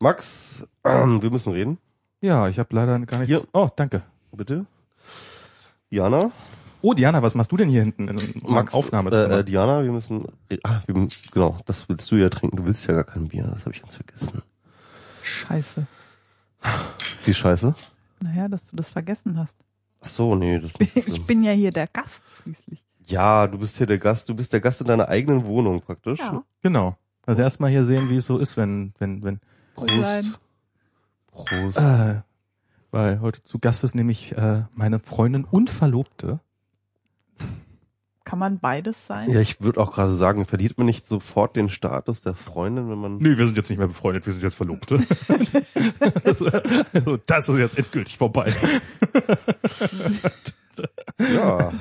Max, 0.00 0.66
ähm, 0.84 1.20
wir 1.22 1.30
müssen 1.30 1.52
reden. 1.52 1.78
Ja, 2.22 2.48
ich 2.48 2.58
habe 2.58 2.74
leider 2.74 2.98
gar 3.00 3.18
nichts. 3.18 3.26
Hier. 3.26 3.42
Oh, 3.52 3.68
danke. 3.76 4.02
Bitte. 4.32 4.66
Diana, 5.90 6.30
Oh, 6.82 6.94
Diana, 6.94 7.22
was 7.22 7.34
machst 7.34 7.52
du 7.52 7.58
denn 7.58 7.68
hier 7.68 7.82
hinten 7.82 8.08
in 8.08 8.16
Max, 8.50 8.72
Aufnahmezimmer? 8.72 9.30
Äh, 9.34 9.40
äh, 9.40 9.44
Diana, 9.44 9.84
wir 9.84 9.92
müssen, 9.92 10.24
ah, 10.62 10.80
wir, 10.86 10.94
müssen- 10.96 11.28
genau, 11.30 11.58
das 11.66 11.86
willst 11.90 12.10
du 12.10 12.16
ja 12.16 12.30
trinken. 12.30 12.56
Du 12.56 12.64
willst 12.64 12.86
ja 12.86 12.94
gar 12.94 13.04
kein 13.04 13.28
Bier, 13.28 13.42
das 13.52 13.66
habe 13.66 13.74
ich 13.74 13.82
ganz 13.82 13.96
vergessen. 13.96 14.40
Scheiße. 15.22 15.86
Wie 17.26 17.34
scheiße? 17.34 17.74
Naja, 18.20 18.48
dass 18.48 18.68
du 18.68 18.76
das 18.76 18.88
vergessen 18.88 19.38
hast. 19.38 19.58
Ach 20.00 20.06
so, 20.06 20.34
nee, 20.34 20.58
das 20.58 20.72
Ich 20.94 21.26
bin 21.26 21.42
ja 21.42 21.52
hier 21.52 21.70
der 21.70 21.86
Gast 21.86 22.22
schließlich. 22.42 22.82
Ja, 23.06 23.46
du 23.46 23.58
bist 23.58 23.76
hier 23.76 23.86
der 23.86 23.98
Gast, 23.98 24.28
du 24.30 24.34
bist 24.34 24.52
der 24.54 24.60
Gast 24.60 24.80
in 24.80 24.86
deiner 24.86 25.08
eigenen 25.08 25.44
Wohnung 25.44 25.82
praktisch. 25.82 26.20
Ja. 26.20 26.42
genau. 26.62 26.96
Also 27.26 27.42
erstmal 27.42 27.70
hier 27.70 27.84
sehen, 27.84 28.08
wie 28.08 28.16
es 28.16 28.26
so 28.26 28.38
ist, 28.38 28.56
wenn, 28.56 28.94
wenn, 28.98 29.22
wenn, 29.22 29.40
Prost. 29.86 30.40
Prost. 31.32 31.78
äh, 31.78 32.22
weil 32.90 33.20
heute 33.20 33.42
zu 33.42 33.58
Gast 33.58 33.84
ist 33.84 33.94
nämlich 33.94 34.32
äh, 34.32 34.64
meine 34.74 34.98
Freundin 34.98 35.44
und 35.44 35.70
Verlobte. 35.70 36.40
Kann 38.24 38.38
man 38.38 38.60
beides 38.60 39.06
sein? 39.06 39.30
Ja, 39.30 39.40
ich 39.40 39.60
würde 39.60 39.80
auch 39.80 39.92
gerade 39.92 40.14
sagen, 40.14 40.44
verliert 40.44 40.78
man 40.78 40.86
nicht 40.86 41.08
sofort 41.08 41.56
den 41.56 41.68
Status 41.68 42.20
der 42.20 42.34
Freundin, 42.34 42.88
wenn 42.90 42.98
man. 42.98 43.16
Nee, 43.16 43.36
wir 43.36 43.46
sind 43.46 43.56
jetzt 43.56 43.70
nicht 43.70 43.78
mehr 43.78 43.88
befreundet, 43.88 44.26
wir 44.26 44.32
sind 44.32 44.42
jetzt 44.42 44.54
Verlobte. 44.54 44.96
also, 46.24 46.46
also, 46.92 47.16
das 47.26 47.48
ist 47.48 47.58
jetzt 47.58 47.78
endgültig 47.78 48.18
vorbei. 48.18 48.54
Ja. 51.18 51.72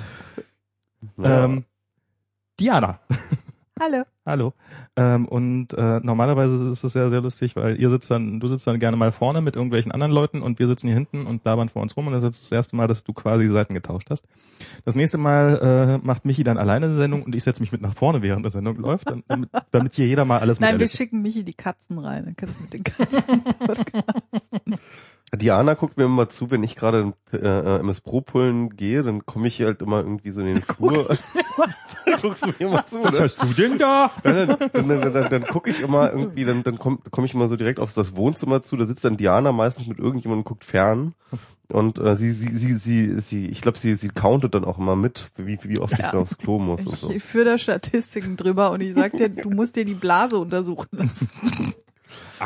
ja. 1.17 1.43
Ähm, 1.45 1.65
Diana. 2.59 2.99
Hallo. 3.79 4.03
Hallo. 4.25 4.53
Ähm, 4.95 5.25
und 5.27 5.73
äh, 5.73 5.99
normalerweise 6.01 6.69
ist 6.69 6.83
es 6.83 6.93
ja 6.93 7.09
sehr 7.09 7.21
lustig, 7.21 7.55
weil 7.55 7.79
ihr 7.79 7.89
sitzt 7.89 8.11
dann, 8.11 8.39
du 8.39 8.47
sitzt 8.47 8.67
dann 8.67 8.77
gerne 8.77 8.97
mal 8.97 9.11
vorne 9.11 9.41
mit 9.41 9.55
irgendwelchen 9.55 9.91
anderen 9.91 10.11
Leuten 10.11 10.41
und 10.41 10.59
wir 10.59 10.67
sitzen 10.67 10.87
hier 10.87 10.95
hinten 10.95 11.25
und 11.25 11.45
labern 11.45 11.69
vor 11.69 11.81
uns 11.81 11.95
rum 11.95 12.07
und 12.07 12.13
das 12.13 12.23
ist 12.23 12.43
das 12.43 12.51
erste 12.51 12.75
Mal, 12.75 12.87
dass 12.87 13.03
du 13.03 13.13
quasi 13.13 13.43
die 13.43 13.49
Seiten 13.49 13.73
getauscht 13.73 14.09
hast. 14.09 14.27
Das 14.83 14.95
nächste 14.95 15.17
Mal 15.17 15.99
äh, 16.01 16.05
macht 16.05 16.25
Michi 16.25 16.43
dann 16.43 16.57
alleine 16.57 16.87
eine 16.87 16.95
Sendung 16.95 17.23
und 17.23 17.33
ich 17.33 17.43
setze 17.43 17.61
mich 17.61 17.71
mit 17.71 17.81
nach 17.81 17.93
vorne, 17.93 18.21
während 18.21 18.43
der 18.43 18.51
Sendung 18.51 18.75
läuft, 18.75 19.09
damit, 19.09 19.49
damit 19.71 19.95
hier 19.95 20.07
jeder 20.07 20.25
mal 20.25 20.39
alles 20.39 20.59
Nein, 20.59 20.79
wir 20.79 20.87
schicken 20.87 21.21
Michi 21.21 21.43
die 21.43 21.53
Katzen 21.53 21.97
rein. 21.99 22.25
Dann 22.25 22.35
kannst 22.35 22.57
du 22.57 22.63
mit 22.63 22.73
den 22.73 22.83
Katzen. 22.83 23.43
Diana 25.35 25.75
guckt 25.75 25.97
mir 25.97 26.05
immer 26.05 26.29
zu, 26.29 26.49
wenn 26.51 26.63
ich 26.63 26.75
gerade 26.75 27.13
äh, 27.31 27.37
äh, 27.37 27.79
MS 27.79 28.01
Pro 28.01 28.21
pullen 28.21 28.75
gehe, 28.75 29.03
dann 29.03 29.25
komme 29.25 29.47
ich 29.47 29.61
halt 29.61 29.81
immer 29.81 29.99
irgendwie 29.99 30.31
so 30.31 30.41
in 30.41 30.47
den 30.47 30.61
Flur. 30.61 31.07
Guckst 32.21 32.45
du 32.45 32.47
mir 32.47 32.67
immer 32.67 32.85
zu, 32.85 33.03
Was 33.03 33.13
ne? 33.13 33.19
hast 33.21 33.43
du 33.43 33.47
denn 33.53 33.77
da? 33.77 34.11
Dann, 34.23 34.47
dann, 34.47 34.57
dann, 34.71 34.87
dann, 34.87 35.13
dann, 35.13 35.29
dann 35.29 35.43
gucke 35.43 35.69
ich 35.69 35.81
immer 35.81 36.11
irgendwie, 36.11 36.45
dann, 36.45 36.63
dann 36.63 36.79
komme 36.79 36.97
komm 37.11 37.25
ich 37.25 37.33
immer 37.33 37.47
so 37.47 37.55
direkt 37.55 37.79
auf 37.79 37.93
das 37.93 38.15
Wohnzimmer 38.15 38.61
zu, 38.61 38.77
da 38.77 38.85
sitzt 38.85 39.05
dann 39.05 39.17
Diana 39.17 39.51
meistens 39.51 39.87
mit 39.87 39.99
irgendjemandem 39.99 40.39
und 40.39 40.45
guckt 40.45 40.63
fern. 40.63 41.13
Und 41.71 41.99
äh, 41.99 42.15
sie, 42.15 42.31
sie, 42.31 42.47
sie, 42.57 42.73
sie, 42.73 43.19
sie, 43.19 43.45
ich 43.47 43.61
glaube, 43.61 43.77
sie, 43.77 43.93
sie 43.93 44.09
countet 44.09 44.55
dann 44.55 44.65
auch 44.65 44.79
immer 44.79 44.95
mit, 44.95 45.27
wie, 45.37 45.59
wie 45.61 45.77
oft 45.79 45.93
ich 45.93 45.99
Ja. 45.99 46.11
da 46.11 46.17
aufs 46.19 46.37
Klo 46.37 46.57
muss 46.57 46.83
und 46.85 46.95
so. 46.97 47.11
Ich 47.11 47.21
führe 47.23 47.45
da 47.45 47.57
Statistiken 47.59 48.37
drüber 48.37 48.71
und 48.71 48.81
ich 48.81 48.95
sag 48.95 49.15
dir, 49.17 49.29
du 49.29 49.51
musst 49.51 49.75
dir 49.75 49.85
die 49.85 49.93
Blase 49.93 50.39
untersuchen 50.39 50.87
lassen. 50.91 51.29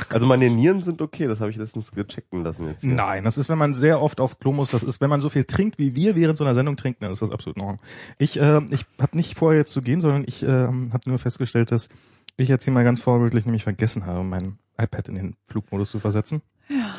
Also 0.10 0.26
meine 0.26 0.50
Nieren 0.50 0.82
sind 0.82 1.02
okay, 1.02 1.28
das 1.28 1.40
habe 1.40 1.52
ich 1.52 1.58
letztens 1.58 1.92
gechecken 1.92 2.44
lassen 2.44 2.68
jetzt. 2.68 2.82
Hier. 2.82 2.94
Nein, 2.94 3.24
das 3.24 3.38
ist, 3.38 3.50
wenn 3.50 3.58
man 3.58 3.74
sehr 3.74 4.02
oft 4.02 4.20
auf 4.20 4.40
Klo 4.40 4.52
muss. 4.52 4.72
Das 4.72 4.84
ist, 4.84 5.02
wenn 5.02 5.10
man 5.10 5.22
so 5.22 5.30
viel 5.30 5.46
trinkt, 5.46 5.78
wie 5.78 5.96
wir 5.96 6.16
während 6.16 6.38
so 6.38 6.44
einer 6.44 6.56
Sendung 6.56 6.78
trinken, 6.78 7.04
dann 7.04 7.12
ist 7.12 7.22
das 7.22 7.32
absolut 7.32 7.58
Ordnung. 7.58 7.80
Ich, 8.18 8.40
äh, 8.40 8.62
ich 8.70 8.86
habe 9.02 9.16
nicht 9.16 9.38
vor, 9.38 9.54
jetzt 9.54 9.72
zu 9.72 9.82
gehen, 9.82 10.02
sondern 10.02 10.24
ich 10.28 10.44
äh, 10.44 10.48
habe 10.48 11.02
nur 11.06 11.20
festgestellt, 11.20 11.72
dass 11.72 11.90
ich 12.38 12.50
jetzt 12.50 12.64
hier 12.64 12.74
mal 12.74 12.84
ganz 12.84 13.02
vorbildlich 13.02 13.46
nämlich 13.46 13.64
vergessen 13.64 14.06
habe, 14.06 14.24
mein 14.24 14.58
iPad 14.78 15.10
in 15.10 15.16
den 15.16 15.36
Flugmodus 15.48 15.92
zu 15.92 16.00
versetzen. 16.00 16.42
Ja. 16.70 16.94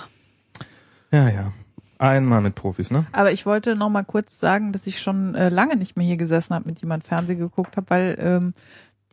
Ja, 1.10 1.28
ja. 1.28 1.52
Einmal 1.98 2.40
mit 2.40 2.56
Profis, 2.56 2.90
ne? 2.90 3.06
Aber 3.12 3.32
ich 3.32 3.46
wollte 3.46 3.76
noch 3.76 3.88
mal 3.88 4.02
kurz 4.02 4.38
sagen, 4.40 4.72
dass 4.72 4.86
ich 4.86 5.00
schon 5.00 5.34
äh, 5.34 5.48
lange 5.48 5.76
nicht 5.76 5.96
mehr 5.96 6.06
hier 6.06 6.16
gesessen 6.16 6.54
habe, 6.54 6.66
mit 6.66 6.80
jemand 6.80 7.04
Fernsehen 7.04 7.38
geguckt 7.38 7.76
habe, 7.76 7.88
weil 7.88 8.16
ähm, 8.18 8.52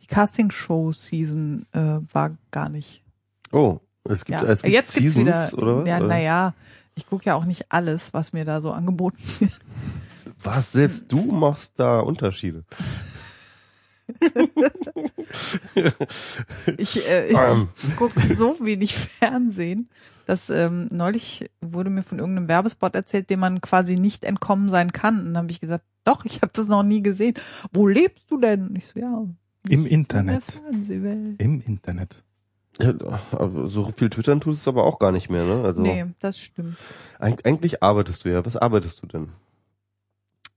die 0.00 0.06
Castingshow-Season 0.06 1.66
äh, 1.72 2.00
war 2.12 2.36
gar 2.50 2.68
nicht. 2.68 3.01
Oh, 3.52 3.80
es 4.04 4.24
gibt, 4.24 4.40
Ja. 4.42 4.48
es 4.48 4.62
gibt 4.62 4.74
Jetzt 4.74 4.94
gibt's 4.94 5.14
Seasons, 5.14 5.52
wieder. 5.52 5.62
oder 5.62 5.76
was? 5.82 5.88
Ja, 5.88 6.00
naja, 6.00 6.54
ich 6.94 7.06
gucke 7.06 7.26
ja 7.26 7.34
auch 7.34 7.44
nicht 7.44 7.66
alles, 7.70 8.12
was 8.12 8.32
mir 8.32 8.44
da 8.44 8.60
so 8.60 8.72
angeboten 8.72 9.18
wird. 9.38 9.52
Was, 10.42 10.72
selbst 10.72 11.10
du 11.12 11.20
machst 11.30 11.78
da 11.78 12.00
Unterschiede. 12.00 12.64
Ich, 16.76 17.08
äh, 17.08 17.28
Ähm. 17.32 17.68
ich 17.82 17.96
gucke 17.96 18.20
so 18.34 18.56
wenig 18.60 18.94
Fernsehen, 18.96 19.88
dass 20.26 20.50
ähm, 20.50 20.88
neulich 20.90 21.48
wurde 21.60 21.90
mir 21.90 22.02
von 22.02 22.18
irgendeinem 22.18 22.48
Werbespot 22.48 22.94
erzählt, 22.94 23.30
dem 23.30 23.40
man 23.40 23.60
quasi 23.60 23.96
nicht 23.96 24.24
entkommen 24.24 24.68
sein 24.68 24.92
kann. 24.92 25.18
Und 25.20 25.24
dann 25.26 25.38
habe 25.44 25.50
ich 25.50 25.60
gesagt, 25.60 25.84
doch, 26.04 26.24
ich 26.24 26.42
habe 26.42 26.52
das 26.54 26.68
noch 26.68 26.82
nie 26.82 27.02
gesehen. 27.02 27.34
Wo 27.72 27.86
lebst 27.86 28.30
du 28.30 28.38
denn? 28.38 28.68
Und 28.68 28.76
ich 28.76 28.86
so, 28.86 29.00
ja. 29.00 29.24
Im 29.68 29.86
Internet. 29.86 30.42
In. 30.88 31.36
Im 31.38 31.60
Internet. 31.60 32.24
So 33.66 33.90
viel 33.94 34.10
Twittern 34.10 34.40
tust 34.40 34.60
es 34.62 34.68
aber 34.68 34.84
auch 34.84 34.98
gar 34.98 35.12
nicht 35.12 35.28
mehr, 35.30 35.44
ne? 35.44 35.62
Also 35.64 35.82
Nee, 35.82 36.06
das 36.20 36.38
stimmt. 36.38 36.76
eig- 37.20 37.44
eigentlich 37.44 37.82
arbeitest 37.82 38.24
du 38.24 38.30
ja. 38.30 38.44
Was 38.44 38.56
arbeitest 38.56 39.02
du 39.02 39.06
denn? 39.06 39.28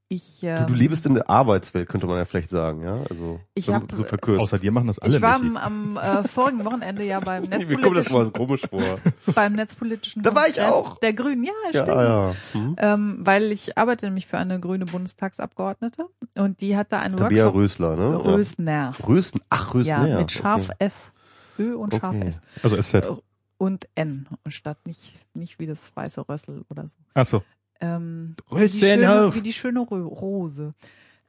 Ich, 0.08 0.38
Du, 0.42 0.48
ähm, 0.48 0.68
du 0.68 0.74
lebst 0.76 1.06
in 1.08 1.16
der 1.16 1.30
Arbeitswelt, 1.31 1.90
könnte 1.90 2.06
man 2.06 2.18
ja 2.18 2.26
vielleicht 2.26 2.52
sagen, 2.52 2.84
ja? 2.84 3.02
Also 3.09 3.40
Ich 3.56 3.66
so, 3.66 3.74
hab- 3.74 3.92
so 3.92 4.03
verkürzt. 4.03 4.40
Außer 4.40 4.59
dir 4.59 4.72
machen 4.72 4.86
das 4.86 5.00
alle 5.00 5.16
ich 5.16 5.22
war 5.22 5.40
Michi. 5.40 5.58
am, 5.58 5.98
am 5.98 6.24
äh, 6.24 6.28
vorigen 6.28 6.64
Wochenende 6.64 7.03
ja 7.03 7.20
beim 7.20 7.44
Mir 7.50 7.50
kommt 7.80 7.98
das 7.98 8.12
netzpolitischen, 8.12 8.14
mal 8.18 8.26
so 8.26 8.32
komisch 8.32 8.62
vor. 8.70 8.96
beim 9.34 9.53
netzpolitischen 9.53 10.22
Da 10.22 10.36
war 10.36 10.47
ich 10.47 10.56
Kongress 10.58 10.74
auch. 10.74 11.00
der 11.00 11.14
Grünen. 11.14 11.44
Ja, 11.44 11.52
ja, 11.74 11.82
stimmt. 11.84 11.88
ja. 12.02 12.36
Hm? 12.52 12.76
Ähm, 12.78 13.18
weil 13.22 13.52
ich 13.52 13.78
arbeite 13.80 14.06
nämlich 14.06 14.28
für 14.28 14.38
eine 14.38 14.59
grüne 14.59 14.86
Bundestagsabgeordnete 14.86 16.06
und 16.36 16.62
die 16.62 16.78
hat 16.78 16.92
da 16.92 17.00
einen 17.00 17.18
Tabea 17.18 17.46
Workshop. 17.46 17.56
Rösler, 17.56 17.96
ne? 17.96 18.24
Rösner. 18.24 18.72
Ja. 19.00 19.06
Rösten, 19.08 19.42
ach, 19.50 19.74
Rösner. 19.74 20.08
Ja, 20.08 20.18
mit 20.20 20.32
scharf 20.32 20.70
okay. 20.70 20.76
S. 20.86 21.12
Ö 21.60 21.76
und 21.76 21.94
scharf 21.94 22.16
Okay. 22.16 22.28
S. 22.28 22.40
Also 22.64 22.82
SZ. 22.82 23.22
Und 23.58 23.88
N. 23.96 24.28
Statt 24.48 24.78
nicht, 24.86 25.14
nicht 25.34 25.60
wie 25.60 25.66
das 25.66 25.96
weiße 25.96 26.28
Rössel 26.28 26.64
oder 26.70 26.88
so. 26.88 26.98
Ach 27.14 27.26
so. 27.26 27.44
Ähm, 27.82 28.36
wie, 28.52 28.68
die 28.70 28.80
schöne, 28.80 29.26
auf. 29.28 29.36
wie 29.36 29.42
die 29.42 29.54
schöne 29.54 29.80
Ro- 29.80 30.08
Rose. 30.08 30.72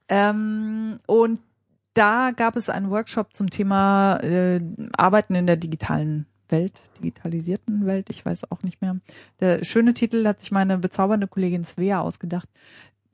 Ähm, 0.09 0.99
und 1.07 1.41
da 1.95 2.31
gab 2.31 2.57
es 2.57 2.69
einen 2.69 2.91
Workshop 2.91 3.35
zum 3.35 3.51
Thema 3.51 4.19
äh, 4.23 4.61
Arbeiten 4.97 5.35
in 5.35 5.47
der 5.47 5.57
digitalen 5.57 6.27
Welt, 6.49 6.75
digitalisierten 6.99 7.87
Welt, 7.87 8.09
ich 8.11 8.25
weiß 8.25 8.53
auch 8.53 8.63
nicht 8.63 8.81
mehr. 8.81 8.97
Der 9.41 9.65
schöne 9.65 9.95
Titel 9.95 10.25
hat 10.27 10.41
sich 10.41 10.53
meine 10.53 10.79
bezaubernde 10.79 11.27
Kollegin 11.27 11.65
Svea 11.65 12.01
ausgedacht. 12.01 12.49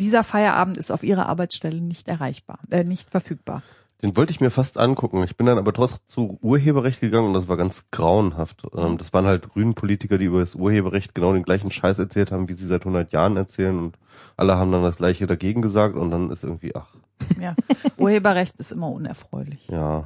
Dieser 0.01 0.23
Feierabend 0.25 0.77
ist 0.77 0.91
auf 0.91 1.03
ihrer 1.03 1.27
Arbeitsstelle 1.27 1.81
nicht 1.81 2.09
erreichbar, 2.09 2.59
äh, 2.71 2.85
nicht 2.85 3.09
verfügbar. 3.11 3.63
Den 4.03 4.17
wollte 4.17 4.33
ich 4.33 4.41
mir 4.41 4.51
fast 4.51 4.79
angucken. 4.79 5.23
Ich 5.23 5.37
bin 5.37 5.47
dann 5.47 5.59
aber 5.59 5.73
trotzdem 5.73 6.01
zu 6.07 6.39
Urheberrecht 6.43 7.01
gegangen 7.01 7.29
und 7.29 7.35
das 7.35 7.47
war 7.49 7.57
ganz 7.57 7.85
grauenhaft. 7.93 8.65
Ähm, 8.77 8.99
das 8.99 9.13
waren 9.13 9.27
halt 9.27 9.49
grünen 9.51 9.75
Politiker, 9.75 10.19
die 10.19 10.25
über 10.25 10.41
das 10.41 10.57
Urheberrecht 10.57 11.15
genau 11.15 11.33
den 11.33 11.45
gleichen 11.45 11.71
Scheiß 11.71 11.99
erzählt 12.01 12.33
haben, 12.33 12.49
wie 12.49 12.55
sie 12.55 12.67
seit 12.67 12.83
100 12.83 13.13
Jahren 13.13 13.37
erzählen 13.37 13.79
und 13.79 13.97
alle 14.37 14.57
haben 14.57 14.73
dann 14.73 14.83
das 14.83 14.97
gleiche 14.97 15.27
dagegen 15.27 15.63
gesagt 15.63 15.95
und 15.95 16.11
dann 16.11 16.31
ist 16.31 16.43
irgendwie, 16.43 16.75
ach, 16.75 16.89
Ja, 17.41 17.55
Urheberrecht 17.97 18.57
ist 18.59 18.73
immer 18.73 18.89
unerfreulich. 18.91 19.69
ja. 19.69 20.05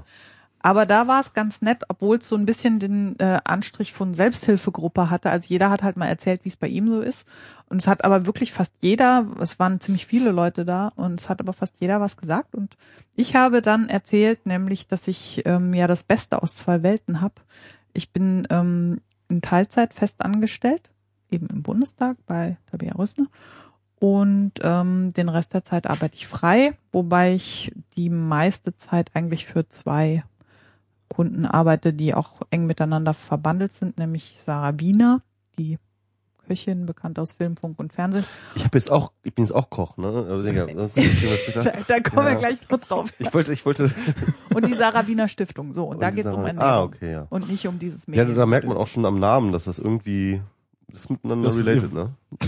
Aber 0.66 0.84
da 0.84 1.06
war 1.06 1.20
es 1.20 1.32
ganz 1.32 1.62
nett, 1.62 1.84
obwohl 1.86 2.16
es 2.16 2.28
so 2.28 2.34
ein 2.34 2.44
bisschen 2.44 2.80
den 2.80 3.16
äh, 3.20 3.38
Anstrich 3.44 3.92
von 3.92 4.12
Selbsthilfegruppe 4.12 5.10
hatte. 5.10 5.30
Also 5.30 5.46
jeder 5.48 5.70
hat 5.70 5.84
halt 5.84 5.96
mal 5.96 6.08
erzählt, 6.08 6.40
wie 6.42 6.48
es 6.48 6.56
bei 6.56 6.66
ihm 6.66 6.88
so 6.88 7.02
ist. 7.02 7.28
Und 7.68 7.80
es 7.80 7.86
hat 7.86 8.04
aber 8.04 8.26
wirklich 8.26 8.52
fast 8.52 8.74
jeder, 8.80 9.28
es 9.38 9.60
waren 9.60 9.78
ziemlich 9.78 10.06
viele 10.06 10.32
Leute 10.32 10.64
da 10.64 10.88
und 10.96 11.20
es 11.20 11.28
hat 11.28 11.40
aber 11.40 11.52
fast 11.52 11.76
jeder 11.78 12.00
was 12.00 12.16
gesagt. 12.16 12.56
Und 12.56 12.76
ich 13.14 13.36
habe 13.36 13.62
dann 13.62 13.88
erzählt, 13.88 14.44
nämlich, 14.44 14.88
dass 14.88 15.06
ich 15.06 15.42
ähm, 15.46 15.72
ja 15.72 15.86
das 15.86 16.02
Beste 16.02 16.42
aus 16.42 16.56
zwei 16.56 16.82
Welten 16.82 17.20
habe. 17.20 17.34
Ich 17.92 18.12
bin 18.12 18.44
ähm, 18.50 19.00
in 19.28 19.42
Teilzeit 19.42 19.94
fest 19.94 20.20
angestellt, 20.20 20.90
eben 21.30 21.46
im 21.46 21.62
Bundestag 21.62 22.16
bei 22.26 22.56
Tabea 22.72 22.96
Rüssner. 22.96 23.28
Und 24.00 24.54
ähm, 24.62 25.12
den 25.12 25.28
Rest 25.28 25.54
der 25.54 25.62
Zeit 25.62 25.86
arbeite 25.86 26.16
ich 26.16 26.26
frei, 26.26 26.76
wobei 26.90 27.34
ich 27.34 27.70
die 27.96 28.10
meiste 28.10 28.76
Zeit 28.76 29.12
eigentlich 29.14 29.46
für 29.46 29.68
zwei 29.68 30.24
Kunden 31.08 31.46
arbeite, 31.46 31.92
die 31.92 32.14
auch 32.14 32.40
eng 32.50 32.66
miteinander 32.66 33.14
verbandelt 33.14 33.72
sind, 33.72 33.98
nämlich 33.98 34.38
Sarah 34.42 34.78
Wiener, 34.78 35.22
die 35.58 35.78
Köchin, 36.46 36.86
bekannt 36.86 37.18
aus 37.18 37.32
Film, 37.32 37.56
Funk 37.56 37.78
und 37.80 37.92
Fernsehen. 37.92 38.24
Ich 38.54 38.64
habe 38.64 38.78
jetzt 38.78 38.90
auch, 38.90 39.10
ich 39.24 39.34
bin 39.34 39.44
jetzt 39.44 39.52
auch 39.52 39.68
Koch, 39.68 39.96
ne? 39.96 40.06
Also, 40.06 40.42
Digga, 40.44 40.66
Da, 41.54 41.72
da 41.88 42.00
kommen 42.00 42.26
Ja. 42.26 42.32
wir 42.32 42.34
gleich 42.36 42.68
noch 42.70 42.78
drauf. 42.78 43.12
Ich 43.18 43.34
wollte, 43.34 43.52
ich 43.52 43.66
wollte. 43.66 43.90
Und 44.54 44.64
die 44.66 44.74
Sarah 44.74 45.08
Wiener 45.08 45.26
Stiftung, 45.26 45.72
so. 45.72 45.86
Und, 45.86 46.00
da 46.00 46.10
die 46.10 46.16
geht 46.18 46.26
es 46.26 46.34
um 46.34 46.46
Ernährung. 46.46 46.68
Ah, 46.70 46.82
okay, 46.82 47.10
ja. 47.12 47.26
Und 47.30 47.48
nicht 47.50 47.66
um 47.66 47.80
dieses 47.80 48.06
Ja, 48.06 48.12
Medien. 48.22 48.36
da 48.36 48.46
merkt 48.46 48.68
man 48.68 48.76
auch 48.76 48.86
schon 48.86 49.04
am 49.06 49.18
Namen, 49.18 49.50
dass 49.52 49.64
das 49.64 49.80
irgendwie 49.80 50.40
Das 50.88 51.00
ist 51.00 51.10
miteinander 51.10 51.46
Das 51.48 51.56
ist 51.58 51.66
related, 51.66 51.92
ne? 51.92 52.14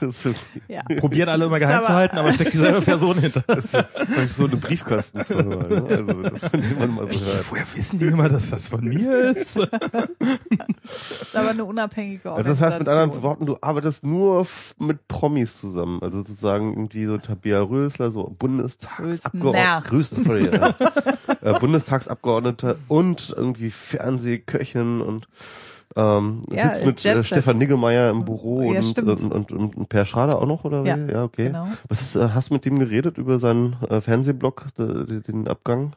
das 0.00 0.08
ist, 0.10 0.22
so- 0.22 0.34
Ja. 0.68 0.82
Probieren 0.98 1.28
alle 1.28 1.44
immer 1.46 1.58
geheim 1.58 1.78
Aber- 1.78 1.86
zu 1.86 1.92
halten, 1.92 2.18
aber 2.18 2.32
steckt 2.32 2.52
dieselbe 2.52 2.80
Person 2.84 3.18
hinter. 3.18 3.42
das 3.46 3.64
ist 3.66 3.70
so- 3.72 3.78
das 3.78 4.24
ist 4.24 4.36
so 4.36 4.44
eine 4.46 4.56
Briefkastenfirma, 4.56 5.56
ne? 5.68 5.84
Also, 5.88 6.22
das, 6.22 6.40
von 6.50 6.60
dem 6.60 6.78
man 6.78 6.90
mal 6.94 7.12
so 7.12 7.24
hört. 7.24 7.50
Woher 7.50 7.64
wissen 7.74 7.98
die 7.98 8.06
immer, 8.06 8.28
dass 8.28 8.50
das 8.50 8.68
von 8.68 8.84
mir 8.84 9.16
ist? 9.30 9.56
Das 9.58 9.68
ist 11.22 11.36
aber 11.36 11.50
eine 11.50 11.64
unabhängige 11.64 12.32
Also 12.32 12.50
das 12.50 12.60
heißt 12.60 12.78
mit 12.80 12.88
anderen. 12.88 13.22
Worten, 13.22 13.46
du 13.46 13.56
arbeitest 13.60 14.04
nur 14.04 14.46
mit 14.78 15.06
Promis 15.08 15.60
zusammen. 15.60 16.00
Also 16.02 16.18
sozusagen 16.18 16.72
irgendwie 16.72 17.06
so 17.06 17.16
Tabea 17.18 17.60
Rösler, 17.62 18.10
so 18.10 18.24
Bundestagsabgeordnete, 18.38 19.88
Grüßen, 19.88 20.24
sorry, 20.24 20.46
ja. 20.52 20.74
äh, 21.42 21.58
Bundestagsabgeordnete 21.58 22.78
und 22.88 23.32
irgendwie 23.36 23.70
Fernsehköchin 23.70 25.00
und 25.00 25.28
ähm, 25.96 26.42
Ja, 26.50 26.72
sitzt 26.72 26.86
mit 26.86 27.04
Jet 27.04 27.16
äh. 27.16 27.22
Stefan 27.22 27.58
Niggemeier 27.58 28.10
im 28.10 28.24
Büro 28.24 28.72
Ja, 28.72 28.78
und, 28.78 28.84
stimmt. 28.84 29.22
und, 29.22 29.32
und, 29.32 29.52
und, 29.52 29.76
und 29.76 29.88
Per 29.88 30.04
Schrader 30.04 30.40
auch 30.40 30.46
noch, 30.46 30.64
oder 30.64 30.84
wie? 30.84 30.88
Ja, 30.88 30.96
ja 30.96 31.22
okay. 31.24 31.46
genau. 31.46 31.68
Was 31.88 32.00
ist, 32.02 32.16
äh, 32.16 32.28
hast 32.30 32.50
du 32.50 32.54
mit 32.54 32.64
dem 32.64 32.78
geredet 32.78 33.18
über 33.18 33.38
seinen 33.38 33.74
äh, 33.88 34.00
Fernsehblog, 34.00 34.68
de, 34.76 35.20
den 35.20 35.48
Abgang? 35.48 35.94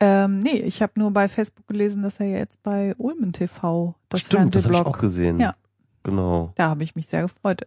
Ähm, 0.00 0.38
nee, 0.38 0.56
ich 0.56 0.80
habe 0.82 0.92
nur 0.96 1.10
bei 1.10 1.28
Facebook 1.28 1.66
gelesen, 1.66 2.02
dass 2.02 2.20
er 2.20 2.30
jetzt 2.30 2.62
bei 2.62 2.94
Ulmen 2.96 3.32
TV 3.32 3.94
das 4.08 4.20
Stimmt, 4.20 4.54
das 4.54 4.64
habe 4.64 4.74
ich 4.74 4.80
auch 4.80 4.98
gesehen. 4.98 5.38
Ja. 5.38 5.54
Genau. 6.02 6.52
Da 6.56 6.70
habe 6.70 6.82
ich 6.82 6.96
mich 6.96 7.06
sehr 7.06 7.22
gefreut. 7.22 7.66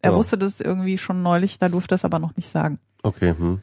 Er 0.00 0.12
Ja. 0.12 0.16
wusste 0.16 0.38
das 0.38 0.60
irgendwie 0.60 0.96
schon 0.98 1.22
neulich, 1.22 1.58
da 1.58 1.68
durfte 1.68 1.94
er 1.94 1.96
es 1.96 2.04
aber 2.04 2.18
noch 2.18 2.36
nicht 2.36 2.48
sagen. 2.48 2.78
Okay, 3.02 3.34
hm. 3.36 3.60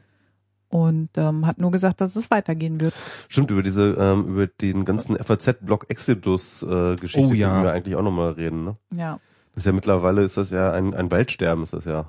Und 0.72 1.10
ähm, 1.16 1.46
hat 1.46 1.58
nur 1.58 1.70
gesagt, 1.70 2.00
dass 2.00 2.16
es 2.16 2.30
weitergehen 2.30 2.80
wird. 2.80 2.94
Stimmt, 3.28 3.50
über 3.50 3.62
diese, 3.62 3.90
ähm, 3.92 4.24
über 4.26 4.46
den 4.46 4.86
ganzen 4.86 5.16
FAZ-Blog 5.22 5.90
Exodus-Geschichte 5.90 7.28
Oh, 7.28 7.34
ja. 7.34 7.50
können 7.50 7.64
wir 7.64 7.72
eigentlich 7.72 7.94
auch 7.94 8.02
nochmal 8.02 8.32
reden, 8.32 8.64
ne? 8.64 8.76
Ja. 8.90 9.20
Das 9.54 9.64
ist 9.64 9.66
ja 9.66 9.72
mittlerweile 9.72 10.22
ist 10.22 10.38
das 10.38 10.50
ja 10.50 10.72
ein, 10.72 10.94
ein 10.94 11.10
Waldsterben, 11.10 11.62
ist 11.64 11.74
das 11.74 11.84
ja. 11.84 12.06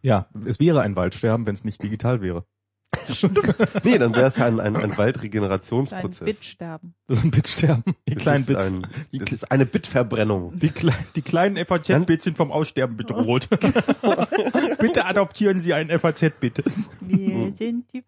Ja, 0.00 0.28
es 0.46 0.60
wäre 0.60 0.80
ein 0.80 0.96
Waldsterben, 0.96 1.46
wenn 1.46 1.54
es 1.54 1.62
nicht 1.62 1.82
digital 1.82 2.22
wäre. 2.22 2.46
Nee, 3.84 3.98
dann 3.98 4.14
wäre 4.14 4.26
es 4.26 4.36
ja 4.36 4.46
ein, 4.46 4.60
ein, 4.60 4.76
ein 4.76 4.96
Waldregenerationsprozess. 4.96 6.24
Bitsterben. 6.24 6.94
Das 7.08 7.18
ist 7.18 7.24
ein 7.24 7.30
Bitsterben. 7.30 7.84
Die 8.08 8.14
Das 8.14 8.22
kleinen 8.22 8.40
ist 8.42 8.46
Bits. 8.46 8.70
Ein, 8.72 8.86
Die, 9.12 9.18
das 9.18 9.32
ist 9.32 9.50
eine 9.50 9.66
Bitverbrennung. 9.66 10.58
die, 10.58 10.68
klei 10.70 10.94
die 11.16 11.22
kleinen 11.22 11.56
FAZ-Bildchen 11.64 12.36
vom 12.36 12.52
Aussterben 12.52 12.96
bedroht. 12.96 13.48
bitte 14.78 15.04
adoptieren 15.06 15.60
Sie 15.60 15.74
ein 15.74 15.88
FAZ-Bit. 15.90 16.62
Wir 17.00 17.34
Hm. 17.34 17.50
sind 17.54 17.92
die. 17.92 18.04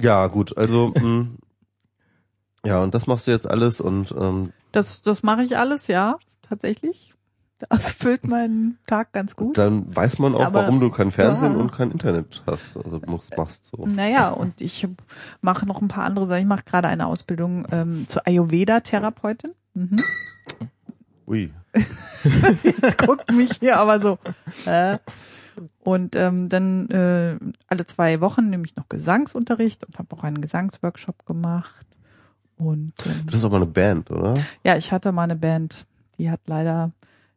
Ja, 0.00 0.26
gut, 0.26 0.56
also 0.56 0.92
mh, 0.94 1.28
ja, 2.66 2.80
und 2.82 2.94
das 2.94 3.06
machst 3.06 3.26
du 3.26 3.30
jetzt 3.30 3.48
alles 3.48 3.80
und 3.80 4.12
ähm, 4.18 4.52
Das, 4.72 5.00
das 5.02 5.22
mache 5.22 5.42
ich 5.42 5.56
alles, 5.56 5.86
ja, 5.86 6.18
tatsächlich. 6.42 7.14
Das 7.70 7.92
füllt 7.92 8.26
meinen 8.26 8.78
Tag 8.86 9.12
ganz 9.12 9.34
gut. 9.34 9.56
dann 9.56 9.94
weiß 9.94 10.18
man 10.18 10.34
auch, 10.34 10.44
Aber- 10.44 10.64
warum 10.64 10.78
du 10.80 10.90
kein 10.90 11.10
Fernsehen 11.10 11.54
Ja. 11.54 11.58
und 11.58 11.72
kein 11.72 11.90
Internet 11.90 12.42
hast, 12.46 12.76
also 12.76 13.00
musst, 13.06 13.34
machst 13.38 13.66
so. 13.66 13.86
Naja, 13.86 14.28
und 14.30 14.60
ich 14.60 14.86
mache 15.40 15.64
noch 15.66 15.80
ein 15.80 15.88
paar 15.88 16.04
andere 16.04 16.26
Sachen. 16.26 16.40
Ich 16.42 16.46
mache 16.46 16.64
gerade 16.64 16.88
eine 16.88 17.06
Ausbildung 17.06 17.66
ähm, 17.72 18.06
zur 18.08 18.26
Ayurveda-Therapeutin. 18.26 19.52
Mhm. 19.74 19.96
Ui. 21.26 21.50
Guckt 22.98 23.32
mich 23.32 23.52
hier 23.60 23.78
aber 23.78 24.00
so. 24.00 24.18
Äh. 24.70 24.98
Und 25.80 26.14
ähm, 26.16 26.50
dann 26.50 26.90
äh, 26.90 27.38
alle 27.68 27.86
zwei 27.86 28.20
Wochen 28.20 28.50
nehme 28.50 28.64
ich 28.66 28.76
noch 28.76 28.88
Gesangsunterricht 28.90 29.86
und 29.86 29.98
habe 29.98 30.14
auch 30.14 30.22
einen 30.24 30.42
Gesangsworkshop 30.42 31.24
gemacht. 31.24 31.86
Und 32.58 32.92
ähm, 33.06 33.22
Das 33.26 33.36
ist 33.36 33.44
aber 33.44 33.56
eine 33.56 33.66
Band, 33.66 34.10
oder? 34.10 34.34
ja, 34.64 34.76
ich 34.76 34.92
hatte 34.92 35.12
mal 35.12 35.22
eine 35.22 35.36
Band, 35.36 35.86
die 36.18 36.30
hat 36.30 36.40
leider 36.46 36.90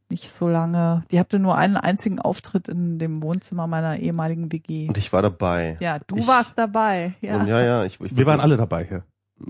nicht 0.09 0.29
so 0.29 0.47
lange, 0.47 1.03
die 1.11 1.19
hatte 1.19 1.39
nur 1.39 1.57
einen 1.57 1.77
einzigen 1.77 2.19
Auftritt 2.19 2.67
in 2.67 2.97
dem 2.99 3.21
Wohnzimmer 3.21 3.67
meiner 3.67 3.97
ehemaligen 3.97 4.51
WG. 4.51 4.87
Und 4.87 4.97
ich 4.97 5.13
war 5.13 5.21
dabei. 5.21 5.77
Ja, 5.79 5.99
du 6.07 6.17
Ich- 6.17 6.27
warst 6.27 6.53
dabei. 6.57 7.13
Und 7.21 7.27
Ja. 7.27 7.43
ja, 7.45 7.61
ja, 7.61 7.83
ich, 7.85 7.99
ich 8.01 8.17
Wir 8.17 8.25
waren 8.25 8.39
alle 8.39 8.57
dabei 8.57 8.85
hier. 8.85 9.03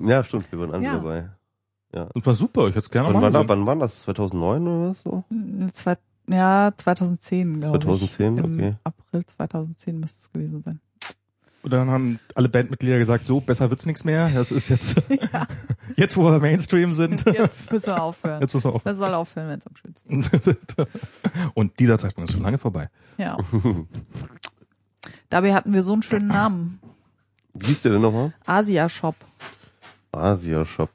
Ja, 0.06 0.24
stimmt, 0.24 0.52
wir 0.52 0.60
waren 0.60 0.72
alle 0.74 0.84
Ja. 0.84 0.94
dabei. 0.96 1.30
Das 1.92 2.26
war 2.26 2.34
super, 2.36 2.64
ich 2.68 2.70
hätte 2.76 2.80
es 2.80 2.90
gerne 2.92 3.08
Wann, 3.08 3.22
machen 3.22 3.34
war, 3.34 3.48
wann 3.50 3.66
war 3.66 3.76
das? 3.78 4.02
2009 4.02 4.68
oder 4.68 4.90
was 4.92 5.02
so? 5.02 5.24
Zwei, 5.72 5.96
ja, 6.30 6.72
2010, 6.78 7.60
glaube 7.62 7.78
ich. 7.78 7.84
2010, 7.84 8.38
Im 8.38 8.54
okay. 8.56 8.76
April 8.84 9.26
2010 9.26 10.00
müsste 10.00 10.20
es 10.22 10.32
gewesen 10.32 10.62
sein. 10.64 10.80
Und 11.62 11.74
dann 11.74 11.90
haben 11.90 12.20
alle 12.36 12.48
Bandmitglieder 12.48 12.98
gesagt, 12.98 13.26
so, 13.26 13.42
besser 13.42 13.70
wird's 13.70 13.86
nichts 13.86 14.06
mehr. 14.06 14.30
Das 14.30 14.52
ist 14.52 14.70
jetzt, 14.70 15.02
jetzt 15.98 16.16
wo 16.16 16.24
wir 16.32 16.40
Mainstream 16.40 16.94
sind. 16.94 17.26
Jetzt 17.26 17.72
müssen 17.72 17.88
wir 17.88 18.02
aufhören. 18.02 18.42
Jetzt 18.42 18.54
muss 18.54 18.64
man 18.64 18.80
Das 18.84 18.98
soll 18.98 19.14
aufhören, 19.14 19.50
wenn 19.50 19.60
es 19.60 19.68
am 19.68 19.76
schönsten 19.76 20.18
aufhören. 20.18 20.88
Und 21.54 21.80
dieser 21.80 21.98
Zeitpunkt 21.98 22.30
ist 22.30 22.36
schon 22.36 22.44
lange 22.44 22.58
vorbei. 22.58 22.90
ist. 23.18 23.26
Ja. 23.26 23.38
Dabei 25.30 25.54
hatten 25.54 25.74
wir 25.74 25.84
so 25.84 25.94
einen 25.94 26.02
schönen 26.02 26.28
Namen. 26.28 26.80
Wie 27.54 27.68
hieß 27.68 27.82
der 27.82 27.92
denn 27.94 28.02
nochmal? 28.02 28.34
Asia 28.46 28.88
Shop. 28.88 29.16
Asia 30.12 30.64
Shop. 30.64 30.90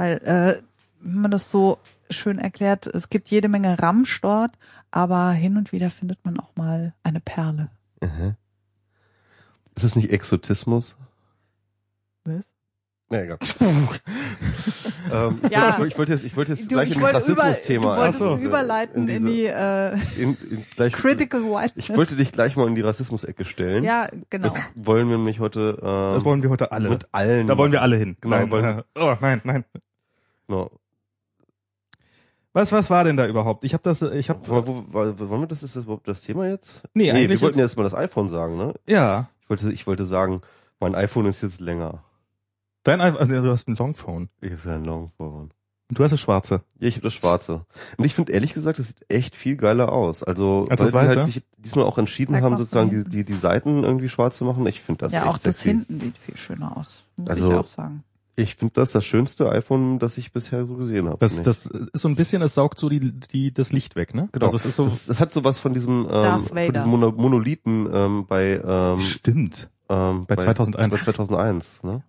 Weil, 0.00 0.16
äh, 0.24 0.62
wenn 1.02 1.20
man 1.20 1.30
das 1.30 1.50
so 1.50 1.76
schön 2.08 2.38
erklärt, 2.38 2.86
es 2.86 3.10
gibt 3.10 3.28
jede 3.28 3.50
Menge 3.50 3.78
Ramsch 3.78 4.18
dort, 4.22 4.52
aber 4.90 5.32
hin 5.32 5.58
und 5.58 5.72
wieder 5.72 5.90
findet 5.90 6.24
man 6.24 6.40
auch 6.40 6.56
mal 6.56 6.94
eine 7.02 7.20
Perle. 7.20 7.68
Aha. 8.00 8.34
Ist 9.76 9.84
das 9.84 9.96
nicht 9.96 10.10
Exotismus? 10.12 10.96
Was? 12.24 12.46
Nee, 13.12 13.22
egal. 13.22 13.38
ähm, 15.12 15.40
Ja. 15.50 15.76
ich, 15.80 15.84
ich 15.86 15.98
wollte 15.98 16.12
jetzt, 16.12 16.22
ich 16.24 16.36
wollte 16.36 16.52
jetzt 16.52 16.64
Du, 16.64 16.68
gleich 16.76 16.90
ich 16.90 16.94
in 16.96 17.00
das 17.00 17.12
wollte 17.12 17.32
über, 17.32 17.42
du 17.42 17.48
Rassismus-Thema. 17.48 18.12
so. 18.12 18.36
überleiten 18.38 19.08
in, 19.08 19.24
diese- 19.24 19.26
die 19.26 19.46
äh, 19.46 20.22
in, 20.22 20.36
in, 20.50 20.64
gleich, 20.76 20.92
Critical 20.92 21.42
Whiteness. 21.42 21.72
Ich 21.90 21.96
wollte 21.96 22.14
dich 22.14 22.30
gleich 22.30 22.56
mal 22.56 22.68
in 22.68 22.76
die 22.76 22.82
Rassismus-Ecke 22.82 23.44
stellen. 23.44 23.82
Ja, 23.82 24.08
genau. 24.30 24.44
Das 24.48 24.54
wollen 24.76 25.08
wir 25.08 25.16
nämlich 25.16 25.40
heute 25.40 25.78
ähm, 25.82 26.14
Das 26.14 26.24
wollen 26.24 26.42
wir 26.44 26.50
heute 26.50 26.70
alle. 26.70 26.88
mit 26.88 27.08
allen. 27.10 27.48
Da 27.48 27.58
wollen 27.58 27.72
wir 27.72 27.82
alle 27.82 27.96
hin. 27.96 28.16
Genau, 28.20 28.36
nein, 28.36 28.50
wollen- 28.50 28.78
äh, 28.78 28.82
oh, 29.00 29.16
nein, 29.20 29.40
nein. 29.44 29.64
Genau. 30.46 30.70
Was, 32.52 32.70
was 32.72 32.90
war 32.90 33.04
denn 33.04 33.16
da 33.16 33.26
überhaupt? 33.26 33.64
Ich 33.64 33.72
habe 33.74 33.82
das, 33.84 34.02
ich 34.02 34.28
habe, 34.28 34.40
Wo, 34.46 34.66
wo, 34.66 34.84
wo, 34.88 35.28
wollen 35.30 35.42
wir 35.42 35.46
das, 35.46 35.62
ist 35.62 35.74
das 35.76 35.84
überhaupt 35.84 36.06
das 36.08 36.20
Thema 36.22 36.48
jetzt? 36.48 36.82
Nee, 36.94 37.04
nee 37.04 37.10
eigentlich 37.10 37.30
wir 37.30 37.40
wollten 37.42 37.58
ist- 37.60 37.64
jetzt 37.70 37.76
mal 37.76 37.84
das 37.84 37.94
iPhone 37.94 38.28
sagen, 38.28 38.56
ne? 38.56 38.74
ja, 38.86 39.28
Ich 39.50 39.62
wollte, 39.62 39.72
ich 39.72 39.86
wollte 39.88 40.04
sagen, 40.04 40.42
mein 40.78 40.94
iPhone 40.94 41.26
ist 41.26 41.42
jetzt 41.42 41.60
länger. 41.60 42.04
dein, 42.84 43.00
iPhone- 43.00 43.18
also 43.20 43.42
du 43.42 43.50
hast 43.50 43.66
ein 43.68 43.74
Longphone. 43.74 44.28
Ich 44.40 44.52
habe 44.52 44.62
ja 44.64 44.74
ein 44.76 44.84
Longphone. 44.84 45.50
Und 45.88 45.98
du 45.98 46.04
hast 46.04 46.12
das 46.12 46.20
schwarze. 46.20 46.62
Ja, 46.78 46.86
ich 46.86 46.94
habe 46.94 47.02
das 47.02 47.14
schwarze. 47.14 47.66
Und 47.96 48.04
ich 48.04 48.14
finde 48.14 48.32
ehrlich 48.32 48.54
gesagt, 48.54 48.78
das 48.78 48.86
sieht 48.90 49.04
echt 49.08 49.34
viel 49.34 49.56
geiler 49.56 49.90
aus. 49.90 50.22
Also, 50.22 50.66
Als 50.70 50.80
weil 50.92 51.08
sie 51.10 51.16
halt 51.16 51.26
sich 51.26 51.42
diesmal 51.58 51.84
auch 51.84 51.98
entschieden 51.98 52.34
Sag 52.34 52.42
haben, 52.42 52.56
sozusagen 52.58 52.90
die, 52.90 53.02
die, 53.02 53.24
die 53.24 53.32
Seiten 53.32 53.82
irgendwie 53.82 54.08
schwarz 54.08 54.38
zu 54.38 54.44
machen. 54.44 54.64
Ich 54.68 54.80
finde 54.80 54.98
das 55.06 55.12
ja, 55.12 55.22
echt 55.22 55.28
auch 55.28 55.38
das 55.38 55.42
sexy. 55.58 55.70
hinten 55.70 55.98
sieht 55.98 56.16
viel 56.16 56.36
schöner 56.36 56.76
aus. 56.76 57.04
Muss 57.16 57.28
Also, 57.28 57.50
ich 57.50 57.58
auch 57.58 57.66
sagen. 57.66 58.04
Ich 58.40 58.56
finde 58.56 58.74
das 58.74 58.92
das 58.92 59.04
schönste 59.04 59.50
iPhone, 59.50 59.98
das 59.98 60.18
ich 60.18 60.32
bisher 60.32 60.64
so 60.66 60.74
gesehen 60.74 61.06
habe. 61.08 61.18
Das, 61.18 61.40
das 61.42 61.66
ist 61.66 61.90
so 62.00 62.08
ein 62.08 62.16
bisschen, 62.16 62.42
es 62.42 62.54
saugt 62.54 62.78
so 62.78 62.88
die, 62.88 63.12
die, 63.12 63.52
das 63.52 63.72
Licht 63.72 63.96
weg, 63.96 64.14
ne? 64.14 64.28
Genau. 64.32 64.46
Also 64.46 64.56
es 64.56 64.64
ist 64.66 64.76
so, 64.76 64.84
das, 64.84 65.06
das 65.06 65.20
hat 65.20 65.32
sowas 65.32 65.58
von 65.58 65.74
diesem, 65.74 66.06
ähm, 66.10 66.44
von 66.46 66.72
diesem 66.72 66.88
Mono 66.88 67.12
Monolithen 67.12 67.88
ähm, 67.92 68.26
bei, 68.26 68.60
ähm, 68.64 69.00
stimmt. 69.00 69.68
ähm, 69.88 70.26
Bei 70.26 70.36
2001. 70.36 70.88
Bei 70.90 70.98
2001, 70.98 71.82
ne? 71.82 72.02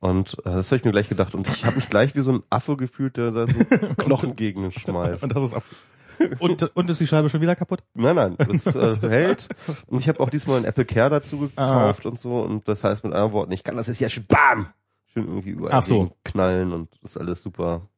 Und 0.00 0.36
äh, 0.40 0.50
das 0.50 0.66
habe 0.70 0.76
ich 0.78 0.84
mir 0.84 0.90
gleich 0.90 1.08
gedacht. 1.08 1.34
Und 1.34 1.48
ich 1.48 1.64
habe 1.64 1.76
mich 1.76 1.88
gleich 1.88 2.14
wie 2.16 2.20
so 2.22 2.32
ein 2.32 2.42
Affe 2.50 2.76
gefühlt, 2.76 3.16
der 3.16 3.30
da 3.30 3.46
so 3.46 3.54
Knochen 3.98 4.34
gegen 4.36 4.72
schmeißt. 4.72 5.22
Und 5.22 5.34
das 5.36 5.42
ist 5.44 5.54
auch, 5.54 5.62
und, 6.40 6.62
und 6.76 6.90
ist 6.90 7.00
die 7.00 7.06
Scheibe 7.06 7.28
schon 7.28 7.40
wieder 7.40 7.54
kaputt? 7.56 7.82
Nein, 7.94 8.16
nein, 8.16 8.36
das 8.36 8.66
äh, 8.66 8.96
hält. 9.08 9.48
Und 9.86 10.00
ich 10.00 10.08
habe 10.08 10.20
auch 10.20 10.28
diesmal 10.28 10.58
ein 10.58 10.64
Apple 10.64 10.84
Care 10.84 11.10
dazu 11.10 11.48
Ah. 11.56 11.66
gekauft 11.66 12.06
und 12.06 12.18
so. 12.18 12.40
Und 12.40 12.66
das 12.68 12.82
heißt 12.84 13.04
mit 13.04 13.12
anderen 13.12 13.32
Worten, 13.32 13.52
ich 13.52 13.62
kann 13.64 13.76
das 13.76 13.86
jetzt 13.86 13.98
hier 13.98 14.08
schön 14.08 14.26
bam! 14.26 14.66
Schön 15.12 15.26
irgendwie 15.26 15.50
überall 15.50 15.74
Ach 15.74 15.82
so. 15.82 16.16
knallen 16.24 16.72
und 16.72 16.88
ist 17.02 17.16
alles 17.18 17.42
super. 17.42 17.88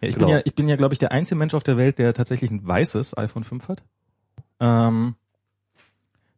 Ja, 0.00 0.08
ich 0.08 0.14
Genau. 0.14 0.26
bin 0.26 0.34
ja, 0.36 0.42
ich 0.44 0.54
bin 0.54 0.68
ja, 0.68 0.76
glaube 0.76 0.94
ich, 0.94 0.98
der 0.98 1.12
einzige 1.12 1.36
Mensch 1.38 1.54
auf 1.54 1.62
der 1.62 1.76
Welt, 1.76 1.98
der 1.98 2.12
tatsächlich 2.14 2.50
ein 2.50 2.66
weißes 2.66 3.16
iPhone 3.16 3.44
5 3.44 3.68
hat. 3.68 3.82
Ähm, 4.60 5.14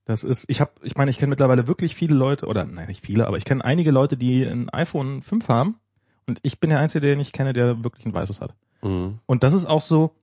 das 0.04 0.22
ist, 0.22 0.48
ich 0.48 0.60
habe, 0.60 0.70
ich 0.82 0.96
meine, 0.96 1.10
ich 1.10 1.18
kenne 1.18 1.30
mittlerweile 1.30 1.66
wirklich 1.66 1.94
viele 1.94 2.14
Leute, 2.14 2.46
oder 2.46 2.64
nein, 2.64 2.88
nicht 2.88 3.04
viele, 3.04 3.26
aber 3.26 3.36
ich 3.38 3.44
kenne 3.44 3.64
einige 3.64 3.90
Leute, 3.90 4.16
die 4.16 4.44
ein 4.44 4.68
iPhone 4.70 5.22
5 5.22 5.48
haben. 5.48 5.76
Und 6.26 6.40
ich 6.42 6.60
bin 6.60 6.70
der 6.70 6.80
Einzige, 6.80 7.06
den 7.06 7.20
ich 7.20 7.32
kenne, 7.32 7.52
der 7.52 7.82
wirklich 7.84 8.04
ein 8.06 8.14
weißes 8.14 8.40
hat. 8.40 8.54
Mhm. 8.82 9.18
Und 9.26 9.42
das 9.42 9.52
ist 9.52 9.66
auch 9.66 9.80
so, 9.80 10.14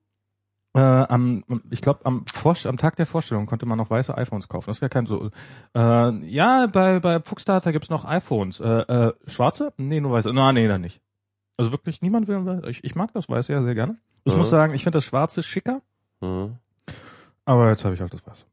äh, 0.75 0.79
am, 0.79 1.43
ich 1.69 1.81
glaube, 1.81 2.05
am, 2.05 2.25
Vorst- 2.33 2.65
am 2.67 2.77
Tag 2.77 2.95
der 2.95 3.05
Vorstellung 3.05 3.45
konnte 3.45 3.65
man 3.65 3.77
noch 3.77 3.89
weiße 3.89 4.17
iPhones 4.17 4.47
kaufen. 4.47 4.67
Das 4.69 4.81
wäre 4.81 4.89
kein 4.89 5.05
so. 5.05 5.29
Äh, 5.75 6.11
ja, 6.27 6.67
bei, 6.67 6.99
bei 6.99 7.19
Fuchsdata 7.21 7.71
gibt's 7.71 7.89
noch 7.89 8.05
iPhones. 8.05 8.59
Äh, 8.59 8.67
äh, 8.67 9.13
schwarze? 9.27 9.73
Nee, 9.77 10.01
nur 10.01 10.11
weiße. 10.13 10.31
Na, 10.33 10.51
nee, 10.51 10.67
dann 10.67 10.81
nicht. 10.81 10.99
Also 11.57 11.71
wirklich 11.71 12.01
niemand 12.01 12.27
will. 12.27 12.37
weiß- 12.37 12.67
Ich, 12.67 12.83
ich 12.83 12.95
mag 12.95 13.13
das 13.13 13.29
Weiße 13.29 13.53
ja 13.53 13.61
sehr 13.61 13.75
gerne. 13.75 13.97
Ich 14.23 14.33
Ja. 14.33 14.37
muss 14.39 14.49
sagen, 14.49 14.73
ich 14.73 14.83
finde 14.83 14.97
das 14.97 15.03
Schwarze 15.03 15.43
schicker, 15.43 15.81
Mhm. 16.21 16.57
aber 17.45 17.69
jetzt 17.69 17.83
habe 17.85 17.93
ich 17.93 18.01
halt 18.01 18.13
das 18.13 18.25
Weiße. 18.25 18.45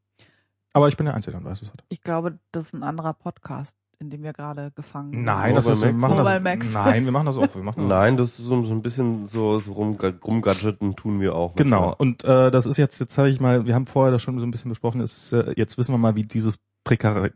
Aber 0.73 0.89
ich 0.89 0.97
bin 0.97 1.07
der 1.07 1.15
Einzige, 1.15 1.33
der 1.33 1.41
ein 1.41 1.50
Weißes 1.50 1.73
hat. 1.73 1.83
Ich 1.89 2.03
glaube, 2.03 2.39
das 2.53 2.65
ist 2.67 2.75
ein 2.75 2.83
anderer 2.83 3.15
Podcast. 3.15 3.77
In 4.00 4.09
dem 4.09 4.23
wir 4.23 4.33
gerade 4.33 4.73
gefangen 4.75 5.12
sind. 5.12 5.25
Nein, 5.25 5.54
das 5.54 5.66
ist, 5.66 5.83
wir 5.83 5.92
Mobile 5.92 6.00
machen 6.00 6.16
das, 6.16 6.26
Mobile 6.26 6.40
Max. 6.40 6.73
nein, 6.73 7.04
wir 7.04 7.12
machen 7.12 7.26
das 7.26 7.37
auch. 7.37 7.54
Wir 7.54 7.62
machen 7.62 7.80
das 7.88 7.88
Nein, 7.88 8.16
das 8.16 8.38
ist 8.38 8.47
so, 8.47 8.64
so 8.64 8.73
ein 8.73 8.80
bisschen 8.80 9.28
so, 9.28 9.59
so 9.59 9.73
rum, 9.73 9.99
rumgadgeten 10.26 10.97
tun 10.97 11.21
wir 11.21 11.35
auch. 11.35 11.54
Genau. 11.54 11.95
Und 11.99 12.25
äh, 12.25 12.50
das 12.50 12.64
ist 12.64 12.78
jetzt, 12.78 12.99
jetzt 12.99 13.19
habe 13.19 13.28
ich 13.28 13.40
mal, 13.40 13.66
wir 13.66 13.75
haben 13.75 13.87
vorher 13.87 14.11
das 14.11 14.23
schon 14.23 14.38
so 14.38 14.47
ein 14.47 14.50
bisschen 14.50 14.71
besprochen, 14.71 15.02
ist, 15.02 15.33
äh, 15.35 15.52
jetzt 15.54 15.76
wissen 15.76 15.92
wir 15.92 15.99
mal, 15.99 16.16
wie 16.16 16.23
dieses 16.23 16.59
Prekariat 16.83 17.35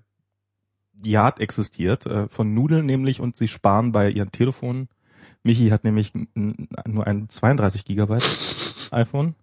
existiert, 1.38 2.06
äh, 2.06 2.28
von 2.28 2.54
Nudeln 2.54 2.86
nämlich 2.86 3.20
und 3.20 3.36
sie 3.36 3.48
sparen 3.48 3.92
bei 3.92 4.08
ihren 4.08 4.32
Telefonen. 4.32 4.88
Michi 5.42 5.68
hat 5.68 5.84
nämlich 5.84 6.12
nur 6.14 7.06
ein 7.06 7.28
32 7.28 7.84
Gigabyte 7.84 8.24
iPhone. 8.90 9.34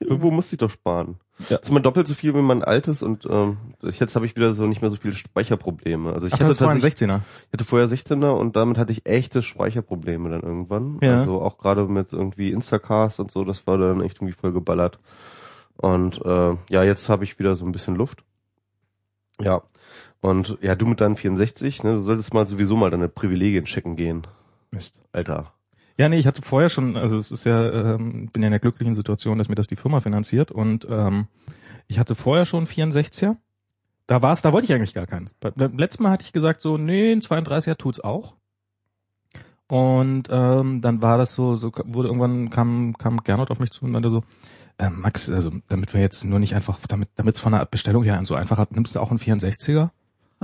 Irgendwo 0.00 0.32
muss 0.32 0.52
ich 0.52 0.58
doch 0.58 0.70
sparen. 0.70 1.20
Ja. 1.48 1.56
Das 1.58 1.68
ist 1.68 1.70
mal 1.72 1.80
doppelt 1.80 2.06
so 2.06 2.14
viel 2.14 2.34
wie 2.34 2.40
mein 2.42 2.62
altes 2.62 3.02
und 3.02 3.26
ähm, 3.28 3.58
jetzt 3.82 4.14
habe 4.16 4.26
ich 4.26 4.36
wieder 4.36 4.52
so 4.54 4.64
nicht 4.66 4.80
mehr 4.82 4.90
so 4.90 4.96
viele 4.96 5.14
Speicherprobleme. 5.14 6.12
Also 6.12 6.26
ich 6.26 6.32
Ach, 6.32 6.40
hatte 6.40 6.54
tatsächlich- 6.54 6.84
16er. 6.94 7.20
Ich 7.48 7.52
hatte 7.52 7.64
vorher 7.64 7.88
16er 7.88 8.30
und 8.32 8.56
damit 8.56 8.78
hatte 8.78 8.92
ich 8.92 9.06
echte 9.06 9.42
Speicherprobleme 9.42 10.30
dann 10.30 10.40
irgendwann. 10.42 10.98
Ja. 11.02 11.18
Also 11.18 11.40
auch 11.42 11.58
gerade 11.58 11.86
mit 11.86 12.12
irgendwie 12.12 12.50
Instacast 12.52 13.20
und 13.20 13.30
so, 13.30 13.44
das 13.44 13.66
war 13.66 13.78
dann 13.78 14.00
echt 14.02 14.18
irgendwie 14.18 14.34
voll 14.38 14.52
geballert. 14.52 14.98
Und 15.76 16.24
äh, 16.24 16.56
ja, 16.70 16.82
jetzt 16.82 17.08
habe 17.08 17.24
ich 17.24 17.38
wieder 17.38 17.56
so 17.56 17.64
ein 17.64 17.72
bisschen 17.72 17.96
Luft. 17.96 18.22
Ja. 19.40 19.62
Und 20.20 20.58
ja, 20.60 20.76
du 20.76 20.86
mit 20.86 21.00
deinen 21.00 21.16
64, 21.16 21.82
ne, 21.82 21.94
du 21.94 21.98
solltest 21.98 22.32
mal 22.32 22.46
sowieso 22.46 22.76
mal 22.76 22.90
deine 22.90 23.08
Privilegien 23.08 23.64
checken 23.64 23.96
gehen. 23.96 24.26
Mist. 24.70 25.00
Alter. 25.12 25.52
Ja, 25.98 26.08
nee, 26.08 26.18
ich 26.18 26.26
hatte 26.26 26.42
vorher 26.42 26.68
schon, 26.68 26.96
also 26.96 27.16
es 27.16 27.30
ist 27.30 27.44
ja, 27.44 27.94
ähm, 27.94 28.28
bin 28.32 28.42
ja 28.42 28.46
in 28.48 28.52
der 28.52 28.60
glücklichen 28.60 28.94
Situation, 28.94 29.38
dass 29.38 29.48
mir 29.48 29.54
das 29.54 29.66
die 29.66 29.76
Firma 29.76 30.00
finanziert 30.00 30.50
und 30.50 30.86
ähm, 30.88 31.26
ich 31.86 31.98
hatte 31.98 32.14
vorher 32.14 32.46
schon 32.46 32.66
64er. 32.66 33.36
Da 34.06 34.22
war 34.22 34.32
es, 34.32 34.42
da 34.42 34.52
wollte 34.52 34.66
ich 34.66 34.72
eigentlich 34.72 34.94
gar 34.94 35.06
keins. 35.06 35.34
Bei- 35.34 35.50
Beim 35.50 35.78
letzten 35.78 36.02
Mal 36.02 36.10
hatte 36.10 36.24
ich 36.24 36.32
gesagt 36.32 36.60
so, 36.60 36.76
nee, 36.78 37.12
ein 37.12 37.20
32er 37.20 37.76
tut's 37.76 38.00
auch. 38.00 38.36
Und 39.68 40.28
ähm, 40.30 40.80
dann 40.82 41.00
war 41.00 41.16
das 41.18 41.32
so, 41.32 41.54
so 41.54 41.72
wurde 41.86 42.08
irgendwann 42.08 42.50
kam 42.50 42.94
kam 42.98 43.22
Gernot 43.22 43.50
auf 43.50 43.58
mich 43.58 43.70
zu 43.70 43.84
und 43.86 43.92
meinte 43.92 44.10
so, 44.10 44.22
äh, 44.78 44.90
Max, 44.90 45.30
also 45.30 45.50
damit 45.68 45.94
wir 45.94 46.00
jetzt 46.00 46.24
nur 46.24 46.38
nicht 46.38 46.54
einfach, 46.54 46.78
damit 46.88 47.08
damit 47.14 47.36
es 47.36 47.40
von 47.40 47.52
der 47.52 47.64
Bestellung 47.64 48.02
her 48.02 48.20
so 48.24 48.34
einfach 48.34 48.58
ab, 48.58 48.72
nimmst 48.72 48.94
du 48.94 49.00
auch 49.00 49.10
einen 49.10 49.18
64er? 49.18 49.90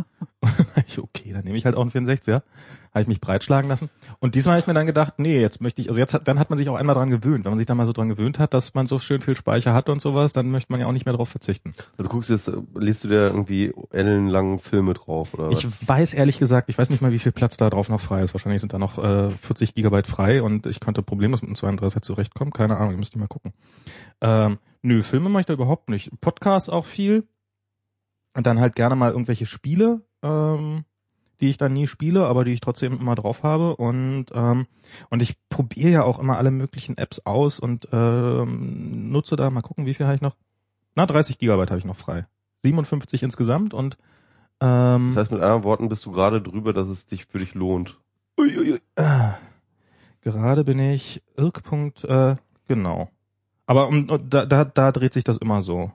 okay, 0.99 1.33
dann 1.33 1.45
nehme 1.45 1.59
ich 1.59 1.65
halt 1.65 1.77
auch 1.77 1.81
einen 1.83 1.91
64er. 1.91 2.43
Habe 2.91 3.03
ich 3.03 3.09
mich 3.09 3.21
breitschlagen 3.21 3.69
lassen. 3.69 3.91
Und 4.19 4.35
diesmal 4.35 4.55
habe 4.55 4.61
ich 4.61 4.67
mir 4.67 4.73
dann 4.73 4.87
gedacht, 4.87 5.19
nee, 5.19 5.41
jetzt 5.41 5.61
möchte 5.61 5.83
ich, 5.83 5.89
also 5.89 6.01
jetzt 6.01 6.15
hat, 6.15 6.27
dann 6.27 6.39
hat 6.39 6.49
man 6.49 6.59
sich 6.59 6.69
auch 6.71 6.75
einmal 6.75 6.95
dran 6.95 7.11
gewöhnt. 7.11 7.45
Wenn 7.45 7.53
man 7.53 7.59
sich 7.59 7.67
dann 7.67 7.77
mal 7.77 7.85
so 7.87 7.93
dran 7.93 8.09
gewöhnt 8.09 8.39
hat, 8.39 8.55
dass 8.55 8.73
man 8.75 8.87
so 8.87 8.99
schön 8.99 9.21
viel 9.21 9.37
Speicher 9.37 9.75
hat 9.75 9.89
und 9.91 10.01
sowas, 10.01 10.33
dann 10.33 10.51
möchte 10.51 10.73
man 10.73 10.81
ja 10.81 10.87
auch 10.87 10.93
nicht 10.93 11.05
mehr 11.05 11.15
drauf 11.15 11.29
verzichten. 11.29 11.73
Also 11.99 12.05
du 12.05 12.09
guckst 12.09 12.31
jetzt, 12.31 12.49
äh, 12.49 12.53
liest 12.77 13.05
du 13.05 13.09
dir 13.09 13.27
irgendwie 13.27 13.73
ellenlangen 13.91 14.59
Filme 14.59 14.95
drauf 14.95 15.35
oder 15.35 15.51
Ich 15.51 15.67
was? 15.67 15.87
weiß 15.89 16.15
ehrlich 16.15 16.39
gesagt, 16.39 16.71
ich 16.71 16.79
weiß 16.79 16.89
nicht 16.91 17.03
mal, 17.03 17.13
wie 17.13 17.19
viel 17.19 17.33
Platz 17.33 17.57
da 17.59 17.69
drauf 17.69 17.89
noch 17.91 18.01
frei 18.01 18.23
ist. 18.23 18.33
Wahrscheinlich 18.33 18.61
sind 18.63 18.73
da 18.73 18.79
noch 18.79 18.99
äh, 18.99 19.31
40 19.31 19.75
Gigabyte 19.75 20.07
frei 20.07 20.43
und 20.43 20.67
ich 20.67 20.81
konnte 20.81 21.03
problemlos 21.03 21.43
mit 21.43 21.49
einem 21.63 21.77
32er 21.79 22.01
zurechtkommen. 22.01 22.53
Keine 22.53 22.79
Ahnung, 22.79 22.93
ich 22.93 22.99
müsste 22.99 23.19
mal 23.19 23.29
gucken. 23.29 23.53
Ähm, 24.23 24.59
nö, 24.83 25.03
Filme 25.03 25.29
mache 25.29 25.41
ich 25.41 25.47
da 25.47 25.53
überhaupt 25.53 25.91
nicht. 25.91 26.11
Podcasts 26.21 26.71
auch 26.71 26.87
viel. 26.87 27.25
Und 28.39 28.47
dann 28.47 28.61
halt 28.61 28.77
gerne 28.77 28.95
mal 28.95 29.11
irgendwelche 29.11 29.47
Spiele, 29.47 30.01
ähm, 30.23 30.85
die 31.41 31.49
ich 31.49 31.59
dann 31.59 31.73
nie 31.73 31.89
spiele, 31.89 32.25
aber 32.25 32.45
die 32.45 32.53
ich 32.53 32.61
trotzdem 32.61 32.97
immer 32.97 33.17
drauf 33.17 33.43
habe. 33.43 33.75
Und, 33.75 34.27
ähm, 34.33 34.69
und 35.11 35.23
ich 35.23 35.35
probiere 35.49 35.91
ja 35.91 36.03
auch 36.05 36.21
immer 36.21 36.39
alle 36.39 36.53
möglichen 36.53 36.97
Apps 36.97 37.27
aus 37.27 37.59
und 37.59 37.89
ähm, 37.91 39.11
nutze 39.11 39.35
da, 39.35 39.51
mal 39.51 39.63
gucken, 39.63 39.87
wie 39.87 39.95
viel 39.95 40.07
habe 40.07 40.15
ich 40.15 40.21
noch? 40.21 40.37
Na, 40.95 41.05
30 41.05 41.39
Gigabyte 41.39 41.73
habe 41.73 41.81
ich 41.81 41.85
noch 41.85 41.97
frei. 41.97 42.29
57 42.63 43.25
insgesamt 43.25 43.75
und 43.75 43.99
ähm, 44.61 45.09
Das 45.09 45.17
heißt 45.17 45.33
mit 45.33 45.41
anderen 45.41 45.65
Worten 45.65 45.89
bist 45.89 46.07
du 46.07 46.13
gerade 46.13 46.41
drüber, 46.41 46.73
dass 46.73 46.91
es 46.91 47.07
dich 47.07 47.27
für 47.27 47.39
dich 47.39 47.55
lohnt. 47.55 47.99
Uiuiui. 48.39 48.79
Ah. 48.95 49.35
Gerade 50.21 50.63
bin 50.63 50.79
ich 50.79 51.25
Irk. 51.37 51.65
Äh, 52.05 52.37
genau. 52.69 53.09
Aber 53.67 53.89
um, 53.89 54.07
da, 54.31 54.47
da, 54.47 54.65
da 54.65 54.93
dreht 54.93 55.13
sich 55.13 55.25
das 55.25 55.39
immer 55.39 55.61
so. 55.61 55.91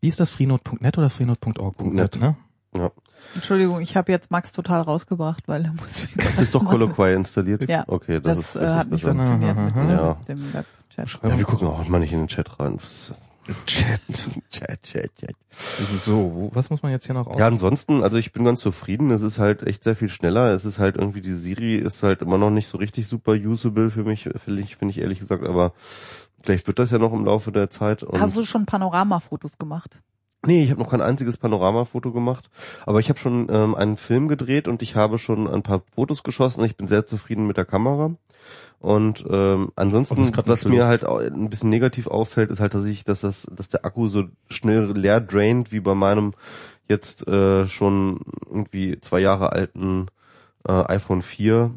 Wie 0.00 0.08
ist 0.08 0.20
das? 0.20 0.30
Freenode.net 0.30 0.96
oder 0.98 1.10
freenode.org.net, 1.10 1.92
Net. 1.94 2.20
ne? 2.20 2.36
Ja. 2.74 2.90
Entschuldigung, 3.34 3.80
ich 3.80 3.96
habe 3.96 4.10
jetzt 4.12 4.30
Max 4.30 4.52
total 4.52 4.80
rausgebracht, 4.82 5.46
weil 5.46 5.64
er 5.64 5.72
muss 5.72 6.02
wieder 6.10 6.24
Das 6.24 6.38
ist 6.38 6.54
doch 6.54 6.64
Colloquy 6.64 7.12
installiert. 7.14 7.68
Ja, 7.68 7.84
Okay, 7.86 8.20
das, 8.20 8.38
Das, 8.38 8.54
ist 8.56 8.62
äh, 8.62 8.68
hat 8.68 8.90
nicht 8.90 9.04
besser. 9.04 9.14
funktioniert 9.16 9.56
mit 9.56 9.76
dem, 9.76 9.90
Ja. 9.90 10.14
dem 10.28 10.54
Webchat. 10.54 11.20
Ja, 11.22 11.36
wir 11.38 11.44
gucken 11.44 11.68
auch 11.68 11.86
mal 11.88 11.98
nicht 11.98 12.12
in 12.12 12.20
den 12.20 12.28
Chat 12.28 12.58
rein. 12.60 12.78
Chat. 13.66 14.00
Chat, 14.50 14.82
Chat, 14.82 15.10
Chat. 15.16 15.34
So, 16.04 16.32
wo, 16.34 16.50
was 16.54 16.70
muss 16.70 16.82
man 16.82 16.92
jetzt 16.92 17.06
hier 17.06 17.14
noch 17.14 17.26
aus? 17.26 17.36
Ja, 17.38 17.46
ansonsten, 17.48 18.02
also 18.04 18.16
ich 18.16 18.32
bin 18.32 18.44
ganz 18.44 18.60
zufrieden. 18.60 19.10
Es 19.10 19.22
ist 19.22 19.38
halt 19.40 19.64
echt 19.64 19.82
sehr 19.82 19.96
viel 19.96 20.08
schneller. 20.08 20.52
Es 20.54 20.64
ist 20.64 20.78
halt 20.78 20.96
irgendwie, 20.96 21.20
die 21.20 21.32
Siri 21.32 21.74
ist 21.76 22.02
halt 22.04 22.22
immer 22.22 22.38
noch 22.38 22.50
nicht 22.50 22.68
so 22.68 22.78
richtig 22.78 23.08
super 23.08 23.32
usable 23.32 23.90
für 23.90 24.04
mich, 24.04 24.28
finde 24.44 24.62
ich, 24.62 24.76
finde 24.76 24.92
ich 24.92 24.98
ehrlich 24.98 25.18
gesagt, 25.18 25.42
aber 25.42 25.72
vielleicht 26.42 26.66
wird 26.66 26.78
das 26.78 26.90
ja 26.90 26.98
noch 26.98 27.12
im 27.12 27.24
Laufe 27.24 27.52
der 27.52 27.70
Zeit. 27.70 28.02
Und 28.02 28.20
Hast 28.20 28.36
du 28.36 28.44
schon 28.44 28.66
Panoramafotos 28.66 29.58
gemacht? 29.58 29.98
Nee, 30.46 30.64
ich 30.64 30.70
habe 30.70 30.80
noch 30.80 30.90
kein 30.90 31.02
einziges 31.02 31.36
Panoramafoto 31.36 32.12
gemacht, 32.12 32.48
aber 32.86 32.98
ich 32.98 33.10
habe 33.10 33.18
schon 33.18 33.48
ähm, 33.50 33.74
einen 33.74 33.98
Film 33.98 34.26
gedreht 34.26 34.68
und 34.68 34.80
ich 34.80 34.96
habe 34.96 35.18
schon 35.18 35.46
ein 35.46 35.62
paar 35.62 35.82
Fotos 35.94 36.22
geschossen. 36.22 36.64
Ich 36.64 36.76
bin 36.76 36.88
sehr 36.88 37.04
zufrieden 37.04 37.46
mit 37.46 37.58
der 37.58 37.66
Kamera. 37.66 38.14
Und 38.78 39.26
ähm, 39.28 39.66
Oh, 39.68 39.72
ansonsten, 39.76 40.32
grad 40.32 40.48
was 40.48 40.64
mir 40.64 40.86
halt 40.86 41.04
ein 41.04 41.50
bisschen 41.50 41.68
negativ 41.68 42.06
auffällt, 42.06 42.50
ist 42.50 42.60
halt, 42.60 42.72
dass 42.72 42.86
ich, 42.86 43.04
dass 43.04 43.20
das, 43.20 43.46
dass 43.54 43.68
der 43.68 43.84
Akku 43.84 44.08
so 44.08 44.24
schnell 44.48 44.92
leer 44.92 45.20
draint 45.20 45.72
wie 45.72 45.80
bei 45.80 45.94
meinem 45.94 46.32
jetzt 46.88 47.28
äh, 47.28 47.66
schon 47.68 48.20
irgendwie 48.46 48.98
zwei 49.00 49.20
Jahre 49.20 49.52
alten 49.52 50.06
äh, 50.66 50.72
iPhone 50.72 51.20
4. 51.20 51.72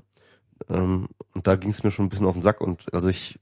Ähm, 0.69 1.07
und 1.33 1.47
da 1.47 1.57
ging 1.57 1.71
es 1.71 1.83
mir 1.83 1.91
schon 1.91 2.05
ein 2.05 2.09
bisschen 2.09 2.25
auf 2.25 2.33
den 2.33 2.43
Sack 2.43 2.61
und 2.61 2.85
also 2.93 3.09
ich 3.09 3.39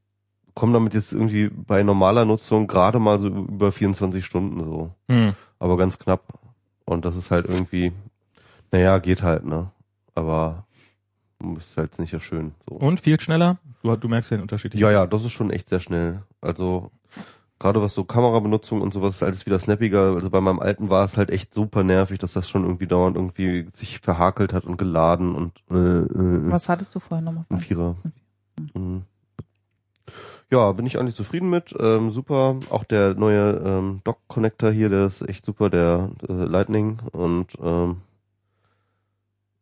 komme 0.54 0.74
damit 0.74 0.94
jetzt 0.94 1.14
irgendwie 1.14 1.50
bei 1.50 1.84
normaler 1.84 2.26
Nutzung 2.26 2.68
gerade 2.68 3.00
mal 3.00 3.20
so 3.20 3.28
über 3.30 3.72
24 3.72 4.26
Stunden 4.26 4.64
so 4.64 4.92
Hm. 5.10 5.34
aber 5.60 5.78
ganz 5.78 5.98
knapp. 6.00 6.24
Und 6.86 7.06
das 7.06 7.16
ist 7.16 7.32
halt 7.32 7.46
irgendwie, 7.48 7.92
naja, 8.72 9.00
geht 9.00 9.24
halt, 9.24 9.46
ne? 9.46 9.72
Aber 10.16 10.66
ist 11.58 11.78
halt 11.78 11.98
nicht 12.00 12.12
so 12.12 12.20
schön. 12.20 12.54
So. 12.70 12.76
Und 12.76 13.00
viel 13.00 13.20
schneller? 13.20 13.58
Du, 13.82 13.96
du 13.96 14.08
merkst 14.08 14.30
ja 14.32 14.38
den 14.38 14.42
Unterschied. 14.44 14.76
Ja, 14.76 14.92
ja, 14.92 15.08
das 15.08 15.24
ist 15.26 15.32
schon 15.32 15.50
echt 15.52 15.70
sehr 15.70 15.80
schnell. 15.80 16.22
Also 16.42 16.92
gerade 17.60 17.82
was 17.82 17.94
so 17.94 18.04
Kamerabenutzung 18.04 18.82
und 18.82 18.94
sowas 18.94 19.16
ist 19.16 19.24
alles 19.24 19.46
wieder 19.46 19.58
snappiger. 19.60 20.14
Also 20.16 20.30
bei 20.30 20.42
meinem 20.42 20.60
alten 20.60 20.90
war 20.90 21.06
es 21.06 21.18
halt 21.18 21.30
echt 21.32 21.54
super 21.54 21.84
nervig, 21.84 22.20
dass 22.20 22.34
das 22.34 22.50
schon 22.50 22.64
irgendwie 22.64 22.88
dauernd 22.88 23.16
irgendwie 23.16 23.68
sich 23.74 24.00
verhakelt 24.00 24.52
hat 24.54 24.66
und 24.66 24.78
geladen 24.78 25.34
und 25.36 25.54
äh, 25.72 25.76
äh, 25.76 26.52
Was 26.52 26.68
hattest 26.70 26.94
du 26.94 27.00
vorher 27.00 27.24
nochmal? 27.24 27.46
ein 27.50 27.60
Vierer. 27.60 27.96
Mhm. 28.76 29.04
Ja, 30.52 30.72
bin 30.74 30.86
ich 30.86 31.00
eigentlich 31.00 31.16
zufrieden 31.16 31.50
mit. 31.50 31.74
Ähm, 31.80 32.12
super. 32.12 32.60
Auch 32.70 32.84
der 32.84 33.14
neue 33.14 33.62
ähm, 33.66 34.02
Dock-Connector 34.04 34.72
hier, 34.72 34.90
der 34.90 35.06
ist 35.06 35.22
echt 35.22 35.46
super, 35.46 35.70
der 35.70 36.10
äh, 36.28 36.34
Lightning. 36.34 37.00
Und 37.14 37.48
ähm, 37.64 38.02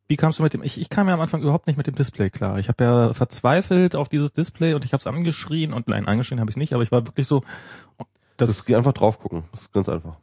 Wie 0.07 0.15
kamst 0.17 0.39
du 0.39 0.43
mit 0.43 0.53
dem? 0.53 0.63
Ich, 0.63 0.81
ich 0.81 0.89
kam 0.89 1.07
ja 1.07 1.13
am 1.13 1.21
Anfang 1.21 1.41
überhaupt 1.43 1.67
nicht 1.67 1.77
mit 1.77 1.85
dem 1.85 1.93
Display 1.93 2.31
klar. 2.31 2.57
Ich 2.57 2.69
habe 2.69 2.83
ja 2.83 3.13
verzweifelt 3.13 3.95
auf 3.95 4.09
dieses 4.09 4.31
Display 4.33 4.73
und 4.73 4.83
ich 4.83 4.93
habe 4.93 4.99
es 4.99 5.05
angeschrien 5.05 5.73
und 5.73 5.87
nein, 5.87 6.07
angeschrien 6.07 6.39
habe 6.39 6.49
ich 6.49 6.57
nicht, 6.57 6.73
aber 6.73 6.81
ich 6.81 6.91
war 6.91 7.05
wirklich 7.05 7.27
so. 7.27 7.43
Das, 8.37 8.49
das 8.49 8.65
geht 8.65 8.75
einfach 8.75 8.93
drauf 8.93 9.19
gucken. 9.19 9.43
Das 9.51 9.61
ist 9.61 9.73
ganz 9.73 9.87
einfach. 9.89 10.15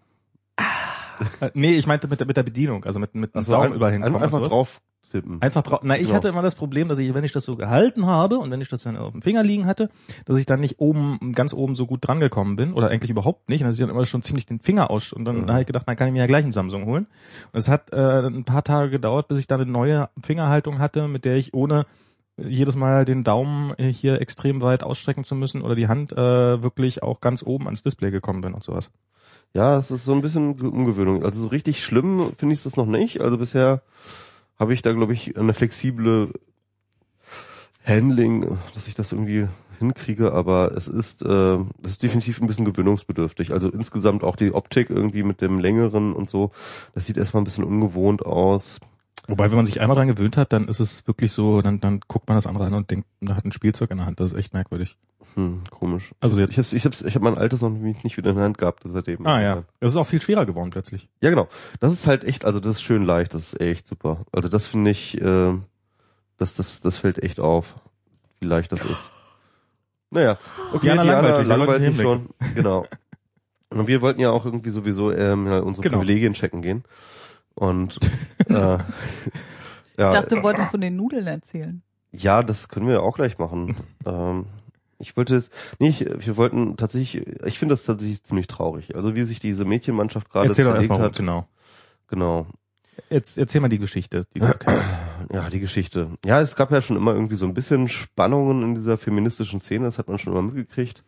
äh, 1.41 1.51
nee, 1.55 1.77
ich 1.77 1.87
meinte 1.87 2.09
mit 2.09 2.19
der, 2.19 2.27
mit 2.27 2.37
der 2.37 2.43
Bedienung, 2.43 2.85
also 2.85 2.99
mit, 2.99 3.15
mit 3.15 3.35
dem 3.35 3.39
Also 3.39 3.53
Daumen 3.53 3.81
ein- 3.81 4.03
und 4.03 4.17
einfach 4.17 4.39
sowas. 4.39 4.51
drauf 4.51 4.81
tippen. 5.09 5.41
Einfach 5.43 5.63
drauf. 5.63 5.81
Na, 5.83 5.97
ich 5.97 6.05
Genau. 6.05 6.15
hatte 6.15 6.29
immer 6.29 6.43
das 6.43 6.55
Problem, 6.55 6.89
dass 6.89 6.99
ich, 6.99 7.13
wenn 7.15 7.25
ich 7.25 7.33
das 7.33 7.45
so 7.45 7.57
gehalten 7.57 8.07
habe 8.07 8.39
und 8.39 8.51
wenn 8.51 8.61
ich 8.61 8.69
das 8.69 8.83
dann 8.83 8.97
auf 8.97 9.13
dem 9.13 9.23
Finger 9.23 9.43
liegen 9.43 9.67
hatte, 9.67 9.91
dass 10.25 10.39
ich 10.39 10.47
dann 10.47 10.61
nicht 10.61 10.79
oben, 10.79 11.33
ganz 11.35 11.53
oben 11.55 11.75
so 11.75 11.87
gut 11.87 12.01
drangekommen 12.07 12.57
bin 12.57 12.73
oder 12.73 12.89
eigentlich 12.91 13.11
überhaupt 13.11 13.49
nicht. 13.49 13.63
Und 13.63 13.69
dass 13.69 13.77
ich 13.77 13.81
dann 13.81 13.91
immer 13.91 14.05
schon 14.07 14.23
ziemlich 14.23 14.47
den 14.47 14.61
Finger 14.61 14.91
aus 14.91 15.13
und 15.13 15.25
dann 15.25 15.43
Mhm. 15.43 15.51
habe 15.51 15.61
ich 15.61 15.67
gedacht, 15.67 15.89
dann 15.89 15.97
kann 15.97 16.07
ich 16.09 16.13
mir 16.13 16.21
ja 16.21 16.27
gleich 16.27 16.45
einen 16.45 16.53
Samsung 16.53 16.85
holen. 16.87 17.07
Und 17.53 17.59
es 17.59 17.69
hat 17.69 17.93
äh, 17.93 18.27
ein 18.27 18.45
paar 18.45 18.65
Tage 18.65 18.91
gedauert, 18.91 19.29
bis 19.29 19.39
ich 19.39 19.47
dann 19.47 19.61
eine 19.61 19.71
neue 19.71 20.09
Fingerhaltung 20.23 20.79
hatte, 20.79 21.09
mit 21.09 21.25
der 21.25 21.37
ich 21.37 21.55
ohne 21.55 21.87
jedes 22.39 22.77
Mal 22.77 23.07
den 23.07 23.25
Daumen 23.25 23.73
hier 23.79 24.21
extrem 24.21 24.61
weit 24.61 24.83
ausstrecken 24.83 25.25
zu 25.25 25.35
müssen 25.35 25.63
oder 25.63 25.75
die 25.75 25.89
Hand 25.89 26.13
äh, 26.13 26.63
wirklich 26.63 27.03
auch 27.03 27.23
ganz 27.23 27.43
oben 27.43 27.65
ans 27.65 27.83
Display 27.83 28.11
gekommen 28.11 28.43
bin 28.43 28.53
und 28.53 28.63
sowas. 28.63 28.91
Ja, 29.55 29.79
es 29.79 29.91
ist 29.91 30.05
so 30.05 30.13
ein 30.13 30.21
bisschen 30.21 30.59
Ge- 30.59 30.69
Umgewöhnung. 30.69 31.25
Also 31.25 31.41
so 31.41 31.47
richtig 31.49 31.83
schlimm 31.83 32.33
finde 32.37 32.53
ich 32.55 32.63
das 32.63 32.77
noch 32.77 32.85
nicht. 32.85 33.23
Also 33.23 33.39
bisher 33.39 33.81
habe 34.59 34.75
ich 34.75 34.83
da, 34.83 34.93
glaube 34.93 35.13
ich, 35.13 35.37
eine 35.37 35.55
flexible 35.55 36.33
Handling, 37.85 38.59
dass 38.75 38.89
ich 38.89 38.95
das 38.95 39.13
irgendwie 39.13 39.49
hinkriege, 39.79 40.33
aber 40.33 40.73
es 40.77 40.89
ist, 40.89 41.23
äh, 41.23 41.57
es 41.83 41.93
ist 41.93 42.03
definitiv 42.03 42.41
ein 42.41 42.47
bisschen 42.47 42.65
gewöhnungsbedürftig. 42.65 43.53
Also 43.53 43.69
insgesamt 43.69 44.25
auch 44.25 44.37
die 44.37 44.53
Optik 44.53 44.91
irgendwie 44.91 45.23
mit 45.23 45.41
dem 45.41 45.59
längeren 45.59 46.13
und 46.13 46.31
so, 46.31 46.51
das 46.95 47.07
sieht 47.07 47.17
erstmal 47.17 47.43
ein 47.43 47.45
bisschen 47.45 47.65
ungewohnt 47.65 48.25
aus. 48.25 48.81
Wobei, 49.29 49.51
wenn 49.51 49.57
man 49.57 49.67
sich 49.67 49.81
einmal 49.81 49.97
dran 49.97 50.07
gewöhnt 50.09 50.37
hat, 50.37 50.53
dann 50.53 50.69
ist 50.69 50.79
es 50.81 51.07
wirklich 51.07 51.33
so, 51.33 51.61
dann, 51.63 51.81
dann 51.81 52.01
guckt 52.07 52.29
man 52.29 52.37
das 52.37 52.47
andere 52.47 52.67
an 52.67 52.75
und 52.75 52.91
denkt, 52.91 53.07
man 53.21 53.37
hat 53.37 53.45
ein 53.45 53.53
Spielzeug 53.53 53.91
in 53.91 53.97
der 53.99 54.07
Hand. 54.07 54.21
Das 54.21 54.33
ist 54.33 54.39
echt 54.39 54.55
merkwürdig. 54.55 54.97
Hm, 55.35 55.63
komisch. 55.71 56.15
Also 56.21 56.39
jetzt, 56.39 56.53
Ich 56.53 56.59
hab's, 56.59 56.73
ich 56.73 56.85
hab's, 56.85 57.03
ich 57.03 57.15
hab 57.17 57.23
mein 57.23 57.37
altes 57.37 57.61
noch 57.61 57.71
nicht 57.71 58.17
wieder 58.17 58.31
in 58.31 58.37
der 58.37 58.45
Hand 58.45 58.59
gehabt 58.59 58.83
seitdem. 58.85 59.27
ah 59.27 59.41
ja, 59.41 59.65
es 59.81 59.91
ist 59.93 59.97
auch 59.97 60.07
viel 60.07 60.23
schwerer 60.23 60.47
geworden 60.47 60.71
plötzlich. 60.71 61.09
Ja, 61.21 61.31
genau. 61.31 61.49
Das 61.81 61.93
ist 61.93 62.07
halt 62.07 62.23
echt, 62.25 62.45
also 62.45 62.61
das 62.61 62.77
ist 62.77 62.83
schön 62.83 63.05
leicht, 63.05 63.35
das 63.35 63.53
ist 63.55 63.61
echt 63.61 63.87
super. 63.89 64.25
Also 64.33 64.49
das 64.49 64.69
finde 64.69 64.93
ich, 64.93 65.21
äh, 65.21 65.55
das, 66.39 66.55
das, 66.55 66.81
das 66.81 66.97
fällt 66.97 67.23
echt 67.23 67.41
auf, 67.41 67.75
wie 68.41 68.47
leicht 68.47 68.71
das 68.73 68.85
ist. 68.85 69.11
Naja, 70.11 70.39
okay, 70.73 70.83
Diana 70.83 71.03
Diana, 71.03 71.21
langweilt 71.21 71.37
sich, 71.37 71.47
langweilt 71.47 71.85
sich 71.85 72.01
schon. 72.01 72.29
Genau. 72.55 72.87
Und 73.71 73.89
wir 73.89 74.01
wollten 74.01 74.21
ja 74.21 74.31
auch 74.31 74.45
irgendwie 74.45 74.71
sowieso 74.71 75.11
ähm, 75.11 75.47
unsere 75.49 75.83
Genau. 75.83 75.99
Privilegien 75.99 76.35
checken 76.35 76.63
gehen. 76.63 76.85
Und 77.57 77.99
äh, 78.49 78.53
ja, 78.55 78.79
Ich 79.97 79.97
dachte, 79.97 80.37
du 80.37 80.43
wolltest 80.43 80.69
von 80.71 80.81
den 80.81 80.95
Nudeln 80.97 81.27
erzählen. 81.27 81.83
ja, 82.13 82.43
das 82.43 82.69
können 82.69 82.87
wir 82.87 82.95
ja 82.95 83.01
auch 83.01 83.17
gleich 83.17 83.39
machen. 83.39 83.75
ähm, 84.07 84.47
ich 84.99 85.17
wollte 85.17 85.35
jetzt, 85.35 85.53
nee, 85.79 85.89
ich, 85.89 86.01
wir 86.09 86.37
wollten 86.39 86.77
tatsächlich, 86.77 87.27
ich 87.45 87.59
finde 87.59 87.75
das 87.75 87.85
tatsächlich 87.85 88.23
ziemlich 88.25 88.47
traurig. 88.47 88.95
Also 88.97 89.15
wie 89.17 89.25
sich 89.25 89.41
diese 89.41 89.65
Mädchenmannschaft 89.65 90.31
gerade 90.31 90.49
Erzähl 90.49 90.65
doch 90.65 90.73
zerlegt 90.73 90.91
erstmal, 90.91 91.09
hat. 91.09 91.17
genau. 91.17 91.47
Genau. 92.09 92.47
Jetzt, 93.11 93.37
erzähl 93.37 93.61
mal 93.61 93.69
die 93.69 93.79
Geschichte, 93.79 94.25
die 94.35 94.39
du 94.39 94.51
kennst. 94.59 94.89
Ja, 95.33 95.51
die 95.51 95.61
Geschichte. 95.61 96.09
Ja, 96.25 96.41
es 96.41 96.57
gab 96.57 96.71
ja 96.71 96.81
schon 96.81 96.97
immer 96.97 97.13
irgendwie 97.13 97.35
so 97.37 97.45
ein 97.45 97.53
bisschen 97.53 97.89
Spannungen 97.89 98.63
in 98.63 98.75
dieser 98.75 98.97
feministischen 98.97 99.61
Szene, 99.61 99.85
das 99.85 99.99
hat 99.99 100.09
man 100.09 100.19
schon 100.19 100.33
immer 100.33 100.43
mitgekriegt. 100.43 101.05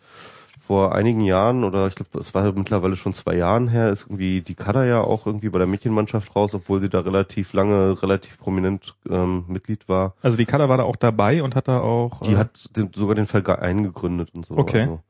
Vor 0.69 0.95
einigen 0.95 1.23
Jahren, 1.23 1.65
oder 1.65 1.87
ich 1.87 1.95
glaube, 1.95 2.19
es 2.19 2.35
war 2.35 2.53
mittlerweile 2.53 2.95
schon 2.95 3.15
zwei 3.15 3.37
Jahren 3.37 3.69
her, 3.69 3.89
ist 3.89 4.03
irgendwie 4.03 4.43
die 4.43 4.55
Kada 4.55 4.85
ja 4.85 5.01
auch 5.01 5.25
irgendwie 5.25 5.49
bei 5.49 5.57
der 5.57 5.67
Mädchenmannschaft 5.67 6.37
raus, 6.37 6.53
obwohl 6.53 6.83
sie 6.83 6.91
da 6.91 7.01
relativ 7.01 7.55
lange, 7.55 8.03
relativ 8.03 8.37
prominent 8.37 8.95
ähm, 9.09 9.47
Mitglied 9.49 9.89
war. 9.89 10.13
Also 10.21 10.37
die 10.37 10.45
Kader 10.45 10.69
war 10.69 10.77
da 10.77 10.83
auch 10.83 10.97
dabei 10.97 11.43
und 11.43 11.57
hat 11.57 11.69
da 11.69 11.81
auch. 11.81 12.21
Die 12.21 12.35
äh, 12.35 12.37
hat 12.37 12.77
den, 12.77 12.91
sogar 12.95 13.15
den 13.15 13.27
Verein 13.27 13.83
gegründet 13.83 14.29
und 14.35 14.45
so. 14.45 14.59
Okay. 14.59 14.83
Also, 14.83 15.01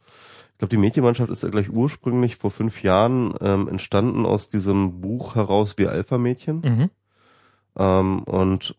ich 0.53 0.59
glaube, 0.59 0.71
die 0.71 0.77
Mädchenmannschaft 0.77 1.29
ist 1.29 1.43
ja 1.43 1.49
gleich 1.49 1.71
ursprünglich 1.71 2.37
vor 2.37 2.53
fünf 2.53 2.85
Jahren 2.85 3.35
ähm, 3.41 3.67
entstanden 3.67 4.27
aus 4.27 4.49
diesem 4.49 5.01
Buch 5.01 5.35
heraus 5.35 5.75
wie 5.77 5.89
Alpha-Mädchen. 5.89 6.61
Mhm. 6.61 6.91
Ähm, 7.77 8.23
und 8.23 8.77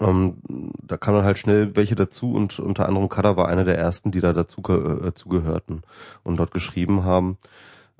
ähm, 0.00 0.38
da 0.82 0.96
kamen 0.96 1.22
halt 1.22 1.38
schnell 1.38 1.76
welche 1.76 1.94
dazu 1.94 2.34
und 2.34 2.58
unter 2.58 2.88
anderem 2.88 3.08
Kada 3.08 3.36
war 3.36 3.48
einer 3.48 3.64
der 3.64 3.78
ersten, 3.78 4.10
die 4.10 4.20
da 4.20 4.32
dazu, 4.32 4.62
äh, 4.68 5.12
zugehörten 5.14 5.82
und 6.22 6.36
dort 6.38 6.52
geschrieben 6.52 7.04
haben. 7.04 7.38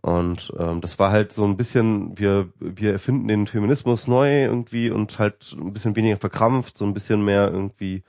Und 0.03 0.53
ähm, 0.59 0.81
das 0.81 0.99
war 0.99 1.13
halt 1.13 1.33
so 1.33 1.45
ein 1.45 1.57
bisschen, 1.57 2.19
wir, 2.19 2.49
wir 2.59 2.93
erfinden 2.93 3.29
den 3.29 3.47
Feminismus 3.47 4.09
neu 4.09 4.43
irgendwie 4.43 4.91
und 4.91 5.19
halt 5.21 5.55
ein 5.57 5.73
bisschen 5.73 5.95
weniger 5.95 6.17
verkrampft, 6.17 6.77
so 6.77 6.85
ein 6.85 6.93
bisschen 6.93 7.25
mehr 7.25 7.53
irgendwie 7.53 8.03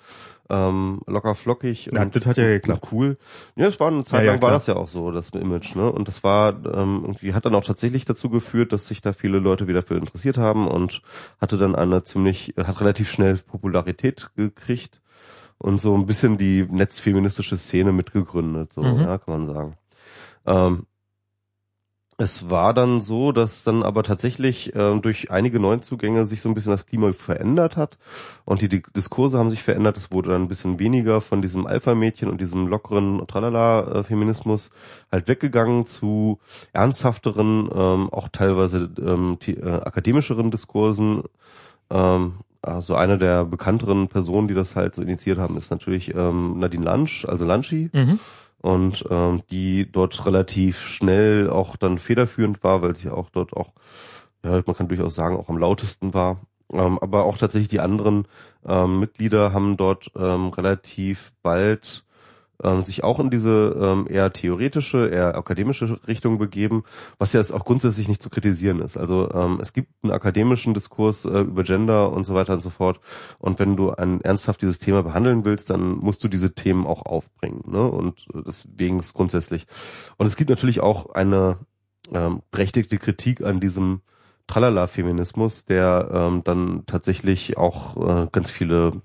ähm, 0.53 0.99
locker 1.07 1.33
flockig 1.35 1.89
Ja, 1.91 2.03
und, 2.03 2.15
das 2.15 2.25
hat 2.27 2.37
ja 2.37 2.45
geklappt. 2.45 2.87
cool. 2.91 3.17
Ja, 3.55 3.65
es 3.67 3.79
war 3.79 3.87
eine 3.87 4.03
Zeit 4.03 4.19
Ja, 4.21 4.25
ja, 4.25 4.31
lang 4.33 4.41
war 4.41 4.49
klar. 4.49 4.59
das 4.59 4.67
ja 4.67 4.75
auch 4.75 4.87
so, 4.87 5.11
das 5.11 5.29
Image, 5.31 5.75
ne? 5.75 5.91
Und 5.91 6.07
das 6.07 6.23
war 6.23 6.49
ähm, 6.65 6.99
irgendwie 7.03 7.33
hat 7.33 7.45
dann 7.45 7.55
auch 7.55 7.63
tatsächlich 7.63 8.05
dazu 8.05 8.29
geführt, 8.29 8.71
dass 8.71 8.87
sich 8.87 9.01
da 9.01 9.13
viele 9.13 9.39
Leute 9.39 9.67
wieder 9.67 9.81
für 9.81 9.95
interessiert 9.95 10.37
haben 10.37 10.67
und 10.67 11.01
hatte 11.41 11.57
dann 11.57 11.75
eine 11.75 12.03
ziemlich, 12.03 12.53
hat 12.57 12.79
relativ 12.81 13.09
schnell 13.09 13.37
Popularität 13.37 14.29
gekriegt 14.35 15.01
und 15.57 15.81
so 15.81 15.95
ein 15.95 16.05
bisschen 16.05 16.37
die 16.37 16.67
netzfeministische 16.69 17.57
Szene 17.57 17.91
mitgegründet, 17.91 18.73
so, 18.73 18.81
Mhm. 18.83 18.99
ja, 18.99 19.17
kann 19.17 19.45
man 19.45 19.53
sagen. 19.53 19.77
Ähm, 20.45 20.85
es 22.23 22.49
war 22.49 22.73
dann 22.73 23.01
so, 23.01 23.33
dass 23.33 23.63
dann 23.63 23.83
aber 23.83 24.01
tatsächlich 24.01 24.73
ähm, 24.75 25.01
durch 25.01 25.29
einige 25.29 25.59
Neuzugänge 25.59 26.25
sich 26.25 26.41
so 26.41 26.47
ein 26.47 26.55
bisschen 26.55 26.71
das 26.71 26.85
Klima 26.85 27.11
verändert 27.11 27.75
hat 27.75 27.97
und 28.45 28.61
die, 28.61 28.69
Diskurse 28.69 29.37
haben 29.37 29.49
sich 29.49 29.61
verändert. 29.61 29.97
Es 29.97 30.11
wurde 30.11 30.31
dann 30.31 30.43
ein 30.43 30.47
bisschen 30.47 30.79
weniger 30.79 31.19
von 31.19 31.41
diesem 31.41 31.67
Alpha-Mädchen 31.67 32.29
und 32.29 32.39
diesem 32.39 32.67
lockeren 32.67 33.27
Tralala-Feminismus 33.27 34.71
halt 35.11 35.27
weggegangen 35.27 35.85
zu 35.85 36.39
ernsthafteren, 36.71 37.69
ähm, 37.75 38.09
auch 38.09 38.29
teilweise 38.29 38.89
ähm, 38.99 39.37
äh, 39.45 39.61
akademischeren 39.61 40.49
Diskursen. 40.49 41.23
Ähm, 41.89 42.35
also 42.61 42.95
eine 42.95 43.17
der 43.17 43.43
bekannteren 43.43 44.07
Personen, 44.07 44.47
die 44.47 44.53
das 44.53 44.77
halt 44.77 44.95
so 44.95 45.01
initiiert 45.01 45.37
haben, 45.39 45.57
ist 45.57 45.69
natürlich 45.69 46.15
ähm, 46.15 46.59
Nadine 46.59 46.85
Lansch, 46.85 47.25
also 47.25 47.43
Lanschi 47.43 47.89
Mhm. 47.91 48.19
Und 48.63 49.05
ähm, 49.09 49.43
die 49.51 49.91
dort 49.91 50.25
relativ 50.25 50.79
schnell 50.79 51.49
auch 51.49 51.75
dann 51.75 51.97
federführend 51.97 52.63
war, 52.63 52.81
weil 52.81 52.95
sie 52.95 53.09
auch 53.09 53.29
dort 53.29 53.53
auch, 53.53 53.73
ja, 54.43 54.63
man 54.65 54.75
kann 54.75 54.87
durchaus 54.87 55.15
sagen, 55.15 55.35
auch 55.35 55.49
am 55.49 55.57
lautesten 55.57 56.13
war. 56.13 56.39
Ähm, 56.71 56.97
aber 56.99 57.25
auch 57.25 57.37
tatsächlich 57.37 57.67
die 57.67 57.81
anderen 57.81 58.25
ähm, 58.65 59.01
Mitglieder 59.01 59.51
haben 59.51 59.75
dort 59.75 60.11
ähm, 60.15 60.47
relativ 60.47 61.33
bald 61.43 62.05
ähm, 62.61 62.83
sich 62.83 63.03
auch 63.03 63.19
in 63.19 63.29
diese 63.29 63.75
ähm, 63.79 64.07
eher 64.09 64.31
theoretische, 64.31 65.07
eher 65.07 65.35
akademische 65.35 65.97
Richtung 66.07 66.37
begeben, 66.37 66.83
was 67.17 67.33
ja 67.33 67.41
auch 67.41 67.65
grundsätzlich 67.65 68.07
nicht 68.07 68.21
zu 68.21 68.29
kritisieren 68.29 68.79
ist. 68.79 68.97
Also 68.97 69.31
ähm, 69.33 69.59
es 69.61 69.73
gibt 69.73 69.89
einen 70.03 70.11
akademischen 70.11 70.73
Diskurs 70.73 71.25
äh, 71.25 71.41
über 71.41 71.63
Gender 71.63 72.11
und 72.11 72.25
so 72.25 72.35
weiter 72.35 72.53
und 72.53 72.61
so 72.61 72.69
fort. 72.69 72.99
Und 73.39 73.59
wenn 73.59 73.75
du 73.75 73.91
ein, 73.91 74.21
ernsthaft 74.21 74.61
dieses 74.61 74.79
Thema 74.79 75.03
behandeln 75.03 75.45
willst, 75.45 75.69
dann 75.69 75.97
musst 75.97 76.23
du 76.23 76.27
diese 76.27 76.53
Themen 76.53 76.85
auch 76.85 77.05
aufbringen. 77.05 77.63
Ne? 77.65 77.83
Und 77.83 78.27
äh, 78.33 78.41
deswegen 78.45 78.99
ist 78.99 79.13
grundsätzlich. 79.13 79.65
Und 80.17 80.27
es 80.27 80.35
gibt 80.35 80.49
natürlich 80.49 80.79
auch 80.81 81.13
eine 81.13 81.57
ähm, 82.13 82.41
berechtigte 82.51 82.97
Kritik 82.97 83.41
an 83.41 83.59
diesem 83.59 84.01
Tralala-Feminismus, 84.47 85.65
der 85.65 86.09
ähm, 86.13 86.43
dann 86.43 86.85
tatsächlich 86.85 87.57
auch 87.57 88.25
äh, 88.25 88.27
ganz 88.31 88.49
viele 88.51 89.01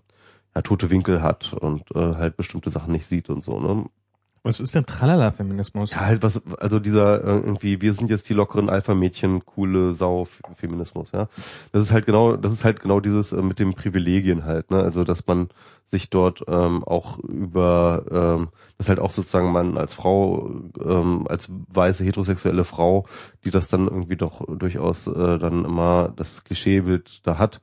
ja, 0.55 0.63
tote 0.63 0.91
Winkel 0.91 1.23
hat 1.23 1.53
und 1.53 1.83
äh, 1.95 2.15
halt 2.17 2.37
bestimmte 2.37 2.71
Sachen 2.71 2.93
nicht 2.93 3.07
sieht 3.07 3.31
und 3.31 3.45
so. 3.45 3.61
Ne? 3.61 3.87
Was 4.45 4.61
ist 4.61 4.75
denn 4.75 4.87
Tralala-Feminismus? 4.87 5.91
Ja, 5.91 6.07
halt 6.07 6.23
was, 6.23 6.41
also 6.59 6.79
dieser 6.79 7.23
äh, 7.25 7.39
irgendwie, 7.41 7.83
wir 7.83 7.93
sind 7.93 8.09
jetzt 8.09 8.29
die 8.29 8.35
lockeren 8.35 8.71
Alpha-Mädchen, 8.71 9.45
coole 9.45 9.93
Sau, 9.95 10.23
F- 10.23 10.41
Feminismus, 10.55 11.11
ja. 11.13 11.29
Das 11.73 11.83
ist 11.83 11.93
halt 11.93 12.07
genau, 12.07 12.37
das 12.37 12.53
ist 12.53 12.65
halt 12.65 12.81
genau 12.81 13.01
dieses 13.01 13.33
äh, 13.33 13.43
mit 13.43 13.59
den 13.59 13.75
Privilegien 13.75 14.45
halt, 14.45 14.71
ne? 14.71 14.81
Also 14.81 15.03
dass 15.05 15.27
man 15.27 15.49
sich 15.85 16.09
dort 16.09 16.45
ähm, 16.49 16.85
auch 16.85 17.19
über, 17.19 18.05
ähm, 18.11 18.49
dass 18.79 18.89
halt 18.89 19.01
auch 19.01 19.11
sozusagen 19.11 19.53
man 19.53 19.77
als 19.77 19.93
Frau, 19.93 20.51
ähm, 20.83 21.27
als 21.29 21.51
weiße 21.51 22.05
heterosexuelle 22.05 22.65
Frau, 22.65 23.07
die 23.45 23.51
das 23.51 23.69
dann 23.69 23.89
irgendwie 23.89 24.17
doch 24.17 24.47
durchaus 24.47 25.09
äh, 25.09 25.39
dann 25.39 25.65
immer 25.65 26.13
das 26.15 26.45
Klischeebild 26.45 27.27
da 27.27 27.39
hat, 27.39 27.61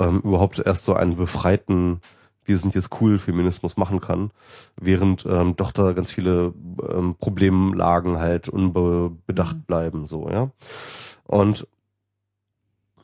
ähm, 0.00 0.20
überhaupt 0.24 0.58
erst 0.58 0.84
so 0.84 0.94
einen 0.94 1.16
befreiten 1.16 2.00
wir 2.46 2.58
sind 2.58 2.74
jetzt 2.74 3.00
cool 3.00 3.18
Feminismus 3.20 3.76
machen 3.76 4.00
kann, 4.00 4.32
während 4.80 5.24
ähm, 5.24 5.54
doch 5.56 5.70
da 5.70 5.92
ganz 5.92 6.10
viele 6.10 6.52
ähm, 6.88 7.14
Problemlagen 7.20 8.18
halt 8.18 8.48
unbedacht 8.48 9.56
Mhm. 9.56 9.62
bleiben, 9.68 10.06
so, 10.06 10.28
ja. 10.28 10.50
Und 11.24 11.68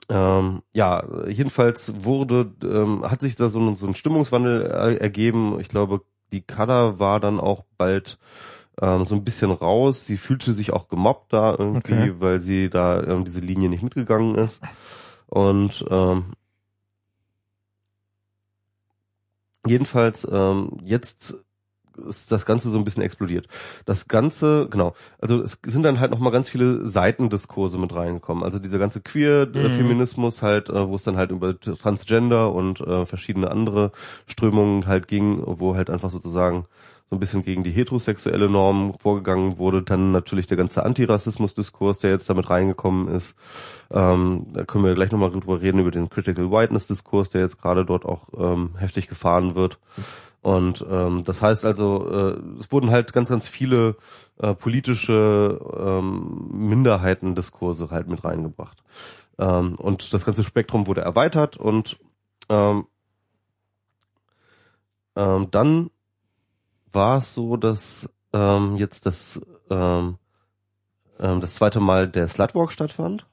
ähm, 0.09 0.63
ja, 0.73 1.05
jedenfalls 1.29 2.05
wurde, 2.05 2.53
ähm, 2.65 3.03
hat 3.09 3.21
sich 3.21 3.37
da 3.37 3.49
so 3.49 3.61
ein, 3.61 3.77
so 3.77 3.87
ein 3.87 3.95
Stimmungswandel 3.95 4.63
äh, 4.63 4.97
ergeben. 4.97 5.61
Ich 5.61 5.69
glaube, 5.69 6.01
die 6.33 6.43
Kada 6.43 6.99
war 6.99 7.21
dann 7.21 7.39
auch 7.39 7.63
bald 7.77 8.19
ähm, 8.81 9.05
so 9.05 9.15
ein 9.15 9.25
bisschen 9.25 9.51
raus. 9.53 10.07
Sie 10.07 10.17
fühlte 10.17 10.55
sich 10.55 10.73
auch 10.73 10.89
gemobbt 10.89 11.33
da 11.33 11.53
irgendwie, 11.59 11.77
Okay. 11.79 12.15
weil 12.19 12.41
sie 12.41 12.69
da 12.71 13.03
ähm, 13.03 13.25
diese 13.25 13.41
Linie 13.41 13.69
nicht 13.69 13.83
mitgegangen 13.83 14.35
ist. 14.37 14.61
Und 15.27 15.85
ähm, 15.91 16.27
jedenfalls 19.67 20.27
ähm, 20.31 20.79
jetzt 20.85 21.37
ist 22.09 22.31
das 22.31 22.47
Ganze 22.47 22.69
so 22.69 22.79
ein 22.79 22.85
bisschen 22.85 23.03
explodiert. 23.03 23.49
Das 23.85 24.09
Ganze, 24.09 24.69
genau, 24.71 24.95
also 25.19 25.41
es 25.41 25.59
sind 25.65 25.83
dann 25.83 26.01
halt 26.01 26.11
nochmal 26.11 26.33
ganz 26.33 26.49
viele 26.49 26.87
Seitendiskurse 26.89 27.79
mit 27.79 27.95
reingekommen. 27.95 28.45
Also 28.45 28.59
dieser 28.59 28.79
ganze 28.79 29.01
Queer-Feminismus 29.01 30.43
halt, 30.43 30.69
äh, 30.69 30.89
wo 30.89 30.95
es 30.95 31.03
dann 31.03 31.17
halt 31.17 31.31
über 31.31 31.59
Transgender 31.59 32.53
und 32.53 32.81
äh, 32.81 33.07
verschiedene 33.07 33.51
andere 33.51 33.93
Strömungen 34.27 34.87
halt 34.87 35.09
ging, 35.09 35.43
wo 35.45 35.75
halt 35.75 35.91
einfach 35.91 36.11
sozusagen 36.11 36.67
so 37.09 37.15
ein 37.15 37.21
bisschen 37.21 37.45
gegen 37.45 37.63
die 37.63 37.71
heterosexuelle 37.71 38.51
Norm 38.51 38.95
vorgegangen 38.99 39.59
wurde. 39.59 39.83
Dann 39.83 40.11
natürlich 40.11 40.47
der 40.49 40.57
ganze 40.57 40.85
Antirassismus-Diskurs, 40.85 41.99
der 41.99 42.11
jetzt 42.11 42.29
damit 42.29 42.51
reingekommen 42.51 43.09
ist. 43.09 43.37
Ähm, 43.93 44.47
da 44.53 44.65
können 44.65 44.85
wir 44.85 44.95
gleich 44.95 45.13
nochmal 45.13 45.31
drüber 45.31 45.61
reden, 45.61 45.79
über 45.79 45.93
den 45.93 46.11
Critical 46.11 46.51
Whiteness-Diskurs, 46.51 47.31
der 47.31 47.43
jetzt 47.43 47.61
gerade 47.63 47.85
dort 47.85 48.05
auch 48.05 48.29
ähm, 48.37 48.71
heftig 48.77 49.07
gefahren 49.07 49.55
wird. 49.55 49.79
Und 50.43 50.85
ähm, 50.91 51.23
das 51.25 51.43
heißt 51.43 51.65
also, 51.65 52.09
äh, 52.11 52.61
es 52.61 52.71
wurden 52.73 52.91
halt 52.91 53.13
ganz, 53.13 53.29
ganz 53.29 53.47
viele 53.47 53.97
äh, 54.39 54.55
politische 54.55 55.61
ähm, 55.79 56.49
Minderheitendiskurse 56.53 57.91
halt 57.91 58.09
mit 58.09 58.25
reingebracht. 58.25 58.83
Ähm, 59.39 59.77
und 59.77 60.13
das 60.13 60.25
ganze 60.25 60.45
Spektrum 60.45 60.87
wurde 60.87 61.03
erweitert 61.03 61.57
und 61.57 61.99
ähm, 62.49 62.87
ähm, 65.17 65.49
dann 65.51 65.91
war 66.97 67.19
es 67.19 67.35
so, 67.35 67.57
dass 67.57 68.09
ähm, 68.33 68.77
jetzt 68.77 69.07
das, 69.07 69.41
ähm, 69.71 70.19
ähm, 71.21 71.41
das 71.41 71.55
zweite 71.55 71.79
Mal 71.79 72.09
der 72.09 72.27
Slutwalk 72.27 72.73
stattfand. 72.73 73.27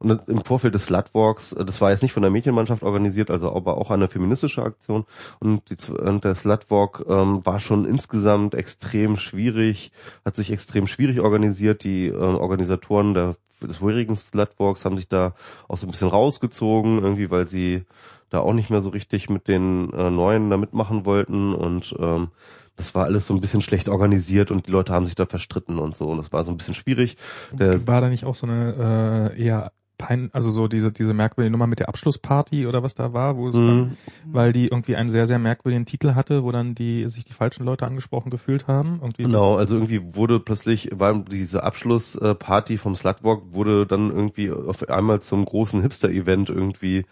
und 0.00 0.28
im 0.28 0.44
Vorfeld 0.44 0.76
des 0.76 0.84
Slutwalks, 0.84 1.52
äh, 1.54 1.64
das 1.64 1.80
war 1.80 1.90
jetzt 1.90 2.02
nicht 2.04 2.12
von 2.12 2.22
der 2.22 2.30
Mädchenmannschaft 2.30 2.84
organisiert, 2.84 3.30
also 3.32 3.52
aber 3.52 3.78
auch 3.78 3.90
eine 3.90 4.06
feministische 4.06 4.62
Aktion. 4.62 5.04
Und, 5.40 5.62
die, 5.70 5.92
und 5.92 6.22
der 6.22 6.36
Slutwalk 6.36 7.04
ähm, 7.08 7.44
war 7.44 7.58
schon 7.58 7.84
insgesamt 7.84 8.54
extrem 8.54 9.16
schwierig, 9.16 9.90
hat 10.24 10.36
sich 10.36 10.52
extrem 10.52 10.86
schwierig 10.86 11.18
organisiert. 11.18 11.82
Die 11.82 12.06
äh, 12.06 12.14
Organisatoren 12.14 13.14
der, 13.14 13.34
des 13.60 13.78
vorherigen 13.78 14.16
Slutwalks 14.16 14.84
haben 14.84 14.96
sich 14.96 15.08
da 15.08 15.34
auch 15.68 15.76
so 15.76 15.86
ein 15.86 15.90
bisschen 15.90 16.08
rausgezogen, 16.08 16.98
irgendwie, 17.02 17.30
weil 17.30 17.48
sie 17.48 17.84
da 18.30 18.40
auch 18.40 18.52
nicht 18.52 18.70
mehr 18.70 18.80
so 18.80 18.90
richtig 18.90 19.30
mit 19.30 19.48
den 19.48 19.92
äh, 19.92 20.10
Neuen 20.10 20.50
da 20.50 20.56
mitmachen 20.56 21.06
wollten 21.06 21.54
und 21.54 21.96
ähm, 21.98 22.28
das 22.76 22.94
war 22.94 23.06
alles 23.06 23.26
so 23.26 23.34
ein 23.34 23.40
bisschen 23.40 23.60
schlecht 23.60 23.88
organisiert 23.88 24.50
und 24.50 24.66
die 24.66 24.70
Leute 24.70 24.92
haben 24.92 25.06
sich 25.06 25.16
da 25.16 25.26
verstritten 25.26 25.78
und 25.78 25.96
so 25.96 26.08
und 26.10 26.18
das 26.18 26.32
war 26.32 26.44
so 26.44 26.52
ein 26.52 26.56
bisschen 26.56 26.74
schwierig. 26.74 27.16
Der, 27.52 27.86
war 27.86 28.00
da 28.00 28.08
nicht 28.08 28.24
auch 28.24 28.36
so 28.36 28.46
eine 28.46 29.32
äh, 29.34 29.42
eher 29.42 29.72
pein, 29.98 30.30
also 30.32 30.50
so 30.50 30.68
diese 30.68 30.90
diese 30.92 31.12
merkwürdige 31.12 31.50
Nummer 31.52 31.66
mit 31.66 31.80
der 31.80 31.88
Abschlussparty 31.88 32.66
oder 32.66 32.82
was 32.82 32.94
da 32.94 33.12
war, 33.12 33.36
wo 33.36 33.48
es 33.48 33.56
Mhm. 33.56 33.66
dann, 33.66 33.96
weil 34.32 34.52
die 34.52 34.68
irgendwie 34.68 34.96
einen 34.96 35.08
sehr 35.08 35.26
sehr 35.26 35.38
merkwürdigen 35.38 35.84
Titel 35.84 36.14
hatte, 36.14 36.44
wo 36.44 36.52
dann 36.52 36.74
die 36.74 37.06
sich 37.08 37.24
die 37.24 37.32
falschen 37.32 37.64
Leute 37.66 37.84
angesprochen 37.86 38.30
gefühlt 38.30 38.66
haben, 38.68 39.00
irgendwie 39.02 39.24
Genau, 39.24 39.56
also 39.56 39.74
irgendwie 39.76 40.14
wurde 40.14 40.40
plötzlich, 40.40 40.90
war 40.92 41.12
diese 41.24 41.64
Abschlussparty 41.64 42.78
vom 42.78 42.94
Slutwalk 42.96 43.42
wurde 43.50 43.86
dann 43.86 44.10
irgendwie 44.10 44.50
auf 44.50 44.88
einmal 44.88 45.20
zum 45.20 45.44
großen 45.44 45.82
Hipster-Event 45.82 46.48
irgendwie 46.48 47.04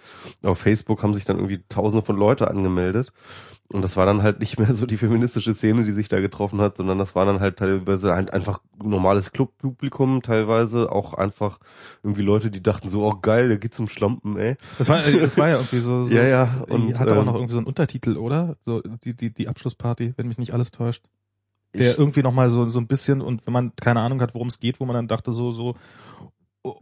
auf 0.43 0.59
Facebook 0.59 1.03
haben 1.03 1.15
sich 1.15 1.25
dann 1.25 1.37
irgendwie 1.37 1.61
tausende 1.69 2.05
von 2.07 2.17
Leute 2.17 2.49
angemeldet. 2.49 3.13
Und 3.73 3.83
das 3.83 3.97
war 3.97 4.07
dann 4.07 4.23
halt 4.23 4.39
nicht 4.39 4.59
mehr 4.61 4.73
so 4.75 4.87
die 4.87 4.97
feministische 4.97 5.53
Szene, 5.53 5.83
die 5.85 5.91
sich 5.93 6.07
da 6.09 6.21
getroffen 6.21 6.61
hat, 6.61 6.77
sondern 6.77 6.99
das 6.99 7.15
war 7.17 7.27
dann 7.27 7.41
halt 7.41 7.59
teilweise 7.59 8.15
halt 8.15 8.33
einfach 8.33 8.61
normales 8.81 9.33
Clubpublikum, 9.33 10.23
teilweise 10.23 10.93
auch 10.93 11.15
einfach 11.15 11.59
irgendwie 12.05 12.23
Leute, 12.23 12.51
die 12.51 12.63
dachten 12.63 12.91
so, 12.91 13.05
oh 13.05 13.17
geil, 13.21 13.49
der 13.49 13.59
geht 13.59 13.75
zum 13.75 13.89
Schlampen, 13.89 14.37
ey. 14.39 14.57
Das 14.79 14.89
war, 14.89 15.05
äh, 15.05 15.19
das 15.19 15.37
war 15.37 15.49
ja 15.49 15.57
irgendwie 15.57 15.81
so, 15.81 16.05
so 16.05 16.15
Ja, 16.15 16.23
ja, 16.25 16.49
und, 16.69 16.97
hatte 16.99 17.15
auch 17.15 17.21
ähm, 17.21 17.27
noch 17.27 17.35
irgendwie 17.35 17.53
so 17.53 17.59
einen 17.59 17.67
Untertitel, 17.67 18.17
oder? 18.17 18.57
So 18.65 18.83
die 19.05 19.15
die 19.17 19.35
die 19.35 19.49
Abschlussparty, 19.49 20.15
wenn 20.17 20.29
mich 20.29 20.39
nicht 20.39 20.53
alles 20.55 20.71
täuscht. 20.71 21.05
Der 21.75 21.91
Ich- 21.93 21.99
irgendwie 21.99 22.23
noch 22.23 22.33
mal 22.33 22.49
so 22.51 22.69
so 22.69 22.79
ein 22.79 22.87
bisschen 22.87 23.21
und 23.21 23.47
wenn 23.47 23.53
man 23.53 23.73
keine 23.75 24.01
Ahnung 24.01 24.21
hat, 24.21 24.33
worum 24.35 24.47
es 24.49 24.61
geht, 24.61 24.79
wo 24.79 24.85
man 24.87 24.95
dann 24.95 25.09
dachte 25.09 25.33
so 25.33 25.51
so 25.51 25.75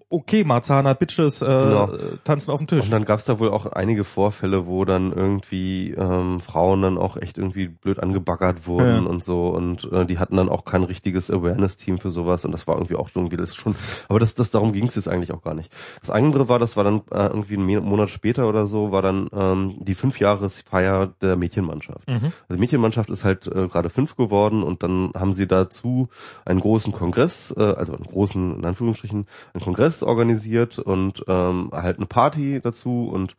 okay, 0.08 0.44
Marzahner 0.44 0.94
Bitches 0.94 1.42
äh, 1.42 1.46
Genau. 1.46 1.90
tanzen 2.24 2.50
auf 2.50 2.58
dem 2.58 2.66
Tisch. 2.66 2.84
Und 2.86 2.90
dann 2.90 3.04
gab's 3.04 3.24
da 3.24 3.38
wohl 3.38 3.50
auch 3.50 3.66
einige 3.66 4.04
Vorfälle, 4.04 4.66
wo 4.66 4.84
dann 4.84 5.12
irgendwie 5.12 5.90
ähm, 5.92 6.40
Frauen 6.40 6.82
dann 6.82 6.98
auch 6.98 7.16
echt 7.16 7.38
irgendwie 7.38 7.68
blöd 7.68 7.98
angebaggert 8.00 8.66
wurden 8.66 9.04
Ja. 9.04 9.10
und 9.10 9.22
so 9.22 9.48
und 9.48 9.90
äh, 9.92 10.06
die 10.06 10.18
hatten 10.18 10.36
dann 10.36 10.48
auch 10.48 10.64
kein 10.64 10.82
richtiges 10.84 11.30
Awareness-Team 11.30 11.98
für 11.98 12.10
sowas 12.10 12.44
und 12.44 12.52
das 12.52 12.66
war 12.66 12.76
irgendwie 12.76 12.96
auch 12.96 13.10
irgendwie 13.14 13.36
das 13.36 13.54
schon, 13.54 13.74
aber 14.08 14.18
das, 14.20 14.34
das 14.34 14.50
darum 14.50 14.72
ging's 14.72 14.94
jetzt 14.94 15.08
eigentlich 15.08 15.32
auch 15.32 15.42
gar 15.42 15.54
nicht. 15.54 15.70
Das 16.00 16.10
andere 16.10 16.48
war, 16.48 16.58
das 16.58 16.76
war 16.76 16.84
dann 16.84 17.02
äh, 17.10 17.26
irgendwie 17.26 17.56
einen 17.56 17.84
Monat 17.84 18.10
später 18.10 18.48
oder 18.48 18.66
so, 18.66 18.92
war 18.92 19.02
dann 19.02 19.28
ähm, 19.32 19.74
die 19.80 19.94
Fünfjahresfeier 19.94 21.08
der 21.22 21.36
Mädchenmannschaft. 21.36 22.08
Mhm. 22.08 22.14
Also 22.16 22.32
die 22.54 22.58
Mädchenmannschaft 22.60 23.10
ist 23.10 23.24
halt 23.24 23.46
äh, 23.46 23.68
gerade 23.68 23.88
fünf 23.88 24.16
geworden 24.16 24.62
und 24.62 24.82
dann 24.82 25.10
haben 25.16 25.34
sie 25.34 25.46
dazu 25.46 26.08
einen 26.44 26.60
großen 26.60 26.92
Kongress, 26.92 27.54
äh, 27.56 27.62
also 27.62 27.94
einen 27.94 28.04
großen, 28.06 28.56
in 28.56 28.64
Anführungsstrichen, 28.64 29.26
einen 29.52 29.62
Kongress 29.62 29.73
organisiert 30.02 30.78
und 30.78 31.24
ähm, 31.28 31.70
halt 31.72 31.98
eine 31.98 32.06
Party 32.06 32.60
dazu 32.62 33.08
und 33.12 33.36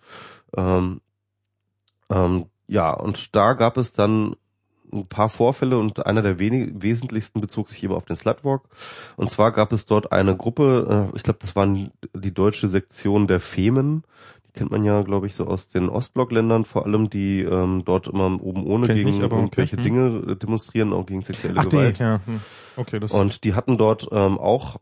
ähm, 0.55 1.01
ähm, 2.09 2.45
ja, 2.67 2.91
und 2.91 3.35
da 3.35 3.53
gab 3.53 3.77
es 3.77 3.93
dann 3.93 4.35
ein 4.93 5.07
paar 5.07 5.29
Vorfälle 5.29 5.77
und 5.77 6.05
einer 6.05 6.21
der 6.21 6.39
wenig, 6.39 6.71
wesentlichsten 6.75 7.41
bezog 7.41 7.69
sich 7.69 7.83
eben 7.83 7.93
auf 7.93 8.05
den 8.05 8.15
Slutwalk. 8.15 8.61
Und 9.17 9.29
zwar 9.29 9.51
gab 9.51 9.73
es 9.73 9.85
dort 9.85 10.11
eine 10.11 10.35
Gruppe, 10.35 11.09
äh, 11.13 11.15
ich 11.15 11.23
glaube, 11.23 11.39
das 11.41 11.55
waren 11.55 11.91
die 12.13 12.33
deutsche 12.33 12.67
Sektion 12.67 13.27
der 13.27 13.39
Femen. 13.39 14.03
Die 14.47 14.51
kennt 14.53 14.71
man 14.71 14.83
ja, 14.85 15.01
glaube 15.01 15.27
ich, 15.27 15.35
so 15.35 15.47
aus 15.47 15.67
den 15.67 15.89
Ostblockländern 15.89 16.65
vor 16.65 16.85
allem, 16.85 17.09
die 17.09 17.41
ähm, 17.41 17.83
dort 17.83 18.07
immer 18.07 18.41
oben 18.41 18.65
ohne 18.65 18.87
gegen 18.87 19.09
nicht, 19.09 19.21
aber 19.21 19.37
okay. 19.37 19.43
irgendwelche 19.43 19.77
Hm. 19.77 19.83
Dinge 19.83 20.31
äh, 20.31 20.35
demonstrieren, 20.35 20.93
auch 20.93 21.05
gegen 21.05 21.21
sexuelle 21.23 21.59
Ach 21.59 21.65
die, 21.65 21.71
Gewalt. 21.71 21.99
ja. 21.99 22.21
Hm. 22.25 22.39
Okay, 22.77 22.99
das 22.99 23.11
Und 23.11 23.43
die 23.43 23.53
hatten 23.53 23.77
dort 23.77 24.07
ähm, 24.11 24.37
auch 24.37 24.77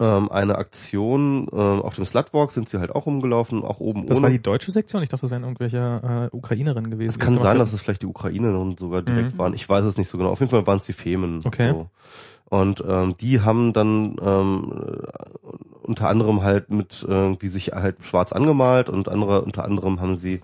ähm, 0.00 0.30
eine 0.30 0.56
Aktion 0.58 1.46
ähm, 1.52 1.82
auf 1.82 1.94
dem 1.94 2.04
Slutwalk 2.04 2.50
sind 2.50 2.68
sie 2.68 2.78
halt 2.80 2.94
auch 2.94 3.06
rumgelaufen, 3.06 3.62
auch 3.62 3.78
oben 3.80 4.06
das 4.06 4.16
ohne. 4.18 4.24
war 4.24 4.30
die 4.30 4.42
deutsche 4.42 4.70
Sektion. 4.72 5.02
Ich 5.02 5.08
dachte, 5.08 5.22
das 5.22 5.30
wären 5.30 5.42
irgendwelche 5.44 6.28
äh, 6.32 6.36
Ukrainerinnen 6.36 6.90
gewesen. 6.90 7.10
es 7.10 7.18
kann 7.18 7.38
sein, 7.38 7.58
dass 7.58 7.72
es 7.72 7.80
vielleicht 7.80 8.02
die 8.02 8.06
Ukrainerinnen 8.06 8.76
sogar 8.76 9.02
direkt 9.02 9.34
Mhm. 9.34 9.38
waren. 9.38 9.54
Ich 9.54 9.68
weiß 9.68 9.84
es 9.84 9.96
nicht 9.96 10.08
so 10.08 10.18
genau. 10.18 10.30
Auf 10.30 10.40
jeden 10.40 10.50
Fall 10.50 10.66
waren 10.66 10.78
es 10.78 10.86
die 10.86 10.92
Femen. 10.92 11.42
Okay. 11.44 11.70
So. 11.70 11.88
Und 12.50 12.84
ähm, 12.86 13.16
die 13.20 13.40
haben 13.40 13.72
dann 13.72 14.16
ähm, 14.22 14.72
äh, 14.86 15.86
unter 15.86 16.08
anderem 16.08 16.42
halt 16.42 16.70
mit 16.70 17.04
irgendwie 17.08 17.48
sich 17.48 17.68
halt 17.72 17.96
schwarz 18.02 18.32
angemalt 18.32 18.88
und 18.88 19.08
andere 19.08 19.42
unter 19.42 19.64
anderem 19.64 20.00
haben 20.00 20.16
sie 20.16 20.40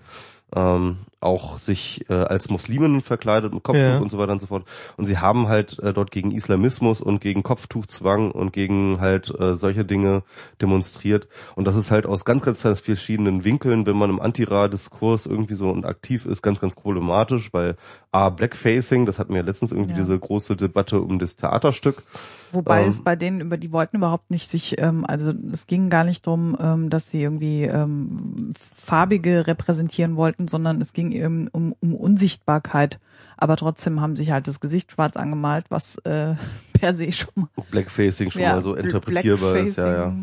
ähm, 0.55 0.97
auch 1.21 1.59
sich 1.59 2.05
äh, 2.09 2.13
als 2.13 2.49
Musliminnen 2.49 3.01
verkleidet 3.01 3.53
mit 3.53 3.63
Kopftuch 3.63 3.81
Ja. 3.83 3.99
und 3.99 4.09
so 4.11 4.17
weiter 4.17 4.31
und 4.33 4.41
so 4.41 4.47
fort. 4.47 4.65
Und 4.97 5.05
sie 5.05 5.19
haben 5.19 5.47
halt 5.47 5.79
äh, 5.79 5.93
dort 5.93 6.11
gegen 6.11 6.31
Islamismus 6.31 6.99
und 6.99 7.21
gegen 7.21 7.43
Kopftuchzwang 7.43 8.31
und 8.31 8.51
gegen 8.53 8.99
halt 8.99 9.29
äh, 9.39 9.55
solche 9.55 9.85
Dinge 9.85 10.23
demonstriert. 10.61 11.27
Und 11.55 11.65
das 11.67 11.75
ist 11.75 11.91
halt 11.91 12.05
aus 12.05 12.25
ganz, 12.25 12.43
ganz, 12.43 12.63
ganz 12.63 12.79
verschiedenen 12.81 13.43
Winkeln, 13.43 13.85
wenn 13.85 13.95
man 13.97 14.09
im 14.09 14.19
Antira-Diskurs 14.19 15.25
irgendwie 15.27 15.55
so 15.55 15.69
und 15.69 15.85
aktiv 15.85 16.25
ist, 16.25 16.41
ganz, 16.41 16.59
ganz 16.59 16.75
problematisch, 16.75 17.53
weil 17.53 17.75
A, 18.11 18.29
Blackfacing, 18.29 19.05
das 19.05 19.19
hatten 19.19 19.33
wir 19.33 19.41
ja 19.41 19.45
letztens 19.45 19.71
irgendwie 19.71 19.91
Ja. 19.93 19.99
diese 19.99 20.17
große 20.17 20.55
Debatte 20.55 20.99
um 21.01 21.19
das 21.19 21.35
Theaterstück. 21.35 22.03
Wobei 22.51 22.81
Ähm, 22.81 22.89
es 22.89 23.01
bei 23.01 23.15
denen 23.15 23.39
über 23.41 23.57
die 23.57 23.71
wollten 23.71 23.97
überhaupt 23.97 24.31
nicht 24.31 24.49
sich, 24.51 24.81
ähm, 24.81 25.05
also 25.05 25.31
es 25.51 25.67
ging 25.67 25.89
gar 25.89 26.03
nicht 26.03 26.25
drum, 26.25 26.57
ähm, 26.59 26.89
dass 26.89 27.09
sie 27.09 27.21
irgendwie 27.21 27.63
ähm, 27.63 28.53
farbige 28.75 29.47
repräsentieren 29.47 30.15
wollten, 30.15 30.47
sondern 30.47 30.81
es 30.81 30.93
ging 30.93 31.10
eben 31.11 31.47
um, 31.49 31.75
um 31.79 31.95
Unsichtbarkeit. 31.95 32.99
Aber 33.37 33.55
trotzdem 33.57 34.01
haben 34.01 34.15
sich 34.15 34.31
halt 34.31 34.47
das 34.47 34.59
Gesicht 34.59 34.91
schwarz 34.91 35.17
angemalt, 35.17 35.65
was 35.69 35.97
äh, 36.03 36.35
per 36.73 36.95
se 36.95 37.11
schon 37.11 37.33
mal 37.35 37.49
Blackfacing 37.71 38.31
schon 38.31 38.41
ja, 38.41 38.55
mal 38.55 38.63
so 38.63 38.75
interpretierbar 38.75 39.57
ist, 39.57 39.77
ja, 39.77 39.93
ja. 39.93 40.15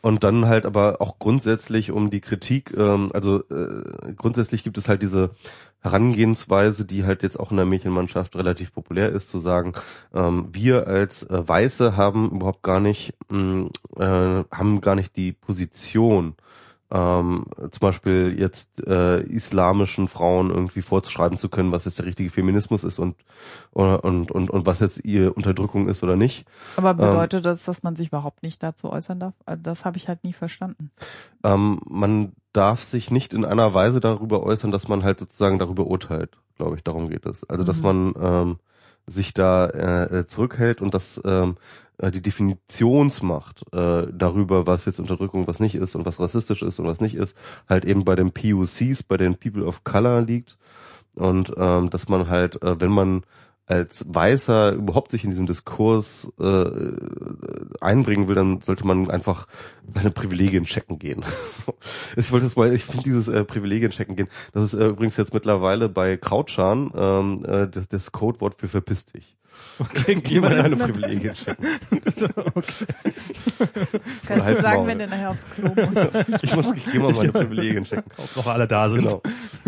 Und 0.00 0.24
dann 0.24 0.46
halt 0.46 0.66
aber 0.66 1.00
auch 1.00 1.20
grundsätzlich 1.20 1.92
um 1.92 2.10
die 2.10 2.20
Kritik, 2.20 2.74
ähm, 2.76 3.10
also 3.14 3.44
äh, 3.48 4.12
grundsätzlich 4.16 4.64
gibt 4.64 4.76
es 4.76 4.88
halt 4.88 5.00
diese 5.00 5.30
Herangehensweise, 5.80 6.84
die 6.84 7.04
halt 7.04 7.22
jetzt 7.22 7.38
auch 7.38 7.52
in 7.52 7.56
der 7.56 7.66
Mädchenmannschaft 7.66 8.34
relativ 8.34 8.72
populär 8.72 9.10
ist, 9.10 9.30
zu 9.30 9.38
sagen, 9.38 9.74
ähm, 10.12 10.48
wir 10.52 10.88
als 10.88 11.22
äh, 11.24 11.48
Weiße 11.48 11.96
haben 11.96 12.30
überhaupt 12.30 12.62
gar 12.62 12.80
nicht, 12.80 13.14
mh, 13.30 13.68
äh, 13.96 14.44
haben 14.50 14.80
gar 14.80 14.96
nicht 14.96 15.16
die 15.16 15.32
Position, 15.32 16.34
ähm, 16.92 17.46
zum 17.70 17.80
Beispiel 17.80 18.36
jetzt 18.38 18.86
äh, 18.86 19.20
islamischen 19.22 20.08
Frauen 20.08 20.50
irgendwie 20.50 20.82
vorzuschreiben 20.82 21.38
zu 21.38 21.48
können, 21.48 21.72
was 21.72 21.86
jetzt 21.86 21.98
der 21.98 22.04
richtige 22.06 22.28
Feminismus 22.30 22.84
ist 22.84 22.98
und 22.98 23.16
und 23.70 24.30
und 24.30 24.50
und 24.50 24.66
was 24.66 24.80
jetzt 24.80 25.04
ihre 25.04 25.32
Unterdrückung 25.32 25.88
ist 25.88 26.02
oder 26.02 26.16
nicht. 26.16 26.44
Aber 26.76 26.92
bedeutet 26.94 27.46
das, 27.46 27.64
dass 27.64 27.82
man 27.82 27.96
sich 27.96 28.08
überhaupt 28.08 28.42
nicht 28.42 28.62
dazu 28.62 28.90
äußern 28.90 29.18
darf? 29.20 29.34
Also 29.46 29.62
Das 29.62 29.84
habe 29.86 29.96
ich 29.96 30.08
halt 30.08 30.22
nie 30.24 30.34
verstanden. 30.34 30.90
Ähm, 31.42 31.80
man 31.88 32.32
darf 32.52 32.82
sich 32.82 33.10
nicht 33.10 33.32
in 33.32 33.44
einer 33.46 33.72
Weise 33.72 34.00
darüber 34.00 34.42
äußern, 34.42 34.70
dass 34.70 34.88
man 34.88 35.02
halt 35.02 35.18
sozusagen 35.18 35.58
darüber 35.58 35.86
urteilt, 35.86 36.36
glaube 36.56 36.76
ich. 36.76 36.84
Darum 36.84 37.08
geht 37.08 37.24
es. 37.24 37.48
Also 37.48 37.64
dass 37.64 37.78
Mhm. 37.78 37.82
man 37.84 38.14
ähm, 38.20 38.56
sich 39.06 39.32
da 39.34 39.66
äh, 39.66 40.18
äh, 40.18 40.26
zurückhält 40.26 40.80
und 40.82 40.94
dass 40.94 41.20
ähm, 41.24 41.56
äh, 41.91 41.91
die 42.00 42.22
Definitionsmacht 42.22 43.64
äh, 43.72 44.06
darüber, 44.12 44.66
was 44.66 44.86
jetzt 44.86 44.98
Unterdrückung, 44.98 45.46
was 45.46 45.60
nicht 45.60 45.74
ist 45.74 45.94
und 45.94 46.06
was 46.06 46.18
rassistisch 46.18 46.62
ist 46.62 46.78
und 46.78 46.86
was 46.86 47.00
nicht 47.00 47.14
ist, 47.14 47.36
halt 47.68 47.84
eben 47.84 48.04
bei 48.04 48.16
den 48.16 48.32
POCs, 48.32 49.02
bei 49.02 49.16
den 49.16 49.36
People 49.36 49.64
of 49.64 49.84
Color 49.84 50.22
liegt 50.22 50.56
und 51.14 51.52
ähm, 51.56 51.90
dass 51.90 52.08
man 52.08 52.28
halt, 52.28 52.62
äh, 52.62 52.80
wenn 52.80 52.90
man 52.90 53.22
als 53.66 54.04
Weißer 54.08 54.72
überhaupt 54.72 55.12
sich 55.12 55.24
in 55.24 55.30
diesem 55.30 55.46
Diskurs 55.46 56.32
äh, 56.40 56.70
einbringen 57.80 58.28
will, 58.28 58.34
dann 58.34 58.60
sollte 58.60 58.86
man 58.86 59.10
einfach 59.10 59.46
seine 59.94 60.10
Privilegien 60.10 60.64
checken 60.64 60.98
gehen. 60.98 61.24
ich 62.16 62.32
wollte 62.32 62.46
das 62.46 62.56
mal, 62.56 62.72
ich 62.72 62.84
finde 62.84 63.04
dieses 63.04 63.28
äh, 63.28 63.44
Privilegien 63.44 63.90
checken 63.90 64.16
gehen, 64.16 64.28
das 64.52 64.64
ist 64.64 64.74
äh, 64.74 64.88
übrigens 64.88 65.16
jetzt 65.16 65.32
mittlerweile 65.32 65.88
bei 65.88 66.16
Krautschan 66.16 66.90
ähm, 66.94 67.44
äh, 67.44 67.68
das 67.88 68.12
Codewort 68.12 68.56
für 68.58 68.68
verpiss 68.68 69.06
dich. 69.06 69.36
Okay, 69.78 70.14
Geh 70.22 70.40
mal 70.40 70.54
deine 70.54 70.76
Privilegien 70.76 71.34
checken. 71.34 71.66
okay. 72.54 72.86
Kannst 74.26 74.44
halt's 74.44 74.56
du 74.56 74.62
sagen, 74.62 74.86
wenn 74.86 74.98
du 74.98 75.06
nachher 75.06 75.30
aufs 75.30 75.46
Klo 75.48 75.74
musst. 75.74 76.24
Ich 76.42 76.54
muss, 76.54 76.76
ich 76.76 76.90
geh 76.90 76.98
mal 76.98 77.12
meine 77.12 77.32
Privilegien 77.32 77.84
checken. 77.84 78.10
Ob 78.16 78.36
noch 78.36 78.46
alle 78.46 78.68
da 78.68 78.88
sind. 78.88 79.02
Genau. 79.02 79.22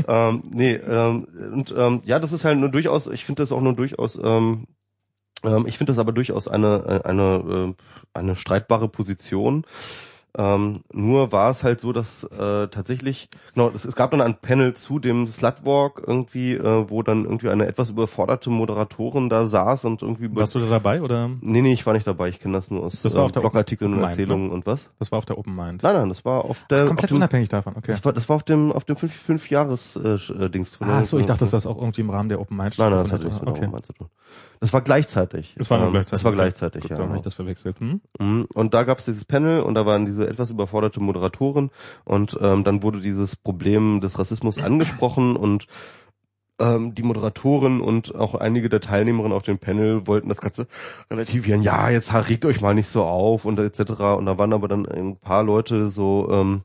ähm, 0.06 0.42
nee, 0.50 0.74
ähm, 0.74 1.26
und 1.52 1.74
ähm, 1.76 2.02
ja, 2.04 2.18
das 2.18 2.32
ist 2.32 2.44
halt 2.44 2.58
nur 2.58 2.70
durchaus, 2.70 3.06
ich 3.08 3.24
finde 3.24 3.42
das 3.42 3.52
auch 3.52 3.60
nur 3.60 3.74
durchaus, 3.74 4.18
ähm, 4.22 4.66
ähm, 5.44 5.66
ich 5.66 5.78
finde 5.78 5.92
das 5.92 5.98
aber 5.98 6.12
durchaus 6.12 6.48
eine, 6.48 7.02
äh, 7.04 7.08
eine, 7.08 7.74
äh, 7.74 8.18
eine 8.18 8.36
streitbare 8.36 8.88
Position. 8.88 9.64
Ähm, 10.36 10.82
nur 10.92 11.30
war 11.30 11.50
es 11.50 11.62
halt 11.62 11.80
so, 11.80 11.92
dass 11.92 12.24
äh, 12.24 12.66
tatsächlich, 12.68 13.28
genau, 13.54 13.70
es, 13.72 13.84
es 13.84 13.94
gab 13.94 14.10
dann 14.10 14.20
ein 14.20 14.34
Panel 14.34 14.74
zu 14.74 14.98
dem 14.98 15.28
Slutwalk 15.28 16.02
irgendwie, 16.04 16.54
äh, 16.54 16.90
wo 16.90 17.02
dann 17.04 17.24
irgendwie 17.24 17.50
eine 17.50 17.66
etwas 17.66 17.90
überforderte 17.90 18.50
Moderatorin 18.50 19.28
da 19.28 19.46
saß 19.46 19.84
und 19.84 20.02
irgendwie 20.02 20.24
über 20.24 20.40
Warst 20.40 20.56
du 20.56 20.58
da 20.58 20.66
dabei 20.66 21.02
oder? 21.02 21.30
Nee, 21.40 21.62
nee, 21.62 21.72
ich 21.72 21.86
war 21.86 21.94
nicht 21.94 22.06
dabei. 22.06 22.28
Ich 22.30 22.40
kenne 22.40 22.54
das 22.54 22.68
nur 22.70 22.82
aus 22.82 23.00
Das 23.02 23.14
war 23.14 23.22
äh, 23.22 23.24
auf 23.26 23.32
der 23.32 23.40
Blogartikeln 23.40 23.92
und 23.92 23.98
Open 23.98 24.08
Mind, 24.08 24.18
Erzählungen 24.18 24.50
und 24.50 24.66
was? 24.66 24.90
Das 24.98 25.12
war 25.12 25.18
auf 25.18 25.24
der 25.24 25.38
Open 25.38 25.54
Mind. 25.54 25.84
Nein, 25.84 25.94
nein, 25.94 26.08
das 26.08 26.24
war 26.24 26.44
auf 26.44 26.64
der 26.68 26.86
Komplett 26.86 27.04
auf 27.04 27.08
dem, 27.10 27.16
unabhängig 27.16 27.48
davon, 27.48 27.76
okay. 27.76 27.92
das 27.92 28.04
war, 28.04 28.12
das 28.12 28.28
war 28.28 28.36
auf 28.36 28.42
dem 28.42 28.72
auf 28.72 28.84
dem 28.84 28.96
fünf, 28.96 29.14
fünf 29.14 29.50
Jahres 29.50 29.94
äh, 29.96 30.14
äh, 30.14 30.48
Dings 30.50 30.74
von 30.74 30.90
Ah, 30.90 31.04
so, 31.04 31.18
ich 31.18 31.26
dachte, 31.26 31.40
dass 31.40 31.52
das 31.52 31.66
auch 31.66 31.78
irgendwie 31.78 32.00
im 32.00 32.10
Rahmen 32.10 32.28
der 32.28 32.40
Open 32.40 32.56
Mind 32.56 32.76
Nein, 32.76 32.90
nein, 32.90 33.04
das 33.04 33.12
hat 33.12 33.20
stattgefunden 33.20 33.52
nichts 33.52 33.60
mit 33.60 33.62
der 33.62 33.68
Open 33.68 33.72
Mind 33.72 33.86
zu 33.86 33.92
tun. 33.92 34.08
Das 34.60 34.72
war 34.72 34.80
gleichzeitig. 34.80 35.54
Das 35.58 35.70
war 35.70 35.78
nur 35.78 35.88
Ähm, 35.88 35.92
gleichzeitig. 35.92 36.10
Das 36.18 36.24
war 36.24 36.32
okay. 36.32 36.38
gleichzeitig, 36.38 36.82
Gut, 36.82 36.90
ja. 36.90 36.96
Dann 36.96 37.08
habe 37.08 37.16
ich 37.16 37.22
das 37.22 37.34
verwechselt. 37.34 37.78
Hm? 37.80 38.00
Mhm. 38.18 38.46
Und 38.54 38.74
da 38.74 38.84
gab 38.84 38.98
es 38.98 39.04
dieses 39.04 39.24
Panel 39.24 39.60
und 39.60 39.74
da 39.74 39.84
waren 39.86 40.06
diese 40.06 40.23
etwas 40.28 40.50
überforderte 40.50 41.00
Moderatoren 41.00 41.70
und 42.04 42.38
ähm, 42.40 42.64
dann 42.64 42.82
wurde 42.82 43.00
dieses 43.00 43.36
Problem 43.36 44.00
des 44.00 44.18
Rassismus 44.18 44.58
angesprochen 44.58 45.36
und 45.36 45.66
ähm, 46.60 46.94
die 46.94 47.02
Moderatorin 47.02 47.80
und 47.80 48.14
auch 48.14 48.34
einige 48.34 48.68
der 48.68 48.80
Teilnehmerinnen 48.80 49.36
auf 49.36 49.42
dem 49.42 49.58
Panel 49.58 50.06
wollten 50.06 50.28
das 50.28 50.40
Ganze 50.40 50.66
relativieren. 51.10 51.62
Ja, 51.62 51.90
jetzt 51.90 52.12
regt 52.14 52.44
euch 52.44 52.60
mal 52.60 52.74
nicht 52.74 52.88
so 52.88 53.02
auf 53.02 53.44
und 53.44 53.58
etc. 53.58 53.90
Und 54.16 54.26
da 54.26 54.38
waren 54.38 54.52
aber 54.52 54.68
dann 54.68 54.86
ein 54.86 55.16
paar 55.16 55.42
Leute 55.42 55.90
so 55.90 56.28
ähm, 56.30 56.62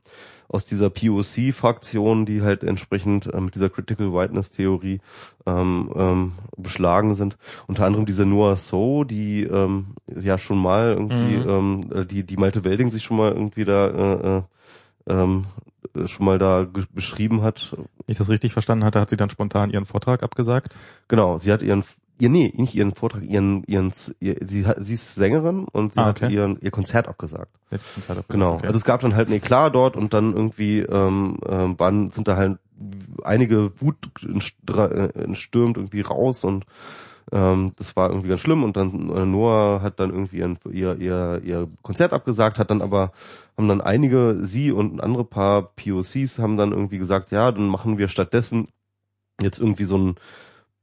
aus 0.50 0.66
dieser 0.66 0.90
POC-Fraktion, 0.90 2.26
die 2.26 2.42
halt 2.42 2.64
entsprechend 2.64 3.32
äh, 3.32 3.40
mit 3.40 3.54
dieser 3.54 3.70
Critical 3.70 4.12
Whiteness-Theorie 4.12 5.00
ähm, 5.46 5.90
ähm, 5.94 6.32
beschlagen 6.56 7.14
sind. 7.14 7.38
Unter 7.68 7.86
anderem 7.86 8.04
diese 8.04 8.26
Noah 8.26 8.56
So, 8.56 9.04
die 9.04 9.44
ähm, 9.44 9.94
ja 10.06 10.38
schon 10.38 10.58
mal 10.58 10.88
irgendwie, 10.88 11.36
Mhm. 11.36 11.48
ähm, 11.48 11.92
äh, 11.94 12.04
die 12.04 12.24
die 12.24 12.36
Malte 12.36 12.64
Welding 12.64 12.90
sich 12.90 13.04
schon 13.04 13.16
mal 13.16 13.30
irgendwie 13.32 13.64
da 13.64 13.86
äh, 13.86 14.38
äh, 14.38 14.42
ähm, 15.06 15.44
äh, 15.94 16.08
schon 16.08 16.26
mal 16.26 16.38
da 16.38 16.66
beschrieben 16.92 17.42
hat. 17.42 17.76
Wenn 17.76 17.86
ich 18.12 18.18
das 18.18 18.28
richtig 18.28 18.52
verstanden 18.52 18.84
hatte, 18.84 19.00
hat 19.00 19.10
sie 19.10 19.16
dann 19.16 19.30
spontan 19.30 19.70
ihren 19.70 19.84
Vortrag 19.84 20.22
abgesagt. 20.24 20.76
Genau, 21.06 21.38
sie 21.38 21.52
hat 21.52 21.62
ihren 21.62 21.84
ihr 22.20 22.28
nee, 22.28 22.52
nicht 22.56 22.74
ihren 22.74 22.94
Vortrag, 22.94 23.22
ihren 23.22 23.64
ihren 23.64 23.92
ihr, 24.20 24.36
sie 24.46 24.66
hat 24.66 24.76
sie 24.80 24.94
ist 24.94 25.14
Sängerin 25.14 25.66
und 25.72 25.94
sie 25.94 26.00
Ah, 26.00 26.06
hat 26.06 26.22
okay. 26.22 26.32
ihren 26.32 26.58
ihr 26.60 26.70
Konzert 26.70 27.08
abgesagt. 27.08 27.50
Hat 27.70 27.80
Konzert 27.94 28.18
abgesagt, 28.18 28.28
Genau. 28.30 28.54
okay. 28.54 28.66
Also 28.66 28.78
es 28.78 28.84
gab 28.84 29.00
dann 29.00 29.14
halt 29.16 29.28
ein 29.28 29.34
Eklat 29.34 29.74
dort 29.74 29.96
und 29.96 30.12
dann 30.14 30.32
irgendwie 30.34 30.80
ähm, 30.80 31.38
ähm, 31.48 31.78
waren 31.78 32.10
sind 32.10 32.28
da 32.28 32.36
halt 32.36 32.58
einige 33.24 33.72
Wut 33.80 33.96
äh, 34.76 35.20
entstürmt 35.22 35.76
irgendwie 35.76 36.00
raus 36.00 36.44
und 36.44 36.64
ähm, 37.32 37.72
das 37.76 37.94
war 37.94 38.08
irgendwie 38.08 38.28
ganz 38.28 38.40
schlimm 38.40 38.64
und 38.64 38.76
dann 38.76 39.10
äh, 39.14 39.24
Noah 39.26 39.82
hat 39.82 40.00
dann 40.00 40.10
irgendwie 40.10 40.38
ihren, 40.38 40.58
ihr, 40.72 40.96
ihr, 40.98 41.40
ihr 41.44 41.68
Konzert 41.82 42.12
abgesagt, 42.12 42.58
hat 42.58 42.70
dann 42.70 42.82
aber, 42.82 43.12
haben 43.56 43.68
dann 43.68 43.80
einige, 43.80 44.38
sie 44.42 44.72
und 44.72 44.94
ein 44.94 45.00
andere 45.00 45.24
paar 45.24 45.62
POCs 45.76 46.38
haben 46.40 46.56
dann 46.56 46.72
irgendwie 46.72 46.98
gesagt, 46.98 47.30
ja, 47.30 47.52
dann 47.52 47.68
machen 47.68 47.98
wir 47.98 48.08
stattdessen 48.08 48.66
jetzt 49.40 49.60
irgendwie 49.60 49.84
so 49.84 49.96
ein 49.96 50.14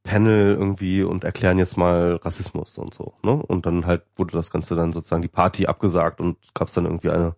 Panel 0.07 0.55
irgendwie 0.57 1.03
und 1.03 1.25
erklären 1.25 1.59
jetzt 1.59 1.75
mal 1.77 2.15
Rassismus 2.23 2.77
und 2.77 2.93
so, 2.93 3.13
ne? 3.23 3.33
Und 3.33 3.65
dann 3.65 3.85
halt 3.85 4.03
wurde 4.15 4.31
das 4.31 4.51
Ganze 4.51 4.73
dann 4.75 4.93
sozusagen 4.93 5.21
die 5.21 5.27
Party 5.27 5.67
abgesagt 5.67 6.21
und 6.21 6.37
gab 6.53 6.69
es 6.69 6.73
dann 6.73 6.85
irgendwie 6.85 7.09
eine 7.09 7.35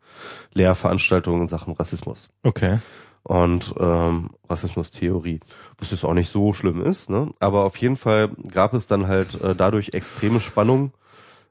Lehrveranstaltung 0.53 1.41
in 1.41 1.47
Sachen 1.47 1.73
Rassismus 1.73 2.29
okay. 2.43 2.77
und 3.23 3.73
ähm, 3.79 4.29
Rassismustheorie, 4.47 5.39
was 5.79 5.89
jetzt 5.89 6.05
auch 6.05 6.13
nicht 6.13 6.29
so 6.29 6.53
schlimm 6.53 6.83
ist, 6.85 7.09
ne? 7.09 7.31
Aber 7.39 7.63
auf 7.63 7.77
jeden 7.77 7.95
Fall 7.95 8.29
gab 8.51 8.75
es 8.75 8.85
dann 8.85 9.07
halt 9.07 9.41
äh, 9.41 9.55
dadurch 9.55 9.95
extreme 9.95 10.39
Spannung 10.39 10.93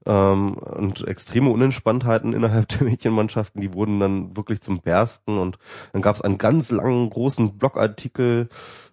ähm, 0.07 0.54
und 0.54 1.07
extreme 1.07 1.50
Unentspanntheiten 1.50 2.33
innerhalb 2.33 2.68
der 2.68 2.85
Mädchenmannschaften, 2.85 3.61
die 3.61 3.74
wurden 3.74 4.00
dann 4.00 4.37
wirklich 4.37 4.61
zum 4.61 4.81
Bersten 4.81 5.38
und 5.38 5.59
dann 5.92 6.02
gab 6.02 6.16
es 6.16 6.22
einen 6.22 6.38
ganz 6.38 6.70
langen, 6.70 7.11
großen 7.11 7.59
Blogartikel 7.59 8.48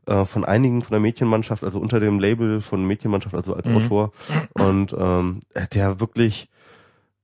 äh, 0.05 0.25
von 0.25 0.45
einigen 0.45 0.81
von 0.81 0.91
der 0.91 0.99
Mädchenmannschaft, 0.99 1.63
also 1.63 1.79
unter 1.79 1.99
dem 1.99 2.19
Label 2.19 2.61
von 2.61 2.85
Mädchenmannschaft, 2.85 3.35
also 3.35 3.53
als 3.53 3.67
Mhm. 3.67 3.77
Autor 3.77 4.11
und 4.53 4.95
ähm, 4.97 5.41
der 5.73 5.99
wirklich 5.99 6.49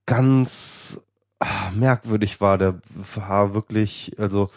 ganz 0.05 1.01
ah, 1.39 1.71
merkwürdig 1.75 2.41
war, 2.41 2.57
der 2.57 2.79
war 3.15 3.53
wirklich, 3.53 4.13
also 4.17 4.49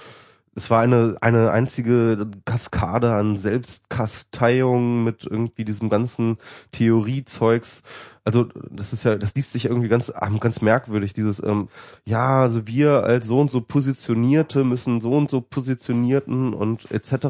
es 0.57 0.71
war 0.71 0.81
eine 0.81 1.17
eine 1.21 1.51
einzige 1.51 2.27
Kaskade 2.45 3.15
an 3.15 3.37
Selbstkasteiung 3.37 5.05
mit 5.05 5.25
irgendwie 5.25 5.65
diesem 5.65 5.89
ganzen 5.89 6.39
Theoriezeugs. 6.73 7.83
Also 8.25 8.45
das 8.71 8.93
ist 8.93 9.05
ja, 9.05 9.17
das 9.17 9.35
liest 9.35 9.53
sich 9.53 9.67
irgendwie 9.67 9.89
ganz 9.89 10.11
ah, 10.15 10.29
ganz 10.41 10.61
merkwürdig. 10.61 11.13
Dieses 11.13 11.43
ähm, 11.43 11.69
ja, 12.07 12.41
also 12.43 12.67
wir 12.67 13.05
als 13.05 13.27
so 13.27 13.41
und 13.41 13.51
so 13.51 13.61
Positionierte 13.61 14.65
müssen 14.65 15.01
so 15.01 15.13
und 15.13 15.31
so 15.31 15.41
Positionierten 15.41 16.55
und 16.55 16.91
etc. 16.91 17.27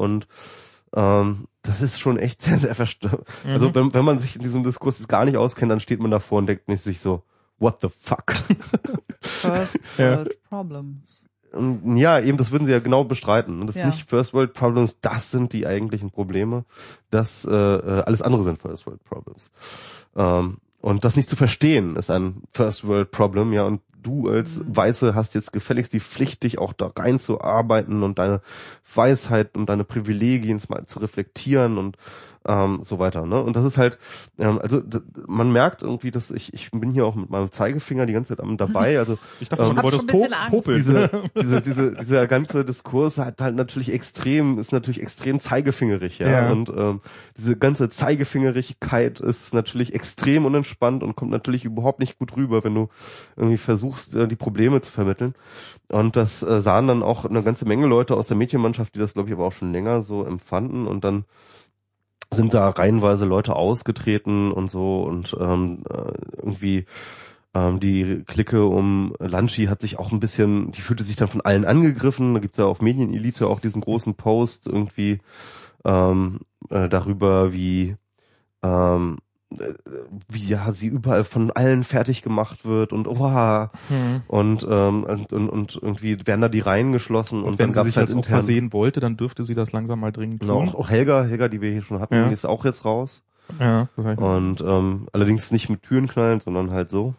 und 0.00 0.26
ähm, 0.94 1.46
das 1.62 1.82
ist 1.82 2.00
schon 2.00 2.18
echt 2.18 2.40
sehr 2.42 2.58
sehr 2.58 2.74
verstört. 2.74 3.26
Also 3.44 3.68
Mhm. 3.68 3.74
wenn 3.74 3.94
wenn 3.94 4.04
man 4.04 4.18
sich 4.18 4.36
in 4.36 4.42
diesem 4.42 4.64
Diskurs 4.64 4.98
jetzt 4.98 5.08
gar 5.08 5.24
nicht 5.24 5.36
auskennt, 5.36 5.70
dann 5.70 5.80
steht 5.80 6.00
man 6.00 6.10
davor 6.10 6.38
und 6.38 6.46
denkt 6.46 6.64
sich 6.78 7.00
so 7.00 7.22
What 7.58 7.78
the 7.82 7.88
fuck? 7.88 8.34
First 9.20 9.80
Ja. 9.98 10.18
World 10.18 10.42
Problems. 10.48 11.17
Und 11.52 11.96
Ja, 11.96 12.18
eben, 12.20 12.38
das 12.38 12.50
würden 12.50 12.66
sie 12.66 12.72
ja 12.72 12.78
genau 12.78 13.04
bestreiten. 13.04 13.60
Und 13.60 13.66
das 13.66 13.76
Ja. 13.76 13.88
ist 13.88 13.96
nicht 13.96 14.08
First 14.08 14.34
World 14.34 14.54
Problems, 14.54 15.00
das 15.00 15.30
sind 15.30 15.52
die 15.52 15.66
eigentlichen 15.66 16.10
Probleme. 16.10 16.64
Das 17.10 17.44
äh, 17.44 17.52
äh, 17.54 18.02
alles 18.02 18.22
andere 18.22 18.44
sind 18.44 18.60
First 18.60 18.86
World 18.86 19.02
Problems. 19.04 19.50
Ähm, 20.16 20.58
und 20.80 21.04
das 21.04 21.16
nicht 21.16 21.28
zu 21.28 21.36
verstehen, 21.36 21.96
ist 21.96 22.10
ein 22.10 22.42
First 22.52 22.86
World 22.86 23.10
Problem, 23.10 23.52
ja. 23.52 23.64
Und 23.64 23.80
du 24.00 24.28
als 24.28 24.62
Weiße 24.66 25.14
hast 25.14 25.34
jetzt 25.34 25.52
gefälligst 25.52 25.92
die 25.92 26.00
Pflicht, 26.00 26.44
dich 26.44 26.58
auch 26.58 26.72
da 26.72 26.92
reinzuarbeiten 26.96 28.02
und 28.04 28.18
deine 28.18 28.40
Weisheit 28.94 29.56
und 29.56 29.68
deine 29.68 29.84
Privilegien 29.84 30.60
mal 30.68 30.86
zu 30.86 31.00
reflektieren 31.00 31.78
und 31.78 31.96
ähm, 32.48 32.80
so 32.82 32.98
weiter. 32.98 33.26
Ne? 33.26 33.40
Und 33.42 33.54
das 33.56 33.64
ist 33.64 33.76
halt, 33.78 33.98
ähm, 34.38 34.58
also 34.60 34.82
man 35.28 35.52
merkt 35.52 35.82
irgendwie, 35.82 36.10
dass 36.10 36.30
ich, 36.30 36.52
ich 36.54 36.70
bin 36.72 36.90
hier 36.90 37.06
auch 37.06 37.14
mit 37.14 37.30
meinem 37.30 37.52
Zeigefinger 37.52 38.06
die 38.06 38.14
ganze 38.14 38.34
Zeit 38.34 38.42
am 38.44 38.56
dabei. 38.56 38.98
Also 38.98 39.18
Ich 39.40 39.48
dachte 39.48 39.62
Ähm, 39.62 39.68
schon, 39.68 39.76
du 39.76 39.82
Hab 39.82 39.84
wolltest 39.84 40.10
schon 40.10 40.10
ein 40.10 40.20
bisschen 40.20 40.30
po 40.30 40.36
Angst. 40.36 40.50
popeln. 40.50 40.76
diese, 40.78 41.10
diese, 41.40 41.60
diese, 41.60 41.94
dieser 41.96 42.26
ganze 42.26 42.64
Diskurs 42.64 43.18
hat 43.18 43.40
halt 43.40 43.54
natürlich 43.54 43.92
extrem, 43.92 44.58
ist 44.58 44.72
natürlich 44.72 45.00
extrem 45.00 45.38
zeigefingerig, 45.40 46.18
ja. 46.18 46.28
Ja. 46.28 46.50
Und 46.50 46.70
ähm, 46.74 47.00
diese 47.36 47.56
ganze 47.56 47.90
Zeigefingerigkeit 47.90 49.20
ist 49.20 49.52
natürlich 49.54 49.94
extrem 49.94 50.46
unentspannt 50.46 51.02
und 51.02 51.16
kommt 51.16 51.30
natürlich 51.30 51.64
überhaupt 51.64 52.00
nicht 52.00 52.18
gut 52.18 52.36
rüber, 52.36 52.64
wenn 52.64 52.74
du 52.74 52.88
irgendwie 53.36 53.58
versuchst, 53.58 54.16
äh, 54.16 54.26
die 54.26 54.36
Probleme 54.36 54.80
zu 54.80 54.90
vermitteln. 54.90 55.34
Und 55.88 56.16
das 56.16 56.42
äh, 56.42 56.60
sahen 56.60 56.88
dann 56.88 57.02
auch 57.02 57.24
eine 57.26 57.42
ganze 57.42 57.66
Menge 57.66 57.86
Leute 57.86 58.16
aus 58.16 58.26
der 58.28 58.36
Mädchenmannschaft, 58.36 58.94
die 58.94 58.98
das, 58.98 59.12
glaube 59.14 59.28
ich, 59.28 59.34
aber 59.34 59.44
auch 59.44 59.52
schon 59.52 59.72
länger 59.72 60.00
so 60.02 60.24
empfanden. 60.24 60.86
Und 60.86 61.04
dann 61.04 61.24
sind 62.32 62.54
da 62.54 62.68
reihenweise 62.68 63.24
Leute 63.24 63.56
ausgetreten 63.56 64.52
und 64.52 64.70
so 64.70 65.02
und 65.02 65.36
ähm, 65.40 65.82
äh, 65.88 66.12
irgendwie 66.36 66.84
ähm, 67.54 67.80
die 67.80 68.22
Clique 68.26 68.66
um 68.66 69.14
Lanchi 69.18 69.66
hat 69.66 69.80
sich 69.80 69.98
auch 69.98 70.12
ein 70.12 70.20
bisschen, 70.20 70.70
die 70.72 70.80
fühlte 70.80 71.04
sich 71.04 71.16
dann 71.16 71.28
von 71.28 71.40
allen 71.40 71.64
angegriffen. 71.64 72.34
Da 72.34 72.40
gibt's 72.40 72.58
ja 72.58 72.66
auf 72.66 72.82
Medienelite 72.82 73.46
auch 73.46 73.60
diesen 73.60 73.80
großen 73.80 74.14
Post 74.14 74.66
irgendwie 74.66 75.20
ähm, 75.84 76.40
äh, 76.70 76.88
darüber, 76.88 77.52
wie 77.52 77.96
ähm, 78.62 79.16
äh, 79.18 79.27
wie 80.28 80.46
ja 80.46 80.72
sie 80.72 80.88
überall 80.88 81.24
von 81.24 81.50
allen 81.50 81.82
fertig 81.82 82.22
gemacht 82.22 82.66
wird 82.66 82.92
und 82.92 83.08
oha 83.08 83.70
Hm. 83.88 84.20
und 84.26 84.66
ähm, 84.68 85.04
und, 85.04 85.32
und, 85.32 85.48
und 85.48 85.78
irgendwie 85.80 86.18
werden 86.26 86.42
da 86.42 86.48
die 86.50 86.60
Reihen 86.60 86.92
geschlossen 86.92 87.38
und, 87.42 87.44
Und 87.52 87.58
wenn 87.58 87.72
dann 87.72 87.84
sie 87.84 87.90
sich 87.90 87.96
halt 87.96 88.14
auch 88.14 88.24
versehen 88.24 88.72
wollte, 88.74 89.00
dann 89.00 89.16
dürfte 89.16 89.44
sie 89.44 89.54
das 89.54 89.72
langsam 89.72 90.00
mal 90.00 90.12
dringend 90.12 90.40
genau, 90.40 90.58
tun. 90.60 90.68
auch, 90.68 90.74
auch 90.74 90.90
Helga 90.90 91.24
Helga 91.24 91.48
die 91.48 91.60
wir 91.62 91.70
hier 91.72 91.82
schon 91.82 91.98
hatten 92.00 92.14
Ja. 92.14 92.26
die 92.28 92.34
ist 92.34 92.44
auch 92.44 92.64
jetzt 92.66 92.84
raus 92.84 93.22
Ja, 93.58 93.88
das 93.96 94.04
ich 94.04 94.18
und 94.18 94.60
ähm, 94.60 95.06
allerdings 95.12 95.50
nicht 95.50 95.70
mit 95.70 95.82
Türen 95.82 96.08
knallen, 96.08 96.40
sondern 96.40 96.70
halt 96.70 96.90
so. 96.90 97.14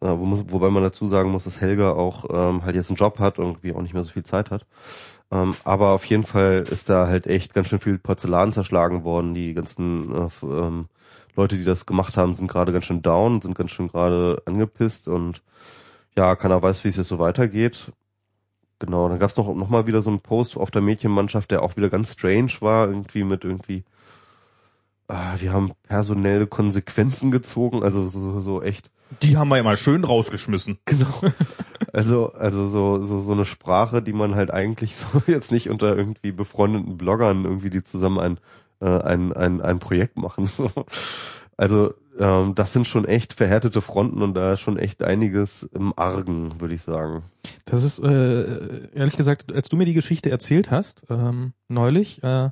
Äh, 0.00 0.06
wo 0.08 0.24
muss, 0.24 0.44
wobei 0.48 0.68
man 0.70 0.82
dazu 0.82 1.06
sagen 1.06 1.30
muss, 1.30 1.44
dass 1.44 1.60
Helga 1.60 1.92
auch 1.92 2.24
ähm, 2.30 2.64
halt 2.64 2.74
jetzt 2.76 2.90
einen 2.90 2.96
Job 2.96 3.18
hat 3.18 3.38
und 3.38 3.46
irgendwie 3.46 3.72
auch 3.72 3.82
nicht 3.82 3.94
mehr 3.94 4.04
so 4.04 4.10
viel 4.10 4.24
Zeit 4.24 4.50
hat. 4.50 4.66
Ähm, 5.30 5.54
aber 5.64 5.90
auf 5.90 6.04
jeden 6.04 6.24
Fall 6.24 6.64
ist 6.70 6.90
da 6.90 7.06
halt 7.06 7.26
echt 7.26 7.54
ganz 7.54 7.68
schön 7.68 7.78
viel 7.80 7.98
Porzellan 7.98 8.52
zerschlagen 8.52 9.04
worden. 9.04 9.34
Die 9.34 9.54
ganzen 9.54 10.12
äh, 10.14 10.28
ähm, 10.44 10.86
Leute, 11.34 11.56
die 11.56 11.64
das 11.64 11.86
gemacht 11.86 12.16
haben, 12.16 12.34
sind 12.34 12.48
gerade 12.48 12.72
ganz 12.72 12.84
schön 12.84 13.02
down, 13.02 13.40
sind 13.40 13.54
ganz 13.54 13.70
schön 13.70 13.88
gerade 13.88 14.42
angepisst 14.46 15.08
und 15.08 15.42
ja, 16.16 16.36
keiner 16.36 16.62
weiß, 16.62 16.84
wie 16.84 16.88
es 16.88 16.96
jetzt 16.96 17.08
so 17.08 17.18
weitergeht. 17.18 17.92
Genau, 18.78 19.08
dann 19.08 19.18
gab's 19.18 19.36
noch, 19.36 19.54
noch 19.54 19.68
mal 19.68 19.86
wieder 19.86 20.02
so 20.02 20.10
einen 20.10 20.20
Post 20.20 20.56
auf 20.56 20.70
der 20.70 20.82
Mädchenmannschaft, 20.82 21.50
der 21.50 21.62
auch 21.62 21.76
wieder 21.76 21.88
ganz 21.88 22.12
strange 22.12 22.52
war, 22.60 22.88
irgendwie 22.88 23.24
mit 23.24 23.44
irgendwie 23.44 23.84
ah, 25.12 25.34
wir 25.38 25.52
haben 25.52 25.72
personelle 25.82 26.46
Konsequenzen 26.46 27.30
gezogen, 27.30 27.82
also 27.82 28.06
so, 28.06 28.40
so 28.40 28.62
echt, 28.62 28.90
Die 29.22 29.36
haben 29.36 29.48
wir 29.48 29.58
ja 29.58 29.62
mal 29.62 29.76
schön 29.76 30.04
rausgeschmissen. 30.04 30.78
genau. 30.84 31.20
Also, 31.92 32.32
also 32.32 32.66
so, 32.66 33.02
so, 33.02 33.18
so 33.18 33.32
eine 33.32 33.44
Sprache, 33.44 34.00
die 34.00 34.14
man 34.14 34.34
halt 34.34 34.50
eigentlich 34.50 34.96
so 34.96 35.06
jetzt 35.30 35.52
nicht 35.52 35.68
unter 35.68 35.94
irgendwie 35.94 36.32
befreundeten 36.32 36.96
Bloggern 36.96 37.44
irgendwie, 37.44 37.68
die 37.68 37.82
zusammen 37.82 38.18
ein, 38.18 38.38
äh, 38.82 39.02
ein, 39.02 39.32
ein, 39.32 39.60
ein 39.60 39.78
Projekt 39.78 40.16
machen. 40.18 40.46
So. 40.56 40.68
Also 41.56 41.94
ähm, 42.18 42.54
das 42.54 42.72
sind 42.72 42.86
schon 42.86 43.04
echt 43.04 43.34
verhärtete 43.34 43.80
Fronten 43.80 44.22
und 44.22 44.34
da 44.34 44.54
ist 44.54 44.60
schon 44.60 44.78
echt 44.78 45.02
einiges 45.02 45.62
im 45.62 45.92
Argen, 45.96 46.60
würde 46.60 46.74
ich 46.74 46.82
sagen. 46.82 47.22
Das 47.64 47.84
ist, 47.84 48.00
äh, 48.00 48.88
ehrlich 48.94 49.16
gesagt, 49.16 49.52
als 49.52 49.68
du 49.68 49.76
mir 49.76 49.84
die 49.84 49.94
Geschichte 49.94 50.30
erzählt 50.30 50.70
hast, 50.70 51.04
ähm, 51.08 51.52
neulich, 51.68 52.22
äh, 52.22 52.50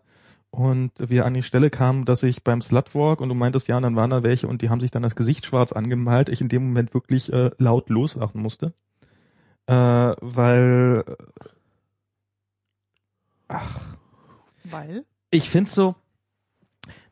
und 0.51 0.93
wir 0.99 1.27
an 1.27 1.35
die 1.35 1.43
Stelle 1.43 1.71
kamen, 1.71 2.05
dass 2.05 2.23
ich 2.23 2.43
beim 2.43 2.61
Slutwalk 2.61 3.21
und 3.21 3.29
du 3.29 3.35
meintest, 3.35 3.69
ja, 3.69 3.77
und 3.77 3.83
dann 3.83 3.97
waren 3.97 4.11
da 4.11 4.23
welche 4.23 4.49
und 4.49 4.63
die 4.63 4.71
haben 4.71 4.81
sich 4.81 4.91
dann 4.91 5.03
das 5.03 5.17
Gesicht 5.17 5.47
schwarz 5.47 5.73
angemalt, 5.73 6.29
ich 6.29 6.41
in 6.41 6.49
dem 6.49 6.65
Moment 6.65 6.93
wirklich 6.95 7.33
äh, 7.33 7.51
laut 7.59 7.89
loslachen 7.89 8.43
musste. 8.43 8.73
Äh, 9.67 9.75
weil 9.75 11.05
ach, 13.49 13.81
Weil? 14.65 15.05
ich 15.31 15.49
find's 15.49 15.75
so, 15.75 15.95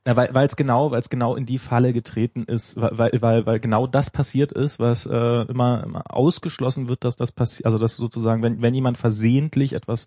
na, 0.08 0.16
weil 0.16 0.30
weil 0.32 0.46
es 0.46 0.56
genau, 0.56 0.90
weil 0.90 1.00
es 1.00 1.10
genau 1.10 1.36
in 1.36 1.44
die 1.44 1.58
Falle 1.58 1.92
getreten 1.92 2.44
ist, 2.44 2.80
weil 2.80 3.12
weil 3.20 3.44
weil 3.44 3.60
genau 3.60 3.86
das 3.86 4.08
passiert 4.08 4.52
ist, 4.52 4.78
was 4.78 5.04
äh, 5.04 5.42
immer, 5.42 5.84
immer 5.84 6.02
ausgeschlossen 6.08 6.88
wird, 6.88 7.04
dass 7.04 7.16
das 7.16 7.30
passiert, 7.30 7.66
also 7.66 7.76
dass 7.76 7.96
sozusagen, 7.96 8.42
wenn 8.42 8.62
wenn 8.62 8.72
jemand 8.72 8.96
versehentlich 8.96 9.74
etwas 9.74 10.06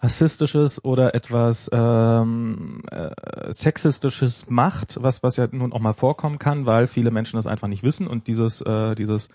rassistisches 0.00 0.84
oder 0.84 1.16
etwas 1.16 1.68
ähm, 1.72 2.82
äh, 2.92 3.10
sexistisches 3.52 4.46
macht, 4.48 5.02
was 5.02 5.24
was 5.24 5.36
ja 5.36 5.48
nun 5.50 5.72
auch 5.72 5.80
mal 5.80 5.94
vorkommen 5.94 6.38
kann, 6.38 6.64
weil 6.64 6.86
viele 6.86 7.10
Menschen 7.10 7.38
das 7.38 7.48
einfach 7.48 7.66
nicht 7.66 7.82
wissen 7.82 8.06
und 8.06 8.28
dieses 8.28 8.60
äh, 8.60 8.94
dieses 8.94 9.30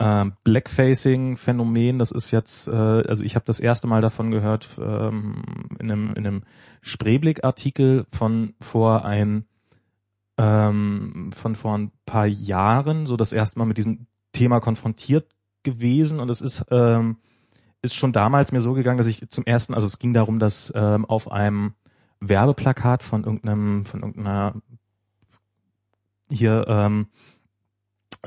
ähm, 0.00 0.32
Blackfacing-Phänomen, 0.44 1.98
das 1.98 2.10
ist 2.10 2.30
jetzt, 2.30 2.68
äh, 2.68 2.72
also 2.72 3.22
ich 3.22 3.34
habe 3.34 3.44
das 3.44 3.60
erste 3.60 3.86
Mal 3.86 4.00
davon 4.00 4.30
gehört 4.30 4.66
ähm, 4.80 5.42
in 5.78 5.92
einem, 5.92 6.14
in 6.14 6.26
einem 6.26 6.42
Spreeblick-Artikel 6.80 8.06
von 8.10 8.54
vor 8.60 9.04
ein 9.04 9.44
ähm, 10.38 11.30
von 11.34 11.54
vor 11.54 11.76
ein 11.76 11.92
paar 12.06 12.26
Jahren, 12.26 13.04
so 13.04 13.16
das 13.16 13.34
erste 13.34 13.58
Mal 13.58 13.66
mit 13.66 13.76
diesem 13.76 14.06
Thema 14.32 14.60
konfrontiert 14.60 15.28
gewesen. 15.64 16.18
Und 16.18 16.30
es 16.30 16.40
ist 16.40 16.64
ähm, 16.70 17.18
ist 17.82 17.94
schon 17.94 18.12
damals 18.12 18.52
mir 18.52 18.62
so 18.62 18.72
gegangen, 18.72 18.98
dass 18.98 19.06
ich 19.06 19.28
zum 19.28 19.44
ersten, 19.44 19.74
also 19.74 19.86
es 19.86 19.98
ging 19.98 20.14
darum, 20.14 20.38
dass 20.38 20.72
ähm, 20.74 21.04
auf 21.04 21.30
einem 21.30 21.74
Werbeplakat 22.20 23.02
von 23.02 23.24
irgendeinem, 23.24 23.84
von 23.84 24.00
irgendeiner 24.00 24.54
hier 26.30 26.64
ähm, 26.68 27.08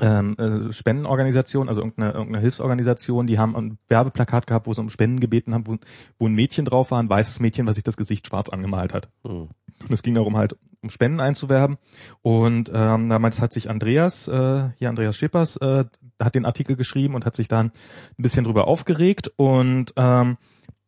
ähm, 0.00 0.36
äh, 0.38 0.72
Spendenorganisation, 0.72 1.68
also 1.68 1.80
irgendeine, 1.80 2.12
irgendeine 2.12 2.40
Hilfsorganisation, 2.40 3.26
die 3.26 3.38
haben 3.38 3.56
ein 3.56 3.78
Werbeplakat 3.88 4.46
gehabt, 4.46 4.66
wo 4.66 4.72
sie 4.72 4.80
um 4.80 4.90
Spenden 4.90 5.20
gebeten 5.20 5.54
haben, 5.54 5.66
wo, 5.66 5.76
wo 6.18 6.26
ein 6.26 6.34
Mädchen 6.34 6.64
drauf 6.64 6.90
war, 6.90 7.00
ein 7.00 7.08
weißes 7.08 7.40
Mädchen, 7.40 7.66
was 7.66 7.76
sich 7.76 7.84
das 7.84 7.96
Gesicht 7.96 8.26
schwarz 8.26 8.48
angemalt 8.48 8.92
hat. 8.92 9.08
Hm. 9.24 9.48
Und 9.82 9.90
es 9.90 10.02
ging 10.02 10.14
darum 10.14 10.36
halt, 10.36 10.56
um 10.82 10.90
Spenden 10.90 11.20
einzuwerben. 11.20 11.78
Und 12.22 12.70
ähm, 12.74 13.08
damals 13.08 13.40
hat 13.40 13.52
sich 13.52 13.70
Andreas, 13.70 14.28
äh, 14.28 14.70
hier 14.76 14.88
Andreas 14.88 15.16
Schippers, 15.16 15.56
äh, 15.56 15.84
hat 16.22 16.34
den 16.34 16.44
Artikel 16.44 16.76
geschrieben 16.76 17.14
und 17.14 17.24
hat 17.26 17.36
sich 17.36 17.48
dann 17.48 17.66
ein 17.66 18.22
bisschen 18.22 18.44
drüber 18.44 18.66
aufgeregt. 18.66 19.32
Und, 19.36 19.92
ähm, 19.96 20.36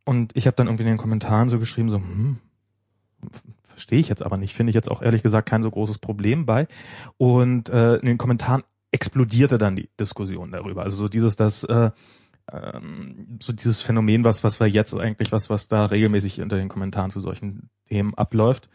und 0.05 0.37
ich 0.37 0.47
habe 0.47 0.57
dann 0.57 0.67
irgendwie 0.67 0.85
in 0.85 0.91
den 0.91 0.99
Kommentaren 0.99 1.49
so 1.49 1.59
geschrieben, 1.59 1.91
so, 1.91 1.99
hm, 1.99 2.39
verstehe 3.65 3.99
ich 3.99 4.09
jetzt 4.09 4.25
aber 4.25 4.37
nicht, 4.37 4.55
finde 4.55 4.71
ich 4.71 4.75
jetzt 4.75 4.91
auch 4.91 5.03
ehrlich 5.03 5.23
gesagt 5.23 5.49
kein 5.49 5.63
so 5.63 5.71
großes 5.71 5.99
Problem 5.99 6.47
bei. 6.47 6.67
Und 7.17 7.69
äh, 7.71 7.97
in 7.97 8.07
den 8.07 8.19
Kommentaren 8.19 8.63
explodierte 8.97 9.59
dann 9.59 9.77
die 9.77 9.91
Diskussion 10.01 10.51
darüber. 10.51 10.83
Also 10.83 10.97
so 10.97 11.09
dieses, 11.09 11.37
das, 11.37 11.65
äh, 11.65 11.91
ähm, 12.51 13.39
so 13.43 13.53
dieses 13.53 13.83
Phänomen, 13.83 14.25
was, 14.25 14.43
was 14.43 14.59
wir 14.59 14.67
jetzt 14.67 14.95
eigentlich, 14.95 15.33
was, 15.33 15.51
was 15.51 15.69
da 15.69 15.87
regelmäßig 15.87 16.41
unter 16.41 16.57
den 16.57 16.69
Kommentaren 16.69 17.11
zu 17.11 17.21
solchen 17.21 17.69
Themen 17.87 18.15
abläuft. 18.15 18.69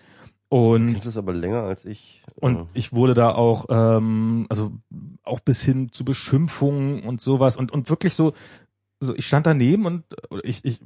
Und 0.48 0.96
Das 0.96 1.06
ist 1.06 1.18
aber 1.18 1.34
länger 1.34 1.64
als 1.64 1.86
ich. 1.86 2.24
und 2.36 2.58
äh, 2.58 2.66
ich 2.74 2.94
wurde 2.94 3.14
da 3.14 3.32
auch, 3.32 3.66
ähm, 3.70 4.46
also 4.50 4.74
auch 5.24 5.40
bis 5.40 5.64
hin 5.64 5.92
zu 5.92 6.04
Beschimpfungen 6.06 7.04
und 7.04 7.22
sowas 7.22 7.56
und 7.56 7.72
und 7.72 7.90
wirklich 7.90 8.14
so, 8.14 8.34
so 9.00 9.16
ich 9.16 9.26
stand 9.26 9.48
daneben 9.48 9.86
und 9.86 10.04
ich, 10.44 10.66
ich 10.66 10.82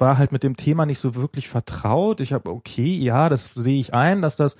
war 0.00 0.18
halt 0.18 0.32
mit 0.32 0.42
dem 0.42 0.56
Thema 0.56 0.86
nicht 0.86 0.98
so 0.98 1.14
wirklich 1.14 1.48
vertraut. 1.48 2.20
Ich 2.20 2.32
habe 2.32 2.50
okay, 2.50 2.96
ja, 2.98 3.28
das 3.28 3.50
sehe 3.54 3.80
ich 3.80 3.94
ein, 3.94 4.22
dass 4.22 4.36
das 4.36 4.56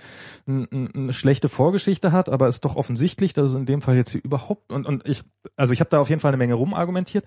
eine 0.46 1.12
schlechte 1.12 1.48
Vorgeschichte 1.48 2.12
hat, 2.12 2.28
aber 2.28 2.48
ist 2.48 2.64
doch 2.64 2.76
offensichtlich, 2.76 3.32
dass 3.32 3.50
es 3.50 3.56
in 3.56 3.66
dem 3.66 3.82
Fall 3.82 3.96
jetzt 3.96 4.10
hier 4.12 4.24
überhaupt 4.24 4.72
und 4.72 4.86
und 4.86 5.06
ich, 5.06 5.22
also 5.56 5.72
ich 5.72 5.80
habe 5.80 5.90
da 5.90 5.98
auf 5.98 6.08
jeden 6.08 6.20
Fall 6.20 6.30
eine 6.30 6.38
Menge 6.38 6.54
rumargumentiert 6.54 7.24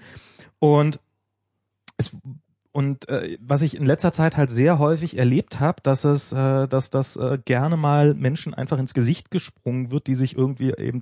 und 0.60 1.00
es 1.98 2.18
und 2.74 3.10
äh, 3.10 3.38
was 3.42 3.64
ich 3.64 3.76
in 3.76 3.86
letzter 3.86 4.14
Zeit 4.14 4.38
halt 4.38 4.50
sehr 4.50 4.80
häufig 4.80 5.18
erlebt 5.18 5.60
habe, 5.60 5.82
dass 5.84 6.06
es, 6.06 6.32
äh, 6.32 6.68
dass 6.68 6.90
das 6.90 7.18
äh, 7.18 7.38
gerne 7.44 7.76
mal 7.76 8.14
Menschen 8.14 8.54
einfach 8.54 8.80
ins 8.80 8.94
Gesicht 8.94 9.30
gesprungen 9.30 9.92
wird, 9.92 10.08
die 10.08 10.16
sich 10.16 10.38
irgendwie 10.38 10.74
eben 10.78 11.02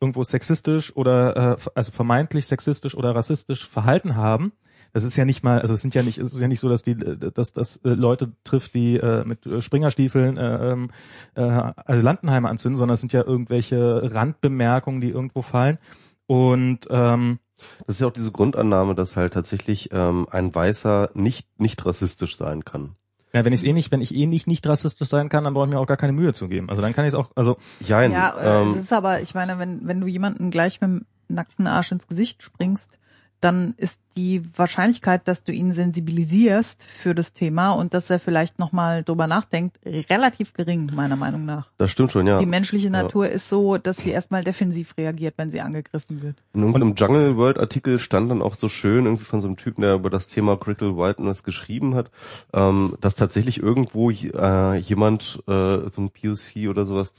irgendwo 0.00 0.24
sexistisch 0.24 0.96
oder 0.96 1.58
äh, 1.58 1.70
also 1.74 1.92
vermeintlich 1.92 2.46
sexistisch 2.46 2.94
oder 2.94 3.14
rassistisch 3.14 3.68
verhalten 3.68 4.16
haben. 4.16 4.52
Das 4.92 5.04
ist 5.04 5.16
ja 5.16 5.24
nicht 5.24 5.42
mal, 5.42 5.60
also 5.60 5.74
es 5.74 5.80
sind 5.80 5.94
ja 5.94 6.02
nicht, 6.02 6.18
es 6.18 6.32
ist 6.32 6.40
ja 6.40 6.48
nicht 6.48 6.60
so, 6.60 6.68
dass 6.68 6.82
die, 6.82 6.96
dass 6.96 7.52
das 7.52 7.76
äh, 7.78 7.90
Leute 7.90 8.32
trifft, 8.44 8.74
die 8.74 8.96
äh, 8.96 9.24
mit 9.24 9.46
äh, 9.46 9.62
Springerstiefeln 9.62 10.36
äh, 10.36 10.72
ähm, 10.72 10.90
äh, 11.34 11.42
Asylantenheime 11.42 12.48
anzünden, 12.48 12.78
sondern 12.78 12.94
es 12.94 13.00
sind 13.00 13.12
ja 13.12 13.24
irgendwelche 13.24 14.12
Randbemerkungen, 14.14 15.00
die 15.00 15.10
irgendwo 15.10 15.42
fallen. 15.42 15.78
Und 16.26 16.86
ähm, 16.90 17.38
Das 17.86 17.96
ist 17.96 18.00
ja 18.00 18.06
auch 18.06 18.12
diese 18.12 18.30
Grundannahme, 18.32 18.94
dass 18.94 19.16
halt 19.16 19.32
tatsächlich 19.34 19.90
ähm, 19.92 20.26
ein 20.30 20.54
Weißer 20.54 21.10
nicht 21.14 21.48
nicht 21.60 21.84
rassistisch 21.84 22.36
sein 22.36 22.64
kann. 22.64 22.96
Ja, 23.32 23.44
wenn 23.44 23.52
ich 23.52 23.64
eh 23.64 23.72
nicht, 23.72 23.92
wenn 23.92 24.00
ich 24.00 24.14
eh 24.14 24.26
nicht 24.26 24.46
nicht 24.48 24.66
rassistisch 24.66 25.08
sein 25.08 25.28
kann, 25.28 25.44
dann 25.44 25.54
brauche 25.54 25.66
ich 25.66 25.72
mir 25.72 25.78
auch 25.78 25.86
gar 25.86 25.96
keine 25.96 26.12
Mühe 26.12 26.32
zu 26.32 26.48
geben. 26.48 26.68
Also 26.68 26.82
dann 26.82 26.92
kann 26.92 27.04
ich 27.04 27.10
es 27.10 27.14
auch, 27.14 27.30
also 27.36 27.56
Jein, 27.80 28.10
Ja, 28.12 28.36
äh, 28.36 28.62
ähm, 28.62 28.70
es 28.70 28.76
ist 28.84 28.92
aber, 28.92 29.20
ich 29.22 29.34
meine, 29.34 29.58
wenn, 29.58 29.86
wenn 29.86 30.00
du 30.00 30.06
jemanden 30.08 30.50
gleich 30.50 30.80
mit 30.80 30.90
dem 30.90 31.06
nackten 31.28 31.66
Arsch 31.66 31.92
ins 31.92 32.08
Gesicht 32.08 32.42
springst, 32.42 32.98
dann 33.40 33.74
ist 33.76 33.98
die 34.16 34.42
Wahrscheinlichkeit, 34.56 35.28
dass 35.28 35.44
du 35.44 35.52
ihn 35.52 35.72
sensibilisierst 35.72 36.82
für 36.82 37.14
das 37.14 37.32
Thema 37.32 37.72
und 37.72 37.94
dass 37.94 38.10
er 38.10 38.18
vielleicht 38.18 38.58
nochmal 38.58 39.04
drüber 39.04 39.26
nachdenkt, 39.26 39.78
relativ 39.84 40.52
gering, 40.52 40.90
meiner 40.94 41.16
Meinung 41.16 41.44
nach. 41.44 41.70
das 41.78 41.90
stimmt 41.90 42.10
schon, 42.12 42.26
ja. 42.26 42.38
Die 42.38 42.46
menschliche 42.46 42.90
Natur 42.90 43.28
ist 43.28 43.48
so, 43.48 43.78
dass 43.78 43.98
sie 43.98 44.10
erstmal 44.10 44.42
defensiv 44.42 44.96
reagiert, 44.98 45.34
wenn 45.36 45.50
sie 45.50 45.60
angegriffen 45.60 46.22
wird. 46.22 46.36
In 46.52 46.62
irgendeinem 46.62 46.94
Jungle 46.94 47.36
World 47.36 47.58
Artikel 47.58 47.98
stand 47.98 48.30
dann 48.30 48.42
auch 48.42 48.56
so 48.56 48.68
schön 48.68 49.06
irgendwie 49.06 49.24
von 49.24 49.40
so 49.40 49.46
einem 49.46 49.56
Typen, 49.56 49.82
der 49.82 49.94
über 49.94 50.10
das 50.10 50.26
Thema 50.26 50.56
Critical 50.56 50.96
Whiteness 50.96 51.44
geschrieben 51.44 51.94
hat, 51.94 52.10
ähm, 52.52 52.96
dass 53.00 53.14
tatsächlich 53.14 53.62
irgendwo 53.62 54.10
äh, 54.10 54.76
jemand 54.76 55.42
äh, 55.46 55.88
so 55.90 56.02
ein 56.02 56.10
POC 56.10 56.68
oder 56.68 56.84
sowas 56.84 57.14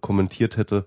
kommentiert 0.00 0.56
hätte. 0.56 0.86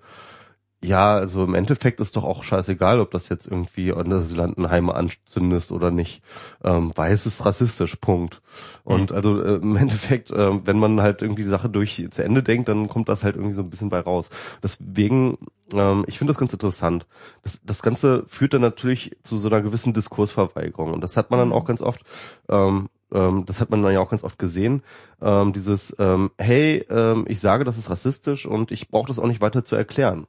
Ja, 0.84 1.16
also 1.16 1.44
im 1.44 1.56
Endeffekt 1.56 2.00
ist 2.02 2.16
doch 2.16 2.24
auch 2.24 2.44
scheißegal, 2.44 3.00
ob 3.00 3.10
das 3.10 3.30
jetzt 3.30 3.48
irgendwie 3.48 3.92
an 3.92 4.12
Asylantenheime 4.14 4.94
anzündest 4.94 5.72
oder 5.72 5.90
nicht, 5.90 6.22
ähm, 6.64 6.92
weil 6.94 7.14
es 7.14 7.26
ist 7.26 7.44
rassistisch, 7.48 7.96
Punkt. 7.96 8.44
Und 8.84 9.12
also 9.12 9.42
äh, 9.42 9.56
im 9.56 9.76
Endeffekt, 9.76 10.30
äh, 10.30 10.66
wenn 10.68 10.78
man 10.78 11.02
halt 11.02 11.24
irgendwie 11.24 11.42
die 11.42 11.50
Sache 11.50 11.68
durch 11.68 12.08
zu 12.12 12.24
Ende 12.24 12.44
denkt, 12.44 12.70
dann 12.70 12.88
kommt 12.90 13.10
das 13.10 13.24
halt 13.24 13.36
irgendwie 13.36 13.56
so 13.56 13.64
ein 13.64 13.72
bisschen 13.72 13.90
bei 13.90 14.00
raus. 14.00 14.30
Deswegen, 14.62 15.40
ähm, 15.74 16.06
ich 16.08 16.20
finde 16.20 16.34
das 16.34 16.40
ganz 16.40 16.54
interessant. 16.54 17.08
Das, 17.42 17.60
das 17.64 17.82
Ganze 17.82 18.24
führt 18.28 18.54
dann 18.54 18.62
natürlich 18.62 19.18
zu 19.24 19.36
so 19.36 19.48
einer 19.48 19.62
gewissen 19.62 19.94
Diskursverweigerung. 19.94 20.94
Und 20.94 21.02
das 21.02 21.18
hat 21.18 21.32
man 21.32 21.40
dann 21.40 21.54
auch 21.54 21.66
ganz 21.66 21.82
oft, 21.82 22.02
ähm, 22.50 22.90
ähm, 23.12 23.46
das 23.48 23.60
hat 23.62 23.72
man 23.72 23.82
dann 23.82 23.94
ja 23.94 24.00
auch 24.00 24.12
ganz 24.12 24.24
oft 24.24 24.38
gesehen, 24.38 24.84
ähm, 25.24 25.54
dieses, 25.54 25.96
ähm, 25.98 26.30
hey, 26.38 26.86
ähm, 26.92 27.26
ich 27.28 27.40
sage, 27.40 27.64
das 27.64 27.80
ist 27.80 27.90
rassistisch 27.90 28.46
und 28.46 28.72
ich 28.72 28.90
brauche 28.90 29.08
das 29.08 29.18
auch 29.18 29.28
nicht 29.28 29.42
weiter 29.42 29.66
zu 29.66 29.76
erklären. 29.76 30.28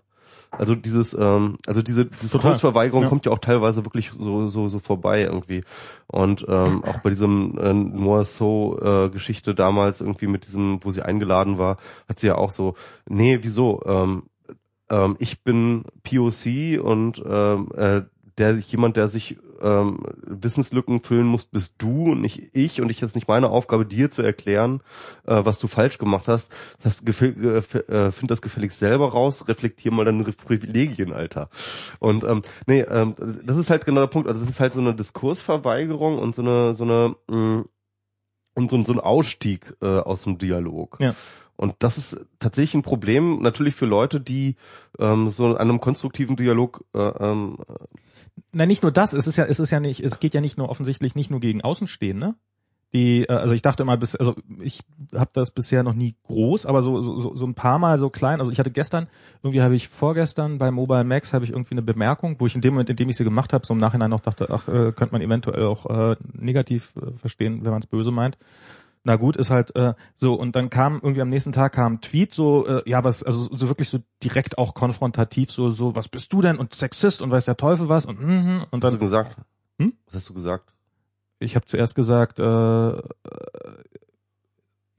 Also 0.50 0.74
dieses, 0.74 1.14
ähm, 1.14 1.56
also 1.66 1.82
diese 1.82 2.06
Diskursverweigerung 2.06 3.02
Ja. 3.02 3.08
kommt 3.08 3.26
ja 3.26 3.32
auch 3.32 3.38
teilweise 3.38 3.84
wirklich 3.84 4.12
so 4.18 4.46
so 4.46 4.68
so 4.68 4.78
vorbei 4.78 5.22
irgendwie. 5.22 5.62
Und 6.06 6.44
ähm, 6.48 6.84
auch 6.84 7.00
bei 7.00 7.10
diesem 7.10 7.58
äh, 7.58 7.72
Noah 7.74 8.24
So 8.24 8.78
äh, 8.82 9.10
Geschichte 9.10 9.54
damals 9.54 10.00
irgendwie 10.00 10.26
mit 10.26 10.46
diesem, 10.46 10.82
wo 10.82 10.90
sie 10.90 11.02
eingeladen 11.02 11.58
war, 11.58 11.76
hat 12.08 12.18
sie 12.18 12.28
ja 12.28 12.36
auch 12.36 12.50
so, 12.50 12.74
nee, 13.08 13.38
wieso? 13.42 13.82
Ähm, 13.86 14.22
ähm, 14.90 15.16
ich 15.18 15.42
bin 15.42 15.84
POC 16.02 16.80
und 16.82 17.22
ähm, 17.28 17.68
äh, 17.76 18.02
der 18.38 18.56
jemand, 18.56 18.96
der 18.96 19.08
sich 19.08 19.36
ähm, 19.62 19.98
Wissenslücken 20.22 21.02
füllen 21.02 21.26
muss, 21.26 21.44
bist 21.44 21.74
du 21.78 22.12
und 22.12 22.20
nicht 22.20 22.50
ich 22.52 22.80
und 22.80 22.90
ich 22.90 23.02
ist 23.02 23.14
nicht 23.14 23.28
meine 23.28 23.50
Aufgabe, 23.50 23.86
dir 23.86 24.10
zu 24.10 24.22
erklären, 24.22 24.80
äh, 25.26 25.40
was 25.44 25.58
du 25.58 25.66
falsch 25.66 25.98
gemacht 25.98 26.28
hast. 26.28 26.52
Das 26.82 27.02
heißt, 27.02 27.22
äh, 27.22 28.10
find 28.10 28.30
das 28.30 28.42
gefälligst 28.42 28.78
selber 28.78 29.10
raus, 29.10 29.48
reflektier 29.48 29.92
mal 29.92 30.04
deine 30.04 30.24
Privilegien, 30.24 31.12
Alter. 31.12 31.48
Und 31.98 32.24
ähm, 32.24 32.42
nee, 32.66 32.80
ähm, 32.80 33.14
das 33.44 33.58
ist 33.58 33.70
halt 33.70 33.84
genau 33.84 34.00
der 34.00 34.08
Punkt. 34.08 34.28
Also 34.28 34.40
das 34.40 34.50
ist 34.50 34.60
halt 34.60 34.72
so 34.72 34.80
eine 34.80 34.94
Diskursverweigerung 34.94 36.18
und 36.18 36.34
so 36.34 36.42
eine 36.42 36.74
so 36.74 36.84
eine 36.84 37.16
mh, 37.28 37.64
und 38.54 38.70
so, 38.70 38.84
so 38.84 38.92
ein 38.92 39.00
Ausstieg 39.00 39.74
äh, 39.80 39.86
aus 39.86 40.24
dem 40.24 40.38
Dialog. 40.38 40.98
Ja. 41.00 41.14
Und 41.56 41.74
das 41.80 41.98
ist 41.98 42.20
tatsächlich 42.38 42.74
ein 42.74 42.82
Problem, 42.82 43.42
natürlich 43.42 43.74
für 43.74 43.86
Leute, 43.86 44.20
die 44.20 44.54
ähm, 45.00 45.28
so 45.28 45.46
an 45.46 45.56
einem 45.56 45.80
konstruktiven 45.80 46.36
Dialog 46.36 46.84
äh, 46.94 47.00
ähm, 47.00 47.58
Nein, 48.52 48.68
nicht 48.68 48.82
nur 48.82 48.92
das, 48.92 49.12
es 49.12 49.26
ist 49.26 49.36
ja, 49.36 49.44
es 49.44 49.60
ist 49.60 49.70
ja 49.70 49.80
nicht, 49.80 50.00
es 50.00 50.20
geht 50.20 50.34
ja 50.34 50.40
nicht 50.40 50.58
nur 50.58 50.68
offensichtlich 50.68 51.14
nicht 51.14 51.30
nur 51.30 51.40
gegen 51.40 51.62
Außenstehende, 51.62 52.34
die, 52.92 53.24
äh, 53.24 53.32
also 53.32 53.54
ich 53.54 53.62
dachte 53.62 53.82
immer, 53.82 53.96
bis, 53.96 54.16
also 54.16 54.34
ich 54.60 54.82
habe 55.14 55.30
das 55.34 55.50
bisher 55.50 55.82
noch 55.82 55.94
nie 55.94 56.14
groß, 56.24 56.66
aber 56.66 56.82
so, 56.82 57.02
so, 57.02 57.36
so 57.36 57.46
ein 57.46 57.54
paar 57.54 57.78
Mal 57.78 57.98
so 57.98 58.08
klein. 58.08 58.40
Also 58.40 58.50
ich 58.50 58.58
hatte 58.58 58.70
gestern, 58.70 59.08
irgendwie 59.42 59.62
habe 59.62 59.74
ich 59.76 59.88
vorgestern 59.88 60.58
bei 60.58 60.70
Mobile 60.70 61.04
Max 61.04 61.34
habe 61.34 61.44
ich 61.44 61.50
irgendwie 61.50 61.74
eine 61.74 61.82
Bemerkung, 61.82 62.36
wo 62.38 62.46
ich 62.46 62.54
in 62.54 62.60
dem 62.60 62.74
Moment, 62.74 62.90
in 62.90 62.96
dem 62.96 63.08
ich 63.08 63.16
sie 63.16 63.24
gemacht 63.24 63.52
habe, 63.52 63.66
so 63.66 63.74
im 63.74 63.80
Nachhinein 63.80 64.10
noch 64.10 64.20
dachte, 64.20 64.48
ach, 64.50 64.68
äh, 64.68 64.92
könnte 64.92 65.12
man 65.12 65.20
eventuell 65.20 65.66
auch 65.66 65.86
äh, 65.86 66.16
negativ 66.32 66.94
äh, 66.96 67.12
verstehen, 67.12 67.64
wenn 67.64 67.72
man 67.72 67.82
es 67.82 67.86
böse 67.86 68.10
meint. 68.10 68.38
Na 69.08 69.16
gut, 69.16 69.36
ist 69.36 69.50
halt 69.50 69.74
äh, 69.74 69.94
so 70.14 70.34
und 70.34 70.54
dann 70.54 70.68
kam 70.68 71.00
irgendwie 71.02 71.22
am 71.22 71.30
nächsten 71.30 71.52
Tag 71.52 71.72
kam 71.72 71.94
ein 71.94 72.00
Tweet 72.02 72.34
so 72.34 72.66
äh, 72.66 72.82
ja 72.84 73.02
was 73.04 73.22
also 73.22 73.48
so 73.50 73.68
wirklich 73.68 73.88
so 73.88 73.98
direkt 74.22 74.58
auch 74.58 74.74
konfrontativ 74.74 75.50
so 75.50 75.70
so 75.70 75.96
was 75.96 76.08
bist 76.08 76.30
du 76.32 76.42
denn 76.42 76.58
und 76.58 76.74
Sexist 76.74 77.22
und 77.22 77.30
weiß 77.30 77.46
der 77.46 77.56
Teufel 77.56 77.88
was 77.88 78.04
und 78.04 78.20
mhm, 78.20 78.66
und 78.70 78.82
Was 78.82 78.88
hast 78.88 78.92
dann 78.92 78.92
du 78.92 78.98
gesagt? 78.98 79.36
Hm? 79.78 79.94
Was 80.06 80.14
hast 80.14 80.28
du 80.28 80.34
gesagt? 80.34 80.74
ich 81.40 81.54
habe 81.56 81.66
zuerst 81.66 81.94
gesagt, 81.94 82.38
äh, 82.38 82.90
äh, 82.90 83.02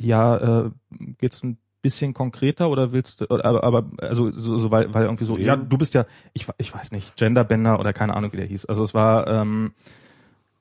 ja, 0.02 0.64
äh, 0.66 0.72
geht's 1.18 1.44
ein 1.44 1.58
bisschen 1.82 2.14
konkreter 2.14 2.70
oder 2.70 2.92
willst 2.92 3.22
du, 3.22 3.26
oder, 3.30 3.46
aber, 3.46 3.64
aber 3.64 3.92
also 4.00 4.32
so, 4.32 4.58
so 4.58 4.72
weil, 4.72 4.94
weil 4.94 5.04
irgendwie 5.04 5.26
so, 5.26 5.38
ja, 5.38 5.56
du 5.56 5.78
bist 5.78 5.94
ja, 5.94 6.06
ich, 6.34 6.48
ich 6.58 6.74
weiß 6.74 6.92
nicht, 6.92 7.16
Genderbender 7.16 7.80
oder 7.80 7.94
keine 7.94 8.16
Ahnung, 8.16 8.32
wie 8.34 8.38
der 8.38 8.46
hieß. 8.46 8.66
Also 8.66 8.84
es 8.84 8.94
war, 8.94 9.28
ähm, 9.28 9.74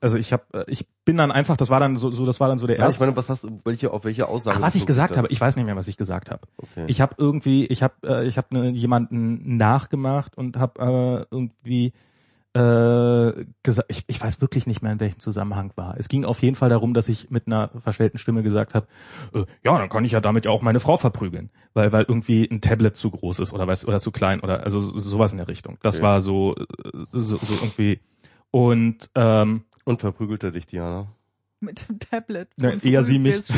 also 0.01 0.17
ich 0.17 0.31
habe, 0.33 0.65
ich 0.67 0.87
bin 1.05 1.17
dann 1.17 1.31
einfach, 1.31 1.57
das 1.57 1.69
war 1.69 1.79
dann 1.79 1.95
so, 1.97 2.09
so 2.11 2.25
das 2.25 2.39
war 2.39 2.47
dann 2.47 2.57
so 2.57 2.67
der 2.67 2.77
ich 2.77 2.81
erste. 2.81 3.03
meine, 3.03 3.15
was 3.15 3.29
hast 3.29 3.43
du, 3.43 3.59
welche, 3.65 3.91
auf 3.91 4.03
welche 4.05 4.27
Aussage? 4.27 4.57
Ach, 4.57 4.61
was 4.61 4.75
ich 4.75 4.85
gesagt 4.85 5.17
habe, 5.17 5.27
ich 5.29 5.39
weiß 5.41 5.55
nicht 5.55 5.65
mehr, 5.65 5.75
was 5.75 5.87
ich 5.87 5.97
gesagt 5.97 6.31
habe. 6.31 6.47
Okay. 6.57 6.85
Ich 6.87 7.01
habe 7.01 7.15
irgendwie, 7.17 7.65
ich 7.65 7.83
habe, 7.83 7.93
äh, 8.03 8.25
ich 8.27 8.37
habe 8.37 8.47
ne, 8.51 8.69
jemanden 8.69 9.57
nachgemacht 9.57 10.37
und 10.37 10.57
habe 10.57 11.25
äh, 11.31 11.35
irgendwie 11.35 11.93
äh, 12.53 13.45
gesagt, 13.63 13.91
ich, 13.91 14.03
ich 14.07 14.21
weiß 14.21 14.41
wirklich 14.41 14.65
nicht 14.67 14.81
mehr, 14.81 14.91
in 14.91 14.99
welchem 14.99 15.19
Zusammenhang 15.19 15.71
war. 15.75 15.95
Es 15.97 16.09
ging 16.09 16.25
auf 16.25 16.41
jeden 16.41 16.55
Fall 16.55 16.69
darum, 16.69 16.93
dass 16.93 17.07
ich 17.07 17.29
mit 17.29 17.45
einer 17.47 17.69
verstellten 17.77 18.17
Stimme 18.17 18.41
gesagt 18.43 18.73
habe, 18.73 18.87
äh, 19.33 19.45
ja, 19.63 19.77
dann 19.77 19.89
kann 19.89 20.03
ich 20.05 20.13
ja 20.13 20.19
damit 20.19 20.45
ja 20.45 20.51
auch 20.51 20.61
meine 20.61 20.79
Frau 20.79 20.97
verprügeln, 20.97 21.51
weil 21.73 21.91
weil 21.91 22.05
irgendwie 22.07 22.47
ein 22.49 22.61
Tablet 22.61 22.95
zu 22.95 23.11
groß 23.11 23.39
ist 23.39 23.53
oder 23.53 23.67
was 23.67 23.87
oder 23.87 23.99
zu 23.99 24.11
klein 24.11 24.39
oder 24.39 24.63
also 24.63 24.79
so- 24.79 24.97
sowas 24.97 25.31
in 25.31 25.37
der 25.37 25.47
Richtung. 25.47 25.77
Das 25.83 25.97
Okay. 25.97 26.03
war 26.05 26.21
so, 26.21 26.55
äh, 26.55 26.63
so 27.11 27.37
so 27.37 27.53
irgendwie 27.61 27.99
und 28.51 29.09
ähm, 29.13 29.63
Und 29.85 30.01
verprügelt 30.01 30.43
er 30.43 30.51
dich, 30.51 30.65
Diana? 30.67 31.07
mit 31.61 31.89
dem 31.89 31.99
Tablet. 31.99 32.47
Ja, 32.57 32.69
eher 32.69 33.03
sie 33.03 33.19
mich. 33.19 33.49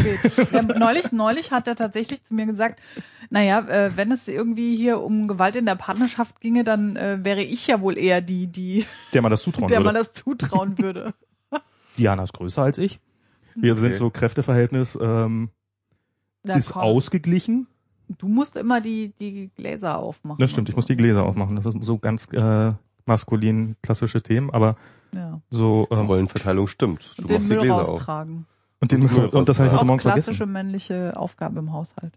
Ja, 0.51 0.63
neulich, 0.63 1.11
neulich 1.11 1.51
hat 1.51 1.67
er 1.67 1.76
tatsächlich 1.76 2.24
zu 2.24 2.34
mir 2.34 2.45
gesagt, 2.45 2.82
naja, 3.30 3.59
äh, 3.67 3.95
wenn 3.95 4.11
es 4.11 4.28
irgendwie 4.28 4.76
hier 4.76 5.01
um 5.01 5.28
Gewalt 5.28 5.55
in 5.55 5.65
der 5.65 5.76
Partnerschaft 5.76 6.39
ginge, 6.41 6.63
dann 6.63 6.95
äh, 6.95 7.19
wäre 7.22 7.43
ich 7.43 7.67
ja 7.67 7.80
wohl 7.82 7.97
eher 7.97 8.22
die, 8.22 8.47
die, 8.47 8.86
der 9.13 9.22
man 9.22 9.30
das 9.32 9.43
zutrauen 9.43 9.67
der 9.67 9.78
würde. 9.80 9.86
man 9.86 9.95
das 9.95 10.13
zutrauen 10.13 10.78
würde. 10.80 11.13
Diana 11.97 12.24
ist 12.24 12.34
größer 12.34 12.63
als 12.63 12.78
ich. 12.78 12.99
Wir 13.55 13.74
Okay. 13.74 13.82
sind 13.82 13.95
so 13.97 14.09
Kräfteverhältnis 14.09 14.97
ähm, 14.99 15.49
Na, 16.43 16.55
ist 16.55 16.72
komm, 16.72 16.82
ausgeglichen. 16.82 17.67
Du 18.17 18.28
musst 18.28 18.57
immer 18.57 18.82
die, 18.82 19.13
die 19.19 19.51
Gläser 19.55 19.99
aufmachen. 19.99 20.39
Das 20.39 20.49
stimmt, 20.51 20.69
ich 20.69 20.76
muss 20.76 20.86
die 20.86 20.95
Gläser 20.95 21.24
aufmachen. 21.24 21.55
Das 21.55 21.65
ist 21.65 21.76
so 21.82 21.99
ganz 21.99 22.28
äh, 22.34 22.74
maskulin 23.05 23.76
klassische 23.84 24.22
Themen, 24.22 24.49
aber 24.49 24.76
ja. 25.16 25.41
so 25.49 25.88
ähm, 25.91 26.05
Rollenverteilung 26.07 26.68
stimmt. 26.68 27.12
Du 27.18 27.22
Und 27.24 27.30
den 27.30 27.36
machst 27.38 27.49
die 27.49 27.53
Müll 27.53 27.62
Gläser 27.64 27.82
auf. 27.82 27.88
raustragen. 27.89 28.45
und 28.80 28.91
den 28.91 28.99
Müll 29.01 29.26
und 29.28 29.49
das 29.49 29.59
habe 29.59 29.68
ich 29.68 29.74
Auch 29.74 29.78
heute 29.80 29.88
Morgen 29.88 29.99
klassische 29.99 30.26
vergessen. 30.38 30.51
männliche 30.51 31.18
Aufgabe 31.18 31.59
im 31.59 31.74
Haushalt. 31.74 32.14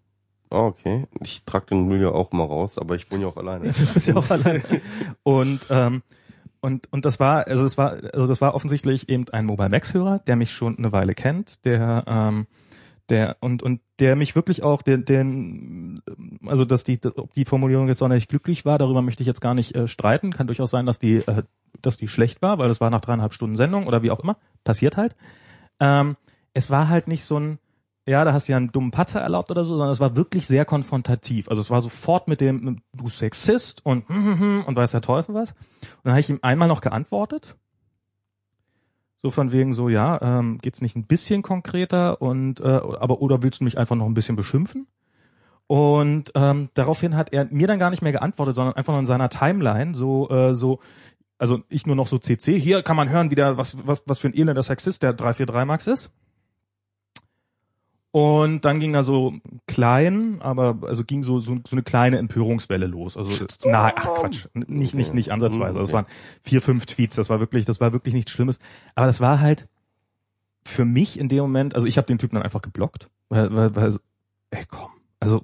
Ah, 0.51 0.66
okay. 0.66 1.07
Ich 1.20 1.45
trage 1.45 1.66
den 1.70 1.86
Müll 1.88 2.01
ja 2.03 2.11
auch 2.11 2.30
mal 2.32 2.45
raus, 2.45 2.78
aber 2.78 2.95
ich 2.95 3.11
wohne 3.11 3.22
ja 3.22 3.28
auch 3.28 3.36
alleine. 3.36 3.66
Das 3.66 3.97
ist 3.97 4.09
ja 4.09 4.16
auch 4.16 4.30
allein. 4.30 4.62
Und 5.24 5.66
ähm, 5.70 6.03
und 6.61 6.90
und 6.92 7.05
das 7.05 7.18
war 7.20 7.47
also 7.47 7.64
es 7.64 7.76
war 7.76 7.97
also 8.12 8.26
das 8.26 8.40
war 8.40 8.55
offensichtlich 8.55 9.09
eben 9.09 9.28
ein 9.30 9.47
Mobile 9.47 9.68
Max 9.68 9.92
Hörer, 9.95 10.20
der 10.20 10.36
mich 10.36 10.53
schon 10.53 10.78
eine 10.78 10.92
Weile 10.92 11.14
kennt, 11.14 11.64
der 11.64 12.05
ähm, 12.07 12.47
der 13.11 13.36
und 13.40 13.62
und 13.62 13.80
der 13.98 14.16
mich 14.16 14.34
wirklich 14.34 14.62
auch 14.62 14.82
den 14.82 15.05
den 15.05 16.02
also 16.46 16.64
dass 16.64 16.84
die 16.84 16.98
ob 17.05 17.32
die 17.34 17.44
Formulierung 17.44 17.88
jetzt 17.88 17.98
sonderlich 17.98 18.28
glücklich 18.28 18.64
war, 18.64 18.78
darüber 18.78 19.02
möchte 19.02 19.22
ich 19.22 19.26
jetzt 19.26 19.40
gar 19.40 19.55
nicht 19.55 19.74
äh, 19.76 19.86
streiten. 19.86 20.32
Kann 20.32 20.46
durchaus 20.46 20.70
sein, 20.70 20.86
dass 20.86 20.98
die 20.98 21.16
äh, 21.16 21.42
dass 21.82 21.96
die 21.96 22.09
schlecht 22.09 22.42
war, 22.42 22.59
weil 22.59 22.68
das 22.68 22.80
war 22.80 22.90
nach 22.90 23.00
dreieinhalb 23.00 23.34
Stunden 23.34 23.57
Sendung 23.57 23.86
oder 23.86 24.02
wie 24.02 24.11
auch 24.11 24.20
immer 24.20 24.36
passiert 24.64 24.96
halt. 24.96 25.16
Ähm, 25.80 26.16
es 26.55 26.70
war 26.70 26.88
halt 26.88 27.09
nicht 27.09 27.24
so 27.24 27.38
ein 27.38 27.59
ja, 28.07 28.24
da 28.24 28.34
hast 28.34 28.48
du 28.48 28.52
ja 28.52 28.59
einen 28.59 28.70
dummen 28.70 28.90
Patzer 28.90 29.20
erlaubt 29.20 29.50
oder 29.50 29.64
so, 29.64 29.72
sondern 29.72 29.90
es 29.90 30.00
war 30.00 30.14
wirklich 30.14 30.46
sehr 30.46 30.66
konfrontativ. 30.66 31.48
Also 31.48 31.62
es 31.62 31.70
war 31.70 31.80
sofort 31.80 32.28
mit 32.28 32.40
dem, 32.40 32.82
du 32.92 33.09
Sexist 33.09 33.84
und 33.84 34.07
hm, 34.09 34.24
hm, 34.24 34.38
hm, 34.38 34.64
und 34.66 34.76
weiß 34.76 34.90
der 34.90 35.00
Teufel 35.00 35.34
was. 35.34 35.52
Und 35.52 36.05
dann 36.05 36.12
habe 36.12 36.20
ich 36.20 36.28
ihm 36.28 36.38
einmal 36.42 36.68
noch 36.68 36.82
geantwortet. 36.82 37.57
So 39.25 39.31
von 39.31 39.53
wegen 39.53 39.72
so, 39.72 39.89
ja, 39.89 40.20
ähm, 40.20 40.59
geht's 40.59 40.83
nicht 40.83 40.97
ein 40.97 41.07
bisschen 41.07 41.41
konkreter 41.41 42.20
und 42.20 42.61
äh, 42.61 42.64
aber 42.64 43.22
oder 43.22 43.43
willst 43.43 43.61
du 43.61 43.64
mich 43.64 43.79
einfach 43.79 43.97
noch 43.97 44.05
ein 44.05 44.12
bisschen 44.12 44.37
beschimpfen? 44.37 44.87
Und 45.66 46.31
ähm, 46.35 46.68
daraufhin 46.75 47.16
hat 47.16 47.33
er 47.33 47.47
mir 47.47 47.66
dann 47.66 47.79
gar 47.79 47.89
nicht 47.89 48.03
mehr 48.03 48.12
geantwortet, 48.12 48.55
sondern 48.55 48.77
einfach 48.77 48.93
nur 48.93 49.01
in 49.01 49.07
seiner 49.07 49.31
Timeline 49.31 49.95
so 49.95 50.29
äh, 50.29 50.55
so 50.55 50.81
also 51.39 51.62
ich 51.70 51.87
nur 51.87 51.97
noch 51.97 52.07
so 52.07 52.18
CC. 52.18 52.61
Hier 52.61 52.83
kann 52.83 52.97
man 52.97 53.09
hören, 53.09 53.31
wie 53.31 53.35
der 53.35 53.57
was 53.57 53.79
was 53.87 54.03
was 54.07 54.18
für 54.18 54.29
ein 54.29 54.35
elender 54.35 54.62
Sexist 54.62 55.03
der 55.03 55.14
343 55.14 55.66
Max 55.66 55.87
ist. 55.87 56.12
Und 58.15 58.65
dann 58.65 58.79
ging 58.79 58.93
da 58.93 59.03
so 59.03 59.35
klein, 59.67 60.37
aber 60.41 60.79
also 60.87 61.03
ging 61.03 61.25
so 61.25 61.41
so, 61.41 61.57
so 61.67 61.75
eine 61.75 61.83
kleine 61.83 62.19
Empörungswelle 62.19 62.87
los. 62.87 63.17
Also 63.17 63.45
na, 63.65 63.93
ach 63.97 64.15
Quatsch, 64.15 64.47
N- 64.55 64.67
nicht 64.69 64.95
nicht 64.95 65.12
nicht 65.15 65.33
ansatzweise. 65.33 65.81
Das 65.81 65.89
Okay. 65.89 65.97
waren 65.97 66.07
vier 66.45 66.62
fünf 66.62 66.87
Tweets. 66.87 67.17
Das 67.17 67.29
war 67.29 67.41
wirklich, 67.41 67.65
das 67.65 67.81
war 67.81 67.93
wirklich 67.93 68.15
nichts 68.15 68.31
Schlimmes. 68.31 68.61
Aber 68.95 69.09
das 69.09 69.21
war 69.21 69.41
halt 69.41 69.69
für 70.65 70.85
mich 70.85 71.19
in 71.19 71.29
dem 71.29 71.41
Moment. 71.41 71.75
Also 71.75 71.89
ich 71.89 71.97
habe 71.97 72.07
den 72.07 72.19
Typen 72.19 72.37
dann 72.37 72.45
einfach 72.45 72.62
geblockt, 72.62 73.11
weil 73.31 73.53
weil, 73.53 73.75
weil 73.75 73.97
ey 74.51 74.65
komm, 74.71 74.93
also 75.19 75.43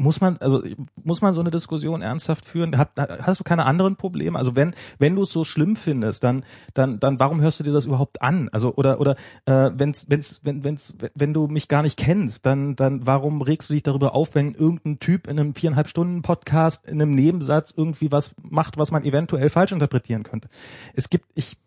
muss 0.00 0.20
man, 0.20 0.38
also 0.38 0.62
muss 1.02 1.20
man 1.20 1.34
so 1.34 1.40
eine 1.40 1.50
Diskussion 1.50 2.00
ernsthaft 2.00 2.46
führen? 2.46 2.78
Hat, 2.78 2.92
hast 2.96 3.38
du 3.38 3.44
keine 3.44 3.66
anderen 3.66 3.96
Probleme? 3.96 4.38
Also 4.38 4.56
wenn 4.56 4.74
wenn 4.98 5.14
du 5.14 5.24
es 5.24 5.30
so 5.30 5.44
schlimm 5.44 5.76
findest, 5.76 6.24
dann 6.24 6.44
dann 6.72 6.98
dann 6.98 7.20
warum 7.20 7.40
hörst 7.42 7.60
du 7.60 7.64
dir 7.64 7.72
das 7.72 7.84
überhaupt 7.84 8.22
an? 8.22 8.48
Also 8.50 8.74
oder 8.74 8.98
oder 8.98 9.16
äh, 9.44 9.70
wenn's 9.74 10.06
wenn's 10.08 10.40
wenn 10.42 10.64
wenn's 10.64 10.94
wenn 11.14 11.34
du 11.34 11.48
mich 11.48 11.68
gar 11.68 11.82
nicht 11.82 11.98
kennst, 11.98 12.46
dann 12.46 12.76
dann 12.76 13.06
warum 13.06 13.42
regst 13.42 13.68
du 13.68 13.74
dich 13.74 13.82
darüber 13.82 14.14
auf, 14.14 14.34
wenn 14.34 14.54
irgendein 14.54 15.00
Typ 15.00 15.26
in 15.26 15.38
einem 15.38 15.54
viereinhalb 15.54 15.88
Stunden 15.88 16.22
Podcast 16.22 16.88
in 16.88 17.00
einem 17.00 17.14
Nebensatz 17.14 17.74
irgendwie 17.76 18.10
was 18.10 18.34
macht, 18.42 18.78
was 18.78 18.90
man 18.90 19.04
eventuell 19.04 19.50
falsch 19.50 19.72
interpretieren 19.72 20.22
könnte? 20.22 20.48
Es 20.94 21.10
gibt 21.10 21.26
ich 21.34 21.58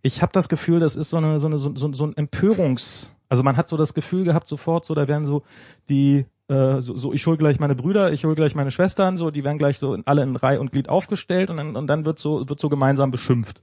ich 0.00 0.22
habe 0.22 0.32
das 0.32 0.48
Gefühl, 0.48 0.80
das 0.80 0.96
ist 0.96 1.10
so 1.10 1.18
eine 1.18 1.38
so 1.38 1.48
eine 1.48 1.58
so, 1.58 1.70
so, 1.74 2.06
ein 2.06 2.16
Empörungs 2.16 3.12
also 3.28 3.42
man 3.42 3.58
hat 3.58 3.68
so 3.68 3.76
das 3.76 3.92
Gefühl 3.92 4.24
gehabt 4.24 4.48
sofort 4.48 4.86
so 4.86 4.94
da 4.94 5.06
werden 5.06 5.26
so 5.26 5.42
die 5.90 6.24
äh, 6.50 6.80
so, 6.82 6.96
so 6.96 7.12
ich 7.12 7.26
hol 7.26 7.36
gleich 7.36 7.60
meine 7.60 7.74
Brüder, 7.74 8.12
ich 8.12 8.24
hol 8.24 8.34
gleich 8.34 8.54
meine 8.54 8.70
Schwestern, 8.70 9.16
so 9.16 9.30
die 9.30 9.44
werden 9.44 9.58
gleich 9.58 9.78
so 9.78 9.94
in, 9.94 10.06
alle 10.06 10.22
in 10.22 10.36
Reihe 10.36 10.60
und 10.60 10.70
Glied 10.72 10.88
aufgestellt 10.88 11.48
und 11.50 11.56
dann 11.58 11.76
und 11.76 11.86
dann 11.86 12.04
wird 12.04 12.18
so 12.18 12.48
wird 12.48 12.60
so 12.60 12.68
gemeinsam 12.68 13.10
beschimpft. 13.10 13.62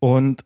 Und 0.00 0.42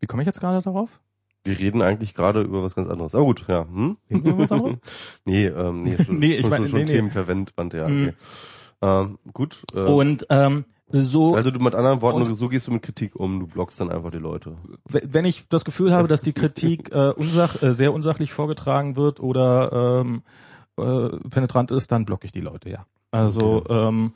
wie 0.00 0.06
komme 0.06 0.22
ich 0.22 0.26
jetzt 0.26 0.40
gerade 0.40 0.62
darauf? 0.62 1.00
Wir 1.46 1.58
reden 1.58 1.82
eigentlich 1.82 2.14
gerade 2.14 2.40
über 2.42 2.62
was 2.62 2.74
ganz 2.74 2.88
anderes. 2.88 3.14
Aber 3.14 3.24
gut, 3.24 3.44
ja. 3.48 3.66
Hm? 3.66 3.96
Reden 4.10 4.24
wir 4.24 4.32
über 4.32 4.42
was 4.44 4.52
anderes? 4.52 4.76
nee, 5.24 5.46
ähm, 5.46 5.82
nee, 5.82 5.96
schon, 6.02 6.18
Nee, 6.20 6.34
ich 6.34 6.40
schon, 6.42 6.50
meine- 6.50 6.64
schon, 6.64 6.70
schon 6.70 6.78
nee, 6.80 6.84
nee. 6.86 6.92
Themenverwendband, 6.92 7.74
ja. 7.74 7.88
Mhm. 7.88 8.08
Okay. 8.08 8.14
Ähm, 8.82 9.18
gut. 9.32 9.62
Äh, 9.74 9.80
Und 9.80 10.26
ähm, 10.30 10.64
so 10.88 11.34
also 11.34 11.50
du 11.50 11.60
mit 11.60 11.74
anderen 11.74 12.02
Worten, 12.02 12.22
und- 12.22 12.34
so 12.34 12.48
gehst 12.48 12.66
du 12.66 12.72
mit 12.72 12.82
Kritik 12.82 13.16
um, 13.16 13.40
du 13.40 13.46
blockst 13.46 13.80
dann 13.80 13.90
einfach 13.90 14.10
die 14.10 14.18
Leute. 14.18 14.56
wenn 14.84 15.24
ich 15.24 15.48
das 15.48 15.64
Gefühl 15.64 15.92
habe, 15.92 16.08
dass 16.08 16.22
die 16.22 16.32
Kritik 16.32 16.90
äh, 16.92 17.10
unsach, 17.10 17.62
äh, 17.62 17.72
sehr 17.72 17.92
unsachlich 17.92 18.32
vorgetragen 18.32 18.96
wird 18.96 19.20
oder 19.20 20.02
ähm, 20.02 20.22
äh, 20.76 21.08
penetrant 21.30 21.70
ist, 21.70 21.90
dann 21.92 22.04
blocke 22.04 22.26
ich 22.26 22.32
die 22.32 22.40
Leute, 22.40 22.68
ja. 22.70 22.86
Also 23.10 23.64
ähm, 23.68 24.12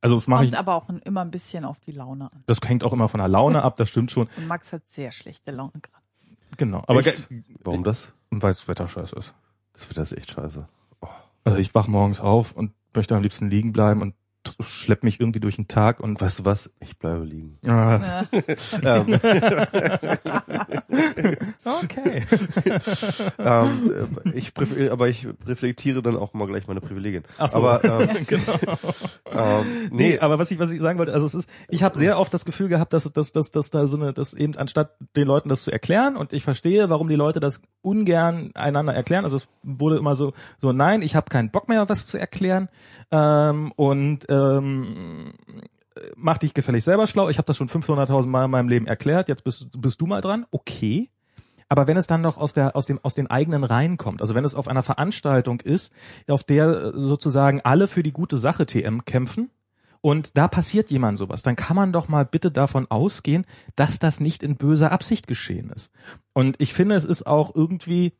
also 0.00 0.16
das 0.16 0.26
mache 0.26 0.44
ich. 0.44 0.58
aber 0.58 0.74
auch 0.74 0.88
immer 1.04 1.20
ein 1.20 1.30
bisschen 1.30 1.64
auf 1.64 1.78
die 1.78 1.92
Laune 1.92 2.24
an. 2.32 2.42
Das 2.46 2.58
hängt 2.64 2.82
auch 2.82 2.92
immer 2.92 3.08
von 3.08 3.18
der 3.18 3.28
Laune 3.28 3.62
ab, 3.62 3.76
das 3.76 3.88
stimmt 3.88 4.10
schon. 4.10 4.28
Und 4.36 4.48
Max 4.48 4.72
hat 4.72 4.82
sehr 4.88 5.12
schlechte 5.12 5.52
Laune 5.52 5.72
gerade. 5.80 6.02
Genau. 6.56 6.82
Aber 6.88 7.06
Echt? 7.06 7.28
Warum 7.62 7.84
das? 7.84 8.12
weil 8.30 8.50
das 8.50 8.66
Wetter 8.66 8.86
scheiße 8.88 9.14
ist. 9.16 9.32
Das 9.74 9.88
wird 9.88 9.98
das 9.98 10.12
echt 10.12 10.30
scheiße. 10.30 10.66
Also 11.44 11.58
ich 11.58 11.74
wach 11.74 11.86
morgens 11.86 12.20
auf 12.20 12.52
und 12.52 12.72
möchte 12.94 13.14
am 13.16 13.22
liebsten 13.22 13.48
liegen 13.48 13.72
bleiben 13.72 14.02
und 14.02 14.14
schlepp 14.60 15.02
mich 15.04 15.20
irgendwie 15.20 15.40
durch 15.40 15.56
den 15.56 15.68
Tag 15.68 16.00
und 16.00 16.20
Weißt 16.20 16.40
du 16.40 16.44
was? 16.44 16.72
Ich 16.80 16.98
bleibe 16.98 17.24
liegen. 17.24 17.58
Ah, 17.66 18.24
Ja. 18.82 18.96
ähm, 19.04 19.18
okay. 21.64 22.24
ähm, 23.38 24.08
äh, 24.24 24.30
ich 24.34 24.52
aber 24.90 25.08
ich 25.08 25.26
reflektiere 25.46 26.02
dann 26.02 26.16
auch 26.16 26.34
mal 26.34 26.46
gleich 26.46 26.66
meine 26.66 26.80
Privilegien. 26.80 27.24
Ach 27.38 27.48
so. 27.48 27.58
Aber 27.58 27.84
ähm, 27.84 28.08
genau. 28.26 28.58
ähm, 29.32 29.88
Nee, 29.90 30.10
nee, 30.10 30.18
aber 30.18 30.38
was 30.38 30.50
ich 30.50 30.58
was 30.58 30.70
ich 30.70 30.80
sagen 30.80 30.98
wollte, 30.98 31.12
also 31.12 31.26
es 31.26 31.34
ist, 31.34 31.50
ich 31.68 31.82
habe 31.82 31.98
sehr 31.98 32.18
oft 32.18 32.32
das 32.32 32.44
Gefühl 32.44 32.68
gehabt, 32.68 32.92
dass 32.92 33.10
dass 33.12 33.32
dass 33.32 33.50
dass 33.50 33.70
da 33.70 33.86
so 33.86 33.96
eine, 33.96 34.12
dass 34.12 34.34
eben 34.34 34.56
anstatt 34.56 34.96
den 35.16 35.26
Leuten 35.26 35.48
das 35.48 35.62
zu 35.62 35.70
erklären 35.70 36.16
und 36.16 36.32
ich 36.32 36.42
verstehe, 36.44 36.90
warum 36.90 37.08
die 37.08 37.16
Leute 37.16 37.40
das 37.40 37.62
ungern 37.82 38.50
einander 38.54 38.94
erklären. 38.94 39.24
Also 39.24 39.36
es 39.36 39.48
wurde 39.62 39.96
immer 39.96 40.14
so 40.14 40.32
so 40.60 40.72
nein, 40.72 41.02
ich 41.02 41.16
habe 41.16 41.30
keinen 41.30 41.50
Bock 41.50 41.68
mehr, 41.68 41.88
was 41.88 42.06
zu 42.06 42.18
erklären 42.18 42.68
ähm, 43.10 43.72
und 43.76 44.28
ähm, 44.32 45.34
mach 46.16 46.38
dich 46.38 46.54
gefällig 46.54 46.84
selber 46.84 47.06
schlau. 47.06 47.28
Ich 47.28 47.38
habe 47.38 47.46
das 47.46 47.56
schon 47.56 47.68
500.000 47.68 48.26
Mal 48.26 48.46
in 48.46 48.50
meinem 48.50 48.68
Leben 48.68 48.86
erklärt. 48.86 49.28
Jetzt 49.28 49.44
bist 49.44 49.68
bist 49.76 50.00
du 50.00 50.06
mal 50.06 50.20
dran. 50.20 50.46
Okay. 50.50 51.10
Aber 51.68 51.86
wenn 51.86 51.96
es 51.96 52.06
dann 52.06 52.20
noch 52.20 52.36
aus 52.36 52.52
der 52.52 52.76
aus 52.76 52.86
dem 52.86 52.98
aus 53.02 53.14
den 53.14 53.28
eigenen 53.28 53.64
Reihen 53.64 53.96
kommt, 53.96 54.20
also 54.20 54.34
wenn 54.34 54.44
es 54.44 54.54
auf 54.54 54.68
einer 54.68 54.82
Veranstaltung 54.82 55.60
ist, 55.60 55.92
auf 56.28 56.44
der 56.44 56.66
äh, 56.66 56.92
sozusagen 56.94 57.60
alle 57.62 57.88
für 57.88 58.02
die 58.02 58.12
gute 58.12 58.36
Sache 58.36 58.66
TM 58.66 59.04
kämpfen 59.04 59.50
und 60.02 60.36
da 60.36 60.48
passiert 60.48 60.90
jemand 60.90 61.16
sowas, 61.16 61.42
dann 61.42 61.56
kann 61.56 61.76
man 61.76 61.92
doch 61.92 62.08
mal 62.08 62.26
bitte 62.26 62.50
davon 62.50 62.90
ausgehen, 62.90 63.46
dass 63.76 63.98
das 63.98 64.20
nicht 64.20 64.42
in 64.42 64.56
böser 64.56 64.92
Absicht 64.92 65.26
geschehen 65.26 65.70
ist. 65.70 65.92
Und 66.34 66.60
ich 66.60 66.74
finde, 66.74 66.96
es 66.96 67.04
ist 67.04 67.26
auch 67.26 67.54
irgendwie 67.54 68.12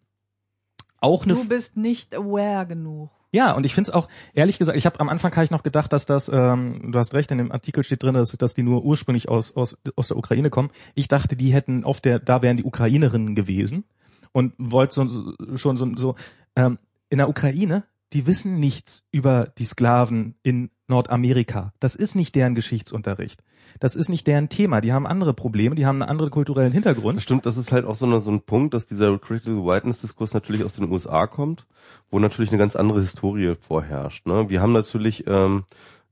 auch 0.98 1.24
eine 1.24 1.34
Du 1.34 1.48
bist 1.48 1.76
nicht 1.76 2.14
aware 2.14 2.66
genug. 2.66 3.10
Ja, 3.32 3.52
und 3.52 3.64
ich 3.64 3.74
finde 3.74 3.90
es 3.90 3.94
auch, 3.94 4.08
ehrlich 4.34 4.58
gesagt, 4.58 4.76
ich 4.76 4.84
habe 4.84 5.00
am 5.00 5.08
Anfang 5.08 5.32
habe 5.32 5.44
ich 5.44 5.50
noch 5.50 5.62
gedacht, 5.62 5.92
dass 5.92 6.04
das, 6.04 6.28
ähm, 6.28 6.92
du 6.92 6.98
hast 6.98 7.14
recht, 7.14 7.30
in 7.32 7.38
dem 7.38 7.50
Artikel 7.50 7.82
steht 7.82 8.02
drin, 8.02 8.14
dass, 8.14 8.32
dass 8.32 8.54
die 8.54 8.62
nur 8.62 8.84
ursprünglich 8.84 9.28
aus, 9.30 9.56
aus, 9.56 9.78
aus 9.96 10.08
der 10.08 10.18
Ukraine 10.18 10.50
kommen. 10.50 10.70
Ich 10.94 11.08
dachte, 11.08 11.34
die 11.34 11.52
hätten 11.52 11.84
auf 11.84 12.02
der, 12.02 12.18
da 12.18 12.42
wären 12.42 12.58
die 12.58 12.64
Ukrainerinnen 12.64 13.34
gewesen 13.34 13.84
und 14.32 14.52
wollte 14.58 14.94
so, 14.94 15.34
schon 15.56 15.78
so, 15.78 15.90
so 15.96 16.14
ähm, 16.56 16.78
in 17.08 17.18
der 17.18 17.30
Ukraine, 17.30 17.84
die 18.12 18.26
wissen 18.26 18.56
nichts 18.56 19.04
über 19.10 19.52
die 19.58 19.64
Sklaven 19.64 20.36
in 20.42 20.70
Nordamerika. 20.88 21.72
Das 21.80 21.94
ist 21.94 22.14
nicht 22.14 22.34
deren 22.34 22.54
Geschichtsunterricht. 22.54 23.42
Das 23.80 23.94
ist 23.94 24.08
nicht 24.08 24.26
deren 24.26 24.48
Thema. 24.48 24.80
Die 24.80 24.92
haben 24.92 25.06
andere 25.06 25.32
Probleme, 25.32 25.74
die 25.74 25.86
haben 25.86 26.02
einen 26.02 26.10
anderen 26.10 26.30
kulturellen 26.30 26.72
Hintergrund. 26.72 27.16
Das 27.16 27.22
stimmt, 27.22 27.46
das 27.46 27.56
ist 27.56 27.72
halt 27.72 27.86
auch 27.86 27.94
so, 27.94 28.06
eine, 28.06 28.20
so 28.20 28.30
ein 28.30 28.42
Punkt, 28.42 28.74
dass 28.74 28.86
dieser 28.86 29.18
Critical 29.18 29.64
Whiteness-Diskurs 29.64 30.34
natürlich 30.34 30.64
aus 30.64 30.74
den 30.74 30.90
USA 30.90 31.26
kommt, 31.26 31.66
wo 32.10 32.18
natürlich 32.18 32.50
eine 32.50 32.58
ganz 32.58 32.76
andere 32.76 33.00
Historie 33.00 33.54
vorherrscht. 33.58 34.26
Ne? 34.26 34.50
Wir 34.50 34.60
haben 34.60 34.72
natürlich 34.72 35.24
ähm, 35.26 35.64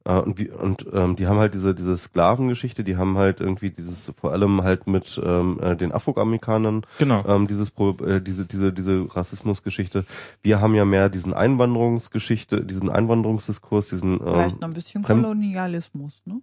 äh, 0.05 0.12
und, 0.18 0.38
wie, 0.38 0.51
und 0.51 0.86
ähm, 0.92 1.16
die 1.16 1.26
haben 1.26 1.38
halt 1.38 1.55
diese 1.55 1.74
diese 1.74 1.96
Sklavengeschichte, 1.96 2.84
die 2.84 2.96
haben 2.96 3.16
halt 3.18 3.40
irgendwie 3.40 3.70
dieses 3.70 4.12
vor 4.20 4.32
allem 4.32 4.62
halt 4.62 4.86
mit 4.86 5.20
ähm, 5.24 5.59
äh, 5.62 5.76
den 5.76 5.92
Afroamerikanern 5.92 6.82
Genau. 6.98 7.24
ähm, 7.26 7.46
dieses 7.48 7.70
Pro- 7.70 7.96
äh, 8.05 8.20
diese 8.22 8.46
diese 8.46 8.72
diese 8.72 9.07
Rassismusgeschichte. 9.14 10.05
Wir 10.42 10.61
haben 10.61 10.74
ja 10.74 10.84
mehr 10.84 11.09
diesen 11.09 11.34
Einwanderungsgeschichte, 11.34 12.64
diesen 12.64 12.88
Einwanderungsdiskurs, 12.90 13.88
diesen 13.90 14.14
ähm, 14.14 14.18
Vielleicht 14.20 14.61
noch 14.61 14.68
ein 14.68 14.74
bisschen 14.74 15.05
Fremd- 15.05 15.22
Kolonialismus, 15.22 16.22
ne? 16.24 16.40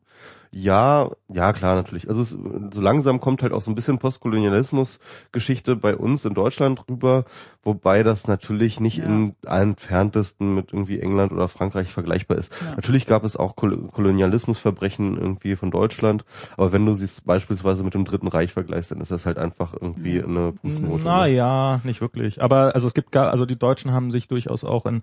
Ja, 0.52 1.10
ja, 1.30 1.54
klar, 1.54 1.76
natürlich. 1.76 2.10
Also 2.10 2.22
es, 2.22 2.30
so 2.30 2.82
langsam 2.82 3.20
kommt 3.20 3.41
halt 3.43 3.54
auch 3.54 3.62
so 3.62 3.72
ein 3.72 3.76
bisschen 3.76 3.98
Postkolonialismus-Geschichte 4.00 5.76
bei 5.76 5.95
uns 5.95 6.26
in 6.26 6.34
Deutschland 6.34 6.84
rüber, 6.89 7.26
wobei 7.64 8.04
das 8.04 8.28
natürlich 8.28 8.80
nicht 8.80 8.98
Ja. 9.00 9.06
in 9.06 9.36
entferntesten 9.45 10.54
mit 10.56 10.72
irgendwie 10.74 11.00
England 11.00 11.32
oder 11.32 11.48
Frankreich 11.48 11.91
vergleichbar 11.91 12.38
ist. 12.38 12.52
Ja. 12.66 12.76
Natürlich 12.76 13.06
gab 13.06 13.24
es 13.24 13.36
auch 13.38 13.56
Kol 13.56 13.88
Kolonialismusverbrechen 13.91 15.18
irgendwie 15.18 15.56
von 15.56 15.72
Deutschland, 15.72 16.26
aber 16.56 16.72
wenn 16.72 16.86
du 16.86 16.93
sie 16.93 17.08
beispielsweise 17.26 17.84
mit 17.84 17.93
dem 17.93 18.06
Dritten 18.06 18.28
Reich 18.28 18.54
vergleichst, 18.54 18.91
dann 18.91 19.02
ist 19.02 19.12
das 19.12 19.26
halt 19.26 19.38
einfach 19.38 19.74
irgendwie 19.74 20.22
eine 20.24 20.54
Fußnote. 20.62 20.98
ne? 21.00 21.04
Naja, 21.04 21.82
nicht 21.84 22.02
wirklich. 22.02 22.41
Aber 22.41 22.74
also 22.76 22.88
es 22.88 22.93
gibt 22.93 23.12
gar, 23.12 23.30
also 23.30 23.45
die 23.45 23.58
Deutschen 23.60 23.91
haben 23.91 24.12
sich 24.12 24.28
durchaus 24.28 24.64
auch 24.64 24.86
in, 24.86 25.02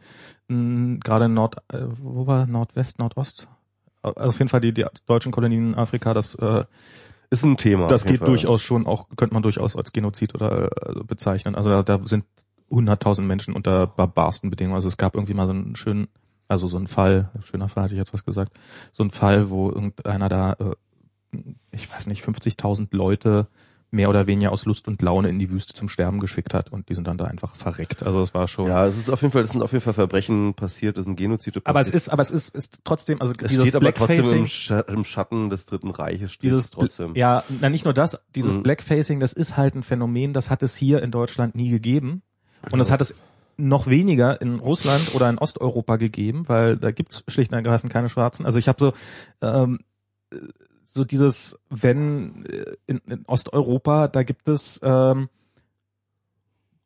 in 0.49 1.01
gerade 1.01 1.27
in 1.27 1.35
Nord, 1.35 1.57
äh, 1.73 1.79
wo 2.03 2.27
war 2.27 2.47
Nordwest, 2.47 2.99
Nordost? 2.99 3.49
Also 4.05 4.31
auf 4.31 4.39
jeden 4.39 4.49
Fall 4.49 4.61
die, 4.61 4.73
die 4.73 4.85
deutschen 5.07 5.33
Kolonien 5.33 5.73
in 5.73 5.75
Afrika, 5.75 6.15
das 6.15 6.35
äh, 6.37 6.65
Ist 7.31 7.45
ein 7.45 7.57
Thema. 7.57 7.87
das 7.87 8.05
geht 8.05 8.19
Fall. 8.19 8.27
durchaus 8.27 8.63
schon 8.63 8.87
auch, 8.87 9.09
könnte 9.17 9.35
man 9.35 9.43
durchaus 9.43 9.77
als 9.77 9.93
Genozid 9.93 10.35
oder 10.35 10.71
äh, 10.87 11.05
bezeichnen. 11.05 11.55
Also 11.55 11.71
da, 11.71 11.83
da 11.83 12.01
sind 12.05 12.25
hunderttausend 12.71 13.27
Menschen 13.27 13.55
unter 13.55 13.87
barbarsten 13.87 14.51
Bedingungen. 14.51 14.77
Also 14.77 14.89
es 14.89 14.97
gab 14.97 15.15
irgendwie 15.15 15.35
mal 15.35 15.47
so 15.47 15.53
einen 15.53 15.77
schönen, 15.77 16.09
also 16.49 16.69
so 16.69 16.77
einen 16.77 16.87
Fall, 16.87 17.31
schöner 17.43 17.69
Fall 17.69 17.85
hatte 17.85 17.95
ich 17.95 17.99
jetzt 17.99 18.13
was 18.13 18.25
gesagt, 18.25 18.53
so 18.93 19.03
ein 19.03 19.11
Fall, 19.11 19.51
wo 19.51 19.71
irgendeiner 19.71 20.29
da, 20.29 20.53
äh, 20.53 21.39
ich 21.71 21.93
weiß 21.93 22.07
nicht, 22.07 22.25
50.000 22.25 22.89
Leute 22.91 23.49
mehr 23.95 24.11
oder 24.11 24.27
weniger 24.27 24.53
aus 24.53 24.67
Lust 24.67 24.89
und 24.89 25.01
Laune 25.01 25.29
in 25.29 25.39
die 25.39 25.51
Wüste 25.51 25.73
zum 25.73 25.89
Sterben 25.89 26.19
geschickt 26.21 26.53
hat 26.53 26.71
und 26.73 26.89
die 26.89 26.95
sind 26.95 27.07
dann 27.07 27.17
da 27.17 27.25
einfach 27.25 27.55
verreckt. 27.55 28.03
Also 28.03 28.21
das 28.21 28.35
war 28.35 28.49
schon. 28.49 28.69
Ja, 28.69 28.87
es 28.87 28.99
ist 28.99 29.09
auf 29.09 29.23
jeden 29.23 29.33
Fall, 29.33 29.43
es 29.43 29.51
sind 29.51 29.63
auf 29.63 29.73
jeden 29.73 29.83
Fall 29.85 29.95
Verbrechen 29.95 30.55
passiert, 30.55 30.99
es 30.99 31.05
sind 31.05 31.17
Genozide 31.17 31.61
passiert. 31.61 31.69
aber 31.69 31.81
es 31.81 31.91
ist, 31.91 32.09
aber 32.09 32.23
es 32.23 32.31
ist, 32.31 32.55
ist 32.55 32.81
trotzdem, 32.85 33.21
also 33.21 33.33
es 33.33 33.51
dieses 33.51 33.65
steht 33.69 33.77
aber 33.77 33.95
trotzdem 33.95 34.17
im, 34.17 34.23
Blackfacing, 34.23 34.47
Scha 34.47 34.81
im 34.81 35.05
Schatten 35.05 35.51
des 35.51 35.67
Dritten 35.67 35.91
Reiches 35.91 36.33
steht 36.33 36.45
dieses 36.45 36.67
es 36.67 36.71
trotzdem. 36.71 37.15
ja, 37.15 37.45
na 37.61 37.69
nicht 37.71 37.85
nur 37.85 37.95
das, 37.95 38.21
dieses 38.35 38.57
Mhm. 38.57 38.63
Blackfacing, 38.65 39.21
das 39.21 39.33
ist 39.33 39.57
halt 39.57 39.75
ein 39.75 39.83
Phänomen, 39.83 40.33
das 40.33 40.51
hat 40.51 40.63
es 40.63 40.77
hier 40.77 41.03
in 41.03 41.11
Deutschland 41.11 41.55
nie 41.55 41.71
gegeben 41.71 42.23
und 42.71 42.79
das 42.79 42.91
hat 42.91 43.01
es 43.01 43.15
noch 43.57 43.87
weniger 43.87 44.41
in 44.41 44.59
Russland 44.59 45.15
oder 45.15 45.31
in 45.31 45.39
Osteuropa 45.39 45.95
gegeben, 45.97 46.49
weil 46.49 46.77
da 46.77 46.91
gibt's 46.91 47.23
schlicht 47.29 47.53
und 47.53 47.57
ergreifend 47.57 47.93
keine 47.93 48.09
Schwarzen. 48.09 48.45
Also 48.47 48.59
ich 48.59 48.67
habe 48.67 48.79
so 48.81 48.93
ähm, 49.47 49.79
so 50.95 51.03
dieses, 51.03 51.59
wenn 51.71 52.47
äh, 52.47 52.77
in, 52.87 52.99
in 53.09 53.25
Osteuropa, 53.27 54.07
da 54.07 54.23
gibt 54.23 54.49
es 54.49 54.81
ähm, 54.83 55.29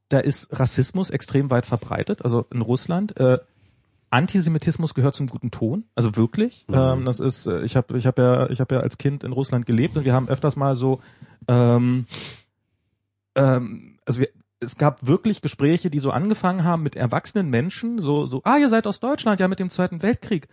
da 0.08 0.18
ist 0.18 0.58
Rassismus 0.58 1.10
extrem 1.10 1.50
weit 1.50 1.66
verbreitet, 1.66 2.22
also 2.24 2.46
in 2.50 2.62
Russland. 2.62 3.18
Äh, 3.20 3.38
Antisemitismus 4.08 4.94
gehört 4.94 5.14
zum 5.14 5.26
guten 5.26 5.50
Ton, 5.50 5.84
also 5.94 6.16
wirklich. 6.16 6.64
Mhm. 6.68 6.74
Ähm, 6.74 7.04
das 7.04 7.20
ist, 7.20 7.46
äh, 7.46 7.60
ich 7.60 7.76
habe, 7.76 7.98
ich 7.98 8.06
habe 8.06 8.22
ja, 8.22 8.50
ich 8.50 8.60
habe 8.60 8.76
ja 8.76 8.80
als 8.80 8.96
Kind 8.96 9.22
in 9.22 9.32
Russland 9.32 9.66
gelebt 9.66 9.98
und 9.98 10.06
wir 10.06 10.14
haben 10.14 10.30
öfters 10.30 10.56
mal 10.56 10.74
so, 10.74 11.02
ähm, 11.46 12.06
ähm, 13.34 13.98
also 14.06 14.20
wir, 14.20 14.28
es 14.60 14.78
gab 14.78 15.06
wirklich 15.06 15.42
Gespräche, 15.42 15.90
die 15.90 15.98
so 15.98 16.10
angefangen 16.10 16.64
haben 16.64 16.82
mit 16.82 16.96
erwachsenen 16.96 17.50
Menschen, 17.50 18.00
so, 18.00 18.24
so, 18.24 18.40
ah, 18.44 18.56
ihr 18.56 18.70
seid 18.70 18.86
aus 18.86 19.00
Deutschland, 19.00 19.40
ja, 19.40 19.48
mit 19.48 19.60
dem 19.60 19.68
Zweiten 19.68 20.00
Weltkrieg. 20.00 20.48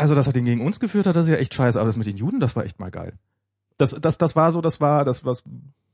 Also 0.00 0.14
das 0.14 0.26
hat 0.26 0.36
ihn 0.36 0.44
gegen 0.44 0.64
uns 0.64 0.80
geführt, 0.80 1.06
hat 1.06 1.16
das 1.16 1.26
ist 1.26 1.30
ja 1.30 1.36
echt 1.38 1.54
scheiße, 1.54 1.78
aber 1.78 1.86
das 1.86 1.96
mit 1.96 2.06
den 2.06 2.16
Juden, 2.16 2.40
das 2.40 2.56
war 2.56 2.64
echt 2.64 2.80
mal 2.80 2.90
geil. 2.90 3.14
Das, 3.78 3.90
das, 4.00 4.18
das 4.18 4.36
war 4.36 4.50
so, 4.52 4.60
das 4.60 4.80
war, 4.80 5.04
das 5.04 5.24
was, 5.24 5.44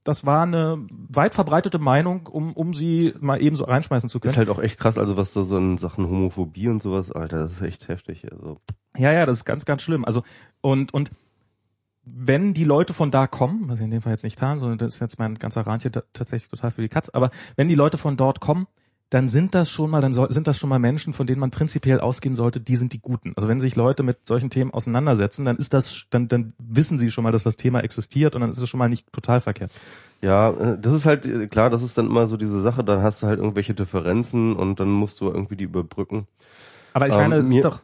das 0.02 0.24
war 0.26 0.42
eine 0.42 0.84
weit 0.90 1.34
verbreitete 1.34 1.78
Meinung, 1.78 2.26
um, 2.26 2.52
um 2.52 2.74
sie 2.74 3.14
mal 3.20 3.40
eben 3.42 3.57
so 3.57 3.64
reinschmeißen 3.64 4.09
zu 4.09 4.18
können. 4.20 4.32
Ist 4.32 4.38
halt 4.38 4.48
auch 4.48 4.59
echt 4.61 4.78
krass, 4.78 4.98
also 4.98 5.16
was 5.16 5.32
so, 5.32 5.42
so 5.42 5.57
in 5.57 5.78
Sachen 5.78 6.07
Homophobie 6.09 6.68
und 6.68 6.82
sowas, 6.82 7.12
Alter, 7.12 7.38
das 7.38 7.54
ist 7.54 7.62
echt 7.62 7.88
heftig. 7.88 8.30
Also 8.32 8.59
Ja, 8.96 9.12
ja, 9.12 9.26
das 9.26 9.38
ist 9.38 9.44
ganz, 9.44 9.64
ganz 9.64 9.82
schlimm. 9.82 10.04
Also 10.04 10.22
und 10.61 10.92
und 10.94 11.11
wenn 12.04 12.54
die 12.54 12.64
Leute 12.64 12.92
von 12.92 13.11
da 13.11 13.26
kommen, 13.26 13.68
was 13.68 13.78
sie 13.78 13.84
in 13.84 13.90
dem 13.90 14.02
Fall 14.02 14.12
jetzt 14.12 14.22
nicht 14.22 14.40
haben, 14.40 14.61
sondern 14.61 14.78
das 14.78 14.94
ist 14.94 15.00
jetzt 15.00 15.18
mein 15.18 15.34
ganzer 15.36 15.66
Rand 15.66 15.82
hier 15.82 15.90
ta- 15.92 16.04
tatsächlich 16.12 16.48
total 16.50 16.70
für 16.70 16.82
die 16.82 16.88
Katz, 16.88 17.09
aber 17.09 17.30
wenn 17.57 17.68
die 17.68 17.74
Leute 17.74 17.98
von 17.98 18.16
dort 18.16 18.40
kommen, 18.40 18.68
dann 19.11 19.28
sind 19.28 19.54
das 19.54 19.70
schon 19.70 19.90
mal, 19.90 20.00
dann 20.00 20.12
soll, 20.12 20.32
sind 20.32 20.46
das 20.46 20.59
schon 20.59 20.68
mal 20.68 20.78
Menschen, 20.80 21.12
von 21.12 21.26
denen 21.26 21.40
man 21.40 21.50
prinzipiell 21.50 22.00
ausgehen 22.00 22.34
sollte, 22.34 22.61
die 22.61 22.76
sind 22.76 22.92
die 22.92 23.00
Guten. 23.00 23.32
Also 23.36 23.48
wenn 23.48 23.61
sich 23.61 23.76
Leute 23.76 24.02
mit 24.02 24.26
solchen 24.26 24.50
Themen 24.50 24.72
auseinandersetzen, 24.72 25.44
dann 25.44 25.57
ist 25.57 25.74
das, 25.74 26.07
dann, 26.11 26.28
dann 26.28 26.54
wissen 26.59 26.98
sie 26.98 27.11
schon 27.11 27.24
mal, 27.24 27.32
dass 27.32 27.44
das 27.44 27.57
Thema 27.57 27.80
existiert 27.84 28.34
und 28.34 28.40
dann 28.40 28.50
ist 28.50 28.59
es 28.59 28.68
schon 28.68 28.78
mal 28.78 28.88
nicht 28.88 29.12
total 29.12 29.40
verkehrt. 29.40 29.72
ja, 30.22 30.50
äh, 30.50 30.78
das 30.80 30.92
ist 30.92 31.07
halt 31.07 31.26
äh, 31.26 31.46
klar, 31.46 31.70
das 31.70 31.82
ist 31.82 31.96
dann 31.98 32.07
immer 32.07 32.26
so 32.26 32.36
diese 32.36 32.61
Sache, 32.61 32.82
dann 32.84 33.02
hast 33.02 33.22
du 33.22 33.26
halt 33.26 33.38
irgendwelche 33.38 33.74
Differenzen 33.74 34.57
und 34.57 34.80
dann 34.80 34.90
musst 34.90 35.20
du 35.20 35.26
irgendwie 35.28 35.57
die 35.57 35.64
überbrücken. 35.64 36.26
Aber 36.92 37.07
ich 37.09 37.14
Ähm, 37.14 37.20
meine, 37.20 37.36
es 37.36 37.48
mir- 37.48 37.57
ist 37.57 37.64
doch, 37.64 37.82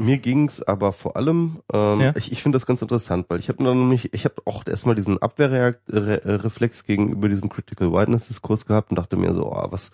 Mir 0.00 0.18
ging's 0.18 0.62
aber 0.62 0.92
vor 0.92 1.16
allem, 1.16 1.60
ähm, 1.72 2.00
Ja. 2.00 2.12
ich, 2.16 2.32
ich 2.32 2.42
finde 2.42 2.56
das 2.56 2.66
ganz 2.66 2.82
interessant, 2.82 3.26
weil 3.28 3.38
ich 3.38 3.48
habe 3.48 3.62
dann 3.62 3.78
nämlich, 3.78 4.12
ich 4.14 4.24
habe 4.24 4.36
auch 4.46 4.66
erstmal 4.66 4.94
diesen 4.94 5.18
Abwehrreflex 5.18 6.84
gegenüber 6.84 7.28
diesem 7.28 7.48
Critical 7.48 7.92
Whiteness 7.92 8.28
Diskurs 8.28 8.66
gehabt 8.66 8.90
und 8.90 8.98
dachte 8.98 9.16
mir 9.16 9.34
so, 9.34 9.52
oh, 9.52 9.66
was 9.70 9.90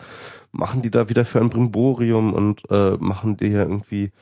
machen 0.53 0.83
die 0.83 0.91
da 0.91 1.09
wieder 1.09 1.25
für 1.25 1.41
ein 1.41 1.51
Brimborium 1.51 2.33
und 2.33 2.63
äh, 2.71 2.97
machen 2.99 3.37
die 3.37 3.49
ja 3.49 3.61
irgendwie, 3.63 4.13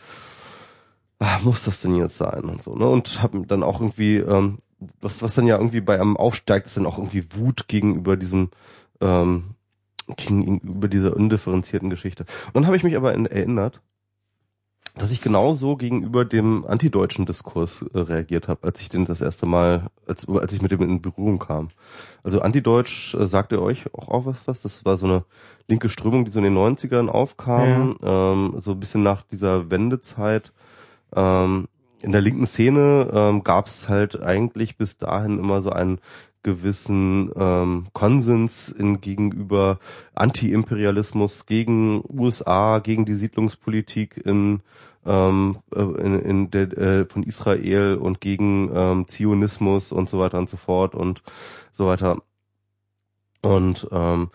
ah, 1.19 1.39
muss 1.43 1.65
das 1.65 1.81
denn 1.83 1.95
jetzt 1.97 2.17
sein 2.17 2.45
und 2.45 2.63
so, 2.63 2.75
ne? 2.75 2.89
Und 2.89 3.23
habe 3.23 3.47
dann 3.47 3.63
auch 3.63 3.81
irgendwie, 3.81 4.17
ähm, 4.17 4.59
was, 5.01 5.23
was 5.23 5.35
dann 5.35 5.47
ja 5.47 5.57
irgendwie 5.57 5.81
bei 5.81 6.01
einem 6.01 6.17
aufsteigt, 6.17 6.67
ist 6.67 6.77
dann 6.77 6.87
auch 6.87 6.99
irgendwie 6.99 7.25
Wut 7.37 7.69
gegenüber 7.69 8.17
diesem 8.17 8.51
ähm, 9.01 9.55
gegenüber 10.17 10.89
dieser 10.89 11.17
undifferenzierten 11.17 11.89
Geschichte. 11.91 12.25
Und 12.49 12.55
dann 12.55 12.67
habe 12.67 12.77
ich 12.77 12.83
mich 12.85 12.97
aber 12.97 13.15
in, 13.15 13.27
erinnert, 13.27 13.81
dass 14.97 15.11
ich 15.11 15.21
genauso 15.21 15.77
gegenüber 15.77 16.25
dem 16.25 16.65
antideutschen 16.65 17.27
Diskurs 17.27 17.85
äh, 17.95 17.99
reagiert 17.99 18.47
habe, 18.47 18.65
als 18.65 18.81
ich 18.81 18.89
den 18.89 19.05
das 19.05 19.21
erste 19.21 19.45
Mal, 19.45 19.89
als, 20.07 20.29
als 20.29 20.53
ich 20.53 20.63
mit 20.63 20.71
dem 20.71 20.83
in 20.83 21.03
Berührung 21.03 21.41
kam. 21.41 21.71
Also 22.23 22.41
antideutsch 22.41 23.15
äh, 23.15 23.27
sagt 23.27 23.53
ihr 23.53 23.61
euch 23.61 23.93
auch, 23.93 24.09
auch 24.09 24.27
was, 24.27 24.37
was? 24.47 24.63
Das 24.63 24.85
war 24.85 24.97
so 24.97 25.07
eine 25.07 25.25
linke 25.67 25.89
Strömung, 25.89 26.25
die 26.25 26.31
so 26.31 26.39
in 26.39 26.45
den 26.45 26.57
90ern 26.57 27.09
aufkam, 27.09 27.97
ähm, 28.03 28.57
so 28.61 28.73
ein 28.73 28.81
bisschen 28.81 29.03
nach 29.03 29.23
dieser 29.23 29.71
Wendezeit. 29.71 30.53
Ähm, 31.15 31.67
in 32.01 32.13
der 32.13 32.21
linken 32.21 32.47
Szene 32.47 33.11
ähm, 33.13 33.43
gab 33.43 33.67
es 33.67 33.89
halt 33.89 34.23
eigentlich 34.23 34.77
bis 34.77 34.99
dahin 34.99 35.39
immer 35.39 35.63
so 35.63 35.71
einen 35.71 35.99
gewissen 36.45 37.33
ähm, 37.35 37.87
Konsens 37.93 38.69
in 38.69 39.01
gegenüber 39.01 39.81
Anti-Imperialismus 40.15 41.47
gegen 41.47 42.05
USA, 42.09 42.79
gegen 42.79 43.05
die 43.05 43.15
Siedlungspolitik 43.15 44.19
in, 44.25 44.61
ähm, 45.05 45.59
äh, 45.75 45.81
in, 45.81 46.21
in 46.21 46.51
der, 46.53 46.79
äh, 46.79 47.05
von 47.07 47.25
Israel 47.25 47.97
und 47.97 48.21
gegen 48.21 48.71
ähm, 48.73 49.09
Zionismus 49.09 49.91
und 49.91 50.09
so 50.09 50.21
weiter 50.21 50.39
und 50.39 50.49
so 50.49 50.57
fort 50.57 50.95
und 50.95 51.23
so 51.73 51.87
weiter. 51.87 52.19
Und 53.43 53.89
ähm, 53.91 54.31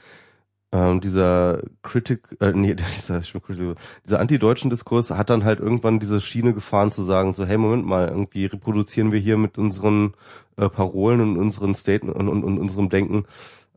ähm, 0.71 1.01
dieser 1.01 1.61
Kritik, 1.81 2.37
äh, 2.39 2.51
nee, 2.53 2.75
dieser, 2.97 3.21
dieser 3.21 4.19
anti-deutschen 4.19 4.69
Diskurs 4.69 5.09
hat 5.11 5.29
dann 5.29 5.43
halt 5.43 5.59
irgendwann 5.59 5.99
diese 5.99 6.21
Schiene 6.21 6.53
gefahren 6.53 6.91
zu 6.91 7.03
sagen, 7.03 7.33
so, 7.33 7.45
hey, 7.45 7.57
Moment 7.57 7.85
mal, 7.85 8.07
irgendwie 8.07 8.45
reproduzieren 8.45 9.11
wir 9.11 9.19
hier 9.19 9.37
mit 9.37 9.57
unseren 9.57 10.13
äh, 10.57 10.69
Parolen 10.69 11.21
und 11.21 11.37
unseren 11.37 11.75
Statements 11.75 12.19
und, 12.19 12.27
und, 12.27 12.43
und 12.43 12.57
unserem 12.59 12.89
Denken 12.89 13.25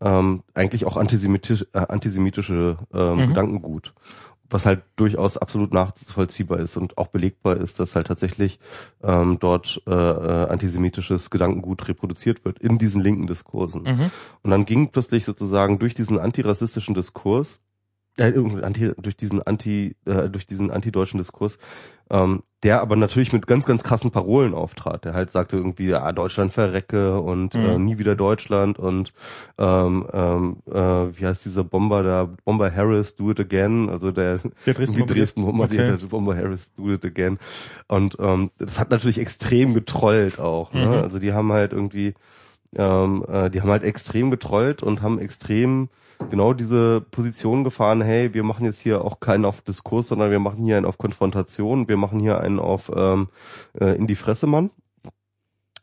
ähm, 0.02 0.42
eigentlich 0.54 0.84
auch 0.84 0.96
antisemitisch, 0.96 1.64
äh, 1.72 1.78
antisemitische 1.78 2.76
ähm, 2.92 3.18
Mhm. 3.18 3.28
Gedankengut. 3.28 3.94
Was 4.52 4.66
halt 4.66 4.82
durchaus 4.96 5.38
absolut 5.38 5.72
nachvollziehbar 5.72 6.58
ist 6.60 6.76
und 6.76 6.98
auch 6.98 7.08
belegbar 7.08 7.56
ist, 7.56 7.80
dass 7.80 7.96
halt 7.96 8.06
tatsächlich 8.06 8.58
ähm, 9.02 9.38
dort 9.40 9.82
äh, 9.86 9.90
äh, 9.90 10.48
antisemitisches 10.48 11.30
Gedankengut 11.30 11.88
reproduziert 11.88 12.44
wird 12.44 12.58
in 12.58 12.78
diesen 12.78 13.00
linken 13.00 13.26
Diskursen. 13.26 13.82
Mhm. 13.82 14.10
Und 14.42 14.50
dann 14.50 14.64
ging 14.66 14.90
plötzlich 14.90 15.24
sozusagen 15.24 15.78
durch 15.78 15.94
diesen 15.94 16.18
antirassistischen 16.18 16.94
Diskurs, 16.94 17.62
äh, 18.18 18.32
anti, 18.62 18.92
durch 18.98 19.16
diesen 19.16 19.42
anti, 19.42 19.96
äh, 20.06 20.28
durch 20.28 20.46
diesen 20.46 20.70
antideutschen 20.70 21.18
Diskurs, 21.18 21.58
ähm, 22.10 22.42
der 22.62 22.80
aber 22.80 22.94
natürlich 22.94 23.32
mit 23.32 23.46
ganz, 23.46 23.64
ganz 23.64 23.82
krassen 23.82 24.10
Parolen 24.10 24.54
auftrat. 24.54 25.04
Der 25.04 25.14
halt 25.14 25.30
sagte 25.30 25.56
irgendwie, 25.56 25.86
ja, 25.88 26.12
Deutschland 26.12 26.52
verrecke 26.52 27.18
und 27.20 27.54
äh, 27.54 27.58
Mhm. 27.78 27.84
nie 27.84 27.98
wieder 27.98 28.14
Deutschland 28.14 28.78
und 28.78 29.12
ähm, 29.58 30.06
ähm, 30.12 30.56
äh, 30.66 30.72
wie 31.18 31.26
heißt 31.26 31.44
dieser 31.44 31.64
Bomber 31.64 32.02
da, 32.02 32.28
Bomber 32.44 32.70
Harris, 32.74 33.16
do 33.16 33.30
it 33.30 33.40
again, 33.40 33.88
also 33.88 34.12
der 34.12 34.38
Der 34.66 34.74
Dresden 34.74 35.06
Dresden 35.06 35.44
bombardiert 35.44 35.88
Okay. 35.88 36.02
hat, 36.02 36.08
Bomber 36.10 36.36
Harris, 36.36 36.72
do 36.74 36.90
it 36.92 37.04
again. 37.04 37.38
Und 37.88 38.16
ähm, 38.20 38.50
das 38.58 38.78
hat 38.78 38.90
natürlich 38.90 39.18
extrem 39.18 39.74
getrollt 39.74 40.38
auch. 40.38 40.72
Ne? 40.72 40.86
Mhm. 40.86 40.92
Also 40.92 41.18
die 41.18 41.32
haben 41.32 41.50
halt 41.52 41.72
irgendwie 41.72 42.14
ähm, 42.76 43.24
äh, 43.28 43.50
die 43.50 43.60
haben 43.60 43.70
halt 43.70 43.84
extrem 43.84 44.30
getrollt 44.30 44.82
und 44.82 45.02
haben 45.02 45.18
extrem 45.18 45.88
genau 46.30 46.52
diese 46.52 47.00
Position 47.00 47.64
gefahren, 47.64 48.00
hey, 48.00 48.32
wir 48.34 48.44
machen 48.44 48.64
jetzt 48.64 48.80
hier 48.80 49.04
auch 49.04 49.20
keinen 49.20 49.44
auf 49.44 49.60
Diskurs, 49.62 50.08
sondern 50.08 50.30
wir 50.30 50.38
machen 50.38 50.64
hier 50.64 50.76
einen 50.76 50.86
auf 50.86 50.98
Konfrontation, 50.98 51.88
wir 51.88 51.96
machen 51.96 52.20
hier 52.20 52.40
einen 52.40 52.58
auf 52.58 52.90
ähm, 52.94 53.28
äh, 53.78 53.96
in 53.96 54.06
die 54.06 54.14
Fresse, 54.14 54.46
Mann. 54.46 54.70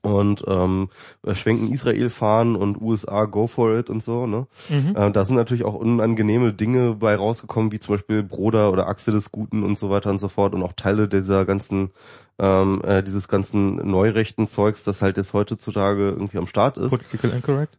Und 0.01 0.45
ähm, 0.47 0.87
schwenken 1.33 1.73
Israel 1.73 2.09
fahren 2.09 2.55
und 2.55 2.79
USA 2.81 3.25
go 3.25 3.47
for 3.47 3.77
it 3.77 3.89
und 3.89 4.01
so, 4.01 4.27
ne? 4.27 4.47
Mhm. 4.69 4.95
Äh, 4.95 5.11
da 5.11 5.25
sind 5.25 5.35
natürlich 5.35 5.65
auch 5.65 5.73
unangenehme 5.75 6.53
Dinge 6.53 6.93
bei 6.95 7.15
rausgekommen, 7.17 7.73
wie 7.73 7.79
zum 7.79 7.95
Beispiel 7.95 8.23
Broder 8.23 8.71
oder 8.71 8.87
Achse 8.87 9.11
des 9.11 9.29
Guten 9.31 9.61
und 9.61 9.77
so 9.77 9.89
weiter 9.89 10.09
und 10.09 10.19
so 10.21 10.29
fort 10.29 10.55
und 10.55 10.63
auch 10.63 10.71
Teile 10.71 11.09
dieser 11.09 11.43
ganzen, 11.43 11.91
ähm, 12.39 12.81
äh, 12.85 13.03
dieses 13.03 13.27
ganzen 13.27 13.75
neurechten 13.89 14.47
Zeugs, 14.47 14.85
das 14.85 15.01
halt 15.01 15.17
jetzt 15.17 15.33
heutzutage 15.33 16.09
irgendwie 16.11 16.37
am 16.37 16.47
Start 16.47 16.77
ist. 16.77 16.91
Political 16.91 17.31
incorrect. 17.31 17.77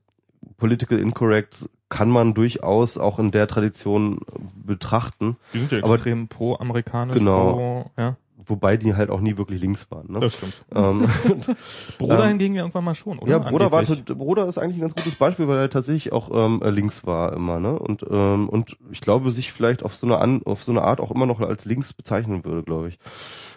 Political 0.59 0.99
Incorrect 0.99 1.69
kann 1.89 2.11
man 2.11 2.35
durchaus 2.35 2.99
auch 2.99 3.19
in 3.19 3.31
der 3.31 3.47
Tradition 3.47 4.21
betrachten, 4.55 5.37
Die 5.55 5.59
sind 5.59 5.73
ja 5.73 5.79
Aber- 5.83 5.95
extrem 5.95 6.29
pro-amerikanisch. 6.29 7.17
Genau. 7.17 7.53
Pro, 7.53 7.91
ja, 7.99 8.17
wobei 8.51 8.77
die 8.77 8.95
halt 8.95 9.09
auch 9.11 9.21
nie 9.21 9.37
wirklich 9.39 9.61
links 9.61 9.91
waren. 9.91 10.13
Ne? 10.13 10.21
das 10.21 10.35
stimmt. 10.35 10.63
Ähm, 10.75 11.09
Bruder 11.99 12.25
Ähm, 12.25 12.29
hingegen 12.29 12.55
ja 12.55 12.63
irgendwann 12.63 12.85
mal 12.85 12.95
schon, 12.95 13.19
oder? 13.19 13.31
Ja, 13.31 13.39
Bruder 13.39 13.73
war. 13.73 13.83
Bruder 13.85 14.47
ist 14.47 14.59
eigentlich 14.59 14.77
ein 14.79 14.83
ganz 14.83 14.95
gutes 14.95 15.15
Beispiel, 15.17 15.49
weil 15.49 15.59
er 15.59 15.71
tatsächlich 15.71 16.13
auch 16.13 16.31
ähm, 16.33 16.61
links 16.67 17.07
war 17.07 17.33
immer, 17.33 17.61
ne? 17.61 17.79
Und 17.79 18.05
ähm, 18.11 18.49
und 18.49 18.77
ich 18.91 19.01
glaube, 19.01 19.31
sich 19.31 19.53
vielleicht 19.53 19.83
auf 19.83 19.95
so 19.95 20.07
eine 20.07 20.19
An 20.19 20.43
auf 20.45 20.63
so 20.65 20.73
eine 20.73 20.83
Art 20.83 21.01
auch 21.01 21.11
immer 21.11 21.27
noch 21.27 21.41
als 21.41 21.65
links 21.65 21.93
bezeichnen 21.93 22.45
würde, 22.45 22.63
glaube 22.63 22.89
ich. 22.89 22.99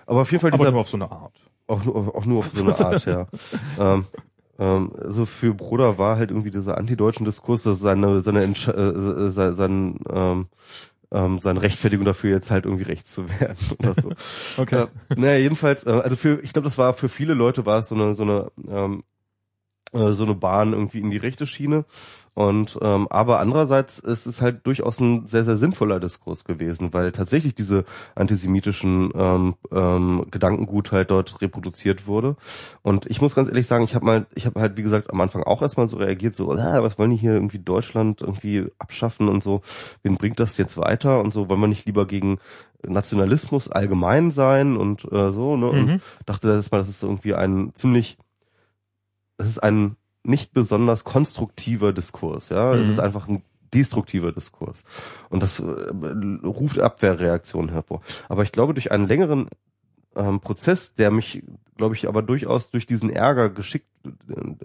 Aber 0.06 0.22
auf 0.22 0.32
jeden 0.32 0.42
Fall 0.42 0.52
Aber 0.52 0.58
dieser 0.60 0.72
nur 0.72 0.82
auf 0.82 0.90
so 0.90 0.98
eine 0.98 1.12
Art. 1.12 1.34
auch, 1.68 1.84
nur- 1.84 2.16
auch 2.16 2.26
nur 2.26 2.40
auf 2.40 2.52
so 2.54 2.64
eine 2.64 2.78
Art, 2.78 3.06
ja. 3.06 3.28
ähm, 3.80 4.06
ähm, 4.60 4.92
also 5.04 5.26
für 5.26 5.54
Bruder 5.54 5.98
war 5.98 6.18
halt 6.18 6.30
irgendwie 6.30 6.52
dieser 6.52 6.78
antideutschen 6.78 7.26
Diskurs, 7.26 7.64
dass 7.64 7.80
seine 7.80 8.22
seine 8.22 8.44
äh, 8.44 9.30
sein, 9.30 9.56
sein 9.56 10.00
ähm, 10.14 10.48
ähm, 11.14 11.40
seine 11.40 11.62
Rechtfertigung 11.62 12.06
dafür 12.06 12.32
jetzt 12.32 12.52
halt 12.52 12.66
irgendwie 12.66 12.84
rechts 12.84 13.12
zu 13.12 13.30
werden 13.40 13.58
oder 13.80 13.94
so. 14.02 14.12
Okay. 14.62 14.88
Äh, 15.10 15.16
naja, 15.16 15.38
jedenfalls, 15.38 15.86
äh, 15.86 15.92
also 15.92 16.16
für, 16.16 16.44
ich 16.44 16.54
glaube, 16.54 16.68
das 16.68 16.78
war 16.78 16.94
für 16.94 17.10
viele 17.10 17.34
Leute 17.34 17.66
war 17.66 17.80
es 17.80 17.88
so 17.88 17.96
eine, 17.96 18.14
so 18.14 18.24
eine, 18.24 18.52
ähm, 18.68 19.04
äh, 19.94 20.12
so 20.12 20.24
eine 20.24 20.36
Bahn 20.36 20.74
irgendwie 20.74 21.00
in 21.00 21.12
die 21.12 21.18
rechte 21.18 21.48
Schiene. 21.48 21.86
Und 22.36 22.80
ähm, 22.82 23.08
aber 23.10 23.40
andererseits 23.40 24.00
ist 24.00 24.26
es 24.26 24.42
halt 24.42 24.66
durchaus 24.66 25.00
ein 25.00 25.28
sehr, 25.28 25.44
sehr 25.44 25.56
sinnvoller 25.56 26.00
Diskurs 26.00 26.46
gewesen, 26.46 26.94
weil 26.94 27.12
tatsächlich 27.12 27.54
diese 27.54 27.86
antisemitischen 28.16 29.12
ähm, 29.16 29.56
ähm, 29.72 30.26
Gedankengut 30.32 30.92
halt 30.92 31.12
dort 31.12 31.42
reproduziert 31.42 32.08
wurde. 32.08 32.36
Und 32.82 33.06
ich 33.06 33.22
muss 33.22 33.36
ganz 33.36 33.50
ehrlich 33.50 33.68
sagen, 33.68 33.84
ich 33.84 33.94
habe 33.94 34.06
mal, 34.06 34.26
ich 34.34 34.48
habe 34.48 34.60
halt, 34.60 34.78
wie 34.78 34.84
gesagt, 34.84 35.12
am 35.12 35.22
Anfang 35.22 35.44
auch 35.44 35.62
erstmal 35.62 35.88
so 35.88 35.98
reagiert, 35.98 36.36
so, 36.36 36.52
ah, 36.52 36.82
was 36.82 36.98
wollen 36.98 37.12
die 37.12 37.18
hier 37.18 37.34
irgendwie 37.34 37.60
Deutschland 37.60 38.22
irgendwie 38.22 38.66
abschaffen 38.80 39.30
und 39.30 39.44
so, 39.44 39.62
wen 40.02 40.18
bringt 40.18 40.40
das 40.40 40.58
jetzt 40.58 40.78
weiter 40.78 41.22
und 41.22 41.34
so, 41.34 41.50
wollen 41.50 41.62
wir 41.62 41.68
nicht 41.68 41.86
lieber 41.86 42.08
gegen 42.08 42.40
Nationalismus 42.86 43.70
allgemein 43.70 44.32
sein 44.32 44.76
und 44.76 45.10
äh, 45.12 45.32
so, 45.32 45.56
ne? 45.56 45.70
Und 45.70 45.86
Mhm. 45.86 46.02
dachte 46.26 46.48
das 46.48 46.72
mal, 46.72 46.80
das 46.80 46.90
ist 46.90 47.04
irgendwie 47.04 47.36
ein 47.36 47.72
ziemlich, 47.76 48.18
das 49.38 49.48
ist 49.48 49.62
ein 49.62 49.96
nicht 50.24 50.54
besonders 50.54 51.04
konstruktiver 51.04 51.94
Diskurs, 51.94 52.50
ja. 52.50 52.74
Es 52.74 52.86
Mhm. 52.86 52.92
ist 52.92 53.00
einfach 53.00 53.28
ein 53.28 53.44
destruktiver 53.74 54.32
Diskurs. 54.32 54.84
Und 55.30 55.44
das 55.44 55.60
äh, 55.60 55.64
ruft 56.44 56.80
Abwehrreaktionen 56.80 57.72
hervor. 57.72 58.02
Aber 58.30 58.44
ich 58.44 58.52
glaube, 58.52 58.74
durch 58.74 58.92
einen 58.92 59.08
längeren 59.08 59.50
ähm, 60.16 60.40
Prozess, 60.40 60.94
der 60.94 61.10
mich, 61.12 61.44
glaube 61.76 61.96
ich, 61.96 62.08
aber 62.08 62.22
durchaus 62.22 62.70
durch 62.70 62.86
diesen 62.86 63.10
Ärger 63.10 63.50
geschickt, 63.50 63.88
äh, 64.06 64.12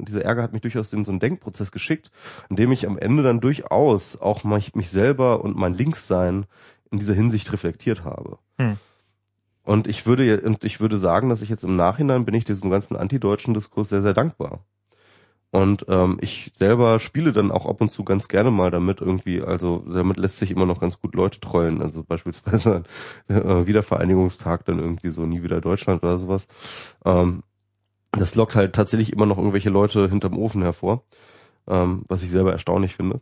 dieser 0.03 0.23
Ärger 0.25 0.43
hat 0.43 0.53
mich 0.53 0.63
durchaus 0.63 0.93
in 0.93 1.05
so 1.05 1.11
einen 1.11 1.21
Denkprozess 1.21 1.73
geschickt, 1.73 2.11
in 2.51 2.57
dem 2.57 2.71
ich 2.71 2.87
am 2.87 2.99
Ende 2.99 3.23
dann 3.23 3.41
durchaus 3.41 4.21
auch 4.21 4.45
mich, 4.45 4.75
mich 4.75 4.91
selber 4.91 5.43
und 5.43 5.57
mein 5.57 5.75
Linkssein 5.75 6.45
in 6.91 6.99
dieser 6.99 7.15
Hinsicht 7.15 7.53
reflektiert 7.53 8.05
habe. 8.05 8.39
Hm. 8.59 8.77
Und 9.65 9.87
ich 9.87 10.07
würde, 10.07 10.41
und 10.43 10.65
ich 10.65 10.81
würde 10.81 10.97
sagen, 10.99 11.29
dass 11.29 11.43
ich 11.43 11.51
jetzt 11.51 11.65
im 11.65 11.77
Nachhinein 11.77 12.25
bin 12.25 12.35
ich 12.35 12.45
diesem 12.45 12.71
ganzen 12.71 12.97
antideutschen 12.97 13.53
Diskurs 13.55 13.91
sehr, 13.91 14.01
sehr 14.03 14.15
dankbar. 14.15 14.61
Und 15.51 15.87
ähm, 15.89 16.19
ich 16.21 16.53
selber 16.55 16.99
spiele 16.99 17.33
dann 17.33 17.51
auch 17.51 17.65
ab 17.67 17.81
und 17.81 17.91
zu 17.91 18.05
ganz 18.05 18.29
gerne 18.29 18.51
mal 18.51 18.71
damit 18.71 19.01
irgendwie, 19.01 19.41
also 19.43 19.79
damit 19.89 20.19
lässt 20.19 20.39
sich 20.39 20.51
immer 20.51 20.67
noch 20.67 20.81
ganz 20.81 21.01
gut 21.01 21.15
Leute 21.15 21.41
trollen. 21.41 21.81
Also 21.81 22.03
beispielsweise 22.05 22.83
äh, 23.29 23.67
Wiedervereinigungstag 23.67 24.67
dann 24.67 24.79
irgendwie 24.79 25.11
so 25.11 25.23
nie 25.25 25.43
wieder 25.43 25.61
Deutschland 25.61 26.03
oder 26.03 26.19
sowas. 26.19 26.47
Ähm, 27.05 27.43
das 28.13 28.35
lockt 28.35 28.55
halt 28.55 28.75
tatsächlich 28.75 29.13
immer 29.13 29.27
noch 29.27 29.39
irgendwelche 29.39 29.71
Leute 29.71 30.09
hinterm 30.09 30.37
Ofen 30.39 30.63
hervor, 30.63 31.05
ähm, 31.67 32.05
was 32.09 32.23
ich 32.23 32.31
selber 32.31 32.53
erstaunlich 32.53 32.95
finde. 32.97 33.21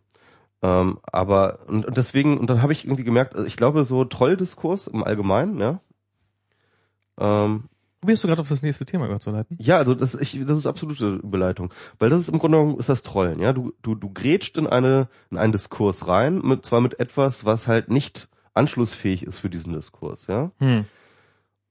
Ähm, 0.63 0.99
aber 1.05 1.59
und, 1.69 1.87
und 1.87 1.97
deswegen, 1.97 2.39
und 2.39 2.51
dann 2.51 2.63
habe 2.63 2.73
ich 2.73 2.85
irgendwie 2.85 3.05
gemerkt, 3.05 3.35
also 3.35 3.47
ich 3.47 3.57
glaube, 3.57 3.85
so 3.85 4.05
Trolldiskurs 4.05 4.89
im 4.89 5.05
Allgemeinen, 5.05 5.59
ja. 5.59 5.81
Ähm, 7.19 7.65
Probierst 8.07 8.23
du 8.23 8.29
gerade 8.29 8.43
auf 8.43 8.49
das 8.49 8.63
nächste 8.63 8.87
Thema 8.87 9.07
überzuleiten? 9.07 9.59
ja, 9.61 9.79
also 9.79 9.97
das, 9.97 10.15
ich, 10.15 10.39
das 10.47 10.59
ist 10.59 10.67
absolute 10.69 11.17
Überleitung, 11.17 11.75
weil 11.99 12.09
das 12.09 12.21
ist 12.21 12.29
im 12.29 12.39
Grunde 12.39 12.59
genommen 12.59 12.79
ist 12.79 12.89
das 12.89 13.03
Trollen, 13.03 13.41
ja. 13.41 13.53
Du 13.53 13.73
du 13.83 13.97
du 13.97 14.13
grätscht 14.13 14.57
in 14.59 14.69
eine 14.69 15.09
in 15.33 15.39
einen 15.39 15.51
Diskurs 15.51 16.07
rein, 16.07 16.39
mit 16.39 16.65
zwar 16.65 16.81
mit 16.81 17.01
etwas, 17.01 17.45
was 17.45 17.67
halt 17.67 17.91
nicht 17.91 18.29
anschlussfähig 18.55 19.25
ist 19.25 19.41
für 19.41 19.51
diesen 19.51 19.73
Diskurs, 19.73 20.29
ja. 20.29 20.53
Hm. 20.59 20.85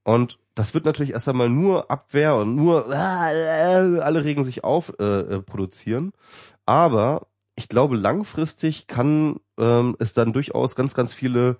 Und 0.04 0.38
das 0.54 0.74
wird 0.74 0.84
natürlich 0.84 1.12
erst 1.12 1.26
einmal 1.26 1.48
nur 1.48 1.90
Abwehr 1.90 2.36
und 2.36 2.54
nur 2.54 2.92
äh, 2.92 2.94
alle 2.94 4.22
regen 4.22 4.44
sich 4.44 4.62
auf 4.62 4.92
äh, 4.98 5.04
äh, 5.04 5.40
produzieren. 5.40 6.12
Aber 6.66 7.28
ich 7.54 7.70
glaube, 7.70 7.96
langfristig 7.96 8.88
kann 8.88 9.40
ähm, 9.56 9.96
es 10.00 10.12
dann 10.12 10.34
durchaus 10.34 10.76
ganz, 10.76 10.92
ganz 10.92 11.14
viele 11.14 11.56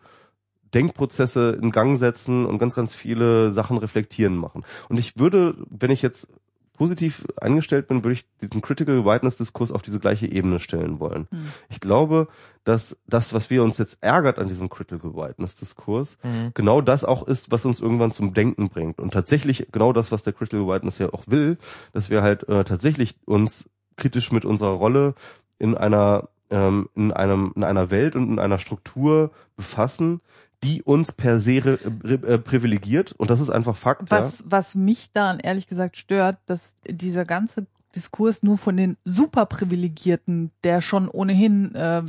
Denkprozesse 0.74 1.58
in 1.60 1.70
Gang 1.70 1.98
setzen 1.98 2.46
und 2.46 2.58
ganz, 2.58 2.74
ganz 2.74 2.94
viele 2.94 3.52
Sachen 3.52 3.78
reflektieren 3.78 4.36
machen. 4.36 4.64
Und 4.88 4.98
ich 4.98 5.18
würde, 5.18 5.54
wenn 5.70 5.90
ich 5.90 6.02
jetzt 6.02 6.28
positiv 6.76 7.26
eingestellt 7.40 7.88
bin, 7.88 8.04
würde 8.04 8.12
ich 8.12 8.26
diesen 8.40 8.60
Critical 8.60 9.04
Whiteness 9.04 9.36
Diskurs 9.36 9.72
auf 9.72 9.82
diese 9.82 9.98
gleiche 9.98 10.26
Ebene 10.30 10.60
stellen 10.60 11.00
wollen. 11.00 11.26
Hm. 11.30 11.48
Ich 11.68 11.80
glaube, 11.80 12.28
dass 12.64 12.98
das, 13.06 13.32
was 13.32 13.50
wir 13.50 13.62
uns 13.62 13.78
jetzt 13.78 14.02
ärgert 14.02 14.38
an 14.38 14.48
diesem 14.48 14.68
Critical 14.68 15.14
Whiteness 15.14 15.56
Diskurs, 15.56 16.18
Mhm. 16.22 16.50
genau 16.54 16.80
das 16.80 17.04
auch 17.04 17.26
ist, 17.26 17.50
was 17.50 17.64
uns 17.64 17.80
irgendwann 17.80 18.10
zum 18.10 18.34
Denken 18.34 18.68
bringt. 18.68 19.00
Und 19.00 19.12
tatsächlich 19.12 19.68
genau 19.72 19.92
das, 19.92 20.12
was 20.12 20.22
der 20.22 20.32
Critical 20.32 20.66
Whiteness 20.66 20.98
ja 20.98 21.12
auch 21.12 21.24
will, 21.26 21.58
dass 21.92 22.10
wir 22.10 22.22
halt 22.22 22.48
äh, 22.48 22.64
tatsächlich 22.64 23.16
uns 23.24 23.70
kritisch 23.96 24.30
mit 24.32 24.44
unserer 24.44 24.72
Rolle 24.72 25.14
in 25.58 25.76
einer 25.76 26.28
ähm, 26.50 26.88
in 26.94 27.12
einem 27.12 27.52
in 27.56 27.64
einer 27.64 27.90
Welt 27.90 28.14
und 28.14 28.28
in 28.28 28.38
einer 28.38 28.58
Struktur 28.58 29.30
befassen, 29.56 30.20
die 30.64 30.82
uns 30.82 31.12
per 31.12 31.38
se 31.38 31.64
re, 31.64 31.78
re, 32.04 32.14
äh, 32.34 32.38
privilegiert. 32.38 33.12
Und 33.12 33.30
das 33.30 33.40
ist 33.40 33.50
einfach 33.50 33.76
Fakt. 33.76 34.10
Was, 34.10 34.44
was 34.46 34.74
mich 34.74 35.12
daran 35.12 35.38
ehrlich 35.40 35.66
gesagt 35.68 35.96
stört, 35.96 36.38
dass 36.46 36.60
dieser 36.88 37.24
ganze 37.24 37.66
Diskurs 37.94 38.42
nur 38.42 38.58
von 38.58 38.76
den 38.76 38.96
Superprivilegierten, 39.04 40.50
der 40.64 40.80
schon 40.80 41.08
ohnehin 41.08 41.74
äh, 41.74 42.02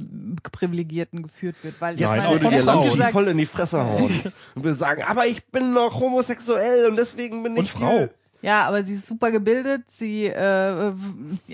Privilegierten 0.52 1.24
geführt 1.24 1.56
wird. 1.64 1.80
Weil 1.80 2.00
ja. 2.00 2.10
Nein, 2.10 2.18
Jetzt 2.18 2.26
aber 2.26 2.34
würde 2.34 2.64
von 2.64 2.82
dir 2.84 2.92
gesagt, 2.92 3.12
voll 3.12 3.28
in 3.28 3.38
die 3.38 3.46
Fresse 3.46 3.84
hauen 3.84 4.12
und 4.56 4.64
wir 4.64 4.76
sagen, 4.76 5.04
aber 5.04 5.26
ich 5.28 5.46
bin 5.48 5.74
noch 5.74 6.00
homosexuell 6.00 6.90
und 6.90 6.98
deswegen 6.98 7.42
bin 7.44 7.58
Und 7.58 7.64
ich 7.64 7.72
Frau. 7.72 7.90
viel- 8.00 8.10
Ja, 8.42 8.68
aber 8.68 8.84
sie 8.84 8.94
ist 8.94 9.08
super 9.08 9.32
gebildet, 9.32 9.84
sie, 9.88 10.26
äh, 10.26 10.94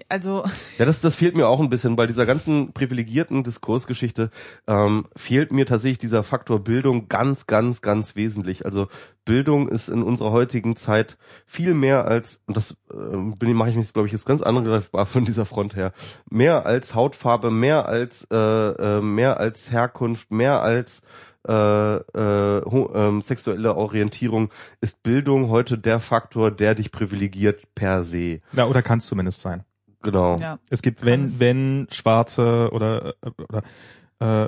also. 0.10 0.44
Ja, 0.78 0.86
das, 0.86 1.00
das 1.00 1.16
fehlt 1.16 1.36
mir 1.36 1.48
auch 1.48 1.62
ein 1.62 1.70
bisschen. 1.70 1.96
Bei 1.96 2.08
dieser 2.08 2.26
ganzen 2.26 2.74
privilegierten 2.74 3.44
Diskursgeschichte 3.44 4.32
ähm, 4.68 5.06
fehlt 5.16 5.54
mir 5.54 5.66
tatsächlich 5.66 6.00
dieser 6.00 6.24
Faktor 6.24 6.60
Bildung 6.60 7.08
ganz, 7.08 7.48
ganz, 7.48 7.82
ganz 7.82 8.16
wesentlich. 8.16 8.66
Also 8.66 8.88
Bildung 9.24 9.70
ist 9.70 9.88
in 9.88 10.04
unserer 10.04 10.32
heutigen 10.32 10.76
Zeit 10.76 11.18
viel 11.46 11.74
mehr 11.74 12.06
als, 12.06 12.42
und 12.48 12.58
das 12.58 12.76
äh, 12.92 13.54
mache 13.54 13.70
ich 13.70 13.76
mich, 13.78 13.94
glaube 13.94 14.08
ich, 14.08 14.12
jetzt 14.12 14.26
ganz 14.26 14.42
angreifbar 14.42 15.06
von 15.06 15.24
dieser 15.24 15.46
Front 15.46 15.76
her, 15.76 15.94
mehr 16.30 16.66
als 16.66 16.96
Hautfarbe, 16.96 17.50
mehr 17.50 17.88
als 17.88 18.28
äh, 18.30 18.36
äh, 18.36 19.02
mehr 19.02 19.40
als 19.40 19.72
Herkunft, 19.72 20.32
mehr 20.32 20.62
als 20.62 21.02
äh, 21.48 21.96
äh, 21.96 22.58
äh, 22.60 23.22
sexuelle 23.22 23.76
Orientierung 23.76 24.50
ist 24.82 25.04
Bildung 25.04 25.50
heute 25.50 25.78
der 25.78 26.00
Faktor, 26.00 26.52
der 26.52 26.76
dich 26.76 26.92
privilegiert 26.92 27.74
per 27.76 28.04
se. 28.04 28.42
Ja, 28.54 28.66
oder 28.66 28.82
kann 28.82 29.00
es 29.00 29.06
zumindest 29.06 29.42
sein. 29.42 29.64
Genau. 30.02 30.38
Ja. 30.38 30.60
Es 30.70 30.82
gibt, 30.82 31.06
wenn, 31.06 31.40
wenn 31.40 31.88
Schwarze 31.90 32.70
oder, 32.72 33.16
äh, 33.22 33.32
oder 33.38 33.64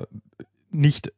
äh, 0.01 0.05
nicht 0.69 1.13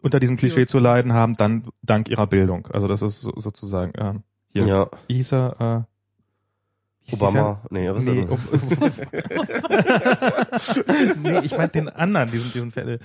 unter 0.00 0.18
diesem 0.18 0.36
Klischee 0.36 0.66
zu 0.66 0.78
leiden 0.78 1.12
haben, 1.12 1.34
dann 1.36 1.68
dank 1.82 2.08
ihrer 2.08 2.26
Bildung. 2.26 2.66
Also 2.72 2.88
das 2.88 3.02
ist 3.02 3.20
so, 3.20 3.32
sozusagen 3.36 3.92
ähm, 3.96 4.22
hier. 4.50 4.66
Ja. 4.66 4.90
Wie 5.06 5.14
hieß 5.14 5.32
er? 5.32 5.60
Äh, 5.60 5.64
wie 5.64 5.84
hieß 5.84 5.86
die 5.86 6.91
Obama. 7.10 7.60
Nee, 7.70 7.90
was 7.90 8.04
Nee, 8.04 8.20
ist 8.22 8.30
Ob- 8.30 8.38
nee, 11.22 11.38
ich 11.42 11.56
meinte 11.56 11.78
den 11.78 11.88
anderen, 11.88 12.30
diesen, 12.30 12.52
diesen 12.52 12.72
äh, 12.88 12.98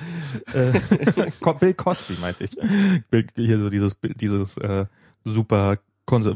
äh, 0.53 0.79
Bill 1.59 1.73
Cosby 1.73 2.17
meinte 2.21 2.43
ich. 2.45 2.51
Bill, 3.09 3.27
hier 3.35 3.59
so 3.59 3.69
dieses, 3.69 3.95
dieses 4.01 4.57
äh, 4.57 4.85
super 5.23 5.77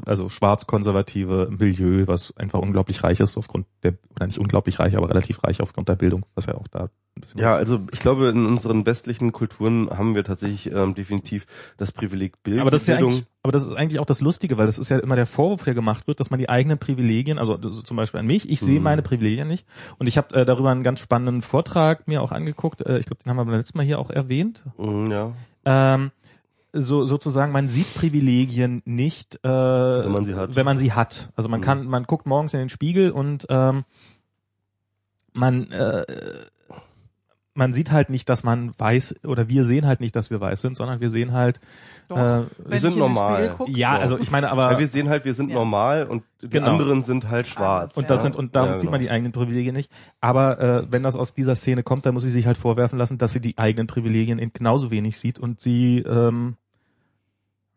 also 0.05 0.29
schwarz-konservative 0.29 1.49
Milieu, 1.57 2.07
was 2.07 2.35
einfach 2.37 2.59
unglaublich 2.59 3.03
reich 3.03 3.19
ist 3.19 3.37
aufgrund 3.37 3.65
der, 3.83 3.93
oder 4.15 4.27
nicht 4.27 4.37
unglaublich 4.39 4.79
reich, 4.79 4.95
aber 4.97 5.09
relativ 5.09 5.43
reich 5.43 5.61
aufgrund 5.61 5.89
der 5.89 5.95
Bildung, 5.95 6.25
was 6.35 6.45
ja 6.45 6.55
auch 6.55 6.67
da 6.67 6.89
ein 7.15 7.21
bisschen 7.21 7.39
Ja, 7.39 7.55
also 7.55 7.79
ich 7.91 7.99
glaube, 7.99 8.29
in 8.29 8.45
unseren 8.45 8.85
westlichen 8.85 9.31
Kulturen 9.31 9.89
haben 9.89 10.13
wir 10.15 10.23
tatsächlich 10.23 10.71
ähm, 10.71 10.93
definitiv 10.95 11.45
das 11.77 11.91
Privileg 11.91 12.41
Bild 12.43 12.59
aber 12.59 12.69
das 12.71 12.81
ist 12.83 12.87
ja 12.87 12.95
Bildung. 12.95 13.11
eigentlich, 13.13 13.25
aber 13.43 13.51
das 13.53 13.65
ist 13.65 13.73
eigentlich 13.73 13.99
auch 13.99 14.05
das 14.05 14.21
Lustige, 14.21 14.57
weil 14.57 14.65
das 14.65 14.77
ist 14.77 14.89
ja 14.89 14.99
immer 14.99 15.15
der 15.15 15.25
Vorwurf, 15.25 15.63
der 15.63 15.73
gemacht 15.73 16.07
wird, 16.07 16.19
dass 16.19 16.29
man 16.29 16.39
die 16.39 16.49
eigenen 16.49 16.77
Privilegien, 16.77 17.39
also 17.39 17.57
so 17.61 17.81
zum 17.81 17.97
Beispiel 17.97 18.19
an 18.19 18.27
mich, 18.27 18.49
ich 18.49 18.59
sehe 18.59 18.79
Mhm. 18.79 18.83
meine 18.83 19.01
Privilegien 19.01 19.47
nicht. 19.47 19.65
Und 19.97 20.07
ich 20.07 20.17
habe 20.17 20.35
äh, 20.35 20.45
darüber 20.45 20.69
einen 20.71 20.83
ganz 20.83 20.99
spannenden 20.99 21.41
Vortrag 21.41 22.07
mir 22.07 22.21
auch 22.21 22.31
angeguckt. 22.31 22.81
Äh, 22.85 22.99
ich 22.99 23.05
glaube, 23.05 23.23
den 23.23 23.29
haben 23.29 23.37
wir 23.37 23.45
beim 23.45 23.55
letzten 23.55 23.77
Mal 23.77 23.85
hier 23.85 23.99
auch 23.99 24.09
erwähnt. 24.09 24.63
Mm, 24.77 25.05
ja, 25.11 25.31
Ähm, 25.63 26.11
so 26.73 27.05
sozusagen, 27.05 27.51
man 27.51 27.67
sieht 27.67 27.93
Privilegien 27.95 28.81
nicht, 28.85 29.35
äh, 29.43 29.49
wenn 29.49 30.11
man 30.11 30.25
sie 30.25 30.35
hat. 30.35 30.55
Wenn 30.55 30.65
man 30.65 30.77
sie 30.77 30.93
hat. 30.93 31.29
Also 31.35 31.49
man 31.49 31.59
Mhm. 31.59 31.63
kann, 31.65 31.85
man 31.85 32.03
guckt 32.03 32.25
morgens 32.25 32.53
in 32.53 32.59
den 32.59 32.69
Spiegel 32.69 33.11
und 33.11 33.45
ähm, 33.49 33.83
man 35.33 35.71
äh, 35.71 36.03
man 37.53 37.73
sieht 37.73 37.91
halt 37.91 38.09
nicht, 38.09 38.29
dass 38.29 38.43
man 38.43 38.73
weiß 38.77 39.25
oder 39.25 39.49
wir 39.49 39.65
sehen 39.65 39.85
halt 39.85 39.99
nicht, 39.99 40.15
dass 40.15 40.29
wir 40.29 40.39
weiß 40.39 40.61
sind, 40.61 40.77
sondern 40.77 41.01
wir 41.01 41.09
sehen 41.09 41.33
halt 41.33 41.59
Doch, 42.07 42.17
äh, 42.17 42.43
wenn 42.63 42.79
sind 42.79 42.97
normal. 42.97 43.55
Guck, 43.57 43.67
ja, 43.69 43.95
So. 43.95 44.01
also 44.01 44.17
ich 44.19 44.31
meine, 44.31 44.49
aber 44.51 44.71
ja, 44.71 44.79
wir 44.79 44.87
sehen 44.87 45.09
halt, 45.09 45.25
wir 45.25 45.33
sind 45.33 45.49
Ja. 45.49 45.55
normal 45.55 46.07
und 46.07 46.23
die 46.41 46.49
Genau. 46.49 46.71
anderen 46.71 47.03
sind 47.03 47.29
halt 47.29 47.47
schwarz. 47.47 47.97
Und 47.97 48.09
das 48.09 48.21
ja? 48.21 48.23
sind 48.23 48.35
und 48.37 48.55
darum 48.55 48.71
Ja, 48.71 48.79
sieht 48.79 48.89
man 48.89 48.99
genau. 48.99 49.09
die 49.09 49.13
eigenen 49.13 49.31
Privilegien 49.33 49.75
nicht. 49.75 49.91
Aber 50.21 50.59
äh, 50.61 50.83
wenn 50.91 51.03
das 51.03 51.17
aus 51.17 51.33
dieser 51.33 51.55
Szene 51.55 51.83
kommt, 51.83 52.05
dann 52.05 52.13
muss 52.13 52.23
sie 52.23 52.31
sich 52.31 52.47
halt 52.47 52.57
vorwerfen 52.57 52.97
lassen, 52.97 53.17
dass 53.17 53.33
sie 53.33 53.41
die 53.41 53.57
eigenen 53.57 53.87
Privilegien 53.87 54.39
in 54.39 54.53
genauso 54.53 54.89
wenig 54.89 55.17
sieht 55.19 55.37
und 55.37 55.59
sie 55.59 55.99
ähm, 55.99 56.55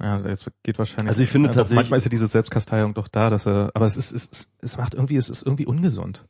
ja, 0.01 0.18
jetzt 0.18 0.51
geht 0.62 0.79
wahrscheinlich. 0.79 1.11
Also 1.11 1.22
ich 1.22 1.29
finde 1.31 1.49
ja, 1.49 1.53
doch, 1.53 1.57
tatsächlich- 1.62 1.77
manchmal 1.77 1.97
ist 1.99 2.05
ja 2.05 2.11
diese 2.11 2.27
Selbstkasteiung 2.29 2.95
doch 2.95 3.09
da, 3.09 3.29
dass 3.31 3.47
er, 3.47 3.70
aber 3.75 3.87
es 3.87 3.97
ist, 3.97 4.12
es, 4.12 4.29
es, 4.31 4.51
es 4.61 4.77
macht 4.77 4.95
irgendwie, 4.95 5.16
es 5.16 5.29
ist 5.29 5.45
irgendwie 5.45 5.66
ungesund. 5.66 6.27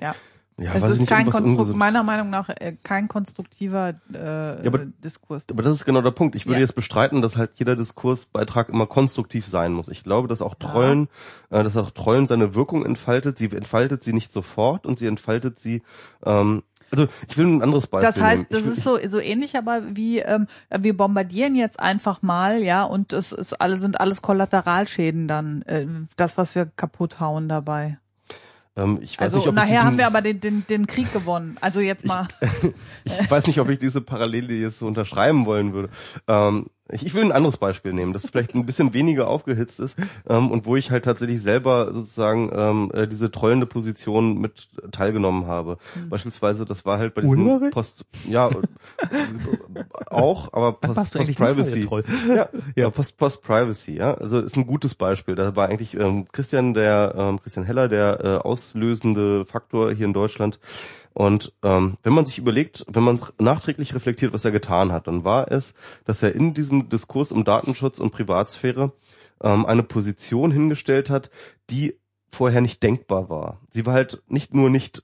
ja. 0.00 0.14
Ja, 0.60 0.74
es 0.74 0.82
ist 0.82 0.98
nicht, 0.98 1.08
kein 1.08 1.20
irgendwas 1.20 1.40
Konstru 1.42 1.52
ungesund. 1.60 1.76
meiner 1.78 2.02
Meinung 2.02 2.30
nach 2.30 2.48
äh, 2.48 2.76
kein 2.82 3.06
konstruktiver 3.06 3.94
äh, 4.12 4.66
aber- 4.66 4.86
Diskurs. 4.86 5.44
Aber 5.50 5.62
das 5.62 5.72
ist 5.72 5.84
genau 5.84 6.02
der 6.02 6.10
Punkt. 6.10 6.34
Ich 6.34 6.46
würde 6.46 6.56
Ja. 6.58 6.60
jetzt 6.66 6.74
bestreiten, 6.74 7.22
dass 7.22 7.36
halt 7.36 7.52
jeder 7.56 7.76
Diskursbeitrag 7.76 8.68
immer 8.68 8.86
konstruktiv 8.86 9.46
sein 9.46 9.72
muss. 9.72 9.88
Ich 9.88 10.02
glaube, 10.02 10.26
dass 10.26 10.42
auch 10.42 10.56
Ja. 10.60 10.68
Trollen, 10.68 11.08
äh, 11.50 11.62
dass 11.62 11.76
auch 11.76 11.92
Trollen 11.92 12.26
seine 12.26 12.56
Wirkung 12.56 12.84
entfaltet. 12.84 13.38
Sie 13.38 13.46
entfaltet 13.52 14.02
sie 14.02 14.12
nicht 14.12 14.32
sofort 14.32 14.84
und 14.86 14.98
sie 14.98 15.06
entfaltet 15.06 15.60
sie. 15.60 15.82
Ähm, 16.26 16.64
also 16.90 17.06
ich 17.28 17.36
will 17.38 17.46
ein 17.46 17.62
anderes 17.62 17.86
Beispiel. 17.86 18.10
Das 18.12 18.20
heißt, 18.20 18.46
das 18.50 18.64
will, 18.64 18.72
ist 18.72 18.82
so 18.82 18.98
so 19.08 19.20
ähnlich, 19.20 19.56
aber 19.56 19.82
wie 19.94 20.18
ähm, 20.20 20.46
wir 20.76 20.96
bombardieren 20.96 21.54
jetzt 21.54 21.78
einfach 21.78 22.22
mal, 22.22 22.62
ja, 22.62 22.82
und 22.82 23.12
es 23.12 23.30
ist 23.30 23.60
alle 23.60 23.76
sind 23.76 24.00
alles 24.00 24.22
Kollateralschäden 24.22 25.28
dann, 25.28 25.62
äh, 25.62 25.86
das 26.16 26.36
was 26.38 26.54
wir 26.54 26.66
kaputt 26.66 27.20
hauen 27.20 27.48
dabei. 27.48 27.98
Ähm, 28.78 28.98
ich 29.02 29.18
weiß 29.18 29.34
Also 29.34 29.38
nicht, 29.38 29.48
ob 29.48 29.52
ich 29.52 29.56
nachher 29.56 29.68
diesen, 29.68 29.84
haben 29.84 29.98
wir 29.98 30.06
aber 30.06 30.22
den, 30.22 30.40
den 30.40 30.64
den 30.68 30.86
Krieg 30.86 31.12
gewonnen. 31.12 31.56
Also 31.60 31.80
jetzt 31.80 32.06
mal. 32.06 32.28
ich 33.04 33.30
weiß 33.30 33.46
nicht, 33.46 33.60
ob 33.60 33.68
ich 33.68 33.78
diese 33.78 34.00
Parallele 34.00 34.54
jetzt 34.54 34.78
so 34.78 34.86
unterschreiben 34.86 35.46
wollen 35.46 35.72
würde. 35.72 35.90
Ähm, 36.28 36.66
ich, 36.90 37.14
will 37.14 37.24
ein 37.24 37.32
anderes 37.32 37.56
Beispiel 37.56 37.92
nehmen, 37.92 38.12
das 38.12 38.28
vielleicht 38.30 38.54
ein 38.54 38.66
bisschen 38.66 38.94
weniger 38.94 39.28
aufgehitzt 39.28 39.80
ist 39.80 39.98
ähm, 40.28 40.50
und 40.50 40.66
wo 40.66 40.76
ich 40.76 40.90
halt 40.90 41.04
tatsächlich 41.04 41.42
selber 41.42 41.92
sozusagen 41.92 42.50
ähm, 42.52 42.90
äh, 42.94 43.06
diese 43.06 43.30
trollende 43.30 43.66
Position 43.66 44.38
mit 44.38 44.68
teilgenommen 44.92 45.46
habe. 45.46 45.78
Hm. 45.94 46.08
Beispielsweise, 46.08 46.64
das 46.64 46.84
war 46.86 46.98
halt 46.98 47.14
bei 47.14 47.22
diesem 47.22 47.46
Urheberrecht? 47.46 47.74
Post, 47.74 48.04
ja, 48.28 48.48
auch, 50.06 50.52
aber 50.52 50.72
Post, 50.72 50.94
Post 50.96 51.14
nicht 51.28 51.38
Privacy. 51.38 51.80
Troll. 51.84 52.04
Ja, 52.28 52.48
ja. 52.76 52.90
Post, 52.90 53.16
Post 53.16 53.42
Privacy, 53.42 53.96
ja. 53.96 54.14
Also 54.14 54.40
ist 54.40 54.56
ein 54.56 54.66
gutes 54.66 54.94
Beispiel. 54.94 55.34
Da 55.34 55.56
war 55.56 55.68
eigentlich 55.68 55.94
ähm, 55.94 56.26
Christian, 56.30 56.74
der 56.74 57.14
ähm, 57.16 57.40
Christian 57.40 57.64
Heller, 57.64 57.88
der 57.88 58.20
äh, 58.22 58.28
auslösende 58.36 59.44
Faktor 59.44 59.92
hier 59.92 60.06
in 60.06 60.12
Deutschland. 60.12 60.58
Und 61.18 61.52
ähm, 61.64 61.96
wenn 62.04 62.12
man 62.12 62.26
sich 62.26 62.38
überlegt, 62.38 62.86
wenn 62.86 63.02
man 63.02 63.18
nachträglich 63.40 63.92
reflektiert, 63.92 64.32
was 64.32 64.44
er 64.44 64.52
getan 64.52 64.92
hat, 64.92 65.08
dann 65.08 65.24
war 65.24 65.50
es, 65.50 65.74
dass 66.04 66.22
er 66.22 66.32
in 66.32 66.54
diesem 66.54 66.90
Diskurs 66.90 67.32
um 67.32 67.42
Datenschutz 67.42 67.98
und 67.98 68.12
Privatsphäre 68.12 68.92
ähm, 69.42 69.66
eine 69.66 69.82
Position 69.82 70.52
hingestellt 70.52 71.10
hat, 71.10 71.28
die 71.70 71.98
vorher 72.30 72.60
nicht 72.60 72.84
denkbar 72.84 73.28
war. 73.28 73.60
Sie 73.72 73.84
war 73.84 73.94
halt 73.94 74.22
nicht 74.28 74.54
nur 74.54 74.70
nicht 74.70 75.02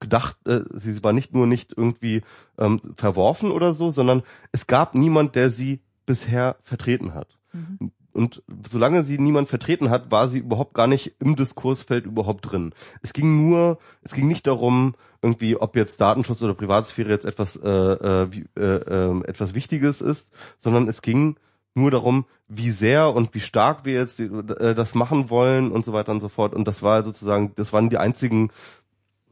gedacht, 0.00 0.36
äh, 0.46 0.64
sie 0.74 1.02
war 1.02 1.14
nicht 1.14 1.32
nur 1.32 1.46
nicht 1.46 1.72
irgendwie 1.74 2.20
ähm, 2.58 2.82
verworfen 2.94 3.50
oder 3.50 3.72
so, 3.72 3.88
sondern 3.88 4.22
es 4.52 4.66
gab 4.66 4.94
niemand, 4.94 5.34
der 5.34 5.48
sie 5.48 5.80
bisher 6.04 6.56
vertreten 6.62 7.14
hat. 7.14 7.38
Mhm. 7.54 7.90
Und 8.14 8.42
solange 8.70 9.02
sie 9.02 9.18
niemand 9.18 9.48
vertreten 9.48 9.90
hat, 9.90 10.10
war 10.10 10.28
sie 10.28 10.38
überhaupt 10.38 10.74
gar 10.74 10.86
nicht 10.86 11.16
im 11.18 11.36
Diskursfeld 11.36 12.06
überhaupt 12.06 12.50
drin. 12.50 12.72
Es 13.02 13.12
ging 13.12 13.48
nur, 13.48 13.78
es 14.02 14.12
ging 14.14 14.28
nicht 14.28 14.46
darum, 14.46 14.94
irgendwie, 15.20 15.56
ob 15.56 15.74
jetzt 15.76 16.00
Datenschutz 16.00 16.42
oder 16.42 16.54
Privatsphäre 16.54 17.10
jetzt 17.10 17.26
etwas, 17.26 17.56
äh, 17.56 17.68
äh, 17.68 18.28
äh, 18.56 18.60
äh, 18.60 19.24
etwas 19.26 19.54
Wichtiges 19.54 20.00
ist, 20.00 20.30
sondern 20.58 20.86
es 20.88 21.02
ging 21.02 21.36
nur 21.74 21.90
darum, 21.90 22.24
wie 22.46 22.70
sehr 22.70 23.12
und 23.12 23.34
wie 23.34 23.40
stark 23.40 23.84
wir 23.84 23.94
jetzt 23.94 24.20
äh, 24.20 24.74
das 24.74 24.94
machen 24.94 25.28
wollen 25.28 25.72
und 25.72 25.84
so 25.84 25.92
weiter 25.92 26.12
und 26.12 26.20
so 26.20 26.28
fort. 26.28 26.54
Und 26.54 26.68
das 26.68 26.82
war 26.82 27.04
sozusagen, 27.04 27.52
das 27.56 27.72
waren 27.72 27.90
die 27.90 27.98
einzigen, 27.98 28.50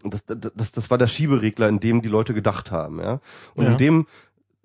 das, 0.03 0.24
das, 0.26 0.72
das 0.72 0.91
war 0.91 0.99
der 0.99 1.07
Schieberegler, 1.07 1.68
in 1.68 1.78
dem 1.78 2.03
die 2.03 2.09
Leute 2.09 2.35
gedacht 2.35 2.72
haben, 2.72 2.99
ja. 2.99 3.20
Und 3.55 3.64
Ja. 3.66 3.70
in 3.72 3.76
dem 3.78 4.07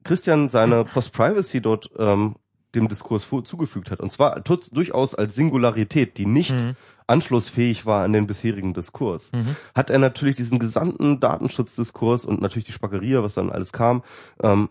Christian 0.03 0.49
seine 0.49 0.85
Post-Privacy 0.85 1.61
dort 1.61 1.91
ähm, 1.99 2.37
dem 2.79 2.87
Diskurs 2.87 3.27
zugefügt 3.43 3.91
hat. 3.91 3.99
Und 3.99 4.11
zwar 4.11 4.39
durchaus 4.41 5.15
als 5.15 5.35
Singularität, 5.35 6.17
die 6.17 6.25
nicht 6.25 6.53
Mhm. 6.65 6.75
anschlussfähig 7.07 7.85
war 7.85 8.03
an 8.03 8.13
den 8.13 8.27
bisherigen 8.27 8.73
Diskurs, 8.73 9.31
Mhm. 9.33 9.55
hat 9.75 9.89
er 9.89 9.99
natürlich 9.99 10.35
diesen 10.35 10.59
gesamten 10.59 11.19
Datenschutzdiskurs 11.19 12.25
und 12.25 12.41
natürlich 12.41 12.65
die 12.65 12.71
Spackeria, 12.73 13.23
was 13.23 13.33
dann 13.35 13.49
alles 13.51 13.71
kam, 13.73 14.03
ähm, 14.41 14.69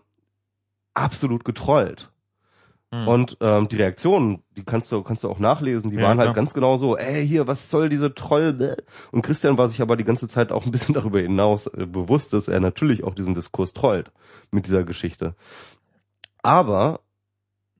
absolut 0.93 1.45
getrollt. 1.45 2.11
Mhm. 2.91 3.07
Und 3.07 3.37
ähm, 3.41 3.67
die 3.67 3.75
Reaktionen, 3.75 4.43
die 4.55 4.63
kannst 4.63 4.91
du 4.93 5.03
kannst 5.03 5.23
du 5.25 5.29
auch 5.29 5.39
nachlesen, 5.39 5.89
die 5.89 5.97
Ja, 5.97 6.03
waren 6.03 6.19
halt 6.19 6.27
klar. 6.27 6.35
ganz 6.35 6.53
genau 6.53 6.77
so, 6.77 6.95
ey, 6.95 7.27
hier, 7.27 7.45
was 7.45 7.69
soll 7.69 7.89
diese 7.89 8.13
Troll? 8.15 8.77
Und 9.11 9.23
Christian 9.23 9.57
war 9.57 9.67
sich 9.67 9.81
aber 9.81 9.97
die 9.97 10.05
ganze 10.05 10.29
Zeit 10.29 10.51
auch 10.53 10.65
ein 10.65 10.71
bisschen 10.71 10.93
darüber 10.95 11.19
hinaus 11.19 11.67
äh, 11.67 11.85
bewusst, 11.85 12.31
dass 12.33 12.47
er 12.47 12.59
natürlich 12.61 13.03
auch 13.03 13.13
diesen 13.13 13.33
Diskurs 13.35 13.73
trollt 13.73 14.11
mit 14.51 14.67
dieser 14.67 14.85
Geschichte. 14.85 15.35
Aber 16.43 17.01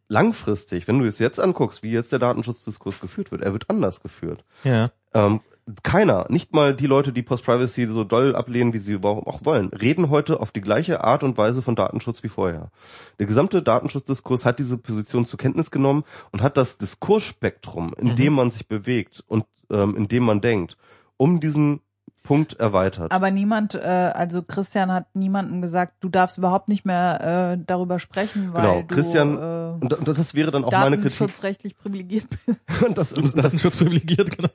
langfristig, 0.08 0.88
wenn 0.88 1.00
du 1.00 1.06
es 1.06 1.20
jetzt 1.20 1.40
anguckst, 1.40 1.84
wie 1.84 1.92
jetzt 1.92 2.12
der 2.12 2.20
Datenschutzdiskurs 2.20 3.00
geführt 3.00 3.32
wird, 3.32 3.42
er 3.42 3.54
wird 3.54 3.70
anders 3.70 4.02
geführt. 4.02 4.44
ja. 4.64 4.90
Ähm, 5.14 5.42
keiner, 5.84 6.28
nicht 6.30 6.54
mal 6.54 6.74
die 6.74 6.88
Leute, 6.88 7.12
die 7.12 7.24
Post-Privacy 7.24 7.88
so 7.90 8.06
doll 8.06 8.38
ablehnen, 8.38 8.72
wie 8.72 8.78
sie 8.78 8.94
überhaupt 8.94 9.28
auch 9.28 9.44
wollen, 9.44 9.68
reden 9.68 10.10
heute 10.10 10.40
auf 10.40 10.52
die 10.52 10.62
gleiche 10.62 11.04
Art 11.04 11.24
und 11.24 11.38
Weise 11.38 11.62
von 11.62 11.76
Datenschutz 11.76 12.24
wie 12.24 12.30
vorher. 12.30 12.72
Der 13.20 13.26
gesamte 13.26 13.62
Datenschutzdiskurs 13.62 14.46
hat 14.46 14.60
diese 14.60 14.78
Position 14.78 15.26
zur 15.26 15.38
Kenntnis 15.38 15.70
genommen 15.70 16.06
und 16.32 16.42
hat 16.42 16.56
das 16.56 16.78
Diskursspektrum, 16.78 17.94
in 17.98 18.10
Mhm. 18.10 18.16
dem 18.16 18.34
man 18.34 18.52
sich 18.52 18.68
bewegt 18.70 19.26
und 19.28 19.44
ähm, 19.70 19.98
in 19.98 20.08
dem 20.08 20.24
man 20.24 20.40
denkt, 20.40 20.78
um 21.18 21.42
diesen 21.42 21.82
Punkt 22.28 22.60
erweitert. 22.60 23.12
Aber 23.14 23.32
niemand, 23.32 23.74
äh, 23.76 23.80
also 23.80 24.44
Christian 24.44 24.92
hat 24.92 25.06
niemandem 25.16 25.62
gesagt, 25.62 25.94
du 26.02 26.10
darfst 26.10 26.38
überhaupt 26.38 26.68
nicht 26.68 26.86
mehr 26.86 27.54
äh, 27.54 27.64
darüber 27.66 28.00
sprechen, 28.00 28.54
weil 28.54 28.62
Genau, 28.64 28.82
du 28.82 28.88
Christian- 28.96 29.38
äh, 29.38 29.84
Und, 29.84 29.94
und 29.94 30.08
das 30.08 30.36
wäre 30.36 30.52
dann 30.52 30.66
auch 30.66 30.72
meine 30.72 30.98
Kritik. 30.98 31.18
datenschutzrechtlich 31.20 31.78
privilegiert 31.78 32.26
bist. 32.46 32.60
Und 32.86 32.98
das, 32.98 33.12
Du 33.14 33.22
bist 33.22 33.38
das, 33.38 33.44
Datenschutz 33.46 33.78
privilegiert, 33.78 34.36
genau. 34.36 34.50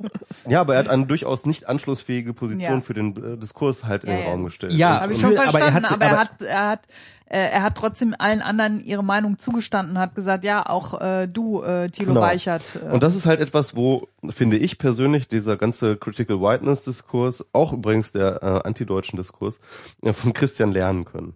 ja, 0.48 0.60
aber 0.60 0.74
er 0.74 0.80
hat 0.80 0.88
eine 0.90 1.06
durchaus 1.06 1.46
nicht 1.46 1.66
anschlussfähige 1.68 2.34
Position 2.34 2.74
Ja. 2.74 2.80
für 2.82 2.92
den 2.94 3.16
äh, 3.16 3.38
Diskurs 3.38 3.84
halt 3.84 4.04
in 4.04 4.10
Ja, 4.10 4.16
den 4.16 4.24
ja. 4.24 4.30
Raum 4.30 4.44
gestellt. 4.44 4.72
Ja, 4.72 4.94
Und- 4.96 5.00
Habe 5.02 5.12
ich 5.14 5.20
schon 5.20 5.38
aber 5.38 5.42
er 5.60 5.72
verstanden, 5.72 5.84
hat- 5.86 5.92
aber, 5.92 6.04
er 6.04 6.18
hat, 6.18 6.42
er 6.42 6.68
hat, 6.68 6.80
äh, 7.26 7.38
er 7.38 7.62
hat 7.62 7.76
trotzdem 7.76 8.14
allen 8.18 8.42
anderen 8.42 8.80
ihre 8.84 9.02
Meinung 9.04 9.38
zugestanden, 9.38 9.98
hat 9.98 10.14
gesagt, 10.14 10.44
ja, 10.44 10.64
auch 10.66 11.00
äh, 11.00 11.26
du, 11.26 11.62
äh, 11.62 11.88
Thilo 11.88 12.14
Genau. 12.14 12.20
Weichert. 12.20 12.62
Äh, 12.76 12.92
Und 12.92 13.02
das 13.02 13.14
ist 13.16 13.26
halt 13.26 13.40
etwas, 13.40 13.76
wo, 13.76 14.08
finde 14.30 14.56
ich 14.58 14.78
persönlich, 14.78 15.28
dieser 15.28 15.56
ganze 15.56 15.96
Critical 15.96 16.40
Whiteness-Diskurs, 16.40 17.44
auch 17.52 17.72
übrigens 17.72 18.12
der 18.12 18.42
äh, 18.42 18.66
antideutschen 18.66 19.16
Diskurs, 19.16 19.60
äh, 20.02 20.12
von 20.12 20.32
Christian 20.32 20.72
lernen 20.72 21.04
können. 21.04 21.34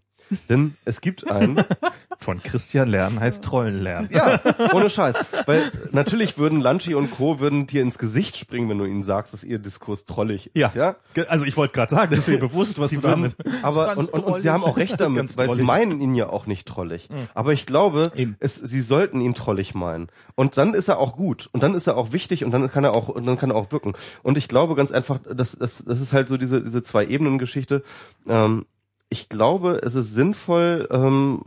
Denn 0.49 0.75
es 0.85 1.01
gibt 1.01 1.31
einen, 1.31 1.63
Von 2.19 2.43
Christian 2.43 2.89
lernen 2.89 3.21
heißt 3.21 3.45
Trollen 3.45 3.79
lernen. 3.79 4.09
ja, 4.11 4.41
ohne 4.73 4.91
Scheiß. 4.91 5.15
Weil 5.45 5.71
natürlich 5.93 6.39
würden 6.39 6.61
Lanchi 6.61 6.95
und 6.95 7.11
Co. 7.11 7.39
würden 7.41 7.67
dir 7.67 7.83
ins 7.83 7.99
Gesicht 7.99 8.37
springen, 8.37 8.69
wenn 8.69 8.79
du 8.79 8.85
ihnen 8.87 9.03
sagst, 9.03 9.33
dass 9.33 9.45
ihr 9.45 9.59
Diskurs 9.59 10.05
trollig 10.07 10.51
ist. 10.55 10.75
Ja. 10.75 10.97
Ge- 11.15 11.27
Also 11.29 11.45
ich 11.45 11.57
wollte 11.57 11.75
gerade 11.75 11.95
sagen, 11.95 12.11
das 12.11 12.21
ist 12.21 12.29
mir 12.29 12.39
bewusst, 12.49 12.81
was 12.81 12.91
Die 12.91 12.97
du 12.97 13.03
würden, 13.05 13.33
damit. 13.39 13.65
aber 13.65 13.97
und, 13.97 14.09
und, 14.13 14.25
und 14.25 14.41
sie 14.41 14.51
haben 14.51 14.65
auch 14.65 14.77
recht 14.77 15.01
damit, 15.01 15.19
Ganz 15.19 15.37
weil 15.37 15.55
sie 15.55 15.63
meinen 15.63 16.01
ihn 16.01 16.15
ja 16.15 16.29
auch 16.29 16.47
nicht 16.47 16.67
trollig. 16.67 17.09
Aber 17.35 17.53
ich 17.53 17.67
glaube, 17.67 18.11
es, 18.41 18.57
sie 18.57 18.81
sollten 18.81 19.21
ihn 19.21 19.35
trollig 19.35 19.75
meinen. 19.75 20.09
Und 20.35 20.57
dann 20.57 20.75
ist 20.75 20.89
er 20.89 20.99
auch 20.99 21.17
gut 21.17 21.49
und 21.53 21.63
dann 21.63 21.75
ist 21.75 21.87
er 21.87 21.97
auch 21.97 22.13
wichtig 22.13 22.45
und 22.45 22.51
dann 22.51 22.69
kann 22.71 22.83
er 22.85 22.95
auch 22.95 23.09
und 23.09 23.27
dann 23.27 23.37
kann 23.39 23.51
er 23.51 23.57
auch 23.57 23.71
wirken. 23.71 23.93
Und 24.23 24.39
ich 24.39 24.49
glaube 24.49 24.75
ganz 24.75 24.91
einfach, 24.91 25.21
das, 25.33 25.53
das, 25.59 25.85
das 25.87 26.01
ist 26.01 26.13
halt 26.13 26.29
so 26.29 26.37
diese 26.37 26.63
diese 26.63 26.83
zwei 26.83 27.07
Ebenen 27.07 27.39
Geschichte. 27.39 27.83
Ähm, 28.29 28.65
ich 29.09 29.29
glaube, 29.29 29.81
es 29.83 29.95
ist 29.95 30.15
sinnvoll. 30.15 30.89
Ähm, 30.91 31.43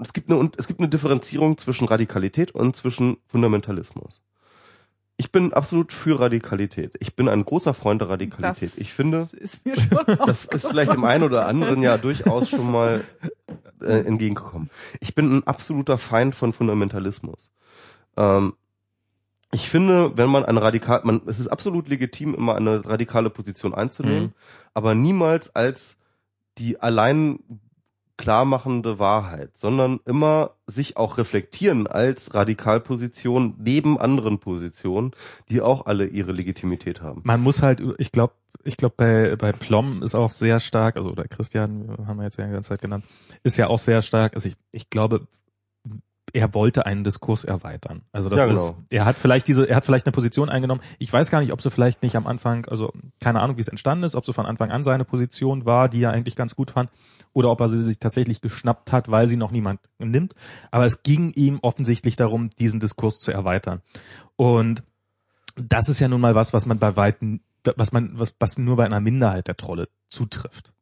es 0.00 0.12
gibt 0.12 0.30
eine 0.30 0.50
es 0.56 0.66
gibt 0.66 0.80
eine 0.80 0.88
Differenzierung 0.88 1.58
zwischen 1.58 1.86
Radikalität 1.88 2.52
und 2.52 2.76
zwischen 2.76 3.16
Fundamentalismus. 3.26 4.20
Ich 5.20 5.32
bin 5.32 5.52
absolut 5.52 5.92
für 5.92 6.20
Radikalität. 6.20 6.94
Ich 7.00 7.16
bin 7.16 7.28
ein 7.28 7.44
großer 7.44 7.74
Freund 7.74 8.00
der 8.00 8.08
Radikalität. 8.08 8.70
das 8.70 8.78
ich 8.78 8.92
finde, 8.92 9.26
ist 9.38 9.66
mir 9.66 9.74
schon 9.76 10.04
das 10.26 10.44
ist 10.44 10.68
vielleicht 10.68 10.92
dem 10.92 11.04
einen 11.04 11.24
oder 11.24 11.46
anderen 11.46 11.82
ja 11.82 11.98
durchaus 11.98 12.48
schon 12.50 12.70
mal 12.70 13.04
äh, 13.80 14.00
entgegengekommen. 14.06 14.70
Ich 15.00 15.14
bin 15.16 15.38
ein 15.38 15.46
absoluter 15.46 15.98
Feind 15.98 16.36
von 16.36 16.52
Fundamentalismus. 16.52 17.50
Ähm, 18.16 18.52
ich 19.50 19.68
finde, 19.68 20.16
wenn 20.16 20.28
man 20.28 20.44
eine 20.44 20.60
radikal, 20.60 21.00
man, 21.04 21.22
es 21.26 21.40
ist 21.40 21.48
absolut 21.48 21.88
legitim, 21.88 22.34
immer 22.34 22.54
eine 22.54 22.84
radikale 22.84 23.30
Position 23.30 23.74
einzunehmen, 23.74 24.22
Mhm. 24.24 24.32
aber 24.74 24.94
niemals 24.94 25.54
als 25.56 25.96
die 26.58 26.80
allein 26.80 27.38
klarmachende 28.18 28.98
Wahrheit, 28.98 29.56
sondern 29.56 30.00
immer 30.04 30.50
sich 30.66 30.96
auch 30.96 31.18
reflektieren 31.18 31.86
als 31.86 32.34
Radikalposition 32.34 33.54
neben 33.58 33.96
anderen 33.98 34.40
Positionen, 34.40 35.12
die 35.50 35.62
auch 35.62 35.86
alle 35.86 36.06
ihre 36.06 36.32
Legitimität 36.32 37.00
haben. 37.00 37.22
Man 37.24 37.40
muss 37.40 37.62
halt, 37.62 37.80
ich 37.98 38.10
glaube, 38.10 38.34
ich 38.64 38.76
glaube 38.76 38.94
bei 38.96 39.36
bei 39.36 39.52
Plom 39.52 40.02
ist 40.02 40.16
auch 40.16 40.32
sehr 40.32 40.58
stark, 40.58 40.96
also 40.96 41.10
oder 41.10 41.24
Christian 41.24 41.96
haben 42.06 42.18
wir 42.18 42.24
jetzt 42.24 42.38
ja 42.38 42.46
die 42.46 42.52
ganze 42.52 42.70
Zeit 42.70 42.82
genannt, 42.82 43.04
ist 43.44 43.56
ja 43.56 43.68
auch 43.68 43.78
sehr 43.78 44.02
stark. 44.02 44.34
Also 44.34 44.48
ich 44.48 44.56
ich 44.72 44.90
glaube, 44.90 45.28
er 46.32 46.54
wollte 46.54 46.86
einen 46.86 47.04
Diskurs 47.04 47.44
erweitern. 47.44 48.02
Also 48.12 48.28
das 48.28 48.38
Ja, 48.38 48.46
genau. 48.46 48.60
ist, 48.60 48.74
er 48.90 49.04
hat 49.04 49.16
vielleicht 49.16 49.48
diese, 49.48 49.68
er 49.68 49.76
hat 49.76 49.84
vielleicht 49.84 50.06
eine 50.06 50.12
Position 50.12 50.48
eingenommen. 50.48 50.80
Ich 50.98 51.12
weiß 51.12 51.30
gar 51.30 51.40
nicht, 51.40 51.52
ob 51.52 51.62
sie 51.62 51.70
vielleicht 51.70 52.02
nicht 52.02 52.16
am 52.16 52.26
Anfang, 52.26 52.66
also 52.66 52.92
keine 53.20 53.40
Ahnung, 53.40 53.56
wie 53.56 53.60
es 53.60 53.68
entstanden 53.68 54.04
ist, 54.04 54.14
ob 54.14 54.24
sie 54.24 54.32
von 54.32 54.46
Anfang 54.46 54.70
an 54.70 54.82
seine 54.82 55.04
Position 55.04 55.64
war, 55.64 55.88
die 55.88 56.02
er 56.02 56.12
eigentlich 56.12 56.36
ganz 56.36 56.54
gut 56.54 56.70
fand, 56.70 56.90
oder 57.32 57.50
ob 57.50 57.60
er 57.60 57.68
sie 57.68 57.82
sich 57.82 57.98
tatsächlich 57.98 58.40
geschnappt 58.40 58.92
hat, 58.92 59.10
weil 59.10 59.28
sie 59.28 59.36
noch 59.36 59.50
niemand 59.50 59.80
nimmt. 59.98 60.34
Aber 60.70 60.84
es 60.84 61.02
ging 61.02 61.30
ihm 61.32 61.58
offensichtlich 61.62 62.16
darum, 62.16 62.50
diesen 62.58 62.80
Diskurs 62.80 63.20
zu 63.20 63.32
erweitern. 63.32 63.82
Und 64.36 64.82
das 65.56 65.88
ist 65.88 66.00
ja 66.00 66.08
nun 66.08 66.20
mal 66.20 66.34
was, 66.34 66.52
was 66.52 66.66
man 66.66 66.78
bei 66.78 66.96
weitem, 66.96 67.40
was 67.76 67.92
man, 67.92 68.18
was, 68.18 68.34
was 68.38 68.58
nur 68.58 68.76
bei 68.76 68.84
einer 68.84 69.00
Minderheit 69.00 69.48
der 69.48 69.56
Trolle 69.56 69.88
zutrifft. 70.08 70.72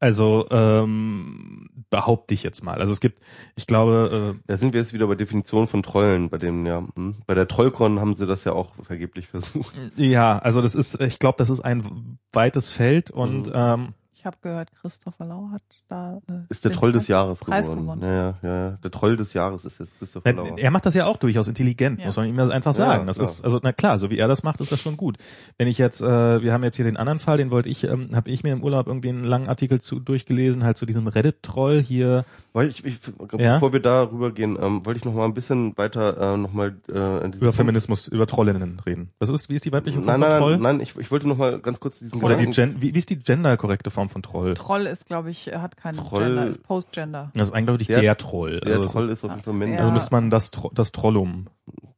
Also 0.00 0.46
ähm, 0.50 1.68
behaupte 1.90 2.32
ich 2.34 2.42
jetzt 2.42 2.64
mal. 2.64 2.80
Also 2.80 2.92
es 2.92 3.00
gibt, 3.00 3.20
ich 3.54 3.66
glaube, 3.66 4.36
Da 4.46 4.56
sind 4.56 4.72
wir 4.72 4.80
jetzt 4.80 4.92
wieder 4.94 5.06
bei 5.06 5.14
Definition 5.14 5.68
von 5.68 5.82
Trollen, 5.82 6.30
bei 6.30 6.38
dem, 6.38 6.64
ja, 6.66 6.82
hm. 6.94 7.16
bei 7.26 7.34
der 7.34 7.46
Trollcon 7.46 8.00
haben 8.00 8.16
sie 8.16 8.26
das 8.26 8.44
ja 8.44 8.52
auch 8.52 8.74
vergeblich 8.82 9.28
versucht. 9.28 9.74
äh, 9.98 10.06
ja, 10.06 10.38
also 10.38 10.62
das 10.62 10.74
ist, 10.74 11.00
ich 11.00 11.18
glaube, 11.18 11.36
das 11.38 11.50
ist 11.50 11.60
ein 11.60 12.18
weites 12.32 12.72
Feld 12.72 13.10
und 13.10 13.48
Mhm. 13.48 13.52
ähm, 13.54 13.88
Ich 14.14 14.24
habe 14.26 14.36
gehört, 14.40 14.70
Christopher 14.80 15.26
Lau 15.26 15.50
hat 15.52 15.62
da 15.90 16.20
äh, 16.28 16.32
Ist 16.48 16.64
der 16.64 16.72
Troll 16.72 16.92
des 16.92 17.08
Jahres 17.08 17.40
Preis 17.40 17.64
geworden. 17.66 17.82
gewonnen. 17.86 18.02
Ja, 18.02 18.14
ja, 18.14 18.34
ja, 18.42 18.60
ja. 18.62 18.70
Der 18.82 18.90
Troll 18.90 19.16
des 19.16 19.32
Jahres 19.34 19.64
ist 19.64 19.78
jetzt 19.80 19.98
Christopher 19.98 20.32
Lauer. 20.32 20.56
er 20.58 20.70
macht 20.70 20.86
das 20.86 20.94
ja 20.94 21.06
auch 21.06 21.16
durchaus 21.16 21.48
intelligent, 21.48 21.98
Ja. 22.00 22.06
muss 22.06 22.16
man 22.16 22.26
ihm 22.28 22.36
das 22.36 22.48
einfach 22.50 22.72
Ja, 22.72 22.86
sagen. 22.86 23.06
das 23.06 23.16
klar. 23.16 23.28
ist, 23.28 23.44
also 23.44 23.60
na 23.62 23.72
klar, 23.72 23.98
so 23.98 24.10
wie 24.10 24.18
er 24.18 24.28
das 24.28 24.42
macht, 24.42 24.60
ist 24.60 24.72
das 24.72 24.80
schon 24.80 24.96
gut. 24.96 25.18
Wenn 25.58 25.68
ich 25.68 25.78
jetzt, 25.78 26.00
äh, 26.00 26.42
wir 26.42 26.52
haben 26.52 26.62
jetzt 26.64 26.76
hier 26.76 26.84
den 26.84 26.96
anderen 26.96 27.18
Fall, 27.18 27.36
den 27.38 27.50
wollte 27.50 27.68
ich, 27.68 27.84
ähm, 27.84 28.10
habe 28.14 28.30
ich 28.30 28.42
mir 28.44 28.52
im 28.52 28.62
Urlaub 28.62 28.86
irgendwie 28.86 29.08
einen 29.10 29.24
langen 29.24 29.48
Artikel 29.48 29.80
zu 29.80 29.98
durchgelesen, 30.00 30.64
halt 30.64 30.76
zu 30.76 30.86
diesem 30.86 31.06
Reddit-Troll 31.08 31.82
hier. 31.82 32.24
Weil 32.52 32.68
ich, 32.68 32.84
ich, 32.84 32.98
Ja? 33.38 33.54
bevor 33.54 33.72
wir 33.72 33.80
da 33.80 34.02
rübergehen, 34.04 34.56
ähm, 34.60 34.84
wollte 34.86 34.98
ich 34.98 35.04
noch 35.04 35.14
mal 35.14 35.24
ein 35.24 35.34
bisschen 35.34 35.76
weiter 35.76 36.34
äh, 36.34 36.36
noch 36.36 36.52
mal 36.52 36.74
äh, 36.88 36.92
über 36.92 37.20
Punkt- 37.30 37.54
Feminismus, 37.54 38.08
über 38.08 38.26
Trollinnen 38.26 38.80
reden. 38.86 39.10
Was 39.18 39.28
ist, 39.28 39.48
wie 39.48 39.54
ist 39.54 39.64
die 39.64 39.72
weibliche 39.72 39.98
Form 39.98 40.06
Nein, 40.06 40.20
nein, 40.20 40.30
von 40.30 40.38
Troll? 40.40 40.52
nein, 40.58 40.62
nein, 40.76 40.80
ich, 40.80 40.96
ich 40.96 41.10
wollte 41.10 41.28
noch 41.28 41.36
mal 41.36 41.58
ganz 41.60 41.78
kurz 41.80 41.98
diesen 42.00 42.22
Oder 42.22 42.36
die 42.36 42.46
Gen 42.46 42.76
wie, 42.80 42.94
wie 42.94 42.98
ist 42.98 43.10
die 43.10 43.18
genderkorrekte 43.18 43.90
Form 43.90 44.08
von 44.08 44.22
Troll? 44.22 44.54
Troll 44.54 44.86
ist, 44.86 45.06
glaube 45.06 45.30
ich, 45.30 45.46
hat 45.54 45.76
keinen 45.80 45.98
Troll- 45.98 46.24
Gender, 46.24 46.46
ist 46.46 46.62
Postgender. 46.62 47.30
Das 47.34 47.48
ist 47.48 47.54
eindeutig 47.54 47.86
Der- 47.88 48.00
der, 48.00 48.16
Troll. 48.16 48.60
Der 48.60 48.76
also, 48.76 48.88
Troll 48.88 49.08
ist 49.10 49.24
auf 49.24 49.30
jeden 49.30 49.42
Fall 49.42 49.54
männlich. 49.54 49.78
also 49.80 49.92
müsste 49.92 50.12
man 50.12 50.30
das, 50.30 50.50
Tro 50.50 50.70
das 50.74 50.92
Trollum, 50.92 51.46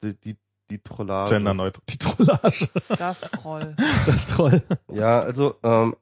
Die, 0.02 0.14
die, 0.14 0.36
die 0.70 0.78
Trollage. 0.78 1.34
genderneutral, 1.34 1.82
die 1.88 1.98
Trollage, 1.98 2.68
Das 2.98 3.20
Troll. 3.20 3.76
das 4.06 4.26
Troll. 4.26 4.62
Ja, 4.90 5.20
also, 5.20 5.56
ähm, 5.62 5.94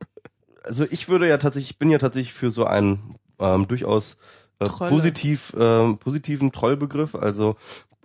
also 0.64 0.84
ich 0.90 1.08
würde 1.08 1.28
ja 1.28 1.38
tatsächlich, 1.38 1.70
ich 1.72 1.78
bin 1.78 1.90
ja 1.90 1.98
tatsächlich 1.98 2.32
für 2.34 2.50
so 2.50 2.64
einen 2.64 3.16
ähm, 3.38 3.66
durchaus 3.66 4.16
äh, 4.60 4.66
positiv, 4.66 5.54
ähm, 5.58 5.98
positiven 5.98 6.52
Trollbegriff. 6.52 7.14
Also, 7.14 7.56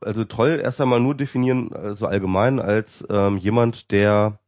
also 0.02 0.24
Troll 0.24 0.60
erst 0.64 0.80
einmal 0.82 1.00
nur 1.02 1.14
definieren, 1.16 1.74
also 1.74 2.08
allgemein 2.08 2.60
als 2.60 3.06
ähm, 3.10 3.38
jemand, 3.38 3.92
der 3.92 4.40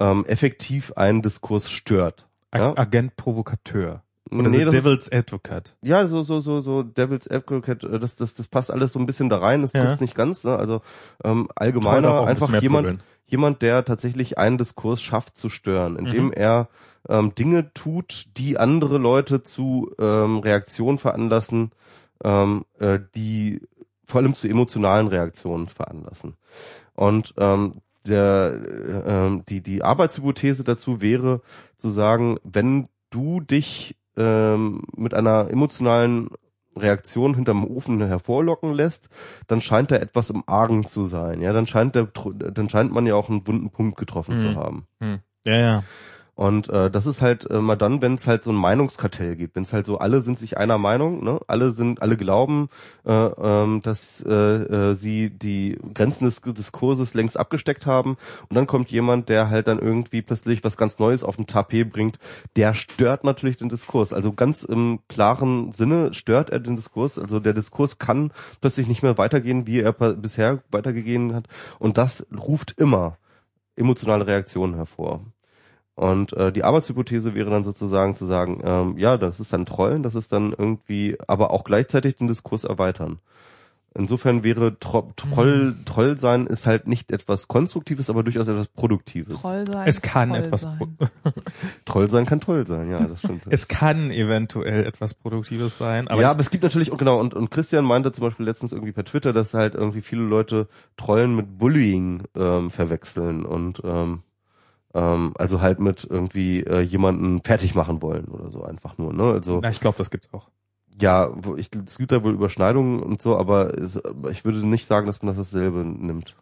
ähm, 0.00 0.24
effektiv 0.26 0.92
einen 0.92 1.22
Diskurs 1.22 1.70
stört. 1.70 2.26
Ja? 2.54 2.72
Agent 2.78 3.16
Provokateur. 3.16 4.02
Oder 4.30 4.50
Nee, 4.50 4.64
so 4.64 4.70
Devil's 4.70 5.10
Advocate. 5.12 5.74
Ja, 5.82 6.06
so 6.06 6.22
so 6.22 6.40
so 6.40 6.60
so 6.60 6.82
Devil's 6.82 7.28
Advocate, 7.28 7.84
äh, 7.84 7.98
das 7.98 8.16
das 8.16 8.34
das 8.34 8.48
passt 8.48 8.70
alles 8.70 8.92
so 8.92 8.98
ein 8.98 9.06
bisschen 9.06 9.28
da 9.28 9.38
rein. 9.38 9.62
Das 9.62 9.72
Ja. 9.72 9.86
trifft 9.86 10.00
nicht 10.00 10.14
ganz. 10.14 10.44
Ne? 10.44 10.56
Also 10.56 10.80
ähm, 11.24 11.48
allgemeiner 11.54 12.20
ein 12.22 12.28
einfach 12.28 12.60
jemand 12.60 13.02
jemand, 13.26 13.60
der 13.62 13.84
tatsächlich 13.84 14.38
einen 14.38 14.56
Diskurs 14.58 15.02
schafft 15.02 15.36
zu 15.36 15.48
stören, 15.50 15.96
indem 15.96 16.26
Mhm. 16.26 16.32
er 16.32 16.68
ähm, 17.08 17.34
Dinge 17.34 17.72
tut, 17.74 18.26
die 18.36 18.58
andere 18.58 18.98
Leute 18.98 19.42
zu 19.42 19.90
ähm, 19.98 20.38
Reaktionen 20.38 20.98
veranlassen, 20.98 21.72
ähm, 22.24 22.64
äh, 22.78 22.98
die 23.14 23.60
vor 24.06 24.22
allem 24.22 24.34
zu 24.34 24.48
emotionalen 24.48 25.08
Reaktionen 25.08 25.68
veranlassen. 25.68 26.36
Und 26.94 27.34
ähm, 27.36 27.72
der, 28.06 28.58
äh, 28.64 29.26
ähm, 29.26 29.44
die, 29.46 29.62
die 29.62 29.82
Arbeitshypothese 29.82 30.64
dazu 30.64 31.02
wäre 31.02 31.42
zu 31.76 31.90
sagen, 31.90 32.38
wenn 32.44 32.88
du 33.10 33.40
dich 33.40 33.96
ähm, 34.18 34.82
mit 34.96 35.14
einer 35.14 35.48
emotionalen 35.50 36.28
Reaktion 36.76 37.34
hinterm 37.34 37.64
Ofen 37.64 38.00
hervorlocken 38.06 38.72
lässt, 38.72 39.08
dann 39.46 39.60
scheint 39.60 39.90
da 39.90 39.96
etwas 39.96 40.30
im 40.30 40.44
Argen 40.46 40.86
zu 40.86 41.04
sein. 41.04 41.40
Ja, 41.40 41.52
dann 41.52 41.66
scheint 41.66 41.94
der, 41.94 42.04
dann 42.04 42.68
scheint 42.68 42.92
man 42.92 43.06
ja 43.06 43.14
auch 43.14 43.28
einen 43.30 43.46
wunden 43.46 43.70
Punkt 43.70 43.96
getroffen 43.98 44.34
Mhm. 44.34 44.38
zu 44.38 44.54
haben. 44.56 44.86
Hm. 45.00 45.18
Ja, 45.44 45.56
ja. 45.56 45.82
Und 46.38 46.68
äh, 46.68 46.88
das 46.88 47.06
ist 47.06 47.20
halt 47.20 47.50
äh, 47.50 47.58
mal 47.58 47.74
dann, 47.74 48.00
wenn 48.00 48.14
es 48.14 48.28
halt 48.28 48.44
so 48.44 48.52
ein 48.52 48.56
Meinungskartell 48.56 49.34
gibt, 49.34 49.56
wenn 49.56 49.64
es 49.64 49.72
halt 49.72 49.86
so 49.86 49.98
alle 49.98 50.22
sind 50.22 50.38
sich 50.38 50.56
einer 50.56 50.78
Meinung, 50.78 51.24
ne? 51.24 51.40
Alle 51.48 51.72
sind, 51.72 52.00
alle 52.00 52.16
glauben, 52.16 52.68
äh, 53.04 53.12
ähm, 53.12 53.82
dass 53.82 54.24
äh, 54.24 54.32
äh, 54.32 54.94
sie 54.94 55.30
die 55.30 55.76
Grenzen 55.94 56.26
des 56.26 56.40
Diskurses 56.40 57.14
längst 57.14 57.36
abgesteckt 57.36 57.86
haben. 57.86 58.16
Und 58.48 58.54
dann 58.54 58.68
kommt 58.68 58.92
jemand, 58.92 59.28
der 59.28 59.50
halt 59.50 59.66
dann 59.66 59.80
irgendwie 59.80 60.22
plötzlich 60.22 60.62
was 60.62 60.76
ganz 60.76 61.00
Neues 61.00 61.24
auf 61.24 61.34
den 61.34 61.48
Tapet 61.48 61.90
bringt, 61.90 62.20
der 62.54 62.72
stört 62.72 63.24
natürlich 63.24 63.56
den 63.56 63.68
Diskurs. 63.68 64.12
Also 64.12 64.32
ganz 64.32 64.62
im 64.62 65.00
klaren 65.08 65.72
Sinne 65.72 66.14
stört 66.14 66.50
er 66.50 66.60
den 66.60 66.76
Diskurs. 66.76 67.18
Also 67.18 67.40
der 67.40 67.52
Diskurs 67.52 67.98
kann 67.98 68.30
plötzlich 68.60 68.86
nicht 68.86 69.02
mehr 69.02 69.18
weitergehen, 69.18 69.66
wie 69.66 69.80
er 69.80 69.92
bisher 69.92 70.62
weitergegeben 70.70 71.34
hat. 71.34 71.48
Und 71.80 71.98
das 71.98 72.28
ruft 72.32 72.78
immer 72.78 73.18
emotionale 73.74 74.28
Reaktionen 74.28 74.74
hervor. 74.74 75.24
Und 75.98 76.32
äh, 76.34 76.52
die 76.52 76.62
Arbeitshypothese 76.62 77.34
wäre 77.34 77.50
dann 77.50 77.64
sozusagen 77.64 78.14
zu 78.14 78.24
sagen, 78.24 78.62
ähm, 78.64 78.98
ja, 78.98 79.16
das 79.16 79.40
ist 79.40 79.52
dann 79.52 79.66
Trollen, 79.66 80.04
das 80.04 80.14
ist 80.14 80.32
dann 80.32 80.54
irgendwie, 80.56 81.18
aber 81.26 81.50
auch 81.50 81.64
gleichzeitig 81.64 82.14
den 82.14 82.28
Diskurs 82.28 82.62
erweitern. 82.62 83.18
insofern 83.96 84.44
wäre 84.44 84.78
Tro 84.78 85.10
Troll, 85.16 85.74
Troll 85.86 86.16
sein 86.16 86.46
ist 86.46 86.68
halt 86.68 86.86
nicht 86.86 87.10
etwas 87.10 87.48
Konstruktives, 87.48 88.10
aber 88.10 88.22
durchaus 88.22 88.46
etwas 88.46 88.68
Produktives. 88.68 89.42
Troll 89.42 89.66
sein. 89.66 89.88
Es 89.88 90.00
kann 90.00 90.28
toll 90.28 90.38
etwas, 90.38 90.60
sein. 90.60 90.78
Troll 91.84 92.08
sein 92.08 92.26
kann 92.26 92.40
toll 92.40 92.64
sein, 92.64 92.88
ja, 92.92 93.04
das 93.04 93.18
stimmt. 93.18 93.42
es 93.50 93.66
kann 93.66 94.12
eventuell 94.12 94.86
etwas 94.86 95.14
Produktives 95.14 95.78
sein, 95.78 96.06
aber 96.06 96.22
ja, 96.22 96.30
aber 96.30 96.38
es 96.38 96.50
gibt 96.50 96.62
natürlich, 96.62 96.92
genau, 96.92 97.18
und, 97.18 97.34
und 97.34 97.50
Christian 97.50 97.84
meinte 97.84 98.12
zum 98.12 98.22
Beispiel 98.22 98.46
letztens 98.46 98.72
irgendwie 98.72 98.92
per 98.92 99.04
Twitter, 99.04 99.32
dass 99.32 99.52
halt 99.52 99.74
irgendwie 99.74 100.02
viele 100.02 100.22
Leute 100.22 100.68
Trollen 100.96 101.34
mit 101.34 101.58
Bullying 101.58 102.22
ähm, 102.36 102.70
verwechseln 102.70 103.44
und 103.44 103.82
ähm, 103.84 104.22
ähm, 104.94 105.32
also 105.38 105.60
halt 105.60 105.80
mit 105.80 106.06
irgendwie 106.08 106.60
äh, 106.60 106.80
jemanden 106.80 107.42
fertig 107.42 107.74
machen 107.74 108.00
wollen 108.02 108.26
oder 108.26 108.50
so 108.50 108.62
einfach 108.64 108.98
nur, 108.98 109.12
ne? 109.12 109.24
Also 109.32 109.60
na, 109.60 109.70
ich 109.70 109.80
glaube, 109.80 109.98
das 109.98 110.10
gibt's 110.10 110.28
auch. 110.32 110.48
ja, 111.00 111.30
wo 111.34 111.56
ich, 111.56 111.70
es 111.86 111.98
gibt 111.98 112.12
da 112.12 112.22
wohl 112.24 112.32
Überschneidungen 112.34 113.00
und 113.02 113.20
so, 113.22 113.36
aber 113.36 113.76
es, 113.78 114.00
ich 114.30 114.44
würde 114.44 114.66
nicht 114.66 114.86
sagen, 114.86 115.06
dass 115.06 115.22
man 115.22 115.28
das 115.28 115.36
dasselbe 115.36 115.78
nimmt. 115.84 116.34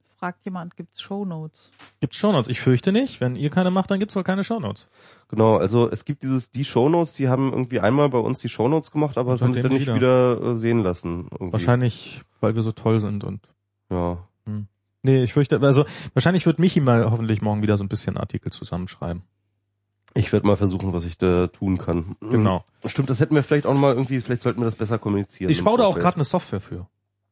Es 0.00 0.08
fragt 0.18 0.44
jemand, 0.46 0.76
gibt's 0.76 1.02
Shownotes? 1.02 1.70
Gibt's 2.00 2.16
Shownotes? 2.16 2.48
Ich 2.48 2.60
fürchte 2.60 2.90
nicht. 2.92 3.20
Wenn 3.20 3.36
ihr 3.36 3.50
keine 3.50 3.70
macht, 3.70 3.90
dann 3.90 3.98
gibt's 3.98 4.16
wohl 4.16 4.24
keine 4.24 4.44
Shownotes. 4.44 4.88
Genau, 5.28 5.56
also 5.56 5.90
es 5.90 6.04
gibt 6.06 6.22
dieses 6.22 6.50
die 6.50 6.64
Shownotes, 6.64 7.14
die 7.14 7.28
haben 7.28 7.52
irgendwie 7.52 7.80
einmal 7.80 8.08
bei 8.08 8.18
uns 8.18 8.38
die 8.38 8.48
Shownotes 8.48 8.92
gemacht, 8.92 9.18
aber 9.18 9.34
es 9.34 9.42
haben 9.42 9.52
sich 9.52 9.62
dann 9.62 9.72
nicht 9.72 9.92
wieder, 9.92 10.40
äh, 10.40 10.56
sehen 10.56 10.78
lassen. 10.78 11.28
Irgendwie. 11.32 11.52
Wahrscheinlich, 11.52 12.22
weil 12.40 12.54
wir 12.54 12.62
so 12.62 12.72
toll 12.72 13.00
sind 13.00 13.24
und 13.24 13.40
Ja. 13.90 14.18
Nee, 15.06 15.22
ich 15.22 15.32
fürchte, 15.32 15.60
also 15.60 15.84
wahrscheinlich 16.14 16.44
wird 16.46 16.58
Michi 16.58 16.80
mal 16.80 17.08
hoffentlich 17.10 17.40
morgen 17.42 17.62
wieder 17.62 17.76
so 17.76 17.84
ein 17.84 17.88
bisschen 17.88 18.16
Artikel 18.16 18.50
zusammenschreiben. 18.52 19.22
Ich 20.14 20.32
werde 20.32 20.46
mal 20.46 20.56
versuchen, 20.56 20.92
was 20.92 21.04
ich 21.04 21.16
da 21.18 21.46
tun 21.46 21.78
kann. 21.78 22.16
Genau. 22.20 22.64
Stimmt, 22.86 23.10
das 23.10 23.20
hätten 23.20 23.34
wir 23.34 23.42
vielleicht 23.42 23.66
auch 23.66 23.74
noch 23.74 23.80
mal 23.80 23.92
irgendwie, 23.94 24.20
vielleicht 24.20 24.42
sollten 24.42 24.60
wir 24.60 24.64
das 24.64 24.74
besser 24.76 24.98
kommunizieren. 24.98 25.50
Ich 25.50 25.62
baue 25.62 25.78
da 25.78 25.84
auch 25.84 25.98
gerade 25.98 26.16
eine 26.16 26.24
Software 26.24 26.60
für. 26.60 26.86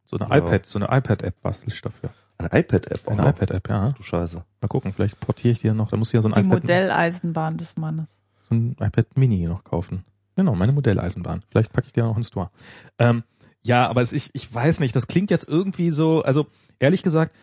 So 0.05 0.17
eine 0.19 0.29
Ja. 0.29 0.37
iPad, 0.39 0.67
so 0.67 0.79
eine 0.79 0.87
iPad-App 0.97 1.41
bastel 1.43 1.73
ich 1.73 1.81
dafür. 1.81 2.11
Eine 2.37 2.49
iPad-App. 2.61 3.09
Eine 3.09 3.25
auch. 3.25 3.29
iPad-App, 3.31 3.69
ja. 3.71 3.91
Du 3.93 4.03
Scheiße. 4.03 4.45
Mal 4.61 4.69
gucken, 4.69 4.93
vielleicht 4.93 5.19
portiere 5.19 5.53
ich 5.53 5.61
die 5.61 5.69
ja 5.69 5.75
noch. 5.75 5.89
Da 5.89 5.97
muss 5.97 6.09
ich 6.09 6.15
ja 6.15 6.21
so 6.23 6.29
ein 6.29 6.35
Die 6.35 6.41
iPad, 6.41 6.63
Modelleisenbahn 6.63 7.57
des 7.57 7.77
Mannes. 7.77 8.09
so 8.43 8.55
ein 8.55 8.73
iPad 8.81 9.17
Mini 9.17 9.47
noch 9.47 9.65
kaufen. 9.65 10.05
Genau, 10.37 10.55
meine 10.55 10.73
Modelleisenbahn. 10.73 11.43
Vielleicht 11.51 11.73
packe 11.73 11.87
ich 11.87 11.93
die 11.95 12.01
ja 12.01 12.07
noch 12.07 12.17
ins 12.19 12.29
Store. 12.29 12.51
Ähm, 12.99 13.23
ja, 13.65 13.89
aber 13.89 14.03
es, 14.03 14.13
ich, 14.13 14.31
ich 14.35 14.53
weiß 14.53 14.81
nicht, 14.81 14.95
das 14.95 15.07
klingt 15.07 15.31
jetzt 15.31 15.49
irgendwie 15.49 15.91
so, 15.91 16.23
also 16.23 16.47
ehrlich 16.81 17.03
gesagt, 17.03 17.35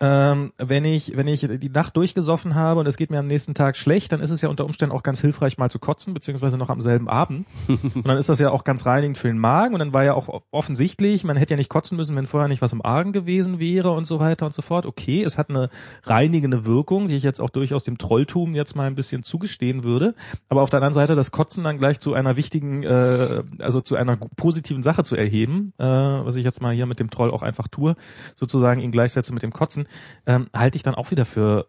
ähm, 0.00 0.52
wenn 0.58 0.84
ich 0.84 1.16
wenn 1.16 1.26
ich 1.26 1.40
die 1.40 1.70
Nacht 1.70 1.96
durchgesoffen 1.96 2.54
habe 2.54 2.80
und 2.80 2.86
es 2.86 2.96
geht 2.96 3.10
mir 3.10 3.18
am 3.18 3.26
nächsten 3.26 3.54
Tag 3.54 3.76
schlecht, 3.76 4.12
dann 4.12 4.20
ist 4.20 4.30
es 4.30 4.40
ja 4.42 4.48
unter 4.48 4.64
Umständen 4.64 4.94
auch 4.94 5.02
ganz 5.02 5.20
hilfreich 5.20 5.58
mal 5.58 5.70
zu 5.70 5.78
kotzen, 5.78 6.14
beziehungsweise 6.14 6.56
noch 6.56 6.70
am 6.70 6.80
selben 6.80 7.08
Abend. 7.08 7.46
Und 7.68 8.06
dann 8.06 8.16
ist 8.16 8.28
das 8.28 8.38
ja 8.38 8.50
auch 8.50 8.64
ganz 8.64 8.86
reinigend 8.86 9.18
für 9.18 9.28
den 9.28 9.38
Magen 9.38 9.74
und 9.74 9.80
dann 9.80 9.94
war 9.94 10.04
ja 10.04 10.14
auch 10.14 10.42
offensichtlich, 10.50 11.24
man 11.24 11.36
hätte 11.36 11.54
ja 11.54 11.56
nicht 11.56 11.70
kotzen 11.70 11.96
müssen, 11.96 12.14
wenn 12.16 12.26
vorher 12.26 12.48
nicht 12.48 12.62
was 12.62 12.72
im 12.72 12.84
Argen 12.84 13.12
gewesen 13.12 13.58
wäre 13.58 13.90
und 13.92 14.06
so 14.06 14.20
weiter 14.20 14.46
und 14.46 14.54
so 14.54 14.62
fort. 14.62 14.86
Okay, 14.86 15.22
es 15.22 15.38
hat 15.38 15.50
eine 15.50 15.70
reinigende 16.04 16.66
Wirkung, 16.66 17.08
die 17.08 17.16
ich 17.16 17.22
jetzt 17.22 17.40
auch 17.40 17.50
durchaus 17.50 17.84
dem 17.84 17.98
Trolltum 17.98 18.54
jetzt 18.54 18.76
mal 18.76 18.86
ein 18.86 18.94
bisschen 18.94 19.22
zugestehen 19.22 19.84
würde. 19.84 20.14
Aber 20.48 20.62
auf 20.62 20.70
der 20.70 20.78
anderen 20.78 20.94
Seite 20.94 21.14
das 21.14 21.30
Kotzen 21.30 21.64
dann 21.64 21.78
gleich 21.78 22.00
zu 22.00 22.14
einer 22.14 22.36
wichtigen, 22.36 22.82
äh, 22.82 23.42
also 23.58 23.80
zu 23.80 23.96
einer 23.96 24.16
positiven 24.16 24.82
Sache 24.82 25.02
zu 25.02 25.16
erheben, 25.16 25.72
äh, 25.78 25.84
was 25.84 26.36
ich 26.36 26.44
jetzt 26.44 26.60
mal 26.60 26.74
hier 26.74 26.86
mit 26.86 27.00
dem 27.00 27.10
Troll 27.10 27.30
auch 27.30 27.42
einfach 27.42 27.68
tue, 27.68 27.96
sozusagen 28.34 28.80
ihn 28.80 28.90
gleichsetze 28.90 29.34
mit 29.34 29.42
dem 29.42 29.52
Kotzen, 29.52 29.86
ähm, 30.26 30.48
halte 30.54 30.76
ich 30.76 30.82
dann 30.82 30.94
auch 30.94 31.10
wieder 31.10 31.24
für 31.24 31.66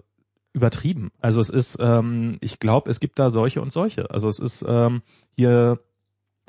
übertrieben. 0.53 1.11
Also 1.19 1.41
es 1.41 1.49
ist, 1.49 1.77
ähm, 1.79 2.37
ich 2.41 2.59
glaube, 2.59 2.89
es 2.89 2.99
gibt 2.99 3.19
da 3.19 3.29
solche 3.29 3.61
und 3.61 3.71
solche. 3.71 4.09
Also 4.11 4.27
es 4.27 4.39
ist 4.39 4.65
ähm, 4.67 5.01
hier 5.35 5.79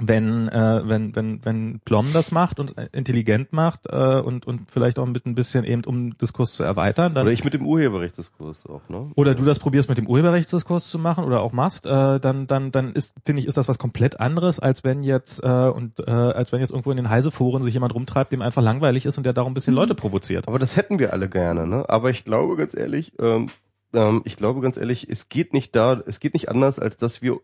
wenn 0.01 0.49
äh, 0.49 0.81
wenn 0.85 1.15
wenn 1.15 1.45
wenn 1.45 1.81
Plom 1.85 2.07
das 2.13 2.33
macht 2.33 2.59
und 2.59 2.77
äh, 2.79 2.89
intelligent 2.93 3.53
macht 3.53 3.87
äh, 3.89 4.21
und 4.21 4.47
und 4.47 4.71
vielleicht 4.71 4.99
auch 4.99 5.07
mit 5.07 5.27
ein 5.27 5.35
bisschen 5.35 5.65
eben 5.65 5.85
um 5.85 6.17
Diskurs 6.17 6.57
zu 6.57 6.65
erweitern, 6.65 7.15
dann 7.15 7.25
Oder 7.25 7.33
ich 7.33 7.45
mit 7.45 7.55
dem 7.55 7.67
Urheberrechtsdiskurs 7.67 8.67
auch, 8.67 8.89
ne? 8.89 9.11
oder 9.15 9.35
du 9.35 9.45
das 9.45 9.59
probierst 9.59 9.89
mit 9.89 9.99
dem 9.99 10.07
Urheberrechtsdiskurs 10.07 10.89
zu 10.89 10.99
machen 10.99 11.25
oder 11.25 11.41
auch 11.41 11.53
machst, 11.53 11.87
äh, 11.87 12.19
dann 12.19 12.47
dann 12.47 12.73
dann 12.73 12.93
ist 12.93 13.15
finde 13.25 13.41
ich 13.41 13.49
ist 13.49 13.57
das 13.57 13.69
was 13.69 13.79
komplett 13.79 14.19
anderes 14.21 14.59
als 14.59 14.85
wenn 14.85 15.03
jetzt 15.03 15.43
äh, 15.45 15.49
und 15.49 16.01
äh, 16.01 16.11
als 16.11 16.53
wenn 16.53 16.61
jetzt 16.61 16.71
irgendwo 16.71 16.91
in 16.91 16.97
den 16.97 17.11
Heiseforen 17.11 17.63
sich 17.63 17.75
jemand 17.75 17.95
rumtreibt, 17.95 18.33
dem 18.33 18.43
einfach 18.43 18.63
langweilig 18.63 19.07
ist 19.07 19.19
und 19.19 19.25
der 19.25 19.33
darum 19.33 19.53
ein 19.53 19.55
bisschen 19.55 19.75
Leute 19.75 19.95
provoziert. 19.95 20.49
Aber 20.49 20.59
das 20.59 20.77
hätten 20.77 20.99
wir 20.99 21.13
alle 21.13 21.29
gerne, 21.29 21.67
ne? 21.67 21.85
Aber 21.89 22.11
ich 22.11 22.25
glaube 22.25 22.57
ganz 22.57 22.75
ehrlich, 22.75 23.13
ähm, 23.19 23.49
ähm, 23.93 24.23
ich 24.25 24.37
glaube 24.37 24.61
ganz 24.61 24.77
ehrlich, 24.77 25.09
es 25.09 25.29
geht 25.29 25.53
nicht 25.53 25.75
da, 25.77 26.01
es 26.07 26.21
geht 26.21 26.35
nicht 26.35 26.49
anders, 26.49 26.79
als 26.79 26.97
dass 26.97 27.23
wir 27.23 27.41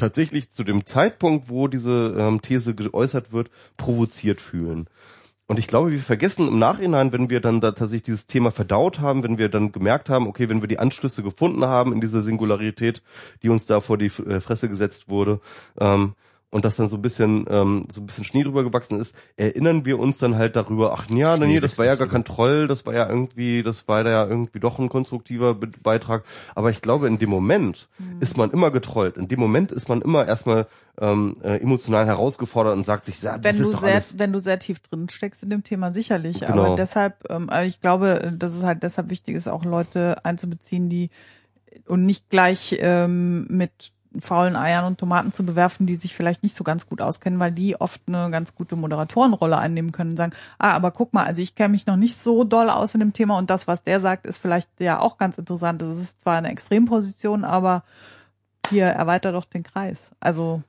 tatsächlich 0.00 0.50
zu 0.50 0.64
dem 0.64 0.86
Zeitpunkt, 0.86 1.48
wo 1.48 1.68
diese 1.68 2.14
ähm, 2.18 2.42
These 2.42 2.74
geäußert 2.74 3.32
wird, 3.32 3.50
provoziert 3.76 4.40
fühlen. 4.40 4.88
Und 5.46 5.58
ich 5.58 5.66
glaube, 5.66 5.90
wir 5.90 5.98
vergessen 5.98 6.46
im 6.46 6.60
Nachhinein, 6.60 7.12
wenn 7.12 7.28
wir 7.28 7.40
dann 7.40 7.60
da 7.60 7.72
tatsächlich 7.72 8.04
dieses 8.04 8.26
Thema 8.28 8.52
verdaut 8.52 9.00
haben, 9.00 9.24
wenn 9.24 9.36
wir 9.36 9.48
dann 9.48 9.72
gemerkt 9.72 10.08
haben, 10.08 10.28
okay, 10.28 10.48
wenn 10.48 10.62
wir 10.62 10.68
die 10.68 10.78
Anschlüsse 10.78 11.24
gefunden 11.24 11.64
haben 11.64 11.92
in 11.92 12.00
dieser 12.00 12.20
Singularität, 12.20 13.02
die 13.42 13.48
uns 13.48 13.66
da 13.66 13.80
vor 13.80 13.98
die 13.98 14.06
äh, 14.06 14.40
Fresse 14.40 14.68
gesetzt 14.68 15.08
wurde, 15.08 15.40
ähm, 15.80 16.14
und 16.50 16.64
das 16.64 16.76
dann 16.76 16.88
so 16.88 16.96
ein 16.96 17.02
bisschen 17.02 17.46
ähm, 17.48 17.86
so 17.90 18.00
ein 18.00 18.06
bisschen 18.06 18.24
Schnee 18.24 18.42
drüber 18.42 18.64
gewachsen 18.64 18.98
ist, 18.98 19.14
erinnern 19.36 19.84
wir 19.84 19.98
uns 19.98 20.18
dann 20.18 20.36
halt 20.36 20.56
darüber, 20.56 20.92
ach 20.92 21.08
ja, 21.10 21.36
nee, 21.36 21.60
das 21.60 21.78
war 21.78 21.86
ja 21.86 21.94
gar 21.94 22.08
kein 22.08 22.24
Troll, 22.24 22.66
das 22.66 22.86
war 22.86 22.94
ja 22.94 23.08
irgendwie, 23.08 23.62
das 23.62 23.86
war 23.86 24.06
ja 24.06 24.26
irgendwie 24.26 24.58
doch 24.58 24.78
ein 24.78 24.88
konstruktiver 24.88 25.54
Be 25.54 25.68
Beitrag. 25.82 26.24
Aber 26.54 26.70
ich 26.70 26.82
glaube, 26.82 27.06
in 27.06 27.18
dem 27.18 27.30
Moment 27.30 27.88
ist 28.18 28.36
man 28.36 28.50
immer 28.50 28.70
getrollt. 28.70 29.16
In 29.16 29.28
dem 29.28 29.38
Moment 29.38 29.70
ist 29.72 29.88
man 29.88 30.02
immer 30.02 30.26
erstmal 30.26 30.66
ähm, 31.00 31.36
äh, 31.42 31.56
emotional 31.58 32.06
herausgefordert 32.06 32.76
und 32.76 32.84
sagt 32.84 33.06
sich, 33.06 33.22
ja, 33.22 33.38
das 33.38 33.44
wenn 33.44 33.62
ist 33.62 33.68
du 33.68 33.72
doch 33.72 33.80
sehr, 33.82 33.92
alles. 33.92 34.18
wenn 34.18 34.32
du 34.32 34.40
sehr 34.40 34.58
tief 34.58 34.80
drin 34.80 35.08
steckst 35.08 35.42
in 35.42 35.50
dem 35.50 35.62
Thema 35.62 35.94
sicherlich. 35.94 36.40
Genau. 36.40 36.66
Aber 36.66 36.76
deshalb, 36.76 37.30
ähm, 37.30 37.48
aber 37.48 37.64
ich 37.64 37.80
glaube, 37.80 38.32
dass 38.36 38.54
es 38.54 38.64
halt 38.64 38.82
deshalb 38.82 39.10
wichtig 39.10 39.36
ist, 39.36 39.48
auch 39.48 39.64
Leute 39.64 40.24
einzubeziehen, 40.24 40.88
die 40.88 41.10
und 41.86 42.04
nicht 42.04 42.28
gleich 42.30 42.76
ähm, 42.80 43.46
mit 43.48 43.92
faulen 44.18 44.56
Eiern 44.56 44.84
und 44.84 44.98
Tomaten 44.98 45.32
zu 45.32 45.44
bewerfen, 45.44 45.86
die 45.86 45.96
sich 45.96 46.14
vielleicht 46.14 46.42
nicht 46.42 46.56
so 46.56 46.64
ganz 46.64 46.86
gut 46.86 47.00
auskennen, 47.00 47.38
weil 47.38 47.52
die 47.52 47.80
oft 47.80 48.02
eine 48.06 48.30
ganz 48.30 48.54
gute 48.54 48.76
Moderatorenrolle 48.76 49.56
einnehmen 49.56 49.92
können 49.92 50.10
und 50.10 50.16
sagen, 50.16 50.32
ah, 50.58 50.72
aber 50.72 50.90
guck 50.90 51.12
mal, 51.12 51.24
also 51.24 51.42
ich 51.42 51.54
kenne 51.54 51.70
mich 51.70 51.86
noch 51.86 51.96
nicht 51.96 52.18
so 52.18 52.44
doll 52.44 52.70
aus 52.70 52.94
in 52.94 53.00
dem 53.00 53.12
Thema 53.12 53.38
und 53.38 53.50
das, 53.50 53.68
was 53.68 53.82
der 53.82 54.00
sagt, 54.00 54.26
ist 54.26 54.38
vielleicht 54.38 54.68
ja 54.80 54.98
auch 54.98 55.16
ganz 55.18 55.38
interessant. 55.38 55.80
Das 55.82 55.98
ist 55.98 56.22
zwar 56.22 56.38
eine 56.38 56.50
Extremposition, 56.50 57.44
aber 57.44 57.84
hier 58.68 58.86
erweitert 58.86 59.34
doch 59.34 59.44
den 59.44 59.62
Kreis. 59.62 60.10
Also. 60.20 60.62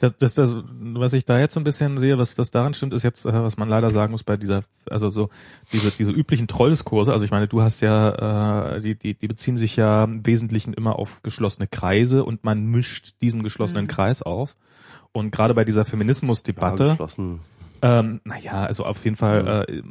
Das, 0.00 0.16
das, 0.18 0.34
das, 0.34 0.56
was 0.68 1.12
ich 1.12 1.24
da 1.24 1.38
jetzt 1.40 1.54
so 1.54 1.60
ein 1.60 1.64
bisschen 1.64 1.96
sehe, 1.96 2.18
was 2.18 2.34
das 2.34 2.50
daran 2.50 2.74
stimmt, 2.74 2.92
ist 2.92 3.02
jetzt, 3.02 3.26
äh, 3.26 3.32
was 3.32 3.56
man 3.56 3.68
leider 3.68 3.90
sagen 3.90 4.12
muss 4.12 4.22
bei 4.22 4.36
dieser, 4.36 4.62
also 4.88 5.10
so 5.10 5.28
diese 5.72 5.90
diese 5.90 6.12
üblichen 6.12 6.46
Trolldiskurse. 6.46 7.12
Also 7.12 7.24
ich 7.24 7.30
meine, 7.30 7.48
du 7.48 7.62
hast 7.62 7.80
ja, 7.80 8.74
äh, 8.76 8.80
die 8.80 8.94
die 8.94 9.14
die 9.14 9.26
beziehen 9.26 9.56
sich 9.56 9.74
ja 9.76 10.04
im 10.04 10.24
Wesentlichen 10.26 10.72
immer 10.74 10.98
auf 10.98 11.22
geschlossene 11.22 11.66
Kreise 11.66 12.24
und 12.24 12.44
man 12.44 12.66
mischt 12.66 13.14
diesen 13.22 13.42
geschlossenen 13.42 13.84
Mhm. 13.84 13.88
Kreis 13.88 14.22
auf. 14.22 14.56
Und 15.12 15.30
gerade 15.30 15.54
bei 15.54 15.64
dieser 15.64 15.80
Ja, 15.80 15.84
Feminismusdebatte, 15.84 16.84
geschlossen. 16.90 17.40
Ähm, 17.82 18.20
naja, 18.24 18.64
also 18.64 18.84
auf 18.84 19.04
jeden 19.04 19.16
Fall, 19.16 19.66
äh, 19.68 19.82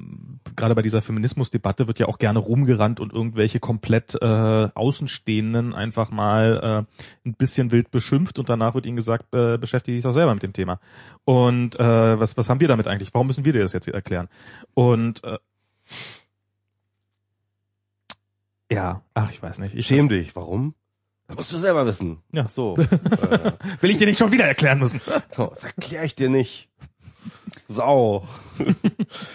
gerade 0.56 0.76
bei 0.76 0.82
dieser 0.82 1.02
Feminismusdebatte 1.02 1.88
wird 1.88 2.00
ja 2.00 2.08
auch 2.08 2.18
gerne 2.18 2.40
rumgerannt 2.40 3.00
und 3.00 3.14
irgendwelche 3.14 3.60
komplett 3.60 4.16
äh, 4.22 4.70
Außenstehenden 4.74 5.74
einfach 5.74 6.12
mal 6.12 6.86
äh, 7.26 7.28
ein 7.28 7.34
bisschen 7.34 7.72
wild 7.72 7.92
beschimpft 7.92 8.40
und 8.40 8.50
danach 8.50 8.76
wird 8.76 8.86
ihnen 8.86 8.96
gesagt, 8.96 9.34
äh, 9.34 9.58
beschäftige 9.58 9.96
dich 9.96 10.04
doch 10.04 10.12
selber 10.12 10.34
mit 10.34 10.44
dem 10.44 10.54
Thema. 10.54 10.80
Und 11.24 11.80
äh, 11.80 12.20
was, 12.20 12.38
was 12.38 12.50
haben 12.50 12.60
wir 12.60 12.68
damit 12.68 12.88
eigentlich? 12.88 13.14
Warum 13.14 13.28
müssen 13.28 13.46
wir 13.46 13.54
dir 13.54 13.62
das 13.62 13.74
jetzt 13.74 13.86
hier 13.86 13.94
erklären? 13.94 14.28
Und 14.74 15.24
äh, 15.24 15.38
ja, 18.72 19.04
ach, 19.14 19.32
ich 19.32 19.42
weiß 19.42 19.60
nicht. 19.60 19.76
Ich 19.76 19.86
Schäm 19.88 20.10
dich. 20.10 20.36
Warum? 20.36 20.74
Das 21.28 21.38
musst 21.38 21.52
du 21.52 21.58
selber 21.58 21.86
wissen. 21.86 22.20
Ja. 22.32 22.48
So. 22.48 22.76
äh, 22.78 22.88
will 23.82 23.90
ich 23.90 23.98
dir 23.98 24.08
nicht 24.08 24.20
schon 24.20 24.32
wieder 24.32 24.46
erklären 24.46 24.80
müssen. 24.80 25.02
genau, 25.32 25.50
das 25.54 25.64
erkläre 25.64 26.06
ich 26.06 26.16
dir 26.16 26.30
nicht. 26.30 26.70
Sau. 27.68 28.28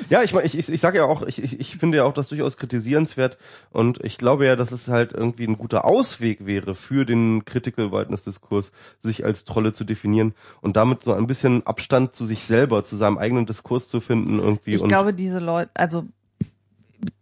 ja, 0.09 0.23
ich 0.23 0.33
meine, 0.33 0.47
ich, 0.47 0.57
ich, 0.57 0.69
ich 0.69 0.81
sage 0.81 0.99
ja 0.99 1.05
auch, 1.05 1.23
ich, 1.23 1.43
ich, 1.43 1.59
ich 1.59 1.77
finde 1.77 1.99
ja 1.99 2.05
auch 2.05 2.15
das 2.15 2.29
durchaus 2.29 2.57
kritisierenswert 2.57 3.39
und 3.71 4.03
ich 4.05 4.19
glaube 4.19 4.47
ja, 4.47 4.57
dass 4.57 4.73
es 4.73 4.89
halt 4.89 5.13
irgendwie 5.13 5.47
ein 5.47 5.59
guter 5.59 5.85
Ausweg 5.85 6.47
wäre 6.47 6.75
für 6.75 7.05
den 7.05 7.45
Critical 7.45 7.93
Whiteness 7.93 8.25
Diskurs, 8.25 8.73
sich 9.01 9.25
als 9.25 9.45
Trolle 9.45 9.73
zu 9.73 9.85
definieren 9.85 10.35
und 10.61 10.77
damit 10.77 11.05
so 11.05 11.13
ein 11.13 11.27
bisschen 11.27 11.67
Abstand 11.67 12.15
zu 12.15 12.25
sich 12.25 12.45
selber, 12.45 12.85
zu 12.85 12.97
seinem 12.97 13.19
eigenen 13.19 13.47
Diskurs 13.47 13.89
zu 13.89 14.01
finden 14.01 14.39
irgendwie. 14.39 14.75
Ich 14.75 14.85
glaube, 14.85 15.13
diese 15.13 15.39
Leute, 15.39 15.71
also 15.75 16.05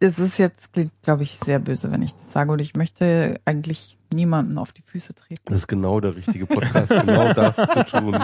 es 0.01 0.18
ist 0.18 0.39
jetzt, 0.39 0.72
klingt, 0.72 0.93
glaube 1.03 1.22
ich, 1.22 1.37
sehr 1.37 1.59
böse, 1.59 1.91
wenn 1.91 2.03
ich 2.03 2.12
das 2.12 2.33
sage. 2.33 2.53
Und 2.53 2.59
ich 2.59 2.74
möchte 2.74 3.41
eigentlich 3.45 3.99
niemanden 4.12 4.59
auf 4.59 4.72
die 4.72 4.83
Füße 4.83 5.14
treten. 5.14 5.43
das 5.45 5.57
ist 5.57 5.66
genau 5.68 6.01
der 6.01 6.16
richtige 6.16 6.47
Podcast, 6.47 6.91
genau 6.91 7.33
das 7.33 7.57
zu 7.57 7.85
tun. 7.85 8.18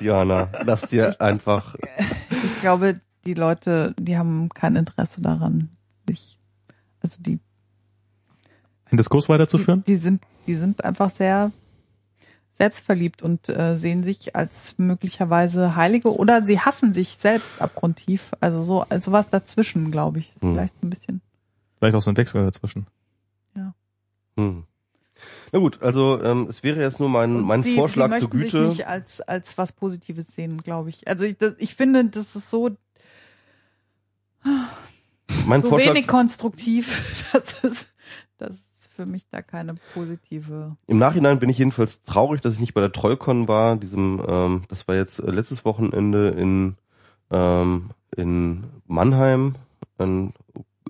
Diana, 0.00 0.48
lass 0.64 0.82
dir 0.82 1.20
einfach 1.20 1.74
Ich 1.76 2.60
glaube, 2.60 3.00
die 3.24 3.34
Leute, 3.34 3.94
die 3.98 4.16
haben 4.18 4.48
kein 4.50 4.76
Interesse 4.76 5.20
daran, 5.20 5.70
sich, 6.06 6.38
also 7.00 7.20
die, 7.22 7.38
Einen 8.86 8.98
Diskurs 8.98 9.28
weiterzuführen? 9.28 9.82
die 9.86 9.96
sind, 9.96 10.22
die 10.46 10.54
sind 10.54 10.84
einfach 10.84 11.10
sehr, 11.10 11.50
selbstverliebt 12.58 13.22
und 13.22 13.48
äh, 13.48 13.76
sehen 13.76 14.02
sich 14.04 14.34
als 14.34 14.74
möglicherweise 14.78 15.76
Heilige 15.76 16.14
oder 16.14 16.44
sie 16.44 16.60
hassen 16.60 16.94
sich 16.94 17.16
selbst 17.16 17.60
abgrundtief. 17.60 18.32
Also 18.40 18.62
so 18.62 18.82
also 18.88 19.12
was 19.12 19.28
dazwischen, 19.28 19.90
glaube 19.90 20.20
ich. 20.20 20.34
Ist 20.34 20.42
Hm. 20.42 20.54
Vielleicht 20.54 20.78
so 20.80 20.86
ein 20.86 20.90
bisschen. 20.90 21.20
Vielleicht 21.78 21.96
auch 21.96 22.02
so 22.02 22.10
ein 22.10 22.16
Wechsel 22.16 22.44
dazwischen. 22.44 22.86
Hm. 24.36 24.64
Na 25.50 25.58
gut, 25.58 25.82
also 25.82 26.22
ähm, 26.22 26.46
es 26.50 26.62
wäre 26.62 26.80
jetzt 26.80 27.00
nur 27.00 27.08
mein, 27.08 27.40
mein 27.40 27.62
sie, 27.62 27.74
Vorschlag 27.74 28.12
sie 28.12 28.20
zur 28.20 28.28
möchten 28.28 28.38
sich 28.38 28.52
Güte. 28.52 28.68
nicht 28.68 28.86
als 28.86 29.22
als 29.22 29.56
was 29.56 29.72
Positives 29.72 30.34
sehen, 30.34 30.62
glaube 30.62 30.90
ich. 30.90 31.08
Also 31.08 31.24
ich, 31.24 31.38
das, 31.38 31.54
ich 31.58 31.74
finde, 31.74 32.04
das 32.04 32.36
ist 32.36 32.50
so 32.50 32.76
Mein 35.46 35.62
so 35.62 35.70
Vorschlag 35.70 35.94
wenig 35.94 36.06
konstruktiv, 36.06 37.24
dass 37.32 37.64
es 37.64 37.64
das 37.64 37.72
ist 37.72 37.95
für 38.96 39.06
mich 39.06 39.28
da 39.30 39.42
keine 39.42 39.76
positive. 39.94 40.76
Im 40.86 40.98
Nachhinein 40.98 41.38
bin 41.38 41.50
ich 41.50 41.58
jedenfalls 41.58 42.02
traurig, 42.02 42.40
dass 42.40 42.54
ich 42.54 42.60
nicht 42.60 42.74
bei 42.74 42.80
der 42.80 42.92
Trollcon 42.92 43.46
war. 43.46 43.76
Diesem, 43.76 44.22
ähm, 44.26 44.64
das 44.68 44.88
war 44.88 44.94
jetzt 44.94 45.20
äh, 45.20 45.30
letztes 45.30 45.64
Wochenende 45.64 46.30
in 46.30 46.76
ähm, 47.30 47.90
in 48.16 48.64
Mannheim 48.86 49.56
ein 49.98 50.32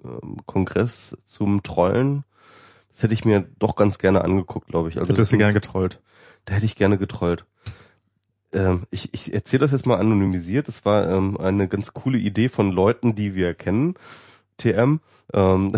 ähm, 0.05 0.39
Kongress 0.47 1.17
zum 1.25 1.63
Trollen. 1.63 2.25
Das 2.93 3.03
hätte 3.03 3.15
ich 3.15 3.25
mir 3.25 3.47
doch 3.59 3.77
ganz 3.77 3.99
gerne 3.99 4.23
angeguckt, 4.23 4.69
glaube 4.69 4.89
ich. 4.89 4.99
Also 4.99 5.09
Hättest 5.09 5.21
das 5.21 5.31
du 5.31 5.39
gerne 5.39 5.53
getrollt. 5.53 6.01
da 6.45 6.55
hätte 6.55 6.67
ich 6.67 6.77
gerne 6.77 6.99
getrollt. 6.99 7.45
Ähm, 8.53 8.85
ich 8.91 9.13
ich 9.13 9.35
erzähle 9.35 9.61
das 9.61 9.73
jetzt 9.73 9.87
mal 9.87 9.99
anonymisiert. 9.99 10.69
Das 10.69 10.85
war 10.85 11.11
ähm, 11.11 11.37
eine 11.39 11.67
ganz 11.69 11.93
coole 11.93 12.19
Idee 12.19 12.49
von 12.49 12.71
Leuten, 12.71 13.15
die 13.15 13.35
wir 13.35 13.55
kennen. 13.55 13.95
TM. 14.59 15.01
Ähm, 15.33 15.73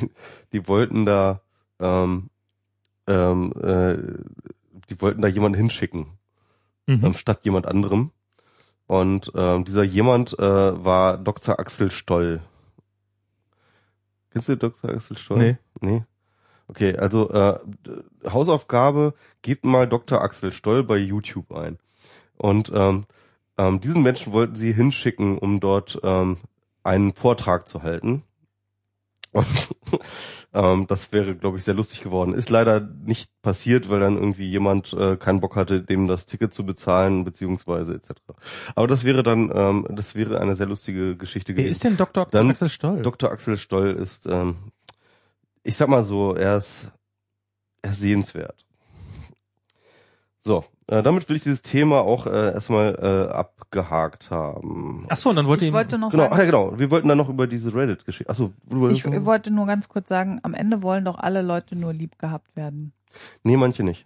die 0.52 0.68
wollten 0.68 1.06
da 1.06 1.40
ähm, 1.80 2.30
ähm, 3.06 3.52
äh, 3.60 3.96
die 4.88 5.00
wollten 5.00 5.22
da 5.22 5.28
jemanden 5.28 5.56
hinschicken, 5.58 6.06
Mhm. 6.86 7.04
ähm, 7.04 7.14
statt 7.14 7.44
jemand 7.44 7.66
anderem. 7.66 8.10
Und 8.86 9.30
ähm, 9.36 9.64
dieser 9.64 9.84
jemand 9.84 10.36
äh, 10.38 10.84
war 10.84 11.16
Dr. 11.18 11.60
Axel 11.60 11.90
Stoll. 11.90 12.40
Kennst 14.32 14.48
du 14.48 14.56
Dr. 14.56 14.90
Axel 14.90 15.16
Stoll? 15.16 15.38
Nee. 15.38 15.56
Nee. 15.80 16.04
Okay, 16.68 16.96
also 16.96 17.30
äh, 17.30 17.58
Hausaufgabe, 18.28 19.14
gebt 19.42 19.64
mal 19.64 19.88
Dr. 19.88 20.20
Axel 20.22 20.52
Stoll 20.52 20.84
bei 20.84 20.96
YouTube 20.98 21.52
ein. 21.52 21.78
Und 22.36 22.70
ähm, 22.74 23.06
ähm, 23.58 23.80
diesen 23.80 24.02
Menschen 24.02 24.32
wollten 24.32 24.54
sie 24.56 24.72
hinschicken, 24.72 25.36
um 25.38 25.60
dort 25.60 25.98
ähm, 26.02 26.38
einen 26.84 27.12
Vortrag 27.12 27.68
zu 27.68 27.82
halten. 27.82 28.22
Und 29.32 29.46
ähm, 30.54 30.86
das 30.88 31.12
wäre, 31.12 31.36
glaube 31.36 31.56
ich, 31.58 31.64
sehr 31.64 31.74
lustig 31.74 32.02
geworden. 32.02 32.34
Ist 32.34 32.50
leider 32.50 32.80
nicht 32.80 33.30
passiert, 33.42 33.88
weil 33.88 34.00
dann 34.00 34.16
irgendwie 34.16 34.48
jemand 34.48 34.92
äh, 34.92 35.16
keinen 35.16 35.40
Bock 35.40 35.54
hatte, 35.56 35.82
dem 35.82 36.08
das 36.08 36.26
Ticket 36.26 36.52
zu 36.52 36.66
bezahlen, 36.66 37.24
beziehungsweise 37.24 37.94
etc. 37.94 38.10
Aber 38.74 38.88
das 38.88 39.04
wäre 39.04 39.22
dann, 39.22 39.52
ähm, 39.54 39.86
das 39.90 40.14
wäre 40.16 40.40
eine 40.40 40.56
sehr 40.56 40.66
lustige 40.66 41.16
Geschichte 41.16 41.52
Wer 41.52 41.64
gewesen. 41.64 41.70
ist 41.72 41.84
denn 41.84 41.96
Dr. 41.96 42.26
Dann- 42.26 42.50
Axel 42.50 42.68
Stoll? 42.68 43.02
Dr. 43.02 43.30
Axel 43.30 43.56
Stoll 43.56 43.90
ist, 43.90 44.26
ähm, 44.26 44.56
ich 45.62 45.76
sag 45.76 45.88
mal 45.88 46.02
so, 46.02 46.34
er 46.34 46.56
ist, 46.56 46.90
er 47.82 47.90
ist 47.92 48.00
sehenswert. 48.00 48.66
So, 50.40 50.64
äh, 50.90 51.02
damit 51.04 51.28
will 51.28 51.36
ich 51.36 51.42
dieses 51.42 51.62
Thema 51.62 52.00
auch 52.00 52.26
äh, 52.26 52.52
erstmal 52.52 52.96
äh, 53.00 53.32
abgehakt 53.32 54.30
haben. 54.30 55.06
Ach 55.08 55.16
so, 55.16 55.30
und 55.30 55.36
dann 55.36 55.46
wollte 55.46 55.64
Ich 55.64 55.72
wollte 55.72 55.98
noch 55.98 56.10
Genau, 56.10 56.24
ach 56.24 56.30
sagen, 56.30 56.40
ja 56.40 56.44
genau. 56.46 56.78
Wir 56.78 56.90
wollten 56.90 57.06
dann 57.06 57.18
noch 57.18 57.28
über 57.28 57.46
diese 57.46 57.72
Reddit-Geschichte. 57.72 58.28
Achso, 58.28 58.52
du 58.68 58.88
ich 58.88 59.04
wollte 59.06 59.52
nur 59.52 59.66
ganz 59.66 59.88
kurz 59.88 60.08
sagen, 60.08 60.40
am 60.42 60.52
Ende 60.52 60.82
wollen 60.82 61.04
doch 61.04 61.18
alle 61.18 61.42
Leute 61.42 61.78
nur 61.78 61.92
lieb 61.92 62.18
gehabt 62.18 62.56
werden. 62.56 62.92
Nee, 63.44 63.56
manche 63.56 63.84
nicht. 63.84 64.04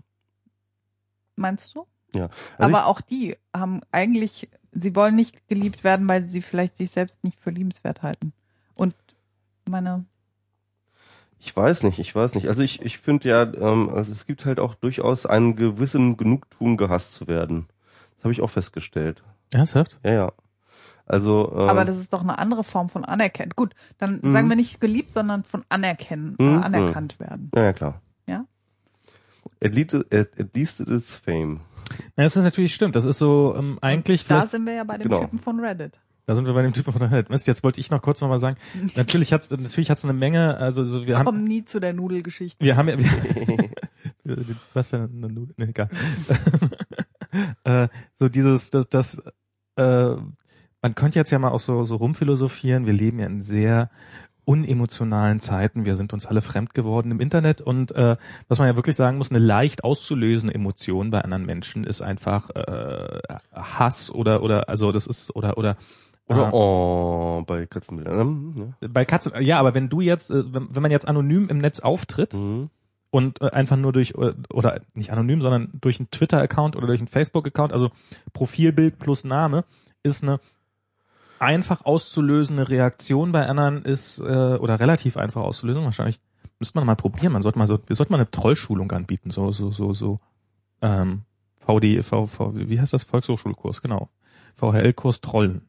Meinst 1.36 1.74
du? 1.74 1.86
Also 2.14 2.28
Aber 2.58 2.86
auch 2.86 3.00
die 3.00 3.36
haben 3.52 3.80
eigentlich, 3.90 4.48
sie 4.72 4.94
wollen 4.94 5.16
nicht 5.16 5.48
geliebt 5.48 5.84
werden, 5.84 6.06
weil 6.06 6.22
sie 6.24 6.42
vielleicht 6.42 6.76
sich 6.76 6.90
selbst 6.90 7.24
nicht 7.24 7.40
für 7.40 7.50
liebenswert 7.50 8.02
halten. 8.02 8.32
Und 8.76 8.94
meine, 9.66 10.04
Ich 11.46 11.54
weiß 11.54 11.82
nicht, 11.82 11.98
ich 11.98 12.14
weiß 12.14 12.34
nicht. 12.36 12.48
Also 12.48 12.62
ich, 12.62 12.80
ich 12.80 12.96
finde 12.98 13.28
ja, 13.28 13.42
ähm, 13.42 13.90
also 13.90 14.10
es 14.10 14.24
gibt 14.26 14.46
halt 14.46 14.58
auch 14.58 14.74
durchaus 14.74 15.26
einen 15.26 15.56
gewissen 15.56 16.16
Genugtuung, 16.16 16.78
gehasst 16.78 17.12
zu 17.12 17.26
werden. 17.26 17.66
Das 18.16 18.24
habe 18.24 18.32
ich 18.32 18.40
auch 18.40 18.48
festgestellt. 18.48 19.22
Ernsthaft? 19.52 20.00
Ja, 20.02 20.12
ja. 20.12 20.32
Also, 21.04 21.52
ähm, 21.54 21.68
aber 21.68 21.84
das 21.84 21.98
ist 21.98 22.14
doch 22.14 22.22
eine 22.22 22.38
andere 22.38 22.64
Form 22.64 22.88
von 22.88 23.04
Anerkennen. 23.04 23.52
Gut, 23.54 23.74
dann 23.98 24.20
Mhm. 24.22 24.32
sagen 24.32 24.48
wir 24.48 24.56
nicht 24.56 24.80
geliebt, 24.80 25.12
sondern 25.12 25.44
von 25.44 25.62
anerkennen, 25.68 26.34
Mhm. 26.40 26.60
äh, 26.60 26.64
anerkannt 26.64 27.20
werden. 27.20 27.50
ja, 27.54 27.64
ja, 27.64 27.72
klar. 27.74 28.00
Ja? 28.26 28.46
At 29.62 29.74
least, 29.74 29.94
at, 29.94 30.10
at 30.40 30.54
least 30.54 30.80
it 30.80 30.88
is 30.88 31.14
fame. 31.14 31.60
Ja, 32.16 32.24
das 32.24 32.36
ist 32.36 32.42
natürlich 32.44 32.74
stimmt. 32.74 32.96
Das 32.96 33.04
ist 33.04 33.18
so 33.18 33.54
ähm, 33.58 33.78
eigentlich 33.82 34.26
Da 34.26 34.46
sind 34.46 34.64
wir 34.66 34.72
ja 34.72 34.84
bei 34.84 34.96
dem 34.96 35.02
Genau. 35.10 35.20
Typen 35.20 35.38
von 35.38 35.60
Reddit. 35.60 35.98
Da 36.26 36.34
sind 36.34 36.46
wir 36.46 36.54
bei 36.54 36.62
dem 36.62 36.72
Typen 36.72 36.92
von 36.92 37.00
der 37.00 37.10
Welt. 37.10 37.30
Mist, 37.30 37.46
jetzt 37.46 37.62
wollte 37.64 37.80
ich 37.80 37.90
noch 37.90 38.00
kurz 38.02 38.20
nochmal 38.20 38.38
sagen, 38.38 38.56
natürlich 38.96 39.32
hat's 39.32 39.50
natürlich 39.50 39.90
hat's 39.90 40.04
eine 40.04 40.14
Menge, 40.14 40.56
also 40.56 40.84
so, 40.84 41.06
wir 41.06 41.18
haben 41.18 41.26
Kommen 41.26 41.44
nie 41.44 41.64
zu 41.64 41.80
der 41.80 41.92
Nudelgeschichte. 41.92 42.64
wir 42.64 42.76
haben 42.76 42.88
ja 42.88 42.98
wir, 42.98 43.66
was 44.74 44.90
denn 44.90 45.02
eine 45.02 45.28
Nudel? 45.28 45.54
Nee, 45.56 45.66
egal. 45.66 45.88
äh, 47.64 47.88
so 48.14 48.28
dieses 48.28 48.70
das 48.70 48.88
das 48.88 49.22
äh, 49.76 50.16
man 50.82 50.94
könnte 50.94 51.18
jetzt 51.18 51.30
ja 51.30 51.38
mal 51.38 51.50
auch 51.50 51.60
so 51.60 51.84
so 51.84 51.96
rumphilosophieren, 51.96 52.86
wir 52.86 52.92
leben 52.92 53.18
ja 53.18 53.26
in 53.26 53.42
sehr 53.42 53.90
unemotionalen 54.46 55.40
Zeiten, 55.40 55.86
wir 55.86 55.96
sind 55.96 56.12
uns 56.12 56.26
alle 56.26 56.42
fremd 56.42 56.74
geworden 56.74 57.10
im 57.10 57.20
Internet 57.20 57.62
und 57.62 57.92
äh, 57.92 58.16
was 58.48 58.58
man 58.58 58.68
ja 58.68 58.76
wirklich 58.76 58.96
sagen 58.96 59.16
muss, 59.16 59.30
eine 59.30 59.38
leicht 59.38 59.84
auszulösende 59.84 60.54
Emotion 60.54 61.10
bei 61.10 61.22
anderen 61.22 61.46
Menschen 61.46 61.84
ist 61.84 62.02
einfach 62.02 62.50
äh, 62.50 63.20
Hass 63.52 64.10
oder 64.10 64.42
oder 64.42 64.68
also 64.68 64.92
das 64.92 65.06
ist 65.06 65.34
oder 65.34 65.56
oder 65.56 65.76
Oder 66.26 66.48
äh, 66.48 66.52
oh, 66.52 67.42
bei 67.46 67.66
Katzenbildern. 67.66 68.74
Ja. 68.80 68.88
bei 68.88 69.04
Katzen 69.04 69.32
ja, 69.40 69.58
aber 69.58 69.74
wenn 69.74 69.88
du 69.88 70.00
jetzt 70.00 70.30
äh, 70.30 70.42
wenn, 70.54 70.68
wenn 70.74 70.82
man 70.82 70.90
jetzt 70.90 71.06
anonym 71.06 71.48
im 71.48 71.58
Netz 71.58 71.80
auftritt, 71.80 72.32
Mhm. 72.34 72.70
und 73.10 73.40
äh, 73.42 73.50
einfach 73.50 73.76
nur 73.76 73.92
durch 73.92 74.12
äh, 74.16 74.32
oder 74.52 74.80
nicht 74.94 75.10
anonym, 75.10 75.42
sondern 75.42 75.70
durch 75.80 76.00
einen 76.00 76.10
Twitter-Account 76.10 76.76
oder 76.76 76.86
durch 76.86 77.00
einen 77.00 77.08
Facebook-Account, 77.08 77.72
also 77.72 77.90
Profilbild 78.32 78.98
plus 78.98 79.24
Name, 79.24 79.64
ist 80.02 80.22
eine 80.22 80.40
einfach 81.38 81.84
auszulösende 81.84 82.68
Reaktion 82.68 83.32
bei 83.32 83.46
anderen 83.46 83.82
ist 83.82 84.20
oder 84.20 84.80
relativ 84.80 85.16
einfach 85.16 85.42
auszulösen. 85.42 85.84
Wahrscheinlich 85.84 86.20
müsste 86.58 86.78
man 86.78 86.86
mal 86.86 86.94
probieren. 86.96 87.32
Man 87.32 87.42
sollte 87.42 87.58
mal 87.58 87.66
so, 87.66 87.78
wir 87.86 87.96
sollten 87.96 88.12
mal 88.12 88.18
eine 88.18 88.30
Trollschulung 88.30 88.90
anbieten, 88.92 89.30
so 89.30 89.50
so 89.52 89.70
so 89.70 89.92
so 89.92 90.20
ähm, 90.80 91.22
VD 91.58 92.02
V, 92.02 92.26
V 92.26 92.52
wie 92.54 92.80
heißt 92.80 92.92
das 92.94 93.04
Volkshochschulkurs 93.04 93.82
genau 93.82 94.08
VHL-Kurs 94.56 95.20
Trollen. 95.20 95.62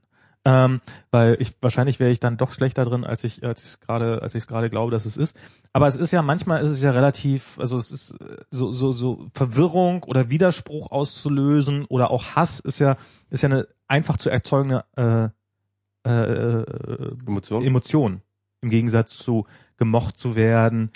Ähm, 0.48 0.80
weil 1.10 1.38
ich 1.39 1.54
wahrscheinlich 1.62 2.00
wäre 2.00 2.12
ich 2.12 2.20
dann 2.20 2.38
doch 2.38 2.52
schlechter 2.52 2.86
drin, 2.86 3.04
als 3.04 3.24
ich 3.24 3.43
als 3.43 3.64
ich 3.64 3.70
es 3.70 3.80
gerade 3.80 4.22
als 4.22 4.36
ich 4.36 4.43
es 4.43 4.48
gerade 4.48 4.70
glaube, 4.70 4.91
dass 4.91 5.06
es 5.06 5.18
ist. 5.18 5.36
Aber 5.74 5.88
es 5.88 5.96
ist 5.96 6.12
ja 6.12 6.22
manchmal 6.22 6.62
ist 6.62 6.70
es 6.70 6.84
ja 6.84 6.91
relativ, 6.91 7.58
also 7.58 7.78
es 7.78 7.91
ist 7.91 8.12
äh, 8.22 8.38
so 8.52 8.72
so 8.72 8.91
so 8.91 9.28
Verwirrung 9.34 10.04
oder 10.04 10.30
Widerspruch 10.30 10.91
auszulösen 10.91 11.86
oder 11.86 12.12
auch 12.12 12.36
Hass 12.36 12.60
ist 12.60 12.78
ja 12.78 12.96
ist 13.32 13.41
ja 13.41 13.50
eine 13.50 13.68
einfach 13.88 14.18
zu 14.18 14.30
erzeugende 14.30 14.86
äh, 14.96 15.30
äh, 16.08 16.62
äh, 16.62 17.16
Emotion? 17.26 17.64
Emotion 17.64 18.22
im 18.62 18.70
Gegensatz 18.70 19.18
zu 19.18 19.48
gemocht 19.78 20.20
zu 20.20 20.36
werden, 20.36 20.91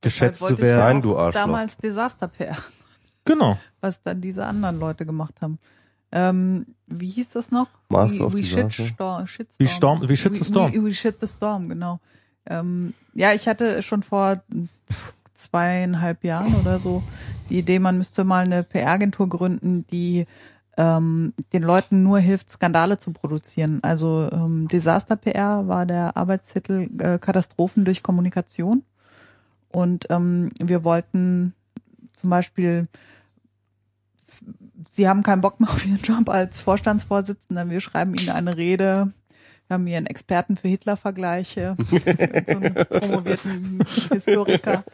geschätzt 0.00 0.38
zu 0.40 0.44
wollte 0.46 0.54
ich 0.54 0.60
ja 0.60 0.76
werden. 0.78 0.80
Nein, 0.80 1.02
du 1.02 1.14
auch 1.14 1.20
Arschloch. 1.26 1.42
Damals 1.42 1.76
Desaster 1.76 2.28
PR, 2.28 2.56
Genau. 3.26 3.58
was 3.80 4.02
dann 4.02 4.20
diese 4.22 4.46
anderen 4.46 4.78
Leute 4.80 5.04
gemacht 5.04 5.42
haben. 5.42 5.58
Ähm, 6.14 6.66
wie 6.86 7.08
hieß 7.08 7.30
das 7.30 7.50
noch? 7.50 7.66
Master 7.88 8.32
we, 8.32 8.38
we 8.38 8.44
shitstorm, 8.44 9.26
shitstorm. 9.26 9.58
Wie 9.58 9.68
Storm- 9.68 10.08
wie 10.08 10.16
shit 10.16 10.34
the 10.36 10.44
storm. 10.44 10.72
We, 10.72 10.84
we 10.84 10.94
shit 10.94 11.16
the 11.20 11.26
storm, 11.26 11.68
genau. 11.68 11.98
Ähm, 12.46 12.94
ja, 13.14 13.32
ich 13.32 13.48
hatte 13.48 13.82
schon 13.82 14.02
vor 14.02 14.42
zweieinhalb 15.34 16.22
Jahren 16.24 16.54
oder 16.54 16.78
so 16.78 17.02
die 17.50 17.58
Idee, 17.58 17.78
man 17.78 17.98
müsste 17.98 18.24
mal 18.24 18.44
eine 18.44 18.62
PR-Agentur 18.62 19.28
gründen, 19.28 19.86
die 19.90 20.24
ähm, 20.76 21.34
den 21.52 21.62
Leuten 21.62 22.02
nur 22.02 22.18
hilft, 22.18 22.50
Skandale 22.50 22.98
zu 22.98 23.12
produzieren. 23.12 23.80
Also 23.82 24.28
ähm, 24.32 24.68
Desaster 24.68 25.16
PR 25.16 25.68
war 25.68 25.86
der 25.86 26.16
Arbeitstitel 26.16 26.88
äh, 26.98 27.18
Katastrophen 27.18 27.84
durch 27.84 28.02
Kommunikation. 28.02 28.82
Und 29.68 30.06
ähm, 30.10 30.52
wir 30.58 30.84
wollten 30.84 31.54
zum 32.14 32.30
Beispiel, 32.30 32.84
Sie 34.90 35.08
haben 35.08 35.22
keinen 35.22 35.40
Bock 35.40 35.60
mehr 35.60 35.70
auf 35.70 35.84
Ihren 35.86 36.00
Job 36.00 36.28
als 36.28 36.60
Vorstandsvorsitzender, 36.60 37.68
wir 37.70 37.80
schreiben 37.80 38.14
Ihnen 38.14 38.30
eine 38.30 38.56
Rede. 38.56 39.12
Wir 39.66 39.74
haben 39.76 39.86
hier 39.86 39.96
einen 39.96 40.06
Experten 40.06 40.58
für 40.58 40.68
Hitler-Vergleiche, 40.68 41.74
so 41.90 41.96
einen 42.06 42.74
promovierten 42.74 43.82
Historiker. 44.12 44.84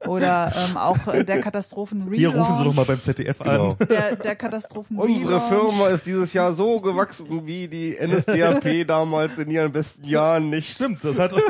Oder 0.00 0.52
ähm, 0.54 0.76
auch 0.76 0.98
der 0.98 1.40
katastrophen 1.40 2.12
Hier 2.12 2.28
rufen 2.28 2.54
Sie 2.56 2.64
doch 2.64 2.74
mal 2.74 2.84
beim 2.84 3.00
ZDF 3.00 3.38
Genau. 3.38 3.70
an. 3.80 3.88
Der, 3.88 4.16
der 4.16 4.36
katastrophen 4.36 4.98
Unsere 4.98 5.40
Firma 5.40 5.88
ist 5.88 6.04
dieses 6.04 6.34
Jahr 6.34 6.52
so 6.52 6.80
gewachsen 6.80 7.46
wie 7.46 7.66
die 7.66 7.96
NSDAP 7.98 8.86
damals 8.86 9.38
in 9.38 9.50
ihren 9.50 9.72
besten 9.72 10.04
Jahren 10.04 10.50
nicht. 10.50 10.68
Stimmt, 10.74 11.02
das 11.02 11.18
hat 11.18 11.32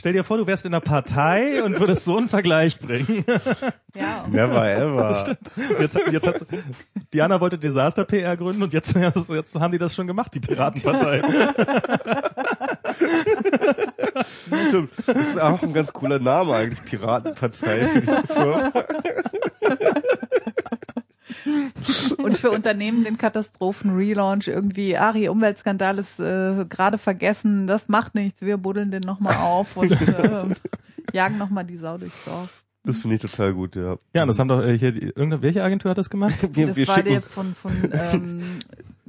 stell 0.00 0.14
dir 0.14 0.24
vor, 0.24 0.38
du 0.38 0.46
wärst 0.46 0.64
in 0.64 0.74
einer 0.74 0.80
Partei 0.80 1.62
und 1.62 1.78
würdest 1.78 2.04
so 2.04 2.16
einen 2.16 2.28
Vergleich 2.28 2.78
bringen. 2.78 3.24
Ja, 3.94 4.26
Never 4.28 4.66
ever. 4.66 5.36
Jetzt, 5.78 5.98
jetzt 6.10 6.26
hat 6.26 6.46
Diana 7.12 7.40
wollte 7.40 7.58
Desaster 7.58 8.04
PR 8.04 8.36
gründen 8.36 8.62
und 8.62 8.72
jetzt, 8.72 8.96
jetzt 9.28 9.54
haben 9.56 9.72
die 9.72 9.78
das 9.78 9.94
schon 9.94 10.06
gemacht, 10.06 10.34
die 10.34 10.40
Piratenpartei. 10.40 11.22
Stimmt. 14.68 14.90
Das 15.06 15.16
ist 15.16 15.40
auch 15.40 15.62
ein 15.62 15.72
ganz 15.72 15.92
cooler 15.92 16.18
Name 16.18 16.54
eigentlich, 16.54 16.84
Piratenpartei 16.84 17.86
für 17.86 18.00
diese 18.00 18.22
Firma. 18.22 18.72
Und 22.18 22.36
für 22.36 22.50
Unternehmen 22.50 23.04
den 23.04 23.18
Katastrophen-Relaunch 23.18 24.48
irgendwie, 24.48 24.96
Ari, 24.96 25.28
Umweltskandal 25.28 25.98
ist 25.98 26.20
äh, 26.20 26.64
gerade 26.68 26.98
vergessen, 26.98 27.66
das 27.66 27.88
macht 27.88 28.14
nichts, 28.14 28.42
wir 28.42 28.56
buddeln 28.56 28.90
den 28.90 29.02
nochmal 29.02 29.36
auf 29.36 29.76
und 29.76 29.92
äh, 30.00 30.44
jagen 31.12 31.38
nochmal 31.38 31.64
die 31.64 31.76
Sau 31.76 31.98
durchs 31.98 32.24
Dorf. 32.24 32.64
Das 32.84 32.96
finde 32.96 33.16
ich 33.16 33.22
total 33.22 33.52
gut, 33.52 33.76
ja. 33.76 33.98
Ja, 34.14 34.22
und 34.22 34.28
das 34.28 34.38
haben 34.38 34.48
doch 34.48 34.62
äh, 34.62 34.78
hier, 34.78 34.94
irgendeine, 34.94 35.42
welche 35.42 35.62
Agentur 35.62 35.90
hat 35.90 35.98
das 35.98 36.08
gemacht? 36.08 36.34
Wir, 36.54 36.68
das 36.68 36.76
wir, 36.76 36.88
war 36.88 37.02
der 37.02 37.20
schicken, 37.20 37.28
von, 37.28 37.54
von 37.54 37.72
ähm, 37.92 38.42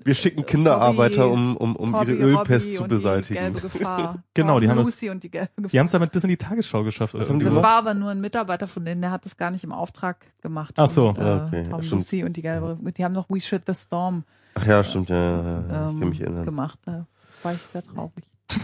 wir 0.03 0.13
schicken 0.15 0.45
Kinderarbeiter, 0.45 1.29
um, 1.29 1.55
um, 1.57 1.75
um 1.75 1.89
ihre 1.93 2.05
Torbi, 2.05 2.11
Ölpest 2.23 2.65
Robby 2.67 2.75
zu 2.77 2.83
beseitigen. 2.85 3.39
gelbe 3.39 3.59
Gefahr. 3.61 4.23
Genau, 4.33 4.59
die 4.59 4.69
haben 4.69 4.77
das- 4.77 4.85
Lucy 4.87 5.09
und 5.09 5.23
die 5.23 5.29
gelbe 5.31 5.49
Gefahr. 5.55 5.69
Die 5.71 5.79
haben 5.79 5.85
es 5.87 5.91
damit 5.91 6.11
bis 6.11 6.23
in 6.23 6.29
die 6.29 6.37
Tagesschau 6.37 6.83
geschafft. 6.83 7.13
Haben 7.13 7.39
die 7.39 7.45
Das 7.45 7.55
war 7.55 7.75
aber 7.77 7.93
nur 7.93 8.09
ein 8.11 8.21
Mitarbeiter 8.21 8.67
von 8.67 8.85
denen, 8.85 9.01
der 9.01 9.11
hat 9.11 9.25
das 9.25 9.37
gar 9.37 9.51
nicht 9.51 9.63
im 9.63 9.71
Auftrag 9.71 10.25
gemacht. 10.41 10.73
Ach 10.77 10.87
so. 10.87 11.09
Und, 11.09 11.17
äh, 11.19 11.21
Ja, 11.25 11.45
okay, 11.45 11.63
Tom 11.69 11.83
stimmt. 11.83 12.01
Lucy 12.01 12.23
und 12.23 12.37
die 12.37 12.41
gelbe, 12.41 12.77
die 12.91 13.03
haben 13.05 13.13
noch 13.13 13.29
We 13.29 13.39
Shoot 13.41 13.61
the 13.67 13.73
Storm 13.73 14.23
Ach 14.55 14.65
ja, 14.65 14.83
stimmt, 14.83 15.09
ja, 15.09 15.15
ja, 15.15 15.41
ja, 15.41 15.43
ja. 15.43 15.59
ich 15.89 15.93
ähm, 15.93 15.99
kann 15.99 16.09
mich 16.09 16.21
erinnern. 16.21 16.45
gemacht. 16.45 16.79
Da 16.85 17.07
war 17.43 17.53
ich 17.53 17.61
sehr 17.61 17.83
traurig. 17.83 18.13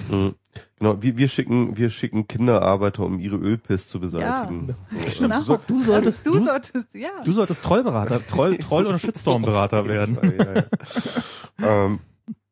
Mhm. 0.10 0.36
Genau, 0.80 1.02
wir, 1.02 1.18
wir 1.18 1.28
schicken, 1.28 1.78
wir 1.78 1.90
schicken 1.90 2.28
Kinderarbeiter, 2.28 3.04
um 3.04 3.20
ihre 3.20 3.36
Ölpest 3.38 3.90
zu 3.90 4.00
beseitigen. 4.00 4.76
So, 4.92 4.98
ähm, 4.98 5.06
Genau. 5.20 5.42
so- 5.42 5.60
du 5.68 5.84
solltest- 5.84 6.26
du, 6.26 6.34
du- 6.34 6.46
solltest, 6.46 6.94
ja. 6.94 7.10
Du 7.26 7.32
solltest 7.32 7.64
Trollberater, 7.64 8.26
Troll, 8.28 8.58
Troll 8.58 8.86
oder 8.88 9.00
Shitstorm-Berater 9.00 9.86
werden. 9.88 10.18
ja, 10.38 10.54
ja. 11.66 11.86
ähm, 11.86 12.00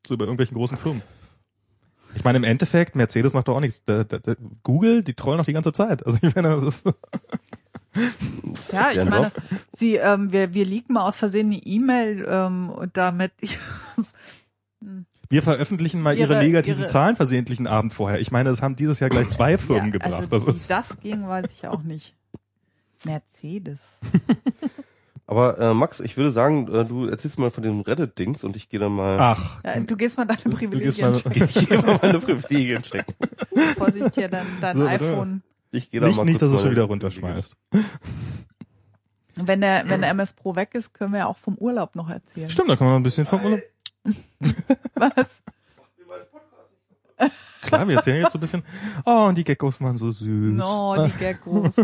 So 0.08 0.18
bei 0.18 0.26
irgendwelchen 0.26 0.56
großen 0.58 0.78
Firmen. 0.78 1.02
Ich 2.16 2.24
meine, 2.24 2.38
im 2.38 2.44
Endeffekt, 2.46 2.96
Mercedes 2.96 3.34
macht 3.34 3.48
doch 3.50 3.56
auch 3.58 3.60
nichts. 3.60 3.84
Da, 3.84 4.04
da, 4.06 4.20
da, 4.20 4.36
Google, 4.64 5.04
die 5.04 5.14
trollen 5.16 5.38
noch 5.38 5.46
die 5.46 5.52
ganze 5.54 5.74
Zeit. 5.74 6.06
Also 6.06 6.18
ich 6.22 6.34
meine, 6.34 6.50
das 6.50 6.64
ist, 6.64 6.86
Ja, 8.72 8.92
ich 8.92 9.04
meine, 9.10 9.32
sie, 9.74 9.96
ähm, 9.96 10.32
wir, 10.32 10.54
wir 10.54 10.66
leaken 10.66 10.94
mal 10.94 11.02
aus 11.08 11.18
Versehen 11.18 11.48
eine 11.48 11.58
E-Mail 11.58 12.26
ähm, 12.30 12.70
und 12.70 12.96
damit 12.98 13.32
ich, 13.42 13.58
wir 15.30 15.44
veröffentlichen 15.44 16.02
mal 16.02 16.16
ihre, 16.18 16.34
Ihre- 16.36 16.44
negativen 16.44 16.82
ihre- 16.82 16.88
Zahlen 16.90 17.16
versehentlich 17.16 17.60
einen 17.60 17.68
Abend 17.68 17.94
vorher. 17.94 18.20
Ich 18.20 18.32
meine, 18.32 18.50
das 18.50 18.62
haben 18.62 18.76
dieses 18.76 19.00
Jahr 19.00 19.10
gleich 19.10 19.30
zwei 19.30 19.58
Firmen 19.58 19.86
ja, 19.88 19.92
gebracht. 19.92 20.32
Also, 20.32 20.32
das 20.32 20.46
wie 20.48 20.52
ist, 20.52 20.70
das 20.70 21.00
ging, 21.02 21.28
weiß 21.28 21.48
ich 21.52 21.68
auch 21.68 21.84
nicht. 21.84 22.16
Mercedes. 23.04 24.00
aber 25.28 25.58
äh, 25.60 25.74
Max, 25.74 26.00
ich 26.00 26.18
würde 26.18 26.32
sagen, 26.32 26.68
äh, 26.74 26.86
du 26.86 27.06
erzählst 27.08 27.38
mal 27.40 27.52
von 27.52 27.64
dem 27.64 27.82
Reddit-Dings 27.82 28.44
und 28.44 28.56
ich 28.56 28.70
gehe 28.70 28.80
dann 28.80 28.94
mal, 28.94 29.20
ach, 29.20 29.64
Ja, 29.64 29.80
du 29.80 29.96
gehst 29.96 30.18
mal 30.18 30.26
deine 30.26 30.40
du 30.44 30.50
Privilegien 30.52 31.12
mal, 31.12 31.14
checken. 31.20 31.44
ich 31.56 31.68
gehe 31.70 31.78
mal 31.82 32.00
meine 32.02 32.20
Privilegien 32.20 32.82
checken. 32.84 33.14
Vorsicht 33.78 34.16
hier, 34.16 34.28
dein, 34.30 34.46
dein 34.62 34.76
So, 34.78 34.86
iPhone. 34.86 35.44
Ich 35.72 35.92
gehe 35.92 36.00
da 36.00 36.08
nicht, 36.08 36.18
mal 36.18 36.24
nicht, 36.26 36.42
dass 36.42 36.52
es 36.52 36.62
schon 36.62 36.72
wieder 36.72 36.84
runterschmeißt. 36.84 37.58
Wenn 39.38 39.60
der, 39.62 39.84
wenn 39.90 40.00
der 40.02 40.12
MS 40.12 40.34
Pro 40.34 40.56
weg 40.56 40.74
ist, 40.76 40.94
können 40.94 41.12
wir 41.12 41.20
ja 41.20 41.26
auch 41.28 41.38
vom 41.38 41.56
Urlaub 41.58 41.96
noch 41.96 42.10
erzählen. 42.10 42.50
Stimmt, 42.50 42.70
da 42.70 42.76
kann 42.78 42.88
man 42.88 42.96
ein 42.98 43.04
bisschen 43.04 43.26
vom 43.26 43.44
Urlaub. 43.44 43.60
Was? 44.96 45.42
Klar, 47.62 47.88
wir 47.88 47.96
erzählen 47.96 48.22
jetzt 48.22 48.34
so 48.34 48.38
ein 48.38 48.42
bisschen. 48.42 48.64
Oh, 49.06 49.26
und 49.28 49.38
die 49.38 49.44
Geckos 49.44 49.82
waren 49.82 49.98
so 49.98 50.12
süß. 50.12 50.54
No, 50.54 51.06
die 51.08 51.12
Geckos. 51.18 51.76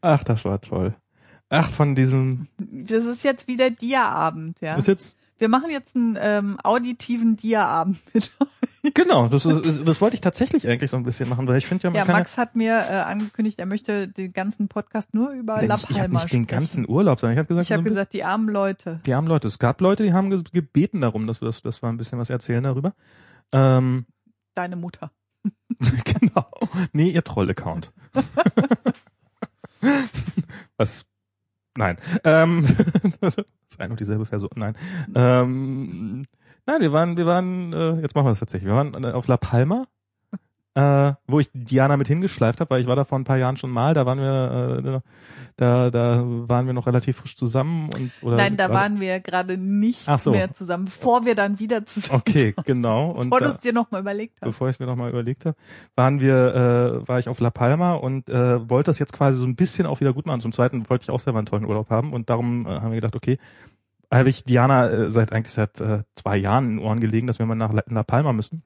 Ach, 0.00 0.24
das 0.24 0.44
war 0.44 0.60
toll. 0.60 0.94
Ach, 1.48 1.70
von 1.70 1.94
diesem, 1.94 2.48
Das 2.58 3.04
ist 3.04 3.24
jetzt 3.24 3.46
wieder 3.46 3.70
Dia-Abend, 3.70 4.60
ja. 4.62 4.74
ist 4.76 4.88
jetzt, 4.88 5.18
Wir 5.42 5.48
machen 5.48 5.70
jetzt 5.70 5.96
einen 5.96 6.16
ähm, 6.20 6.56
auditiven 6.62 7.34
Dia-Abend 7.36 7.98
mit 8.14 8.30
euch. 8.38 8.94
genau, 8.94 9.26
das, 9.26 9.44
ist, 9.44 9.82
das 9.88 10.00
wollte 10.00 10.14
ich 10.14 10.20
tatsächlich 10.20 10.68
eigentlich 10.68 10.88
so 10.92 10.96
ein 10.96 11.02
bisschen 11.02 11.28
machen, 11.28 11.48
weil 11.48 11.58
ich 11.58 11.66
finde 11.66 11.82
ja, 11.82 11.90
man 11.90 11.96
Ja, 11.98 12.04
kann 12.04 12.14
Max 12.14 12.36
hat 12.38 12.54
mir 12.54 12.78
äh, 12.78 13.00
angekündigt, 13.00 13.58
er 13.58 13.66
möchte 13.66 14.06
den 14.06 14.32
ganzen 14.32 14.68
Podcast 14.68 15.14
nur 15.14 15.30
über 15.32 15.60
La 15.62 15.74
ich, 15.74 15.90
ich 15.90 15.98
habe 15.98 16.10
Palma 16.10 16.20
nicht 16.20 16.32
den 16.32 16.44
sprechen. 16.44 16.46
ganzen 16.46 16.88
Urlaub, 16.88 17.18
sondern 17.18 17.32
ich 17.34 17.38
habe 17.38 17.48
gesagt, 17.48 17.64
Ich 17.66 17.72
habe 17.72 17.82
so 17.82 17.88
gesagt, 17.88 18.12
die 18.12 18.22
armen 18.22 18.48
Leute. 18.48 19.00
die 19.04 19.14
armen 19.14 19.26
Leute. 19.26 19.48
Es 19.48 19.58
gab 19.58 19.80
Leute, 19.80 20.04
die 20.04 20.12
haben 20.12 20.30
ge- 20.30 20.44
gebeten 20.52 21.00
darum, 21.00 21.26
dass 21.26 21.40
wir 21.40 21.46
das, 21.46 21.60
dass 21.62 21.82
wir 21.82 21.88
ein 21.88 21.96
bisschen 21.96 22.20
was 22.20 22.30
erzählen 22.30 22.62
darüber. 22.62 22.94
Ähm, 23.52 24.06
Deine 24.54 24.76
Mutter. 24.76 25.10
genau. 25.80 26.46
Nee, 26.92 27.10
ihr 27.10 27.24
Troll-Account. 27.24 27.90
Was? 30.76 31.06
Nein. 31.76 31.96
Ähm, 32.24 32.64
ist 33.68 33.80
ein 33.80 33.90
und 33.90 34.00
dieselbe 34.00 34.26
Person. 34.26 34.50
Nein. 34.56 34.76
Ähm, 35.14 36.26
nein, 36.66 36.80
wir 36.80 36.92
waren, 36.92 37.16
wir 37.16 37.26
waren, 37.26 37.72
äh, 37.72 38.00
jetzt 38.00 38.14
machen 38.14 38.26
wir 38.26 38.30
das 38.30 38.40
tatsächlich. 38.40 38.68
Wir 38.68 38.76
waren 38.76 39.04
äh, 39.04 39.12
auf 39.12 39.26
La 39.26 39.36
Palma, 39.36 39.86
äh, 40.74 41.12
wo 41.26 41.38
ich 41.40 41.50
Diana 41.52 41.96
mit 41.98 42.08
hingeschleift 42.08 42.60
habe, 42.60 42.70
weil 42.70 42.80
ich 42.80 42.86
war 42.86 42.96
da 42.96 43.04
vor 43.04 43.18
ein 43.18 43.24
paar 43.24 43.36
Jahren 43.36 43.56
schon 43.58 43.70
mal. 43.70 43.92
Da 43.92 44.06
waren 44.06 44.18
wir, 44.18 44.82
äh, 44.84 45.00
da, 45.56 45.90
da 45.90 46.22
waren 46.24 46.66
wir 46.66 46.72
noch 46.72 46.86
relativ 46.86 47.18
frisch 47.18 47.36
zusammen 47.36 47.90
und 47.94 48.10
oder 48.22 48.36
Nein, 48.36 48.56
da 48.56 48.68
gerade- 48.68 48.74
waren 48.78 49.00
wir 49.00 49.20
gerade 49.20 49.58
nicht 49.58 50.08
so. 50.18 50.30
mehr 50.30 50.54
zusammen, 50.54 50.86
bevor 50.86 51.26
wir 51.26 51.34
dann 51.34 51.58
wieder 51.58 51.84
zusammen, 51.84 52.22
Okay, 52.26 52.54
genau. 52.64 53.10
Und 53.12 53.28
bevor 53.30 53.40
du 53.40 53.46
es 53.46 53.58
dir 53.60 53.74
nochmal 53.74 54.00
überlegt 54.00 54.38
hast. 54.40 54.46
bevor 54.48 54.68
ich 54.70 54.76
es 54.76 54.80
mir 54.80 54.86
nochmal 54.86 55.10
überlegt 55.10 55.44
habe, 55.44 55.56
waren 55.94 56.20
wir, 56.20 56.54
äh, 57.04 57.08
war 57.08 57.18
ich 57.18 57.28
auf 57.28 57.38
La 57.40 57.50
Palma 57.50 57.92
und 57.94 58.30
äh, 58.30 58.68
wollte 58.70 58.90
das 58.90 58.98
jetzt 58.98 59.12
quasi 59.12 59.38
so 59.38 59.44
ein 59.44 59.56
bisschen 59.56 59.86
auch 59.86 60.00
wieder 60.00 60.14
gut 60.14 60.24
machen. 60.26 60.40
Zum 60.40 60.52
zweiten 60.52 60.88
wollte 60.88 61.02
ich 61.04 61.10
auch 61.10 61.18
selber 61.20 61.38
einen 61.40 61.46
tollen 61.46 61.66
Urlaub 61.66 61.90
haben 61.90 62.12
und 62.14 62.30
darum 62.30 62.66
äh, 62.66 62.70
haben 62.70 62.90
wir 62.92 62.96
gedacht, 62.96 63.14
okay, 63.16 63.38
habe 64.10 64.28
ich 64.30 64.44
Diana 64.44 64.88
äh, 64.88 65.10
seit 65.10 65.32
eigentlich 65.32 65.52
seit 65.52 65.80
äh, 65.80 66.02
zwei 66.14 66.36
Jahren 66.38 66.64
in 66.64 66.76
den 66.76 66.84
Ohren 66.86 67.00
gelegen, 67.00 67.26
dass 67.26 67.38
wir 67.38 67.46
mal 67.46 67.54
nach 67.54 67.72
La 67.86 68.02
Palma 68.02 68.32
müssen. 68.32 68.62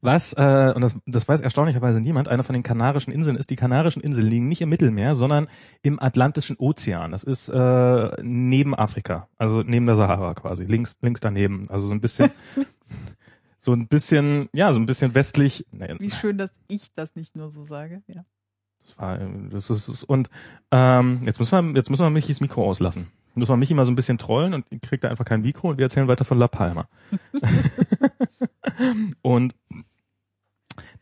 Was, 0.00 0.32
äh, 0.32 0.72
und 0.74 0.82
das, 0.82 0.96
das 1.06 1.28
weiß 1.28 1.40
erstaunlicherweise 1.40 2.00
niemand, 2.00 2.28
eine 2.28 2.42
von 2.42 2.52
den 2.54 2.62
Kanarischen 2.62 3.12
Inseln 3.12 3.36
ist, 3.36 3.50
die 3.50 3.56
Kanarischen 3.56 4.02
Inseln 4.02 4.26
liegen 4.26 4.48
nicht 4.48 4.60
im 4.60 4.68
Mittelmeer, 4.68 5.14
sondern 5.14 5.48
im 5.82 6.00
Atlantischen 6.00 6.56
Ozean. 6.58 7.12
Das 7.12 7.24
ist 7.24 7.48
äh, 7.48 8.10
neben 8.22 8.74
Afrika, 8.74 9.28
also 9.38 9.62
neben 9.62 9.86
der 9.86 9.96
Sahara 9.96 10.34
quasi, 10.34 10.64
links, 10.64 10.98
links 11.02 11.20
daneben. 11.20 11.66
Also 11.68 11.86
so 11.86 11.94
ein 11.94 12.00
bisschen, 12.00 12.30
so 13.58 13.72
ein 13.72 13.88
bisschen, 13.88 14.48
ja, 14.52 14.72
so 14.72 14.78
ein 14.78 14.86
bisschen 14.86 15.14
westlich. 15.14 15.66
Wie 15.72 16.10
schön, 16.10 16.38
dass 16.38 16.50
ich 16.68 16.94
das 16.94 17.14
nicht 17.16 17.36
nur 17.36 17.50
so 17.50 17.64
sage. 17.64 18.02
Ja. 18.06 18.24
das 18.84 18.98
war, 18.98 19.18
das 19.50 19.70
ist, 19.70 19.88
das- 19.88 20.04
und 20.04 20.30
ähm, 20.70 21.20
jetzt 21.24 21.38
müssen 21.38 21.72
wir, 21.72 21.76
jetzt 21.76 21.90
müssen 21.90 22.02
wir 22.04 22.10
Michis 22.10 22.40
Mikro 22.40 22.64
auslassen. 22.64 23.06
Müssen 23.34 23.50
wir 23.50 23.56
Michi 23.58 23.74
mal 23.74 23.84
so 23.84 23.92
ein 23.92 23.96
bisschen 23.96 24.16
trollen 24.16 24.54
und 24.54 24.64
kriegt 24.80 25.04
da 25.04 25.08
einfach 25.10 25.26
kein 25.26 25.42
Mikro 25.42 25.68
und 25.68 25.76
wir 25.76 25.84
erzählen 25.84 26.08
weiter 26.08 26.24
von 26.24 26.38
La 26.38 26.48
Palma. 26.48 26.88
und 29.22 29.54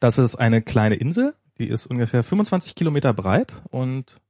das 0.01 0.19
ist 0.19 0.37
eine 0.37 0.63
kleine 0.63 0.95
Insel, 0.97 1.35
die 1.59 1.69
ist 1.69 1.87
ungefähr 1.87 2.23
25 2.23 2.75
Kilometer 2.75 3.13
breit 3.13 3.57
und 3.71 4.21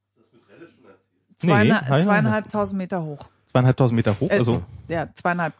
nein, 1.42 1.68
nein, 1.68 2.02
zweieinhalbtausend 2.02 2.78
Meter 2.78 3.02
hoch. 3.02 3.28
zweieinhalbtausend 3.46 3.96
Meter 3.96 4.18
hoch, 4.20 4.30
Äh, 4.30 4.38
also 4.38 4.62
Ja, 4.88 5.08
zweieinhalb, 5.14 5.54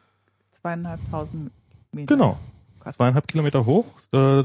zweieinhalbtausend 0.60 1.50
Meter. 1.92 2.06
genau, 2.14 2.38
zweieinhalb 2.90 3.28
Kilometer 3.28 3.66
hoch, 3.66 3.86
äh, 4.12 4.44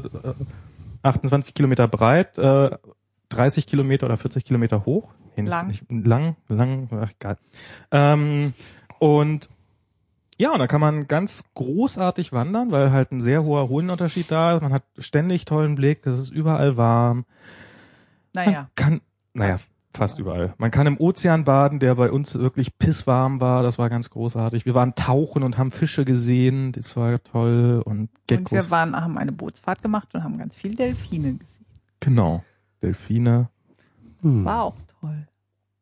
28 1.02 1.54
Kilometer 1.54 1.88
breit, 1.88 2.36
äh, 2.38 2.70
30 3.30 3.66
Kilometer 3.66 4.06
oder 4.06 4.16
40 4.16 4.44
Kilometer 4.44 4.84
hoch. 4.84 5.10
Nee, 5.36 5.44
Lang. 5.48 5.68
Nicht, 5.68 5.84
lang, 5.88 6.36
lang, 6.48 6.88
ach, 7.00 7.12
egal. 7.18 7.38
Ähm, 7.92 8.52
und 8.98 9.48
ja, 10.40 10.52
und 10.52 10.58
da 10.58 10.66
kann 10.66 10.80
man 10.80 11.06
ganz 11.06 11.44
großartig 11.54 12.32
wandern, 12.32 12.72
weil 12.72 12.92
halt 12.92 13.12
ein 13.12 13.20
sehr 13.20 13.44
hoher 13.44 13.68
Höhenunterschied 13.68 14.30
da 14.30 14.54
ist. 14.56 14.62
Man 14.62 14.72
hat 14.72 14.84
ständig 14.96 15.44
tollen 15.44 15.74
Blick, 15.74 16.06
es 16.06 16.18
ist 16.18 16.30
überall 16.30 16.78
warm. 16.78 17.26
Man 18.32 18.46
Naja, 18.46 18.70
kann, 18.74 19.02
naja, 19.34 19.58
fast 19.92 20.18
überall. 20.18 20.54
Man 20.56 20.70
kann 20.70 20.86
im 20.86 20.96
Ozean 20.98 21.44
baden, 21.44 21.78
der 21.78 21.94
bei 21.94 22.10
uns 22.10 22.34
wirklich 22.38 22.78
pisswarm 22.78 23.42
war. 23.42 23.62
Das 23.62 23.78
war 23.78 23.90
ganz 23.90 24.08
großartig. 24.08 24.64
Wir 24.64 24.74
waren 24.74 24.94
tauchen 24.94 25.42
und 25.42 25.58
haben 25.58 25.70
Fische 25.72 26.06
gesehen. 26.06 26.72
Das 26.72 26.96
war 26.96 27.22
toll. 27.22 27.82
Und 27.84 27.98
und 27.98 28.10
Geckos. 28.26 28.52
wir 28.52 28.70
waren, 28.70 28.96
haben 28.96 29.18
eine 29.18 29.32
Bootsfahrt 29.32 29.82
gemacht 29.82 30.08
und 30.14 30.24
haben 30.24 30.38
ganz 30.38 30.56
viel 30.56 30.74
Delfine 30.74 31.34
gesehen. 31.34 31.66
genau. 32.00 32.42
Delfine. 32.82 33.50
Hm. 34.22 34.46
War 34.46 34.62
auch 34.62 34.76
toll. 35.02 35.26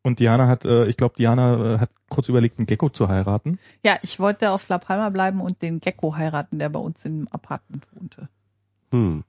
Und 0.08 0.20
Diana 0.20 0.48
hat, 0.48 0.64
äh, 0.64 0.86
ich 0.86 0.96
glaube, 0.96 1.14
Diana 1.18 1.74
äh, 1.74 1.78
hat 1.80 1.90
kurz 2.08 2.30
überlegt, 2.30 2.58
einen 2.58 2.66
Gecko 2.66 2.88
zu 2.88 3.08
heiraten. 3.08 3.58
Ja, 3.84 3.98
ich 4.00 4.18
wollte 4.18 4.50
auf 4.52 4.66
La 4.68 4.78
Palma 4.78 5.10
bleiben 5.10 5.42
und 5.42 5.60
den 5.60 5.80
Gecko 5.80 6.16
heiraten, 6.16 6.58
der 6.58 6.70
bei 6.70 6.80
uns 6.80 7.04
im 7.04 7.28
Apartment 7.30 7.86
wohnte. 7.92 8.30
Hm. 8.90 9.22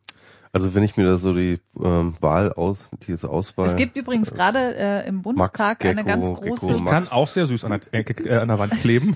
Also 0.54 0.74
wenn 0.74 0.84
ich 0.84 0.96
mir 0.96 1.06
da 1.06 1.18
so 1.18 1.34
die 1.34 1.60
ähm, 1.80 2.16
Wahl 2.22 2.54
aus, 2.54 2.80
diese 3.06 3.30
Auswahl. 3.30 3.68
Es 3.68 3.76
gibt 3.76 3.98
übrigens 3.98 4.34
gerade 4.34 4.76
äh, 4.78 5.08
im 5.08 5.22
Bundestag 5.22 5.80
Gecko, 5.80 5.92
eine 5.92 6.06
ganz 6.06 6.26
Gecko, 6.26 6.56
große, 6.56 6.82
Max. 6.82 6.92
Kann 6.92 7.08
auch 7.10 7.28
sehr 7.28 7.46
süß 7.46 7.66
an 7.66 7.72
der, 7.72 7.82
Ecke, 7.92 8.24
äh, 8.24 8.38
an 8.38 8.48
der 8.48 8.58
Wand 8.58 8.72
kleben. 8.80 9.16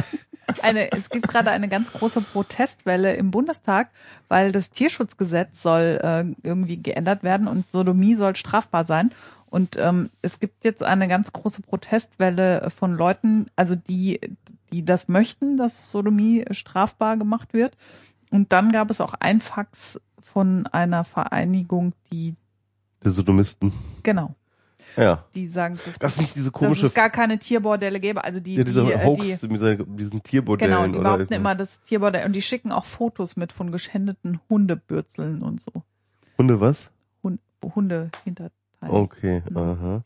eine, 0.62 0.90
es 0.90 1.08
gibt 1.08 1.28
gerade 1.28 1.50
eine 1.50 1.68
ganz 1.68 1.92
große 1.92 2.20
Protestwelle 2.20 3.14
im 3.14 3.30
Bundestag, 3.30 3.90
weil 4.28 4.50
das 4.50 4.70
Tierschutzgesetz 4.70 5.62
soll 5.62 6.00
äh, 6.02 6.24
irgendwie 6.42 6.82
geändert 6.82 7.22
werden 7.22 7.46
und 7.46 7.70
Sodomie 7.70 8.16
soll 8.16 8.34
strafbar 8.36 8.84
sein. 8.84 9.12
Und 9.48 9.76
ähm, 9.78 10.10
es 10.22 10.40
gibt 10.40 10.64
jetzt 10.64 10.82
eine 10.82 11.08
ganz 11.08 11.32
große 11.32 11.62
Protestwelle 11.62 12.68
von 12.70 12.94
Leuten, 12.94 13.46
also 13.56 13.74
die, 13.76 14.20
die 14.72 14.84
das 14.84 15.08
möchten, 15.08 15.56
dass 15.56 15.90
Sodomie 15.90 16.44
strafbar 16.50 17.16
gemacht 17.16 17.52
wird. 17.52 17.76
Und 18.30 18.52
dann 18.52 18.72
gab 18.72 18.90
es 18.90 19.00
auch 19.00 19.14
ein 19.14 19.40
Fax 19.40 20.00
von 20.20 20.66
einer 20.66 21.04
Vereinigung, 21.04 21.92
die 22.12 22.34
Der 23.04 23.12
Sodomisten. 23.12 23.72
genau, 24.02 24.34
Ja. 24.96 25.24
die 25.34 25.46
sagen, 25.46 25.76
dass, 25.84 25.98
Das 26.00 26.12
ist 26.14 26.18
nicht 26.20 26.34
diese 26.34 26.50
dass 26.50 26.58
komische, 26.60 26.86
es 26.86 26.94
gar 26.94 27.08
keine 27.10 27.38
Tierbordelle 27.38 28.00
gäbe. 28.00 28.24
Also 28.24 28.40
die, 28.40 28.56
ja, 28.56 28.64
dieser 28.64 28.84
die, 28.84 28.92
äh, 28.92 29.04
Hoax 29.04 29.40
die 29.40 29.48
mit 29.48 30.00
diesen 30.00 30.22
Tierbordellen. 30.24 30.74
genau, 30.74 30.92
die 30.92 30.98
behaupten 31.02 31.32
immer 31.32 31.54
das 31.54 31.80
Tierbordell 31.82 32.26
und 32.26 32.32
die 32.32 32.42
schicken 32.42 32.72
auch 32.72 32.84
Fotos 32.84 33.36
mit 33.36 33.52
von 33.52 33.70
geschändeten 33.70 34.40
Hundebürzeln 34.50 35.42
und 35.42 35.60
so. 35.60 35.70
Hunde 36.36 36.60
was? 36.60 36.90
Hund, 37.22 37.40
Hunde 37.62 38.10
Hinterteile. 38.86 39.02
Okay, 39.02 39.42
Ja. 39.54 39.60
aha. 39.60 40.04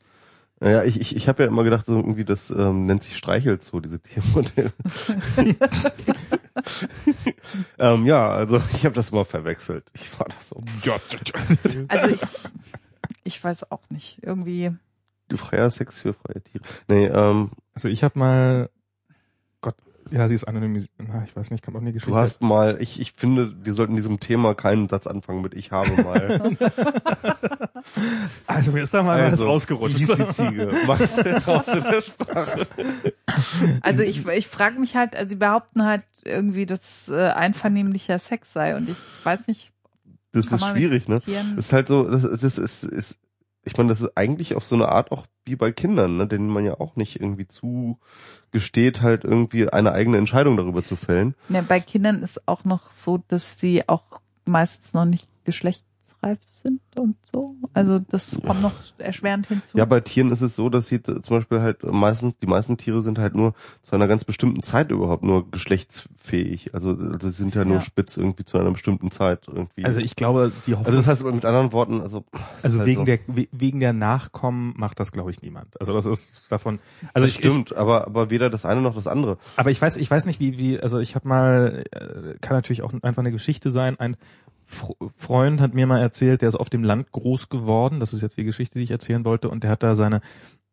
Ja, 0.63 0.85
ich, 0.85 1.01
ich, 1.01 1.17
ich 1.17 1.27
habe 1.27 1.43
ja 1.43 1.49
immer 1.49 1.65
gedacht, 1.65 1.87
so 1.87 1.97
irgendwie 1.97 2.27
das 2.27 2.51
ähm, 2.51 2.85
nennt 2.85 3.03
sich 3.03 3.17
Streichelzoo, 3.17 3.81
diese 3.81 3.99
Tiermodelle. 3.99 4.71
ähm, 7.79 8.07
ja, 8.07 8.29
also 8.31 8.61
ich 8.75 8.85
habe 8.85 8.95
das 8.95 9.09
immer 9.11 9.25
verwechselt. 9.25 9.91
Ich 9.95 10.19
war 10.19 10.27
das 10.29 10.51
so. 10.51 10.63
Also 11.89 12.15
ich, 12.15 12.21
ich 13.25 13.43
weiß 13.43 13.71
auch 13.71 13.83
nicht. 13.89 14.19
Irgendwie. 14.23 14.71
Freier 15.35 15.71
Sex 15.71 16.01
für 16.01 16.13
freie 16.13 16.43
Tiere. 16.43 16.65
Nee, 16.89 17.07
ähm, 17.07 17.53
Also 17.73 17.89
ich 17.89 18.03
habe 18.05 18.19
mal, 18.19 18.71
ja, 20.11 20.27
sie 20.27 20.35
ist 20.35 20.45
anonymisiert. 20.45 20.93
Na, 20.99 21.23
ich 21.25 21.35
weiß 21.37 21.51
nicht, 21.51 21.63
kann 21.63 21.75
man 21.75 21.85
die 21.85 21.93
Geschichte. 21.93 22.13
du 22.13 22.19
hast 22.19 22.43
mal, 22.43 22.79
ich, 22.81 23.01
ich 23.01 23.13
finde, 23.13 23.55
wir 23.65 23.75
sollten 23.75 23.93
in 23.93 23.97
diesem 23.97 24.19
Thema 24.21 24.55
keinen 24.55 24.89
Satz 24.89 25.07
anfangen 25.07 25.43
mit 25.43 25.55
ich 25.55 25.71
habe 25.71 25.91
mal. 26.03 26.57
also 28.47 28.73
mir 28.73 28.83
ist 28.83 28.95
da 28.95 29.03
mal 29.03 29.23
was 29.23 29.33
Also, 29.33 29.47
rausgerutscht. 29.47 29.99
Wie 29.99 30.05
hieß 30.05 30.17
die 30.17 30.29
Ziege? 30.29 30.73
Mach's 30.87 31.19
raus 31.47 31.75
mit 31.75 31.85
der 31.85 32.03
Sprache. 32.03 32.67
Also 33.83 34.03
ich, 34.03 34.27
ich 34.27 34.49
frage 34.49 34.79
mich 34.81 34.97
halt, 34.97 35.15
also 35.15 35.29
sie 35.29 35.37
behaupten 35.37 35.85
halt 35.85 36.05
irgendwie, 36.25 36.67
dass 36.67 37.09
äh, 37.09 37.29
einvernehmlicher 37.31 38.19
Sex 38.19 38.53
sei 38.53 38.77
und 38.77 38.89
ich 38.89 38.99
weiß 39.25 39.47
nicht, 39.47 39.73
Das 40.33 40.47
ist 40.47 40.65
schwierig, 40.65 41.09
ne? 41.09 41.21
Das 41.25 41.67
ist 41.67 41.73
halt 41.73 41.89
so, 41.89 42.09
das, 42.11 42.23
das 42.23 42.59
ist, 42.59 42.85
ist, 42.85 43.19
ich 43.65 43.77
meine, 43.77 43.91
das 43.91 44.01
ist 44.01 44.17
eigentlich 44.17 44.55
auf 44.55 44.67
so 44.67 44.75
eine 44.75 44.89
Art 44.89 45.13
auch 45.13 45.27
wie 45.45 45.57
bei 45.57 45.73
Kindern, 45.73 46.17
ne, 46.17 46.27
denen 46.27 46.49
man 46.49 46.65
ja 46.65 46.75
auch 46.81 46.97
nicht 46.97 47.21
irgendwie 47.21 47.47
zugesteht, 48.53 49.03
halt 49.03 49.25
irgendwie 49.25 49.69
eine 49.69 49.93
eigene 49.93 50.19
Entscheidung 50.19 50.57
darüber 50.57 50.85
zu 50.85 50.97
fällen. 50.97 51.35
Ne, 51.49 51.63
bei 51.63 51.81
Kindern 51.81 52.23
ist 52.23 52.47
auch 52.49 52.65
noch 52.65 52.91
so, 52.91 53.23
dass 53.29 53.59
sie 53.59 53.89
auch 53.89 54.21
meistens 54.45 54.93
noch 54.93 55.05
nicht 55.05 55.29
geschlechtsreif 56.21 56.39
sind 56.45 56.81
und 56.97 57.17
so. 57.31 57.47
Also 57.75 57.99
das 57.99 58.41
kommt 58.45 58.63
noch 58.63 58.73
erschwerend 58.99 59.47
hinzu. 59.47 59.77
Ja, 59.79 59.85
bei 59.85 60.01
Tieren 60.01 60.31
ist 60.33 60.41
es 60.43 60.57
so, 60.57 60.69
dass 60.69 60.87
sie 60.89 61.03
zum 61.03 61.23
Beispiel 61.29 61.61
halt 61.61 61.83
meistens, 61.85 62.35
die 62.39 62.47
meisten 62.47 62.77
Tiere 62.77 63.03
sind 63.03 63.19
halt 63.19 63.35
nur 63.35 63.55
zu 63.83 63.95
einer 63.95 64.07
ganz 64.09 64.25
bestimmten 64.25 64.63
Zeit 64.63 64.91
überhaupt 64.91 65.23
nur 65.23 65.51
geschlechtsfähig. 65.51 66.75
Also, 66.75 66.91
also 66.91 67.31
sie 67.31 67.37
sind 67.37 67.55
ja 67.55 67.65
nur 67.65 67.77
Ja. 67.77 67.81
spitz 67.81 68.17
irgendwie 68.17 68.45
zu 68.45 68.59
einer 68.59 68.71
bestimmten 68.71 69.11
Zeit 69.11 69.47
irgendwie. 69.49 69.85
Also 69.85 70.01
ich 70.01 70.15
glaube, 70.17 70.53
die 70.67 70.73
Hoffnung, 70.75 70.87
also 70.87 70.97
das 70.99 71.07
heißt 71.07 71.25
mit 71.25 71.45
anderen 71.45 71.73
Worten, 71.73 72.01
also, 72.01 72.25
also 72.63 72.79
halt 72.79 72.87
wegen 72.89 73.01
so. 73.03 73.05
der 73.07 73.19
we- 73.27 73.49
wegen 73.53 73.81
der 73.81 73.93
Nachkommen 73.93 74.75
macht 74.77 75.01
das 75.01 75.13
glaube 75.13 75.31
ich 75.31 75.43
niemand. 75.43 75.79
Also 75.81 75.93
das 75.95 76.07
ist 76.07 76.51
davon. 76.53 76.79
Also 77.15 77.25
Also 77.25 77.29
ich, 77.29 77.45
ich, 77.45 77.51
stimmt, 77.51 77.75
aber 77.77 78.07
aber 78.07 78.31
weder 78.31 78.51
das 78.51 78.65
eine 78.65 78.81
noch 78.81 78.95
das 78.95 79.07
andere. 79.07 79.39
aber 79.57 79.71
ich 79.71 79.81
weiß 79.81 79.97
ich 79.97 80.11
weiß 80.11 80.27
nicht 80.27 80.41
wie 80.41 80.59
wie 80.59 80.81
also 80.81 80.99
ich 80.99 81.15
habe 81.15 81.29
mal 81.29 81.83
äh, 81.93 82.35
kann 82.41 82.57
natürlich 82.57 82.83
auch 82.83 82.93
einfach 83.03 83.21
eine 83.23 83.31
Geschichte 83.33 83.71
sein. 83.71 83.99
Ein 83.99 84.17
Freund 84.71 85.61
hat 85.61 85.75
mir 85.75 85.87
mal 85.87 86.01
erzählt, 86.01 86.43
der 86.43 86.49
ist 86.49 86.55
auf 86.55 86.71
dem 86.71 86.85
Land 86.85 87.11
groß 87.13 87.49
geworden. 87.49 88.01
Das 88.01 88.13
ist 88.13 88.23
jetzt 88.23 88.37
die 88.37 88.45
Geschichte, 88.45 88.79
die 88.79 88.85
ich 88.85 88.91
erzählen 88.91 89.25
wollte. 89.25 89.49
Und 89.49 89.65
der 89.65 89.71
hat 89.71 89.83
da 89.83 89.97
seine 89.97 90.21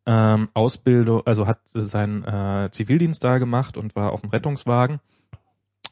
ähm, 0.06 0.48
Ausbildung, 0.54 1.22
also 1.26 1.46
hat 1.46 1.60
seinen 1.66 2.24
äh, 2.24 2.70
Zivildienst 2.70 3.22
da 3.22 3.38
gemacht 3.38 3.76
und 3.76 3.96
war 3.96 4.12
auf 4.12 4.20
dem 4.20 4.30
Rettungswagen. 4.30 5.00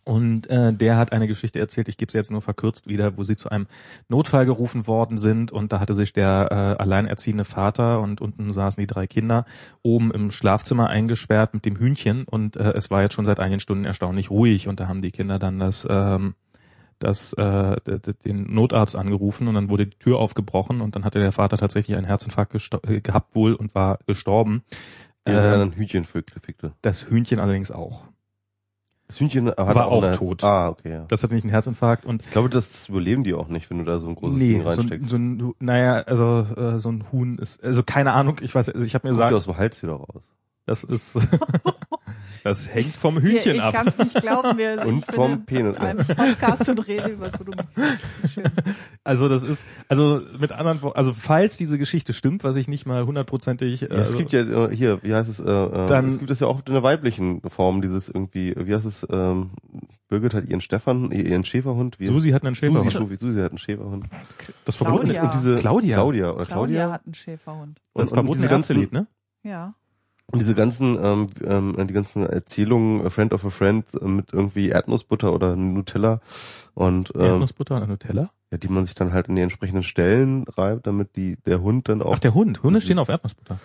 Und 0.08 0.48
äh, 0.50 0.72
der 0.72 0.98
hat 0.98 1.10
eine 1.10 1.26
Geschichte 1.26 1.58
erzählt, 1.58 1.88
ich 1.88 1.98
gebe 1.98 2.12
sie 2.12 2.18
jetzt 2.18 2.30
nur 2.30 2.40
verkürzt 2.40 2.86
wieder, 2.86 3.16
wo 3.18 3.24
sie 3.24 3.34
zu 3.34 3.48
einem 3.48 3.66
Notfall 4.08 4.46
gerufen 4.46 4.86
worden 4.86 5.18
sind 5.18 5.50
und 5.50 5.72
da 5.72 5.80
hatte 5.80 5.94
sich 5.94 6.12
der 6.12 6.46
äh, 6.52 6.80
alleinerziehende 6.80 7.44
Vater 7.44 8.00
und 8.00 8.20
unten 8.20 8.52
saßen 8.52 8.80
die 8.80 8.86
drei 8.86 9.08
Kinder 9.08 9.46
oben 9.82 10.12
im 10.12 10.30
Schlafzimmer 10.30 10.88
eingesperrt 10.88 11.54
mit 11.54 11.64
dem 11.64 11.74
Hühnchen 11.74 12.22
und 12.22 12.54
äh, 12.54 12.72
es 12.74 12.88
war 12.88 13.02
jetzt 13.02 13.14
schon 13.14 13.24
seit 13.24 13.40
einigen 13.40 13.58
Stunden 13.58 13.84
erstaunlich 13.84 14.30
ruhig 14.30 14.68
und 14.68 14.78
da 14.78 14.86
haben 14.86 15.02
die 15.02 15.10
Kinder 15.10 15.40
dann 15.40 15.58
das 15.58 15.84
ähm, 15.90 16.36
das 16.98 17.32
äh, 17.34 17.76
den 18.24 18.52
Notarzt 18.54 18.96
angerufen 18.96 19.48
und 19.48 19.54
dann 19.54 19.68
wurde 19.70 19.86
die 19.86 19.98
Tür 19.98 20.18
aufgebrochen 20.18 20.80
und 20.80 20.96
dann 20.96 21.04
hatte 21.04 21.18
der 21.18 21.32
Vater 21.32 21.56
tatsächlich 21.58 21.96
einen 21.96 22.06
Herzinfarkt 22.06 22.54
äh, 22.86 23.00
gehabt 23.00 23.34
wohl 23.34 23.54
und 23.54 23.74
war 23.74 23.98
gestorben. 24.06 24.62
Der 25.26 25.54
Äh, 25.54 25.58
dann 25.58 25.72
Hühnchen 25.72 26.04
fickte. 26.04 26.72
das 26.82 27.08
Hühnchen 27.10 27.38
allerdings 27.40 27.70
auch. 27.70 28.06
Das 29.08 29.20
Hühnchen 29.20 29.48
hat 29.48 29.56
War 29.58 29.86
auch 29.86 30.02
eine- 30.02 30.12
tot. 30.16 30.42
Ah, 30.42 30.68
okay, 30.68 30.90
ja. 30.90 31.04
Das 31.08 31.22
hatte 31.22 31.34
nicht 31.34 31.44
einen 31.44 31.50
Herzinfarkt 31.52 32.04
und 32.04 32.22
Ich 32.24 32.30
glaube, 32.30 32.48
das, 32.48 32.88
überleben 32.88 33.22
die 33.22 33.34
auch 33.34 33.46
nicht, 33.48 33.70
wenn 33.70 33.78
du 33.78 33.84
da 33.84 34.00
so 34.00 34.08
ein 34.08 34.16
großes 34.16 34.38
nee, 34.40 34.54
Ding 34.54 34.62
so 34.62 34.68
ein, 34.68 34.78
reinsteckst. 34.78 35.08
so 35.10 35.16
ein, 35.16 35.54
naja, 35.60 35.94
also 36.02 36.40
äh, 36.56 36.78
so 36.80 36.90
ein 36.90 37.04
Huhn 37.12 37.38
ist, 37.38 37.62
also 37.62 37.82
keine 37.84 38.12
Ahnung, 38.14 38.38
ich 38.40 38.52
weiß, 38.54 38.68
also 38.70 38.84
ich 38.84 38.94
habe 38.96 39.06
mir 39.06 39.10
ja 39.14 39.18
gesagt, 39.18 39.32
aus 39.34 39.44
dem 39.44 39.56
Hals 39.56 39.80
wieder 39.82 39.92
raus. 39.94 40.24
Das 40.66 40.84
ist, 40.84 41.18
das 42.44 42.72
hängt 42.72 42.96
vom 42.96 43.18
Hühnchen 43.18 43.56
ich 43.56 43.62
ab. 43.62 43.74
kann 43.74 43.88
es 43.88 43.98
nicht 43.98 44.20
glauben, 44.20 44.58
wir 44.58 44.84
Und 44.86 44.98
ich 45.08 45.14
vom 45.14 45.44
Penis. 45.46 45.76
einem 45.78 46.04
Podcast 46.06 46.68
und 46.68 46.86
rede 46.86 47.08
über 47.10 47.30
Sodomie. 47.30 47.62
Also 49.04 49.28
das 49.28 49.42
ist, 49.42 49.66
also 49.88 50.20
mit 50.38 50.52
anderen, 50.52 50.82
Wo- 50.82 50.88
also 50.90 51.12
falls 51.14 51.56
diese 51.56 51.78
Geschichte 51.78 52.12
stimmt, 52.12 52.44
was 52.44 52.56
ich 52.56 52.68
nicht 52.68 52.86
mal 52.86 53.06
hundertprozentig, 53.06 53.82
äh, 53.82 53.88
Ja, 53.94 54.00
es 54.00 54.16
gibt 54.16 54.32
ja 54.32 54.40
äh, 54.66 54.74
hier, 54.74 55.02
wie 55.02 55.14
heißt 55.14 55.28
es, 55.28 55.40
äh, 55.40 55.44
äh, 55.44 55.86
Dann- 55.86 56.10
es 56.10 56.18
gibt 56.18 56.30
es 56.30 56.40
ja 56.40 56.46
auch 56.46 56.60
in 56.66 56.72
der 56.72 56.82
weiblichen 56.82 57.40
Form, 57.48 57.82
dieses 57.82 58.08
irgendwie, 58.08 58.54
wie 58.56 58.74
heißt 58.74 58.86
es, 58.86 59.06
ähm, 59.10 59.50
Birgit 60.08 60.34
hat 60.34 60.48
ihren 60.48 60.60
Stefan, 60.60 61.10
ihren 61.10 61.44
Schäferhund. 61.44 61.98
Wie, 61.98 62.06
Susi 62.06 62.30
hat 62.30 62.44
einen 62.44 62.54
Schäferhund. 62.54 62.92
Susi, 62.92 63.16
Susi 63.16 63.40
hat 63.40 63.50
einen 63.50 63.58
Schäferhund. 63.58 64.04
Das 64.64 64.76
verbotene, 64.76 65.14
Claudia. 65.14 65.22
Und 65.24 65.34
diese 65.34 65.54
Claudia. 65.56 65.94
Claudia 65.96 66.30
oder 66.30 66.44
Claudia 66.44 66.54
Claudia. 66.76 66.90
hat 66.92 67.06
einen 67.06 67.14
Schäferhund. 67.14 67.80
das 67.94 68.12
und, 68.12 68.18
und 68.18 68.24
verbotene 68.24 68.36
diese 68.42 68.48
ganzen, 68.48 68.72
Ärztelied, 68.76 68.92
ne? 68.92 69.06
Ja. 69.42 69.74
Und 70.32 70.40
diese 70.40 70.54
ganzen, 70.54 70.98
ähm, 71.02 71.26
ähm, 71.44 71.86
die 71.86 71.94
ganzen 71.94 72.26
Erzählungen, 72.26 73.06
A 73.06 73.10
Friend 73.10 73.32
of 73.32 73.44
a 73.44 73.50
Friend 73.50 73.84
äh, 74.00 74.04
mit 74.06 74.32
irgendwie 74.32 74.68
Erdnussbutter 74.70 75.32
oder 75.32 75.54
Nutella 75.56 76.20
und 76.74 77.12
ähm, 77.14 77.20
Erdnussbutter 77.22 77.76
und 77.80 77.88
Nutella? 77.88 78.30
ja, 78.50 78.58
die 78.58 78.68
man 78.68 78.84
sich 78.86 78.94
dann 78.94 79.12
halt 79.12 79.28
in 79.28 79.36
die 79.36 79.42
entsprechenden 79.42 79.82
Stellen 79.82 80.44
reibt, 80.56 80.86
damit 80.86 81.16
die 81.16 81.36
der 81.46 81.60
Hund 81.62 81.88
dann 81.88 82.02
auch 82.02 82.14
Ach, 82.14 82.18
der 82.18 82.34
Hund. 82.34 82.62
Hunde 82.62 82.80
stehen 82.80 82.98
auf 82.98 83.08
Erdnussbutter. 83.08 83.58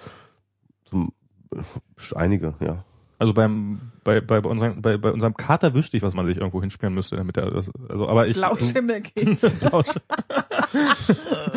zum 0.89 1.11
äh, 1.53 2.15
einige, 2.15 2.53
ja. 2.59 2.83
Also 3.19 3.33
beim 3.35 3.79
bei 4.03 4.19
bei, 4.19 4.41
bei, 4.41 4.49
unserem, 4.49 4.81
bei 4.81 4.97
bei 4.97 5.11
unserem 5.11 5.35
Kater 5.35 5.75
wüsste 5.75 5.95
ich, 5.95 6.01
was 6.01 6.15
man 6.15 6.25
sich 6.25 6.37
irgendwo 6.37 6.59
hinspielen 6.61 6.93
müsste, 6.95 7.17
damit 7.17 7.37
er 7.37 7.51
das 7.51 7.71
also 7.89 8.09
aber 8.09 8.27
ich 8.27 8.37
Blauschimmel 8.37 9.01
geht's. 9.15 9.43
Blausch- 9.43 9.99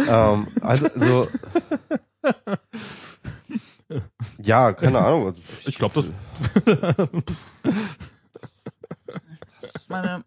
ähm, 0.08 0.46
also 0.60 0.88
so 0.94 1.26
ja, 4.42 4.72
keine 4.72 4.98
Ahnung. 5.00 5.26
Also, 5.26 5.40
Ich 5.66 5.76
glaube, 5.78 5.94
das 5.94 6.06
Meine, 9.88 10.24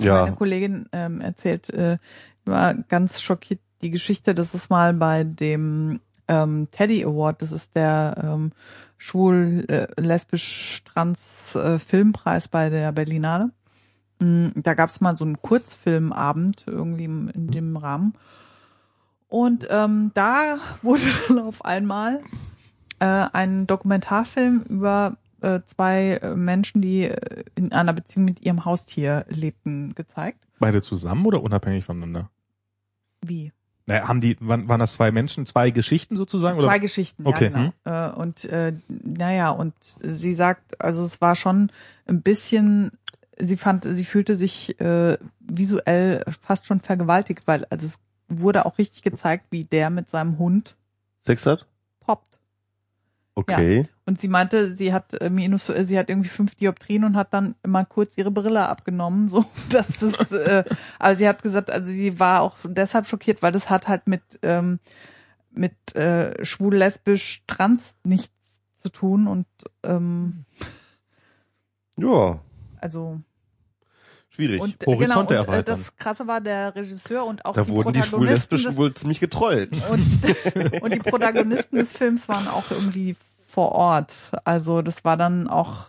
ja, 0.00 0.24
meine 0.24 0.36
Kollegin 0.36 0.88
ähm, 0.92 1.20
erzählt, 1.20 1.70
äh, 1.70 1.96
war 2.44 2.74
ganz 2.74 3.20
schockiert 3.22 3.60
die 3.82 3.90
Geschichte, 3.90 4.34
dass 4.34 4.54
es 4.54 4.70
mal 4.70 4.94
bei 4.94 5.24
dem 5.24 6.00
ähm, 6.28 6.68
Teddy 6.70 7.04
Award, 7.04 7.42
das 7.42 7.52
ist 7.52 7.74
der 7.74 8.16
ähm, 8.22 8.52
schwul, 8.98 9.64
äh, 9.68 9.88
lesbisch, 10.00 10.82
trans 10.84 11.54
äh, 11.54 11.78
Filmpreis 11.78 12.48
bei 12.48 12.68
der 12.70 12.92
Berlinale. 12.92 13.50
Mm, 14.20 14.48
Da 14.56 14.74
gab 14.74 14.88
es 14.88 15.00
mal 15.00 15.16
so 15.16 15.24
einen 15.24 15.42
Kurzfilmabend 15.42 16.64
irgendwie 16.66 17.04
im- 17.04 17.28
in 17.30 17.48
dem 17.48 17.76
Rahmen. 17.76 18.14
Und 19.32 19.66
ähm, 19.70 20.10
da 20.12 20.58
wurde 20.82 21.04
dann 21.26 21.38
auf 21.38 21.64
einmal 21.64 22.20
äh, 22.98 23.06
ein 23.06 23.66
Dokumentarfilm 23.66 24.60
über 24.68 25.16
äh, 25.40 25.60
zwei 25.64 26.18
äh, 26.20 26.34
Menschen, 26.36 26.82
die 26.82 27.04
äh, 27.04 27.44
in 27.54 27.72
einer 27.72 27.94
Beziehung 27.94 28.26
mit 28.26 28.42
ihrem 28.42 28.66
Haustier 28.66 29.24
lebten, 29.30 29.94
gezeigt. 29.94 30.38
beide 30.58 30.82
zusammen 30.82 31.24
oder 31.24 31.42
unabhängig 31.42 31.82
voneinander? 31.82 32.28
Wie? 33.22 33.50
Naja, 33.86 34.06
haben 34.06 34.20
die 34.20 34.36
waren, 34.40 34.68
waren 34.68 34.80
das 34.80 34.92
zwei 34.92 35.10
Menschen, 35.10 35.46
zwei 35.46 35.70
Geschichten 35.70 36.14
sozusagen 36.14 36.58
oder? 36.58 36.66
Zwei 36.66 36.78
Geschichten, 36.78 37.26
Okay, 37.26 37.50
ja 37.50 37.72
genau. 37.84 38.10
Äh, 38.10 38.14
und 38.14 38.44
äh, 38.44 38.74
naja, 38.88 39.48
und 39.48 39.72
sie 39.80 40.34
sagt, 40.34 40.78
also 40.78 41.02
es 41.04 41.22
war 41.22 41.36
schon 41.36 41.72
ein 42.04 42.20
bisschen, 42.20 42.90
sie 43.38 43.56
fand, 43.56 43.84
sie 43.84 44.04
fühlte 44.04 44.36
sich 44.36 44.78
äh, 44.78 45.16
visuell 45.40 46.22
fast 46.42 46.66
schon 46.66 46.80
vergewaltigt, 46.80 47.46
weil 47.46 47.64
also 47.70 47.86
es 47.86 47.98
wurde 48.40 48.66
auch 48.66 48.78
richtig 48.78 49.02
gezeigt, 49.02 49.46
wie 49.50 49.64
der 49.64 49.90
mit 49.90 50.08
seinem 50.08 50.38
Hund 50.38 50.76
Sex 51.22 51.46
hat? 51.46 51.66
poppt. 52.00 52.40
Okay. 53.34 53.86
Und 54.04 54.20
sie 54.20 54.28
meinte, 54.28 54.74
sie 54.74 54.92
hat 54.92 55.14
äh, 55.14 55.30
minus, 55.30 55.68
äh, 55.68 55.84
sie 55.84 55.98
hat 55.98 56.10
irgendwie 56.10 56.28
fünf 56.28 56.54
Dioptrien 56.54 57.04
und 57.04 57.16
hat 57.16 57.32
dann 57.32 57.54
immer 57.62 57.84
kurz 57.84 58.18
ihre 58.18 58.30
Brille 58.30 58.68
abgenommen, 58.68 59.28
so 59.28 59.44
dass 59.70 59.86
das, 59.98 60.32
äh, 60.32 60.64
aber 60.98 61.16
sie 61.16 61.28
hat 61.28 61.42
gesagt, 61.42 61.70
also 61.70 61.86
sie 61.86 62.20
war 62.20 62.42
auch 62.42 62.56
deshalb 62.64 63.06
schockiert, 63.06 63.40
weil 63.42 63.52
das 63.52 63.70
hat 63.70 63.88
halt 63.88 64.06
mit 64.06 64.22
ähm, 64.42 64.80
mit 65.54 65.94
äh, 65.94 66.44
schwul, 66.44 66.76
lesbisch, 66.76 67.42
trans 67.46 67.94
nichts 68.04 68.32
zu 68.76 68.88
tun 68.88 69.26
und 69.26 69.46
ähm, 69.82 70.44
Ja, 71.96 72.40
also 72.80 73.18
schwierig. 74.34 74.60
und 74.60 74.82
äh, 74.82 74.86
Horizonte 74.86 75.06
genau, 75.06 75.20
und, 75.20 75.30
äh, 75.30 75.34
erweitern. 75.34 75.78
das 75.78 75.96
Krasse 75.96 76.26
war 76.26 76.40
der 76.40 76.74
Regisseur 76.74 77.24
und 77.24 77.44
auch 77.44 77.54
da 77.54 77.62
die 77.62 77.70
wurden 77.70 77.92
die 77.92 78.00
Protagonisten 78.00 78.16
schwul-lesbischen 78.16 78.76
wohl 78.76 78.94
ziemlich 78.94 79.20
getrollt. 79.20 79.70
und, 79.90 80.82
und 80.82 80.94
die 80.94 80.98
Protagonisten 80.98 81.76
des 81.76 81.96
Films 81.96 82.28
waren 82.28 82.48
auch 82.48 82.70
irgendwie 82.70 83.16
vor 83.46 83.72
Ort. 83.72 84.14
Also 84.44 84.82
das 84.82 85.04
war 85.04 85.16
dann 85.16 85.48
auch 85.48 85.86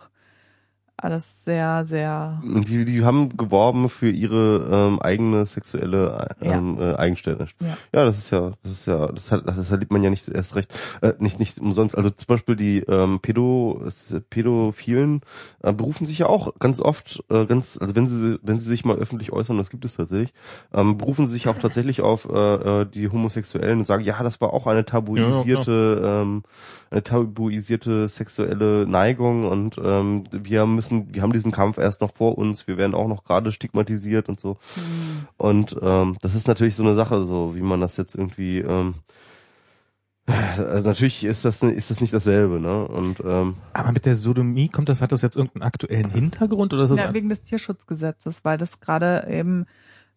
alles 0.96 1.44
sehr, 1.44 1.84
sehr. 1.84 2.40
Die, 2.44 2.84
die 2.84 3.04
haben 3.04 3.28
geworben 3.36 3.88
für 3.88 4.10
ihre 4.10 4.68
ähm, 4.70 5.02
eigene 5.02 5.44
sexuelle 5.44 6.28
ähm, 6.40 6.78
äh, 6.78 6.94
Eigenständigkeit. 6.94 7.68
Ja. 7.68 7.76
Ja, 7.92 8.04
das 8.04 8.18
ist 8.18 8.30
ja, 8.30 8.52
das 8.62 8.72
ist 8.72 8.86
ja, 8.86 9.08
das, 9.08 9.32
hat, 9.32 9.46
das 9.46 9.70
erlebt 9.70 9.92
man 9.92 10.02
ja 10.02 10.10
nicht 10.10 10.28
erst 10.28 10.54
recht, 10.54 10.72
äh, 11.02 11.12
nicht 11.18 11.38
nicht 11.38 11.58
umsonst. 11.58 11.96
Also 11.96 12.10
zum 12.10 12.26
Beispiel 12.26 12.56
die 12.56 12.78
ähm, 12.80 13.20
Pädo, 13.20 13.82
Pädophilen 14.30 15.22
äh, 15.62 15.72
berufen 15.72 16.06
sich 16.06 16.18
ja 16.18 16.26
auch 16.26 16.54
ganz 16.58 16.80
oft, 16.80 17.24
äh, 17.28 17.44
ganz, 17.46 17.76
also 17.80 17.96
wenn 17.96 18.08
sie 18.08 18.38
wenn 18.42 18.60
sie 18.60 18.68
sich 18.68 18.84
mal 18.84 18.96
öffentlich 18.96 19.32
äußern, 19.32 19.58
das 19.58 19.70
gibt 19.70 19.84
es 19.84 19.96
tatsächlich, 19.96 20.32
ähm, 20.72 20.96
berufen 20.96 21.26
sie 21.26 21.34
sich 21.34 21.48
auch 21.48 21.58
tatsächlich 21.58 22.02
auf 22.02 22.28
äh, 22.30 22.82
äh, 22.82 22.86
die 22.86 23.08
Homosexuellen 23.08 23.80
und 23.80 23.84
sagen, 23.84 24.04
ja, 24.04 24.22
das 24.22 24.40
war 24.40 24.52
auch 24.52 24.66
eine 24.66 24.84
tabuisierte, 24.84 26.02
ähm, 26.04 26.42
eine 26.90 27.02
tabuisierte 27.02 28.06
sexuelle 28.06 28.86
Neigung 28.86 29.46
und 29.46 29.78
ähm, 29.82 30.24
wir 30.30 30.66
müssen, 30.66 30.83
wir 30.90 31.22
haben 31.22 31.32
diesen 31.32 31.52
Kampf 31.52 31.78
erst 31.78 32.00
noch 32.00 32.12
vor 32.14 32.38
uns, 32.38 32.66
wir 32.66 32.76
werden 32.76 32.94
auch 32.94 33.08
noch 33.08 33.24
gerade 33.24 33.52
stigmatisiert 33.52 34.28
und 34.28 34.40
so. 34.40 34.56
Und 35.36 35.76
ähm, 35.82 36.16
das 36.22 36.34
ist 36.34 36.48
natürlich 36.48 36.76
so 36.76 36.82
eine 36.82 36.94
Sache, 36.94 37.22
so 37.24 37.54
wie 37.54 37.60
man 37.62 37.80
das 37.80 37.96
jetzt 37.96 38.14
irgendwie. 38.14 38.58
Ähm, 38.58 38.94
also 40.26 40.88
natürlich 40.88 41.22
ist 41.24 41.44
das 41.44 41.62
ist 41.62 41.90
das 41.90 42.00
nicht 42.00 42.14
dasselbe, 42.14 42.58
ne? 42.58 42.88
Und 42.88 43.20
ähm, 43.20 43.56
Aber 43.74 43.92
mit 43.92 44.06
der 44.06 44.14
Sodomie 44.14 44.68
kommt 44.68 44.88
das, 44.88 45.02
hat 45.02 45.12
das 45.12 45.20
jetzt 45.20 45.36
irgendeinen 45.36 45.64
aktuellen 45.64 46.08
Hintergrund 46.08 46.72
oder 46.72 46.84
ist 46.84 46.90
das 46.90 46.98
Ja, 46.98 47.12
wegen 47.12 47.28
des 47.28 47.42
Tierschutzgesetzes, 47.42 48.42
weil 48.42 48.56
das 48.56 48.80
gerade 48.80 49.26
eben 49.30 49.66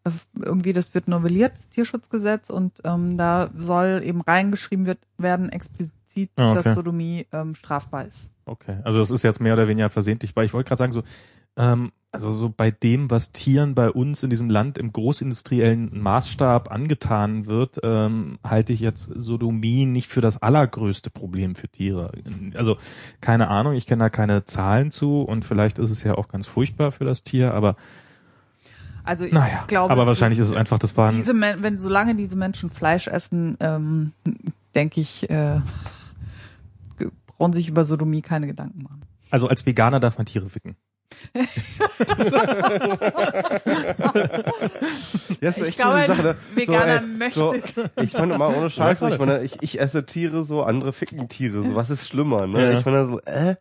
äh, 0.06 0.12
irgendwie, 0.42 0.72
das 0.72 0.94
wird 0.94 1.10
novelliert, 1.10 1.58
das 1.58 1.68
Tierschutzgesetz, 1.68 2.50
und 2.50 2.80
ähm, 2.86 3.18
da 3.18 3.50
soll 3.58 4.02
eben 4.04 4.22
reingeschrieben 4.22 4.86
wird, 4.86 5.00
werden 5.18 5.50
explizit, 5.50 5.92
Ah, 6.38 6.52
okay. 6.54 6.64
dass 6.64 6.76
Sodomie 6.76 7.28
ähm, 7.34 7.54
strafbar 7.54 8.06
ist. 8.06 8.30
Okay, 8.48 8.78
also 8.84 9.00
das 9.00 9.12
ist 9.12 9.24
jetzt 9.24 9.42
mehr 9.42 9.54
oder 9.54 9.68
weniger 9.68 9.90
versehentlich, 9.90 10.36
weil 10.36 10.46
ich 10.46 10.54
wollte 10.54 10.70
gerade 10.70 10.80
sagen, 10.80 10.94
so, 10.94 11.04
ähm, 11.58 11.92
also 12.12 12.32
so 12.32 12.50
bei 12.50 12.72
dem, 12.72 13.12
was 13.12 13.32
Tieren 13.34 13.76
bei 13.76 13.92
uns 13.92 14.24
in 14.24 14.30
diesem 14.30 14.50
Land 14.50 14.78
im 14.78 14.94
großindustriellen 14.94 16.02
Maßstab 16.02 16.72
angetan 16.72 17.46
wird, 17.46 17.80
ähm, 17.84 18.40
halte 18.44 18.72
ich 18.72 18.80
jetzt 18.80 19.12
Sodomie 19.14 19.86
nicht 19.86 20.08
für 20.08 20.22
das 20.22 20.42
allergrößte 20.42 21.10
Problem 21.10 21.56
für 21.56 21.68
Tiere. 21.68 22.12
Also 22.56 22.78
keine 23.20 23.50
Ahnung, 23.50 23.74
ich 23.74 23.86
kenne 23.86 24.06
da 24.06 24.10
keine 24.10 24.46
Zahlen 24.46 24.90
zu 24.92 25.22
und 25.22 25.44
vielleicht 25.44 25.78
ist 25.78 25.92
es 25.92 26.04
ja 26.04 26.16
auch 26.16 26.30
ganz 26.30 26.48
furchtbar 26.48 26.92
für 26.92 27.04
das 27.04 27.24
Tier, 27.24 27.54
aber 27.54 27.76
Also 29.04 29.26
ich 29.26 29.34
naja, 29.34 29.66
glaube, 29.68 29.92
aber 29.92 30.08
wahrscheinlich 30.08 30.40
ist 30.40 30.48
es 30.48 30.56
einfach, 30.56 30.80
das 30.80 30.96
war 30.96 31.10
ein, 31.10 31.18
diese 31.18 31.34
wenn 31.36 31.78
solange 31.80 32.16
diese 32.16 32.38
Menschen 32.38 32.70
Fleisch 32.70 33.08
essen, 33.08 33.58
ähm, 33.60 34.14
denke 34.74 35.02
ich, 35.02 35.30
äh, 35.30 35.60
brauchen 37.38 37.54
sich 37.54 37.68
über 37.68 37.86
Sodomie 37.86 38.22
keine 38.22 38.48
Gedanken 38.48 38.84
machen. 38.84 39.02
also 39.30 39.48
als 39.48 39.66
Veganer 39.66 40.00
darf 40.00 40.18
man 40.18 40.26
Tiere 40.26 40.50
ficken. 40.50 40.76
ja, 45.42 45.50
ist 45.50 45.58
Ich 45.58 45.64
echt 45.68 45.78
glaube, 45.78 45.92
so 45.92 45.96
eine 45.98 46.08
Sache. 46.08 46.20
ein 46.20 46.26
ne? 46.26 46.36
Veganer 46.56 47.02
ey, 47.02 47.02
möchte- 47.02 47.40
So, 47.40 47.54
ich 48.02 48.14
meine 48.18 48.38
mal 48.38 48.54
ohne 48.56 48.70
Scheiße, 48.70 49.08
Ja, 49.08 49.14
ich 49.14 49.20
meine, 49.20 49.44
ich, 49.44 49.58
ich 49.62 49.80
esse 49.80 50.06
Tiere 50.06 50.44
so, 50.44 50.64
andere 50.64 50.94
ficken 50.94 51.28
Tiere 51.30 51.64
so. 51.64 51.76
Was 51.76 51.90
ist 51.90 52.08
schlimmer, 52.08 52.48
ne? 52.48 52.72
Ja. 52.74 52.80
Ich 52.80 52.86
meine 52.86 53.06
so, 53.08 53.20
äh, 53.22 53.56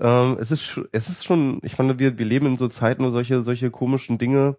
ähm, 0.00 0.36
es 0.40 0.50
ist 0.50 0.80
es 0.92 1.08
ist 1.08 1.24
schon, 1.24 1.60
ich 1.62 1.78
meine, 1.78 1.98
wir 1.98 2.18
wir 2.18 2.26
leben 2.26 2.46
in 2.46 2.56
so 2.56 2.68
Zeiten, 2.68 3.04
wo 3.04 3.10
solche 3.10 3.42
solche 3.42 3.70
komischen 3.70 4.18
Dinge 4.18 4.56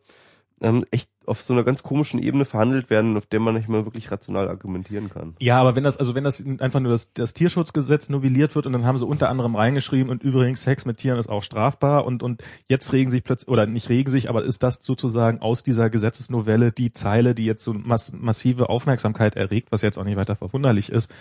ähm, 0.62 0.86
echt 0.92 1.10
auf 1.26 1.42
so 1.42 1.54
einer 1.54 1.64
ganz 1.64 1.84
komischen 1.84 2.22
Ebene 2.22 2.46
verhandelt 2.46 2.90
werden, 2.90 3.18
auf 3.18 3.26
der 3.26 3.40
man 3.40 3.56
nicht 3.56 3.70
mehr 3.70 3.86
wirklich 3.86 4.12
rational 4.12 4.48
argumentieren 4.48 5.10
kann. 5.10 5.36
Ja, 5.40 5.60
aber 5.60 5.76
wenn 5.76 5.84
das, 5.84 5.98
also 5.98 6.16
wenn 6.16 6.24
das 6.24 6.44
einfach 6.60 6.80
nur 6.80 6.92
das, 6.92 7.14
das 7.14 7.34
Tierschutzgesetz 7.34 8.10
novelliert 8.10 8.56
wird 8.56 8.66
und 8.66 8.74
dann 8.74 8.86
haben 8.86 8.98
sie 8.98 9.06
unter 9.06 9.30
anderem 9.30 9.56
reingeschrieben 9.56 10.10
und 10.10 10.24
übrigens 10.24 10.64
Sex 10.64 10.86
mit 10.86 10.98
Tieren 10.98 11.20
ist 11.20 11.30
auch 11.30 11.44
strafbar 11.44 12.06
und, 12.06 12.24
und 12.24 12.44
jetzt 12.68 12.92
regen 12.94 13.12
sich 13.12 13.24
plötzlich, 13.24 13.50
oder 13.50 13.66
nicht 13.66 13.90
regen 13.90 14.10
sich, 14.10 14.30
aber 14.30 14.44
ist 14.44 14.64
das 14.64 14.80
sozusagen 14.82 15.42
aus 15.42 15.64
dieser 15.64 15.90
Gesetzesnovelle 15.90 16.72
die 16.72 16.92
Zeile, 16.92 17.36
die 17.36 17.46
jetzt 17.46 17.64
so 17.64 17.74
mass, 17.74 18.14
massive 18.14 18.70
Aufmerksamkeit 18.70 19.36
erregt, 19.36 19.72
was 19.72 19.82
jetzt 19.82 19.98
auch 19.98 20.04
nicht 20.04 20.18
weiter 20.18 20.36
verwunderlich 20.36 20.92
ist, 20.92 21.12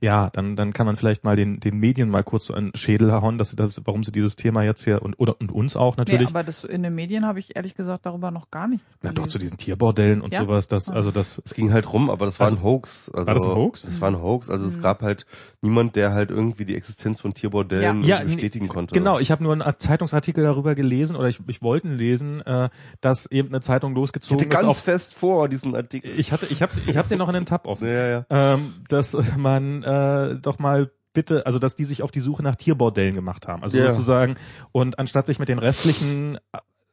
ja, 0.00 0.30
dann, 0.30 0.56
dann 0.56 0.72
kann 0.72 0.86
man 0.86 0.96
vielleicht 0.96 1.24
mal 1.24 1.36
den, 1.36 1.60
den 1.60 1.78
Medien 1.78 2.10
mal 2.10 2.24
kurz 2.24 2.46
so 2.46 2.54
einen 2.54 2.72
Schädel 2.74 3.12
hauen, 3.12 3.38
dass 3.38 3.50
sie 3.50 3.56
das, 3.56 3.80
warum 3.84 4.02
sie 4.02 4.12
dieses 4.12 4.36
Thema 4.36 4.62
jetzt 4.62 4.84
hier 4.84 5.02
und, 5.02 5.14
oder, 5.18 5.40
und 5.40 5.52
uns 5.52 5.76
auch 5.76 5.96
Nee, 5.96 6.02
natürlich, 6.02 6.28
aber 6.28 6.42
das 6.42 6.64
in 6.64 6.82
den 6.82 6.94
Medien 6.94 7.26
habe 7.26 7.38
ich 7.38 7.54
ehrlich 7.54 7.74
gesagt 7.74 8.06
darüber 8.06 8.30
noch 8.30 8.50
gar 8.50 8.66
nichts 8.66 8.86
na 9.02 9.12
doch 9.12 9.26
zu 9.26 9.38
diesen 9.52 9.56
Tierbordellen 9.58 10.20
und 10.20 10.32
Ja? 10.32 10.40
sowas, 10.40 10.68
das, 10.68 10.88
also 10.88 11.10
das, 11.10 11.40
Es 11.44 11.54
ging 11.54 11.72
halt 11.72 11.92
rum, 11.92 12.10
aber 12.10 12.26
das 12.26 12.38
war 12.40 12.46
Also- 12.46 12.58
ein 12.58 12.62
Hoax. 12.62 13.10
Also, 13.14 13.26
War 13.26 13.34
das 13.34 13.44
ein 13.44 13.54
Hoax? 13.54 13.84
Es 13.84 14.00
war 14.00 14.08
ein 14.10 14.20
Hoax. 14.22 14.50
Also 14.50 14.64
Mhm. 14.64 14.70
es 14.70 14.80
gab 14.80 15.02
halt 15.02 15.26
niemand, 15.60 15.96
der 15.96 16.12
halt 16.12 16.30
irgendwie 16.30 16.64
die 16.64 16.74
Existenz 16.74 17.20
von 17.20 17.34
Tierbordellen 17.34 18.02
Ja. 18.04 18.18
Ja, 18.20 18.24
bestätigen 18.24 18.68
konnte. 18.68 18.94
Genau, 18.94 19.18
ich 19.18 19.30
habe 19.30 19.42
nur 19.42 19.52
einen 19.52 19.64
Zeitungsartikel 19.78 20.42
darüber 20.44 20.74
gelesen 20.74 21.16
oder 21.16 21.28
ich, 21.28 21.40
ich 21.46 21.62
wollte 21.62 21.88
ihn 21.88 21.96
lesen, 21.96 22.40
äh, 22.42 22.68
dass 23.00 23.26
eben 23.30 23.48
eine 23.48 23.60
Zeitung 23.60 23.90
Ich 23.92 23.94
hatte 23.94 24.00
losgezogen 24.00 24.44
ist. 24.46 24.50
ganz 24.50 24.68
Auf, 24.68 24.78
fest 24.78 25.14
vor 25.14 25.48
diesen 25.48 25.74
Artikel. 25.76 26.18
ich 26.18 26.32
hatte, 26.32 26.46
ich 26.46 26.62
habe, 26.62 26.72
ich 26.86 26.96
habe 26.96 27.08
den 27.08 27.18
noch 27.18 27.28
in 27.28 27.34
den 27.34 27.46
Tab 27.46 27.66
offen, 27.66 27.86
ja, 27.88 28.06
ja. 28.06 28.26
ähm, 28.30 28.74
dass 28.88 29.16
man 29.36 29.82
äh, 29.82 30.36
doch 30.40 30.58
mal 30.58 30.90
bitte, 31.14 31.44
also 31.44 31.58
dass 31.58 31.76
die 31.76 31.84
sich 31.84 32.02
auf 32.02 32.10
die 32.10 32.20
Suche 32.20 32.42
nach 32.42 32.56
Tierbordellen 32.56 33.14
gemacht 33.14 33.46
haben, 33.46 33.62
also 33.62 33.76
Ja. 33.76 33.92
sozusagen 33.92 34.36
und 34.72 34.98
anstatt 34.98 35.26
sich 35.26 35.38
mit 35.38 35.48
den 35.50 35.58
restlichen 35.58 36.38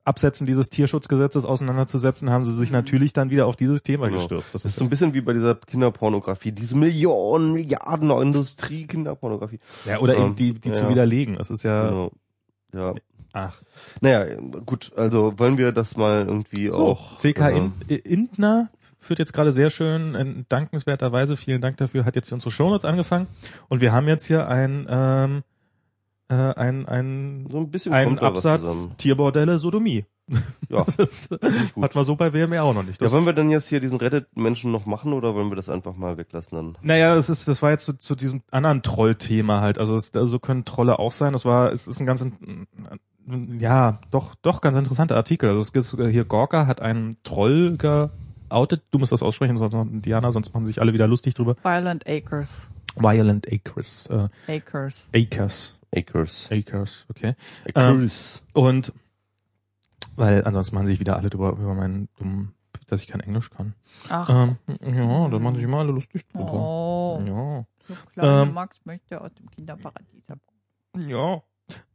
Absätzen 0.09 0.47
dieses 0.47 0.69
Tierschutzgesetzes 0.69 1.45
auseinanderzusetzen, 1.45 2.29
haben 2.31 2.43
sie 2.43 2.51
sich 2.51 2.71
natürlich 2.71 3.13
dann 3.13 3.29
wieder 3.29 3.45
auf 3.45 3.55
dieses 3.55 3.83
Thema 3.83 4.07
Genau. 4.07 4.17
gestürzt. 4.17 4.55
Das 4.55 4.63
Das 4.63 4.71
ist 4.73 4.77
so 4.79 4.83
ein 4.85 4.89
bisschen 4.89 5.13
wie 5.13 5.21
bei 5.21 5.33
dieser 5.33 5.55
Kinderpornografie, 5.55 6.51
diese 6.51 6.75
Millionen, 6.75 7.53
Milliarden 7.53 8.09
Industrie 8.09 8.87
Kinderpornografie. 8.87 9.59
ja 9.85 9.99
oder 9.99 10.15
eben 10.15 10.23
ähm, 10.29 10.35
die, 10.35 10.53
die 10.53 10.71
zu 10.71 10.83
ja. 10.83 10.89
widerlegen. 10.89 11.35
Das 11.37 11.49
ist 11.51 11.63
ja, 11.63 11.89
Genau. 11.89 12.11
Ja. 12.73 12.93
ach. 13.33 13.61
Naja, 14.01 14.35
gut, 14.65 14.91
also 14.95 15.37
wollen 15.37 15.57
wir 15.57 15.71
das 15.71 15.95
mal 15.95 16.25
irgendwie 16.25 16.67
So, 16.67 16.73
auch. 16.75 17.17
CK 17.17 17.39
äh, 17.39 17.57
In 17.57 17.73
Intner 17.87 18.69
führt 18.99 19.19
jetzt 19.19 19.33
gerade 19.33 19.51
sehr 19.53 19.69
schön, 19.69 20.15
in 20.15 20.45
dankenswerterweise, 20.49 21.35
vielen 21.37 21.61
Dank 21.61 21.77
dafür, 21.77 22.03
hat 22.05 22.15
jetzt 22.15 22.33
unsere 22.33 22.51
Shownotes 22.51 22.85
angefangen 22.85 23.27
und 23.69 23.81
wir 23.81 23.91
haben 23.93 24.07
jetzt 24.07 24.25
hier 24.25 24.47
ein, 24.47 24.85
ähm, 24.89 25.43
äh, 26.29 26.33
ein, 26.33 26.87
ein, 26.87 27.47
so 27.49 27.57
ein 27.57 27.71
bisschen 27.71 27.93
ein 27.93 28.19
Absatz. 28.19 28.89
Tierbordelle 28.97 29.57
Sodomie. 29.57 30.05
Ja, 30.69 30.83
Das 30.85 30.97
ist, 30.97 31.29
gut. 31.29 31.83
hat 31.83 31.95
man 31.95 32.05
so 32.05 32.15
bei 32.15 32.33
WMR 32.33 32.63
auch 32.63 32.73
noch 32.73 32.83
nicht. 32.83 33.01
ja, 33.01 33.11
wollen 33.11 33.25
wir 33.25 33.33
denn 33.33 33.49
jetzt 33.49 33.67
hier 33.67 33.79
diesen 33.79 33.97
Reddit-Menschen 33.97 34.71
noch 34.71 34.85
machen 34.85 35.13
oder 35.13 35.33
wollen 35.33 35.49
wir 35.49 35.55
das 35.55 35.69
einfach 35.69 35.95
mal 35.95 36.17
weglassen 36.17 36.55
dann? 36.55 36.77
naja, 36.83 37.15
das 37.15 37.29
ist, 37.29 37.47
das 37.47 37.61
war 37.61 37.71
jetzt 37.71 37.85
zu, 37.85 37.93
zu 37.93 38.15
diesem 38.15 38.41
anderen 38.51 38.83
Troll-Thema 38.83 39.61
halt. 39.61 39.79
Also, 39.79 39.95
es, 39.95 40.15
also 40.15 40.37
können 40.39 40.65
Trolle 40.65 40.99
auch 40.99 41.11
sein. 41.11 41.33
Das 41.33 41.45
war, 41.45 41.71
es 41.71 41.87
ist 41.87 41.99
ein 41.99 42.05
ganz, 42.05 42.25
ja, 43.59 43.99
doch, 44.11 44.35
doch 44.35 44.61
ganz 44.61 44.77
interessanter 44.77 45.15
Artikel. 45.15 45.49
Also 45.49 45.61
es 45.61 45.73
gibt 45.73 46.11
hier 46.11 46.25
Gorka 46.25 46.67
hat 46.67 46.81
einen 46.81 47.15
Troll 47.23 47.77
geoutet. 47.77 48.83
Du 48.91 48.99
musst 48.99 49.11
das 49.11 49.23
aussprechen, 49.23 49.57
sonst 49.57 49.75
Diana, 50.05 50.31
sonst 50.31 50.53
machen 50.53 50.65
sich 50.65 50.81
alle 50.81 50.93
wieder 50.93 51.07
lustig 51.07 51.33
drüber. 51.33 51.55
Violent 51.63 52.07
Acres. 52.07 52.67
Violent 52.95 53.47
Acres, 53.51 54.07
äh, 54.07 54.27
Acres. 54.47 55.09
Acres, 55.15 55.78
Acres. 55.95 56.49
Acres, 56.51 57.05
okay. 57.09 57.35
Acres. 57.67 58.41
Und 58.53 58.93
weil 60.15 60.43
ansonsten 60.43 60.75
machen 60.75 60.87
sich 60.87 60.99
wieder 60.99 61.15
alle 61.17 61.29
drüber 61.29 61.51
über 61.51 61.73
meinen 61.73 62.09
dummen, 62.17 62.53
dass 62.87 63.01
ich 63.01 63.07
kein 63.07 63.21
Englisch 63.21 63.49
kann. 63.49 63.73
Ach, 64.09 64.29
Ähm, 64.29 64.57
ja, 64.81 65.27
da 65.29 65.39
machen 65.39 65.55
sich 65.55 65.63
immer 65.63 65.79
alle 65.79 65.91
lustig 65.91 66.27
drüber. 66.27 66.53
oh, 66.53 67.19
Ja. 67.25 67.65
so 67.87 67.95
kleine 68.13 68.41
Ähm, 68.43 68.53
Max 68.53 68.81
möchte 68.85 69.21
aus 69.21 69.33
dem 69.35 69.49
Kinderparadies 69.49 70.23
abkommen. 70.29 71.09
Ja. 71.09 71.41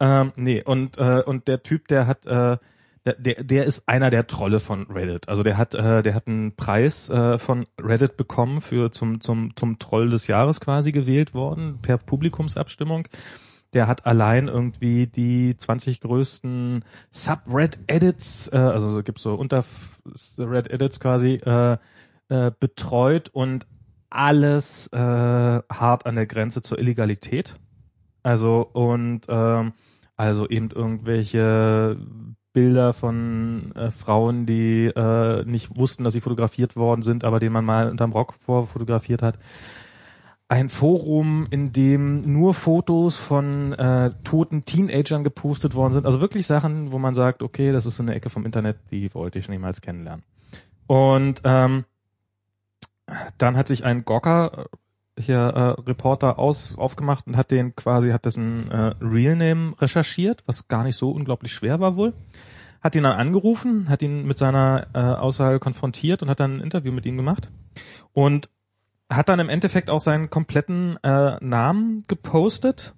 Ähm, 0.00 0.32
nee, 0.36 0.62
und, 0.62 0.98
äh, 0.98 1.22
und 1.26 1.48
der 1.48 1.62
Typ, 1.62 1.88
der 1.88 2.06
hat, 2.06 2.26
äh, 2.26 2.56
der, 3.04 3.14
der, 3.18 3.44
der 3.44 3.64
ist 3.64 3.86
einer 3.88 4.08
der 4.08 4.26
Trolle 4.26 4.60
von 4.60 4.86
Reddit. 4.90 5.28
Also 5.28 5.42
der 5.42 5.58
hat, 5.58 5.74
äh, 5.74 6.02
der 6.02 6.14
hat 6.14 6.26
einen 6.26 6.56
Preis 6.56 7.10
äh, 7.10 7.38
von 7.38 7.66
Reddit 7.78 8.16
bekommen 8.16 8.60
für 8.62 8.90
zum, 8.90 9.20
zum, 9.20 9.54
zum 9.56 9.78
Troll 9.78 10.08
des 10.08 10.26
Jahres 10.28 10.60
quasi 10.60 10.92
gewählt 10.92 11.34
worden, 11.34 11.80
per 11.82 11.98
Publikumsabstimmung. 11.98 13.06
Der 13.74 13.86
hat 13.86 14.06
allein 14.06 14.48
irgendwie 14.48 15.06
die 15.06 15.56
20 15.56 16.00
größten 16.00 16.84
Subred-Edits, 17.10 18.50
äh, 18.52 18.56
also 18.56 19.02
gibt's 19.02 19.22
so 19.22 19.34
unter 19.34 19.64
Red-Edits 20.38 21.00
quasi, 21.00 21.34
äh, 21.44 21.76
äh, 22.28 22.50
betreut 22.58 23.28
und 23.28 23.66
alles 24.10 24.86
äh, 24.92 24.96
hart 24.98 26.06
an 26.06 26.14
der 26.14 26.26
Grenze 26.26 26.62
zur 26.62 26.78
Illegalität. 26.78 27.56
Also 28.22 28.68
und 28.72 29.22
ähm, 29.28 29.72
also 30.16 30.48
eben 30.48 30.70
irgendwelche 30.70 31.98
Bilder 32.52 32.92
von 32.92 33.72
äh, 33.74 33.90
Frauen, 33.90 34.46
die 34.46 34.86
äh, 34.86 35.44
nicht 35.44 35.76
wussten, 35.76 36.04
dass 36.04 36.12
sie 36.12 36.20
fotografiert 36.20 36.76
worden 36.76 37.02
sind, 37.02 37.24
aber 37.24 37.40
denen 37.40 37.52
man 37.52 37.64
mal 37.64 37.90
unterm 37.90 38.12
Rock 38.12 38.34
vorfotografiert 38.34 39.22
hat. 39.22 39.38
Ein 40.54 40.68
Forum, 40.68 41.48
in 41.50 41.72
dem 41.72 42.32
nur 42.32 42.54
Fotos 42.54 43.16
von 43.16 43.72
äh, 43.72 44.12
toten 44.22 44.64
Teenagern 44.64 45.24
gepostet 45.24 45.74
worden 45.74 45.94
sind. 45.94 46.06
Also 46.06 46.20
wirklich 46.20 46.46
Sachen, 46.46 46.92
wo 46.92 47.00
man 47.00 47.16
sagt, 47.16 47.42
okay, 47.42 47.72
das 47.72 47.86
ist 47.86 47.96
so 47.96 48.04
eine 48.04 48.14
Ecke 48.14 48.30
vom 48.30 48.46
Internet, 48.46 48.76
die 48.92 49.12
wollte 49.14 49.40
ich 49.40 49.48
niemals 49.48 49.80
kennenlernen. 49.80 50.22
Und 50.86 51.42
ähm, 51.42 51.86
dann 53.36 53.56
hat 53.56 53.66
sich 53.66 53.84
ein 53.84 54.04
Gawker 54.04 54.66
hier 55.18 55.38
äh, 55.38 55.80
Reporter 55.88 56.38
aus 56.38 56.78
aufgemacht 56.78 57.26
und 57.26 57.36
hat 57.36 57.50
den 57.50 57.74
quasi 57.74 58.10
hat 58.10 58.24
dessen 58.24 58.70
äh, 58.70 58.94
Real 59.00 59.34
Name 59.34 59.74
recherchiert, 59.80 60.44
was 60.46 60.68
gar 60.68 60.84
nicht 60.84 60.96
so 60.96 61.10
unglaublich 61.10 61.52
schwer 61.52 61.80
war 61.80 61.96
wohl. 61.96 62.12
Hat 62.80 62.94
ihn 62.94 63.02
dann 63.02 63.18
angerufen, 63.18 63.88
hat 63.88 64.02
ihn 64.02 64.24
mit 64.24 64.38
seiner 64.38 64.86
äh, 64.94 65.00
Aussage 65.00 65.58
konfrontiert 65.58 66.22
und 66.22 66.30
hat 66.30 66.38
dann 66.38 66.58
ein 66.58 66.60
Interview 66.60 66.92
mit 66.92 67.06
ihm 67.06 67.16
gemacht 67.16 67.50
und 68.12 68.50
hat 69.10 69.28
dann 69.28 69.40
im 69.40 69.48
Endeffekt 69.48 69.90
auch 69.90 70.00
seinen 70.00 70.30
kompletten 70.30 70.96
äh, 71.02 71.36
Namen 71.44 72.04
gepostet 72.08 72.94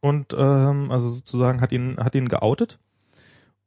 und 0.00 0.34
ähm, 0.36 0.90
also 0.90 1.10
sozusagen 1.10 1.60
hat 1.60 1.72
ihn 1.72 1.96
hat 1.98 2.14
ihn 2.14 2.28
geoutet 2.28 2.78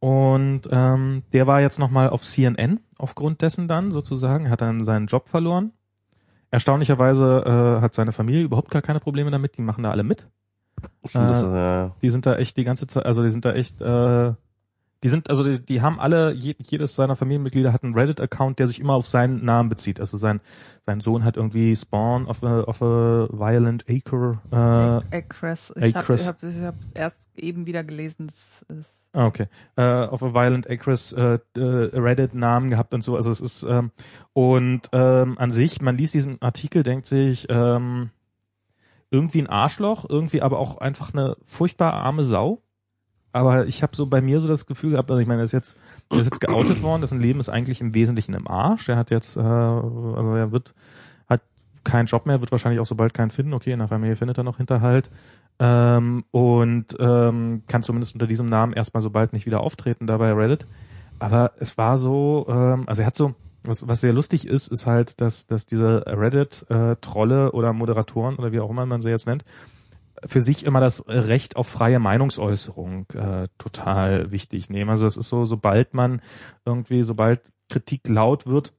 und 0.02 0.62
ähm, 0.72 1.22
der 1.32 1.46
war 1.46 1.62
jetzt 1.62 1.78
nochmal 1.78 2.10
auf 2.10 2.24
CNN 2.24 2.80
aufgrund 2.98 3.44
dessen 3.44 3.68
dann 3.68 3.92
sozusagen, 3.92 4.50
hat 4.50 4.62
dann 4.62 4.84
seinen 4.84 5.06
Job 5.06 5.30
verloren. 5.30 5.74
Erstaunlicherweise 6.50 7.44
äh, 7.46 7.82
hat 7.82 7.94
seine 7.94 8.12
Familie 8.12 8.44
überhaupt 8.44 8.72
gar 8.72 8.82
keine 8.82 9.00
Probleme 9.00 9.30
damit, 9.30 9.58
die 9.58 9.62
machen 9.62 9.84
da 9.84 9.92
alle 9.92 10.04
mit. 10.04 10.28
Äh, 11.14 11.20
ja, 11.20 11.96
Die 12.02 12.10
sind 12.10 12.26
da 12.26 12.36
echt 12.36 12.58
die 12.58 12.64
ganze 12.64 12.88
Zeit, 12.88 13.06
also 13.06 13.22
die 13.22 13.30
sind 13.30 13.46
da 13.46 13.54
echt, 13.54 13.80
äh, 13.80 14.34
die 15.04 15.10
sind, 15.10 15.30
also 15.30 15.44
die, 15.44 15.64
die 15.66 15.82
haben 15.82 16.00
alle, 16.00 16.34
je, 16.34 16.56
jedes 16.60 16.96
seiner 16.96 17.16
Familienmitglieder 17.16 17.74
hat 17.74 17.84
einen 17.84 17.94
Reddit-Account, 17.94 18.60
der 18.60 18.68
sich 18.68 18.80
immer 18.80 18.94
auf 18.94 19.08
seinen 19.08 19.44
Namen 19.44 19.70
bezieht. 19.70 20.00
Also 20.00 20.18
sein, 20.18 20.42
sein 20.86 21.00
Sohn 21.00 21.24
hat 21.24 21.38
irgendwie 21.38 21.76
Spawn 21.76 22.28
of 22.28 22.44
a, 22.44 22.62
of 22.62 22.82
a 22.82 23.28
Violent 23.32 23.86
Acre, 23.90 24.42
äh, 24.52 25.18
Acress. 25.18 25.74
Ich 25.78 25.96
habe 25.96 26.18
hab, 26.18 26.44
ich 26.44 26.62
hab 26.62 26.76
erst 26.94 27.30
eben 27.36 27.66
wieder 27.66 27.84
gelesen. 27.84 28.28
Es 28.28 28.66
ist 28.68 28.98
Ah, 29.14 29.26
okay. 29.26 29.48
Äh, 29.76 29.84
auf 29.84 30.24
a 30.24 30.34
Violent 30.34 30.68
Actress 30.68 31.12
äh, 31.12 31.38
äh, 31.58 31.60
Reddit-Namen 31.60 32.70
gehabt 32.70 32.94
und 32.94 33.04
so. 33.04 33.18
Also 33.18 33.30
es 33.30 33.42
ist 33.42 33.64
ähm, 33.64 33.92
und 34.34 34.90
ähm, 34.94 35.38
an 35.38 35.52
sich, 35.52 35.82
man 35.82 35.98
liest 35.98 36.14
diesen 36.14 36.42
Artikel, 36.42 36.84
denkt 36.84 37.08
sich 37.08 37.48
ähm, 37.50 38.12
irgendwie 39.10 39.42
ein 39.42 39.48
Arschloch, 39.48 40.06
irgendwie 40.08 40.42
aber 40.42 40.60
auch 40.60 40.78
einfach 40.78 41.14
eine 41.14 41.36
furchtbar 41.44 41.94
arme 41.94 42.24
Sau. 42.24 42.62
Aber 43.34 43.66
ich 43.66 43.82
habe 43.82 43.96
so 43.96 44.06
bei 44.06 44.22
mir 44.22 44.42
so 44.42 44.48
das 44.48 44.66
Gefühl 44.66 44.92
gehabt, 44.92 45.10
also 45.10 45.22
ich 45.22 45.28
meine, 45.28 45.42
er 45.42 45.46
ist 45.46 45.54
jetzt, 45.54 45.78
er 46.10 46.20
ist 46.20 46.26
jetzt 46.26 46.42
geoutet 46.42 46.82
worden, 46.84 47.02
dessen 47.02 47.20
Leben 47.20 47.40
ist 47.40 47.50
eigentlich 47.50 47.82
im 47.82 47.94
Wesentlichen 47.94 48.34
im 48.34 48.48
Arsch. 48.48 48.90
Er 48.90 48.98
hat 48.98 49.12
jetzt, 49.12 49.38
äh, 49.38 49.42
also 49.42 50.36
er 50.36 50.52
wird, 50.52 50.74
hat 51.30 51.42
keinen 51.84 52.08
Job 52.08 52.26
mehr, 52.26 52.42
wird 52.42 52.52
wahrscheinlich 52.52 52.82
auch 52.82 52.86
sobald 52.86 53.14
keinen 53.14 53.32
finden. 53.32 53.54
Okay, 53.54 53.72
in 53.72 53.80
der 53.80 53.88
Familie 53.88 54.16
findet 54.16 54.38
er 54.38 54.44
noch 54.44 54.58
Hinterhalt. 54.58 55.10
Ähm, 55.60 56.26
und 56.32 56.98
ähm, 57.00 57.64
kann 57.68 57.84
zumindest 57.84 58.16
unter 58.16 58.28
diesem 58.28 58.48
Namen 58.48 58.74
erstmal 58.74 59.02
so 59.02 59.10
bald 59.10 59.32
nicht 59.32 59.46
wieder 59.46 59.62
auftreten 59.62 60.08
da 60.08 60.18
bei 60.18 60.34
Reddit. 60.34 60.66
Aber 61.20 61.52
es 61.60 61.78
war 61.78 61.98
so, 61.98 62.48
ähm, 62.50 62.84
also 62.88 63.04
er 63.04 63.08
hat 63.08 63.16
so, 63.16 63.36
was, 63.64 63.88
was 63.88 64.02
sehr 64.02 64.12
lustig 64.12 64.48
ist, 64.48 64.70
ist 64.70 64.88
halt, 64.88 65.22
dass, 65.22 65.46
dass 65.46 65.68
diese 65.68 66.04
Reddit-Trolle 66.08 67.52
oder 67.52 67.74
Moderatoren 67.74 68.38
oder 68.38 68.52
wie 68.52 68.60
auch 68.60 68.72
immer 68.72 68.88
man 68.88 69.02
sie 69.02 69.10
jetzt 69.10 69.28
nennt, 69.28 69.46
für 70.26 70.42
sich 70.42 70.66
immer 70.66 70.80
das 70.80 71.06
Recht 71.08 71.56
auf 71.56 71.68
freie 71.68 72.00
Meinungsäußerung 72.00 73.08
äh, 73.14 73.48
total 73.58 74.32
wichtig 74.32 74.70
nehmen. 74.70 74.90
Also 74.90 75.06
es 75.06 75.18
ist 75.18 75.30
so, 75.30 75.46
sobald 75.46 75.94
man 75.94 76.22
irgendwie, 76.66 77.04
sobald 77.04 77.52
Kritik 77.70 78.08
laut 78.08 78.46
wird, 78.46 78.74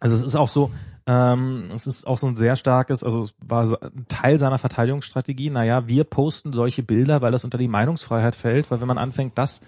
also 0.00 0.14
es 0.14 0.22
ist 0.22 0.36
auch 0.36 0.48
so, 0.48 0.70
ähm, 1.06 1.68
es 1.74 1.86
ist 1.86 2.06
auch 2.06 2.18
so 2.18 2.26
ein 2.26 2.36
sehr 2.36 2.56
starkes, 2.56 3.04
also 3.04 3.22
es 3.22 3.34
war 3.38 3.66
so 3.66 3.78
ein 3.80 4.06
Teil 4.08 4.38
seiner 4.38 4.58
Verteidigungsstrategie, 4.58 5.50
naja, 5.50 5.88
wir 5.88 6.04
posten 6.04 6.52
solche 6.52 6.82
Bilder, 6.82 7.22
weil 7.22 7.32
das 7.32 7.44
unter 7.44 7.58
die 7.58 7.68
Meinungsfreiheit 7.68 8.34
fällt, 8.34 8.70
weil 8.70 8.80
wenn 8.80 8.88
man 8.88 8.98
anfängt, 8.98 9.38
das 9.38 9.62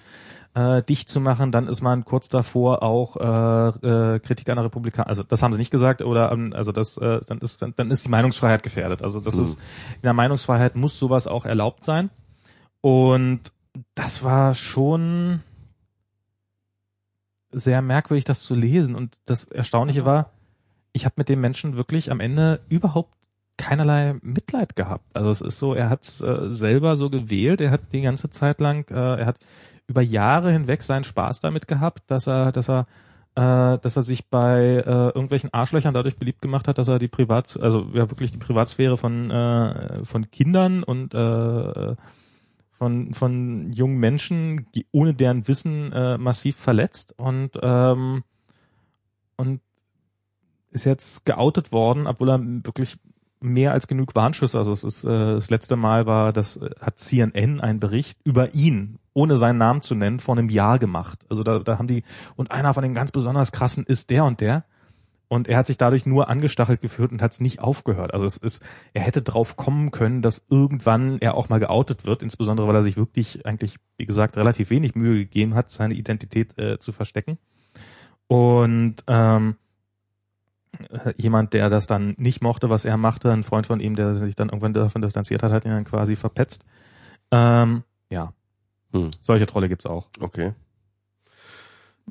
äh, 0.55 0.83
dicht 0.83 1.09
zu 1.09 1.21
machen, 1.21 1.53
dann 1.53 1.69
ist 1.69 1.83
man 1.83 2.05
kurz 2.05 2.29
davor 2.29 2.83
auch 2.83 3.17
äh, 3.17 4.15
äh, 4.15 4.19
Kritik 4.21 4.49
an 4.49 4.57
der 4.57 4.65
Republik, 4.65 4.99
also 4.99 5.23
das 5.23 5.43
haben 5.43 5.53
sie 5.53 5.59
nicht 5.59 5.71
gesagt, 5.71 6.03
oder 6.03 6.33
ähm, 6.33 6.53
also 6.55 6.73
das, 6.73 6.97
äh, 6.99 7.21
dann 7.27 7.39
ist 7.39 7.63
dann, 7.63 7.75
dann 7.77 7.91
ist 7.91 8.05
die 8.05 8.09
Meinungsfreiheit 8.09 8.63
gefährdet. 8.63 9.03
Also 9.03 9.21
das 9.21 9.37
Mhm. 9.37 9.43
ist 9.43 9.59
in 9.97 10.03
der 10.03 10.15
Meinungsfreiheit 10.15 10.75
muss 10.77 10.99
sowas 10.99 11.27
auch 11.27 11.45
erlaubt 11.45 11.85
sein. 11.85 12.11
Und 12.81 13.53
das 13.95 14.25
war 14.25 14.55
schon 14.55 15.41
sehr 17.51 17.83
merkwürdig, 17.83 18.25
das 18.25 18.41
zu 18.41 18.55
lesen. 18.55 18.95
Und 18.95 19.19
das 19.27 19.45
Erstaunliche 19.45 20.05
war, 20.05 20.31
ich 20.93 21.05
habe 21.05 21.15
mit 21.19 21.29
dem 21.29 21.41
Menschen 21.41 21.77
wirklich 21.77 22.11
am 22.11 22.21
Ende 22.21 22.61
überhaupt 22.69 23.15
keinerlei 23.57 24.17
Mitleid 24.23 24.77
gehabt. 24.77 25.05
Also 25.15 25.31
es 25.31 25.41
ist 25.41 25.59
so, 25.59 25.75
er 25.75 25.91
hat 25.91 26.05
es 26.05 26.21
äh, 26.21 26.51
selber 26.51 26.97
so 26.97 27.11
gewählt, 27.11 27.61
er 27.61 27.71
hat 27.71 27.93
die 27.93 28.03
ganze 28.03 28.31
Zeit 28.31 28.61
lang, 28.61 28.89
äh, 28.91 29.21
er 29.21 29.27
hat 29.27 29.39
über 29.89 30.03
Jahre 30.03 30.53
hinweg 30.53 30.83
seinen 30.83 31.05
Spaß 31.05 31.41
damit 31.41 31.67
gehabt, 31.67 32.11
dass 32.11 32.29
er, 32.29 32.53
dass 32.53 32.69
er 32.71 32.87
äh, 33.35 33.79
dass 33.79 33.97
er 33.97 34.03
sich 34.03 34.29
bei 34.29 34.83
äh, 34.85 35.07
irgendwelchen 35.09 35.53
Arschlöchern 35.53 35.95
dadurch 35.95 36.17
beliebt 36.17 36.43
gemacht 36.43 36.69
hat, 36.69 36.79
dass 36.79 36.89
er 36.89 36.99
die 36.99 37.09
Privat, 37.09 37.59
also 37.61 37.87
ja 37.93 38.11
wirklich 38.11 38.33
die 38.33 38.39
Privatsphäre 38.39 38.97
von 38.97 39.31
äh, 39.31 40.05
von 40.05 40.31
Kindern 40.31 40.83
und 40.83 41.15
äh, 41.15 41.95
von 42.73 43.15
von 43.15 43.73
jungen 43.73 43.99
Menschen 43.99 44.67
ohne 44.93 45.15
deren 45.15 45.49
Wissen 45.49 45.93
äh, 45.93 46.19
massiv 46.19 46.57
verletzt 46.57 47.15
und 47.17 47.51
ähm, 47.63 48.25
und 49.37 49.61
ist 50.71 50.85
jetzt 50.85 51.25
geoutet 51.25 51.73
worden, 51.73 52.07
obwohl 52.07 52.31
er 52.31 52.41
wirklich 52.41 52.99
mehr 53.41 53.73
als 53.73 53.87
genug 53.87 54.15
Warnschüsse, 54.15 54.59
also 54.59 54.73
es 54.73 54.85
ist 54.85 55.05
äh, 55.05 55.35
das 55.35 55.51
letzte 55.51 55.77
Mal 55.77 56.07
war, 56.07 56.33
das 56.33 56.57
äh, 56.57 56.71
hat 56.81 56.99
CNN 56.99 57.61
einen 57.61 57.81
Bericht 57.81 58.19
über 58.25 58.55
ihn, 58.55 58.99
ohne 59.19 59.37
seinen 59.37 59.59
Namen 59.59 59.83
zu 59.83 59.97
nennen, 59.97 60.21
vor 60.21 60.39
einem 60.39 60.49
Jahr 60.49 60.79
gemacht. 60.79 61.27
Also 61.29 61.43
da, 61.43 61.59
da 61.59 61.77
haben 61.77 61.89
die, 61.89 62.05
und 62.37 62.53
einer 62.53 62.73
von 62.73 62.85
den 62.85 62.95
ganz 62.95 63.11
besonders 63.11 63.51
krassen 63.51 63.85
ist 63.85 64.11
der 64.11 64.25
und 64.25 64.41
der. 64.41 64.63
Und 65.27 65.49
er 65.49 65.59
hat 65.59 65.67
sich 65.67 65.77
dadurch 65.77 66.07
nur 66.07 66.29
angestachelt 66.29 66.81
geführt 66.81 67.11
und 67.11 67.21
hat 67.21 67.33
es 67.33 67.41
nicht 67.41 67.59
aufgehört. 67.59 68.15
Also 68.15 68.27
es 68.27 68.37
ist, 68.37 68.63
er 68.95 69.03
hätte 69.03 69.21
drauf 69.21 69.57
kommen 69.57 69.91
können, 69.91 70.23
dass 70.23 70.45
irgendwann 70.49 71.19
er 71.19 71.35
auch 71.35 71.49
mal 71.49 71.59
geoutet 71.59 72.07
wird, 72.07 72.23
insbesondere 72.23 72.69
weil 72.69 72.77
er 72.77 72.83
sich 72.85 72.97
wirklich 72.97 73.45
eigentlich, 73.45 73.77
wie 73.97 74.07
gesagt, 74.07 74.37
relativ 74.37 74.71
wenig 74.71 74.95
Mühe 74.95 75.17
gegeben 75.17 75.57
hat, 75.57 75.69
seine 75.69 75.95
Identität 75.95 76.57
äh, 76.57 76.79
zu 76.79 76.93
verstecken. 76.93 77.39
Und 78.29 79.03
ähm, 79.09 79.57
äh, 80.91 81.13
jemand, 81.17 81.55
der 81.55 81.69
das 81.71 81.89
dann 81.89 82.15
nicht 82.19 82.41
mochte, 82.41 82.71
was 82.71 82.85
er 82.85 82.97
machte, 82.97 83.33
ein 83.33 83.43
Freund 83.43 83.67
von 83.67 83.81
ihm, 83.81 83.97
der 83.97 84.15
sich 84.15 84.37
dann 84.37 84.49
irgendwann 84.49 84.75
davon 84.75 85.03
distanziert 85.03 85.43
hat, 85.43 85.51
hat 85.51 85.65
ihn 85.65 85.73
dann 85.73 85.85
quasi 85.85 86.15
verpetzt. 86.15 86.65
Ähm, 87.33 87.83
ja, 88.11 88.33
Hm. 88.93 89.11
solche 89.21 89.47
Trolle 89.47 89.69
gibt's 89.69 89.87
auch. 89.87 90.09
Okay. 90.21 90.55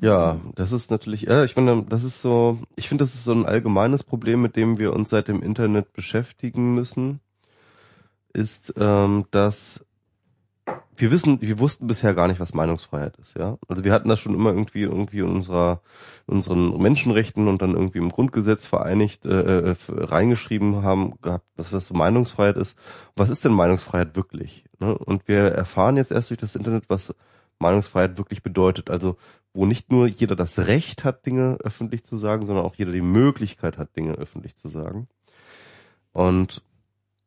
Ja, 0.00 0.40
das 0.54 0.70
ist 0.70 0.90
natürlich, 0.92 1.22
ja, 1.22 1.42
ich 1.42 1.54
finde, 1.54 1.84
das 1.88 2.04
ist 2.04 2.22
so, 2.22 2.58
ich 2.76 2.88
finde, 2.88 3.02
das 3.02 3.14
ist 3.14 3.24
so 3.24 3.32
ein 3.32 3.46
allgemeines 3.46 4.04
Problem, 4.04 4.40
mit 4.40 4.54
dem 4.54 4.78
wir 4.78 4.92
uns 4.92 5.10
seit 5.10 5.26
dem 5.26 5.42
Internet 5.42 5.92
beschäftigen 5.92 6.72
müssen, 6.74 7.20
ist, 8.32 8.74
ähm, 8.78 9.24
dass 9.32 9.84
wir 10.96 11.10
wissen, 11.12 11.40
wir 11.40 11.58
wussten 11.60 11.86
bisher 11.86 12.12
gar 12.14 12.26
nicht, 12.26 12.40
was 12.40 12.54
Meinungsfreiheit 12.54 13.16
ist, 13.18 13.36
ja. 13.36 13.56
Also 13.68 13.84
wir 13.84 13.92
hatten 13.92 14.08
das 14.08 14.18
schon 14.18 14.34
immer 14.34 14.50
irgendwie 14.50 14.82
irgendwie 14.82 15.20
in 15.20 15.28
unserer, 15.28 15.80
in 16.26 16.34
unseren 16.34 16.76
Menschenrechten 16.78 17.46
und 17.46 17.62
dann 17.62 17.74
irgendwie 17.74 17.98
im 17.98 18.10
Grundgesetz 18.10 18.66
vereinigt, 18.66 19.24
äh, 19.24 19.70
äh, 19.70 19.76
reingeschrieben 19.88 20.82
haben, 20.82 21.20
gehabt, 21.22 21.46
dass 21.56 21.70
das 21.70 21.92
Meinungsfreiheit 21.92 22.56
ist. 22.56 22.76
Was 23.14 23.30
ist 23.30 23.44
denn 23.44 23.52
Meinungsfreiheit 23.52 24.16
wirklich? 24.16 24.64
Ne? 24.80 24.96
Und 24.98 25.28
wir 25.28 25.52
erfahren 25.52 25.96
jetzt 25.96 26.10
erst 26.10 26.30
durch 26.30 26.40
das 26.40 26.56
Internet, 26.56 26.84
was 26.88 27.14
Meinungsfreiheit 27.60 28.18
wirklich 28.18 28.42
bedeutet. 28.42 28.90
Also 28.90 29.16
wo 29.54 29.66
nicht 29.66 29.90
nur 29.90 30.06
jeder 30.06 30.36
das 30.36 30.58
Recht 30.58 31.04
hat, 31.04 31.26
Dinge 31.26 31.58
öffentlich 31.62 32.04
zu 32.04 32.16
sagen, 32.16 32.44
sondern 32.46 32.64
auch 32.64 32.74
jeder 32.74 32.92
die 32.92 33.00
Möglichkeit 33.00 33.78
hat, 33.78 33.96
Dinge 33.96 34.12
öffentlich 34.14 34.56
zu 34.56 34.68
sagen. 34.68 35.08
Und 36.12 36.62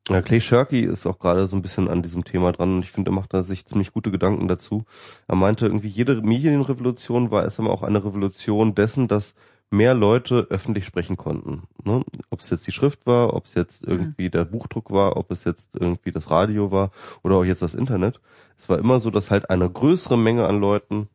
ja, 0.10 0.22
Clay 0.22 0.41
Shirky 0.41 0.82
ist 0.82 1.06
auch 1.06 1.19
gerade 1.19 1.48
so 1.48 1.56
ein 1.56 1.61
bisschen 1.61 1.88
an 1.88 2.02
diesem 2.02 2.23
Thema 2.23 2.52
dran 2.52 2.76
und 2.76 2.84
ich 2.84 2.91
finde, 2.91 3.11
er 3.11 3.14
macht 3.14 3.34
da 3.34 3.44
sich 3.44 3.65
ziemlich 3.65 3.94
gute 3.94 4.11
Gedanken 4.11 4.48
dazu. 4.48 4.84
Er 5.28 5.36
meinte, 5.36 5.68
irgendwie 5.68 5.90
jede 5.90 6.22
Medienrevolution 6.22 7.32
war 7.32 7.44
erst 7.44 7.60
einmal 7.60 7.73
auch 7.73 7.84
eine 7.84 8.03
Revolution 8.03 8.73
dessen, 8.73 9.07
dass 9.07 9.36
mehr 9.69 9.94
Leute 9.94 10.48
öffentlich 10.49 10.86
sprechen 10.86 11.18
konnten. 11.18 11.64
Ne? 11.84 12.03
Ob 12.30 12.41
es 12.41 12.49
jetzt 12.49 12.68
die 12.68 12.73
Schrift 12.73 13.06
war, 13.06 13.34
ob 13.34 13.45
es 13.45 13.53
jetzt 13.53 13.84
irgendwie 13.84 14.30
der 14.30 14.44
Buchdruck 14.44 14.91
war, 14.91 15.15
ob 15.18 15.32
es 15.32 15.45
jetzt 15.45 15.76
irgendwie 15.76 16.11
das 16.11 16.30
Radio 16.30 16.72
war 16.72 16.91
oder 17.23 17.36
auch 17.36 17.45
jetzt 17.45 17.61
das 17.61 17.73
Internet. 17.73 18.19
Es 18.57 18.68
war 18.68 18.80
immer 18.80 18.99
so, 18.99 19.11
dass 19.11 19.32
halt 19.32 19.49
eine 19.49 19.69
größere 19.69 20.18
Menge 20.18 20.45
an 20.45 20.60
Leuten 20.60 21.07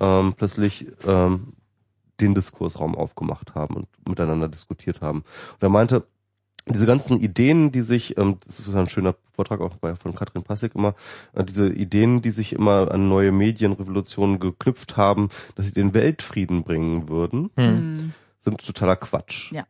ähm, 0.00 0.34
plötzlich 0.36 0.86
ähm, 1.06 1.54
den 2.20 2.34
Diskursraum 2.34 2.94
aufgemacht 2.94 3.54
haben 3.54 3.76
und 3.76 3.88
miteinander 4.08 4.48
diskutiert 4.48 5.00
haben. 5.00 5.18
Und 5.20 5.62
er 5.62 5.68
meinte, 5.68 6.04
diese 6.66 6.86
ganzen 6.86 7.20
Ideen, 7.20 7.72
die 7.72 7.80
sich, 7.80 8.16
ähm, 8.18 8.38
das 8.46 8.60
ist 8.60 8.74
ein 8.74 8.88
schöner 8.88 9.16
Vortrag 9.32 9.60
auch 9.60 9.76
bei, 9.76 9.96
von 9.96 10.14
Katrin 10.14 10.44
Passig 10.44 10.74
immer, 10.74 10.94
äh, 11.34 11.44
diese 11.44 11.68
Ideen, 11.68 12.22
die 12.22 12.30
sich 12.30 12.52
immer 12.52 12.90
an 12.92 13.08
neue 13.08 13.32
Medienrevolutionen 13.32 14.38
geknüpft 14.38 14.96
haben, 14.96 15.28
dass 15.56 15.66
sie 15.66 15.72
den 15.72 15.94
Weltfrieden 15.94 16.62
bringen 16.62 17.08
würden, 17.08 17.50
Hm. 17.56 18.12
sind 18.38 18.64
totaler 18.64 18.96
Quatsch. 18.96 19.50
Ja. 19.52 19.66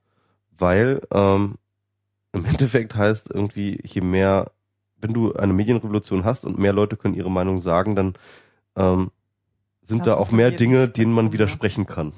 Weil 0.57 1.01
ähm, 1.13 1.57
im 2.33 2.45
Endeffekt 2.47 2.95
heißt 2.95 3.31
irgendwie, 3.31 3.81
je 3.85 4.03
mehr, 4.03 4.51
wenn 5.01 5.15
du 5.15 5.33
eine 5.33 5.53
Medienrevolution 5.55 6.25
hast 6.25 6.45
und 6.47 6.59
mehr 6.59 6.73
Leute 6.73 6.97
können 6.97 7.15
ihre 7.15 7.31
Meinung 7.31 7.61
sagen, 7.61 7.97
dann 7.97 8.15
ähm, 8.77 9.11
sind 9.83 10.01
Hast 10.01 10.07
da 10.09 10.15
auch 10.15 10.31
mehr 10.31 10.51
Dinge, 10.51 10.89
denen 10.89 11.13
man 11.13 11.33
widersprechen 11.33 11.87
kann. 11.87 12.13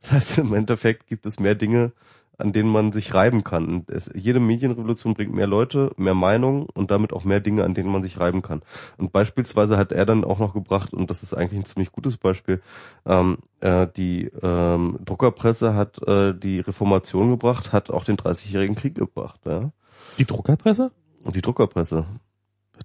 Das 0.00 0.12
heißt, 0.12 0.38
im 0.38 0.54
Endeffekt 0.54 1.06
gibt 1.06 1.26
es 1.26 1.40
mehr 1.40 1.54
Dinge, 1.54 1.92
an 2.38 2.52
denen 2.52 2.70
man 2.70 2.92
sich 2.92 3.12
reiben 3.12 3.44
kann. 3.44 3.66
Und 3.66 3.90
es, 3.90 4.10
jede 4.14 4.40
Medienrevolution 4.40 5.14
bringt 5.14 5.34
mehr 5.34 5.46
Leute, 5.46 5.90
mehr 5.96 6.14
Meinungen 6.14 6.66
und 6.72 6.90
damit 6.90 7.12
auch 7.12 7.24
mehr 7.24 7.40
Dinge, 7.40 7.64
an 7.64 7.74
denen 7.74 7.90
man 7.90 8.02
sich 8.02 8.18
reiben 8.18 8.42
kann. 8.42 8.62
Und 8.96 9.12
beispielsweise 9.12 9.76
hat 9.76 9.92
er 9.92 10.06
dann 10.06 10.24
auch 10.24 10.38
noch 10.38 10.54
gebracht, 10.54 10.94
und 10.94 11.10
das 11.10 11.22
ist 11.22 11.34
eigentlich 11.34 11.60
ein 11.60 11.66
ziemlich 11.66 11.92
gutes 11.92 12.16
Beispiel, 12.16 12.62
ähm, 13.04 13.38
äh, 13.60 13.88
die 13.96 14.30
ähm, 14.42 14.98
Druckerpresse 15.04 15.74
hat 15.74 16.00
äh, 16.06 16.32
die 16.32 16.60
Reformation 16.60 17.30
gebracht, 17.30 17.72
hat 17.72 17.90
auch 17.90 18.04
den 18.04 18.16
30-jährigen 18.16 18.76
Krieg 18.76 18.94
gebracht. 18.94 19.40
Ja? 19.44 19.72
Die 20.18 20.24
Druckerpresse? 20.24 20.92
Und 21.24 21.34
die 21.34 21.42
Druckerpresse. 21.42 22.06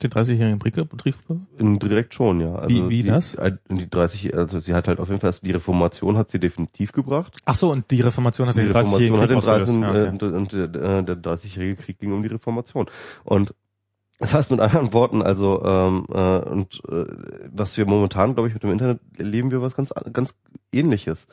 Den 0.02 0.12
30-jährigen 0.12 0.60
Betrieb? 0.60 1.16
In, 1.58 1.80
direkt 1.80 2.14
schon, 2.14 2.40
ja. 2.40 2.56
Also 2.56 2.70
Wie- 2.76 2.90
wie 2.90 3.02
die, 3.04 3.10
das? 3.10 3.36
äh, 3.36 3.54
Die 3.70 3.90
30, 3.90 4.36
also 4.36 4.60
sie 4.60 4.74
hat 4.74 4.88
halt 4.88 5.00
auf 5.00 5.10
jeden 5.10 5.20
Fall, 5.22 5.34
die 5.42 5.52
Reformation 5.52 6.18
hat 6.18 6.32
sie 6.32 6.40
definitiv 6.40 6.92
gebracht. 6.92 7.36
Ach 7.46 7.56
so, 7.56 7.72
und 7.72 7.90
die 7.92 8.02
Reformation 8.02 8.48
hat 8.48 8.56
Die 8.58 8.62
den 8.62 8.72
30-jährigen 8.72 9.16
Reformation 9.16 9.76
hat 9.86 10.08
Krieg 10.10 10.10
den 10.10 10.20
30, 10.20 10.24
ausgelöst. 10.24 10.54
Ja, 10.54 10.60
okay. 10.60 10.66
äh, 10.66 10.66
und, 10.80 11.04
und 11.04 11.04
äh, 11.04 11.04
der 11.04 11.18
30-jährige 11.18 11.76
Krieg 11.82 12.00
ging 12.00 12.12
um 12.14 12.22
die 12.24 12.30
Reformation. 12.30 12.88
Und 13.24 13.54
das 14.20 14.34
heißt 14.34 14.52
mit 14.52 14.60
anderen 14.60 14.94
Worten, 14.94 15.22
also 15.22 15.62
ähm, 15.66 16.06
äh, 16.14 16.38
und 16.50 16.82
äh, 16.88 17.06
was 17.52 17.78
wir 17.78 17.86
momentan, 17.86 18.34
glaube 18.36 18.48
ich, 18.48 18.54
mit 18.54 18.64
dem 18.64 18.72
Internet 18.72 19.00
erleben 19.18 19.52
wir 19.52 19.62
was 19.62 19.76
ganz 19.76 19.94
ganz 20.14 20.38
Ähnliches. 20.72 21.28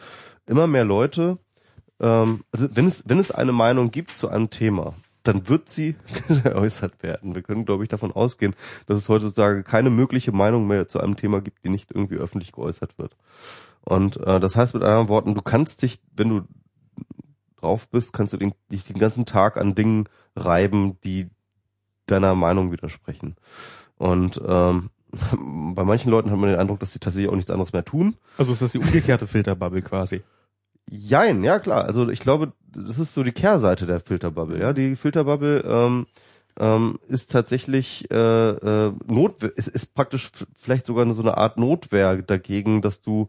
Immer 0.46 0.66
mehr 0.66 0.84
Leute, 0.84 1.38
ähm, 2.00 2.40
also 2.50 2.68
wenn 2.74 2.86
es 2.88 3.04
wenn 3.06 3.18
es 3.20 3.30
eine 3.30 3.52
Meinung 3.52 3.90
gibt 3.92 4.16
zu 4.16 4.28
einem 4.28 4.50
Thema, 4.50 4.94
dann 5.22 5.48
wird 5.48 5.68
sie 5.68 5.96
geäußert 6.42 7.02
werden. 7.02 7.34
Wir 7.34 7.42
können, 7.42 7.64
glaube 7.64 7.82
ich, 7.82 7.88
davon 7.88 8.12
ausgehen, 8.12 8.54
dass 8.86 8.98
es 8.98 9.08
heutzutage 9.08 9.62
keine 9.62 9.90
mögliche 9.90 10.32
Meinung 10.32 10.66
mehr 10.66 10.88
zu 10.88 11.00
einem 11.00 11.16
Thema 11.16 11.40
gibt, 11.40 11.64
die 11.64 11.68
nicht 11.68 11.90
irgendwie 11.90 12.16
öffentlich 12.16 12.52
geäußert 12.52 12.98
wird. 12.98 13.16
Und 13.82 14.16
äh, 14.18 14.40
das 14.40 14.56
heißt 14.56 14.74
mit 14.74 14.82
anderen 14.82 15.08
Worten, 15.08 15.34
du 15.34 15.42
kannst 15.42 15.82
dich, 15.82 16.00
wenn 16.16 16.28
du 16.28 16.42
drauf 17.60 17.88
bist, 17.88 18.12
kannst 18.12 18.32
du 18.32 18.36
den, 18.36 18.54
dich 18.70 18.84
den 18.84 18.98
ganzen 18.98 19.26
Tag 19.26 19.56
an 19.56 19.74
Dingen 19.74 20.08
reiben, 20.36 20.98
die 21.04 21.28
deiner 22.06 22.34
Meinung 22.34 22.72
widersprechen. 22.72 23.36
Und 23.96 24.40
ähm, 24.46 24.90
bei 25.74 25.84
manchen 25.84 26.10
Leuten 26.10 26.30
hat 26.30 26.38
man 26.38 26.50
den 26.50 26.58
Eindruck, 26.58 26.80
dass 26.80 26.92
sie 26.92 26.98
tatsächlich 26.98 27.30
auch 27.30 27.36
nichts 27.36 27.50
anderes 27.50 27.72
mehr 27.72 27.84
tun. 27.84 28.16
Also 28.38 28.52
ist 28.52 28.62
das 28.62 28.72
die 28.72 28.78
umgekehrte 28.78 29.26
Filterbubble 29.26 29.82
quasi. 29.82 30.22
Jein, 30.92 31.44
ja 31.44 31.60
klar. 31.60 31.84
Also 31.84 32.08
ich 32.08 32.18
glaube, 32.18 32.52
das 32.74 32.98
ist 32.98 33.14
so 33.14 33.22
die 33.22 33.32
Kehrseite 33.32 33.86
der 33.86 34.00
Filterbubble. 34.00 34.60
Ja, 34.60 34.72
die 34.72 34.96
Filterbubble 34.96 35.62
ähm, 35.64 36.06
ähm, 36.58 36.98
ist 37.06 37.30
tatsächlich 37.30 38.10
äh, 38.10 38.16
äh, 38.16 38.92
Notwehr, 39.06 39.56
ist, 39.56 39.68
ist 39.68 39.94
praktisch 39.94 40.30
vielleicht 40.56 40.86
sogar 40.86 41.10
so 41.12 41.22
eine 41.22 41.36
Art 41.38 41.58
Notwehr 41.58 42.16
dagegen, 42.22 42.82
dass 42.82 43.02
du 43.02 43.28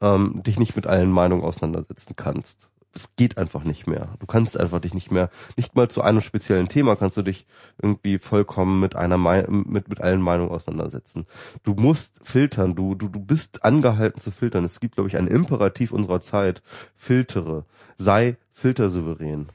ähm, 0.00 0.42
dich 0.44 0.58
nicht 0.58 0.74
mit 0.74 0.88
allen 0.88 1.12
Meinungen 1.12 1.44
auseinandersetzen 1.44 2.16
kannst. 2.16 2.70
Es 2.96 3.14
geht 3.16 3.36
einfach 3.38 3.64
nicht 3.64 3.86
mehr. 3.86 4.08
Du 4.18 4.26
kannst 4.26 4.58
einfach 4.58 4.80
dich 4.80 4.94
nicht 4.94 5.10
mehr, 5.10 5.28
nicht 5.56 5.74
mal 5.76 5.88
zu 5.88 6.02
einem 6.02 6.20
speziellen 6.22 6.68
Thema 6.68 6.96
kannst 6.96 7.16
du 7.16 7.22
dich 7.22 7.46
irgendwie 7.80 8.18
vollkommen 8.18 8.80
mit 8.80 8.96
einer 8.96 9.18
Mei- 9.18 9.46
mit 9.48 9.88
mit 9.88 10.00
allen 10.00 10.20
Meinungen 10.22 10.50
auseinandersetzen. 10.50 11.26
Du 11.62 11.74
musst 11.74 12.20
filtern. 12.22 12.74
Du 12.74 12.94
du 12.94 13.08
du 13.08 13.20
bist 13.20 13.64
angehalten 13.64 14.20
zu 14.20 14.30
filtern. 14.30 14.64
Es 14.64 14.80
gibt 14.80 14.94
glaube 14.96 15.08
ich 15.08 15.16
ein 15.16 15.26
Imperativ 15.28 15.92
unserer 15.92 16.20
Zeit. 16.20 16.62
Filtere. 16.96 17.64
Sei 17.98 18.36
filtersouverän. 18.52 19.48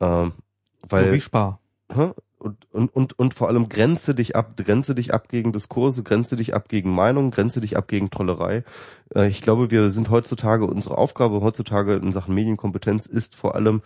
Ähm, 0.00 0.32
So 0.82 0.90
weil 0.90 1.12
wie 1.12 1.20
Spar. 1.20 1.60
Hä? 1.92 2.10
Und, 2.38 2.66
und, 2.72 2.94
und, 2.94 3.18
und 3.18 3.34
vor 3.34 3.48
allem 3.48 3.68
grenze 3.68 4.14
dich 4.14 4.36
ab, 4.36 4.56
grenze 4.56 4.94
dich 4.94 5.12
ab 5.12 5.28
gegen 5.28 5.52
Diskurse, 5.52 6.02
grenze 6.02 6.36
dich 6.36 6.54
ab 6.54 6.68
gegen 6.68 6.94
Meinungen, 6.94 7.30
grenze 7.30 7.60
dich 7.60 7.76
ab 7.76 7.88
gegen 7.88 8.10
Trollerei. 8.10 8.64
Äh, 9.14 9.28
ich 9.28 9.42
glaube, 9.42 9.70
wir 9.70 9.90
sind 9.90 10.10
heutzutage, 10.10 10.64
unsere 10.64 10.98
Aufgabe 10.98 11.40
heutzutage 11.40 11.94
in 11.96 12.12
Sachen 12.12 12.34
Medienkompetenz 12.34 13.06
ist 13.06 13.36
vor 13.36 13.54
allem 13.54 13.82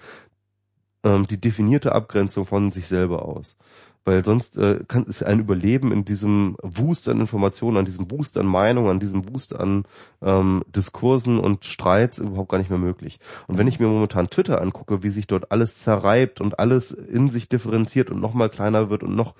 ähm, 1.04 1.26
die 1.26 1.40
definierte 1.40 1.92
Abgrenzung 1.92 2.46
von 2.46 2.70
sich 2.70 2.86
selber 2.88 3.24
aus. 3.24 3.56
Weil 4.04 4.24
sonst 4.24 4.56
äh, 4.56 4.80
kann, 4.88 5.04
ist 5.04 5.22
ein 5.22 5.38
Überleben 5.38 5.92
in 5.92 6.04
diesem 6.04 6.56
Wust 6.62 7.08
an 7.08 7.20
Informationen, 7.20 7.76
an 7.76 7.84
diesem 7.84 8.10
Wust 8.10 8.36
an 8.36 8.46
Meinungen, 8.46 8.90
an 8.90 9.00
diesem 9.00 9.28
Wust 9.32 9.54
an 9.54 9.84
ähm, 10.20 10.62
Diskursen 10.74 11.38
und 11.38 11.64
Streits 11.64 12.18
überhaupt 12.18 12.50
gar 12.50 12.58
nicht 12.58 12.70
mehr 12.70 12.78
möglich. 12.78 13.20
Und 13.46 13.58
wenn 13.58 13.68
ich 13.68 13.78
mir 13.78 13.86
momentan 13.86 14.28
Twitter 14.28 14.60
angucke, 14.60 15.02
wie 15.02 15.08
sich 15.08 15.26
dort 15.28 15.52
alles 15.52 15.76
zerreibt 15.76 16.40
und 16.40 16.58
alles 16.58 16.90
in 16.90 17.30
sich 17.30 17.48
differenziert 17.48 18.10
und 18.10 18.20
noch 18.20 18.34
mal 18.34 18.50
kleiner 18.50 18.90
wird 18.90 19.04
und 19.04 19.14
noch 19.14 19.34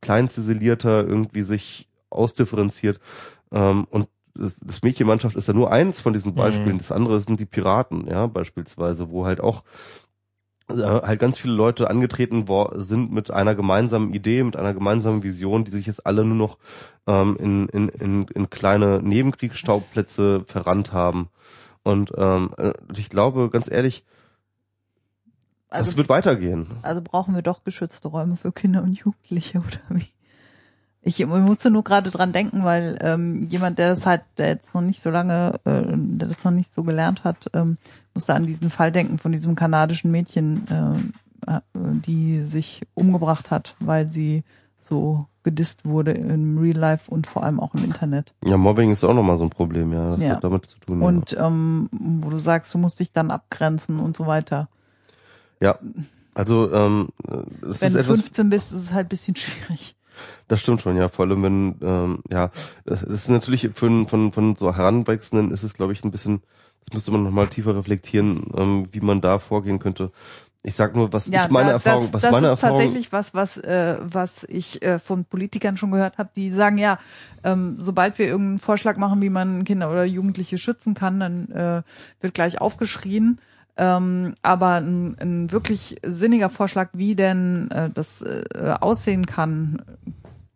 klein 0.00 0.30
ziselierter 0.30 1.06
irgendwie 1.06 1.42
sich 1.42 1.88
ausdifferenziert 2.08 3.00
ähm, 3.52 3.86
und 3.90 4.08
das, 4.38 4.82
Mädchenmannschaft 4.82 5.36
ist 5.36 5.48
ja 5.48 5.54
nur 5.54 5.72
eins 5.72 6.00
von 6.00 6.12
diesen 6.12 6.34
Beispielen. 6.34 6.74
Mhm. 6.74 6.78
Das 6.78 6.92
andere 6.92 7.20
sind 7.20 7.40
die 7.40 7.46
Piraten, 7.46 8.06
ja, 8.06 8.26
beispielsweise, 8.26 9.10
wo 9.10 9.26
halt 9.26 9.40
auch 9.40 9.64
halt 10.68 11.20
ganz 11.20 11.38
viele 11.38 11.54
Leute 11.54 11.88
angetreten 11.90 12.44
sind 12.76 13.12
mit 13.12 13.30
einer 13.30 13.54
gemeinsamen 13.54 14.12
Idee, 14.12 14.42
mit 14.42 14.56
einer 14.56 14.74
gemeinsamen 14.74 15.22
Vision, 15.22 15.64
die 15.64 15.70
sich 15.70 15.86
jetzt 15.86 16.06
alle 16.06 16.24
nur 16.24 16.36
noch 16.36 16.58
ähm, 17.06 17.36
in, 17.38 17.68
in, 17.68 17.88
in, 17.88 18.24
in 18.28 18.50
kleine 18.50 19.00
Nebenkriegsschauplätze 19.02 20.44
verrannt 20.46 20.92
haben. 20.92 21.28
Und 21.84 22.12
ähm, 22.16 22.50
äh, 22.58 22.72
ich 22.96 23.08
glaube, 23.08 23.48
ganz 23.48 23.70
ehrlich, 23.70 24.04
das 25.68 25.80
Also, 25.80 25.96
wird 25.98 26.08
weitergehen. 26.08 26.68
also 26.82 27.00
brauchen 27.00 27.34
wir 27.34 27.42
doch 27.42 27.62
geschützte 27.62 28.08
Räume 28.08 28.36
für 28.36 28.52
Kinder 28.52 28.82
und 28.82 28.92
Jugendliche 28.92 29.58
oder 29.66 29.80
wie? 29.90 30.08
Ich 31.02 31.24
musste 31.24 31.70
nur 31.70 31.84
gerade 31.84 32.10
dran 32.10 32.32
denken, 32.32 32.64
weil 32.64 32.98
ähm, 33.00 33.44
jemand, 33.44 33.78
der 33.78 33.90
das 33.90 34.04
halt, 34.06 34.22
der 34.38 34.48
jetzt 34.48 34.74
noch 34.74 34.80
nicht 34.80 35.00
so 35.00 35.10
lange, 35.10 35.60
äh, 35.64 35.84
der 35.86 36.26
das 36.26 36.42
noch 36.42 36.50
nicht 36.50 36.74
so 36.74 36.82
gelernt 36.82 37.22
hat, 37.22 37.48
ähm, 37.52 37.78
musste 38.16 38.34
an 38.34 38.46
diesen 38.46 38.70
Fall 38.70 38.90
denken 38.90 39.18
von 39.18 39.30
diesem 39.32 39.54
kanadischen 39.54 40.10
Mädchen, 40.10 40.64
äh, 41.46 41.52
äh, 41.56 41.60
die 41.74 42.40
sich 42.40 42.82
umgebracht 42.94 43.50
hat, 43.50 43.76
weil 43.78 44.10
sie 44.10 44.42
so 44.80 45.18
gedisst 45.42 45.84
wurde 45.84 46.12
im 46.12 46.58
Real 46.58 46.76
Life 46.76 47.10
und 47.10 47.26
vor 47.26 47.44
allem 47.44 47.60
auch 47.60 47.74
im 47.74 47.84
Internet. 47.84 48.32
Ja, 48.44 48.56
Mobbing 48.56 48.90
ist 48.90 49.04
auch 49.04 49.14
nochmal 49.14 49.36
so 49.36 49.44
ein 49.44 49.50
Problem, 49.50 49.92
ja. 49.92 50.10
Das 50.10 50.20
Ja. 50.20 50.30
hat 50.30 50.44
damit 50.44 50.64
zu 50.66 50.78
tun. 50.80 51.02
Und 51.02 51.36
ähm, 51.38 51.88
wo 51.92 52.30
du 52.30 52.38
sagst, 52.38 52.72
du 52.74 52.78
musst 52.78 52.98
dich 53.00 53.12
dann 53.12 53.30
abgrenzen 53.30 54.00
und 54.00 54.16
so 54.16 54.26
weiter. 54.26 54.68
ja. 55.60 55.78
Also, 56.34 56.70
ähm, 56.72 57.08
das 57.62 57.80
Wenn 57.80 57.88
ist 57.88 57.94
du 57.94 58.00
etwas, 58.00 58.20
15 58.20 58.50
bist, 58.50 58.70
ist 58.72 58.82
es 58.82 58.92
halt 58.92 59.06
ein 59.06 59.08
bisschen 59.08 59.36
schwierig. 59.36 59.96
Das 60.48 60.60
stimmt 60.60 60.82
schon, 60.82 60.96
ja. 60.96 61.08
Vor 61.08 61.24
allem, 61.26 61.42
wenn, 61.42 61.76
ähm, 61.80 62.18
ja, 62.30 62.50
das 62.84 63.02
ist 63.02 63.28
natürlich 63.30 63.70
von, 63.72 64.06
von, 64.06 64.32
von 64.32 64.54
so 64.56 64.76
Heranwachsenden 64.76 65.50
ist 65.50 65.62
es, 65.62 65.72
glaube 65.74 65.94
ich, 65.94 66.04
ein 66.04 66.10
bisschen, 66.10 66.42
das 66.86 66.94
müsste 66.94 67.10
man 67.10 67.24
nochmal 67.24 67.48
tiefer 67.48 67.74
reflektieren, 67.76 68.46
ähm, 68.56 68.84
wie 68.92 69.00
man 69.00 69.20
da 69.20 69.38
vorgehen 69.38 69.78
könnte. 69.78 70.12
Ich 70.62 70.74
sag 70.74 70.96
nur, 70.96 71.12
was 71.12 71.28
ich 71.28 71.32
meine 71.32 71.68
da- 71.68 71.72
Erfahrung, 71.74 72.02
das, 72.04 72.14
was 72.14 72.22
das 72.22 72.32
meine 72.32 72.46
ist 72.46 72.50
Erfahrung, 72.50 72.78
tatsächlich 72.78 73.12
was, 73.12 73.34
was, 73.34 73.56
äh, 73.56 73.98
was 74.02 74.44
ich 74.44 74.82
äh, 74.82 74.98
von 74.98 75.24
Politikern 75.24 75.76
schon 75.76 75.92
gehört 75.92 76.18
habe, 76.18 76.30
die 76.34 76.50
sagen, 76.50 76.78
ja, 76.78 76.98
ähm, 77.44 77.76
sobald 77.78 78.18
wir 78.18 78.26
irgendeinen 78.26 78.58
Vorschlag 78.58 78.96
machen, 78.96 79.22
wie 79.22 79.30
man 79.30 79.62
Kinder 79.64 79.90
oder 79.90 80.04
Jugendliche 80.04 80.58
schützen 80.58 80.94
kann, 80.94 81.20
dann 81.20 81.50
äh, 81.52 81.82
wird 82.20 82.34
gleich 82.34 82.60
aufgeschrien. 82.60 83.40
Ähm, 83.76 84.34
aber 84.42 84.80
ein, 84.80 85.16
ein 85.20 85.52
wirklich 85.52 85.96
sinniger 86.04 86.50
Vorschlag, 86.50 86.88
wie 86.94 87.14
denn 87.14 87.70
äh, 87.70 87.90
das 87.90 88.22
äh, 88.22 88.42
aussehen 88.80 89.26
kann, 89.26 89.82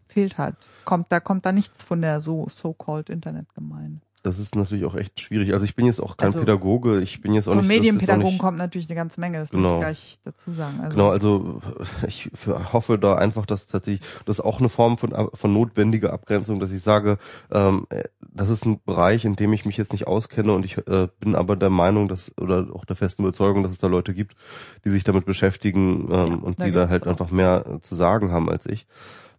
fehlt 0.09 0.39
halt. 0.39 0.57
Kommt, 0.85 1.13
da 1.13 1.21
kommt 1.21 1.45
da 1.47 1.53
nichts 1.53 1.85
von 1.85 2.01
der 2.03 2.21
so 2.21 2.49
so-called 2.49 3.11
Internetgemeinde. 3.11 4.01
Das 4.23 4.39
ist 4.39 4.55
natürlich 4.55 4.85
auch 4.85 4.95
echt 4.95 5.19
schwierig. 5.21 5.53
Also 5.55 5.65
ich 5.65 5.75
bin 5.75 5.87
jetzt 5.87 6.01
auch 6.01 6.17
kein 6.17 6.27
Also, 6.29 6.41
Pädagoge, 6.41 7.01
ich 7.01 7.21
bin 7.23 7.33
jetzt 7.33 7.49
auch 7.49 7.55
Von 7.55 7.63
nicht, 7.67 7.71
auch 7.71 7.75
Medienpädagogen 7.77 8.27
nicht, 8.31 8.39
kommt 8.39 8.59
natürlich 8.59 8.89
eine 8.89 8.97
ganze 8.97 9.21
Menge, 9.21 9.39
das 9.39 9.53
muss 9.53 9.61
Genau. 9.63 9.77
ich 9.77 9.81
gleich 9.81 10.19
dazu 10.25 10.53
sagen. 10.53 10.81
Also, 10.81 10.97
Genau, 10.97 11.11
also 11.11 11.61
ich 12.07 12.31
hoffe 12.73 12.99
da 12.99 13.15
einfach, 13.17 13.47
dass 13.47 13.67
tatsächlich 13.67 14.07
das 14.27 14.39
ist 14.39 14.45
auch 14.45 14.61
eine 14.61 14.69
Form 14.69 14.99
von 14.99 15.31
von 15.33 15.53
notwendiger 15.53 16.13
Abgrenzung, 16.13 16.61
dass 16.61 16.73
ich 16.73 16.83
sage, 16.83 17.19
ähm, 17.51 17.87
äh, 17.91 18.05
das 18.21 18.49
ist 18.49 18.65
ein 18.67 18.81
Bereich, 18.85 19.25
in 19.25 19.37
dem 19.37 19.53
ich 19.53 19.65
mich 19.65 19.77
jetzt 19.77 19.93
nicht 19.93 20.07
auskenne 20.07 20.53
und 20.53 20.65
ich 20.65 20.79
äh, 20.87 21.09
bin 21.19 21.35
aber 21.35 21.57
der 21.57 21.71
Meinung, 21.71 22.09
dass 22.09 22.37
oder 22.39 22.67
auch 22.75 22.85
der 22.85 22.97
festen 22.97 23.23
Überzeugung, 23.23 23.63
dass 23.63 23.73
es 23.73 23.79
da 23.79 23.87
Leute 23.87 24.15
gibt, 24.15 24.37
die 24.85 24.91
sich 24.91 25.05
damit 25.05 25.25
beschäftigen 25.25 26.09
ähm, 26.13 26.43
und 26.43 26.61
da 26.61 26.65
die 26.67 26.73
da 26.73 26.89
halt 26.89 27.05
auch. 27.05 27.09
einfach 27.09 27.31
mehr 27.31 27.65
äh, 27.67 27.81
zu 27.81 27.95
sagen 27.95 28.31
haben 28.33 28.51
als 28.51 28.67
ich. 28.67 28.87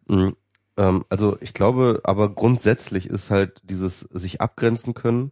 Mhm. 0.08 0.36
Ähm, 0.78 1.06
also 1.10 1.38
ich 1.42 1.54
glaube, 1.54 2.02
aber 2.04 2.30
grundsätzlich 2.30 3.08
ist 3.08 3.30
halt 3.32 3.62
dieses 3.64 4.02
sich 4.02 4.42
abgrenzen 4.42 4.94
können 4.94 5.32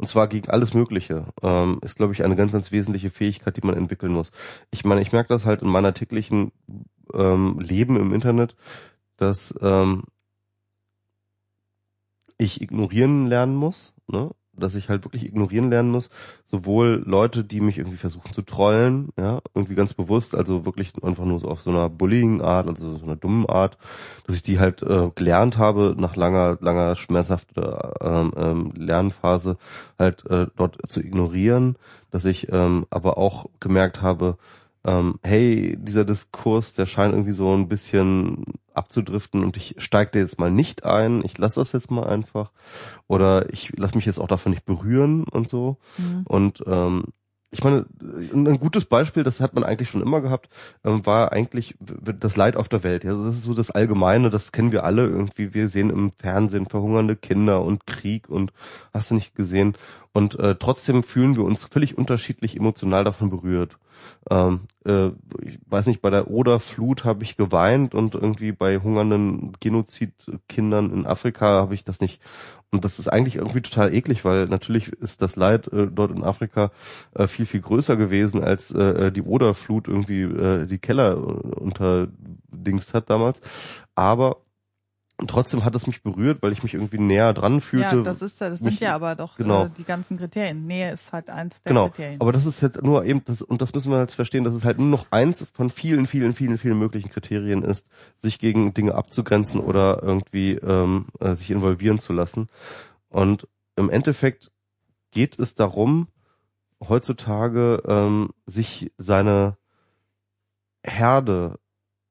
Und 0.00 0.06
zwar 0.06 0.28
gegen 0.28 0.48
alles 0.48 0.72
Mögliche. 0.72 1.26
Ähm, 1.42 1.78
ist, 1.82 1.96
glaube 1.96 2.14
ich, 2.14 2.24
eine 2.24 2.34
ganz, 2.34 2.52
ganz 2.52 2.72
wesentliche 2.72 3.10
Fähigkeit, 3.10 3.56
die 3.58 3.66
man 3.66 3.76
entwickeln 3.76 4.12
muss. 4.12 4.32
Ich 4.70 4.82
meine, 4.84 5.02
ich 5.02 5.12
merke 5.12 5.28
das 5.28 5.44
halt 5.44 5.60
in 5.60 5.68
meiner 5.68 5.92
täglichen 5.92 6.52
ähm, 7.12 7.58
Leben 7.60 7.96
im 7.98 8.14
Internet, 8.14 8.56
dass 9.18 9.54
ähm, 9.60 10.04
ich 12.38 12.62
ignorieren 12.62 13.26
lernen 13.26 13.54
muss. 13.54 13.92
Ne? 14.08 14.30
Dass 14.60 14.74
ich 14.74 14.88
halt 14.88 15.04
wirklich 15.04 15.24
ignorieren 15.24 15.70
lernen 15.70 15.90
muss, 15.90 16.10
sowohl 16.44 17.02
Leute, 17.06 17.44
die 17.44 17.60
mich 17.60 17.78
irgendwie 17.78 17.96
versuchen 17.96 18.32
zu 18.32 18.42
trollen, 18.42 19.10
ja, 19.16 19.40
irgendwie 19.54 19.74
ganz 19.74 19.94
bewusst, 19.94 20.34
also 20.34 20.64
wirklich 20.64 20.92
einfach 21.02 21.24
nur 21.24 21.40
so 21.40 21.48
auf 21.48 21.62
so 21.62 21.70
einer 21.70 21.88
Bullying-Art, 21.88 22.68
also 22.68 22.96
so 22.96 23.04
einer 23.04 23.16
dummen 23.16 23.46
Art, 23.46 23.78
dass 24.26 24.36
ich 24.36 24.42
die 24.42 24.58
halt 24.58 24.82
äh, 24.82 25.10
gelernt 25.14 25.58
habe 25.58 25.94
nach 25.98 26.16
langer, 26.16 26.58
langer 26.60 26.96
schmerzhafter 26.96 27.94
ähm, 28.00 28.32
ähm, 28.36 28.72
Lernphase 28.76 29.56
halt 29.98 30.24
äh, 30.26 30.46
dort 30.56 30.78
zu 30.88 31.00
ignorieren, 31.00 31.76
dass 32.10 32.24
ich 32.24 32.52
ähm, 32.52 32.86
aber 32.90 33.18
auch 33.18 33.46
gemerkt 33.60 34.02
habe, 34.02 34.36
ähm, 34.84 35.18
hey, 35.22 35.76
dieser 35.78 36.04
Diskurs, 36.04 36.72
der 36.72 36.86
scheint 36.86 37.12
irgendwie 37.12 37.32
so 37.32 37.54
ein 37.54 37.68
bisschen 37.68 38.44
abzudriften 38.72 39.44
und 39.44 39.56
ich 39.56 39.74
steige 39.78 40.12
da 40.12 40.18
jetzt 40.20 40.38
mal 40.38 40.50
nicht 40.50 40.84
ein, 40.84 41.24
ich 41.24 41.36
lasse 41.36 41.60
das 41.60 41.72
jetzt 41.72 41.90
mal 41.90 42.04
einfach 42.04 42.52
oder 43.06 43.52
ich 43.52 43.76
lasse 43.76 43.96
mich 43.96 44.06
jetzt 44.06 44.18
auch 44.18 44.28
davon 44.28 44.52
nicht 44.52 44.64
berühren 44.64 45.24
und 45.24 45.48
so. 45.48 45.78
Mhm. 45.98 46.22
Und 46.26 46.64
ähm, 46.66 47.04
ich 47.52 47.64
meine, 47.64 47.84
ein 48.00 48.60
gutes 48.60 48.84
Beispiel, 48.84 49.24
das 49.24 49.40
hat 49.40 49.54
man 49.54 49.64
eigentlich 49.64 49.90
schon 49.90 50.02
immer 50.02 50.20
gehabt, 50.20 50.48
ähm, 50.84 51.04
war 51.04 51.32
eigentlich 51.32 51.74
das 51.80 52.36
Leid 52.36 52.56
auf 52.56 52.68
der 52.68 52.84
Welt. 52.84 53.04
Also 53.04 53.24
das 53.24 53.36
ist 53.36 53.42
so 53.42 53.54
das 53.54 53.72
Allgemeine, 53.72 54.30
das 54.30 54.52
kennen 54.52 54.70
wir 54.70 54.84
alle 54.84 55.06
irgendwie. 55.06 55.52
Wir 55.52 55.68
sehen 55.68 55.90
im 55.90 56.12
Fernsehen 56.12 56.66
verhungernde 56.66 57.16
Kinder 57.16 57.62
und 57.62 57.86
Krieg 57.86 58.28
und 58.28 58.52
hast 58.94 59.10
du 59.10 59.16
nicht 59.16 59.34
gesehen. 59.34 59.76
Und 60.12 60.38
äh, 60.38 60.56
trotzdem 60.56 61.02
fühlen 61.02 61.36
wir 61.36 61.44
uns 61.44 61.64
völlig 61.64 61.98
unterschiedlich 61.98 62.56
emotional 62.56 63.04
davon 63.04 63.30
berührt. 63.30 63.78
Ähm, 64.30 64.60
äh, 64.84 65.08
ich 65.42 65.58
weiß 65.66 65.86
nicht, 65.86 66.02
bei 66.02 66.10
der 66.10 66.30
Oder-Flut 66.30 67.04
habe 67.04 67.22
ich 67.22 67.36
geweint 67.36 67.94
und 67.94 68.14
irgendwie 68.14 68.52
bei 68.52 68.78
hungernden 68.78 69.52
Genozidkindern 69.60 70.92
in 70.92 71.06
Afrika 71.06 71.46
habe 71.46 71.74
ich 71.74 71.84
das 71.84 72.00
nicht. 72.00 72.20
Und 72.72 72.84
das 72.84 73.00
ist 73.00 73.08
eigentlich 73.08 73.36
irgendwie 73.36 73.62
total 73.62 73.92
eklig, 73.92 74.24
weil 74.24 74.46
natürlich 74.46 74.92
ist 74.92 75.22
das 75.22 75.34
Leid 75.34 75.72
äh, 75.72 75.88
dort 75.88 76.12
in 76.12 76.22
Afrika 76.22 76.70
äh, 77.14 77.26
viel, 77.26 77.46
viel 77.46 77.60
größer 77.60 77.96
gewesen, 77.96 78.44
als 78.44 78.70
äh, 78.70 79.10
die 79.10 79.22
Oder-Flut 79.22 79.88
irgendwie 79.88 80.22
äh, 80.22 80.66
die 80.66 80.78
Keller 80.78 81.14
äh, 81.14 81.16
unter 81.16 82.08
Dings 82.52 82.94
hat 82.94 83.10
damals. 83.10 83.40
Aber 83.96 84.36
und 85.20 85.28
trotzdem 85.28 85.64
hat 85.64 85.74
es 85.74 85.86
mich 85.86 86.02
berührt, 86.02 86.42
weil 86.42 86.52
ich 86.52 86.62
mich 86.62 86.72
irgendwie 86.72 86.98
näher 86.98 87.34
dran 87.34 87.60
fühlte. 87.60 87.96
Ja, 87.96 88.02
das 88.02 88.22
ist 88.22 88.40
das 88.40 88.60
mich, 88.62 88.78
sind 88.78 88.80
ja 88.80 88.94
aber 88.94 89.14
doch 89.14 89.36
genau. 89.36 89.66
äh, 89.66 89.70
die 89.76 89.84
ganzen 89.84 90.18
Kriterien. 90.18 90.66
Nähe 90.66 90.92
ist 90.92 91.12
halt 91.12 91.28
eins 91.28 91.62
der 91.62 91.70
genau. 91.70 91.88
Kriterien. 91.90 92.20
Aber 92.20 92.32
das 92.32 92.46
ist 92.46 92.62
halt 92.62 92.82
nur 92.82 93.04
eben 93.04 93.22
das 93.26 93.42
und 93.42 93.60
das 93.60 93.74
müssen 93.74 93.92
wir 93.92 94.00
jetzt 94.00 94.14
verstehen, 94.14 94.44
dass 94.44 94.54
es 94.54 94.64
halt 94.64 94.78
nur 94.78 94.88
noch 94.88 95.06
eins 95.10 95.46
von 95.52 95.68
vielen, 95.68 96.06
vielen, 96.06 96.32
vielen, 96.32 96.56
vielen 96.56 96.78
möglichen 96.78 97.10
Kriterien 97.10 97.62
ist, 97.62 97.86
sich 98.18 98.38
gegen 98.38 98.72
Dinge 98.72 98.94
abzugrenzen 98.94 99.60
oder 99.60 100.02
irgendwie 100.02 100.52
ähm, 100.54 101.06
äh, 101.20 101.34
sich 101.34 101.50
involvieren 101.50 101.98
zu 101.98 102.14
lassen. 102.14 102.48
Und 103.10 103.46
im 103.76 103.90
Endeffekt 103.90 104.50
geht 105.10 105.38
es 105.38 105.54
darum, 105.54 106.08
heutzutage 106.88 107.82
ähm, 107.86 108.30
sich 108.46 108.90
seine 108.96 109.58
Herde 110.82 111.59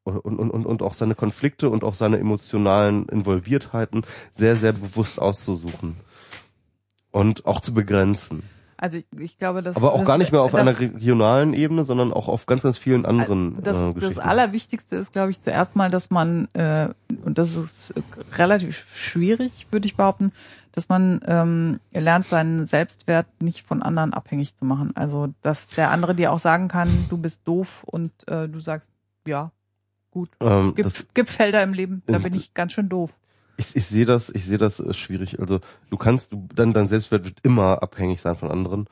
und, 0.09 0.37
und, 0.37 0.65
und 0.65 0.81
auch 0.81 0.93
seine 0.93 1.15
Konflikte 1.15 1.69
und 1.69 1.83
auch 1.83 1.93
seine 1.93 2.19
emotionalen 2.19 3.07
Involviertheiten 3.07 4.05
sehr, 4.31 4.55
sehr 4.55 4.73
bewusst 4.73 5.19
auszusuchen 5.19 5.95
und 7.11 7.45
auch 7.45 7.61
zu 7.61 7.73
begrenzen. 7.73 8.43
Also 8.81 8.97
ich, 8.97 9.05
ich 9.19 9.37
glaube, 9.37 9.61
dass 9.61 9.75
aber 9.75 9.91
auch 9.91 9.99
das, 9.99 10.07
gar 10.07 10.17
nicht 10.17 10.31
mehr 10.31 10.41
auf 10.41 10.55
einer 10.55 10.79
regionalen 10.79 11.53
Ebene, 11.53 11.83
sondern 11.83 12.13
auch 12.13 12.29
auf 12.29 12.45
ganz, 12.45 12.61
ganz 12.61 12.77
vielen 12.77 13.05
anderen 13.05 13.61
das, 13.61 13.81
äh, 13.81 13.93
Geschichten. 13.93 14.15
Das 14.15 14.25
Allerwichtigste 14.25 14.95
ist, 14.95 15.11
glaube 15.11 15.31
ich, 15.31 15.41
zuerst 15.41 15.75
mal, 15.75 15.89
dass 15.89 16.11
man 16.11 16.47
äh, 16.53 16.87
und 17.25 17.37
das 17.37 17.57
ist 17.57 17.93
relativ 18.37 18.87
schwierig, 18.95 19.67
würde 19.71 19.85
ich 19.85 19.97
behaupten, 19.97 20.31
dass 20.71 20.87
man 20.87 21.19
ähm, 21.25 21.79
lernt, 21.91 22.27
seinen 22.27 22.65
Selbstwert 22.65 23.27
nicht 23.41 23.67
von 23.67 23.83
anderen 23.83 24.13
abhängig 24.13 24.55
zu 24.55 24.63
machen. 24.63 24.95
Also 24.95 25.27
dass 25.41 25.67
der 25.67 25.91
andere 25.91 26.15
dir 26.15 26.31
auch 26.31 26.39
sagen 26.39 26.69
kann, 26.69 26.87
du 27.09 27.17
bist 27.17 27.45
doof 27.45 27.83
und 27.85 28.11
äh, 28.29 28.47
du 28.47 28.61
sagst, 28.61 28.89
ja, 29.27 29.51
gut. 30.11 30.29
Ähm, 30.39 30.75
gibt, 30.75 31.13
gibt 31.13 31.29
Felder 31.29 31.63
im 31.63 31.73
Leben, 31.73 32.03
da 32.07 32.17
bin 32.17 32.33
ich 32.33 32.53
ganz 32.53 32.73
schön 32.73 32.89
doof. 32.89 33.11
Ich, 33.57 33.75
ich 33.75 33.85
sehe 33.85 34.05
das, 34.05 34.29
ich 34.29 34.45
sehe 34.45 34.57
das 34.57 34.79
ist 34.79 34.97
schwierig. 34.97 35.39
Also 35.39 35.59
du 35.89 35.97
kannst, 35.97 36.31
du, 36.31 36.47
dann 36.55 36.71
dein 36.73 36.87
Selbstwert 36.87 37.25
wird 37.25 37.39
immer 37.43 37.83
abhängig 37.83 38.21
sein 38.21 38.35
von 38.35 38.49
anderen. 38.49 38.87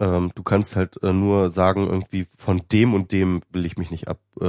Ähm, 0.00 0.32
du 0.34 0.42
kannst 0.42 0.74
halt 0.74 1.00
äh, 1.04 1.12
nur 1.12 1.52
sagen, 1.52 1.86
irgendwie 1.86 2.26
von 2.36 2.60
dem 2.72 2.94
und 2.94 3.12
dem 3.12 3.42
will 3.52 3.64
ich 3.64 3.76
mich 3.76 3.92
nicht 3.92 4.08
ab, 4.08 4.18
äh, 4.40 4.44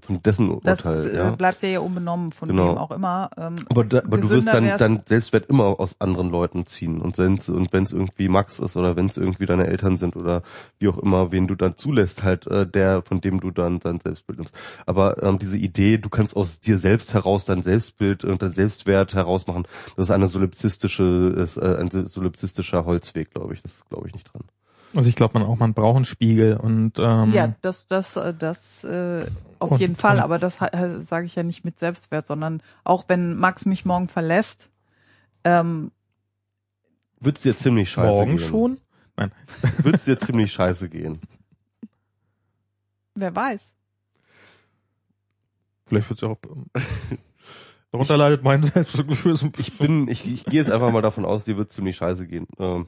von 0.00 0.22
dessen 0.22 0.50
Urteil. 0.50 0.96
Das 0.96 1.06
äh, 1.06 1.16
ja? 1.16 1.30
bleibt 1.30 1.62
dir 1.62 1.70
ja 1.70 1.80
unbenommen, 1.80 2.30
von 2.30 2.50
genau. 2.50 2.72
wem 2.72 2.78
auch 2.78 2.90
immer. 2.90 3.30
Ähm, 3.38 3.56
aber, 3.70 3.84
da, 3.84 3.98
aber 4.00 4.18
du 4.18 4.28
wirst 4.28 4.48
dann, 4.48 4.66
dann 4.76 5.02
Selbstwert 5.06 5.48
immer 5.48 5.80
aus 5.80 5.98
anderen 6.02 6.30
Leuten 6.30 6.66
ziehen. 6.66 7.00
Und 7.00 7.16
wenn 7.16 7.38
es 7.38 7.48
und 7.48 7.72
wenn's 7.72 7.92
irgendwie 7.92 8.28
Max 8.28 8.58
ist 8.58 8.76
oder 8.76 8.94
wenn 8.94 9.06
es 9.06 9.16
irgendwie 9.16 9.46
deine 9.46 9.66
Eltern 9.66 9.96
sind 9.96 10.14
oder 10.14 10.42
wie 10.78 10.88
auch 10.88 10.98
immer, 10.98 11.32
wen 11.32 11.46
du 11.46 11.54
dann 11.54 11.78
zulässt, 11.78 12.22
halt 12.22 12.46
äh, 12.48 12.66
der, 12.66 13.00
von 13.00 13.22
dem 13.22 13.40
du 13.40 13.50
dann 13.50 13.80
dein 13.80 13.98
Selbstbild 13.98 14.40
nimmst. 14.40 14.54
Aber 14.84 15.22
ähm, 15.22 15.38
diese 15.38 15.56
Idee, 15.56 15.96
du 15.96 16.10
kannst 16.10 16.36
aus 16.36 16.60
dir 16.60 16.76
selbst 16.76 17.14
heraus 17.14 17.46
dein 17.46 17.62
Selbstbild 17.62 18.24
und 18.24 18.42
dein 18.42 18.52
Selbstwert 18.52 19.14
herausmachen, 19.14 19.66
das 19.96 20.06
ist 20.06 20.10
eine 20.10 20.28
solipsistische, 20.28 21.34
ist, 21.38 21.56
äh, 21.56 21.76
ein 21.76 21.90
solipsistischer 21.90 22.84
Holzweg, 22.84 23.30
glaube 23.30 23.54
ich. 23.54 23.62
Das 23.62 23.86
glaube 23.88 24.08
ich 24.08 24.12
nicht 24.12 24.30
dran. 24.30 24.42
Also 24.94 25.08
ich 25.08 25.16
glaube 25.16 25.38
man 25.38 25.48
auch, 25.48 25.56
man 25.56 25.74
braucht 25.74 25.96
einen 25.96 26.04
Spiegel 26.04 26.56
und 26.56 26.98
ähm, 26.98 27.32
ja, 27.32 27.54
das 27.62 27.86
das 27.88 28.16
äh, 28.16 28.34
das 28.34 28.84
äh, 28.84 29.26
auf 29.58 29.72
und, 29.72 29.80
jeden 29.80 29.96
Fall. 29.96 30.20
Aber 30.20 30.38
das 30.38 30.60
äh, 30.60 31.00
sage 31.00 31.26
ich 31.26 31.34
ja 31.34 31.42
nicht 31.42 31.64
mit 31.64 31.78
Selbstwert, 31.78 32.26
sondern 32.26 32.62
auch 32.84 33.04
wenn 33.08 33.36
Max 33.36 33.64
mich 33.64 33.84
morgen 33.84 34.08
verlässt, 34.08 34.68
ähm, 35.44 35.92
wird's 37.20 37.42
dir 37.42 37.56
ziemlich 37.56 37.90
scheiße 37.90 38.08
morgen 38.08 38.36
gehen. 38.36 38.48
schon? 38.48 38.80
Nein, 39.16 39.32
wird's 39.78 40.04
dir 40.04 40.18
ziemlich 40.18 40.52
scheiße 40.52 40.88
gehen. 40.88 41.20
Wer 43.14 43.34
weiß. 43.34 43.74
Vielleicht 45.86 46.10
wird's 46.10 46.22
ja 46.22 46.28
auch 46.28 46.38
ähm, 46.46 46.66
darunter 47.92 48.16
leidet 48.16 48.42
mein 48.42 48.62
Selbstgefühl. 48.62 49.36
Ich 49.58 49.78
bin, 49.78 50.08
ich, 50.08 50.30
ich 50.30 50.44
gehe 50.44 50.60
jetzt 50.60 50.70
einfach 50.70 50.90
mal 50.90 51.02
davon 51.02 51.24
aus, 51.24 51.44
dir 51.44 51.56
wird 51.56 51.70
ziemlich 51.70 51.96
scheiße 51.96 52.26
gehen. 52.26 52.46
Ähm, 52.58 52.86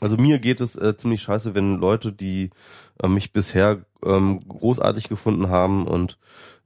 also 0.00 0.16
mir 0.16 0.38
geht 0.38 0.60
es 0.60 0.76
äh, 0.76 0.96
ziemlich 0.96 1.22
scheiße, 1.22 1.54
wenn 1.54 1.76
Leute, 1.76 2.12
die 2.12 2.50
äh, 3.02 3.08
mich 3.08 3.32
bisher 3.32 3.78
ähm, 4.04 4.40
großartig 4.48 5.08
gefunden 5.08 5.48
haben 5.48 5.86
und 5.86 6.18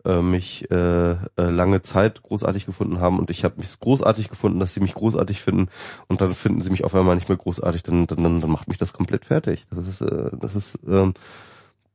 äh, 0.05 0.20
mich 0.20 0.70
äh, 0.70 1.12
äh, 1.12 1.16
lange 1.36 1.82
Zeit 1.82 2.23
großartig 2.23 2.66
gefunden 2.66 3.01
haben 3.01 3.19
und 3.19 3.31
ich 3.31 3.44
habe 3.44 3.56
mich 3.59 3.78
großartig 3.81 4.28
gefunden, 4.28 4.61
dass 4.61 4.74
sie 4.74 4.81
mich 4.81 4.94
großartig 4.94 5.40
finden 5.40 5.69
und 6.09 6.20
dann 6.20 6.35
finden 6.35 6.62
sie 6.62 6.70
mich 6.70 6.85
auf 6.85 6.94
einmal 6.94 7.15
nicht 7.16 7.28
mehr 7.28 7.39
großartig, 7.39 7.82
dann, 7.82 8.06
dann, 8.06 8.40
dann 8.40 8.51
macht 8.51 8.69
mich 8.69 8.78
das 8.78 8.93
komplett 8.93 9.24
fertig. 9.24 9.65
Das 9.70 9.86
ist, 9.86 10.01
äh, 10.01 10.31
das 10.39 10.55
ist 10.55 10.78
ähm, 10.86 11.15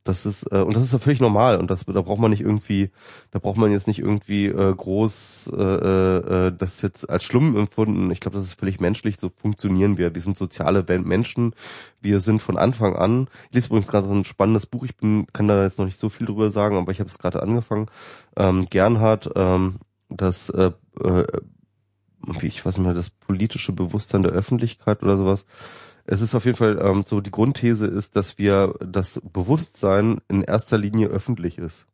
das 0.10 0.26
ist 0.26 0.44
äh, 0.52 0.62
und 0.62 0.76
das 0.76 0.84
ist 0.84 0.94
ja 0.94 1.00
völlig 1.00 1.22
normal 1.22 1.58
und 1.58 1.70
das 1.70 1.86
da 1.86 2.02
braucht 2.02 2.20
man 2.20 2.32
nicht 2.32 2.42
irgendwie, 2.42 2.90
da 3.32 3.40
braucht 3.40 3.58
man 3.58 3.72
jetzt 3.72 3.88
nicht 3.88 4.00
irgendwie 4.00 4.48
äh, 4.48 4.74
groß 4.76 5.52
äh, 5.56 5.62
äh, 5.62 6.48
äh 6.48 6.52
das 6.58 6.82
jetzt 6.82 7.10
als 7.10 7.24
schlimm 7.24 7.56
empfunden. 7.56 8.12
Ich 8.12 8.20
glaube, 8.20 8.38
das 8.38 8.48
ist 8.48 8.60
völlig 8.60 8.80
menschlich. 8.80 9.18
So 9.20 9.30
funktionieren 9.30 9.98
wir. 9.98 10.14
Wir 10.14 10.22
sind 10.22 10.38
soziale 10.38 10.84
Menschen. 11.00 11.54
Wir 12.02 12.20
sind 12.20 12.42
von 12.42 12.58
Anfang 12.58 12.96
an. 12.96 13.28
Ich 13.50 13.56
lese 13.56 13.68
übrigens 13.68 13.88
gerade 13.88 14.10
ein 14.10 14.26
spannendes 14.26 14.66
Buch. 14.66 14.84
Ich 14.84 14.98
bin 14.98 15.28
kann 15.32 15.48
da 15.48 15.64
jetzt 15.64 15.80
noch 15.80 15.86
nicht 15.86 16.00
so 16.00 16.10
viel 16.10 16.28
drüber 16.28 16.50
sagen, 16.50 16.78
aber 16.78 16.92
ich 16.92 17.00
habe 17.00 17.10
es 17.10 17.20
gerade 17.20 17.42
angefangen. 17.42 17.88
Ähm, 18.36 18.68
Gernhard, 18.70 19.32
ähm, 19.36 19.76
das 20.10 20.50
äh, 20.50 20.72
äh, 21.02 21.26
wie 22.40 22.48
ich 22.48 22.66
weiß 22.66 22.78
nicht 22.78 22.86
mehr, 22.86 22.94
das 22.94 23.10
politische 23.10 23.72
Bewusstsein 23.72 24.24
der 24.24 24.34
Öffentlichkeit 24.34 25.04
oder 25.04 25.18
sowas 25.18 25.46
es 26.06 26.22
ist 26.22 26.36
auf 26.36 26.46
jeden 26.46 26.58
Fall 26.58 26.80
ähm, 26.82 27.04
so, 27.06 27.22
die 27.22 27.32
Grundthese 27.32 27.88
ist, 27.88 28.16
dass 28.16 28.38
wir 28.38 28.76
das 28.80 29.22
Bewusstsein 29.32 30.22
in 30.28 30.42
erster 30.42 30.78
Linie 30.78 31.08
öffentlich 31.08 31.58
ist. 31.58 31.86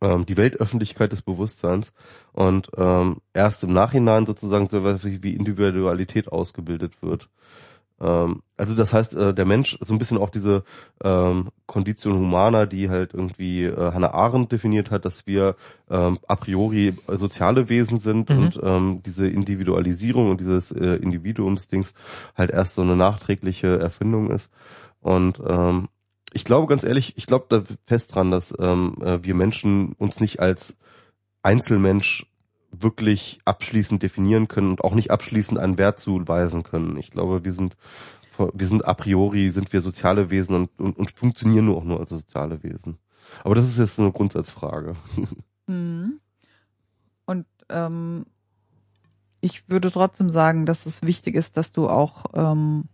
Ähm, 0.00 0.26
die 0.26 0.36
Weltöffentlichkeit 0.36 1.10
des 1.12 1.22
Bewusstseins 1.22 1.92
und 2.32 2.70
ähm, 2.76 3.16
erst 3.34 3.64
im 3.64 3.72
Nachhinein 3.72 4.26
sozusagen 4.26 4.68
so 4.68 4.84
wie 4.84 5.34
Individualität 5.34 6.28
ausgebildet 6.30 7.02
wird. 7.02 7.28
Ähm, 8.00 8.42
also 8.56 8.74
das 8.74 8.92
heißt, 8.92 9.14
äh, 9.14 9.34
der 9.34 9.44
Mensch, 9.44 9.78
so 9.80 9.94
ein 9.94 9.98
bisschen 9.98 10.18
auch 10.18 10.30
diese 10.30 10.64
ähm, 11.02 11.48
Condition 11.66 12.14
Humana, 12.14 12.66
die 12.66 12.90
halt 12.90 13.14
irgendwie 13.14 13.64
äh, 13.64 13.92
Hannah 13.92 14.14
Arendt 14.14 14.52
definiert 14.52 14.90
hat, 14.90 15.04
dass 15.04 15.26
wir 15.26 15.56
ähm, 15.90 16.18
a 16.26 16.36
priori 16.36 16.96
soziale 17.08 17.68
Wesen 17.68 17.98
sind 17.98 18.30
mhm. 18.30 18.38
und 18.38 18.60
ähm, 18.62 19.02
diese 19.04 19.28
Individualisierung 19.28 20.30
und 20.30 20.40
dieses 20.40 20.72
äh, 20.72 20.96
Individuumsdings 20.96 21.94
halt 22.36 22.50
erst 22.50 22.74
so 22.74 22.82
eine 22.82 22.96
nachträgliche 22.96 23.78
Erfindung 23.78 24.30
ist. 24.30 24.50
Und 25.00 25.40
ähm, 25.46 25.88
ich 26.32 26.44
glaube 26.44 26.66
ganz 26.66 26.84
ehrlich, 26.84 27.14
ich 27.16 27.26
glaube 27.26 27.46
da 27.48 27.62
fest 27.86 28.14
dran, 28.14 28.30
dass 28.30 28.54
ähm, 28.58 28.96
äh, 29.00 29.18
wir 29.22 29.34
Menschen 29.34 29.92
uns 29.92 30.20
nicht 30.20 30.40
als 30.40 30.76
Einzelmensch 31.42 32.26
wirklich 32.70 33.38
abschließend 33.44 34.02
definieren 34.02 34.48
können 34.48 34.70
und 34.70 34.84
auch 34.84 34.94
nicht 34.94 35.10
abschließend 35.10 35.58
einen 35.58 35.78
Wert 35.78 35.98
zuweisen 35.98 36.62
können. 36.62 36.96
Ich 36.96 37.10
glaube, 37.10 37.44
wir 37.44 37.52
sind 37.52 37.76
wir 38.54 38.68
sind 38.68 38.86
a 38.86 38.94
priori 38.94 39.48
sind 39.48 39.72
wir 39.72 39.80
soziale 39.80 40.30
Wesen 40.30 40.54
und, 40.54 40.70
und, 40.78 40.96
und 40.96 41.10
funktionieren 41.10 41.64
nur 41.64 41.76
auch 41.76 41.84
nur 41.84 41.98
als 41.98 42.10
soziale 42.10 42.62
Wesen. 42.62 42.98
Aber 43.42 43.54
das 43.54 43.66
ist 43.66 43.78
jetzt 43.78 43.98
eine 43.98 44.12
Grundsatzfrage. 44.12 44.94
Mhm. 45.70 46.18
Und 47.26 47.44
ähm, 47.68 48.24
ich 49.42 49.68
würde 49.68 49.90
trotzdem 49.90 50.30
sagen, 50.30 50.64
dass 50.64 50.86
es 50.86 51.02
wichtig 51.02 51.34
ist, 51.34 51.58
dass 51.58 51.72
du 51.72 51.90
auch, 51.90 52.24
ähm, 52.32 52.84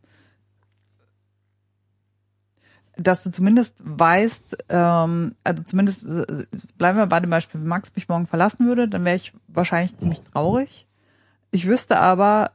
dass 2.96 3.24
du 3.24 3.30
zumindest 3.30 3.82
weißt, 3.84 4.64
ähm, 4.68 5.34
also 5.42 5.62
zumindest 5.62 6.04
äh, 6.04 6.44
bleiben 6.78 6.98
wir 6.98 7.06
bei 7.06 7.20
dem 7.20 7.30
Beispiel, 7.30 7.60
wenn 7.60 7.68
Max 7.68 7.94
mich 7.94 8.08
morgen 8.08 8.26
verlassen 8.26 8.66
würde, 8.66 8.88
dann 8.88 9.04
wäre 9.04 9.16
ich 9.16 9.32
wahrscheinlich 9.48 9.96
ziemlich 9.98 10.22
traurig. 10.22 10.86
Ich 11.50 11.66
wüsste 11.66 11.98
aber, 11.98 12.50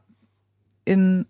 in 0.86 1.26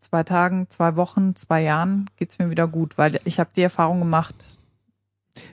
zwei 0.00 0.22
Tagen, 0.22 0.68
zwei 0.70 0.96
Wochen, 0.96 1.36
zwei 1.36 1.62
Jahren 1.62 2.08
geht's 2.16 2.38
mir 2.38 2.50
wieder 2.50 2.66
gut, 2.66 2.98
weil 2.98 3.18
ich 3.24 3.38
habe 3.38 3.50
die 3.54 3.62
Erfahrung 3.62 4.00
gemacht, 4.00 4.34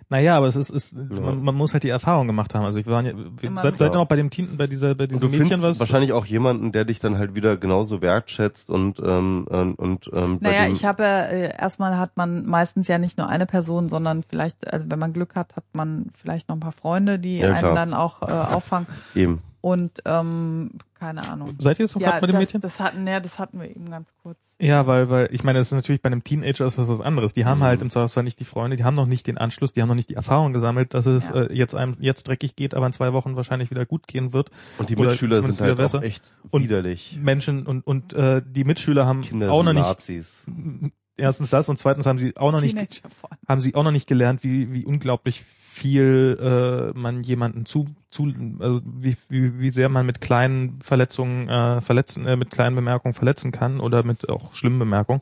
Naja, 0.10 0.36
aber 0.36 0.48
es 0.48 0.56
ist, 0.58 0.70
ist 0.72 0.94
Ja. 0.98 1.22
man, 1.22 1.42
man 1.42 1.56
muss 1.56 1.72
halt 1.74 1.84
die 1.84 1.90
Erfahrung 1.90 2.28
gemacht 2.28 2.54
haben. 2.54 2.66
Also 2.66 2.80
ich 2.80 2.86
war 2.88 3.02
ja, 3.02 3.14
wir, 3.16 3.52
seid, 3.56 3.78
seid 3.78 3.96
ihr 3.96 4.00
noch 4.00 4.08
bei 4.08 4.18
dem 4.18 4.30
Teen, 4.30 4.58
bei 4.58 4.68
dieser, 4.68 4.94
bei 4.96 5.06
Und 5.06 5.12
diesem 5.12 5.22
du 5.22 5.28
Mädchen 5.30 5.48
findest 5.48 5.64
was? 5.64 5.80
wahrscheinlich 5.80 6.12
auch 6.12 6.26
jemanden, 6.26 6.72
der 6.74 6.84
dich 6.84 7.00
dann 7.00 7.18
halt 7.18 7.36
wieder 7.36 7.56
genauso 7.56 8.02
wertschätzt 8.02 8.70
und 8.70 9.00
ähm, 9.00 9.48
und, 9.50 9.76
und 9.76 10.10
ähm, 10.14 10.38
Naja, 10.42 10.68
ich 10.68 10.84
habe 10.84 11.04
ja, 11.04 11.22
äh, 11.26 11.58
erstmal 11.58 11.98
hat 11.98 12.18
man 12.18 12.46
meistens 12.46 12.88
ja 12.90 12.98
nicht 12.98 13.18
nur 13.18 13.30
eine 13.30 13.46
Person, 13.46 13.88
sondern 13.88 14.24
vielleicht, 14.24 14.72
also 14.72 14.86
wenn 14.90 15.00
man 15.00 15.14
Glück 15.14 15.36
hat, 15.36 15.56
hat 15.56 15.64
man 15.74 16.08
vielleicht 16.14 16.50
noch 16.50 16.58
ein 16.58 16.62
paar 16.62 16.72
Freunde, 16.74 17.18
die 17.20 17.38
Ja, 17.40 17.50
einen 17.50 17.58
klar. 17.60 17.76
dann 17.76 17.94
auch 17.94 18.22
äh, 18.22 18.26
auffangen. 18.26 18.88
eben 19.16 19.42
Und 19.62 20.00
ähm, 20.06 20.72
keine 20.98 21.28
Ahnung. 21.28 21.56
Seid 21.60 21.80
ihr 21.80 21.84
jetzt 21.86 21.96
noch 21.96 22.02
Ja, 22.02 22.12
gerade 22.12 22.22
bei 22.22 22.28
dem 22.28 22.34
das, 22.34 22.40
Mädchen? 22.42 22.62
das 22.62 22.80
hatten, 22.80 23.06
ja, 23.08 23.20
das 23.20 23.40
hatten 23.40 23.60
wir 23.60 23.70
eben 23.70 23.90
ganz 23.90 24.14
kurz. 24.24 24.38
Ja, 24.62 24.88
weil, 24.88 25.10
weil, 25.10 25.28
ich 25.32 25.44
meine, 25.44 25.60
das 25.60 25.68
ist 25.68 25.74
natürlich 25.74 26.02
bei 26.02 26.08
einem 26.08 26.24
Teenager 26.24 26.66
ist 26.66 26.78
das 26.78 26.88
was 26.88 27.02
anderes. 27.02 27.34
Die 27.34 27.44
haben 27.46 27.60
Mhm. 27.60 27.64
halt 27.64 27.82
im 27.82 27.90
Zweifelsfall 27.90 28.24
nicht 28.24 28.40
die 28.40 28.46
Freunde, 28.46 28.78
die 28.78 28.84
haben 28.86 28.94
noch 28.96 29.06
nicht 29.06 29.28
den 29.28 29.38
Anschluss, 29.38 29.74
die 29.74 29.82
haben 29.82 29.90
noch 29.90 29.96
nicht 29.96 30.10
die 30.10 30.14
Erfahrung 30.16 30.54
gesammelt, 30.54 30.94
dass 30.94 31.06
es 31.06 31.30
Ja. 31.30 31.36
äh, 31.44 31.54
jetzt 31.54 31.76
einem 31.76 31.96
jetzt 32.00 32.28
dreckig 32.28 32.56
geht, 32.56 32.74
aber 32.74 32.86
in 32.86 32.94
zwei 32.94 33.12
Wochen 33.12 33.36
wahrscheinlich 33.36 33.70
wieder 33.70 33.86
gut 33.86 34.08
gehen 34.08 34.32
wird. 34.34 34.50
und 34.78 34.90
die 34.90 34.96
Oder 34.96 35.10
Mitschüler 35.10 35.42
sind 35.42 35.60
halt 35.60 35.78
besser. 35.78 36.04
echt 36.04 36.24
Und 36.52 36.64
widerlich. 36.64 37.18
Menschen 37.22 37.66
und 37.66 37.86
und 37.86 38.14
äh, 38.14 38.42
die 38.46 38.64
Mitschüler 38.64 39.06
haben 39.06 39.22
Kinder 39.22 39.52
auch 39.52 39.64
noch 39.64 39.74
nicht 39.74 39.84
Nazis. 39.84 40.46
Erstens 41.20 41.50
das 41.50 41.70
und 41.70 41.78
zweitens 41.78 42.06
haben 42.06 42.18
sie 42.18 42.36
auch 42.38 42.52
noch 42.52 42.62
nicht 42.62 42.76
Teenager 42.76 43.10
haben 43.48 43.62
sie 43.62 43.76
auch 43.76 43.84
noch 43.84 43.92
nicht 43.92 44.08
gelernt, 44.08 44.44
wie, 44.44 44.74
wie 44.74 44.86
unglaublich 44.86 45.42
viel 45.42 46.38
äh, 46.94 46.98
man 46.98 47.22
jemanden 47.22 47.66
zu, 47.66 47.88
zu 48.10 48.34
also 48.60 48.82
wie, 48.86 49.16
wie, 49.30 49.60
wie 49.60 49.70
sehr 49.70 49.90
man 49.90 50.06
mit 50.06 50.20
kleinen 50.20 50.80
Verletzungen 50.82 51.48
äh, 51.48 51.80
verletzen, 51.82 52.26
äh, 52.26 52.36
mit 52.36 52.50
kleinen 52.50 52.76
Bemerkungen 52.76 53.14
verletzen 53.14 53.52
kann 53.52 53.80
oder 53.80 54.04
mit 54.04 54.30
auch 54.30 54.54
schlimmen 54.54 54.80
Bemerkungen. 54.80 55.22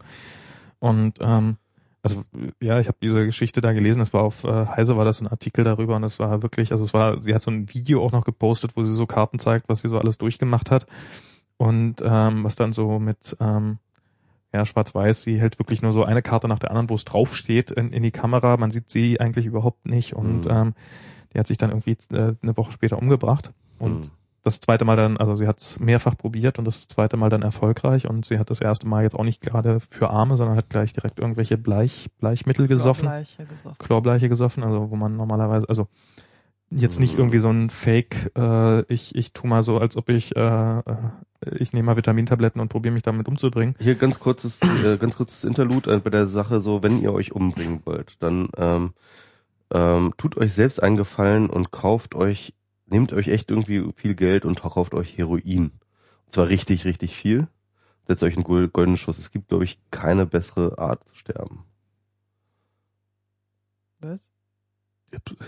Und 0.79 1.17
ähm, 1.19 1.57
also 2.01 2.23
ja, 2.61 2.79
ich 2.79 2.87
habe 2.87 2.97
diese 3.01 3.25
Geschichte 3.25 3.61
da 3.61 3.73
gelesen, 3.73 4.01
es 4.01 4.13
war 4.13 4.23
auf 4.23 4.45
äh, 4.45 4.65
Heise 4.67 4.97
war 4.97 5.05
das 5.05 5.17
so 5.17 5.25
ein 5.25 5.27
Artikel 5.27 5.63
darüber 5.63 5.95
und 5.95 6.03
es 6.03 6.19
war 6.19 6.41
wirklich, 6.41 6.71
also 6.71 6.83
es 6.83 6.93
war, 6.93 7.21
sie 7.21 7.35
hat 7.35 7.43
so 7.43 7.51
ein 7.51 7.73
Video 7.73 8.03
auch 8.03 8.11
noch 8.11 8.25
gepostet, 8.25 8.71
wo 8.75 8.83
sie 8.83 8.95
so 8.95 9.05
Karten 9.05 9.39
zeigt, 9.39 9.69
was 9.69 9.81
sie 9.81 9.89
so 9.89 9.99
alles 9.99 10.17
durchgemacht 10.17 10.71
hat 10.71 10.87
und 11.57 12.01
ähm, 12.03 12.43
was 12.43 12.55
dann 12.55 12.73
so 12.73 12.99
mit 12.99 13.35
ähm, 13.39 13.79
ja, 14.57 14.65
schwarz-weiß, 14.65 15.21
sie 15.21 15.39
hält 15.39 15.59
wirklich 15.59 15.81
nur 15.81 15.93
so 15.93 16.03
eine 16.03 16.21
Karte 16.21 16.47
nach 16.47 16.59
der 16.59 16.71
anderen, 16.71 16.89
wo 16.89 16.95
es 16.95 17.05
draufsteht, 17.05 17.71
in, 17.71 17.91
in 17.91 18.03
die 18.03 18.11
Kamera. 18.11 18.57
Man 18.57 18.71
sieht 18.71 18.89
sie 18.89 19.19
eigentlich 19.19 19.45
überhaupt 19.45 19.85
nicht. 19.85 20.13
Und 20.13 20.45
Mhm. 20.45 20.51
ähm, 20.51 20.73
die 21.33 21.39
hat 21.39 21.47
sich 21.47 21.57
dann 21.57 21.69
irgendwie 21.71 21.97
äh, 22.13 22.33
eine 22.41 22.57
Woche 22.57 22.71
später 22.71 22.97
umgebracht. 22.97 23.51
Und 23.79 24.05
Mhm. 24.05 24.11
das 24.43 24.59
zweite 24.59 24.85
Mal 24.85 24.95
dann, 24.95 25.17
also 25.17 25.35
sie 25.35 25.47
hat 25.47 25.59
es 25.59 25.79
mehrfach 25.79 26.17
probiert 26.17 26.57
und 26.59 26.65
das 26.65 26.87
zweite 26.87 27.17
Mal 27.17 27.29
dann 27.29 27.41
erfolgreich. 27.41 28.07
Und 28.09 28.25
sie 28.25 28.39
hat 28.39 28.49
das 28.49 28.61
erste 28.61 28.87
Mal 28.87 29.03
jetzt 29.03 29.15
auch 29.15 29.23
nicht 29.23 29.41
gerade 29.41 29.79
für 29.79 30.09
Arme, 30.09 30.37
sondern 30.37 30.57
hat 30.57 30.69
gleich 30.69 30.93
direkt 30.93 31.19
irgendwelche 31.19 31.57
Bleich, 31.57 32.09
Bleichmittel 32.19 32.67
gesoffen. 32.67 33.03
Gleiche 33.07 33.45
gesoffen. 33.45 33.77
Chlorbleiche 33.79 34.29
gesoffen, 34.29 34.63
also 34.63 34.89
wo 34.89 34.95
man 34.95 35.15
normalerweise, 35.17 35.67
also 35.69 35.87
jetzt 36.69 36.99
nicht 36.99 37.13
Mhm. 37.13 37.19
irgendwie 37.19 37.39
so 37.39 37.49
ein 37.49 37.69
Fake, 37.69 38.31
äh, 38.37 38.81
ich, 38.93 39.15
ich 39.15 39.33
tu 39.33 39.47
mal 39.47 39.63
so, 39.63 39.77
als 39.77 39.95
ob 39.95 40.09
ich, 40.09 40.35
äh, 40.35 40.79
äh, 40.79 40.83
ich 41.59 41.71
nehme 41.73 41.85
mal 41.85 41.97
Vitamintabletten 41.97 42.59
und 42.59 42.69
probiere 42.69 42.93
mich 42.93 43.03
damit 43.03 43.27
umzubringen. 43.27 43.75
Hier 43.79 43.95
ganz 43.95 44.19
kurzes, 44.19 44.59
äh, 44.61 44.97
ganz 44.97 45.17
kurzes 45.17 45.43
Interlude 45.43 45.93
äh, 45.93 45.99
bei 45.99 46.09
der 46.09 46.27
Sache 46.27 46.59
so, 46.59 46.83
wenn 46.83 47.01
ihr 47.01 47.13
euch 47.13 47.31
umbringen 47.31 47.81
wollt, 47.85 48.21
dann 48.21 48.49
ähm, 48.57 48.93
ähm, 49.71 50.13
tut 50.17 50.37
euch 50.37 50.53
selbst 50.53 50.81
einen 50.83 50.97
Gefallen 50.97 51.49
und 51.49 51.71
kauft 51.71 52.15
euch, 52.15 52.53
nehmt 52.85 53.13
euch 53.13 53.27
echt 53.29 53.51
irgendwie 53.51 53.91
viel 53.95 54.15
Geld 54.15 54.45
und 54.45 54.61
kauft 54.61 54.93
euch 54.93 55.17
Heroin. 55.17 55.71
Und 56.25 56.31
zwar 56.31 56.47
richtig, 56.49 56.85
richtig 56.85 57.15
viel. 57.15 57.47
Setzt 58.07 58.23
euch 58.23 58.35
einen 58.35 58.43
gol- 58.45 58.69
goldenen 58.69 58.97
Schuss. 58.97 59.17
Es 59.19 59.31
gibt, 59.31 59.49
glaube 59.49 59.65
ich, 59.65 59.79
keine 59.91 60.25
bessere 60.25 60.77
Art 60.79 61.05
zu 61.07 61.15
sterben. 61.15 61.65
Was? 63.99 64.21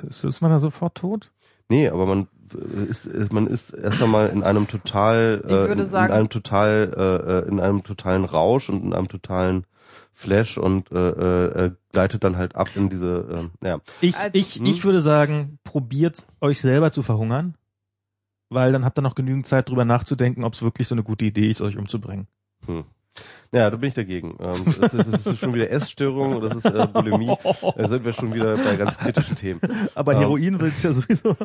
Ist, 0.07 0.23
ist 0.23 0.41
man 0.41 0.51
da 0.51 0.59
sofort 0.59 0.95
tot? 0.95 1.31
Nee, 1.69 1.89
aber 1.89 2.05
man 2.05 2.27
äh, 2.53 2.83
ist, 2.85 3.05
man 3.31 3.47
ist 3.47 3.71
erst 3.71 4.01
einmal 4.01 4.29
in 4.29 4.43
einem 4.43 4.67
total, 4.67 5.41
äh, 5.45 5.85
sagen- 5.85 6.05
in 6.07 6.11
einem 6.17 6.29
total, 6.29 6.93
äh, 6.97 7.31
äh, 7.45 7.47
in 7.47 7.59
einem 7.59 7.83
totalen 7.83 8.25
Rausch 8.25 8.69
und 8.69 8.83
in 8.83 8.93
einem 8.93 9.07
totalen 9.07 9.65
Flash 10.13 10.57
und 10.57 10.91
äh, 10.91 10.95
äh, 11.09 11.65
äh, 11.65 11.71
gleitet 11.91 12.23
dann 12.23 12.37
halt 12.37 12.55
ab 12.55 12.69
in 12.75 12.89
diese, 12.89 13.49
äh, 13.61 13.67
ja. 13.67 13.79
Ich, 14.01 14.15
Also- 14.17 14.29
ich, 14.33 14.55
Hm? 14.55 14.65
ich 14.65 14.83
würde 14.83 15.01
sagen, 15.01 15.59
probiert 15.63 16.25
euch 16.41 16.59
selber 16.61 16.91
zu 16.91 17.03
verhungern, 17.03 17.55
weil 18.49 18.71
dann 18.71 18.83
habt 18.85 18.97
ihr 18.97 19.01
noch 19.03 19.15
genügend 19.15 19.45
Zeit 19.45 19.69
drüber 19.69 19.85
nachzudenken, 19.85 20.43
ob 20.43 20.53
es 20.53 20.61
wirklich 20.61 20.87
so 20.87 20.95
eine 20.95 21.03
gute 21.03 21.25
Idee 21.25 21.49
ist, 21.49 21.61
euch 21.61 21.77
umzubringen. 21.77 22.27
Hm. 22.65 22.83
Ja, 23.51 23.69
da 23.71 23.77
bin 23.77 23.89
ich 23.89 23.95
dagegen. 23.95 24.35
Ähm, 24.39 24.63
das, 24.79 24.93
ist, 24.93 25.13
das 25.13 25.25
ist 25.25 25.39
schon 25.39 25.53
wieder 25.55 25.71
Essstörung, 25.71 26.39
das 26.41 26.57
ist 26.57 26.65
äh, 26.65 26.87
Bulimie. 26.87 27.35
Da 27.77 27.87
sind 27.87 28.05
wir 28.05 28.13
schon 28.13 28.31
wieder 28.33 28.55
bei 28.57 28.75
ganz 28.75 28.97
kritischen 28.99 29.35
Themen. 29.35 29.59
Aber 29.95 30.13
Ähm. 30.13 30.19
Heroin 30.19 30.59
willst 30.61 30.83
du 30.83 30.89
ja 30.89 30.93
sowieso. 30.93 31.35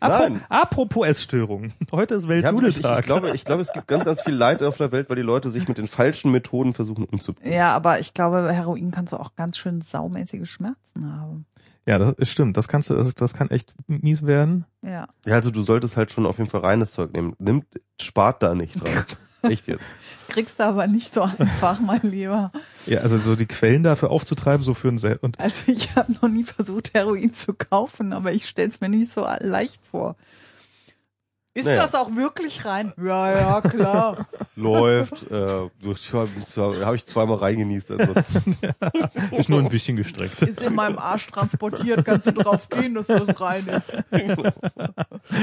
Nein. 0.00 0.40
Apropos 0.48 1.06
Essstörung. 1.08 1.72
Heute 1.90 2.14
ist 2.14 2.22
Ja, 2.24 2.30
ich, 2.30 2.36
ich, 2.38 2.44
Weltnudeltag. 2.44 2.98
ich, 3.00 3.04
glaube, 3.04 3.30
ich 3.34 3.44
glaube, 3.44 3.62
es 3.62 3.72
gibt 3.72 3.88
ganz, 3.88 4.04
ganz 4.04 4.22
viel 4.22 4.34
Leid 4.34 4.62
auf 4.62 4.76
der 4.76 4.92
Welt, 4.92 5.08
weil 5.10 5.16
die 5.16 5.22
Leute 5.22 5.50
sich 5.50 5.66
mit 5.66 5.78
den 5.78 5.88
falschen 5.88 6.30
Methoden 6.30 6.72
versuchen 6.72 7.04
umzubringen. 7.04 7.52
Ja, 7.52 7.74
aber 7.74 7.98
ich 7.98 8.14
glaube, 8.14 8.52
Heroin 8.52 8.92
kannst 8.92 9.12
du 9.12 9.16
auch 9.16 9.34
ganz 9.34 9.58
schön 9.58 9.80
saumäßige 9.80 10.48
Schmerzen 10.48 11.12
haben. 11.12 11.46
ja, 11.84 11.98
das 11.98 12.12
ist 12.18 12.30
stimmt. 12.30 12.56
Das 12.56 12.68
kannst 12.68 12.90
du, 12.90 12.94
das, 12.94 13.12
das 13.16 13.34
kann 13.34 13.50
echt 13.50 13.74
mies 13.88 14.24
werden. 14.24 14.66
Ja. 14.82 15.08
Ja, 15.26 15.34
also 15.34 15.50
du 15.50 15.62
solltest 15.62 15.96
halt 15.96 16.12
schon 16.12 16.26
auf 16.26 16.38
jeden 16.38 16.48
Fall 16.48 16.60
reines 16.60 16.92
Zeug 16.92 17.12
nehmen. 17.12 17.34
Nimmt, 17.40 17.66
spart 18.00 18.40
da 18.44 18.54
nicht 18.54 18.80
dran. 18.80 19.04
Echt 19.42 19.66
jetzt. 19.66 19.94
Kriegst 20.28 20.60
du 20.60 20.64
aber 20.64 20.86
nicht 20.86 21.14
so 21.14 21.22
einfach, 21.22 21.80
mein 21.80 22.02
Lieber. 22.02 22.52
Ja, 22.86 23.00
also 23.00 23.18
so 23.18 23.36
die 23.36 23.46
Quellen 23.46 23.82
dafür 23.82 24.10
aufzutreiben, 24.10 24.62
so 24.64 24.74
für 24.74 24.88
ein 24.88 24.98
Sel 24.98 25.18
und 25.22 25.40
Also 25.40 25.72
ich 25.72 25.94
habe 25.96 26.12
noch 26.12 26.28
nie 26.28 26.44
versucht, 26.44 26.94
Heroin 26.94 27.34
zu 27.34 27.54
kaufen, 27.54 28.12
aber 28.12 28.32
ich 28.32 28.48
stell's 28.48 28.80
mir 28.80 28.88
nicht 28.88 29.12
so 29.12 29.26
leicht 29.40 29.80
vor. 29.90 30.16
Ist 31.52 31.64
Naja. 31.64 31.82
das 31.82 31.96
auch 31.96 32.14
wirklich 32.14 32.64
rein? 32.64 32.92
Ja, 32.96 33.32
ja, 33.32 33.60
klar. 33.60 34.28
Läuft. 34.56 35.28
Äh, 35.32 35.68
habe 35.74 36.94
ich 36.96 37.06
zweimal 37.06 37.38
reingenießt. 37.38 37.90
Ansonsten. 37.90 38.56
ist 39.36 39.48
nur 39.48 39.58
ein 39.58 39.68
bisschen 39.68 39.96
gestreckt. 39.96 40.40
Ist 40.42 40.62
in 40.62 40.76
meinem 40.76 40.98
Arsch 40.98 41.26
transportiert, 41.26 42.04
kannst 42.04 42.28
du 42.28 42.32
drauf 42.32 42.68
gehen, 42.68 42.94
dass 42.94 43.08
das 43.08 43.40
rein 43.40 43.66
ist. 43.66 43.96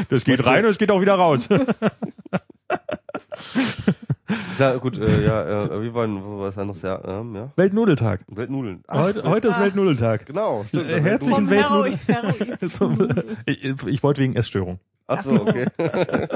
Das 0.09 0.23
geht 0.23 0.45
rein 0.45 0.63
und 0.63 0.71
es 0.71 0.77
geht 0.77 0.91
auch 0.91 1.01
wieder 1.01 1.15
raus. 1.15 1.49
Ja, 4.59 4.75
gut, 4.75 4.97
äh, 4.97 5.23
ja, 5.25 5.63
äh, 5.65 5.81
wie 5.83 5.93
war 5.93 6.05
denn, 6.05 6.21
wo 6.21 6.39
war 6.39 6.47
das 6.47 6.57
anderes? 6.57 6.81
Ja, 6.81 6.99
ähm, 7.05 7.33
ja. 7.35 7.49
Weltnudeltag. 7.55 8.21
Weltnudeln. 8.27 8.83
Ach, 8.87 8.99
Heute, 8.99 9.23
heute 9.23 9.47
ist. 9.49 9.59
Weltnudeltag. 9.59 10.25
Genau, 10.25 10.65
stimmt. 10.67 10.89
Äh, 10.89 10.99
herzlichen 10.99 11.47
Vom 11.47 11.49
Weltnudel- 11.49 13.37
ich, 13.45 13.63
ich 13.63 14.03
wollte 14.03 14.21
wegen 14.21 14.35
Essstörung. 14.35 14.79
Ach 15.07 15.23
so, 15.23 15.31
okay. 15.41 15.67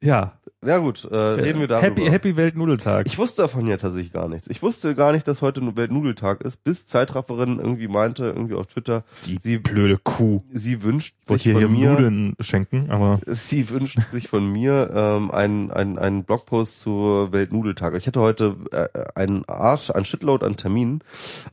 Ja. 0.00 0.38
Ja 0.66 0.78
gut, 0.78 1.04
äh, 1.04 1.16
reden 1.16 1.60
wir 1.60 1.68
darüber. 1.68 1.86
Happy, 1.86 2.02
Happy 2.06 2.36
Weltnudeltag. 2.36 3.06
Ich 3.06 3.18
wusste 3.18 3.42
davon 3.42 3.68
ja 3.68 3.76
tatsächlich 3.76 4.12
gar 4.12 4.28
nichts. 4.28 4.48
Ich 4.48 4.62
wusste 4.62 4.94
gar 4.96 5.12
nicht, 5.12 5.28
dass 5.28 5.40
heute 5.40 5.76
Weltnudeltag 5.76 6.40
ist, 6.40 6.64
bis 6.64 6.86
Zeitrafferin 6.86 7.60
irgendwie 7.60 7.86
meinte, 7.86 8.26
irgendwie 8.26 8.54
auf 8.54 8.66
Twitter, 8.66 9.04
Die 9.26 9.38
sie, 9.40 9.58
blöde 9.58 9.98
Kuh. 9.98 10.40
sie 10.52 10.82
wünscht 10.82 11.14
Ich 11.22 11.28
wollte 11.28 11.44
sich 11.44 11.52
von 11.52 11.72
mir, 11.72 11.90
Nudeln 11.92 12.34
schenken, 12.40 12.90
aber 12.90 13.20
sie 13.26 13.70
wünscht 13.70 13.98
sich 14.10 14.28
von 14.28 14.50
mir 14.50 14.90
ähm, 14.92 15.30
einen, 15.30 15.70
einen, 15.70 15.98
einen 15.98 16.24
Blogpost 16.24 16.80
zur 16.80 17.32
Weltnudeltag. 17.32 17.94
Ich 17.94 18.08
hatte 18.08 18.20
heute 18.20 18.56
äh, 18.72 18.88
einen 19.14 19.44
Arsch, 19.44 19.90
einen 19.90 20.04
Shitload 20.04 20.44
an 20.44 20.56
Terminen, 20.56 21.00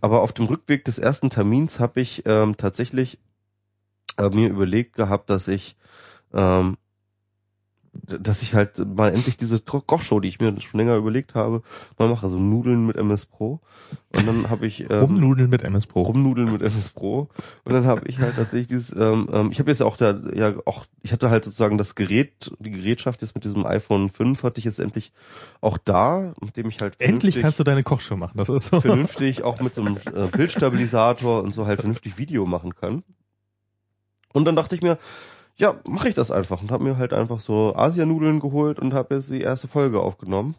aber 0.01 0.21
auf 0.21 0.33
dem 0.33 0.45
Rückweg 0.45 0.85
des 0.85 0.97
ersten 0.97 1.29
Termins 1.29 1.79
habe 1.79 2.01
ich 2.01 2.23
ähm, 2.25 2.57
tatsächlich 2.57 3.19
äh, 4.17 4.29
mir 4.29 4.49
überlegt 4.49 4.95
gehabt, 4.95 5.29
dass 5.29 5.47
ich 5.47 5.75
ähm, 6.33 6.77
dass 7.93 8.41
ich 8.41 8.55
halt 8.55 8.79
mal 8.95 9.13
endlich 9.13 9.37
diese 9.37 9.59
Kochshow, 9.59 10.19
die 10.19 10.27
ich 10.27 10.39
mir 10.39 10.59
schon 10.59 10.79
länger 10.79 10.95
überlegt 10.95 11.35
habe, 11.35 11.61
mal 11.99 12.09
mache. 12.09 12.23
Also 12.23 12.39
Nudeln 12.39 12.85
mit 12.87 12.97
MS 12.97 13.27
Pro. 13.27 13.59
Und 14.15 14.27
dann 14.27 14.49
habe 14.49 14.65
ich 14.65 14.89
ähm, 14.89 14.99
Rumnudeln 14.99 15.49
mit 15.49 15.63
MS 15.63 15.85
Pro. 15.85 16.01
Rumnudeln 16.01 16.51
mit 16.51 16.61
MS 16.61 16.89
Pro. 16.89 17.29
Und 17.63 17.73
dann 17.73 17.85
habe 17.85 18.07
ich 18.07 18.19
halt 18.19 18.35
tatsächlich 18.35 18.67
dieses, 18.67 18.95
ähm, 18.95 19.29
ähm, 19.31 19.51
ich 19.51 19.59
habe 19.59 19.69
jetzt 19.69 19.81
auch 19.81 19.95
da, 19.95 20.19
ja 20.33 20.55
auch, 20.65 20.85
ich 21.03 21.11
hatte 21.11 21.29
halt 21.29 21.45
sozusagen 21.45 21.77
das 21.77 21.93
Gerät, 21.93 22.51
die 22.59 22.71
Gerätschaft 22.71 23.21
jetzt 23.21 23.35
mit 23.35 23.45
diesem 23.45 23.65
iPhone 23.65 24.09
5 24.09 24.41
hatte 24.43 24.59
ich 24.59 24.65
jetzt 24.65 24.79
endlich 24.79 25.13
auch 25.61 25.77
da, 25.77 26.33
mit 26.41 26.57
dem 26.57 26.69
ich 26.69 26.81
halt 26.81 26.95
Endlich 26.99 27.39
kannst 27.39 27.59
du 27.59 27.63
deine 27.63 27.83
Kochshow 27.83 28.17
machen. 28.17 28.37
Das 28.37 28.49
ist 28.49 28.67
so. 28.67 28.81
vernünftig 28.81 29.43
auch 29.43 29.61
mit 29.61 29.75
so 29.75 29.81
einem 29.81 29.97
äh, 29.97 30.27
Bildstabilisator 30.27 31.43
und 31.43 31.53
so 31.53 31.67
halt 31.67 31.81
vernünftig 31.81 32.17
Video 32.17 32.45
machen 32.45 32.75
kann. 32.75 33.03
Und 34.33 34.45
dann 34.45 34.55
dachte 34.55 34.75
ich 34.75 34.81
mir, 34.81 34.97
ja, 35.57 35.75
mache 35.85 36.09
ich 36.09 36.15
das 36.15 36.31
einfach 36.31 36.61
und 36.61 36.71
habe 36.71 36.83
mir 36.83 36.97
halt 36.97 37.13
einfach 37.13 37.39
so 37.39 37.75
Asianudeln 37.75 38.39
geholt 38.39 38.79
und 38.79 38.93
habe 38.93 39.15
jetzt 39.15 39.29
die 39.29 39.41
erste 39.41 39.67
Folge 39.67 39.99
aufgenommen. 40.01 40.55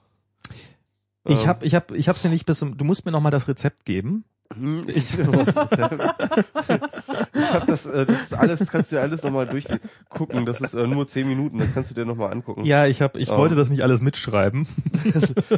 Ich 1.27 1.43
Ähm, 1.43 1.49
hab, 1.49 1.65
ich 1.65 1.75
hab, 1.75 1.91
ich 1.91 2.09
hab's 2.09 2.23
ja 2.23 2.31
nicht 2.31 2.47
bis 2.47 2.59
zum, 2.59 2.77
du 2.77 2.85
musst 2.85 3.05
mir 3.05 3.13
noch 3.13 3.21
mal 3.21 3.31
das 3.31 3.49
Rezept 3.49 3.85
geben. 3.85 4.25
Hm, 4.57 4.83
ich, 4.87 4.97
ich 7.35 7.53
habe 7.53 7.67
das, 7.67 7.87
äh, 7.87 8.07
das 8.07 8.23
ist 8.23 8.35
alles, 8.35 8.59
das 8.61 8.71
kannst 8.71 8.93
du 8.93 8.97
dir 8.97 9.03
alles 9.03 9.23
nochmal 9.23 9.47
durchgucken. 9.47 10.47
Das 10.47 10.61
ist 10.61 10.75
äh, 10.75 10.87
nur 10.87 11.07
zehn 11.09 11.27
Minuten, 11.29 11.59
das 11.59 11.73
kannst 11.75 11.91
du 11.91 11.95
dir 11.95 12.05
nochmal 12.05 12.33
angucken. 12.33 12.65
Ja, 12.65 12.87
ich 12.87 13.03
hab, 13.03 13.17
ich 13.17 13.31
Oh. 13.31 13.37
wollte 13.39 13.55
das 13.55 13.71
nicht 13.71 13.83
alles 13.83 14.01
mitschreiben. 14.01 14.67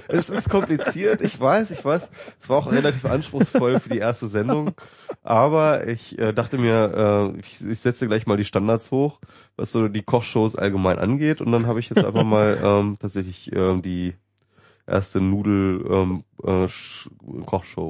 Es 0.09 0.31
ist 0.31 0.49
kompliziert, 0.49 1.21
ich 1.21 1.39
weiß, 1.39 1.71
ich 1.73 1.85
weiß. 1.85 2.11
Es 2.41 2.49
war 2.49 2.59
auch 2.59 2.71
relativ 2.73 3.05
anspruchsvoll 3.05 3.81
für 3.81 3.89
die 3.91 3.99
erste 3.99 4.29
Sendung. 4.29 4.73
Aber 5.23 5.87
ich 5.87 6.19
äh, 6.19 6.33
dachte 6.33 6.57
mir, 6.59 7.33
äh, 7.37 7.41
ich, 7.41 7.65
ich 7.67 7.81
setze 7.81 8.07
gleich 8.07 8.27
mal 8.27 8.37
die 8.37 8.45
Standards 8.45 8.91
hoch, 8.91 9.21
was 9.57 9.73
so 9.73 9.89
die 9.89 10.03
Kochshows 10.03 10.57
allgemein 10.57 10.99
angeht. 10.99 11.41
Und 11.41 11.53
dann 11.53 11.67
habe 11.67 11.81
ich 11.81 11.91
jetzt 11.91 12.05
einfach 12.05 12.25
mal 12.25 12.59
ähm, 12.63 12.97
tatsächlich 13.01 13.53
ähm, 13.55 13.83
die 13.83 14.15
erste 14.87 15.21
Nudel 15.21 15.85
ähm, 15.91 16.25
äh, 16.43 16.67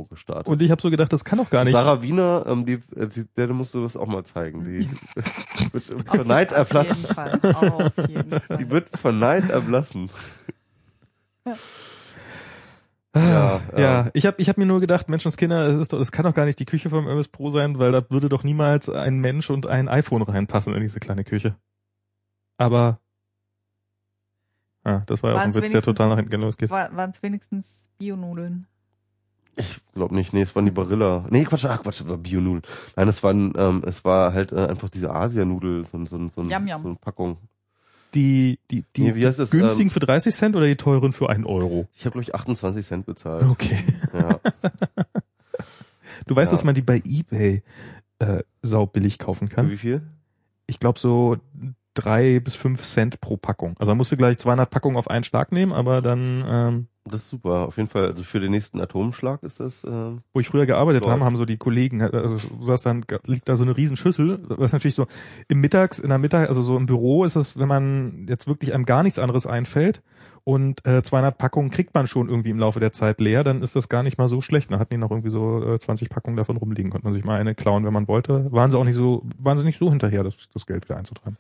gestartet. 0.09 0.47
Und 0.47 0.63
ich 0.63 0.71
habe 0.71 0.81
so 0.81 0.91
gedacht, 0.91 1.13
das 1.13 1.25
kann 1.25 1.39
doch 1.39 1.51
gar 1.51 1.65
nicht. 1.65 1.73
Sarah 1.73 2.03
Wiener, 2.03 2.45
ähm, 2.47 2.65
die, 2.65 2.81
äh, 2.97 3.07
die, 3.09 3.27
der 3.37 3.53
musst 3.53 3.75
du 3.75 3.83
das 3.83 3.97
auch 3.97 4.07
mal 4.07 4.25
zeigen. 4.25 4.65
Die 4.65 4.89
wird 5.73 6.09
Auf 6.09 6.17
vor 6.17 6.25
Neid 6.25 6.53
erblassen. 6.53 7.05
Auf 7.05 7.17
jeden 7.17 7.41
Fall. 7.41 7.91
Auf 7.97 8.09
jeden 8.09 8.41
Fall. 8.41 8.57
Die 8.59 8.71
wird 8.71 8.97
vor 8.97 9.13
Neid 9.13 9.51
erblassen. 9.51 10.11
Ja, 13.15 13.61
ja, 13.73 13.79
ja. 13.79 14.11
ich 14.13 14.27
habe 14.27 14.37
ich 14.41 14.49
hab 14.49 14.59
mir 14.59 14.67
nur 14.67 14.81
gedacht, 14.81 15.09
Menschenskinder, 15.09 15.69
es 15.69 15.79
ist 15.79 15.93
doch, 15.93 16.01
es 16.01 16.13
kann 16.13 16.25
doch 16.25 16.35
gar 16.35 16.45
nicht 16.45 16.59
die 16.59 16.67
Küche 16.67 16.91
vom 16.91 17.09
MS 17.09 17.29
Pro 17.29 17.51
sein, 17.51 17.79
weil 17.79 17.93
da 17.93 18.05
würde 18.11 18.29
doch 18.29 18.43
niemals 18.43 18.91
ein 18.91 19.21
Mensch 19.21 19.49
und 19.49 19.67
ein 19.67 19.89
iPhone 19.89 20.23
reinpassen 20.23 20.75
in 20.75 20.83
diese 20.83 21.01
kleine 21.01 21.25
Küche. 21.25 21.57
Aber 22.59 23.01
ah, 24.87 25.03
das 25.07 25.23
war 25.23 25.31
ja 25.33 25.37
auch 25.37 25.41
ein 25.41 25.55
Witz, 25.55 25.73
der 25.73 25.83
total 25.83 26.09
nach 26.09 26.17
hinten 26.17 26.41
losgeht. 26.41 26.71
Waren 26.71 27.11
es 27.11 27.23
wenigstens 27.23 27.89
Bionudeln? 27.99 28.67
Ich 29.59 29.81
glaube 29.95 30.15
nicht, 30.15 30.33
nee, 30.35 30.43
es 30.43 30.55
waren 30.55 30.67
die 30.67 30.71
Barilla. 30.71 31.25
Nee, 31.31 31.45
Quatsch, 31.45 31.65
ach 31.65 31.83
Quatsch, 31.83 32.01
das 32.01 32.09
war 32.09 32.19
Bionudel. 32.19 32.61
Nein, 32.95 33.09
es 33.09 33.23
waren, 33.23 33.55
ähm, 33.57 33.83
es 33.87 34.05
war 34.05 34.35
halt 34.35 34.53
äh, 34.53 34.67
einfach 34.67 34.91
diese 34.91 35.11
Asianudel, 35.15 35.87
so, 35.87 35.97
ein- 35.97 36.07
so, 36.07 36.17
ein- 36.17 36.31
so, 36.35 36.43
ein- 36.43 36.51
Yum, 36.51 36.67
yum. 36.67 36.83
so 36.83 36.89
eine 36.89 36.97
Packung. 36.97 37.39
Die, 38.15 38.59
die, 38.71 38.85
die, 38.95 39.03
Nee, 39.03 39.15
wie 39.15 39.27
heißt 39.27 39.39
die 39.39 39.43
das, 39.43 39.51
günstigen 39.51 39.89
ähm, 39.89 39.93
für 39.93 40.01
30 40.01 40.35
Cent 40.35 40.57
oder 40.57 40.67
die 40.67 40.77
teuren 40.77 41.13
für 41.13 41.29
einen 41.31 41.45
Euro? 41.47 41.89
Ich 41.95 42.05
habe 42.05 42.13
glaube 42.13 42.23
ich 42.23 42.35
28 42.35 42.87
Cent 42.87 43.07
bezahlt. 43.07 43.45
Okay. 43.45 43.79
Ja. 44.13 44.41
Du 46.27 46.35
weißt, 46.37 46.51
Ja. 46.51 46.57
dass 46.57 46.65
man 46.65 46.75
die 46.75 46.83
bei 46.83 47.03
eBay 47.05 47.63
äh, 48.19 48.43
saubillig 48.63 49.19
kaufen 49.19 49.49
Für 49.49 49.55
kann? 49.57 49.71
wie 49.71 49.77
viel? 49.77 50.03
Ich 50.67 50.81
glaube 50.81 50.99
so 50.99 51.37
drei 51.97 52.39
bis 52.41 52.55
fünf 52.55 52.83
Cent 52.83 53.21
pro 53.21 53.37
Packung. 53.37 53.75
Also 53.79 53.91
da 53.91 53.97
musst 53.97 54.13
du 54.13 54.17
gleich 54.17 54.39
200 54.39 54.71
Packungen 54.71 54.97
auf 54.97 55.09
einen 55.11 55.25
Schlag 55.25 55.51
nehmen, 55.51 55.73
aber 55.73 56.03
dann, 56.03 56.45
ähm, 56.47 56.87
Das 57.09 57.23
ist 57.23 57.31
super. 57.31 57.67
Auf 57.67 57.77
jeden 57.77 57.89
Fall, 57.89 58.07
also 58.07 58.23
für 58.25 58.41
den 58.41 58.51
nächsten 58.51 58.81
Atomschlag 58.81 59.43
ist 59.43 59.61
das. 59.61 59.85
Ähm, 59.85 60.21
wo 60.33 60.41
ich 60.41 60.49
früher 60.49 60.67
gearbeitet 60.67 61.07
habe, 61.07 61.25
haben 61.25 61.37
so 61.37 61.45
die 61.45 61.57
Kollegen, 61.57 62.03
also 62.03 62.37
du 62.37 62.65
sagst 62.65 62.87
dann, 62.87 63.05
liegt 63.25 63.49
da 63.49 63.57
so 63.57 63.65
eine 63.65 63.77
Riesenschüssel, 63.77 64.41
was 64.49 64.73
natürlich 64.73 64.95
so 64.95 65.07
im 65.49 65.61
Mittags, 65.61 65.99
in 65.99 66.09
der 66.09 66.19
Mittag, 66.19 66.49
also 66.49 66.63
so 66.63 66.77
im 66.77 66.87
Büro 66.87 67.25
ist 67.25 67.37
es, 67.37 67.59
wenn 67.59 67.69
man 67.69 68.27
jetzt 68.29 68.47
wirklich 68.47 68.75
einem 68.75 68.85
gar 68.85 69.03
nichts 69.03 69.19
anderes 69.19 69.47
einfällt 69.47 70.03
und 70.49 70.87
äh, 70.87 71.03
200 71.03 71.39
Packungen 71.39 71.71
kriegt 71.71 71.93
man 71.95 72.07
schon 72.07 72.29
irgendwie 72.29 72.51
im 72.51 72.59
Laufe 72.59 72.79
der 72.79 72.93
Zeit 72.93 73.21
leer, 73.21 73.43
dann 73.43 73.63
ist 73.63 73.75
das 73.75 73.89
gar 73.89 74.05
nicht 74.05 74.17
mal 74.17 74.29
so 74.29 74.41
schlecht. 74.41 74.71
Da 74.71 74.79
hatten 74.79 74.95
die 74.95 74.99
noch 74.99 75.11
irgendwie 75.11 75.31
so 75.31 75.75
äh, 75.75 75.79
20 75.79 76.09
Packungen 76.09 76.37
davon 76.37 76.57
rumliegen, 76.57 76.91
konnte 76.91 77.05
man 77.05 77.15
sich 77.15 77.25
mal 77.25 77.41
eine 77.41 77.57
klauen, 77.57 77.85
wenn 77.85 77.93
man 77.93 78.07
wollte. 78.07 78.51
Waren 78.53 78.71
sie 78.71 78.79
auch 78.79 78.85
nicht 78.85 78.95
so, 78.95 79.25
waren 79.39 79.59
sie 79.59 79.65
nicht 79.65 79.79
so 79.79 79.91
hinterher, 79.91 80.23
das, 80.23 80.35
das 80.55 80.67
Geld 80.67 80.89
wieder 80.89 80.99
einzutreiben. 80.99 81.37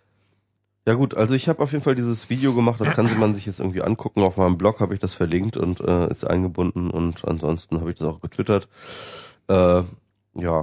Ja 0.86 0.94
gut, 0.94 1.14
also 1.14 1.34
ich 1.34 1.48
habe 1.48 1.62
auf 1.62 1.72
jeden 1.72 1.82
Fall 1.82 1.96
dieses 1.96 2.30
Video 2.30 2.54
gemacht, 2.54 2.80
das 2.80 2.90
kann 2.90 3.18
man 3.18 3.34
sich 3.34 3.46
jetzt 3.46 3.58
irgendwie 3.60 3.82
angucken. 3.82 4.22
Auf 4.22 4.36
meinem 4.36 4.56
Blog 4.56 4.80
habe 4.80 4.94
ich 4.94 5.00
das 5.00 5.14
verlinkt 5.14 5.56
und 5.56 5.80
äh, 5.80 6.08
ist 6.10 6.24
eingebunden 6.24 6.90
und 6.90 7.24
ansonsten 7.26 7.80
habe 7.80 7.90
ich 7.90 7.98
das 7.98 8.06
auch 8.08 8.20
getwittert. 8.20 8.68
Äh, 9.48 9.82
ja. 10.34 10.62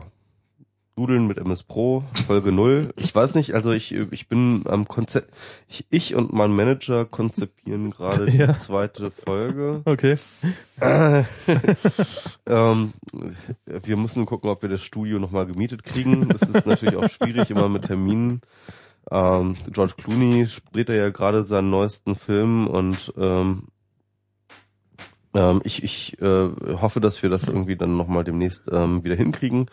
Nudeln 0.95 1.25
mit 1.25 1.39
MS 1.39 1.63
Pro, 1.63 2.03
Folge 2.27 2.51
null. 2.51 2.93
Ich 2.97 3.15
weiß 3.15 3.33
nicht, 3.33 3.55
also 3.55 3.71
ich, 3.71 3.93
ich 3.95 4.27
bin 4.29 4.61
am 4.67 4.87
Konzept, 4.87 5.33
ich, 5.67 5.87
ich 5.89 6.13
und 6.13 6.33
mein 6.33 6.51
Manager 6.55 7.05
konzipieren 7.05 7.89
gerade 7.89 8.27
die 8.27 8.37
Ja. 8.43 8.55
zweite 8.55 9.09
Folge. 9.09 9.81
Okay. 9.85 10.15
ähm, 12.45 12.93
wir 13.65 13.97
müssen 13.97 14.27
gucken, 14.27 14.51
ob 14.51 14.61
wir 14.61 14.69
das 14.69 14.83
Studio 14.83 15.17
nochmal 15.17 15.47
gemietet 15.47 15.83
kriegen. 15.83 16.29
Das 16.29 16.43
ist 16.43 16.67
natürlich 16.67 16.95
auch 16.95 17.09
schwierig, 17.09 17.49
immer 17.49 17.69
mit 17.69 17.85
Terminen. 17.85 18.41
Ähm, 19.11 19.55
George 19.71 19.93
Clooney 19.97 20.47
dreht 20.71 20.89
ja 20.89 21.09
gerade 21.09 21.45
seinen 21.45 21.69
neuesten 21.69 22.15
Film 22.15 22.67
und 22.67 23.13
ähm, 23.17 23.67
ähm, 25.33 25.61
ich, 25.63 25.83
ich 25.83 26.21
äh, 26.21 26.49
hoffe, 26.81 26.99
dass 26.99 27.23
wir 27.23 27.29
das 27.29 27.47
irgendwie 27.47 27.75
dann 27.75 27.97
nochmal 27.97 28.23
demnächst 28.23 28.69
ähm, 28.71 29.03
wieder 29.03 29.15
hinkriegen. 29.15 29.67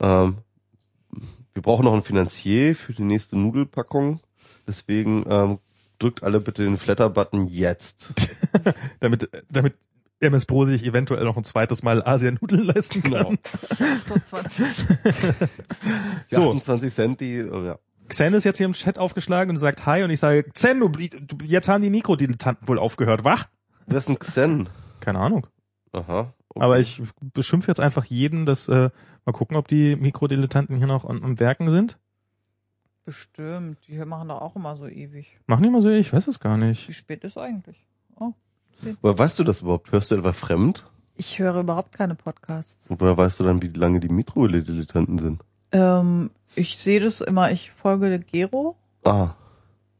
Ähm, 0.00 0.38
wir 1.52 1.62
brauchen 1.62 1.84
noch 1.84 1.92
einen 1.92 2.02
Finanzier 2.02 2.74
für 2.74 2.92
die 2.92 3.02
nächste 3.02 3.38
Nudelpackung. 3.38 4.20
Deswegen 4.66 5.24
ähm, 5.28 5.58
drückt 5.98 6.22
alle 6.22 6.40
bitte 6.40 6.64
den 6.64 6.78
Flatter-Button 6.78 7.46
jetzt. 7.46 8.14
damit, 9.00 9.28
damit 9.50 9.74
MS 10.20 10.46
Pro 10.46 10.64
sich 10.64 10.84
eventuell 10.84 11.24
noch 11.24 11.36
ein 11.36 11.44
zweites 11.44 11.82
Mal 11.82 12.02
Asianudeln 12.06 12.64
leisten 12.64 13.02
kann. 13.02 13.12
Genau. 13.12 13.32
Doch 14.08 14.24
20. 14.24 14.66
Die 16.30 16.34
So. 16.34 16.50
28 16.50 16.92
Cent, 16.92 17.20
die, 17.20 17.36
äh, 17.36 17.66
ja. 17.66 17.78
Xen 18.10 18.34
ist 18.34 18.44
jetzt 18.44 18.58
hier 18.58 18.66
im 18.66 18.74
Chat 18.74 18.98
aufgeschlagen 18.98 19.50
und 19.50 19.56
sagt 19.56 19.86
Hi 19.86 20.02
und 20.02 20.10
ich 20.10 20.20
sage, 20.20 20.44
Xen, 20.44 20.80
du, 20.80 20.88
du, 20.88 21.44
jetzt 21.46 21.68
haben 21.68 21.82
die 21.82 21.90
Mikrodilettanten 21.90 22.68
wohl 22.68 22.78
aufgehört, 22.78 23.24
wach? 23.24 23.48
Wer 23.86 23.98
ist 23.98 24.08
ein 24.08 24.18
Xen? 24.18 24.68
Keine 25.00 25.20
Ahnung. 25.20 25.46
Aha. 25.92 26.34
okay. 26.48 26.62
Aber 26.62 26.78
ich 26.78 27.02
beschimpfe 27.20 27.70
jetzt 27.70 27.80
einfach 27.80 28.04
jeden, 28.04 28.44
dass 28.46 28.68
äh, 28.68 28.90
mal 29.24 29.32
gucken, 29.32 29.56
ob 29.56 29.68
die 29.68 29.96
Mikrodilettanten 29.96 30.76
hier 30.76 30.86
noch 30.86 31.04
am, 31.04 31.22
am 31.24 31.40
Werken 31.40 31.70
sind. 31.70 31.98
Bestimmt. 33.04 33.78
Die 33.88 33.96
machen 34.04 34.28
doch 34.28 34.40
auch 34.40 34.56
immer 34.56 34.76
so 34.76 34.86
ewig. 34.86 35.38
Machen 35.46 35.62
die 35.62 35.70
mal 35.70 35.82
so, 35.82 35.88
ich 35.88 36.12
weiß 36.12 36.28
es 36.28 36.38
gar 36.38 36.56
nicht. 36.56 36.88
Wie 36.88 36.92
spät 36.92 37.24
ist 37.24 37.38
eigentlich? 37.38 37.86
Oh. 38.16 38.32
Woher 39.00 39.18
weißt 39.18 39.38
du 39.38 39.44
das 39.44 39.62
überhaupt? 39.62 39.90
Hörst 39.92 40.10
du 40.10 40.16
etwa 40.16 40.32
fremd? 40.32 40.84
Ich 41.16 41.38
höre 41.38 41.60
überhaupt 41.60 41.92
keine 41.92 42.14
Podcasts. 42.14 42.88
Und 42.88 43.00
woher 43.00 43.16
weißt 43.16 43.40
du 43.40 43.44
dann, 43.44 43.62
wie 43.62 43.68
lange 43.68 44.00
die 44.00 44.08
Mikrodilettanten 44.08 45.18
sind? 45.18 45.42
Ähm, 45.72 46.30
ich 46.56 46.78
sehe 46.78 47.00
das 47.00 47.20
immer, 47.20 47.50
ich 47.52 47.70
folge 47.70 48.18
Gero 48.18 48.76
Ah, 49.04 49.30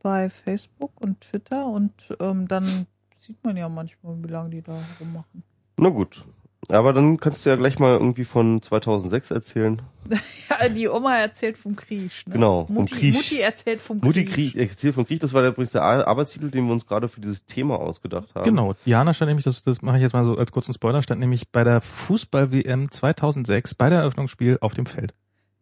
bei 0.02 0.28
Facebook 0.30 0.92
und 1.00 1.20
Twitter 1.20 1.66
und 1.66 1.92
ähm, 2.20 2.48
dann 2.48 2.86
sieht 3.18 3.42
man 3.44 3.56
ja 3.56 3.68
manchmal, 3.68 4.16
wie 4.22 4.28
lange 4.28 4.50
die 4.50 4.62
da 4.62 4.78
rummachen. 4.98 5.42
na 5.76 5.88
gut. 5.90 6.24
Aber 6.68 6.92
dann 6.92 7.16
kannst 7.16 7.44
du 7.46 7.50
ja 7.50 7.56
gleich 7.56 7.78
mal 7.78 7.92
irgendwie 7.94 8.24
von 8.24 8.60
2006 8.62 9.30
erzählen. 9.30 9.82
Ja, 10.50 10.68
die 10.68 10.88
Oma 10.88 11.16
erzählt 11.16 11.56
vom 11.56 11.74
Krieg. 11.76 12.10
Ne? 12.26 12.34
Genau, 12.34 12.66
vom 12.66 12.74
Mutti, 12.74 12.96
Krieg. 12.96 13.14
Mutti 13.14 13.40
erzählt 13.40 13.80
vom 13.80 13.98
Mutti 13.98 14.24
Krieg. 14.24 14.52
Krieg, 14.52 14.56
erzähl 14.70 14.92
von 14.92 15.06
Krieg, 15.06 15.20
das 15.20 15.32
war 15.32 15.40
der, 15.42 15.52
übrigens 15.52 15.70
der 15.72 15.82
Ar- 15.82 16.06
Arbeitstitel, 16.06 16.50
den 16.50 16.66
wir 16.66 16.72
uns 16.72 16.86
gerade 16.86 17.08
für 17.08 17.20
dieses 17.20 17.46
Thema 17.46 17.78
ausgedacht 17.78 18.34
haben. 18.34 18.44
Genau. 18.44 18.74
Diana 18.84 19.14
stand 19.14 19.28
nämlich, 19.28 19.44
das, 19.44 19.62
das 19.62 19.80
mache 19.80 19.96
ich 19.96 20.02
jetzt 20.02 20.12
mal 20.12 20.24
so 20.24 20.36
als 20.36 20.50
kurzen 20.52 20.74
Spoiler, 20.74 21.00
stand 21.02 21.20
nämlich 21.20 21.48
bei 21.50 21.62
der 21.64 21.80
Fußball-WM 21.80 22.90
2006 22.90 23.74
bei 23.76 23.88
der 23.88 24.00
Eröffnungsspiel 24.00 24.58
auf 24.60 24.74
dem 24.74 24.84
Feld. 24.86 25.14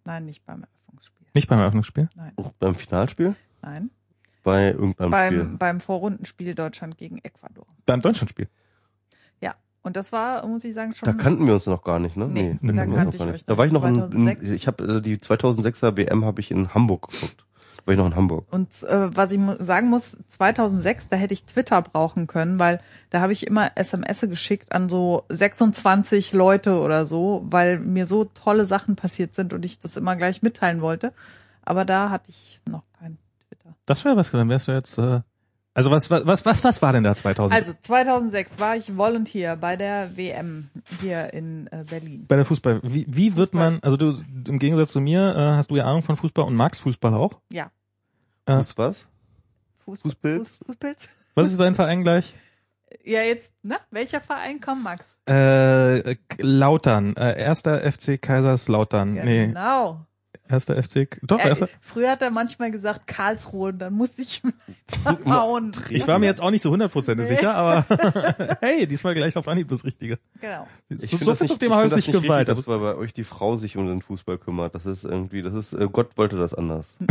Nein, 0.08 0.24
nicht 0.24 0.46
beim 0.46 0.62
Eröffnungsspiel. 0.62 1.26
Nicht 1.34 1.48
beim 1.48 1.58
Eröffnungsspiel? 1.58 2.08
Nein, 2.14 2.32
Beim 2.58 2.74
Finalspiel? 2.74 3.36
nein. 3.60 3.90
Bei 4.42 4.68
irgendeinem 4.70 5.12
Spiel. 5.12 5.38
Beim, 5.44 5.58
beim 5.58 5.80
Vorrundenspiel 5.80 6.54
Deutschland 6.54 6.96
gegen 6.96 7.18
Ecuador. 7.18 7.66
Beim 7.84 8.00
Deutschlandspiel. 8.00 8.48
Ja. 9.42 9.54
Und 9.82 9.96
das 9.96 10.10
war, 10.10 10.46
muss 10.46 10.64
ich 10.64 10.72
sagen, 10.72 10.94
schon. 10.94 11.04
Da 11.04 11.12
kannten 11.12 11.44
wir 11.46 11.52
uns 11.52 11.66
noch 11.66 11.84
gar 11.84 11.98
nicht, 11.98 12.16
ne? 12.16 12.26
Nee, 12.26 12.52
da 12.62 12.72
kannten 12.72 12.76
wir 12.76 12.76
kannte 12.76 13.04
noch 13.04 13.12
ich 13.12 13.18
gar 13.18 13.26
euch 13.26 13.32
nicht. 13.34 13.48
Da 13.50 13.58
war 13.58 13.66
ich 13.66 13.72
noch 13.72 13.84
in, 13.84 13.96
2006. 13.96 14.42
in 14.42 14.54
ich 14.54 14.66
habe 14.66 14.84
äh, 14.84 15.02
die 15.02 15.18
2006er 15.18 15.98
WM 15.98 16.24
habe 16.24 16.40
ich 16.40 16.50
in 16.50 16.72
Hamburg 16.72 17.10
geguckt. 17.10 17.44
War 17.88 17.94
ich 17.94 17.98
noch 17.98 18.06
in 18.06 18.16
Hamburg. 18.16 18.44
Und 18.50 18.68
äh, 18.82 19.16
was 19.16 19.32
ich 19.32 19.40
sagen 19.60 19.88
muss, 19.88 20.18
2006, 20.28 21.08
da 21.08 21.16
hätte 21.16 21.32
ich 21.32 21.44
Twitter 21.44 21.80
brauchen 21.80 22.26
können, 22.26 22.58
weil 22.58 22.82
da 23.08 23.22
habe 23.22 23.32
ich 23.32 23.46
immer 23.46 23.70
SMS 23.76 24.20
geschickt 24.20 24.72
an 24.72 24.90
so 24.90 25.24
26 25.30 26.34
Leute 26.34 26.80
oder 26.80 27.06
so, 27.06 27.46
weil 27.48 27.78
mir 27.78 28.06
so 28.06 28.24
tolle 28.24 28.66
Sachen 28.66 28.94
passiert 28.94 29.34
sind 29.34 29.54
und 29.54 29.64
ich 29.64 29.80
das 29.80 29.96
immer 29.96 30.16
gleich 30.16 30.42
mitteilen 30.42 30.82
wollte. 30.82 31.14
Aber 31.62 31.86
da 31.86 32.10
hatte 32.10 32.28
ich 32.28 32.60
noch 32.66 32.82
kein 33.00 33.16
Twitter. 33.48 33.74
Das 33.86 34.04
wäre 34.04 34.16
was, 34.16 34.30
dann 34.32 34.50
wärst 34.50 34.68
du 34.68 34.72
jetzt 34.72 34.98
äh, 34.98 35.22
Also 35.72 35.90
was, 35.90 36.10
was, 36.10 36.44
was, 36.44 36.64
was 36.64 36.82
war 36.82 36.92
denn 36.92 37.04
da 37.04 37.14
2000? 37.14 37.58
Also 37.58 37.72
2006 37.80 38.60
war 38.60 38.76
ich 38.76 38.98
Volunteer 38.98 39.56
bei 39.56 39.76
der 39.76 40.14
WM 40.14 40.68
hier 41.00 41.32
in 41.32 41.68
äh, 41.68 41.84
Berlin. 41.88 42.26
bei 42.28 42.36
der 42.36 42.44
Fußball. 42.44 42.80
Wie, 42.82 43.06
wie 43.08 43.34
wird 43.36 43.52
Fußball. 43.52 43.70
man, 43.70 43.80
also 43.82 43.96
du, 43.96 44.22
im 44.46 44.58
Gegensatz 44.58 44.92
zu 44.92 45.00
mir, 45.00 45.34
äh, 45.34 45.56
hast 45.56 45.70
du 45.70 45.76
ja 45.76 45.84
Ahnung 45.84 46.02
von 46.02 46.18
Fußball 46.18 46.44
und 46.44 46.54
magst 46.54 46.82
Fußball 46.82 47.14
auch? 47.14 47.40
Ja. 47.50 47.70
Äh, 48.48 48.56
Fuß 48.56 48.78
was? 48.78 49.06
Fuß, 49.84 50.02
Fußpilz? 50.02 50.38
Fuß, 50.58 50.60
Fußpilz? 50.66 51.08
Was 51.34 51.48
ist 51.48 51.60
dein 51.60 51.74
Verein 51.74 52.02
gleich? 52.02 52.34
Ja, 53.04 53.20
jetzt, 53.20 53.52
na, 53.62 53.76
welcher 53.90 54.18
Verein 54.22 54.62
kommt, 54.62 54.82
Max? 54.82 55.04
Äh, 55.28 56.16
Lautern, 56.38 57.14
äh, 57.16 57.38
erster 57.38 57.80
FC 57.92 58.16
Kaiserslautern. 58.20 59.10
Nee, 59.12 59.46
Genau. 59.48 60.06
Erster 60.48 60.82
FC, 60.82 61.18
doch, 61.22 61.38
Er, 61.38 61.46
erster. 61.50 61.68
früher 61.80 62.10
hat 62.10 62.22
er 62.22 62.30
manchmal 62.30 62.70
gesagt 62.70 63.06
Karlsruhe 63.06 63.72
dann 63.74 63.94
musste 63.94 64.22
ich 64.22 64.42
hauen. 65.26 65.72
Ich 65.90 66.06
war 66.06 66.18
mir 66.18 66.26
jetzt 66.26 66.40
auch 66.40 66.50
nicht 66.50 66.62
so 66.62 66.70
hundertprozentig 66.70 67.26
sicher, 67.26 67.54
aber 67.54 67.84
hey, 68.60 68.86
diesmal 68.86 69.14
gleich 69.14 69.36
auf 69.36 69.46
Anhieb 69.48 69.68
das 69.68 69.84
Richtige. 69.84 70.18
Genau. 70.40 70.66
Ich 70.88 71.02
so 71.02 71.08
finde 71.08 71.24
so 71.24 71.30
das 71.32 71.38
viel 71.38 71.44
nicht, 71.44 71.50
zum 71.50 71.58
Thema 71.58 71.76
häusliche 71.76 72.10
nicht 72.12 72.22
Gewalt. 72.22 72.48
richtig, 72.48 72.64
dass 72.66 72.80
bei 72.80 72.94
euch 72.94 73.12
die 73.12 73.24
Frau 73.24 73.56
sich 73.56 73.76
um 73.76 73.86
den 73.86 74.02
Fußball 74.02 74.38
kümmert. 74.38 74.74
Das 74.74 74.86
ist 74.86 75.04
irgendwie, 75.04 75.42
das 75.42 75.54
ist, 75.54 75.72
äh, 75.74 75.86
Gott 75.90 76.16
wollte 76.16 76.36
das 76.36 76.54
anders. 76.54 76.96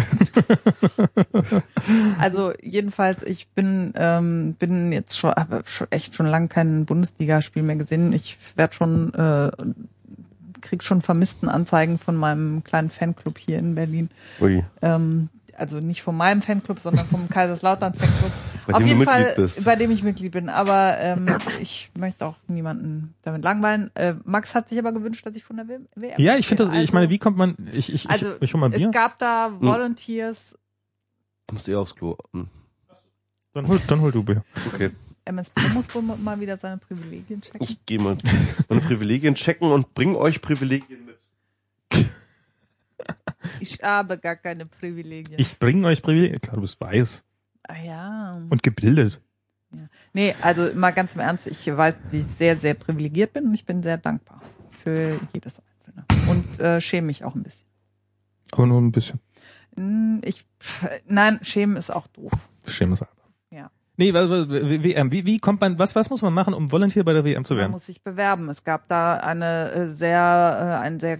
Also 2.19 2.53
jedenfalls, 2.61 3.23
ich 3.23 3.47
bin 3.49 3.93
ähm, 3.95 4.55
bin 4.55 4.91
jetzt 4.91 5.17
schon, 5.17 5.31
habe 5.31 5.63
schon 5.65 5.87
echt 5.91 6.15
schon 6.15 6.25
lange 6.25 6.47
kein 6.47 6.85
Bundesligaspiel 6.85 7.63
mehr 7.63 7.75
gesehen. 7.75 8.13
Ich 8.13 8.37
werde 8.55 8.73
schon 8.73 9.13
äh, 9.13 9.51
krieg 10.67 10.83
schon 10.83 11.01
vermissten 11.01 11.49
Anzeigen 11.49 11.97
von 11.97 12.15
meinem 12.15 12.63
kleinen 12.63 12.89
Fanclub 12.89 13.37
hier 13.37 13.57
in 13.57 13.75
Berlin. 13.75 14.09
Ui. 14.41 14.63
Ähm, 14.81 15.29
also 15.55 15.79
nicht 15.79 16.03
von 16.03 16.15
meinem 16.15 16.41
Fanclub, 16.41 16.79
sondern 16.79 17.07
vom 17.07 17.29
Kaiserslautern 17.29 17.93
Fanclub. 17.93 18.31
Bei 18.67 18.73
Auf 18.73 18.81
jeden 18.81 18.99
Mitglied 18.99 19.09
Fall, 19.09 19.33
bist. 19.35 19.63
bei 19.63 19.77
dem 19.77 19.91
ich 19.91 20.03
Mitglied 20.03 20.33
bin. 20.33 20.49
Aber 20.49 20.97
ähm, 20.99 21.25
ich 21.61 21.89
möchte 21.97 22.25
auch 22.25 22.35
niemanden 22.47 23.15
damit 23.21 23.43
langweilen. 23.43 23.91
Äh, 23.95 24.15
Max 24.25 24.53
hat 24.55 24.67
sich 24.67 24.77
aber 24.77 24.91
gewünscht, 24.91 25.25
dass 25.25 25.35
ich 25.35 25.45
von 25.45 25.55
der 25.55 25.67
WM. 25.69 26.13
Ja, 26.17 26.35
ich 26.35 26.47
finde 26.47 26.65
das, 26.65 26.73
also, 26.73 26.83
ich 26.83 26.91
meine, 26.91 27.09
wie 27.09 27.17
kommt 27.17 27.37
man, 27.37 27.55
ich, 27.71 27.93
ich, 27.93 28.09
Also 28.09 28.35
ich, 28.35 28.41
ich 28.41 28.53
hol 28.53 28.59
mal 28.59 28.67
ein 28.67 28.73
Bier. 28.73 28.87
es 28.87 28.93
gab 28.93 29.17
da 29.19 29.51
Volunteers. 29.59 30.57
Du 31.47 31.55
musst 31.55 31.69
eh 31.69 31.75
aufs 31.75 31.95
Klo. 31.95 32.17
Hm. 32.33 32.49
Dann 33.53 33.67
hol, 33.69 33.79
dann 33.87 34.01
hol 34.01 34.11
du 34.11 34.23
Bier. 34.23 34.43
Okay. 34.73 34.91
MS 35.27 35.49
Pro 35.51 35.67
muss 35.69 35.93
wohl 35.93 36.01
mal 36.01 36.39
wieder 36.39 36.57
seine 36.57 36.77
Privilegien 36.77 37.41
checken. 37.41 37.61
Ich 37.61 37.85
gehe 37.85 37.99
mal 37.99 38.17
meine 38.69 38.81
Privilegien 38.81 39.35
checken 39.35 39.71
und 39.71 39.93
bring 39.93 40.15
euch 40.15 40.41
Privilegien 40.41 41.05
mit. 41.05 41.17
Ich 43.59 43.81
habe 43.81 44.17
gar 44.17 44.35
keine 44.35 44.65
Privilegien. 44.65 45.39
Ich 45.39 45.57
bringe 45.59 45.87
euch 45.87 46.01
Privilegien. 46.01 46.39
Klar, 46.39 46.55
du 46.55 46.61
bist 46.61 46.79
weiß 46.79 47.23
ah 47.67 47.75
ja. 47.77 48.41
und 48.49 48.63
gebildet. 48.63 49.21
Nee, 50.13 50.33
also 50.41 50.73
mal 50.75 50.91
ganz 50.91 51.15
im 51.15 51.21
Ernst, 51.21 51.45
ich 51.47 51.67
weiß, 51.67 52.01
dass 52.01 52.13
ich 52.13 52.25
sehr, 52.25 52.55
sehr 52.55 52.73
privilegiert 52.73 53.33
bin 53.33 53.45
und 53.47 53.53
ich 53.53 53.65
bin 53.65 53.83
sehr 53.83 53.97
dankbar 53.97 54.41
für 54.71 55.19
jedes 55.33 55.59
Einzelne. 55.59 56.05
Und 56.29 56.59
äh, 56.59 56.79
schäme 56.79 57.07
mich 57.07 57.23
auch 57.23 57.35
ein 57.35 57.43
bisschen. 57.43 57.67
Aber 58.51 58.65
nur 58.65 58.79
ein 58.79 58.91
bisschen. 58.91 59.19
Hm, 59.75 60.21
Ich, 60.23 60.45
nein, 61.07 61.39
schämen 61.41 61.75
ist 61.75 61.89
auch 61.91 62.07
doof. 62.07 62.31
Schemes 62.65 63.01
Ja. 63.01 63.07
Nee, 63.99 64.13
was, 64.13 64.29
was, 64.29 64.49
WM. 64.49 65.11
Wie, 65.11 65.25
wie 65.25 65.39
kommt 65.39 65.59
man, 65.59 65.79
was, 65.79 65.95
was 65.95 66.11
muss 66.11 66.21
man 66.21 66.33
machen, 66.33 66.53
um 66.53 66.71
Volunteer 66.71 67.03
bei 67.03 67.13
der 67.13 67.25
WM 67.25 67.45
zu 67.45 67.55
Man 67.55 67.61
werden? 67.61 67.71
muss 67.71 67.87
sich 67.87 68.03
bewerben. 68.03 68.47
Es 68.49 68.63
gab 68.63 68.87
da 68.87 69.15
eine 69.15 69.71
äh, 69.71 69.87
sehr, 69.87 70.79
äh, 70.79 70.83
einen 70.83 70.99
sehr 70.99 71.19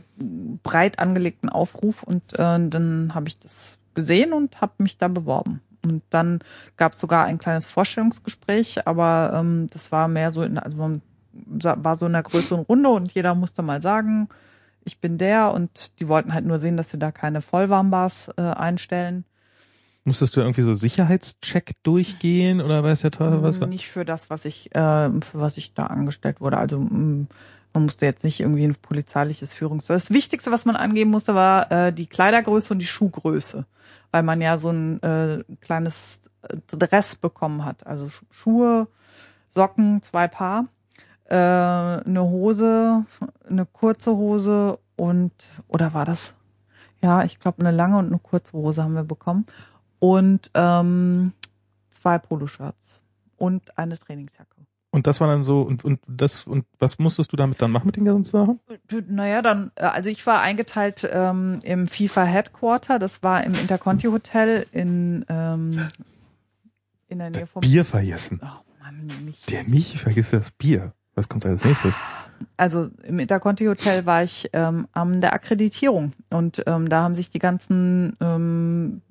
breit 0.63 0.99
angelegten 0.99 1.49
Aufruf 1.49 2.03
und 2.03 2.33
äh, 2.33 2.59
dann 2.69 3.15
habe 3.15 3.27
ich 3.27 3.39
das 3.39 3.79
gesehen 3.95 4.31
und 4.31 4.61
habe 4.61 4.73
mich 4.77 4.99
da 4.99 5.07
beworben. 5.07 5.61
Und 5.83 6.03
dann 6.11 6.39
gab 6.75 6.93
es 6.93 6.99
sogar 6.99 7.25
ein 7.25 7.39
kleines 7.39 7.65
Vorstellungsgespräch, 7.65 8.87
aber 8.87 9.31
ähm, 9.33 9.67
das 9.71 9.91
war 9.91 10.07
mehr 10.07 10.29
so 10.29 10.43
in, 10.43 10.59
also 10.59 10.77
man 10.77 11.01
war 11.31 11.97
so 11.97 12.05
in 12.05 12.13
einer 12.13 12.23
größeren 12.23 12.63
Runde 12.63 12.89
und 12.89 13.11
jeder 13.11 13.35
musste 13.35 13.63
mal 13.63 13.81
sagen, 13.81 14.27
ich 14.83 14.99
bin 14.99 15.17
der 15.17 15.51
und 15.51 15.99
die 15.99 16.07
wollten 16.07 16.33
halt 16.33 16.45
nur 16.45 16.59
sehen, 16.59 16.77
dass 16.77 16.91
sie 16.91 16.99
da 16.99 17.11
keine 17.11 17.41
Vollwarmbars 17.41 18.31
äh, 18.37 18.41
einstellen. 18.41 19.25
Musstest 20.07 20.37
du 20.37 20.39
irgendwie 20.41 20.61
so 20.61 20.73
Sicherheitscheck 20.73 21.73
durchgehen 21.83 22.61
oder 22.61 22.81
weiß 22.81 23.01
der 23.01 23.11
Teufel 23.11 23.43
was? 23.43 23.59
war? 23.59 23.67
Nicht 23.67 23.89
für 23.89 24.05
das, 24.05 24.29
was 24.29 24.45
ich, 24.45 24.73
äh, 24.73 25.09
für 25.19 25.33
was 25.41 25.57
ich 25.57 25.73
da 25.73 25.87
angestellt 25.87 26.39
wurde. 26.39 26.57
Also 26.57 26.79
mh, 26.79 27.25
man 27.73 27.83
musste 27.83 28.05
jetzt 28.05 28.23
nicht 28.23 28.39
irgendwie 28.39 28.63
ein 28.63 28.75
polizeiliches 28.75 29.53
Führungs. 29.53 29.85
Das 29.87 30.09
Wichtigste, 30.11 30.49
was 30.49 30.63
man 30.63 30.77
angeben 30.77 31.11
musste, 31.11 31.35
war 31.35 31.69
äh, 31.73 31.91
die 31.91 32.07
Kleidergröße 32.07 32.73
und 32.73 32.79
die 32.79 32.85
Schuhgröße, 32.87 33.65
weil 34.11 34.23
man 34.23 34.39
ja 34.39 34.57
so 34.57 34.69
ein 34.69 35.03
äh, 35.03 35.43
kleines 35.59 36.31
Dress 36.67 37.17
bekommen 37.17 37.65
hat. 37.65 37.85
Also 37.85 38.07
Schu- 38.07 38.25
Schuhe, 38.31 38.87
Socken, 39.49 40.01
zwei 40.03 40.29
Paar, 40.29 40.63
äh, 41.25 41.35
eine 41.35 42.23
Hose, 42.23 43.05
eine 43.49 43.65
kurze 43.65 44.11
Hose 44.11 44.79
und 44.95 45.33
oder 45.67 45.93
war 45.93 46.05
das? 46.05 46.35
Ja, 47.03 47.25
ich 47.25 47.39
glaube 47.41 47.59
eine 47.59 47.75
lange 47.75 47.97
und 47.97 48.07
eine 48.07 48.19
kurze 48.19 48.53
Hose 48.53 48.81
haben 48.83 48.93
wir 48.95 49.03
bekommen 49.03 49.45
und 49.99 50.51
ähm, 50.53 51.33
zwei 51.89 52.17
Poloshirts 52.17 53.01
und 53.37 53.77
eine 53.77 53.97
Trainingsjacke. 53.97 54.57
Und 54.89 55.05
das 55.05 55.19
war 55.19 55.27
dann 55.27 55.43
so, 55.43 55.61
und, 55.61 55.83
und 55.85 55.99
das, 56.07 56.47
und 56.47 56.65
was 56.79 56.97
musstest 56.97 57.31
du 57.31 57.35
damit 57.35 57.61
dann 57.61 57.71
machen 57.71 57.87
mit 57.87 57.97
den 57.97 58.05
ganzen 58.05 58.31
Sachen? 58.31 58.59
Naja, 59.07 59.41
dann, 59.41 59.71
äh, 59.75 59.83
also 59.83 60.09
ich 60.09 60.25
war 60.25 60.39
eingeteilt 60.41 61.07
ähm, 61.11 61.59
im 61.63 61.87
FIFA 61.87 62.23
Headquarter, 62.23 62.97
das 62.97 63.21
war 63.21 63.43
im 63.43 63.53
Interconti 63.53 64.07
Hotel 64.07 64.65
in, 64.71 65.25
ähm, 65.29 65.87
in 67.09 67.19
der 67.19 67.29
Nähe 67.29 67.45
vom 67.45 67.61
Bier 67.61 67.85
vergessen. 67.85 68.41
Oh 68.41 68.81
Mann, 68.81 69.07
nicht. 69.25 69.51
Der 69.51 69.65
Michi 69.65 69.97
vergisst 69.97 70.33
das 70.33 70.51
Bier. 70.51 70.93
Was 71.15 71.27
kommt 71.27 71.45
als 71.45 71.65
nächstes? 71.65 71.99
Also 72.57 72.89
im 73.03 73.17
Interconti 73.19 73.65
Hotel 73.65 74.05
war 74.05 74.23
ich 74.23 74.49
ähm, 74.53 74.87
an 74.93 75.19
der 75.19 75.33
Akkreditierung 75.33 76.13
und 76.29 76.63
ähm, 76.67 76.87
da 76.89 77.01
haben 77.01 77.15
sich 77.15 77.31
die 77.31 77.39
ganzen 77.39 78.15
ähm, 78.21 79.01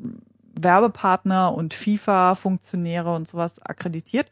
Werbepartner 0.60 1.54
und 1.54 1.74
FIFA-Funktionäre 1.74 3.14
und 3.14 3.28
sowas 3.28 3.60
akkreditiert. 3.60 4.28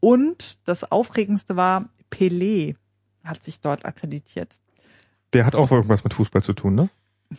Und 0.00 0.66
das 0.66 0.90
Aufregendste 0.90 1.56
war, 1.56 1.88
Pelé 2.10 2.76
hat 3.24 3.42
sich 3.42 3.60
dort 3.60 3.84
akkreditiert. 3.84 4.58
Der 5.32 5.46
hat 5.46 5.54
auch 5.54 5.70
irgendwas 5.70 6.04
mit 6.04 6.14
Fußball 6.14 6.42
zu 6.42 6.52
tun, 6.52 6.74
ne? 6.74 6.90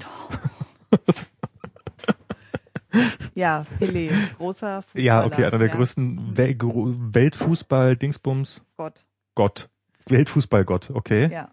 Ja, 3.35 3.65
Pelé, 3.79 4.11
großer 4.37 4.83
Fußballer. 4.83 5.03
Ja, 5.03 5.25
okay, 5.25 5.45
einer 5.45 5.57
der 5.57 5.69
ja. 5.69 5.75
größten 5.75 6.37
Wel 6.37 6.55
Weltfußball-Dingsbums. 6.59 8.63
Gott, 8.77 9.03
Gott. 9.35 9.69
Weltfußballgott, 10.07 10.91
okay. 10.91 11.31
ja. 11.31 11.49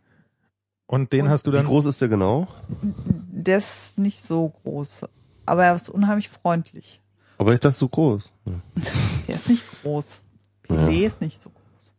Und 0.86 1.12
den 1.12 1.26
Und 1.26 1.30
hast 1.30 1.46
du 1.46 1.52
Wie 1.52 1.56
dann. 1.56 1.66
groß 1.66 1.86
ist 1.86 2.00
der 2.00 2.08
genau? 2.08 2.48
Der 2.82 3.58
ist 3.58 3.96
nicht 3.96 4.20
so 4.20 4.48
groß, 4.48 5.06
aber 5.50 5.64
er 5.64 5.74
ist 5.74 5.88
unheimlich 5.88 6.28
freundlich. 6.28 7.00
Aber 7.36 7.52
ich 7.52 7.58
dachte 7.58 7.76
so 7.76 7.88
groß. 7.88 8.30
Der 9.26 9.34
ist 9.34 9.48
nicht 9.48 9.64
groß. 9.82 10.22
Pelé 10.68 11.06
ist 11.06 11.20
nicht 11.20 11.42
so 11.42 11.50
groß. 11.50 11.94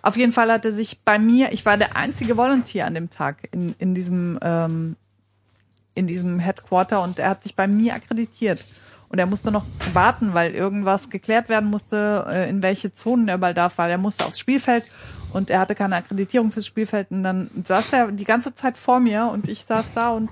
Auf 0.00 0.16
jeden 0.16 0.32
Fall 0.32 0.50
hat 0.50 0.64
er 0.64 0.72
sich 0.72 1.02
bei 1.02 1.18
mir, 1.18 1.52
ich 1.52 1.66
war 1.66 1.76
der 1.76 1.96
einzige 1.96 2.38
Volunteer 2.38 2.86
an 2.86 2.94
dem 2.94 3.10
Tag 3.10 3.48
in, 3.52 3.74
in 3.78 3.94
diesem 3.94 4.38
ähm, 4.40 4.96
in 5.94 6.06
diesem 6.06 6.38
Headquarter 6.38 7.02
und 7.02 7.18
er 7.18 7.30
hat 7.30 7.42
sich 7.42 7.54
bei 7.54 7.68
mir 7.68 7.94
akkreditiert. 7.94 8.64
Und 9.10 9.18
er 9.18 9.26
musste 9.26 9.50
noch 9.50 9.66
warten, 9.92 10.32
weil 10.32 10.54
irgendwas 10.54 11.10
geklärt 11.10 11.48
werden 11.50 11.68
musste, 11.68 12.26
äh, 12.30 12.48
in 12.48 12.62
welche 12.62 12.94
Zonen 12.94 13.28
er 13.28 13.38
bald 13.38 13.58
darf, 13.58 13.76
weil 13.76 13.90
er 13.90 13.98
musste 13.98 14.24
aufs 14.24 14.38
Spielfeld 14.38 14.84
und 15.32 15.50
er 15.50 15.58
hatte 15.58 15.74
keine 15.74 15.96
Akkreditierung 15.96 16.50
fürs 16.50 16.66
Spielfeld. 16.66 17.10
Und 17.10 17.24
dann 17.24 17.50
saß 17.62 17.92
er 17.92 18.12
die 18.12 18.24
ganze 18.24 18.54
Zeit 18.54 18.78
vor 18.78 19.00
mir 19.00 19.28
und 19.30 19.48
ich 19.48 19.64
saß 19.64 19.90
da 19.94 20.10
und 20.12 20.30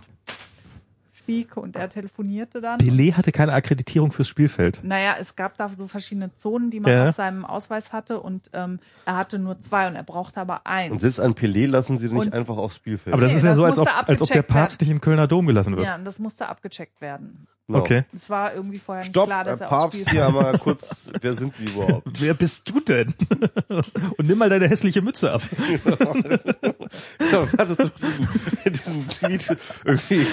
schwieg 1.28 1.56
und 1.56 1.76
er 1.76 1.88
telefonierte 1.88 2.60
dann. 2.60 2.78
Pelé 2.80 3.14
hatte 3.14 3.32
keine 3.32 3.52
Akkreditierung 3.52 4.12
fürs 4.12 4.28
Spielfeld. 4.28 4.80
Naja, 4.82 5.14
es 5.20 5.36
gab 5.36 5.56
da 5.59 5.68
so 5.76 5.86
verschiedene 5.86 6.34
Zonen, 6.34 6.70
die 6.70 6.80
man 6.80 6.90
Ja. 6.92 7.09
auf 7.09 7.14
seinem 7.14 7.44
Ausweis 7.44 7.92
hatte 7.92 8.20
und 8.20 8.50
ähm, 8.55 8.80
er 9.05 9.16
hatte 9.16 9.38
nur 9.38 9.60
zwei 9.60 9.86
und 9.88 9.96
er 9.96 10.02
brauchte 10.05 10.40
aber 10.40 10.66
eins. 10.66 10.92
Und 10.92 11.00
selbst 11.00 11.20
an 11.20 11.34
Pelé 11.34 11.66
lassen 11.68 11.98
sie 11.98 12.09
nicht 12.09 12.18
Und- 12.26 12.34
einfach 12.34 12.56
aufs 12.56 12.76
Spielfeld. 12.76 13.12
Aber 13.12 13.22
das 13.22 13.32
Nee, 13.32 13.38
ist 13.38 13.44
ja 13.44 13.50
das 13.50 13.59
so, 13.59 13.64
als 13.64 13.78
ob, 13.78 13.88
als 14.09 14.22
ob 14.22 14.28
der 14.28 14.42
Papst 14.42 14.80
nicht 14.80 14.90
im 14.90 15.00
Kölner 15.00 15.26
Dom 15.26 15.46
gelassen 15.46 15.76
wird. 15.76 15.86
ja, 15.86 15.94
und 15.96 16.05
das 16.05 16.18
musste 16.18 16.48
abgecheckt 16.48 17.00
werden. 17.00 17.46
Genau. 17.69 17.81
Okay. 17.81 18.05
Es 18.15 18.31
war 18.31 18.55
irgendwie 18.55 18.78
vorher 18.78 19.05
nicht 19.05 19.11
Stopp, 19.11 19.27
klar, 19.27 19.45
dass 19.45 19.61
er 19.61 19.70
aufs 19.70 19.95
Papst, 19.95 20.11
hier 20.11 20.31
mal 20.31 20.57
kurz, 20.57 21.11
wer 21.20 21.35
sind 21.35 21.55
Sie 21.55 21.66
überhaupt? 21.66 22.09
Wer 22.19 22.32
bist 22.32 22.66
du 22.70 22.81
denn? 22.81 23.12
Und 24.16 24.27
nimm 24.27 24.39
mal 24.39 24.49
deine 24.49 24.69
hässliche 24.69 25.03
Mütze 25.03 25.31
ab. 25.31 25.43
Ja, 27.31 27.47
hattest 27.59 27.81
du 27.81 27.90
diesen, 27.90 28.28
diesen 28.65 29.09
Tweet 29.11 29.57
irgendwie, 29.85 30.27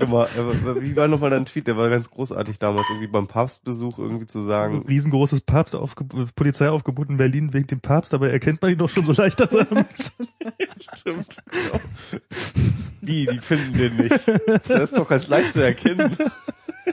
immer, 0.00 0.24
äh, 0.24 0.82
wie 0.82 0.96
war 0.96 1.06
nochmal 1.06 1.30
dein 1.30 1.46
Tweet? 1.46 1.68
Der 1.68 1.76
war 1.76 1.88
ganz 1.88 2.10
großartig 2.10 2.58
damals, 2.58 2.84
irgendwie 2.90 3.06
beim 3.06 3.28
Papstbesuch 3.28 4.00
irgendwie 4.00 4.26
zu 4.26 4.42
sagen, 4.42 4.84
Riesengroßes 4.88 5.42
Papst 5.42 5.76
aufge 5.76 6.04
Polizeiaufgebot 6.34 7.10
in 7.10 7.16
Berlin 7.16 7.52
wegen 7.52 7.68
dem 7.68 7.80
Papst, 7.80 8.12
aber 8.12 8.30
erkennt 8.30 8.60
man 8.60 8.72
ihn 8.72 8.78
doch 8.78 8.88
schon 8.88 9.04
so 9.04 9.12
leicht 9.12 9.40
an 9.40 9.50
seiner 9.50 9.72
Mütze. 9.72 10.12
stimmt, 10.96 11.36
genau. 11.48 11.80
Wie, 13.00 13.26
die 13.26 13.38
finden 13.38 13.72
den 13.78 13.96
nicht. 13.98 14.20
Das 14.68 14.90
ist 14.90 14.98
doch 14.98 15.08
ganz 15.08 15.28
leicht 15.28 15.52
zu 15.52 15.64
erkennen. 15.64 16.16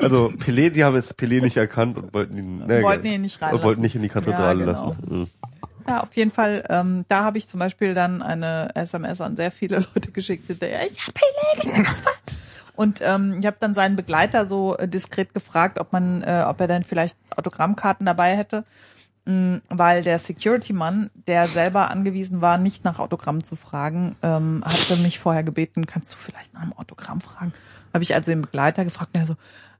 Also 0.00 0.32
Pelé, 0.38 0.70
die 0.70 0.84
haben 0.84 0.94
jetzt 0.96 1.18
Pelé 1.18 1.40
nicht 1.42 1.56
erkannt 1.56 1.96
und 1.98 2.14
wollten 2.14 2.36
ihn, 2.36 2.66
ne, 2.66 2.82
Wollten 2.82 3.06
ihn 3.06 3.22
nicht 3.22 3.40
reinlassen. 3.42 3.64
wollten 3.64 3.80
nicht 3.82 3.94
in 3.96 4.02
die 4.02 4.08
Kathedrale 4.08 4.64
Ja, 4.64 4.72
genau. 4.72 4.88
lassen. 4.88 4.96
Mhm. 5.08 5.28
Ja, 5.88 6.00
auf 6.02 6.14
jeden 6.14 6.30
Fall. 6.30 6.64
Ähm, 6.68 7.04
da 7.08 7.24
habe 7.24 7.38
ich 7.38 7.48
zum 7.48 7.58
Beispiel 7.60 7.94
dann 7.94 8.22
eine 8.22 8.70
SMS 8.74 9.20
an 9.20 9.36
sehr 9.36 9.50
viele 9.50 9.78
Leute 9.94 10.10
geschickt, 10.12 10.48
die 10.48 10.54
der 10.54 10.86
ich 10.90 10.98
hab 11.06 11.14
Pelé 11.14 11.74
getroffen. 11.76 12.06
Und 12.76 13.00
ähm, 13.02 13.36
ich 13.40 13.46
habe 13.46 13.56
dann 13.60 13.74
seinen 13.74 13.96
Begleiter 13.96 14.46
so 14.46 14.76
äh, 14.76 14.88
diskret 14.88 15.34
gefragt, 15.34 15.78
ob 15.78 15.92
man, 15.92 16.22
äh, 16.22 16.44
ob 16.46 16.60
er 16.60 16.68
denn 16.68 16.82
vielleicht 16.82 17.16
Autogrammkarten 17.36 18.06
dabei 18.06 18.36
hätte, 18.36 18.64
weil 19.24 20.02
der 20.02 20.18
Security-Mann, 20.18 21.10
der 21.26 21.46
selber 21.46 21.90
angewiesen 21.90 22.40
war, 22.40 22.58
nicht 22.58 22.84
nach 22.84 22.98
Autogramm 22.98 23.44
zu 23.44 23.54
fragen, 23.54 24.16
ähm, 24.22 24.64
hatte 24.64 24.96
mich 24.96 25.18
vorher 25.18 25.42
gebeten, 25.42 25.86
kannst 25.86 26.14
du 26.14 26.18
vielleicht 26.18 26.54
nach 26.54 26.62
einem 26.62 26.72
Autogramm 26.72 27.20
fragen? 27.20 27.52
Habe 27.92 28.02
ich 28.02 28.14
also 28.14 28.30
den 28.32 28.42
Begleiter 28.42 28.84
gefragt, 28.84 29.10
und 29.14 29.20
er 29.20 29.26
so, 29.26 29.36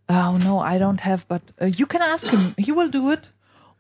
oh 0.09 0.39
no, 0.39 0.63
I 0.65 0.77
don't 0.77 1.05
have, 1.05 1.25
but 1.29 1.43
uh, 1.61 1.65
you 1.65 1.87
can 1.87 2.03
ask 2.03 2.29
him, 2.29 2.55
he 2.59 2.73
will 2.73 2.91
do 2.91 3.11
it. 3.11 3.33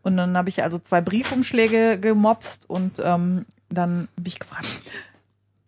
Und 0.02 0.16
dann 0.16 0.36
habe 0.36 0.48
ich 0.48 0.62
also 0.62 0.78
zwei 0.78 1.00
Briefumschläge 1.02 2.00
gemopst 2.00 2.68
und 2.68 2.98
ähm, 3.04 3.44
dann 3.68 4.08
habe 4.16 4.28
ich 4.28 4.38
gefragt, 4.40 4.66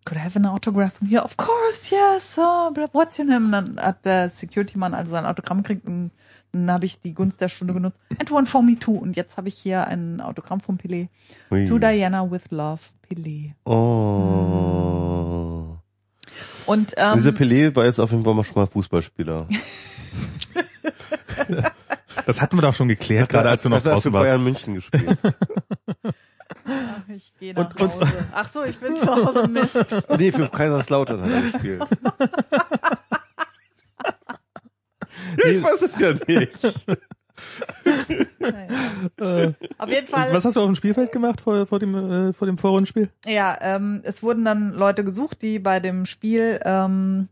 could 0.04 0.18
I 0.18 0.24
have 0.24 0.38
an 0.38 0.46
autograph 0.46 0.94
from 0.94 1.08
here? 1.08 1.22
Of 1.22 1.36
course, 1.36 1.94
yes. 1.94 2.36
Oh, 2.38 2.72
what's 2.92 3.18
your 3.18 3.26
name? 3.26 3.46
Und 3.46 3.52
dann 3.52 3.78
hat 3.78 4.04
der 4.04 4.28
Security-Mann 4.30 4.94
also 4.94 5.10
sein 5.10 5.26
Autogramm 5.26 5.58
gekriegt 5.58 5.86
und 5.86 6.10
dann 6.52 6.70
habe 6.70 6.86
ich 6.86 7.00
die 7.00 7.14
Gunst 7.14 7.40
der 7.40 7.48
Stunde 7.48 7.74
genutzt. 7.74 7.98
And 8.18 8.30
one 8.30 8.46
for 8.46 8.62
me 8.62 8.78
too. 8.78 8.96
Und 8.96 9.16
jetzt 9.16 9.36
habe 9.36 9.48
ich 9.48 9.54
hier 9.54 9.86
ein 9.86 10.20
Autogramm 10.20 10.60
von 10.60 10.78
Pelé. 10.78 11.08
Ui. 11.50 11.66
To 11.68 11.78
Diana 11.78 12.30
with 12.30 12.42
Love, 12.50 12.80
Pelé. 13.08 13.50
Oh. 13.64 15.76
Und 16.66 16.94
ähm, 16.96 17.14
Dieser 17.16 17.30
Pelé 17.30 17.74
war 17.74 17.84
jetzt 17.86 17.98
auf 18.00 18.10
jeden 18.12 18.24
Fall 18.24 18.34
mal 18.34 18.44
schon 18.44 18.56
mal 18.56 18.66
Fußballspieler. 18.66 19.46
Das 22.26 22.40
hatten 22.40 22.56
wir 22.56 22.62
doch 22.62 22.74
schon 22.74 22.88
geklärt, 22.88 23.30
gerade 23.30 23.48
als 23.48 23.62
du 23.62 23.68
noch 23.68 23.82
draußen 23.82 24.12
warst. 24.12 24.28
Bayern 24.28 24.44
München 24.44 24.74
gespielt. 24.74 25.18
ach, 26.04 27.08
ich 27.08 27.32
gehe 27.40 27.54
nach 27.54 27.70
Und- 27.70 27.80
und- 27.80 27.94
Hause. 27.94 28.26
Ach 28.32 28.48
so, 28.52 28.64
ich 28.64 28.78
bin 28.78 28.96
zu 28.96 29.06
Hause, 29.06 29.48
Mist. 29.48 29.76
nee, 30.18 30.30
für 30.30 30.48
Kaiserslautern 30.48 31.22
hat 31.22 31.30
er 31.30 31.40
gespielt. 31.50 31.82
ich 35.36 35.62
weiß 35.62 35.82
es 35.82 35.98
ja 35.98 36.12
nicht. 36.12 36.98
Naja. 38.38 38.68
Äh, 39.20 39.52
Auf 39.78 39.88
jeden 39.88 40.06
Fall. 40.06 40.32
was 40.32 40.44
hast 40.44 40.56
du 40.56 40.60
auf 40.60 40.66
dem 40.66 40.74
Spielfeld 40.74 41.12
gemacht 41.12 41.40
vor, 41.40 41.66
vor 41.66 41.78
dem, 41.78 41.94
äh, 42.28 42.32
vor 42.32 42.46
dem 42.46 42.58
Vorrundenspiel? 42.58 43.10
Ja, 43.26 43.56
ähm, 43.60 44.00
es 44.04 44.22
wurden 44.22 44.44
dann 44.44 44.72
Leute 44.72 45.04
gesucht, 45.04 45.42
die 45.42 45.58
bei 45.58 45.80
dem 45.80 46.06
Spiel 46.06 46.60
ähm, 46.64 47.28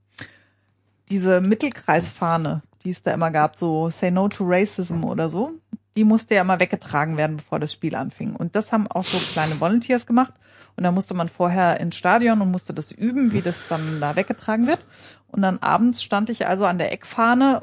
diese 1.11 1.41
Mittelkreisfahne, 1.41 2.63
die 2.85 2.91
es 2.91 3.03
da 3.03 3.13
immer 3.13 3.31
gab, 3.31 3.57
so 3.57 3.91
Say 3.91 4.11
No 4.11 4.29
to 4.29 4.45
Racism 4.47 5.05
oder 5.05 5.29
so, 5.29 5.53
die 5.97 6.05
musste 6.05 6.35
ja 6.35 6.43
immer 6.43 6.61
weggetragen 6.61 7.17
werden, 7.17 7.37
bevor 7.37 7.59
das 7.59 7.73
Spiel 7.73 7.95
anfing. 7.95 8.35
Und 8.37 8.55
das 8.57 8.73
haben 8.73 8.87
auch 8.87 9.05
so 9.05 9.19
kleine 9.33 9.61
Volunteers 9.61 10.07
gemacht. 10.07 10.35
Und 10.77 10.85
da 10.85 10.93
musste 10.93 11.15
man 11.15 11.29
vorher 11.29 11.81
ins 11.81 11.97
Stadion 11.97 12.41
und 12.41 12.51
musste 12.51 12.73
das 12.73 12.93
üben, 12.93 13.33
wie 13.33 13.43
das 13.43 13.61
dann 13.69 14.01
da 14.01 14.17
weggetragen 14.17 14.67
wird. 14.67 14.81
Und 15.29 15.43
dann 15.43 15.59
abends 15.59 16.03
stand 16.03 16.31
ich 16.31 16.47
also 16.47 16.65
an 16.65 16.79
der 16.79 16.93
Eckfahne 16.93 17.63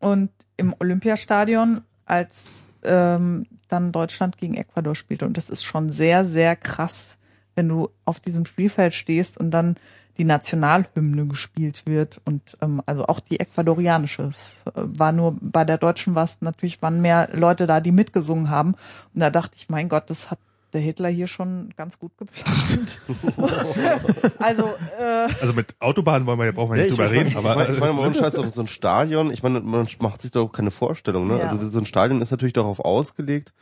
und 0.00 0.30
im 0.56 0.74
Olympiastadion, 0.78 1.82
als 2.04 2.44
ähm, 2.84 3.46
dann 3.68 3.92
Deutschland 3.92 4.38
gegen 4.38 4.54
Ecuador 4.54 4.94
spielte. 4.94 5.26
Und 5.26 5.36
das 5.36 5.50
ist 5.50 5.64
schon 5.64 5.90
sehr, 5.90 6.24
sehr 6.24 6.56
krass, 6.56 7.16
wenn 7.54 7.68
du 7.68 7.90
auf 8.04 8.20
diesem 8.20 8.46
Spielfeld 8.46 8.94
stehst 8.94 9.38
und 9.38 9.50
dann 9.50 9.76
die 10.18 10.24
Nationalhymne 10.24 11.26
gespielt 11.26 11.82
wird 11.84 12.20
und 12.24 12.56
ähm, 12.62 12.82
also 12.86 13.06
auch 13.06 13.20
die 13.20 13.38
ecuadorianische. 13.38 14.22
Es 14.22 14.62
äh, 14.66 14.70
war 14.74 15.12
nur 15.12 15.36
bei 15.40 15.64
der 15.64 15.78
deutschen 15.78 16.14
war 16.14 16.24
es 16.24 16.40
natürlich 16.40 16.80
waren 16.80 17.02
mehr 17.02 17.28
Leute 17.32 17.66
da, 17.66 17.80
die 17.80 17.92
mitgesungen 17.92 18.48
haben. 18.50 18.74
Und 19.14 19.20
da 19.20 19.30
dachte 19.30 19.56
ich, 19.56 19.68
mein 19.68 19.88
Gott, 19.88 20.08
das 20.08 20.30
hat 20.30 20.38
der 20.72 20.80
Hitler 20.80 21.08
hier 21.08 21.26
schon 21.26 21.72
ganz 21.76 21.98
gut 21.98 22.12
geplant. 22.18 23.00
also 24.38 24.74
äh, 24.98 25.28
Also 25.40 25.52
mit 25.52 25.76
Autobahnen 25.80 26.26
wollen 26.26 26.38
wir 26.38 26.46
ja, 26.46 26.52
brauchen 26.52 26.74
wir 26.74 26.82
nicht 26.82 26.90
ich 26.90 26.96
drüber 26.96 27.08
meine, 27.08 27.18
reden, 27.18 27.28
ich 27.30 27.36
aber 27.36 27.54
meine, 27.54 27.72
ich 27.72 27.80
meine, 27.80 27.92
man 27.92 28.14
scheiß 28.14 28.36
auf 28.36 28.52
so 28.52 28.60
ein 28.60 28.66
Stadion. 28.66 29.32
Ich 29.32 29.42
meine, 29.42 29.60
man 29.60 29.86
macht 30.00 30.22
sich 30.22 30.30
doch 30.32 30.48
keine 30.48 30.70
Vorstellung, 30.70 31.26
ne? 31.28 31.38
Ja. 31.38 31.48
Also 31.48 31.68
so 31.68 31.78
ein 31.78 31.86
Stadion 31.86 32.20
ist 32.20 32.30
natürlich 32.30 32.52
darauf 32.52 32.80
ausgelegt. 32.80 33.52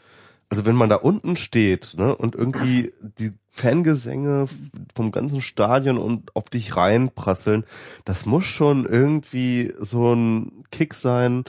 Also 0.51 0.65
wenn 0.67 0.77
man 0.77 0.89
da 0.89 0.97
unten 0.97 1.37
steht, 1.37 1.95
ne, 1.97 2.15
und 2.15 2.35
irgendwie 2.35 2.93
die 3.01 3.33
Fangesänge 3.51 4.47
vom 4.95 5.11
ganzen 5.11 5.41
Stadion 5.41 5.99
und 5.99 6.35
auf 6.37 6.51
dich 6.51 6.77
reinprasseln, 6.77 7.65
das 8.05 8.27
muss 8.27 8.45
schon 8.45 8.85
irgendwie 8.85 9.73
so 9.81 10.13
ein 10.15 10.65
Kick 10.71 10.95
sein. 10.95 11.45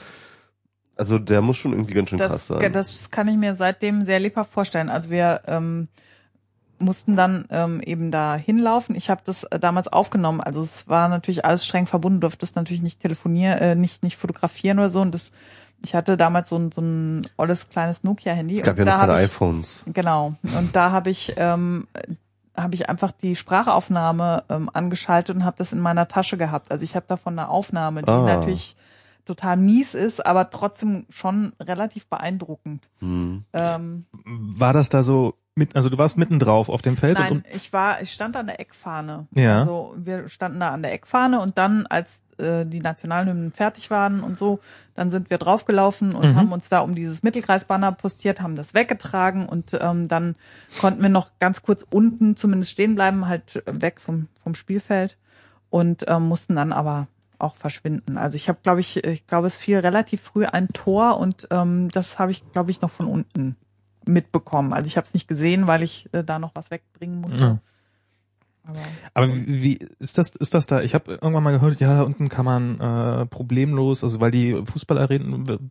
Also 0.96 1.18
der 1.18 1.42
muss 1.42 1.58
schon 1.58 1.72
irgendwie 1.72 1.92
ganz 1.92 2.08
schön 2.10 2.18
krass 2.18 2.30
das, 2.30 2.46
sein. 2.46 2.72
das 2.72 3.10
kann 3.10 3.28
ich 3.28 3.36
mir 3.36 3.54
seitdem 3.54 4.02
sehr 4.02 4.18
lebhaft 4.18 4.50
vorstellen. 4.50 4.88
Also 4.88 5.10
wir 5.10 5.42
ähm, 5.46 5.88
mussten 6.78 7.16
dann 7.16 7.46
ähm, 7.50 7.80
eben 7.80 8.10
da 8.10 8.34
hinlaufen. 8.36 8.94
Ich 8.96 9.10
habe 9.10 9.20
das 9.24 9.44
äh, 9.44 9.58
damals 9.58 9.88
aufgenommen. 9.88 10.40
Also 10.40 10.62
es 10.62 10.88
war 10.88 11.08
natürlich 11.08 11.44
alles 11.44 11.66
streng 11.66 11.86
verbunden, 11.86 12.20
durfte 12.20 12.40
das 12.40 12.54
natürlich 12.54 12.82
nicht 12.82 13.00
telefonieren, 13.00 13.58
äh, 13.58 13.74
nicht 13.74 14.02
nicht 14.02 14.16
fotografieren 14.16 14.78
oder 14.78 14.90
so. 14.90 15.00
Und 15.00 15.14
das, 15.14 15.32
ich 15.84 15.94
hatte 15.94 16.16
damals 16.16 16.48
so 16.48 16.56
ein 16.56 16.72
so 16.72 16.80
ein 16.80 17.26
olles 17.36 17.68
kleines 17.68 18.02
Nokia-Handy. 18.04 18.56
es 18.58 18.62
gab 18.62 18.78
und 18.78 18.86
ja 18.86 18.92
noch 18.92 19.00
keine 19.00 19.12
ich, 19.14 19.18
iPhones. 19.30 19.82
Genau. 19.86 20.34
Und 20.56 20.74
da 20.76 20.90
habe 20.92 21.10
ich 21.10 21.34
ähm, 21.36 21.86
habe 22.56 22.74
ich 22.74 22.88
einfach 22.88 23.12
die 23.12 23.36
Sprachaufnahme 23.36 24.44
ähm, 24.48 24.70
angeschaltet 24.72 25.36
und 25.36 25.44
habe 25.44 25.56
das 25.58 25.72
in 25.74 25.80
meiner 25.80 26.08
Tasche 26.08 26.38
gehabt. 26.38 26.70
Also 26.70 26.84
ich 26.84 26.96
habe 26.96 27.04
davon 27.06 27.38
eine 27.38 27.48
Aufnahme, 27.50 28.02
die 28.02 28.10
Ah. 28.10 28.24
natürlich 28.24 28.76
total 29.26 29.56
mies 29.56 29.94
ist, 29.94 30.24
aber 30.24 30.50
trotzdem 30.50 31.04
schon 31.10 31.52
relativ 31.60 32.06
beeindruckend. 32.06 32.88
Hm. 33.00 33.44
Ähm, 33.52 34.06
war 34.24 34.72
das 34.72 34.88
da 34.88 35.02
so 35.02 35.34
mit, 35.54 35.74
also 35.74 35.88
du 35.88 35.98
warst 35.98 36.18
mitten 36.18 36.38
drauf 36.38 36.68
auf 36.68 36.82
dem 36.82 36.96
Feld 36.96 37.18
nein, 37.18 37.32
und, 37.32 37.46
ich 37.54 37.72
war, 37.72 38.00
ich 38.02 38.12
stand 38.12 38.36
an 38.36 38.46
der 38.46 38.60
Eckfahne. 38.60 39.26
Ja. 39.32 39.60
Also 39.60 39.94
wir 39.96 40.28
standen 40.28 40.60
da 40.60 40.70
an 40.70 40.82
der 40.82 40.92
Eckfahne 40.92 41.40
und 41.40 41.56
dann, 41.56 41.86
als 41.86 42.20
äh, 42.38 42.66
die 42.66 42.80
Nationalhymnen 42.80 43.52
fertig 43.52 43.90
waren 43.90 44.20
und 44.20 44.36
so, 44.36 44.60
dann 44.94 45.10
sind 45.10 45.30
wir 45.30 45.38
draufgelaufen 45.38 46.14
und 46.14 46.32
Mhm. 46.32 46.36
haben 46.36 46.52
uns 46.52 46.68
da 46.68 46.80
um 46.80 46.94
dieses 46.94 47.22
Mittelkreisbanner 47.22 47.92
postiert, 47.92 48.42
haben 48.42 48.54
das 48.54 48.74
weggetragen 48.74 49.46
und 49.46 49.76
ähm, 49.80 50.08
dann 50.08 50.36
konnten 50.78 51.00
wir 51.00 51.08
noch 51.08 51.30
ganz 51.38 51.62
kurz 51.62 51.86
unten 51.88 52.36
zumindest 52.36 52.72
stehen 52.72 52.94
bleiben, 52.94 53.26
halt 53.26 53.62
weg 53.66 54.00
vom, 54.00 54.28
vom 54.34 54.54
Spielfeld 54.54 55.16
und 55.70 56.04
ähm, 56.06 56.28
mussten 56.28 56.54
dann 56.56 56.72
aber 56.72 57.08
auch 57.38 57.54
verschwinden. 57.54 58.18
Also 58.18 58.36
ich 58.36 58.48
habe, 58.48 58.58
glaube 58.62 58.80
ich, 58.80 59.04
ich 59.04 59.26
glaube, 59.26 59.46
es 59.46 59.56
fiel 59.56 59.78
relativ 59.78 60.22
früh 60.22 60.44
ein 60.44 60.68
Tor 60.68 61.18
und 61.18 61.48
ähm, 61.50 61.88
das 61.90 62.18
habe 62.18 62.32
ich, 62.32 62.50
glaube 62.52 62.70
ich, 62.70 62.80
noch 62.80 62.90
von 62.90 63.06
unten 63.06 63.56
mitbekommen. 64.04 64.72
Also 64.72 64.88
ich 64.88 64.96
habe 64.96 65.06
es 65.06 65.14
nicht 65.14 65.28
gesehen, 65.28 65.66
weil 65.66 65.82
ich 65.82 66.08
äh, 66.12 66.24
da 66.24 66.38
noch 66.38 66.52
was 66.54 66.70
wegbringen 66.70 67.20
musste. 67.20 67.40
Ja. 67.40 67.58
Aber 68.66 68.80
Aber 69.14 69.28
wie 69.32 69.78
ist 69.98 70.18
das 70.18 70.30
ist 70.36 70.54
das 70.54 70.66
da? 70.66 70.82
Ich 70.82 70.94
habe 70.94 71.12
irgendwann 71.12 71.42
mal 71.42 71.52
gehört, 71.52 71.80
ja, 71.80 71.98
da 71.98 72.02
unten 72.02 72.28
kann 72.28 72.44
man 72.44 72.80
äh, 72.80 73.26
problemlos, 73.26 74.02
also 74.02 74.20
weil 74.20 74.30
die 74.30 74.60
Fußballarenen 74.64 75.70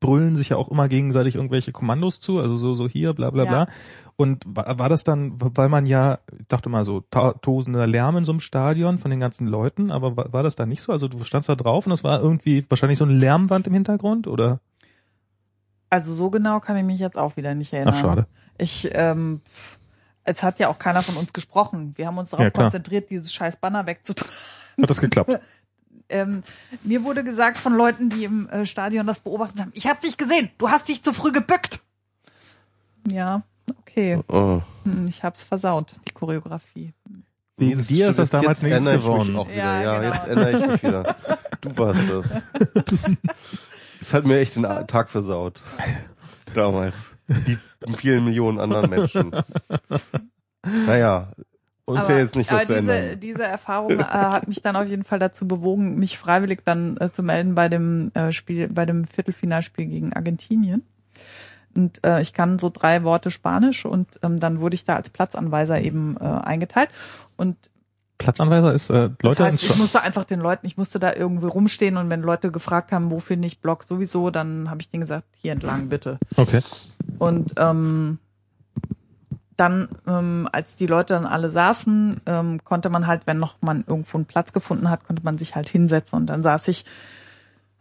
brüllen 0.00 0.34
sich 0.36 0.48
ja 0.48 0.56
auch 0.56 0.70
immer 0.70 0.88
gegenseitig 0.88 1.34
irgendwelche 1.34 1.72
Kommandos 1.72 2.20
zu, 2.20 2.38
also 2.38 2.56
so 2.56 2.74
so 2.74 2.88
hier 2.88 3.12
bla 3.12 3.30
bla 3.30 3.44
Ja. 3.44 3.50
bla. 3.50 3.74
Und 4.16 4.44
war, 4.46 4.78
war 4.78 4.88
das 4.88 5.04
dann, 5.04 5.34
weil 5.38 5.68
man 5.68 5.84
ja, 5.84 6.18
ich 6.38 6.46
dachte 6.48 6.68
mal 6.70 6.84
so 6.84 7.00
ta 7.10 7.32
tosender 7.34 7.86
Lärm 7.86 8.16
in 8.16 8.24
so 8.24 8.32
einem 8.32 8.40
Stadion 8.40 8.96
von 8.98 9.10
den 9.10 9.20
ganzen 9.20 9.46
Leuten, 9.46 9.90
aber 9.90 10.16
war, 10.16 10.32
war 10.32 10.42
das 10.42 10.56
da 10.56 10.64
nicht 10.66 10.80
so? 10.82 10.92
Also 10.92 11.08
du 11.08 11.22
standst 11.24 11.48
da 11.48 11.54
drauf 11.54 11.86
und 11.86 11.92
es 11.92 12.02
war 12.04 12.20
irgendwie 12.20 12.64
wahrscheinlich 12.70 12.98
so 12.98 13.04
eine 13.04 13.14
Lärmwand 13.14 13.66
im 13.66 13.74
Hintergrund 13.74 14.26
oder? 14.26 14.60
also 15.92 16.14
so 16.14 16.30
genau 16.30 16.60
kann 16.60 16.76
ich 16.76 16.84
mich 16.84 17.00
jetzt 17.00 17.18
auch 17.18 17.36
wieder 17.36 17.52
nicht 17.56 17.72
erinnern. 17.72 17.94
Ach 17.96 18.00
schade. 18.00 18.26
Ich, 18.58 18.88
ähm, 18.92 19.40
pff, 19.44 19.79
es 20.24 20.42
hat 20.42 20.58
ja 20.58 20.68
auch 20.68 20.78
keiner 20.78 21.02
von 21.02 21.16
uns 21.16 21.32
gesprochen. 21.32 21.92
Wir 21.96 22.06
haben 22.06 22.18
uns 22.18 22.30
darauf 22.30 22.44
Ja, 22.44 22.50
konzentriert, 22.50 23.10
dieses 23.10 23.32
scheiß 23.32 23.56
Banner 23.56 23.86
wegzutragen. 23.86 24.32
Hat 24.82 24.90
das 24.90 25.00
geklappt? 25.00 25.38
Ähm, 26.12 26.42
mir 26.82 27.04
wurde 27.04 27.22
gesagt 27.22 27.56
von 27.56 27.72
Leuten, 27.72 28.10
die 28.10 28.24
im 28.24 28.48
äh, 28.48 28.66
Stadion 28.66 29.06
das 29.06 29.20
beobachtet 29.20 29.60
haben, 29.60 29.70
ich 29.74 29.86
habe 29.86 30.00
dich 30.00 30.16
gesehen, 30.16 30.50
du 30.58 30.68
hast 30.68 30.88
dich 30.88 31.04
zu 31.04 31.12
früh 31.12 31.30
gebückt. 31.30 31.78
Ja, 33.08 33.42
okay. 33.78 34.18
Oh. 34.26 34.60
Hm, 34.82 35.06
Ich 35.06 35.22
hab's 35.22 35.44
versaut, 35.44 35.92
die 36.08 36.12
Choreografie. 36.12 36.92
Wegen 37.58 37.78
Das 37.78 37.86
dir 37.86 38.08
ist 38.08 38.18
das 38.18 38.30
damals 38.30 38.60
jetzt 38.60 38.62
nichts 38.64 38.74
erinnere 38.86 38.96
ich 38.96 39.02
geworden. 39.02 39.28
Mich 39.28 39.38
auch 39.38 39.48
wieder. 39.48 39.56
Ja, 39.56 39.82
Ja, 39.82 39.98
genau. 40.00 40.12
jetzt 40.14 40.26
erinnere 40.26 40.50
ich 40.58 40.66
mich 40.66 40.82
wieder. 40.82 41.16
Du 41.60 41.76
warst 41.76 42.10
das. 42.10 42.42
Das 44.00 44.14
hat 44.14 44.24
mir 44.26 44.40
echt 44.40 44.56
den 44.56 44.62
Tag 44.88 45.10
versaut. 45.10 45.60
Damals. 46.54 46.96
Wie 47.30 47.58
vielen 47.96 48.24
Millionen 48.24 48.58
anderen 48.58 48.90
Menschen. 48.90 49.30
Naja, 50.86 51.32
uns 51.90 52.08
ja 52.08 52.18
jetzt 52.18 52.36
nicht 52.36 52.50
mehr 52.50 52.60
aber 52.60 52.66
zu 52.66 52.80
diese, 52.80 52.92
ändern. 52.92 53.20
diese 53.20 53.42
Erfahrung 53.44 53.98
äh, 53.98 54.04
hat 54.04 54.48
mich 54.48 54.62
dann 54.62 54.76
auf 54.76 54.86
jeden 54.86 55.04
Fall 55.04 55.18
dazu 55.18 55.46
bewogen, 55.46 55.98
mich 55.98 56.18
freiwillig 56.18 56.60
dann 56.64 56.96
äh, 56.98 57.10
zu 57.10 57.22
melden 57.22 57.54
bei 57.54 57.68
dem 57.68 58.12
äh, 58.14 58.32
Spiel, 58.32 58.68
bei 58.68 58.86
dem 58.86 59.04
Viertelfinalspiel 59.04 59.86
gegen 59.86 60.12
Argentinien. 60.12 60.82
Und 61.74 62.04
äh, 62.04 62.20
ich 62.20 62.32
kann 62.32 62.58
so 62.58 62.68
drei 62.68 63.04
Worte 63.04 63.30
Spanisch 63.30 63.84
und 63.84 64.18
ähm, 64.22 64.40
dann 64.40 64.60
wurde 64.60 64.74
ich 64.74 64.84
da 64.84 64.96
als 64.96 65.10
Platzanweiser 65.10 65.80
eben 65.80 66.16
äh, 66.16 66.24
eingeteilt. 66.24 66.90
Und 67.36 67.56
Platzanweiser 68.20 68.72
ist 68.74 68.90
äh, 68.90 69.08
Leute 69.22 69.42
das 69.42 69.52
heißt, 69.54 69.62
ich 69.62 69.76
musste 69.78 70.02
einfach 70.02 70.24
den 70.24 70.40
Leuten, 70.40 70.66
ich 70.66 70.76
musste 70.76 71.00
da 71.00 71.14
irgendwie 71.14 71.46
rumstehen 71.46 71.96
und 71.96 72.10
wenn 72.10 72.20
Leute 72.20 72.50
gefragt 72.50 72.92
haben, 72.92 73.10
wo 73.10 73.18
finde 73.18 73.48
ich 73.48 73.60
Blog 73.60 73.82
sowieso, 73.82 74.30
dann 74.30 74.68
habe 74.68 74.82
ich 74.82 74.90
denen 74.90 75.00
gesagt, 75.00 75.24
hier 75.36 75.52
entlang 75.52 75.88
bitte. 75.88 76.18
Okay. 76.36 76.60
Und 77.18 77.54
ähm, 77.56 78.18
dann, 79.56 79.88
ähm, 80.06 80.48
als 80.52 80.76
die 80.76 80.86
Leute 80.86 81.14
dann 81.14 81.24
alle 81.24 81.50
saßen, 81.50 82.20
ähm, 82.26 82.62
konnte 82.62 82.90
man 82.90 83.06
halt, 83.06 83.26
wenn 83.26 83.38
noch 83.38 83.56
man 83.62 83.84
irgendwo 83.86 84.18
einen 84.18 84.26
Platz 84.26 84.52
gefunden 84.52 84.90
hat, 84.90 85.06
konnte 85.06 85.22
man 85.22 85.38
sich 85.38 85.56
halt 85.56 85.70
hinsetzen. 85.70 86.18
Und 86.18 86.26
dann 86.26 86.42
saß 86.42 86.68
ich, 86.68 86.84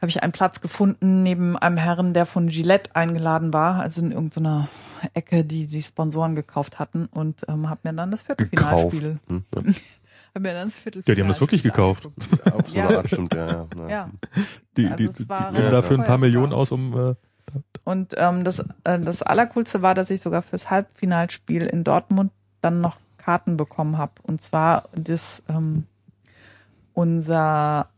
habe 0.02 0.10
ich 0.10 0.24
einen 0.24 0.32
Platz 0.32 0.62
gefunden 0.62 1.22
neben 1.24 1.58
einem 1.58 1.76
Herrn, 1.76 2.14
der 2.14 2.26
von 2.26 2.48
Gillette 2.48 2.96
eingeladen 2.96 3.52
war, 3.52 3.82
also 3.82 4.02
in 4.02 4.14
irgendeiner 4.14 4.70
Ecke, 5.14 5.44
die 5.44 5.68
die 5.68 5.84
Sponsoren 5.84 6.36
gekauft 6.36 6.80
hatten 6.80 7.08
und 7.08 7.46
ähm, 7.50 7.70
habe 7.70 7.82
mir 7.84 7.94
dann 7.94 8.12
das 8.12 8.26
Gekauft. 8.26 8.50
Viertelfinalspiel, 8.50 9.20
Hm? 9.28 9.44
hab 10.34 10.42
mir 10.42 10.54
dann 10.54 10.70
das 10.70 10.80
Viertelfinalspiel 10.80 11.12
Ja, 11.12 11.16
die 11.16 11.22
haben 11.22 11.28
das 11.30 11.42
wirklich 11.42 11.64
gekauft. 11.64 12.10
Ja, 12.46 12.54
auf 12.54 12.68
so 12.68 12.78
Ja. 12.78 12.88
eine 12.88 12.98
Art 12.98 13.08
stimmt, 13.08 13.34
ja, 13.34 13.68
ja. 13.78 13.88
ja. 13.90 14.10
Die, 14.78 14.86
Also 14.88 14.96
die, 14.96 15.10
die 15.24 15.30
war 15.30 15.52
geben 15.52 15.72
dafür 15.72 15.98
ein 15.98 16.06
paar 16.06 16.18
Millionen 16.18 16.54
aus, 16.54 16.72
um 16.72 16.94
äh, 17.12 17.16
Und 17.84 18.14
ähm, 18.18 18.44
das, 18.44 18.60
äh, 18.84 19.00
das 19.00 19.24
Allercoolste 19.24 19.82
war, 19.82 19.96
dass 19.96 20.10
ich 20.10 20.22
sogar 20.22 20.42
fürs 20.42 20.70
Halbfinalspiel 20.70 21.66
in 21.66 21.84
Dortmund 21.84 22.32
dann 22.62 22.82
noch 22.82 22.98
Karten 23.18 23.58
bekommen 23.58 23.98
habe. 23.98 24.14
Und 24.24 24.42
zwar 24.42 24.90
das 24.94 25.44
ähm, 25.50 25.86
unser 26.94 27.90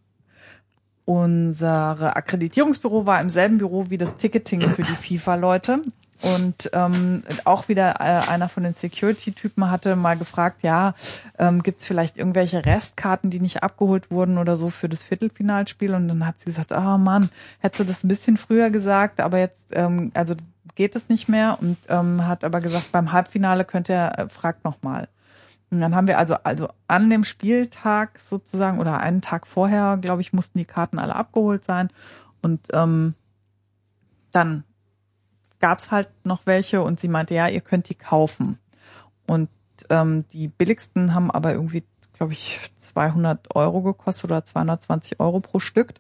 unsere 1.05 2.15
Akkreditierungsbüro 2.15 3.05
war 3.05 3.19
im 3.19 3.29
selben 3.29 3.57
Büro 3.57 3.89
wie 3.89 3.97
das 3.97 4.17
Ticketing 4.17 4.61
für 4.61 4.83
die 4.83 4.95
FIFA-Leute. 4.95 5.81
Und 6.21 6.69
ähm, 6.73 7.23
auch 7.45 7.67
wieder 7.67 7.95
äh, 7.99 8.29
einer 8.29 8.47
von 8.47 8.63
den 8.63 8.73
Security-Typen 8.73 9.71
hatte 9.71 9.95
mal 9.95 10.17
gefragt, 10.17 10.61
ja, 10.61 10.93
ähm, 11.39 11.63
gibt 11.63 11.79
es 11.79 11.85
vielleicht 11.85 12.17
irgendwelche 12.17 12.63
Restkarten, 12.63 13.31
die 13.31 13.39
nicht 13.39 13.63
abgeholt 13.63 14.11
wurden 14.11 14.37
oder 14.37 14.55
so 14.55 14.69
für 14.69 14.87
das 14.87 15.03
Viertelfinalspiel? 15.03 15.95
Und 15.95 16.07
dann 16.07 16.25
hat 16.25 16.39
sie 16.39 16.45
gesagt, 16.45 16.73
ah 16.73 16.97
Mann, 16.97 17.29
hättest 17.59 17.79
du 17.79 17.83
das 17.85 18.03
ein 18.03 18.07
bisschen 18.07 18.37
früher 18.37 18.69
gesagt, 18.69 19.19
aber 19.19 19.39
jetzt, 19.39 19.67
ähm, 19.71 20.11
also 20.13 20.35
geht 20.75 20.95
es 20.95 21.09
nicht 21.09 21.27
mehr. 21.27 21.57
Und 21.59 21.77
ähm, 21.89 22.27
hat 22.27 22.43
aber 22.43 22.61
gesagt, 22.61 22.91
beim 22.91 23.11
Halbfinale 23.11 23.65
könnt 23.65 23.89
ihr, 23.89 24.13
äh, 24.17 24.29
fragt 24.29 24.63
nochmal. 24.63 25.07
Und 25.71 25.79
dann 25.79 25.95
haben 25.95 26.07
wir 26.07 26.19
also, 26.19 26.35
also 26.43 26.69
an 26.87 27.09
dem 27.09 27.23
Spieltag 27.23 28.19
sozusagen 28.19 28.79
oder 28.79 28.99
einen 28.99 29.21
Tag 29.21 29.47
vorher, 29.47 29.97
glaube 29.99 30.21
ich, 30.21 30.33
mussten 30.33 30.59
die 30.59 30.65
Karten 30.65 30.99
alle 30.99 31.15
abgeholt 31.15 31.63
sein. 31.63 31.89
Und 32.41 32.67
ähm, 32.73 33.15
dann 34.31 34.65
gab's 35.61 35.91
halt 35.91 36.09
noch 36.25 36.45
welche 36.45 36.81
und 36.81 36.99
sie 36.99 37.07
meinte, 37.07 37.33
ja, 37.33 37.47
ihr 37.47 37.61
könnt 37.61 37.87
die 37.89 37.95
kaufen. 37.95 38.57
Und 39.27 39.49
ähm, 39.89 40.25
die 40.33 40.47
billigsten 40.47 41.13
haben 41.13 41.31
aber 41.31 41.53
irgendwie, 41.53 41.83
glaube 42.13 42.33
ich, 42.33 42.59
200 42.77 43.55
Euro 43.55 43.81
gekostet 43.81 44.25
oder 44.25 44.43
220 44.43 45.19
Euro 45.19 45.39
pro 45.39 45.59
Stück. 45.59 45.93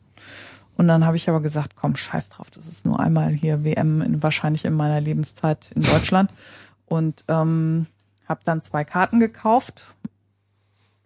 Und 0.75 0.87
dann 0.87 1.05
habe 1.05 1.15
ich 1.15 1.29
aber 1.29 1.41
gesagt, 1.41 1.75
komm, 1.75 1.95
scheiß 1.95 2.29
drauf, 2.29 2.49
das 2.49 2.67
ist 2.67 2.85
nur 2.85 2.99
einmal 2.99 3.29
hier 3.29 3.63
WM 3.63 4.01
in, 4.01 4.23
wahrscheinlich 4.23 4.65
in 4.65 4.73
meiner 4.73 4.99
Lebenszeit 4.99 5.71
in 5.75 5.83
Deutschland. 5.83 6.31
Und 6.85 7.23
ähm, 7.27 7.87
habe 8.27 8.41
dann 8.43 8.61
zwei 8.63 8.83
Karten 8.83 9.19
gekauft 9.19 9.93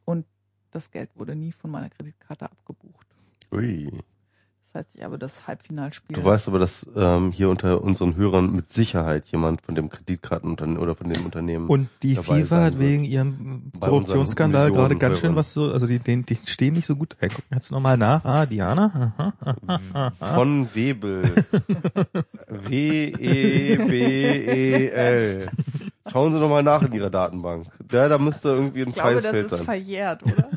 und 0.05 0.25
das 0.71 0.91
Geld 0.91 1.09
wurde 1.15 1.35
nie 1.35 1.51
von 1.51 1.71
meiner 1.71 1.89
Kreditkarte 1.89 2.45
abgebucht. 2.45 3.07
Ui. 3.51 3.91
Das 4.75 4.87
heißt, 4.87 4.95
ich 4.97 5.03
habe 5.03 5.17
das 5.17 5.47
Halbfinalspiel. 5.47 6.17
Du 6.17 6.25
weißt 6.25 6.49
aber, 6.49 6.59
dass 6.59 6.85
ähm, 6.97 7.31
hier 7.31 7.49
unter 7.49 7.81
unseren 7.81 8.17
Hörern 8.17 8.51
mit 8.51 8.73
Sicherheit 8.73 9.25
jemand 9.27 9.61
von 9.61 9.73
dem 9.73 9.89
Kreditkartenunternehmen 9.89 10.83
oder 10.83 10.95
von 10.95 11.07
dem 11.07 11.23
Unternehmen 11.23 11.69
Und 11.69 11.87
die 12.03 12.15
dabei 12.15 12.41
FIFA 12.41 12.47
sein 12.47 12.63
hat 12.65 12.77
wegen 12.79 13.05
ihrem 13.05 13.71
Korruptionsskandal 13.79 14.73
gerade 14.73 14.97
ganz 14.97 15.19
schön 15.19 15.33
was 15.37 15.53
so, 15.53 15.71
also 15.71 15.87
die, 15.87 15.99
die, 15.99 16.23
die 16.23 16.37
stehen 16.45 16.73
nicht 16.73 16.87
so 16.87 16.97
gut. 16.97 17.15
Hey, 17.19 17.29
gucken 17.29 17.45
wir 17.47 17.55
jetzt 17.55 17.71
nochmal 17.71 17.97
nach. 17.97 18.25
Ah, 18.25 18.45
Diana. 18.45 19.31
Aha. 19.65 20.11
von 20.35 20.67
Webel. 20.75 21.23
W-E-B-E-L. 22.49 23.87
Schauen 26.11 26.33
Sie 26.33 26.39
nochmal 26.39 26.63
nach 26.63 26.81
in 26.81 26.91
Ihrer 26.91 27.09
Datenbank. 27.09 27.67
Ja, 27.93 28.09
da 28.09 28.17
müsste 28.17 28.49
irgendwie 28.49 28.81
ein 28.81 28.89
ich 28.89 28.95
glaube, 28.95 29.13
das 29.13 29.23
Preisfeld 29.23 29.45
ist 29.45 29.51
sein. 29.51 29.63
verjährt, 29.63 30.21
oder? 30.23 30.49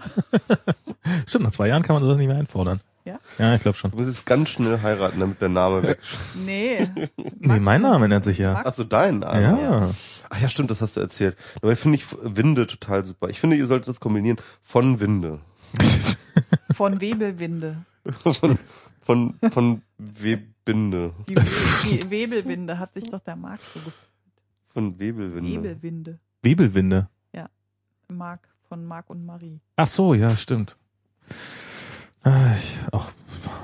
Stimmt, 1.28 1.44
nach 1.44 1.52
zwei 1.52 1.68
Jahren 1.68 1.84
kann 1.84 1.94
man 1.94 2.02
sowas 2.02 2.18
nicht 2.18 2.26
mehr 2.26 2.36
einfordern. 2.36 2.80
Ja? 3.08 3.18
Ja, 3.38 3.54
ich 3.54 3.62
glaube 3.62 3.76
schon. 3.76 3.90
Du 3.90 3.96
musst 3.96 4.08
jetzt 4.08 4.26
ganz 4.26 4.48
schnell 4.48 4.80
heiraten, 4.82 5.20
damit 5.20 5.40
der 5.40 5.48
Name 5.48 5.82
weg. 5.82 5.98
Nee. 6.44 6.88
Nee, 7.16 7.60
mein 7.60 7.82
Name 7.82 8.08
nennt 8.08 8.24
sich 8.24 8.38
ja. 8.38 8.54
Max? 8.54 8.66
Ach 8.66 8.74
so, 8.74 8.84
dein 8.84 9.20
Name. 9.20 9.40
Ja. 9.40 9.90
Ach 10.30 10.40
ja, 10.40 10.48
stimmt, 10.48 10.70
das 10.70 10.80
hast 10.80 10.96
du 10.96 11.00
erzählt. 11.00 11.36
Dabei 11.60 11.74
finde 11.74 11.96
ich 11.96 12.06
Winde 12.22 12.66
total 12.66 13.04
super. 13.04 13.28
Ich 13.28 13.40
finde, 13.40 13.56
ihr 13.56 13.66
solltet 13.66 13.88
das 13.88 14.00
kombinieren. 14.00 14.38
Von 14.62 15.00
Winde. 15.00 15.40
Von 16.72 17.00
Webelwinde. 17.00 17.76
von, 18.22 18.58
von, 19.00 19.34
von 19.50 19.82
Webinde. 19.98 21.12
Die, 21.28 21.34
die 21.34 22.10
Webelwinde 22.10 22.78
hat 22.78 22.94
sich 22.94 23.10
doch 23.10 23.20
der 23.20 23.36
Marc 23.36 23.60
so 23.60 23.80
gefreut. 23.80 23.94
Von 24.68 24.98
Webelwinde. 24.98 25.62
Webelwinde. 25.62 26.18
Webelwinde. 26.42 27.08
Marc 28.08 28.48
von 28.68 28.84
Marc 28.84 29.10
und 29.10 29.24
Marie. 29.24 29.60
Ach 29.76 29.86
so, 29.86 30.14
ja, 30.14 30.30
stimmt. 30.30 30.76
Ah, 32.22 32.52
Ich, 32.56 32.78
ach, 32.92 33.10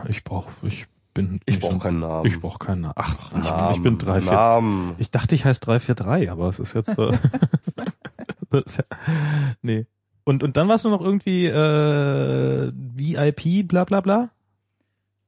ich 0.09 0.24
brauch, 0.24 0.47
ich 0.62 0.86
bin. 1.12 1.40
Ich 1.47 1.60
bin 1.60 1.68
brauche 1.68 1.78
keinen 1.81 2.01
Namen. 2.01 2.26
Ich 2.26 2.40
brauche 2.40 2.59
keinen 2.59 2.82
Namen. 2.82 2.94
Ach, 2.97 3.32
Namen. 3.32 3.74
ich 3.74 3.82
bin 3.82 3.98
drei, 3.98 4.20
vier. 4.20 4.32
Namen. 4.32 4.94
Ich 4.98 5.10
dachte, 5.10 5.35
ich 5.35 5.44
heiße 5.44 5.60
343, 5.60 6.31
aber 6.31 6.48
es 6.48 6.59
ist 6.59 6.74
jetzt 6.74 6.94
so. 6.94 7.10
das 8.51 8.62
ist 8.66 8.76
ja, 8.78 8.85
nee. 9.62 9.86
Und, 10.24 10.43
und 10.43 10.56
dann 10.56 10.68
warst 10.68 10.85
du 10.85 10.89
noch 10.90 11.02
irgendwie 11.02 11.47
äh, 11.47 12.72
VIP, 12.74 13.68
bla 13.68 13.85
bla 13.85 14.01
bla? 14.01 14.31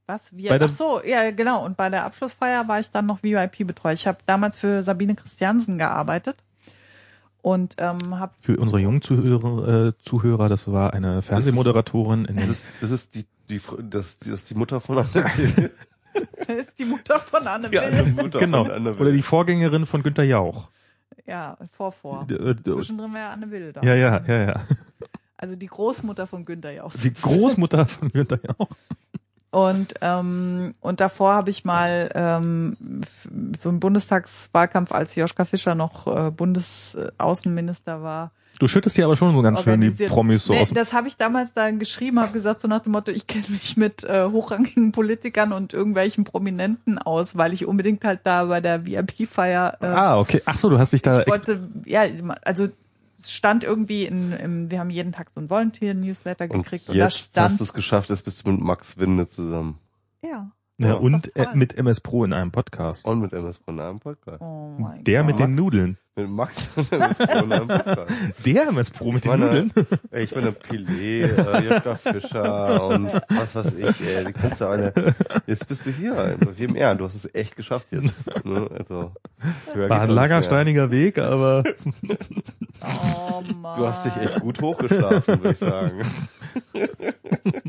Was? 0.06 0.30
Der- 0.32 0.62
ach 0.62 0.74
so, 0.74 1.00
ja, 1.04 1.30
genau. 1.32 1.64
Und 1.64 1.76
bei 1.76 1.90
der 1.90 2.04
Abschlussfeier 2.04 2.66
war 2.68 2.78
ich 2.80 2.90
dann 2.92 3.06
noch 3.06 3.22
VIP-Betreuer. 3.22 3.92
Ich 3.92 4.06
habe 4.06 4.18
damals 4.24 4.56
für 4.56 4.82
Sabine 4.82 5.16
Christiansen 5.16 5.78
gearbeitet 5.78 6.36
und 7.46 7.76
ähm, 7.78 8.18
habe 8.18 8.34
Für 8.40 8.56
unsere 8.56 8.80
jungen 8.80 9.02
Zuhörer, 9.02 9.86
äh, 9.86 9.92
Zuhörer, 10.02 10.48
das 10.48 10.72
war 10.72 10.92
eine 10.94 11.22
Fernsehmoderatorin 11.22 12.24
in 12.24 12.34
Das 12.34 12.48
ist, 12.48 12.64
das 12.80 12.90
ist 12.90 13.14
die, 13.14 13.24
die, 13.48 13.60
das, 13.88 14.18
das 14.18 14.28
ist 14.30 14.50
die 14.50 14.56
Mutter 14.56 14.80
von 14.80 14.98
Anne 14.98 15.14
Will. 15.14 15.70
ist 16.58 16.76
die 16.76 16.86
Mutter 16.86 17.20
von 17.20 17.46
Anne 17.46 17.70
Will. 17.70 18.14
Mutter 18.14 18.40
Genau. 18.40 18.64
von 18.64 18.72
Anne 18.72 18.98
Will. 18.98 19.00
Oder 19.00 19.12
die 19.12 19.22
Vorgängerin 19.22 19.86
von 19.86 20.02
Günter 20.02 20.24
Jauch. 20.24 20.70
Ja, 21.24 21.56
vor 21.76 21.92
vor. 21.92 22.26
Äh, 22.28 22.56
Zwischendrin 22.56 23.12
war 23.12 23.20
ja 23.20 23.30
Anne 23.30 23.48
Will 23.52 23.72
da. 23.72 23.80
Ja, 23.82 23.94
ja, 23.94 24.24
ja, 24.26 24.42
ja. 24.48 24.60
Also 25.36 25.54
die 25.54 25.66
Großmutter 25.66 26.26
von 26.26 26.44
Günther 26.44 26.72
Jauch. 26.72 26.92
Die 26.94 27.12
Großmutter 27.12 27.86
von 27.86 28.10
Günter 28.10 28.40
Jauch. 28.42 28.68
Und 29.50 29.94
ähm, 30.00 30.74
und 30.80 31.00
davor 31.00 31.34
habe 31.34 31.50
ich 31.50 31.64
mal 31.64 32.10
ähm, 32.14 32.76
so 33.56 33.68
einen 33.68 33.80
Bundestagswahlkampf, 33.80 34.92
als 34.92 35.14
Joschka 35.14 35.44
Fischer 35.44 35.74
noch 35.74 36.06
äh, 36.06 36.30
Bundesaußenminister 36.30 38.02
war. 38.02 38.32
Du 38.58 38.68
schüttest 38.68 38.96
dir 38.96 39.04
aber 39.04 39.16
schon 39.16 39.34
so 39.34 39.42
ganz 39.42 39.62
schön 39.62 39.80
die. 39.80 39.90
Promis 39.90 40.44
so 40.44 40.52
nee, 40.52 40.60
aus. 40.60 40.70
Das 40.70 40.92
habe 40.92 41.08
ich 41.08 41.16
damals 41.16 41.52
dann 41.54 41.78
geschrieben, 41.78 42.20
habe 42.20 42.32
gesagt 42.32 42.62
so 42.62 42.68
nach 42.68 42.80
dem 42.80 42.92
Motto, 42.92 43.12
ich 43.12 43.26
kenne 43.26 43.44
mich 43.48 43.76
mit 43.76 44.04
äh, 44.04 44.26
hochrangigen 44.26 44.92
Politikern 44.92 45.52
und 45.52 45.72
irgendwelchen 45.72 46.24
Prominenten 46.24 46.98
aus, 46.98 47.36
weil 47.36 47.52
ich 47.52 47.66
unbedingt 47.66 48.04
halt 48.04 48.20
da 48.24 48.44
bei 48.44 48.60
der 48.60 48.86
VIP-Feier 48.86 49.78
äh, 49.80 49.86
Ah, 49.86 50.18
okay. 50.18 50.42
Ach 50.46 50.56
so, 50.56 50.70
du 50.70 50.78
hast 50.78 50.92
dich 50.92 51.02
da 51.02 51.20
ich 51.20 51.26
wollte, 51.26 51.68
ja, 51.84 52.04
also 52.42 52.68
stand 53.22 53.64
irgendwie 53.64 54.04
in, 54.04 54.32
im, 54.32 54.70
wir 54.70 54.80
haben 54.80 54.90
jeden 54.90 55.12
Tag 55.12 55.30
so 55.30 55.40
ein 55.40 55.50
Volunteer-Newsletter 55.50 56.48
gekriegt 56.48 56.88
und, 56.88 56.96
jetzt 56.96 57.18
stand, 57.18 57.50
hast 57.50 57.60
du 57.60 57.64
es 57.64 57.72
geschafft, 57.72 58.10
jetzt 58.10 58.24
bist 58.24 58.44
du 58.46 58.52
mit 58.52 58.60
Max 58.60 58.98
Winde 58.98 59.26
zusammen. 59.26 59.78
ja, 60.22 60.50
Ja, 60.78 60.88
Ja. 60.90 60.94
und 60.96 61.34
äh, 61.36 61.46
mit 61.54 61.78
MS 61.78 62.00
Pro 62.00 62.24
in 62.24 62.34
einem 62.34 62.50
Podcast. 62.52 63.06
Und 63.06 63.20
mit 63.22 63.32
MS 63.32 63.56
von 63.64 63.80
einem 63.80 63.98
Podcast. 63.98 64.42
oh 64.42 64.76
mein 64.78 65.02
Der 65.04 65.20
Gott. 65.22 65.26
mit 65.30 65.38
den 65.38 65.54
Nudeln. 65.54 65.96
Mit 66.16 66.28
Max 66.28 66.68
und 66.76 66.92
MS 66.92 67.16
von 67.16 67.28
einem 67.52 67.68
Podcast. 67.68 68.12
Der 68.44 68.68
MS 68.68 68.90
Pro 68.90 69.10
mit 69.12 69.24
den 69.24 69.30
Meine- 69.30 69.44
Nudeln. 69.46 69.72
Ey, 70.10 70.24
ich 70.24 70.34
bin 70.34 70.44
ein 70.46 70.54
Pilet, 70.54 71.38
äh, 71.38 71.60
Joschka 71.62 71.94
Fischer 71.94 72.86
und 72.88 73.06
was 73.30 73.54
weiß 73.54 73.74
ich, 73.74 74.00
ey, 74.06 74.24
die 74.26 74.32
kannst 74.34 74.60
du 74.60 74.66
eine, 74.66 74.92
jetzt 75.46 75.66
bist 75.66 75.86
du 75.86 75.90
hier, 75.90 76.36
wie 76.56 76.64
im 76.64 76.76
Ehren, 76.76 76.98
du 76.98 77.04
hast 77.06 77.14
es 77.14 77.34
echt 77.34 77.56
geschafft 77.56 77.86
jetzt. 77.90 78.26
Ne? 78.44 78.68
Also, 78.78 79.12
War 79.74 80.00
ein 80.02 80.10
langer, 80.10 80.42
steiniger 80.42 80.90
Weg, 80.90 81.18
aber 81.18 81.64
Oh 82.82 83.42
Mann. 83.62 83.76
Du 83.78 83.86
hast 83.86 84.04
dich 84.04 84.16
echt 84.18 84.40
gut 84.40 84.60
hochgeschlafen, 84.60 85.38
würde 85.42 85.52
ich 85.52 85.58
sagen. 85.58 86.02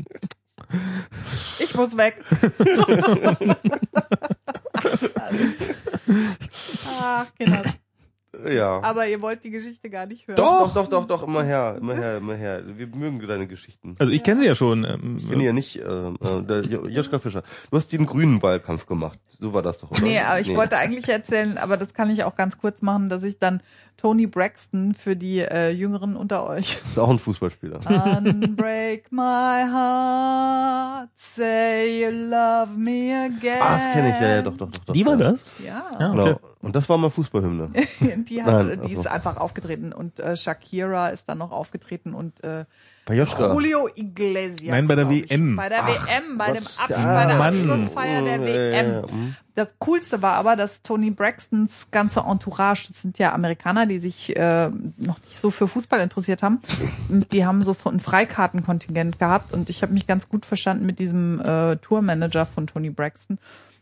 Ich 1.58 1.74
muss 1.74 1.96
weg. 1.96 2.24
Ach, 7.00 7.26
Kinder. 7.38 7.64
Ja. 8.46 8.80
Aber 8.82 9.06
ihr 9.08 9.20
wollt 9.20 9.42
die 9.42 9.50
Geschichte 9.50 9.90
gar 9.90 10.06
nicht 10.06 10.28
hören. 10.28 10.36
Doch, 10.36 10.72
doch, 10.72 10.86
doch, 10.88 11.06
doch, 11.06 11.22
immer 11.26 11.42
her, 11.42 11.76
immer 11.80 11.94
her, 11.96 12.18
immer 12.18 12.34
her. 12.34 12.62
Wir 12.66 12.86
mögen 12.86 13.26
deine 13.26 13.48
Geschichten. 13.48 13.96
Also 13.98 14.12
ich 14.12 14.22
kenne 14.22 14.40
sie 14.40 14.46
ja 14.46 14.54
schon. 14.54 14.84
Ähm, 14.84 15.16
Ich 15.18 15.28
kenne 15.28 15.42
ja 15.44 15.52
nicht, 15.52 15.76
äh, 15.76 15.82
äh, 15.82 16.42
der 16.42 16.60
Jo- 16.64 16.86
Joschka 16.86 17.18
Fischer. 17.18 17.42
Du 17.70 17.76
hast 17.76 17.92
den 17.92 18.06
grünen 18.06 18.40
Wahlkampf 18.42 18.86
gemacht. 18.86 19.18
So 19.40 19.54
war 19.54 19.62
das 19.62 19.78
doch, 19.80 19.90
oder? 19.90 20.02
Nee, 20.02 20.20
aber 20.20 20.38
ich 20.40 20.54
wollte 20.54 20.76
eigentlich 20.76 21.08
erzählen, 21.08 21.58
aber 21.58 21.76
das 21.76 21.94
kann 21.94 22.10
ich 22.10 22.22
auch 22.24 22.36
ganz 22.36 22.58
kurz 22.58 22.82
machen, 22.82 23.08
dass 23.08 23.22
ich 23.24 23.38
dann 23.38 23.60
Tony 23.98 24.28
Braxton 24.28 24.94
für 24.94 25.16
die 25.16 25.40
äh, 25.40 25.70
Jüngeren 25.70 26.16
unter 26.16 26.46
euch 26.46 26.80
Ist 26.88 26.98
auch 26.98 27.10
ein 27.10 27.18
Fußballspieler. 27.18 27.80
Unbreak 28.16 29.10
my 29.10 29.64
heart, 29.68 31.10
say 31.16 32.04
you 32.04 32.10
love 32.10 32.70
me 32.76 33.12
again. 33.12 33.60
Ah, 33.60 33.76
das 33.76 33.92
kenne 33.92 34.10
ich, 34.14 34.20
ja, 34.20 34.28
ja, 34.28 34.42
doch, 34.42 34.56
doch, 34.56 34.70
doch. 34.70 34.84
doch 34.84 34.92
die 34.94 35.04
war 35.04 35.18
ja. 35.18 35.30
das? 35.30 35.44
Ja, 35.64 35.90
Ja. 35.98 36.08
Genau. 36.08 36.30
Okay. 36.30 36.46
Und 36.60 36.76
das 36.76 36.88
war 36.88 36.96
mal 36.96 37.10
Fußballhymne. 37.10 37.70
die, 38.28 38.42
hat, 38.42 38.52
Nein, 38.52 38.80
die 38.86 38.94
ach 38.94 39.00
ist 39.00 39.06
einfach 39.08 39.36
aufgetreten 39.36 39.92
und 39.92 40.20
äh, 40.20 40.36
Shakira 40.36 41.08
ist 41.08 41.28
dann 41.28 41.38
noch 41.38 41.50
aufgetreten 41.50 42.14
und 42.14 42.42
äh, 42.44 42.66
Bei 43.08 43.14
Joschka. 43.14 43.54
Julio 43.54 43.88
Iglesias. 43.94 44.70
Nein, 44.70 44.86
bei 44.86 44.94
der. 44.94 45.08
WM. 45.08 45.56
Bei 45.56 45.70
der 45.70 45.78
WM, 45.86 46.36
bei 46.36 46.52
dem 46.52 46.64
Ab 46.66 46.90
ja, 46.90 47.14
bei 47.14 47.26
der 47.26 47.38
Mann. 47.38 47.70
Abschlussfeier 47.70 48.22
der 48.22 48.40
WM. 48.42 49.34
Das 49.54 49.68
Coolste 49.78 50.20
war 50.20 50.34
aber, 50.34 50.56
dass 50.56 50.82
Tony 50.82 51.10
Braxtons 51.10 51.88
ganze 51.90 52.20
Entourage, 52.20 52.86
das 52.86 53.00
sind 53.00 53.18
ja 53.18 53.32
Amerikaner, 53.32 53.86
die 53.86 53.98
sich 53.98 54.36
äh, 54.36 54.68
noch 54.98 55.18
nicht 55.22 55.38
so 55.38 55.50
für 55.50 55.66
Fußball 55.66 56.00
interessiert 56.00 56.42
haben, 56.42 56.60
die 57.32 57.46
haben 57.46 57.62
so 57.62 57.74
ein 57.86 57.98
Freikartenkontingent 57.98 59.18
gehabt 59.18 59.54
und 59.54 59.70
ich 59.70 59.80
habe 59.80 59.94
mich 59.94 60.06
ganz 60.06 60.28
gut 60.28 60.44
verstanden 60.44 60.84
mit 60.84 60.98
diesem 60.98 61.40
äh, 61.40 61.76
Tourmanager 61.76 62.44
von 62.44 62.66
Tony 62.66 62.90
Braxton. 62.90 63.38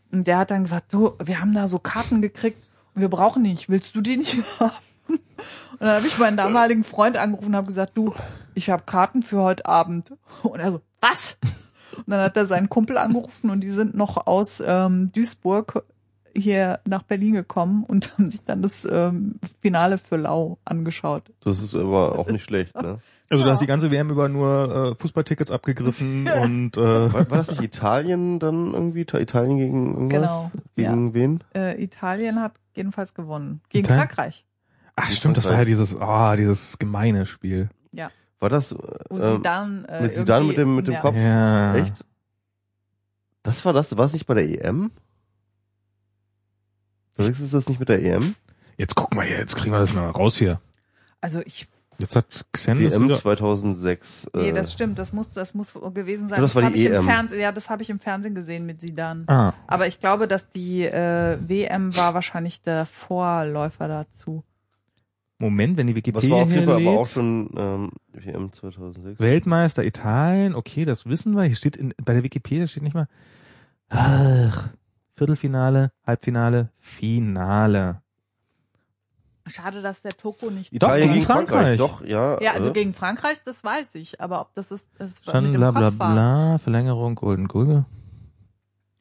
Und 0.09 0.25
der 0.25 0.37
hat 0.37 0.51
dann 0.51 0.63
gesagt, 0.63 0.93
du, 0.93 1.15
wir 1.21 1.41
haben 1.41 1.53
da 1.53 1.67
so 1.67 1.79
Karten 1.79 2.21
gekriegt 2.21 2.65
und 2.95 3.01
wir 3.01 3.09
brauchen 3.09 3.43
die 3.43 3.51
nicht, 3.51 3.69
willst 3.69 3.93
du 3.93 3.99
die 3.99 4.15
nicht 4.15 4.37
haben? 4.61 4.71
Und 5.09 5.81
dann 5.81 5.97
habe 5.97 6.07
ich 6.07 6.17
meinen 6.17 6.37
damaligen 6.37 6.83
Freund 6.83 7.17
angerufen 7.17 7.49
und 7.49 7.55
habe 7.55 7.67
gesagt, 7.67 7.91
du, 7.95 8.13
ich 8.57 8.69
habe 8.69 8.83
Karten 8.85 9.21
für 9.21 9.41
heute 9.41 9.65
Abend. 9.65 10.13
Und 10.43 10.59
er 10.59 10.71
so, 10.71 10.81
was? 11.01 11.37
Und 11.95 12.09
dann 12.09 12.19
hat 12.21 12.35
er 12.37 12.45
seinen 12.47 12.69
Kumpel 12.69 12.97
angerufen 12.97 13.49
und 13.49 13.61
die 13.61 13.69
sind 13.69 13.95
noch 13.95 14.27
aus 14.27 14.61
ähm, 14.65 15.11
Duisburg 15.13 15.83
hier 16.35 16.79
nach 16.85 17.01
Berlin 17.01 17.33
gekommen 17.33 17.83
und 17.85 18.13
haben 18.17 18.29
sich 18.29 18.43
dann 18.45 18.61
das 18.61 18.85
ähm, 18.89 19.39
Finale 19.61 19.97
für 19.97 20.17
Lau 20.17 20.59
angeschaut. 20.65 21.23
Das 21.39 21.57
ist 21.59 21.73
aber 21.73 22.19
auch 22.19 22.27
nicht 22.29 22.43
schlecht, 22.43 22.75
ne? 22.75 22.99
Also 23.29 23.43
du 23.43 23.49
Ja. 23.49 23.53
hast 23.53 23.61
die 23.61 23.67
ganze 23.67 23.91
WM 23.91 24.09
über 24.09 24.29
nur 24.29 24.93
äh, 24.93 25.01
Fußballtickets 25.01 25.51
abgegriffen 25.51 26.29
und 26.29 26.77
äh, 26.77 26.81
War, 26.81 27.29
war 27.29 27.37
das 27.37 27.49
nicht 27.51 27.61
Italien 27.63 28.39
dann 28.39 28.73
irgendwie? 28.73 29.03
Ta- 29.03 29.19
Italien 29.19 29.57
gegen 29.57 29.87
irgendwas? 29.93 30.21
Genau, 30.21 30.51
Gegen 30.77 31.13
wen? 31.13 31.43
Äh, 31.53 31.83
Italien 31.83 32.39
hat 32.41 32.53
jedenfalls 32.73 33.13
gewonnen. 33.13 33.59
Gegen 33.69 33.83
Italien? 33.85 34.07
Frankreich. 34.07 34.45
ach 34.95 35.09
stimmt, 35.09 35.35
das 35.35 35.43
war 35.45 35.57
ja 35.57 35.65
dieses, 35.65 35.99
ah, 35.99 36.37
dieses 36.37 36.79
gemeine 36.79 37.25
Spiel. 37.25 37.69
War 38.39 38.49
das 38.49 38.73
Wo 39.09 39.17
ähm, 39.17 39.37
sie 39.37 39.41
dann 39.41 39.85
äh, 39.85 40.01
mit 40.03 40.15
Zidane 40.15 40.45
mit 40.45 40.57
dem- 40.57 40.75
mit 40.75 40.87
dem 40.87 40.93
ja. 40.95 41.01
Kopf? 41.01 41.15
Ja. 41.15 41.75
echt? 41.75 41.93
Das 43.43 43.63
war 43.65 43.73
das? 43.73 43.97
War 43.97 44.05
es 44.05 44.13
nicht 44.13 44.25
bei 44.27 44.33
der 44.35 44.43
EM? 44.65 44.91
Verwechselst 47.13 47.53
du 47.53 47.57
das 47.57 47.67
nicht 47.69 47.79
mit 47.79 47.89
der 47.89 48.03
EM? 48.03 48.35
Jetzt 48.77 48.95
guck 48.95 49.15
mal 49.15 49.25
hier, 49.25 49.37
jetzt 49.39 49.55
kriegen 49.55 49.71
wir 49.73 49.79
das 49.79 49.93
mal 49.93 50.09
raus 50.09 50.37
hier. 50.37 50.59
Also 51.19 51.41
ich, 51.45 51.67
Jetzt 51.99 52.15
hat 52.15 52.45
Xen 52.51 52.83
das 52.83 52.93
WM 52.93 53.05
wieder. 53.05 53.19
2006. 53.19 54.29
nee, 54.35 54.49
äh, 54.49 54.53
das 54.53 54.71
stimmt, 54.71 54.99
das 54.99 55.13
muss, 55.13 55.33
das 55.33 55.55
muss 55.55 55.73
gewesen 55.73 56.29
sein. 56.29 56.39
Das 56.39 56.53
war 56.53 56.63
hab 56.65 56.73
die 56.73 56.81
ich 56.85 56.91
EM. 56.91 56.97
Im 56.97 57.03
Fernsehen, 57.05 57.39
ja, 57.41 57.51
das 57.51 57.71
habe 57.71 57.81
ich 57.81 57.89
im 57.89 57.99
Fernsehen 57.99 58.35
gesehen 58.35 58.67
mit 58.67 58.81
Zidane. 58.81 59.23
Ah, 59.25 59.53
Aber 59.65 59.87
ich 59.87 59.99
glaube, 59.99 60.27
dass 60.27 60.47
die 60.49 60.83
äh, 60.85 61.39
WM 61.41 61.95
war 61.95 62.13
wahrscheinlich 62.13 62.61
der 62.61 62.85
Vorläufer 62.85 63.87
dazu. 63.87 64.43
Moment, 65.39 65.77
wenn 65.77 65.87
die 65.87 65.93
Was 65.93 65.97
Wikipedia 65.97 66.35
war 66.35 66.41
auf 66.43 66.51
jeden 66.51 66.65
Fall 66.65 66.75
aber 66.75 66.99
auch 66.99 67.07
schon 67.07 67.49
ähm, 67.55 67.91
WM 68.11 68.51
2006. 68.51 69.19
Weltmeister 69.19 69.85
Italien, 69.85 70.55
okay, 70.55 70.83
das 70.83 71.05
wissen 71.05 71.35
wir. 71.35 71.43
Hier 71.43 71.55
steht 71.55 71.77
in, 71.77 71.93
bei 72.03 72.13
der 72.13 72.23
Wikipedia 72.23 72.65
steht 72.65 72.83
nicht 72.83 72.95
mal. 72.95 73.07
Ach, 73.89 74.69
Viertelfinale, 75.15 75.91
Halbfinale, 76.05 76.71
Finale. 76.79 78.01
Schade, 79.47 79.81
dass 79.81 80.01
der 80.01 80.11
Toko 80.11 80.49
nicht 80.49 80.73
Italien 80.73 80.79
Doch, 80.79 81.05
gegen 81.05 81.13
gegen 81.13 81.25
Frankreich. 81.25 81.77
Frankreich. 81.77 81.77
Doch, 81.77 82.05
ja. 82.05 82.41
Ja, 82.41 82.53
also 82.53 82.69
äh, 82.69 82.73
gegen 82.73 82.93
Frankreich, 82.93 83.37
das 83.45 83.63
weiß 83.63 83.95
ich. 83.95 84.19
Aber 84.19 84.41
ob 84.41 84.53
das 84.55 84.71
ist, 84.71 84.87
das 84.97 85.25
war 85.25 85.35
Dann 85.35 85.45
mit 85.45 85.53
dem 85.53 85.59
bla 85.61 85.71
bla 85.71 85.89
bla, 85.89 86.57
Verlängerung, 86.57 87.15
Golden 87.15 87.47
Goal. 87.47 87.85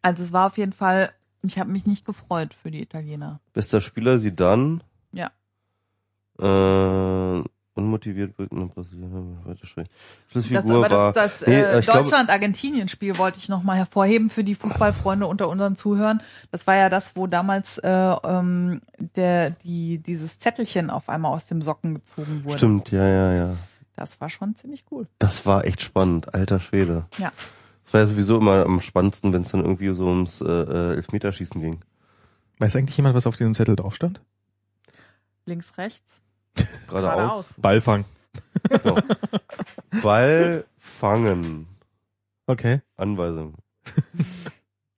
Also 0.02 0.22
es 0.22 0.32
war 0.32 0.46
auf 0.46 0.56
jeden 0.56 0.72
Fall, 0.72 1.10
ich 1.42 1.58
habe 1.58 1.70
mich 1.70 1.86
nicht 1.86 2.04
gefreut 2.04 2.54
für 2.54 2.70
die 2.70 2.80
Italiener. 2.80 3.40
Bester 3.52 3.80
Spieler 3.80 4.18
Zidane. 4.18 4.78
Ja. 4.78 4.85
Äh, 6.38 7.42
unmotiviert 7.74 8.38
wirken 8.38 8.62
in 8.62 8.68
Brasilien. 8.70 9.38
Das, 9.46 9.58
Schlussfigur 10.30 10.84
aber 10.84 10.96
war. 10.96 11.12
das, 11.12 11.40
das 11.40 11.46
Nee, 11.46 11.60
äh, 11.60 11.78
ich 11.80 11.86
glaube- 11.86 12.04
Deutschland-Argentinien-Spiel 12.04 13.18
wollte 13.18 13.38
ich 13.38 13.48
nochmal 13.48 13.76
hervorheben 13.76 14.30
für 14.30 14.44
die 14.44 14.54
Fußballfreunde 14.54 15.26
unter 15.26 15.48
unseren 15.48 15.76
Zuhörern. 15.76 16.22
Das 16.50 16.66
war 16.66 16.74
ja 16.76 16.88
das, 16.88 17.16
wo 17.16 17.26
damals 17.26 17.78
äh, 17.78 17.90
ähm, 17.90 18.80
der, 19.14 19.50
die, 19.50 19.98
dieses 19.98 20.38
Zettelchen 20.38 20.88
auf 20.90 21.08
einmal 21.08 21.32
aus 21.32 21.46
dem 21.46 21.60
Socken 21.60 21.94
gezogen 21.96 22.44
wurde. 22.44 22.56
Stimmt, 22.56 22.90
ja, 22.90 23.06
ja, 23.06 23.32
ja. 23.34 23.56
Das 23.94 24.20
war 24.20 24.30
schon 24.30 24.54
ziemlich 24.54 24.84
cool. 24.90 25.06
Das 25.18 25.46
war 25.46 25.64
echt 25.64 25.80
spannend, 25.82 26.34
alter 26.34 26.58
Schwede. 26.58 27.06
Ja. 27.18 27.32
Das 27.84 27.92
war 27.94 28.00
ja 28.00 28.06
sowieso 28.06 28.38
immer 28.38 28.64
am 28.64 28.80
spannendsten, 28.80 29.32
wenn 29.32 29.42
es 29.42 29.50
dann 29.52 29.60
irgendwie 29.60 29.94
so 29.94 30.06
ums 30.06 30.40
äh, 30.40 30.44
äh, 30.46 30.94
Elfmeterschießen 30.96 31.60
ging. 31.60 31.80
Weiß 32.58 32.74
eigentlich 32.74 32.96
jemand, 32.96 33.14
was 33.14 33.26
auf 33.26 33.36
diesem 33.36 33.54
Zettel 33.54 33.76
drauf 33.76 33.94
stand? 33.94 34.20
Links, 35.44 35.76
rechts. 35.78 36.10
Geradeaus. 36.88 37.54
Ballfang. 37.58 38.04
Genau. 38.68 38.96
Ball 40.02 40.64
fangen. 40.78 41.66
Okay. 42.46 42.80
Anweisung. 42.96 43.54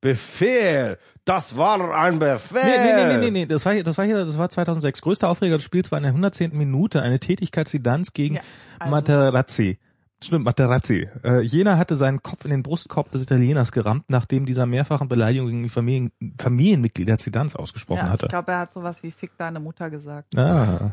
Befehl! 0.01 0.97
Das 1.25 1.57
war 1.57 1.93
ein 1.95 2.19
Befehl! 2.19 2.61
Nee, 2.63 2.85
nee, 2.85 2.95
nee, 2.95 3.13
nee, 3.15 3.19
nee, 3.25 3.31
nee, 3.31 3.47
das 3.47 3.67
war 3.67 3.75
hier, 3.75 3.83
das 3.85 3.99
war 3.99 4.05
hier, 4.07 4.25
das 4.25 4.39
war 4.39 4.49
2006. 4.49 5.03
Größter 5.03 5.29
Aufreger 5.29 5.57
des 5.57 5.65
Spiels 5.65 5.91
war 5.91 5.99
in 5.99 6.05
der 6.05 6.13
110. 6.13 6.57
Minute 6.57 7.03
eine 7.03 7.19
Tätigkeitssidanz 7.19 8.13
gegen 8.13 8.37
Ja, 8.37 8.41
also- 8.79 8.91
Materazzi. 8.91 9.79
Stimmt, 10.23 10.45
Materazzi. 10.45 11.09
Äh, 11.23 11.43
jener 11.43 11.79
hatte 11.79 11.97
seinen 11.97 12.23
Kopf 12.25 12.45
in 12.45 12.51
den 12.51 12.65
Brustkorb 12.65 13.11
des 13.13 13.23
Italieners 13.23 13.71
gerammt, 13.71 14.05
nachdem 14.09 14.47
dieser 14.47 14.67
mehrfachen 14.67 15.09
Beleidigung 15.09 15.49
gegen 15.49 15.63
die 15.63 15.69
Familien, 15.69 16.11
Familienmitglieder 16.41 17.19
Zidans 17.19 17.55
ausgesprochen 17.55 18.07
Ja, 18.07 18.11
hatte. 18.11 18.27
ich 18.27 18.31
glaube, 18.31 18.51
er 18.51 18.59
hat 18.61 18.73
sowas 18.73 19.01
wie 19.05 19.13
Fick 19.13 19.31
deine 19.39 19.61
Mutter 19.61 19.91
gesagt. 19.91 20.37
Ah. 20.37 20.91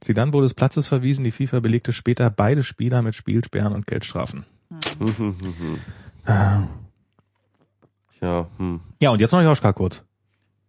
Zidane 0.00 0.32
wurde 0.32 0.46
des 0.46 0.54
Platzes 0.54 0.86
verwiesen. 0.86 1.24
Die 1.24 1.30
FIFA 1.30 1.60
belegte 1.60 1.92
später 1.92 2.30
beide 2.30 2.62
Spieler 2.62 3.02
mit 3.02 3.14
Spielsperren 3.14 3.74
und 3.74 3.86
Geldstrafen. 3.86 4.44
Ah. 6.24 6.62
ja, 8.20 8.46
hm. 8.56 8.80
Ja, 9.00 9.10
und 9.10 9.20
jetzt 9.20 9.32
noch 9.32 9.42
Joschka 9.42 9.72
kurz. 9.72 10.04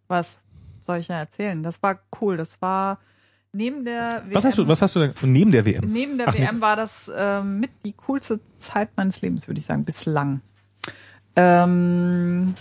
Was 0.08 0.38
soll 0.80 0.98
ich 0.98 1.08
ja 1.08 1.18
erzählen? 1.18 1.62
Das 1.62 1.82
war 1.82 2.00
cool. 2.20 2.36
Das 2.36 2.60
war 2.60 2.98
neben 3.52 3.84
der 3.84 4.24
WM. 4.26 4.34
Was 4.34 4.44
hast 4.44 4.58
du, 4.58 4.68
was 4.68 4.82
hast 4.82 4.96
du 4.96 5.00
denn 5.00 5.14
neben 5.22 5.52
der 5.52 5.64
WM? 5.64 5.90
Neben 5.90 6.18
der 6.18 6.28
Ach, 6.28 6.34
WM 6.34 6.60
war 6.60 6.76
das 6.76 7.10
ähm, 7.16 7.60
mit 7.60 7.70
die 7.84 7.94
coolste 7.94 8.40
Zeit 8.56 8.90
meines 8.96 9.22
Lebens, 9.22 9.48
würde 9.48 9.60
ich 9.60 9.66
sagen, 9.66 9.84
bislang. 9.84 10.40
Ähm, 11.36 12.54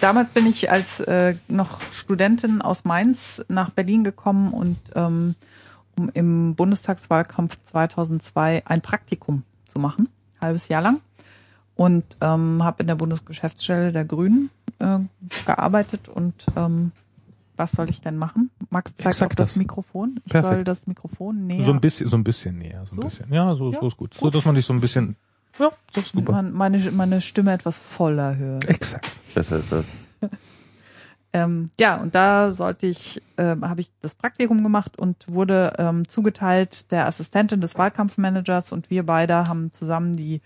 damals 0.00 0.30
bin 0.32 0.46
ich 0.46 0.70
als 0.70 1.00
äh, 1.00 1.34
noch 1.48 1.80
Studentin 1.92 2.60
aus 2.60 2.84
Mainz 2.84 3.42
nach 3.48 3.70
Berlin 3.70 4.04
gekommen 4.04 4.52
und 4.52 4.76
ähm, 4.94 5.34
um 5.98 6.10
im 6.14 6.54
Bundestagswahlkampf 6.54 7.58
2002 7.62 8.62
ein 8.66 8.80
Praktikum 8.80 9.42
zu 9.66 9.78
machen, 9.78 10.08
halbes 10.40 10.68
Jahr 10.68 10.82
lang 10.82 11.00
und 11.74 12.04
ähm, 12.20 12.62
habe 12.62 12.82
in 12.82 12.86
der 12.86 12.94
Bundesgeschäftsstelle 12.96 13.92
der 13.92 14.04
Grünen 14.04 14.50
äh, 14.78 14.98
gearbeitet 15.46 16.08
und 16.08 16.46
ähm, 16.56 16.92
was 17.56 17.72
soll 17.72 17.90
ich 17.90 18.00
denn 18.00 18.16
machen? 18.16 18.50
Max 18.70 18.94
zeigt 18.96 19.08
Exakt 19.10 19.32
auf 19.32 19.36
das 19.36 19.48
das. 19.50 19.56
Mikrofon. 19.56 20.18
Ich 20.24 20.32
Perfekt. 20.32 20.54
soll 20.54 20.64
das 20.64 20.86
Mikrofon 20.86 21.46
näher. 21.46 21.64
So 21.64 21.72
ein 21.72 21.80
bisschen, 21.80 22.08
so 22.08 22.16
ein 22.16 22.24
bisschen 22.24 22.58
näher, 22.58 22.84
so 22.86 22.94
ein 22.94 22.96
So? 22.96 23.02
bisschen. 23.02 23.32
Ja, 23.32 23.54
so, 23.54 23.70
so 23.72 23.80
Ja, 23.80 23.86
ist 23.86 23.96
gut. 23.96 24.14
So, 24.14 24.30
dass 24.30 24.44
man 24.46 24.54
dich 24.54 24.64
so 24.64 24.72
ein 24.72 24.80
bisschen, 24.80 25.16
ja, 25.58 25.70
so 25.92 26.00
ist 26.00 26.12
super. 26.12 26.32
man, 26.32 26.52
meine, 26.52 26.90
meine 26.92 27.20
Stimme 27.20 27.52
etwas 27.52 27.78
voller 27.78 28.36
hört. 28.36 28.64
Exakt. 28.68 29.10
Besser 29.34 29.58
ist 29.58 29.70
das. 29.70 29.86
Ähm, 31.32 31.70
ja, 31.80 31.96
und 31.96 32.14
da 32.14 32.52
sollte 32.52 32.86
ich, 32.86 33.22
ähm, 33.38 33.66
habe 33.66 33.80
ich 33.80 33.90
das 34.02 34.14
Praktikum 34.14 34.62
gemacht 34.62 34.98
und 34.98 35.24
wurde 35.26 35.72
ähm, 35.78 36.06
zugeteilt 36.06 36.90
der 36.90 37.06
Assistentin 37.06 37.60
des 37.60 37.76
Wahlkampfmanagers 37.78 38.72
und 38.72 38.90
wir 38.90 39.06
beide 39.06 39.44
haben 39.44 39.72
zusammen 39.72 40.14
die 40.14 40.42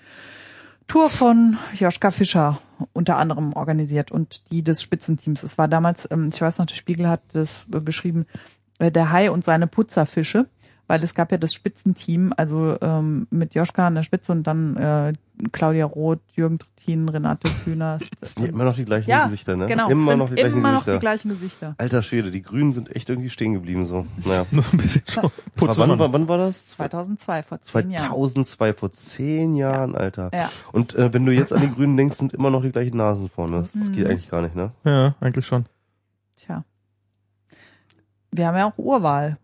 Tour 0.87 1.11
von 1.11 1.59
Joschka 1.75 2.13
Fischer 2.13 2.61
unter 2.93 3.17
anderem 3.17 3.53
organisiert 3.55 4.13
und 4.13 4.43
die 4.53 4.63
des 4.63 4.83
Spitzenteams. 4.83 5.43
Es 5.43 5.59
war 5.59 5.67
damals, 5.67 6.09
ähm, 6.11 6.31
ich 6.33 6.41
weiß 6.41 6.59
noch, 6.59 6.67
der 6.67 6.77
Spiegel 6.77 7.09
hat 7.09 7.23
das 7.33 7.67
äh, 7.73 7.81
beschrieben, 7.81 8.27
äh, 8.79 8.93
der 8.93 9.11
Hai 9.11 9.31
und 9.31 9.45
seine 9.45 9.67
Putzerfische, 9.67 10.47
weil 10.89 11.03
es 11.03 11.15
gab 11.15 11.33
ja 11.33 11.39
das 11.39 11.53
Spitzenteam, 11.53 12.33
also 12.37 12.77
ähm, 12.81 13.27
mit 13.31 13.55
Joschka 13.55 13.87
an 13.87 13.95
der 13.97 14.03
Spitze 14.05 14.33
und 14.33 14.45
dann 14.45 14.77
äh, 14.77 15.13
Claudia 15.53 15.85
Roth, 15.85 16.21
Jürgen 16.35 16.59
Trittin, 16.59 17.09
Renate 17.09 17.51
Kühner. 17.65 17.99
Das 18.21 18.35
sind 18.35 18.45
ja 18.45 18.53
immer 18.53 18.65
noch 18.65 18.77
die 18.77 18.85
gleichen 18.85 19.11
Ja, 19.11 19.25
Gesichter, 19.25 19.57
ne? 19.57 19.67
Genau, 19.67 19.89
Immer 19.91 20.11
sind 20.13 20.19
noch 20.19 20.29
die 20.31 20.35
gleichen 20.37 20.57
immer 20.59 20.69
noch 20.73 20.79
Gesichter. 20.81 20.93
die 20.95 21.01
gleichen 21.01 21.29
Gesichter. 21.31 21.75
Alter 21.79 22.03
Schwede, 22.03 22.31
die 22.31 22.41
Grünen 22.43 22.73
sind 22.73 22.95
echt 22.95 23.11
irgendwie 23.11 23.31
stehen 23.31 23.53
geblieben 23.55 23.85
so. 23.85 24.07
Naja. 24.25 24.47
Nur 24.51 24.63
so 24.63 24.71
ein 24.73 24.79
bisschen 24.79 25.03
schon. 25.09 25.25
War, 25.57 25.77
wann, 25.77 25.99
wann, 25.99 26.13
wann 26.13 26.29
war 26.29 26.39
das? 26.39 26.69
2002, 26.69 27.43
vor 27.43 27.61
zehn 27.61 27.91
Jahren. 27.91 28.07
2002, 28.09 28.73
vor 28.75 28.93
zehn 28.93 29.57
Jahren, 29.57 29.95
Alter. 29.97 30.31
Ja. 30.33 30.49
Und 30.73 30.95
äh, 30.95 31.13
wenn 31.13 31.27
du 31.27 31.33
jetzt 31.33 31.53
an 31.53 31.61
die 31.63 31.71
Grünen 31.73 31.97
denkst, 31.97 32.17
sind 32.17 32.33
immer 32.33 32.51
noch 32.51 32.63
die 32.63 32.71
gleichen 32.73 32.97
Nasen 32.97 33.29
vorne. 33.29 33.63
Das 33.63 33.75
Mhm. 33.75 33.93
geht 33.93 34.07
eigentlich 34.07 34.31
gar 34.31 34.41
nicht, 34.43 34.55
ne? 34.55 34.71
Ja, 34.85 35.15
eigentlich 35.21 35.47
schon. 35.47 35.67
Tja. 36.37 36.65
Wir 38.31 38.47
haben 38.47 38.57
ja 38.57 38.67
auch 38.71 38.79
Urwahl 38.79 39.35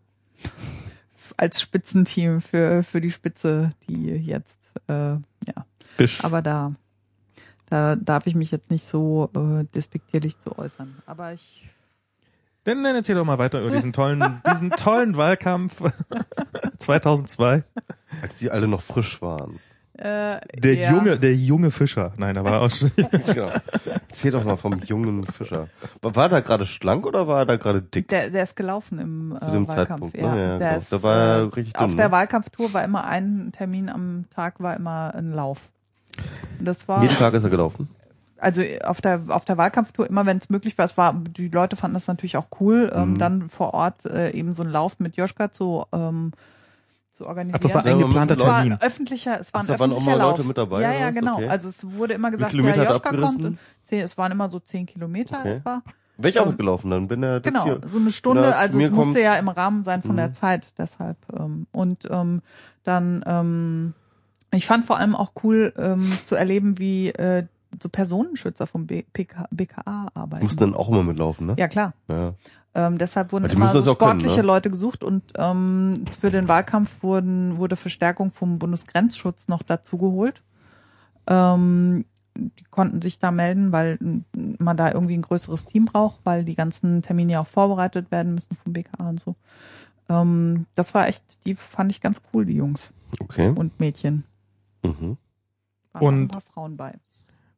als 1.36 1.60
Spitzenteam 1.60 2.40
für, 2.40 2.82
für 2.82 3.00
die 3.00 3.10
Spitze, 3.10 3.70
die 3.88 4.08
jetzt, 4.08 4.56
äh, 4.88 5.12
ja. 5.14 5.66
Bisch. 5.96 6.24
Aber 6.24 6.42
da, 6.42 6.74
da 7.66 7.96
darf 7.96 8.26
ich 8.26 8.34
mich 8.34 8.50
jetzt 8.50 8.70
nicht 8.70 8.84
so 8.84 9.30
äh, 9.34 9.64
despektierlich 9.74 10.38
zu 10.38 10.58
äußern. 10.58 10.96
Aber 11.06 11.32
ich, 11.32 11.68
Dann, 12.64 12.82
dann 12.84 12.96
erzähl 12.96 13.16
doch 13.16 13.24
mal 13.24 13.38
weiter 13.38 13.60
über 13.60 13.70
diesen 13.70 13.92
tollen, 13.92 14.40
diesen 14.50 14.70
tollen 14.70 15.16
Wahlkampf 15.16 15.82
2002. 16.78 17.64
Als 18.20 18.34
die 18.38 18.50
alle 18.50 18.68
noch 18.68 18.82
frisch 18.82 19.20
waren. 19.22 19.58
Äh, 20.02 20.40
Der 20.58 20.74
ja, 20.74 20.90
junge, 20.92 21.18
der 21.18 21.34
junge 21.34 21.70
Fischer. 21.70 22.12
Nein, 22.16 22.34
da 22.34 22.44
war 22.44 22.62
auch 22.62 22.70
schon. 22.70 22.90
genau. 23.26 23.50
Erzähl 24.08 24.30
doch 24.32 24.44
mal 24.44 24.56
vom 24.56 24.80
jungen 24.84 25.24
Fischer. 25.26 25.68
War, 26.00 26.16
war 26.16 26.24
er 26.24 26.28
da 26.28 26.40
gerade 26.40 26.66
schlank 26.66 27.06
oder 27.06 27.28
war 27.28 27.40
er 27.40 27.46
da 27.46 27.56
gerade 27.56 27.82
dick? 27.82 28.08
Der, 28.08 28.30
der 28.30 28.42
ist 28.42 28.56
gelaufen 28.56 28.98
im 28.98 29.36
Zu 29.40 29.46
äh, 29.46 29.50
dem 29.52 29.68
Wahlkampf. 29.68 30.12
Zeitpunkt, 30.12 30.14
ne? 30.16 30.22
ja. 30.22 30.36
Ja, 30.36 30.58
der 30.58 30.68
genau. 30.68 30.78
ist, 30.80 30.92
Da 30.92 31.02
war 31.02 31.16
er 31.16 31.36
äh, 31.36 31.40
richtig 31.42 31.76
Auf 31.78 31.86
dünn, 31.88 31.96
der 31.96 32.06
ne? 32.08 32.12
Wahlkampftour 32.12 32.72
war 32.74 32.82
immer 32.84 33.04
ein 33.04 33.52
Termin 33.52 33.88
am 33.88 34.24
Tag, 34.34 34.60
war 34.60 34.76
immer 34.76 35.14
ein 35.14 35.32
Lauf. 35.32 35.70
Und 36.58 36.64
das 36.66 36.88
war 36.88 37.02
Jeden 37.02 37.14
Tag 37.16 37.32
ist 37.34 37.44
er 37.44 37.50
gelaufen. 37.50 37.88
also 38.38 38.62
auf 38.84 39.00
der 39.00 39.20
auf 39.28 39.44
der 39.44 39.56
Wahlkampftour 39.56 40.10
immer 40.10 40.26
wenn 40.26 40.36
es 40.38 40.50
möglich 40.50 40.76
war 40.76 40.84
es 40.84 40.96
war 40.98 41.14
die 41.14 41.48
Leute 41.48 41.76
fanden 41.76 41.94
das 41.94 42.06
natürlich 42.08 42.36
auch 42.36 42.48
cool 42.60 42.90
ähm, 42.94 43.12
Mhm. 43.14 43.18
dann 43.18 43.48
vor 43.48 43.72
Ort 43.72 44.04
äh, 44.04 44.30
eben 44.32 44.52
so 44.52 44.62
einen 44.64 44.72
Lauf 44.72 44.98
mit 44.98 45.16
Joschka 45.16 45.52
zu 45.52 45.86
ähm, 45.92 46.32
zu 47.22 47.26
organisieren 47.28 47.56
Ach, 47.56 47.60
das 47.60 47.74
war 47.74 47.84
es 47.84 48.38
war 48.40 48.56
Termin. 48.58 48.72
ein 48.72 48.80
öffentlicher 48.82 49.40
es 49.40 49.54
war 49.54 49.60
ein 49.62 49.66
Ach, 49.66 49.72
da 49.74 49.78
waren 49.80 49.92
auch 49.92 50.00
mal 50.02 50.16
Lauf 50.16 50.36
Leute 50.38 50.44
mit 50.48 50.58
dabei, 50.58 50.82
ja 50.82 50.92
ja 50.92 51.10
genau 51.10 51.36
Okay. 51.36 51.48
also 51.48 51.68
es 51.68 51.90
wurde 51.92 52.14
immer 52.14 52.30
gesagt 52.30 52.52
ja 52.52 52.82
Joschka 52.84 53.16
kommt 53.16 53.44
und 53.44 53.58
zehn, 53.82 54.00
es 54.04 54.18
waren 54.18 54.32
immer 54.32 54.48
so 54.48 54.58
zehn 54.60 54.86
Kilometer 54.86 55.38
Okay. 55.40 55.56
etwa 55.56 55.82
Wäre 56.18 56.28
ich 56.28 56.38
auch 56.38 56.46
Ähm, 56.46 56.56
gelaufen 56.56 56.90
dann, 56.90 57.08
wenn 57.10 57.22
er 57.22 57.40
das 57.40 57.52
Genau, 57.52 57.64
hier. 57.64 57.80
so 57.86 57.98
eine 57.98 58.12
Stunde, 58.12 58.44
er 58.44 58.58
also 58.58 58.78
es 58.78 58.90
musste 58.90 59.20
ja 59.20 59.34
im 59.36 59.48
Rahmen 59.48 59.82
sein 59.82 60.02
von 60.02 60.12
Mhm. 60.12 60.16
der 60.18 60.32
Zeit, 60.34 60.66
deshalb. 60.78 61.16
Ähm, 61.34 61.66
und 61.72 62.06
ähm, 62.10 62.42
dann, 62.84 63.24
ähm, 63.26 63.94
ich 64.52 64.66
fand 64.66 64.84
vor 64.84 64.98
allem 64.98 65.16
auch 65.16 65.32
cool 65.42 65.72
ähm, 65.78 66.12
zu 66.22 66.34
erleben, 66.36 66.78
wie 66.78 67.08
äh, 67.08 67.46
so 67.80 67.88
Personenschützer 67.88 68.66
vom 68.66 68.86
BKA 68.86 70.08
arbeiten. 70.14 70.44
Mussten 70.44 70.60
dann 70.60 70.74
auch 70.74 70.88
immer 70.88 71.02
mitlaufen, 71.02 71.46
ne? 71.46 71.54
ja, 71.58 71.68
klar. 71.68 71.94
Ja. 72.08 72.34
Ähm, 72.74 72.96
deshalb 72.98 73.32
wurden 73.32 73.44
immer 73.50 73.68
so 73.68 73.80
auch 73.80 73.84
können, 73.84 73.94
sportliche 74.20 74.40
ne? 74.40 74.46
Leute 74.46 74.70
gesucht 74.70 75.04
und 75.04 75.22
ähm, 75.36 76.04
für 76.18 76.30
den 76.30 76.48
Wahlkampf 76.48 77.02
wurden, 77.02 77.58
wurde 77.58 77.76
Verstärkung 77.76 78.30
vom 78.30 78.58
Bundesgrenzschutz 78.58 79.48
noch 79.48 79.62
dazu 79.62 79.98
geholt. 79.98 80.42
Ähm, 81.26 82.04
die 82.34 82.64
konnten 82.70 83.02
sich 83.02 83.18
da 83.18 83.30
melden, 83.30 83.72
weil 83.72 83.98
man 84.32 84.76
da 84.78 84.90
irgendwie 84.90 85.14
ein 85.18 85.22
größeres 85.22 85.66
Team 85.66 85.84
braucht, 85.84 86.20
weil 86.24 86.44
die 86.44 86.54
ganzen 86.54 87.02
Termine 87.02 87.32
ja 87.32 87.40
auch 87.42 87.46
vorbereitet 87.46 88.10
werden 88.10 88.34
müssen 88.34 88.56
vom 88.56 88.72
BKA 88.72 89.06
und 89.08 89.20
so. 89.20 89.34
Ähm, 90.08 90.64
das 90.74 90.94
war 90.94 91.08
echt, 91.08 91.44
die 91.44 91.54
fand 91.54 91.92
ich 91.92 92.00
ganz 92.00 92.22
cool, 92.32 92.46
die 92.46 92.56
Jungs 92.56 92.90
Okay. 93.20 93.50
und 93.54 93.78
Mädchen. 93.80 94.24
Mhm. 94.82 95.18
Waren 95.92 96.06
Und- 96.06 96.22
ein 96.22 96.28
paar 96.28 96.40
Frauen 96.40 96.76
bei. 96.78 96.94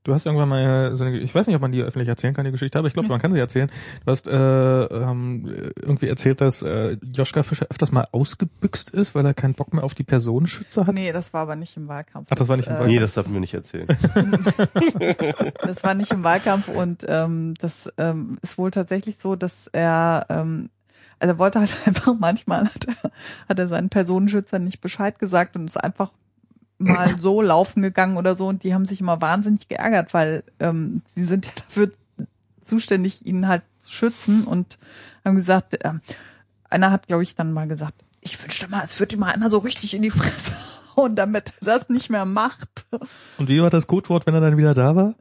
Du 0.04 0.12
hast 0.12 0.26
irgendwann 0.26 0.50
mal 0.50 0.94
so 0.94 1.02
eine, 1.02 1.16
ich 1.16 1.34
weiß 1.34 1.46
nicht, 1.46 1.56
ob 1.56 1.62
man 1.62 1.72
die 1.72 1.82
öffentlich 1.82 2.08
erzählen 2.10 2.34
kann, 2.34 2.44
die 2.44 2.50
Geschichte, 2.50 2.78
aber 2.78 2.86
ich 2.86 2.92
glaube, 2.92 3.08
man 3.08 3.22
kann 3.22 3.32
sie 3.32 3.38
erzählen. 3.38 3.70
Du 4.04 4.10
hast 4.10 4.28
äh, 4.28 4.34
ähm, 4.34 5.72
irgendwie 5.80 6.08
erzählt, 6.08 6.42
dass 6.42 6.60
äh, 6.60 6.98
Joschka 7.02 7.42
Fischer 7.42 7.66
öfters 7.70 7.90
mal 7.90 8.06
ausgebüxt 8.12 8.90
ist, 8.90 9.14
weil 9.14 9.24
er 9.24 9.32
keinen 9.32 9.54
Bock 9.54 9.72
mehr 9.72 9.82
auf 9.82 9.94
die 9.94 10.04
Personenschützer 10.04 10.86
hat. 10.86 10.94
Nee, 10.94 11.10
das 11.10 11.32
war 11.32 11.40
aber 11.40 11.56
nicht 11.56 11.78
im 11.78 11.88
Wahlkampf. 11.88 12.28
Ach, 12.30 12.36
das 12.36 12.50
war 12.50 12.58
nicht 12.58 12.66
im 12.66 12.74
äh, 12.74 12.80
Wahlkampf. 12.80 12.92
Nee, 12.92 13.00
das 13.00 13.14
darf 13.14 13.26
mir 13.28 13.40
nicht 13.40 13.54
erzählen. 13.54 13.88
Das 15.62 15.82
war 15.82 15.94
nicht 15.94 16.12
im 16.12 16.22
Wahlkampf 16.22 16.68
und 16.68 17.04
ähm, 17.08 17.54
das 17.58 17.90
ähm, 17.96 18.38
ist 18.42 18.58
wohl 18.58 18.70
tatsächlich 18.70 19.16
so, 19.16 19.36
dass 19.36 19.68
er, 19.68 20.26
ähm, 20.28 20.70
also 21.18 21.34
er 21.34 21.38
wollte 21.38 21.60
halt 21.60 21.74
einfach 21.86 22.14
manchmal 22.18 22.66
hat 22.66 22.86
er, 22.86 23.10
hat 23.48 23.58
er 23.58 23.68
seinen 23.68 23.88
Personenschützern 23.88 24.64
nicht 24.64 24.80
Bescheid 24.80 25.18
gesagt 25.18 25.56
und 25.56 25.64
ist 25.64 25.82
einfach 25.82 26.12
mal 26.78 27.18
so 27.20 27.40
laufen 27.40 27.82
gegangen 27.82 28.16
oder 28.16 28.34
so 28.36 28.46
und 28.48 28.62
die 28.62 28.74
haben 28.74 28.84
sich 28.84 29.00
immer 29.00 29.20
wahnsinnig 29.20 29.68
geärgert, 29.68 30.14
weil 30.14 30.44
ähm, 30.60 31.02
sie 31.14 31.24
sind 31.24 31.46
ja 31.46 31.52
dafür 31.56 31.90
zuständig, 32.60 33.26
ihn 33.26 33.48
halt 33.48 33.62
zu 33.78 33.92
schützen 33.92 34.44
und 34.44 34.78
haben 35.24 35.36
gesagt, 35.36 35.78
ähm, 35.84 36.00
einer 36.68 36.90
hat, 36.90 37.06
glaube 37.06 37.22
ich, 37.22 37.34
dann 37.34 37.52
mal 37.52 37.68
gesagt, 37.68 37.94
ich 38.20 38.42
wünschte 38.42 38.68
mal, 38.68 38.82
es 38.82 38.98
würde 38.98 39.14
ihm 39.14 39.20
mal 39.20 39.32
einer 39.32 39.50
so 39.50 39.58
richtig 39.58 39.94
in 39.94 40.02
die 40.02 40.10
Fresse 40.10 40.52
hauen, 40.96 41.14
damit 41.14 41.52
er 41.60 41.78
das 41.78 41.88
nicht 41.88 42.10
mehr 42.10 42.24
macht. 42.24 42.86
Und 43.38 43.48
wie 43.48 43.60
war 43.60 43.70
das 43.70 43.86
Codewort, 43.86 44.26
wenn 44.26 44.34
er 44.34 44.40
dann 44.40 44.56
wieder 44.56 44.74
da 44.74 44.96
war? 44.96 45.14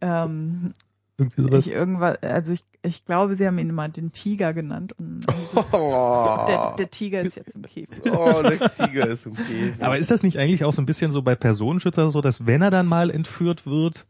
Ähm, 0.00 0.74
Irgendwie 1.18 1.42
sowas. 1.42 1.66
Ich 1.66 1.72
irgendwas, 1.72 2.22
also 2.22 2.52
ich, 2.52 2.64
ich 2.82 3.04
glaube, 3.06 3.36
sie 3.36 3.46
haben 3.46 3.58
ihn 3.58 3.70
immer 3.70 3.88
den 3.88 4.12
Tiger 4.12 4.52
genannt. 4.52 4.94
Und 4.98 5.24
Oh, 5.72 6.44
der, 6.46 6.74
der 6.78 6.90
Tiger 6.90 7.22
ist 7.22 7.36
jetzt 7.36 7.54
im 7.54 7.62
Käfig. 7.62 7.88
oh 8.12 8.42
der 8.42 8.70
Tiger 8.70 9.06
ist 9.08 9.26
okay. 9.26 9.72
Aber 9.80 9.96
ist 9.96 10.10
das 10.10 10.22
nicht 10.22 10.38
eigentlich 10.38 10.64
auch 10.64 10.72
so 10.72 10.82
ein 10.82 10.86
bisschen 10.86 11.12
so 11.12 11.22
bei 11.22 11.34
Personenschützer 11.34 12.10
so, 12.10 12.20
dass 12.20 12.46
wenn 12.46 12.60
er 12.60 12.70
dann 12.70 12.86
mal 12.86 13.10
entführt 13.10 13.64
wird, 13.64 14.06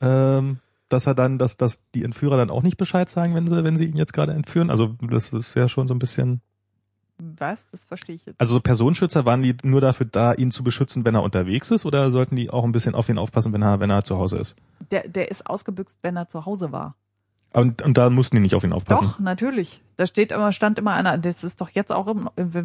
ähm, 0.00 0.58
dass 0.88 1.06
er 1.06 1.14
dann, 1.14 1.38
dass, 1.38 1.58
dass 1.58 1.82
die 1.94 2.04
Entführer 2.04 2.38
dann 2.38 2.50
auch 2.50 2.62
nicht 2.62 2.78
Bescheid 2.78 3.08
sagen, 3.08 3.34
wenn 3.34 3.46
sie, 3.46 3.62
wenn 3.62 3.76
sie 3.76 3.86
ihn 3.86 3.96
jetzt 3.96 4.12
gerade 4.12 4.32
entführen? 4.32 4.70
Also 4.70 4.96
das 5.00 5.32
ist 5.32 5.54
ja 5.54 5.68
schon 5.68 5.88
so 5.88 5.94
ein 5.94 5.98
bisschen. 5.98 6.40
Was? 7.38 7.66
Das 7.70 7.84
verstehe 7.84 8.16
ich 8.16 8.26
jetzt. 8.26 8.40
Also 8.40 8.54
so 8.54 8.60
Personenschützer 8.60 9.26
waren 9.26 9.42
die 9.42 9.56
nur 9.62 9.80
dafür 9.80 10.06
da, 10.06 10.32
ihn 10.32 10.50
zu 10.50 10.64
beschützen, 10.64 11.04
wenn 11.04 11.14
er 11.14 11.22
unterwegs 11.22 11.70
ist, 11.70 11.86
oder 11.86 12.10
sollten 12.10 12.36
die 12.36 12.50
auch 12.50 12.64
ein 12.64 12.72
bisschen 12.72 12.94
auf 12.94 13.08
ihn 13.08 13.18
aufpassen, 13.18 13.52
wenn 13.52 13.62
er, 13.62 13.80
wenn 13.80 13.90
er 13.90 14.04
zu 14.04 14.16
Hause 14.18 14.38
ist? 14.38 14.56
Der, 14.90 15.06
der 15.08 15.30
ist 15.30 15.46
ausgebüxt, 15.46 15.98
wenn 16.02 16.16
er 16.16 16.28
zu 16.28 16.46
Hause 16.46 16.72
war. 16.72 16.96
Und, 17.52 17.82
und 17.82 17.98
da 17.98 18.10
mussten 18.10 18.36
die 18.36 18.42
nicht 18.42 18.54
auf 18.54 18.64
ihn 18.64 18.72
aufpassen. 18.72 19.06
Doch, 19.06 19.18
natürlich. 19.18 19.82
Da 20.00 20.06
steht 20.06 20.32
immer, 20.32 20.50
stand 20.50 20.78
immer 20.78 20.94
einer, 20.94 21.18
das 21.18 21.44
ist 21.44 21.60
doch 21.60 21.68
jetzt 21.68 21.92
auch 21.92 22.06
im, 22.06 22.30
äh, 22.36 22.64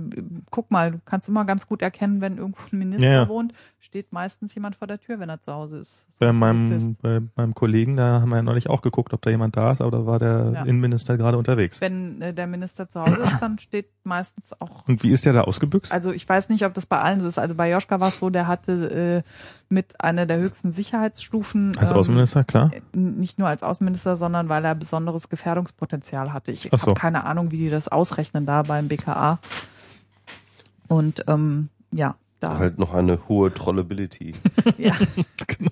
guck 0.52 0.72
mal, 0.72 0.91
du 0.91 1.02
kannst 1.03 1.28
immer 1.28 1.44
ganz 1.44 1.68
gut 1.68 1.82
erkennen, 1.82 2.22
wenn 2.22 2.38
irgendwo 2.38 2.62
ein 2.72 2.80
Minister 2.80 3.12
Ja, 3.12 3.28
wohnt, 3.28 3.52
steht 3.82 4.14
meistens 4.14 4.56
jemand 4.56 4.78
vor 4.78 4.88
der 4.88 5.02
Tür, 5.02 5.20
wenn 5.20 5.28
er 5.28 5.41
zu 5.41 5.52
Hause 5.52 5.80
ist. 5.80 6.06
So 6.12 6.20
Bei 6.20 6.30
ein 6.30 6.38
meinem, 6.38 6.95
bei 7.02 7.20
meinem 7.36 7.53
Kollegen, 7.53 7.98
da 7.98 8.22
haben 8.22 8.30
wir 8.30 8.38
ja 8.38 8.41
neulich 8.41 8.70
auch 8.70 8.82
geguckt, 8.82 9.14
ob 9.14 9.22
da 9.22 9.32
jemand 9.32 9.57
da 9.57 9.74
ist, 9.74 9.82
aber 9.82 9.91
da 9.91 10.06
war 10.06 10.18
der 10.18 10.52
Ja. 10.53 10.64
Innenminister 10.64 11.18
gerade 11.18 11.38
unterwegs. 11.38 11.82
Wenn 11.82 12.22
äh, 12.22 12.34
der 12.34 12.48
Minister 12.48 12.88
zu 12.88 13.02
Hause 13.02 13.18
ist, 13.18 13.41
dann 13.41 13.60
steht 13.60 13.90
meistens 14.06 14.53
auch 14.62 14.88
Und 14.88 15.03
wie 15.03 15.10
ist 15.10 15.26
der 15.26 15.34
da 15.34 15.41
ausgebüxt? 15.41 15.91
Also 15.91 16.14
ich 16.14 16.28
weiß 16.28 16.48
nicht, 16.48 16.66
ob 16.66 16.74
das 16.74 16.86
bei 16.86 17.02
allen 17.02 17.20
so 17.20 17.28
ist. 17.28 17.38
Also 17.38 17.53
bei 17.53 17.70
Joschka 17.70 17.99
war 17.99 18.07
es 18.07 18.20
so, 18.20 18.30
der 18.30 18.48
hatte 18.48 19.24
äh, 19.26 19.30
mit 19.68 19.99
einer 19.99 20.26
der 20.26 20.38
höchsten 20.38 20.72
Sicherheitsstufen. 20.72 21.78
Als 21.78 21.91
ähm, 21.91 21.98
Außenminister, 21.98 22.44
klar. 22.44 22.72
Nicht 22.94 23.40
nur 23.40 23.48
als 23.48 23.64
Außenminister, 23.64 24.16
sondern 24.16 24.48
weil 24.48 24.64
er 24.64 24.76
besonderes 24.76 25.30
Gefährdungspotenzial 25.30 26.34
hatte. 26.34 26.52
Ich 26.52 26.70
so. 26.72 26.78
habe 26.82 26.94
keine 26.94 27.24
Ahnung, 27.26 27.52
wie 27.52 27.57
die 27.57 27.69
das 27.69 27.88
ausrechnen 27.88 28.45
da 28.45 28.64
beim 28.64 28.88
BKA. 28.88 29.39
Und 30.88 31.23
ähm, 31.27 31.69
ja, 31.91 32.15
da. 32.39 32.57
Halt 32.57 32.77
noch 32.80 32.93
eine 32.93 33.27
hohe 33.27 33.53
Trollability. 33.53 34.34
Ja. 34.77 34.93
Genau. 35.47 35.72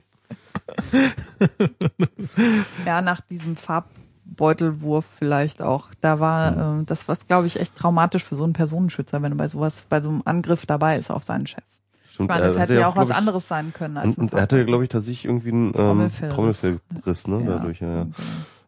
ja, 2.86 3.02
nach 3.02 3.22
diesem 3.22 3.56
Farbbeutelwurf 3.56 5.06
vielleicht 5.18 5.62
auch. 5.62 5.90
Da 6.02 6.20
war 6.20 6.80
äh, 6.80 6.84
das 6.86 7.08
was, 7.08 7.28
glaube 7.28 7.48
ich, 7.48 7.60
echt 7.60 7.76
traumatisch 7.76 8.24
für 8.24 8.36
so 8.36 8.44
einen 8.44 8.54
Personenschützer, 8.54 9.22
wenn 9.22 9.34
er 9.34 9.38
bei 9.38 9.48
sowas, 9.48 9.86
bei 9.90 10.02
so 10.02 10.10
einem 10.10 10.22
Angriff 10.26 10.66
dabei 10.66 10.98
ist 10.98 11.12
auf 11.12 11.24
seinen 11.24 11.48
Chef. 11.48 11.64
Stimmt, 12.12 12.30
Ich 12.30 12.36
meine, 12.36 12.48
das 12.48 12.58
hätte 12.58 12.80
ja 12.80 12.88
auch 12.88 12.96
was 12.96 13.10
ich, 13.10 13.16
anderes 13.16 13.48
sein 13.48 13.74
können 13.74 13.98
als 13.98 14.18
Und, 14.18 14.34
er 14.34 14.42
hatte, 14.44 14.66
glaube 14.66 14.84
ich, 14.84 14.90
tatsächlich 14.90 15.26
irgendwie 15.26 15.52
einen 15.52 15.74
ähm, 15.76 16.12
Trommelfellriss. 16.30 17.28
Ne? 17.28 17.42
Ja. 17.44 17.56
Dadurch, 17.58 17.80
ja, 17.80 17.96
ja. 17.96 18.02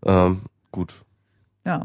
Äh, 0.06 0.26
Ähm, 0.28 0.42
gut. 0.72 0.94
Ja, 1.64 1.82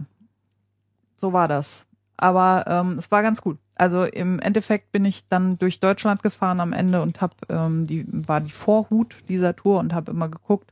so 1.20 1.32
war 1.32 1.48
das. 1.48 1.86
Aber 2.16 2.64
ähm, 2.66 2.98
es 2.98 3.10
war 3.10 3.22
ganz 3.22 3.40
gut. 3.40 3.59
Also 3.76 4.05
im 4.05 4.40
Endeffekt 4.40 4.92
bin 4.92 5.06
ich 5.06 5.28
dann 5.28 5.59
durch 5.59 5.80
Deutschland 5.80 6.22
gefahren 6.22 6.60
am 6.60 6.74
Ende 6.74 7.01
und 7.01 7.20
hab 7.22 7.34
ähm, 7.48 7.86
die 7.86 8.05
war 8.10 8.40
die 8.40 8.51
Vorhut 8.51 9.16
dieser 9.28 9.56
Tour 9.56 9.78
und 9.78 9.94
habe 9.94 10.10
immer 10.10 10.28
geguckt, 10.28 10.70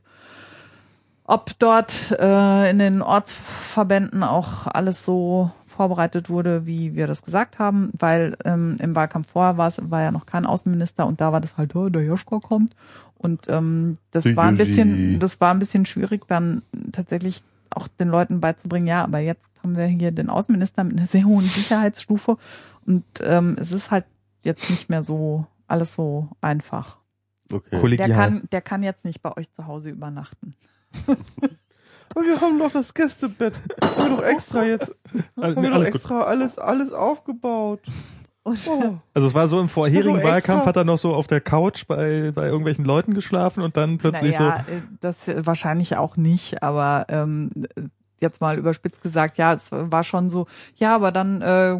ob 1.23 1.57
dort 1.57 2.11
äh, 2.19 2.69
in 2.69 2.77
den 2.77 3.01
Ortsverbänden 3.01 4.23
auch 4.23 4.67
alles 4.67 5.05
so 5.05 5.51
vorbereitet 5.65 6.29
wurde, 6.29 6.65
wie 6.65 6.95
wir 6.95 7.07
das 7.07 7.23
gesagt 7.23 7.57
haben, 7.57 7.89
weil 7.97 8.35
ähm, 8.45 8.75
im 8.79 8.95
Wahlkampf 8.95 9.31
vorher 9.31 9.57
war 9.57 9.67
es 9.67 9.79
war 9.89 10.01
ja 10.01 10.11
noch 10.11 10.25
kein 10.25 10.45
Außenminister 10.45 11.07
und 11.07 11.21
da 11.21 11.31
war 11.31 11.41
das 11.41 11.57
halt, 11.57 11.75
oh, 11.75 11.89
der 11.89 12.03
Joschka 12.03 12.39
kommt 12.39 12.75
und 13.17 13.47
ähm, 13.47 13.97
das 14.11 14.35
war 14.35 14.45
ein 14.45 14.57
bisschen, 14.57 15.19
das 15.19 15.39
war 15.41 15.51
ein 15.53 15.59
bisschen 15.59 15.85
schwierig 15.85 16.27
dann 16.27 16.63
tatsächlich 16.91 17.43
auch 17.71 17.87
den 17.87 18.09
Leuten 18.09 18.39
beizubringen, 18.39 18.87
ja, 18.87 19.03
aber 19.03 19.19
jetzt 19.19 19.49
haben 19.63 19.75
wir 19.75 19.85
hier 19.85 20.11
den 20.11 20.29
Außenminister 20.29 20.83
mit 20.83 20.97
einer 20.97 21.07
sehr 21.07 21.25
hohen 21.25 21.45
Sicherheitsstufe 21.45 22.37
und 22.85 23.03
ähm, 23.21 23.55
es 23.59 23.71
ist 23.71 23.91
halt 23.91 24.05
jetzt 24.41 24.69
nicht 24.69 24.89
mehr 24.89 25.03
so 25.03 25.45
alles 25.67 25.93
so 25.93 26.29
einfach. 26.41 26.97
Okay. 27.51 27.97
Der 27.97 28.09
kann, 28.09 28.43
der 28.51 28.61
kann 28.61 28.83
jetzt 28.83 29.05
nicht 29.05 29.21
bei 29.21 29.35
euch 29.35 29.51
zu 29.51 29.67
Hause 29.67 29.89
übernachten. 29.89 30.55
Aber 32.15 32.25
wir 32.25 32.41
haben 32.41 32.57
doch 32.57 32.71
das 32.71 32.93
Gästebett. 32.93 33.53
Haben 33.83 34.09
wir 34.09 34.17
doch 34.17 34.23
extra 34.23 34.63
jetzt. 34.63 34.95
Alles, 35.35 35.57
Haben 35.57 35.63
wir 35.63 35.71
doch 35.71 35.83
extra 35.83 36.23
alles, 36.23 36.57
alles 36.57 36.91
aufgebaut. 36.91 37.81
Und 38.49 38.67
Oh. 38.67 38.97
Also 39.13 39.27
es 39.27 39.33
war 39.33 39.47
so 39.47 39.59
im 39.59 39.69
vorherigen 39.69 40.23
Wahlkampf 40.23 40.65
hat 40.65 40.77
er 40.77 40.83
noch 40.85 40.97
so 40.97 41.13
auf 41.13 41.27
der 41.27 41.41
Couch 41.41 41.85
bei, 41.87 42.31
bei 42.33 42.47
irgendwelchen 42.47 42.85
Leuten 42.85 43.13
geschlafen 43.13 43.61
und 43.61 43.77
dann 43.77 43.97
plötzlich 43.97 44.39
naja, 44.39 44.59
äh, 44.59 44.81
das 45.01 45.27
wahrscheinlich 45.27 45.97
auch 45.97 46.17
nicht, 46.17 46.63
aber 46.63 47.05
ähm, 47.09 47.51
jetzt 48.21 48.41
mal 48.41 48.57
überspitzt 48.57 49.01
gesagt, 49.01 49.37
ja, 49.37 49.53
es 49.53 49.71
war 49.71 50.03
schon 50.03 50.29
so, 50.29 50.45
ja, 50.75 50.95
aber 50.95 51.11
dann 51.11 51.41
äh, 51.41 51.79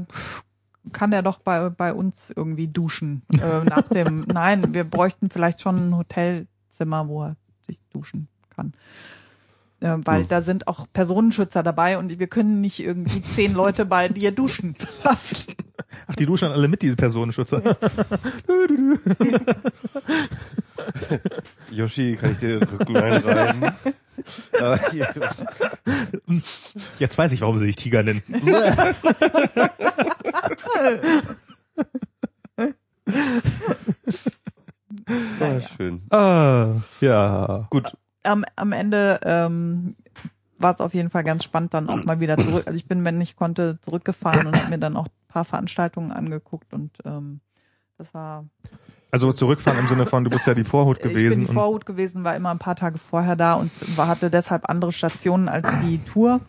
kann 0.93 1.11
der 1.11 1.21
doch 1.21 1.39
bei, 1.39 1.69
bei 1.69 1.93
uns 1.93 2.31
irgendwie 2.35 2.67
duschen. 2.67 3.23
Äh, 3.33 3.63
nach 3.63 3.83
dem, 3.89 4.25
nein, 4.27 4.73
wir 4.73 4.83
bräuchten 4.83 5.29
vielleicht 5.29 5.61
schon 5.61 5.89
ein 5.89 5.97
Hotelzimmer, 5.97 7.07
wo 7.07 7.23
er 7.23 7.35
sich 7.65 7.79
duschen 7.91 8.27
kann. 8.49 8.73
Äh, 9.81 9.95
weil 10.03 10.22
Hm. 10.22 10.27
da 10.27 10.41
sind 10.41 10.68
auch 10.68 10.88
Personenschützer 10.91 11.64
dabei 11.64 11.97
und 11.97 12.19
wir 12.19 12.27
können 12.27 12.60
nicht 12.61 12.80
irgendwie 12.81 13.22
zehn 13.35 13.53
Leute 13.53 13.85
bei 13.85 14.10
dir 14.10 14.31
duschen 14.31 14.76
lassen. 15.03 15.53
ach, 16.07 16.15
die 16.15 16.26
duschen 16.26 16.49
alle 16.49 16.68
mit, 16.68 16.81
diese 16.81 16.95
Personenschützer. 16.97 17.61
Yoshi, 21.72 22.15
kann 22.15 22.31
ich 22.31 22.39
dir 22.39 22.60
den 22.60 22.68
Rücken 22.69 22.97
einreiben? 22.97 23.73
Jetzt 26.99 27.18
weiß 27.18 27.31
ich, 27.31 27.41
warum 27.41 27.57
sie 27.57 27.65
sich 27.68 27.76
Tiger 27.76 28.03
nennen. 28.03 28.22
Ah, 35.39 35.60
schön. 35.76 36.01
Ah, 36.11 36.76
ja. 37.01 37.68
Gut. 37.69 37.93
Am, 38.23 38.45
am 38.55 38.71
Ende 38.71 39.19
ähm, 39.23 39.95
war 40.57 40.73
es 40.73 40.81
auf 40.81 40.93
jeden 40.93 41.09
Fall 41.09 41.23
ganz 41.23 41.43
spannend, 41.43 41.73
dann 41.73 41.89
auch 41.89 42.03
mal 42.05 42.19
wieder 42.19 42.37
zurück. 42.37 42.63
Also 42.67 42.77
ich 42.77 42.85
bin, 42.85 43.05
wenn 43.05 43.19
ich 43.21 43.35
konnte, 43.35 43.79
zurückgefahren 43.81 44.47
und 44.47 44.57
habe 44.57 44.69
mir 44.69 44.77
dann 44.77 44.97
auch 44.97 45.07
ein 45.07 45.27
paar 45.27 45.45
Veranstaltungen 45.45 46.11
angeguckt 46.11 46.73
und 46.73 46.97
ähm, 47.05 47.39
das 47.97 48.13
war 48.13 48.45
Also 49.11 49.31
zurückfahren 49.31 49.79
im 49.79 49.87
Sinne 49.87 50.05
von, 50.05 50.23
du 50.23 50.29
bist 50.29 50.47
ja 50.47 50.53
die 50.53 50.63
Vorhut 50.63 50.97
ich 50.97 51.03
bin 51.03 51.13
gewesen. 51.13 51.45
die 51.47 51.53
Vorhut 51.53 51.85
gewesen, 51.85 52.23
war 52.23 52.35
immer 52.35 52.51
ein 52.51 52.59
paar 52.59 52.75
Tage 52.75 52.97
vorher 52.97 53.35
da 53.35 53.53
und 53.53 53.71
war, 53.97 54.07
hatte 54.07 54.29
deshalb 54.29 54.69
andere 54.69 54.91
Stationen 54.91 55.47
als 55.47 55.67
die 55.83 55.99
Tour 55.99 56.41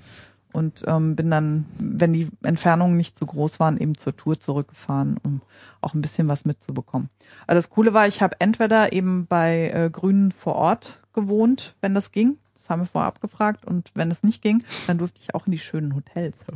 und 0.52 0.82
ähm, 0.86 1.14
bin 1.14 1.30
dann, 1.30 1.66
wenn 1.78 2.12
die 2.12 2.28
Entfernungen 2.42 2.97
nicht 2.97 3.16
zu 3.16 3.26
groß 3.26 3.60
waren, 3.60 3.78
eben 3.78 3.97
zur 3.97 4.16
Tour 4.16 4.40
zurückgefahren, 4.40 5.18
um 5.22 5.40
auch 5.80 5.94
ein 5.94 6.01
bisschen 6.01 6.28
was 6.28 6.44
mitzubekommen. 6.44 7.09
Also 7.47 7.59
das 7.59 7.70
Coole 7.70 7.94
war, 7.94 8.09
ich 8.09 8.20
habe 8.22 8.36
entweder 8.40 8.92
eben 8.92 9.26
bei 9.26 9.70
äh, 9.72 9.90
Grünen 9.90 10.32
vor 10.32 10.56
Ort 10.56 11.01
gewohnt, 11.20 11.74
wenn 11.80 11.94
das 11.94 12.12
ging. 12.12 12.38
Das 12.55 12.68
haben 12.70 12.82
wir 12.82 12.86
vorher 12.86 13.09
abgefragt 13.09 13.64
und 13.64 13.90
wenn 13.94 14.10
es 14.10 14.22
nicht 14.22 14.42
ging, 14.42 14.62
dann 14.86 14.98
durfte 14.98 15.20
ich 15.20 15.34
auch 15.34 15.47
in 15.47 15.52
die 15.52 15.59
schönen 15.59 15.94
Hotels. 15.94 16.36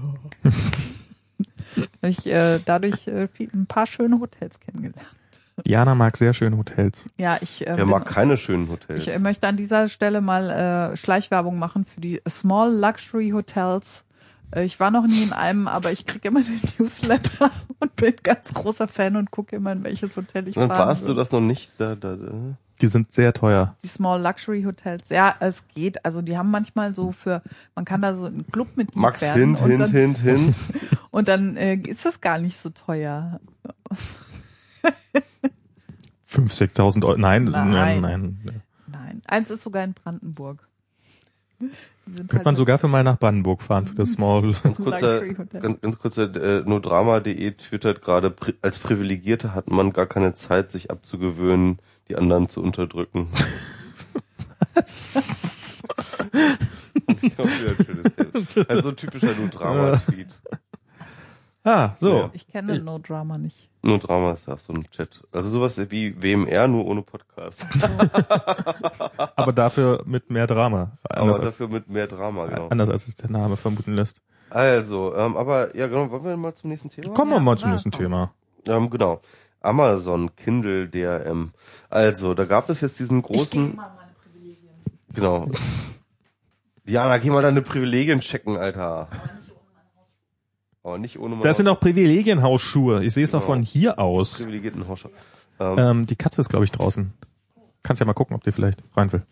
Hab 2.03 2.11
ich 2.11 2.27
äh, 2.27 2.61
dadurch 2.65 3.09
äh, 3.09 3.27
viel, 3.29 3.51
ein 3.53 3.67
paar 3.67 3.87
schöne 3.87 4.21
Hotels 4.21 4.61
kennengelernt. 4.61 5.07
Jana 5.65 5.95
mag 5.95 6.17
sehr 6.17 6.35
schöne 6.35 6.57
Hotels. 6.57 7.09
Ja, 7.17 7.39
ich 7.41 7.67
äh, 7.67 7.77
Wer 7.77 7.87
mag 7.87 8.07
keine 8.07 8.37
schönen 8.37 8.69
Hotels? 8.69 9.03
ich 9.03 9.09
äh, 9.09 9.19
möchte 9.19 9.47
an 9.47 9.57
dieser 9.57 9.89
Stelle 9.89 10.21
mal 10.21 10.51
äh, 10.51 10.97
Schleichwerbung 10.97 11.59
machen 11.59 11.85
für 11.85 12.01
die 12.01 12.21
Small 12.29 12.75
Luxury 12.75 13.31
Hotels. 13.31 14.05
Äh, 14.55 14.65
ich 14.65 14.81
war 14.81 14.91
noch 14.91 15.07
nie 15.07 15.23
in 15.23 15.33
einem, 15.33 15.69
aber 15.69 15.93
ich 15.93 16.07
kriege 16.07 16.29
immer 16.29 16.43
den 16.43 16.61
Newsletter 16.79 17.51
und 17.79 17.95
bin 17.97 18.15
ganz 18.23 18.53
großer 18.53 18.89
Fan 18.89 19.17
und 19.17 19.31
gucke 19.31 19.57
immer, 19.57 19.73
in 19.73 19.85
welches 19.85 20.17
Hotel 20.17 20.49
ich 20.49 20.55
Dann 20.55 20.69
fahren 20.69 20.89
warst 20.89 21.05
du 21.05 21.09
würde. 21.09 21.21
das 21.21 21.31
noch 21.33 21.41
nicht 21.41 21.73
da, 21.79 21.95
da, 21.95 22.17
da. 22.17 22.57
Die 22.81 22.89
sind 22.89 23.13
sehr 23.13 23.33
teuer. 23.33 23.77
Die 23.83 23.87
Small 23.87 24.21
Luxury 24.21 24.63
Hotels. 24.65 25.05
Ja, 25.09 25.35
es 25.41 25.67
geht. 25.69 26.05
Also 26.05 26.23
die 26.23 26.37
haben 26.37 26.51
manchmal 26.51 26.95
so 26.95 27.13
für, 27.13 27.43
man 27.75 27.85
kann 27.85 28.03
da 28.03 28.15
so 28.15 28.27
einen 28.27 28.47
Club 28.51 28.69
mit 28.77 28.97
Max, 28.97 29.23
werden 29.23 29.57
hint, 29.57 29.61
und 29.63 29.69
hint, 29.69 29.81
dann, 29.81 29.91
hint, 29.91 30.19
hint. 30.19 30.57
und 31.11 31.29
dann 31.29 31.57
äh, 31.57 31.77
ist 31.77 32.05
das 32.05 32.21
gar 32.21 32.39
nicht 32.39 32.59
so 32.59 32.71
teuer. 32.71 33.41
5.000, 36.29 36.75
6.000 36.75 37.05
Euro. 37.05 37.17
Nein, 37.17 37.45
Nein. 37.45 37.71
nein, 38.01 38.39
nein. 38.43 38.63
Eins 39.27 39.51
ist 39.51 39.63
sogar 39.63 39.85
in 39.85 39.95
Brandenburg. 39.95 40.69
Könnte 42.05 42.37
man 42.37 42.47
halt 42.47 42.57
sogar 42.57 42.79
für 42.79 42.89
mal 42.89 43.03
nach 43.03 43.19
Brandenburg 43.19 43.63
fahren, 43.63 43.87
für 43.87 43.95
das 43.95 44.13
Small. 44.15 44.55
Ganz 44.63 44.77
kurzer, 44.77 45.21
Luxury 45.21 45.37
Hotel. 45.37 45.61
ganz, 45.61 45.81
ganz 45.81 45.99
kurzer, 45.99 46.37
äh, 46.37 46.63
nur 46.67 46.81
drama.de 46.83 47.53
twittert 47.53 48.03
gerade, 48.03 48.31
pri 48.31 48.55
als 48.61 48.79
Privilegierte 48.79 49.55
hat 49.55 49.71
man 49.71 49.93
gar 49.93 50.07
keine 50.07 50.35
Zeit, 50.35 50.71
sich 50.71 50.91
abzugewöhnen, 50.91 51.79
die 52.09 52.17
anderen 52.17 52.49
zu 52.49 52.63
unterdrücken. 52.63 53.29
Ich 57.21 57.39
hoffe, 57.39 57.77
ein 57.79 57.85
schönes 57.85 58.17
Thema. 58.17 58.71
Also 58.71 58.89
ein 58.91 58.97
typischer 58.97 59.35
nur 59.35 59.49
Drama-Tweet. 59.49 60.41
Ah, 61.63 61.91
so. 61.97 62.17
Ja. 62.17 62.31
Ich 62.33 62.47
kenne 62.49 62.79
No 62.81 62.99
Drama 62.99 63.39
nicht. 63.39 63.69
Nur 63.83 63.99
Drama 63.99 64.33
ist 64.33 64.49
da 64.49 64.57
so 64.57 64.73
ein 64.73 64.85
Chat. 64.91 65.23
Also 65.33 65.49
sowas 65.49 65.79
wie 65.91 66.23
WMR, 66.23 66.69
nur 66.69 66.87
ohne 66.87 67.03
Podcast. 67.03 67.67
Aber 69.37 69.53
dafür 69.53 70.03
mit 70.07 70.31
mehr 70.31 70.47
Drama. 70.47 70.97
Aber 71.05 71.21
Anders, 71.23 71.41
als, 71.41 71.53
dafür 71.53 71.69
mit 71.69 71.89
mehr 71.89 72.07
Drama, 72.07 72.47
genau. 72.47 72.69
anders 72.69 72.89
als 72.89 73.09
es 73.09 73.17
der 73.17 73.31
Name 73.31 73.57
vermuten 73.57 73.95
lässt. 73.95 74.21
Also, 74.51 75.15
ähm, 75.17 75.37
aber 75.37 75.75
ja 75.77 75.87
genau, 75.89 76.11
wollen 76.11 76.25
wir 76.25 76.37
mal 76.37 76.55
zum 76.55 76.71
nächsten 76.71 76.89
Thema? 76.89 77.13
Kommen 77.15 77.31
wir 77.33 77.37
Ja, 77.39 77.43
mal 77.43 77.59
zum 77.59 77.69
ja, 77.69 77.73
nächsten 77.73 77.91
komm. 77.91 78.01
Thema. 78.01 78.33
Ähm, 78.67 78.89
genau. 78.89 79.21
Amazon, 79.65 80.35
Kindle, 80.37 80.89
DRM. 80.89 81.53
Also, 81.91 82.35
da 82.35 82.45
gab 82.45 82.69
es 82.71 82.81
jetzt 82.81 82.99
diesen 82.99 83.23
großen. 83.23 83.79
Genau. 85.15 85.51
Diana, 86.87 87.19
geh 87.19 87.31
mal 87.31 87.43
deine 87.43 87.63
Privilegien 87.63 88.21
checken, 88.21 88.57
Alter. 88.57 89.09
Aber 90.83 90.99
nicht 90.99 91.19
ohne 91.19 91.41
Das 91.43 91.57
sind 91.57 91.69
auch 91.69 91.81
Privilegienhausschuhe. 91.81 93.03
Ich 93.05 93.15
sehe 93.15 93.25
es 93.25 93.33
noch 93.33 93.41
Genau. 93.41 93.53
von 93.55 93.63
hier 93.63 93.99
aus. 93.99 94.35
privilegierten 94.35 94.87
Hausschau. 94.87 95.09
Ähm, 95.61 95.79
Ähm, 95.79 96.07
die 96.07 96.17
Katze 96.17 96.41
ist, 96.43 96.51
glaube 96.51 96.65
ich, 96.67 96.73
draußen. 96.73 97.13
Kannst 97.83 98.01
ja 98.01 98.07
mal 98.07 98.13
gucken, 98.13 98.37
ob 98.37 98.45
die 98.45 98.53
vielleicht 98.53 98.83
rein 98.95 99.11
will. 99.13 99.23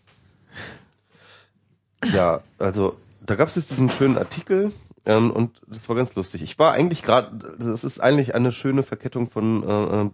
Ja, 2.11 2.41
also 2.57 2.95
da 3.25 3.35
gab 3.35 3.47
es 3.47 3.55
jetzt 3.55 3.71
diesen 3.71 3.89
schönen 3.89 4.17
Artikel 4.17 4.71
ähm, 5.05 5.31
und 5.31 5.61
das 5.67 5.87
war 5.89 5.95
ganz 5.95 6.15
lustig. 6.15 6.41
Ich 6.41 6.59
war 6.59 6.73
eigentlich 6.73 7.01
gerade, 7.03 7.55
das 7.59 7.83
ist 7.83 7.99
eigentlich 8.01 8.35
eine 8.35 8.51
schöne 8.51 8.83
Verkettung 8.83 9.29
von 9.29 9.63
äh, 9.63 10.01
äh, 10.01 10.09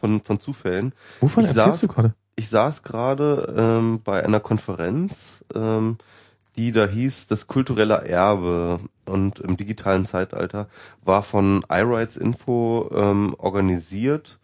von 0.00 0.20
von 0.22 0.40
Zufällen. 0.40 0.92
Wovon 1.20 1.44
Ich 1.44 1.50
erzählst 1.50 1.78
saß- 1.84 1.86
du 1.86 1.92
gerade? 1.92 2.14
Ich 2.36 2.48
saß 2.48 2.82
gerade 2.82 3.54
ähm, 3.56 4.00
bei 4.02 4.24
einer 4.24 4.40
Konferenz, 4.40 5.44
ähm, 5.54 5.98
die 6.56 6.72
da 6.72 6.86
hieß 6.86 7.26
das 7.26 7.46
kulturelle 7.46 8.02
Erbe 8.08 8.80
und 9.04 9.40
im 9.40 9.56
digitalen 9.56 10.06
Zeitalter 10.06 10.68
war 11.04 11.22
von 11.22 11.64
iRights 11.68 12.16
Info 12.16 12.90
ähm, 12.94 13.34
organisiert 13.38 14.38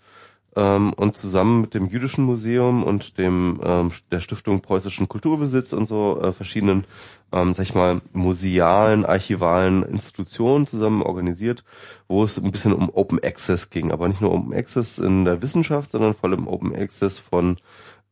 ähm, 0.57 0.93
und 0.93 1.17
zusammen 1.17 1.63
mit 1.63 1.75
dem 1.75 1.87
Jüdischen 1.87 2.25
Museum 2.25 2.83
und 2.83 3.19
dem 3.19 3.61
ähm, 3.63 3.91
der 4.11 4.21
Stiftung 4.21 4.61
Preußischen 4.61 5.09
Kulturbesitz 5.09 5.73
und 5.73 5.87
so 5.87 6.21
äh, 6.23 6.33
verschiedenen, 6.33 6.85
ähm, 7.33 7.55
sag 7.55 7.65
ich 7.65 7.75
mal, 7.75 8.01
musealen, 8.13 9.05
archivalen 9.05 9.83
Institutionen 9.83 10.67
zusammen 10.67 11.03
organisiert, 11.03 11.65
wo 12.09 12.23
es 12.25 12.39
ein 12.39 12.53
bisschen 12.53 12.73
um 12.73 12.91
Open 12.91 13.23
Access 13.23 13.71
ging, 13.71 13.91
aber 13.91 14.09
nicht 14.09 14.21
nur 14.21 14.33
Open 14.33 14.55
Access 14.55 14.99
in 14.99 15.25
der 15.25 15.43
Wissenschaft, 15.43 15.93
sondern 15.93 16.15
vor 16.15 16.31
allem 16.31 16.47
Open 16.47 16.75
Access 16.75 17.19
von 17.19 17.57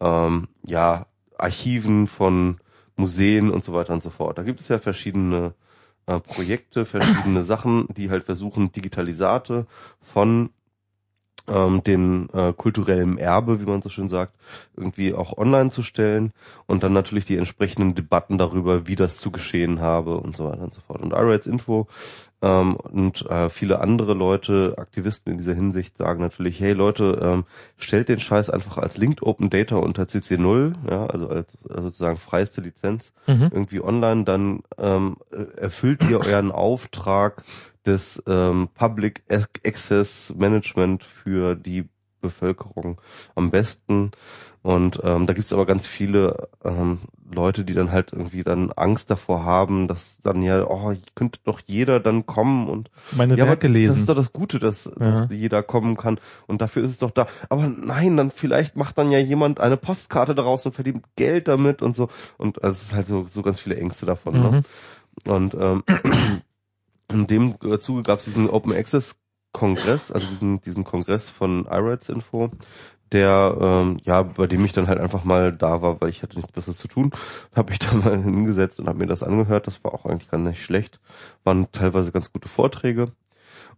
ähm, 0.01 0.49
ja 0.66 1.07
Archiven, 1.39 2.07
von 2.07 2.57
Museen 2.97 3.51
und 3.51 3.65
so 3.65 3.73
weiter 3.73 3.93
und 3.93 4.03
so 4.03 4.11
fort. 4.11 4.39
Da 4.39 4.43
gibt 4.43 4.61
es 4.61 4.69
ja 4.69 4.78
verschiedene 4.78 5.55
äh, 6.07 6.20
Projekte, 6.20 6.85
verschiedene 6.85 7.43
Sachen, 7.43 7.86
die 7.97 8.11
halt 8.11 8.24
versuchen, 8.24 8.73
Digitalisate 8.73 9.66
von 10.01 10.51
ähm, 11.49 11.83
den 11.85 12.29
äh, 12.33 12.53
kulturellen 12.53 13.19
Erbe, 13.19 13.61
wie 13.61 13.66
man 13.66 13.83
so 13.83 13.89
schön 13.89 14.09
sagt, 14.09 14.35
irgendwie 14.77 15.15
auch 15.15 15.37
online 15.37 15.71
zu 15.71 15.83
stellen 15.83 16.33
und 16.66 16.83
dann 16.83 16.93
natürlich 16.93 17.25
die 17.25 17.37
entsprechenden 17.37 17.95
Debatten 17.95 18.39
darüber, 18.39 18.87
wie 18.87 18.97
das 18.97 19.19
zu 19.19 19.31
geschehen 19.31 19.81
habe 19.81 20.16
und 20.16 20.37
so 20.37 20.47
weiter 20.47 20.62
und 20.62 20.75
so 20.75 20.81
fort. 20.81 21.03
Und 21.03 21.12
iRights 21.12 21.47
Info 21.47 21.87
ähm, 22.43 22.77
und 22.77 23.27
äh, 23.31 23.49
viele 23.49 23.81
andere 23.81 24.15
Leute, 24.15 24.75
Aktivisten 24.79 25.33
in 25.33 25.39
dieser 25.39 25.55
Hinsicht, 25.55 25.97
sagen 25.97 26.21
natürlich, 26.21 26.61
hey 26.61 26.73
Leute, 26.73 27.19
ähm, 27.23 27.45
stellt 27.77 28.09
den 28.09 28.21
Scheiß 28.21 28.51
einfach 28.51 28.79
als 28.79 28.97
Linked 28.97 29.23
Open 29.23 29.51
Data 29.51 29.77
unter 29.77 30.05
CC0, 30.05 30.75
ja, 30.91 31.07
also 31.07 31.29
als 31.29 31.55
äh, 31.55 31.81
sozusagen 31.83 32.17
freiste 32.17 32.60
Lizenz 32.60 33.12
Mhm. 33.27 33.49
irgendwie 33.52 33.81
online, 33.81 34.25
dann 34.25 34.60
ähm, 34.78 35.17
erfüllt 35.57 36.02
ihr 36.10 36.20
euren 36.20 36.52
Auftrag 36.52 37.43
des 37.87 38.23
ähm, 38.27 38.69
Public 38.75 39.23
Access 39.29 40.35
Management 40.37 41.03
für 41.05 41.55
die 41.55 41.89
Bevölkerung 42.21 43.01
am 43.35 43.51
besten. 43.51 44.11
Und 44.63 44.99
ähm, 45.05 45.27
da 45.27 45.35
gibt's 45.35 45.53
aber 45.53 45.67
ganz 45.67 45.87
viele 45.87 46.49
ähm, 46.65 47.01
Leute, 47.31 47.67
die 47.67 47.75
dann 47.75 47.93
halt 47.93 48.13
irgendwie 48.15 48.43
dann 48.43 48.73
Angst 48.73 49.11
davor 49.11 49.45
haben, 49.45 49.89
dass 49.89 50.19
dann 50.23 50.41
ja, 50.43 50.65
oh, 50.67 50.95
könnte 51.15 51.41
doch 51.45 51.61
jeder 51.67 52.01
dann 52.01 52.25
kommen 52.25 52.69
und 52.69 52.91
Meine 53.13 53.37
ja, 53.37 53.45
Werke 53.47 53.67
lesen. 53.69 53.93
das 53.93 54.01
ist 54.01 54.09
doch 54.09 54.15
das 54.15 54.33
Gute, 54.33 54.59
dass, 54.59 54.85
dass 54.85 55.21
Ja. 55.21 55.27
jeder 55.31 55.63
kommen 55.63 55.99
kann 55.99 56.19
und 56.47 56.63
dafür 56.63 56.83
ist 56.83 56.93
es 56.93 56.99
doch 56.99 57.11
da. 57.11 57.27
Aber 57.51 57.67
nein, 57.69 58.17
dann 58.17 58.31
vielleicht 58.31 58.75
macht 58.77 58.97
dann 58.97 59.11
ja 59.11 59.19
jemand 59.19 59.61
eine 59.61 59.77
Postkarte 59.77 60.35
daraus 60.35 60.65
und 60.65 60.75
verdient 60.75 61.05
Geld 61.17 61.49
damit 61.49 61.83
und 61.83 61.95
so. 61.95 62.09
Und 62.39 62.65
also 62.65 62.75
es 62.77 62.83
ist 62.85 62.95
halt 62.95 63.07
so, 63.07 63.25
so 63.25 63.43
ganz 63.43 63.61
viele 63.61 63.77
Ängste 63.77 64.07
davon. 64.07 64.33
Ne? 64.41 64.65
Mhm. 65.27 65.31
Und 65.31 65.55
ähm, 65.61 65.83
in 67.10 67.26
dem 67.26 67.57
Zuge 67.81 68.02
gab 68.02 68.18
es 68.18 68.24
diesen 68.24 68.49
Open 68.49 68.73
Access 68.73 69.18
Kongress, 69.52 70.10
also 70.10 70.26
diesen, 70.26 70.60
diesen 70.60 70.84
Kongress 70.84 71.31
von 71.31 71.66
iRights 71.66 72.08
Info, 72.08 72.50
der, 73.12 73.57
ähm, 73.60 73.99
ja, 74.02 74.23
bei 74.23 74.47
dem 74.47 74.65
ich 74.65 74.73
dann 74.73 74.89
halt 74.89 74.99
einfach 74.99 75.24
mal 75.24 75.52
da 75.52 75.81
war, 75.81 76.00
weil 76.00 76.08
ich 76.08 76.23
hatte 76.23 76.36
nichts 76.36 76.52
Besseres 76.52 76.78
zu 76.78 76.89
tun, 76.89 77.12
habe 77.55 77.73
ich 77.73 77.78
da 77.78 77.94
mal 77.94 78.20
hingesetzt 78.20 78.81
und 78.81 78.89
habe 78.89 78.99
mir 78.99 79.07
das 79.07 79.23
angehört. 79.23 79.66
Das 79.66 79.83
war 79.84 79.94
auch 79.94 80.05
eigentlich 80.05 80.31
gar 80.31 80.39
nicht 80.39 80.62
schlecht. 80.62 81.00
Waren 81.44 81.70
teilweise 81.70 82.12
ganz 82.12 82.33
gute 82.33 82.49
Vorträge. 82.49 83.12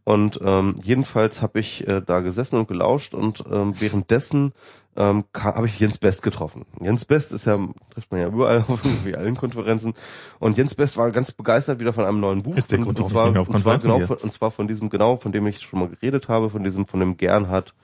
Und 0.05 0.41
ähm, 0.43 0.77
jedenfalls 0.83 1.43
habe 1.43 1.61
ich 1.61 1.87
äh, 1.87 2.01
da 2.01 2.21
gesessen 2.21 2.57
und 2.57 2.69
gelauscht 2.69 3.13
und 3.13 3.45
ähm, 3.51 3.75
währenddessen 3.79 4.53
ähm, 4.97 5.25
habe 5.39 5.67
ich 5.67 5.79
Jens 5.79 5.99
Best 5.99 6.23
getroffen. 6.23 6.65
Jens 6.81 7.05
Best 7.05 7.33
ist 7.33 7.45
ja, 7.45 7.59
trifft 7.91 8.11
man 8.11 8.21
ja 8.21 8.29
überall 8.29 8.59
auf 8.69 8.85
irgendwie 8.85 9.15
allen 9.15 9.37
Konferenzen. 9.37 9.95
Und 10.39 10.57
Jens 10.57 10.75
Best 10.75 10.97
war 10.97 11.11
ganz 11.11 11.33
begeistert 11.33 11.81
wieder 11.81 11.93
von 11.93 12.05
einem 12.05 12.21
neuen 12.21 12.43
Buch. 12.43 12.57
Ist 12.57 12.71
der 12.71 12.79
und, 12.79 12.85
Grund, 12.85 13.01
und, 13.01 13.09
zwar, 13.09 13.27
und, 13.29 13.59
zwar 13.59 13.79
genau 13.79 14.01
von, 14.01 14.17
und 14.17 14.33
zwar 14.33 14.51
von 14.51 14.67
diesem, 14.69 14.89
genau, 14.91 15.17
von 15.17 15.33
dem 15.33 15.47
ich 15.47 15.61
schon 15.61 15.81
mal 15.81 15.89
geredet 15.89 16.29
habe, 16.29 16.51
von 16.51 16.65
diesem, 16.65 16.87
von 16.87 17.01
dem 17.01 17.17
Gernhardt, 17.17 17.75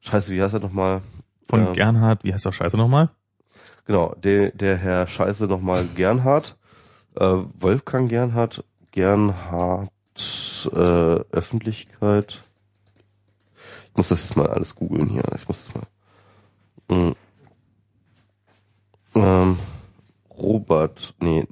scheiße, 0.00 0.32
wie 0.32 0.42
heißt 0.42 0.54
er 0.54 0.60
nochmal? 0.60 1.02
Von 1.48 1.68
Ähm, 1.68 1.72
Gernhard, 1.72 2.24
wie 2.24 2.32
heißt 2.32 2.44
der 2.44 2.52
Scheiße 2.52 2.76
nochmal? 2.76 3.10
Genau, 3.86 4.14
der, 4.22 4.50
der 4.50 4.76
Herr 4.76 5.06
Scheiße 5.06 5.46
nochmal 5.46 5.86
Gernhardt, 5.94 6.56
äh, 7.16 7.36
Wolfgang 7.58 8.10
Gernhardt, 8.10 8.64
Gernhardt, 8.90 9.90
äh, 10.72 10.76
Öffentlichkeit. 10.76 12.42
Ich 13.90 13.96
muss 13.96 14.08
das 14.08 14.22
jetzt 14.22 14.36
mal 14.36 14.46
alles 14.46 14.74
googeln 14.74 15.08
hier. 15.08 15.22
Ich 15.36 15.48
muss 15.48 15.64
das 15.64 15.74
mal. 15.74 15.86
Mm. 16.90 17.12
Ähm, 19.14 19.58
Robert, 20.30 21.14
nee. 21.20 21.46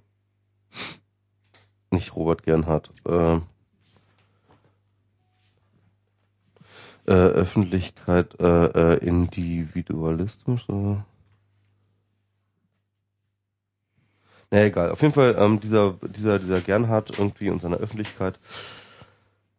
Nicht 1.90 2.14
Robert 2.14 2.42
Gernhardt. 2.42 2.90
Ähm, 3.06 3.42
äh, 7.06 7.12
Öffentlichkeit, 7.12 8.38
äh, 8.40 8.66
äh, 8.94 8.96
Individualismus. 8.98 10.68
Äh. 10.68 10.96
Na 14.50 14.64
egal. 14.64 14.90
Auf 14.90 15.02
jeden 15.02 15.14
Fall 15.14 15.36
ähm, 15.38 15.60
dieser 15.60 15.92
dieser 16.02 16.38
dieser 16.38 16.60
Gernhardt 16.60 17.18
irgendwie 17.18 17.50
und 17.50 17.60
seine 17.60 17.76
Öffentlichkeit. 17.76 18.38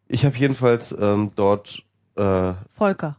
Ich 0.08 0.24
habe 0.24 0.36
jedenfalls 0.36 0.92
ähm, 0.98 1.32
dort 1.36 1.84
äh, 2.16 2.54
Volker. 2.76 3.16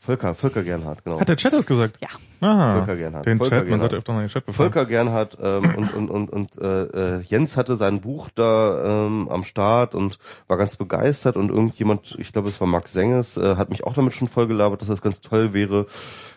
Volker 0.00 0.32
Volker 0.34 0.62
Gernhardt 0.62 1.04
genau. 1.04 1.18
Hat 1.18 1.28
der 1.28 1.36
Chat 1.36 1.52
das 1.52 1.66
gesagt? 1.66 1.98
Ja. 2.00 2.08
Ah, 2.40 2.76
Volker 2.76 2.96
Gernhardt. 2.96 3.26
den 3.26 3.38
Volker 3.38 3.56
Chat, 3.56 3.58
man 3.58 3.66
Gernhardt. 3.68 3.80
sollte 3.80 3.96
öfter 3.96 4.12
mal 4.12 4.20
den 4.20 4.30
Chat 4.30 4.46
befragen. 4.46 4.72
Volker 4.72 4.88
Gernhardt 4.88 5.38
ähm, 5.42 5.74
und 5.76 5.94
und 5.94 6.10
und 6.10 6.30
und 6.30 6.58
äh, 6.58 7.16
äh, 7.16 7.20
Jens 7.22 7.56
hatte 7.56 7.76
sein 7.76 8.00
Buch 8.00 8.28
da 8.34 9.06
ähm, 9.06 9.28
am 9.28 9.42
Start 9.44 9.94
und 9.96 10.18
war 10.46 10.56
ganz 10.56 10.76
begeistert 10.76 11.36
und 11.36 11.50
irgendjemand, 11.50 12.16
ich 12.18 12.32
glaube 12.32 12.48
es 12.48 12.60
war 12.60 12.68
Max 12.68 12.92
Senges, 12.92 13.36
äh, 13.36 13.56
hat 13.56 13.70
mich 13.70 13.84
auch 13.84 13.94
damit 13.94 14.14
schon 14.14 14.28
voll 14.28 14.46
gelabert, 14.46 14.80
dass 14.80 14.88
das 14.88 15.02
ganz 15.02 15.20
toll 15.20 15.52
wäre 15.52 15.86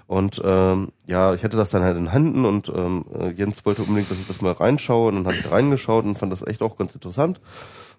und 0.07 0.41
ähm, 0.43 0.91
ja, 1.06 1.33
ich 1.35 1.43
hatte 1.43 1.56
das 1.56 1.69
dann 1.69 1.83
halt 1.83 1.98
in 1.98 2.11
Händen 2.11 2.45
und 2.45 2.67
ähm, 2.69 3.06
äh, 3.14 3.30
Jens 3.30 3.64
wollte 3.65 3.83
unbedingt, 3.83 4.09
dass 4.09 4.19
ich 4.19 4.27
das 4.27 4.41
mal 4.41 4.53
reinschaue 4.53 5.09
und 5.09 5.15
dann 5.15 5.25
habe 5.27 5.35
ich 5.35 5.51
reingeschaut 5.51 6.03
und 6.03 6.17
fand 6.17 6.31
das 6.31 6.45
echt 6.45 6.64
auch 6.64 6.77
ganz 6.77 6.95
interessant 6.95 7.40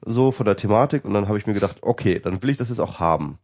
so 0.04 0.32
von 0.32 0.46
der 0.46 0.56
Thematik 0.56 1.04
und 1.04 1.14
dann 1.14 1.28
habe 1.28 1.38
ich 1.38 1.46
mir 1.46 1.54
gedacht, 1.54 1.76
okay, 1.82 2.18
dann 2.18 2.42
will 2.42 2.50
ich 2.50 2.56
das 2.56 2.68
jetzt 2.68 2.80
auch 2.80 2.98
haben. 2.98 3.38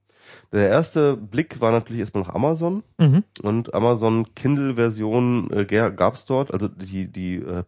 Der 0.51 0.71
erste 0.71 1.15
Blick 1.17 1.61
war 1.61 1.71
natürlich 1.73 2.01
erstmal 2.01 2.25
nach 2.25 2.35
Amazon 2.35 2.83
Mhm. 2.97 3.23
und 3.43 3.75
Amazon 3.75 4.35
Kindle 4.35 4.77
Version 4.77 5.51
äh, 5.51 5.67
ga- 5.67 5.91
gab's 5.91 6.25
dort, 6.25 6.53
also 6.55 6.69
die 6.69 7.07
die 7.07 7.37
äh, 7.37 7.65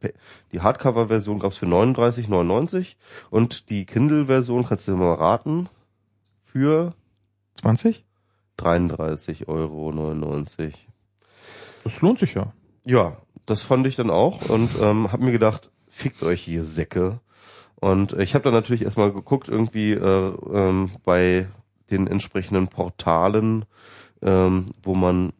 die 0.52 0.60
Hardcover 0.60 1.08
Version 1.08 1.38
gab's 1.38 1.58
für 1.58 1.66
39,99 1.66 2.96
und 3.30 3.68
die 3.68 3.84
Kindle 3.84 4.26
Version 4.26 4.64
kannst 4.64 4.88
du 4.88 4.96
mal 4.96 5.12
raten 5.14 5.68
für 6.44 6.94
20? 7.56 8.04
33,99 8.58 9.46
Euro. 9.48 9.92
Das 11.84 12.00
lohnt 12.00 12.18
sich 12.18 12.34
ja. 12.34 12.52
Ja, 12.84 13.16
das 13.46 13.62
fand 13.62 13.86
ich 13.86 13.96
dann 13.96 14.10
auch 14.10 14.48
und 14.48 14.70
ähm, 14.80 15.12
habe 15.12 15.24
mir 15.24 15.32
gedacht, 15.32 15.70
fickt 15.88 16.22
euch 16.22 16.42
hier 16.42 16.64
Säcke. 16.64 17.20
Und 17.76 18.12
ich 18.14 18.34
habe 18.34 18.44
dann 18.44 18.52
natürlich 18.52 18.82
erstmal 18.82 19.12
geguckt, 19.12 19.48
irgendwie 19.48 19.92
äh, 19.92 20.34
ähm, 20.52 20.90
bei 21.04 21.46
den 21.90 22.06
entsprechenden 22.06 22.68
Portalen, 22.68 23.64
ähm, 24.22 24.66
wo 24.82 24.94
man 24.94 25.32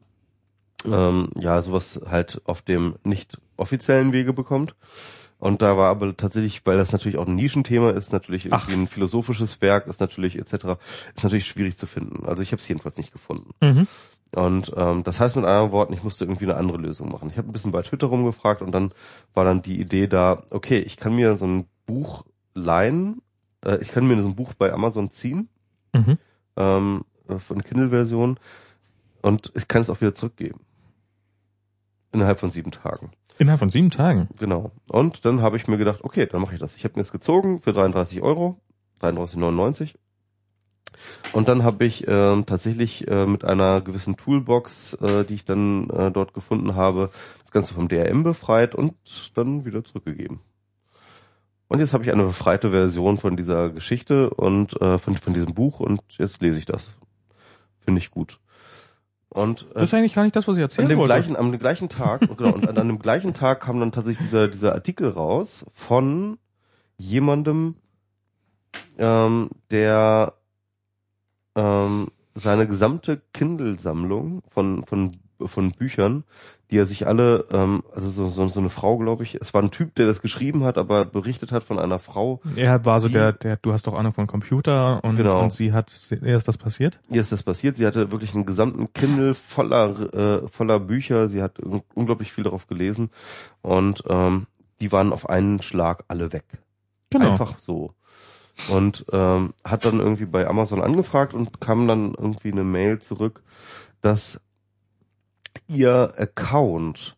ähm, 0.84 1.28
ja 1.38 1.60
sowas 1.62 2.00
halt 2.08 2.40
auf 2.44 2.62
dem 2.62 2.96
nicht 3.04 3.38
offiziellen 3.56 4.12
Wege 4.12 4.32
bekommt. 4.32 4.74
Und 5.38 5.62
da 5.62 5.76
war 5.78 5.88
aber 5.88 6.14
tatsächlich, 6.16 6.66
weil 6.66 6.76
das 6.76 6.92
natürlich 6.92 7.16
auch 7.16 7.26
ein 7.26 7.34
Nischenthema 7.34 7.90
ist, 7.90 8.12
natürlich 8.12 8.44
irgendwie 8.44 8.74
Ach. 8.74 8.76
ein 8.76 8.88
philosophisches 8.88 9.62
Werk, 9.62 9.86
ist 9.86 10.00
natürlich 10.00 10.38
etc., 10.38 10.52
ist 11.14 11.24
natürlich 11.24 11.46
schwierig 11.46 11.78
zu 11.78 11.86
finden. 11.86 12.26
Also 12.26 12.42
ich 12.42 12.52
habe 12.52 12.60
es 12.60 12.68
jedenfalls 12.68 12.98
nicht 12.98 13.10
gefunden. 13.10 13.50
Mhm. 13.62 13.86
Und 14.34 14.72
ähm, 14.76 15.02
das 15.02 15.18
heißt 15.18 15.36
mit 15.36 15.46
anderen 15.46 15.72
Worten, 15.72 15.94
ich 15.94 16.04
musste 16.04 16.24
irgendwie 16.24 16.44
eine 16.44 16.56
andere 16.56 16.76
Lösung 16.76 17.10
machen. 17.10 17.30
Ich 17.30 17.38
habe 17.38 17.48
ein 17.48 17.52
bisschen 17.52 17.72
bei 17.72 17.82
Twitter 17.82 18.08
rumgefragt 18.08 18.60
und 18.60 18.72
dann 18.72 18.92
war 19.32 19.44
dann 19.44 19.62
die 19.62 19.80
Idee 19.80 20.06
da, 20.06 20.42
okay, 20.50 20.78
ich 20.78 20.98
kann 20.98 21.16
mir 21.16 21.36
so 21.36 21.46
ein 21.46 21.66
Buch 21.86 22.24
leihen, 22.54 23.22
äh, 23.64 23.78
ich 23.80 23.92
kann 23.92 24.06
mir 24.06 24.20
so 24.20 24.28
ein 24.28 24.36
Buch 24.36 24.52
bei 24.54 24.72
Amazon 24.72 25.10
ziehen, 25.10 25.48
Mhm. 25.92 26.18
Ähm, 26.60 27.04
äh, 27.28 27.38
von 27.38 27.62
Kindle-Version 27.62 28.38
und 29.22 29.52
ich 29.54 29.68
kann 29.68 29.82
es 29.82 29.90
auch 29.90 30.00
wieder 30.00 30.14
zurückgeben. 30.14 30.60
Innerhalb 32.12 32.40
von 32.40 32.50
sieben 32.50 32.72
Tagen. 32.72 33.12
Innerhalb 33.38 33.60
von 33.60 33.70
sieben 33.70 33.90
Tagen. 33.90 34.28
Genau. 34.38 34.72
Und 34.88 35.24
dann 35.24 35.40
habe 35.40 35.56
ich 35.56 35.68
mir 35.68 35.78
gedacht, 35.78 36.00
okay, 36.02 36.26
dann 36.26 36.42
mache 36.42 36.54
ich 36.54 36.60
das. 36.60 36.76
Ich 36.76 36.84
habe 36.84 36.94
mir 36.96 37.02
es 37.02 37.12
gezogen 37.12 37.60
für 37.60 37.72
33 37.72 38.20
Euro, 38.20 38.60
33,99. 39.00 39.94
Und 41.32 41.48
dann 41.48 41.62
habe 41.62 41.84
ich 41.84 42.06
ähm, 42.08 42.44
tatsächlich 42.46 43.08
äh, 43.08 43.26
mit 43.26 43.44
einer 43.44 43.80
gewissen 43.80 44.16
Toolbox, 44.16 44.94
äh, 44.94 45.24
die 45.24 45.34
ich 45.34 45.44
dann 45.44 45.88
äh, 45.88 46.10
dort 46.10 46.34
gefunden 46.34 46.74
habe, 46.74 47.10
das 47.42 47.50
Ganze 47.52 47.74
vom 47.74 47.88
DRM 47.88 48.24
befreit 48.24 48.74
und 48.74 48.94
dann 49.34 49.64
wieder 49.64 49.84
zurückgegeben. 49.84 50.40
Und 51.70 51.78
jetzt 51.78 51.94
habe 51.94 52.02
ich 52.02 52.12
eine 52.12 52.24
befreite 52.24 52.72
Version 52.72 53.16
von 53.16 53.36
dieser 53.36 53.70
Geschichte 53.70 54.30
und 54.30 54.80
äh, 54.82 54.98
von, 54.98 55.16
von 55.16 55.34
diesem 55.34 55.54
Buch 55.54 55.78
und 55.78 56.02
jetzt 56.18 56.42
lese 56.42 56.58
ich 56.58 56.66
das. 56.66 56.90
Finde 57.78 58.00
ich 58.00 58.10
gut. 58.10 58.40
Und 59.28 59.62
äh, 59.70 59.74
Das 59.74 59.84
ist 59.84 59.94
eigentlich 59.94 60.14
gar 60.14 60.24
nicht 60.24 60.34
das, 60.34 60.48
was 60.48 60.56
ich 60.56 60.62
an 60.62 60.68
erzählen 60.68 60.88
dem 60.88 60.98
wollte. 60.98 61.14
gleichen, 61.14 61.36
am 61.36 61.56
gleichen 61.56 61.88
Tag, 61.88 62.22
genau, 62.36 62.54
und 62.54 62.68
an, 62.68 62.76
an 62.76 62.88
dem 62.88 62.98
gleichen 62.98 63.34
Tag 63.34 63.60
kam 63.60 63.78
dann 63.78 63.92
tatsächlich 63.92 64.26
dieser, 64.26 64.48
dieser 64.48 64.72
Artikel 64.72 65.10
raus 65.10 65.64
von 65.72 66.38
jemandem, 66.98 67.76
ähm, 68.98 69.50
der 69.70 70.34
ähm, 71.54 72.08
seine 72.34 72.66
gesamte 72.66 73.22
Kindle-Sammlung 73.32 74.42
von, 74.50 74.84
von, 74.84 75.18
von 75.38 75.70
Büchern, 75.70 76.24
die 76.70 76.78
er 76.78 76.86
sich 76.86 77.06
alle, 77.06 77.44
ähm, 77.52 77.82
also 77.94 78.08
so, 78.10 78.26
so, 78.28 78.46
so 78.48 78.60
eine 78.60 78.70
Frau, 78.70 78.96
glaube 78.98 79.24
ich, 79.24 79.34
es 79.40 79.52
war 79.54 79.62
ein 79.62 79.70
Typ, 79.70 79.94
der 79.96 80.06
das 80.06 80.22
geschrieben 80.22 80.64
hat, 80.64 80.78
aber 80.78 81.04
berichtet 81.04 81.50
hat 81.52 81.64
von 81.64 81.78
einer 81.78 81.98
Frau, 81.98 82.40
Er 82.56 82.84
war 82.84 83.00
so 83.00 83.08
Die- 83.08 83.14
der, 83.14 83.32
der, 83.32 83.56
du 83.56 83.72
hast 83.72 83.86
doch 83.86 83.94
Ahnung 83.94 84.12
von 84.12 84.26
Computer 84.26 85.02
und, 85.04 85.16
Genau. 85.16 85.42
und 85.42 85.52
sie 85.52 85.72
hat, 85.72 85.92
ihr 86.10 86.36
ist 86.36 86.46
das 86.48 86.58
passiert? 86.58 87.00
Ihr 87.10 87.20
ist 87.20 87.32
das 87.32 87.42
passiert. 87.42 87.76
Sie 87.76 87.86
hatte 87.86 88.12
wirklich 88.12 88.34
einen 88.34 88.46
gesamten 88.46 88.92
Kindle 88.92 89.34
voller 89.34 90.14
äh, 90.44 90.48
voller 90.48 90.78
Bücher. 90.80 91.28
Sie 91.28 91.42
hat 91.42 91.58
un 91.58 91.82
unglaublich 91.94 92.32
viel 92.32 92.44
darauf 92.44 92.66
gelesen 92.66 93.10
und 93.62 94.04
ähm, 94.08 94.46
die 94.80 94.92
waren 94.92 95.12
auf 95.12 95.28
einen 95.28 95.60
Schlag 95.62 96.04
alle 96.08 96.32
weg. 96.32 96.44
Genau. 97.10 97.32
Einfach 97.32 97.58
so. 97.58 97.92
Und 98.68 99.06
ähm, 99.12 99.54
hat 99.64 99.84
dann 99.84 99.98
irgendwie 100.00 100.26
bei 100.26 100.46
Amazon 100.46 100.80
angefragt 100.82 101.34
und 101.34 101.60
kam 101.60 101.88
dann 101.88 102.14
irgendwie 102.14 102.52
eine 102.52 102.62
Mail 102.64 102.98
zurück, 103.00 103.42
dass 104.02 104.40
ihr 105.68 106.12
Account 106.16 107.16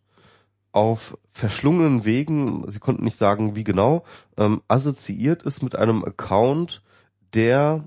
auf 0.73 1.19
verschlungenen 1.31 2.05
Wegen, 2.05 2.70
sie 2.70 2.78
konnten 2.78 3.05
nicht 3.05 3.19
sagen, 3.19 3.57
wie 3.57 3.65
genau, 3.65 4.05
ähm, 4.36 4.62
assoziiert 4.69 5.43
ist 5.43 5.62
mit 5.62 5.77
einem 5.77 6.05
Account, 6.05 6.83
der 7.35 7.86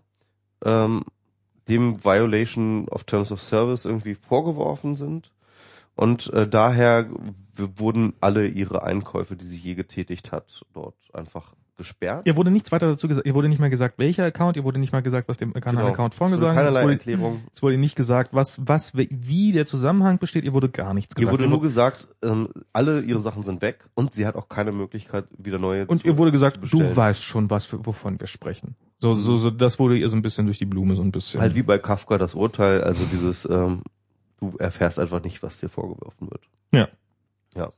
ähm, 0.63 1.03
dem 1.67 2.03
Violation 2.03 2.87
of 2.89 3.03
Terms 3.05 3.31
of 3.31 3.41
Service 3.41 3.85
irgendwie 3.85 4.13
vorgeworfen 4.13 4.95
sind. 4.95 5.31
Und 5.95 6.31
äh, 6.33 6.47
daher 6.47 7.09
wurden 7.55 8.13
alle 8.19 8.47
ihre 8.47 8.83
Einkäufe, 8.83 9.35
die 9.35 9.45
sie 9.45 9.57
je 9.57 9.75
getätigt 9.75 10.31
hat, 10.31 10.65
dort 10.73 10.95
einfach 11.13 11.55
gesperrt. 11.77 12.25
Ihr 12.25 12.35
wurde 12.35 12.51
nichts 12.51 12.71
weiter 12.71 12.87
dazu 12.87 13.07
gesagt, 13.07 13.27
ihr 13.27 13.35
wurde 13.35 13.49
nicht 13.49 13.59
mehr 13.59 13.69
gesagt, 13.69 13.97
welcher 13.97 14.25
Account, 14.25 14.57
ihr 14.57 14.63
wurde 14.63 14.79
nicht 14.79 14.93
mal 14.93 15.01
gesagt, 15.01 15.27
was 15.27 15.37
dem 15.37 15.55
Account 15.55 15.77
Genau. 15.77 15.97
Wurde 15.97 16.15
vorgesagt. 16.15 16.51
Es 16.51 16.55
keinerlei 16.55 16.83
wurde, 16.83 16.93
Erklärung. 16.93 17.41
es 17.53 17.61
wurde 17.61 17.77
nicht 17.77 17.95
gesagt, 17.95 18.33
was, 18.33 18.59
was, 18.65 18.93
wie 18.95 19.51
der 19.51 19.65
Zusammenhang 19.65 20.19
besteht, 20.19 20.43
ihr 20.43 20.53
wurde 20.53 20.69
gar 20.69 20.93
nichts 20.93 21.13
Ihr 21.15 21.21
gesagt. 21.21 21.33
wurde 21.33 21.47
nur 21.49 21.61
gesagt, 21.61 22.07
ähm, 22.23 22.49
alle 22.73 23.01
ihre 23.01 23.19
Sachen 23.19 23.43
sind 23.43 23.61
weg 23.61 23.85
und 23.93 24.13
sie 24.13 24.25
hat 24.25 24.35
auch 24.35 24.49
keine 24.49 24.71
Möglichkeit, 24.71 25.25
wieder 25.37 25.59
neue 25.59 25.85
und 25.85 26.01
zu, 26.01 26.07
ihr 26.07 26.17
wurde 26.17 26.31
gesagt, 26.31 26.59
du 26.71 26.95
weißt 26.95 27.23
schon, 27.23 27.49
was, 27.49 27.65
für, 27.65 27.85
wovon 27.85 28.19
wir 28.19 28.27
sprechen. 28.27 28.75
So, 28.97 29.13
so, 29.13 29.35
so, 29.37 29.49
das 29.49 29.77
wurde 29.77 29.97
ihr 29.97 30.07
so 30.09 30.15
ein 30.15 30.21
bisschen 30.21 30.45
durch 30.45 30.57
die 30.57 30.65
Blume, 30.65 30.95
so 30.95 31.01
ein 31.01 31.11
bisschen. 31.11 31.41
Halt 31.41 31.55
wie 31.55 31.63
bei 31.63 31.77
Kafka 31.77 32.17
das 32.17 32.33
Urteil, 32.33 32.81
also 32.81 33.03
dieses, 33.11 33.45
ähm, 33.49 33.83
du 34.39 34.55
erfährst 34.57 34.99
einfach 34.99 35.21
nicht, 35.23 35.43
was 35.43 35.59
dir 35.59 35.69
vorgeworfen 35.69 36.29
wird. 36.31 36.41
Ja. 36.73 36.87
Ja. 37.55 37.69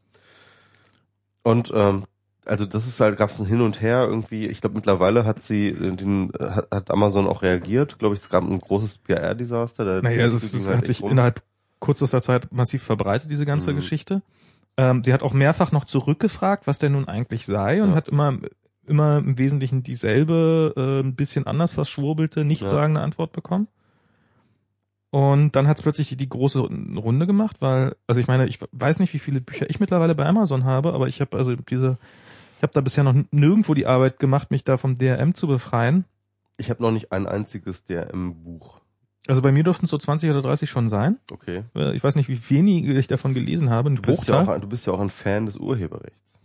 Und 1.43 1.71
ähm, 1.73 2.03
also 2.47 2.65
das 2.65 2.87
ist 2.87 2.99
halt, 2.99 3.17
gab 3.17 3.29
es 3.29 3.39
ein 3.39 3.45
Hin 3.45 3.61
und 3.61 3.81
Her 3.81 4.05
irgendwie. 4.07 4.47
Ich 4.47 4.61
glaube 4.61 4.75
mittlerweile 4.75 5.25
hat 5.25 5.41
sie 5.41 5.69
äh, 5.69 5.95
den 5.95 6.33
äh, 6.33 6.49
hat, 6.71 6.89
Amazon 6.91 7.27
auch 7.27 7.41
reagiert. 7.41 7.99
Glaube 7.99 8.15
ich, 8.15 8.21
es 8.21 8.29
gab 8.29 8.43
ein 8.43 8.59
großes 8.59 8.99
PR-Desaster. 8.99 10.01
Naja, 10.01 10.25
es, 10.27 10.67
halt 10.67 10.77
hat 10.77 10.85
sich 10.85 11.01
rum. 11.01 11.11
innerhalb 11.11 11.43
kürzester 11.79 12.21
Zeit 12.21 12.51
massiv 12.51 12.81
verbreitet, 12.83 13.29
diese 13.29 13.45
ganze 13.45 13.71
Mhm. 13.71 13.75
Geschichte. 13.75 14.21
Ähm, 14.77 15.03
sie 15.03 15.13
hat 15.13 15.23
auch 15.23 15.33
mehrfach 15.33 15.71
noch 15.71 15.85
zurückgefragt, 15.85 16.67
was 16.67 16.79
denn 16.79 16.93
nun 16.93 17.07
eigentlich 17.07 17.45
sei 17.45 17.81
und 17.83 17.89
Ja. 17.89 17.95
hat 17.95 18.07
immer 18.09 18.37
immer 18.85 19.17
im 19.17 19.37
Wesentlichen 19.37 19.83
dieselbe, 19.83 20.73
äh, 20.77 21.05
ein 21.05 21.13
bisschen 21.15 21.45
anders 21.45 21.73
verschwurbelte, 21.73 22.45
nichtssagende 22.45 23.01
Antwort 23.01 23.33
bekommen. 23.33 23.67
Und 25.09 25.55
dann 25.55 25.67
hat 25.67 25.77
es 25.77 25.83
plötzlich 25.83 26.09
die, 26.09 26.17
die 26.17 26.29
große 26.29 26.59
Runde 26.59 27.27
gemacht, 27.27 27.57
weil, 27.59 27.95
also 28.07 28.19
ich 28.21 28.27
meine, 28.27 28.47
ich 28.47 28.59
weiß 28.71 28.99
nicht, 28.99 29.13
wie 29.13 29.19
viele 29.19 29.41
Bücher 29.41 29.69
ich 29.69 29.79
mittlerweile 29.79 30.15
bei 30.15 30.25
Amazon 30.25 30.63
habe, 30.65 30.93
aber 30.93 31.07
ich 31.07 31.21
habe 31.21 31.37
also 31.37 31.55
diese, 31.55 31.97
ich 32.57 32.63
habe 32.63 32.73
da 32.73 32.81
bisher 32.81 33.03
noch 33.03 33.15
nirgendwo 33.31 33.73
die 33.73 33.85
Arbeit 33.85 34.19
gemacht, 34.19 34.51
mich 34.51 34.63
da 34.63 34.77
vom 34.77 34.95
DRM 34.97 35.33
zu 35.35 35.47
befreien. 35.47 36.05
Ich 36.57 36.69
habe 36.69 36.81
noch 36.81 36.91
nicht 36.91 37.11
ein 37.11 37.27
einziges 37.27 37.83
DRM-Buch. 37.83 38.79
Also 39.27 39.41
bei 39.41 39.51
mir 39.51 39.63
durften 39.63 39.85
es 39.85 39.91
so 39.91 39.97
20 39.97 40.29
oder 40.29 40.41
30 40.41 40.69
schon 40.69 40.89
sein. 40.89 41.17
Okay. 41.31 41.63
Äh, 41.75 41.95
Ich 41.95 42.03
weiß 42.03 42.15
nicht, 42.15 42.29
wie 42.29 42.49
wenig 42.49 42.85
ich 42.85 43.07
davon 43.07 43.33
gelesen 43.33 43.69
habe. 43.69 43.91
Du 43.91 44.01
bist, 44.01 44.27
ja 44.27 44.41
auch, 44.41 44.47
ein- 44.47 44.61
du 44.61 44.67
bist 44.67 44.87
ja 44.87 44.93
auch 44.93 45.01
ein 45.01 45.09
Fan 45.09 45.45
des 45.45 45.57
Urheberrechts. 45.57 46.39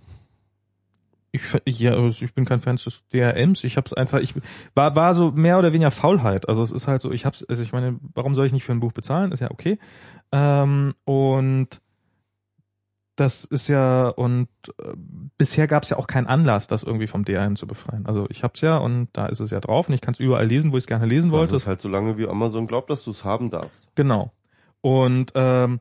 Ich, 1.65 1.81
ja, 1.81 1.93
also 1.95 2.23
ich 2.23 2.35
bin 2.35 2.45
kein 2.45 2.61
Fan 2.61 2.77
des 2.77 3.03
DRMs. 3.11 3.65
Ich 3.65 3.79
hab's 3.79 3.95
einfach, 3.95 4.21
ich 4.21 4.35
war 4.75 4.95
war 4.95 5.15
so 5.15 5.31
mehr 5.31 5.59
oder 5.59 5.73
weniger 5.73 5.91
Faulheit. 5.91 6.47
Also 6.47 6.63
es 6.63 6.71
ist 6.71 6.89
halt 6.89 7.01
so, 7.01 7.11
ich 7.11 7.25
hab's, 7.25 7.43
also 7.45 7.63
ich 7.63 7.73
meine, 7.73 7.99
warum 8.15 8.35
soll 8.35 8.45
ich 8.45 8.53
nicht 8.53 8.65
für 8.65 8.73
ein 8.73 8.81
Buch 8.81 8.93
bezahlen? 8.93 9.33
Ist 9.33 9.41
ja 9.41 9.51
okay. 9.51 9.79
Ähm, 10.31 10.93
und 11.05 11.69
das 13.17 13.45
ist 13.45 13.69
ja 13.69 14.09
und 14.09 14.49
äh, 14.79 14.93
bisher 15.37 15.67
gab's 15.67 15.91
ja 15.91 15.99
auch 15.99 16.07
keinen 16.07 16.27
Anlass, 16.27 16.67
das 16.67 16.83
irgendwie 16.83 17.07
vom 17.07 17.25
DRM 17.25 17.57
zu 17.57 17.67
befreien. 17.67 18.07
Also 18.07 18.27
ich 18.31 18.43
hab's 18.43 18.61
ja 18.61 18.79
und 18.79 19.09
da 19.13 19.27
ist 19.27 19.41
es 19.41 19.51
ja 19.51 19.61
drauf 19.61 19.89
und 19.89 19.95
ich 19.95 20.01
kann 20.01 20.15
es 20.15 20.21
überall 20.21 20.47
lesen, 20.47 20.73
wo 20.73 20.77
ich 20.77 20.85
es 20.85 20.89
gerne 20.89 21.07
lesen 21.07 21.31
wollte. 21.31 21.53
Das 21.53 21.63
ist 21.63 21.67
halt 21.69 21.81
so 21.81 21.89
lange, 21.89 22.17
wie 22.17 22.27
Amazon 22.27 22.67
glaubt, 22.67 22.91
dass 22.91 23.05
du 23.05 23.11
es 23.11 23.25
haben 23.25 23.51
darfst. 23.51 23.89
Genau. 23.95 24.33
Und 24.81 25.33
ähm, 25.35 25.81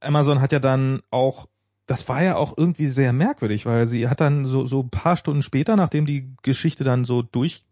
Amazon 0.00 0.40
hat 0.40 0.52
ja 0.52 0.58
dann 0.58 1.00
auch, 1.10 1.46
das 1.86 2.08
war 2.08 2.22
ja 2.22 2.36
auch 2.36 2.54
irgendwie 2.56 2.88
sehr 2.88 3.12
merkwürdig, 3.12 3.66
weil 3.66 3.86
sie 3.86 4.08
hat 4.08 4.20
dann 4.20 4.46
so 4.46 4.64
so 4.64 4.80
ein 4.80 4.90
paar 4.90 5.16
Stunden 5.16 5.42
später, 5.42 5.76
nachdem 5.76 6.06
die 6.06 6.34
Geschichte 6.42 6.82
dann 6.84 7.04
so 7.04 7.22
durch 7.22 7.64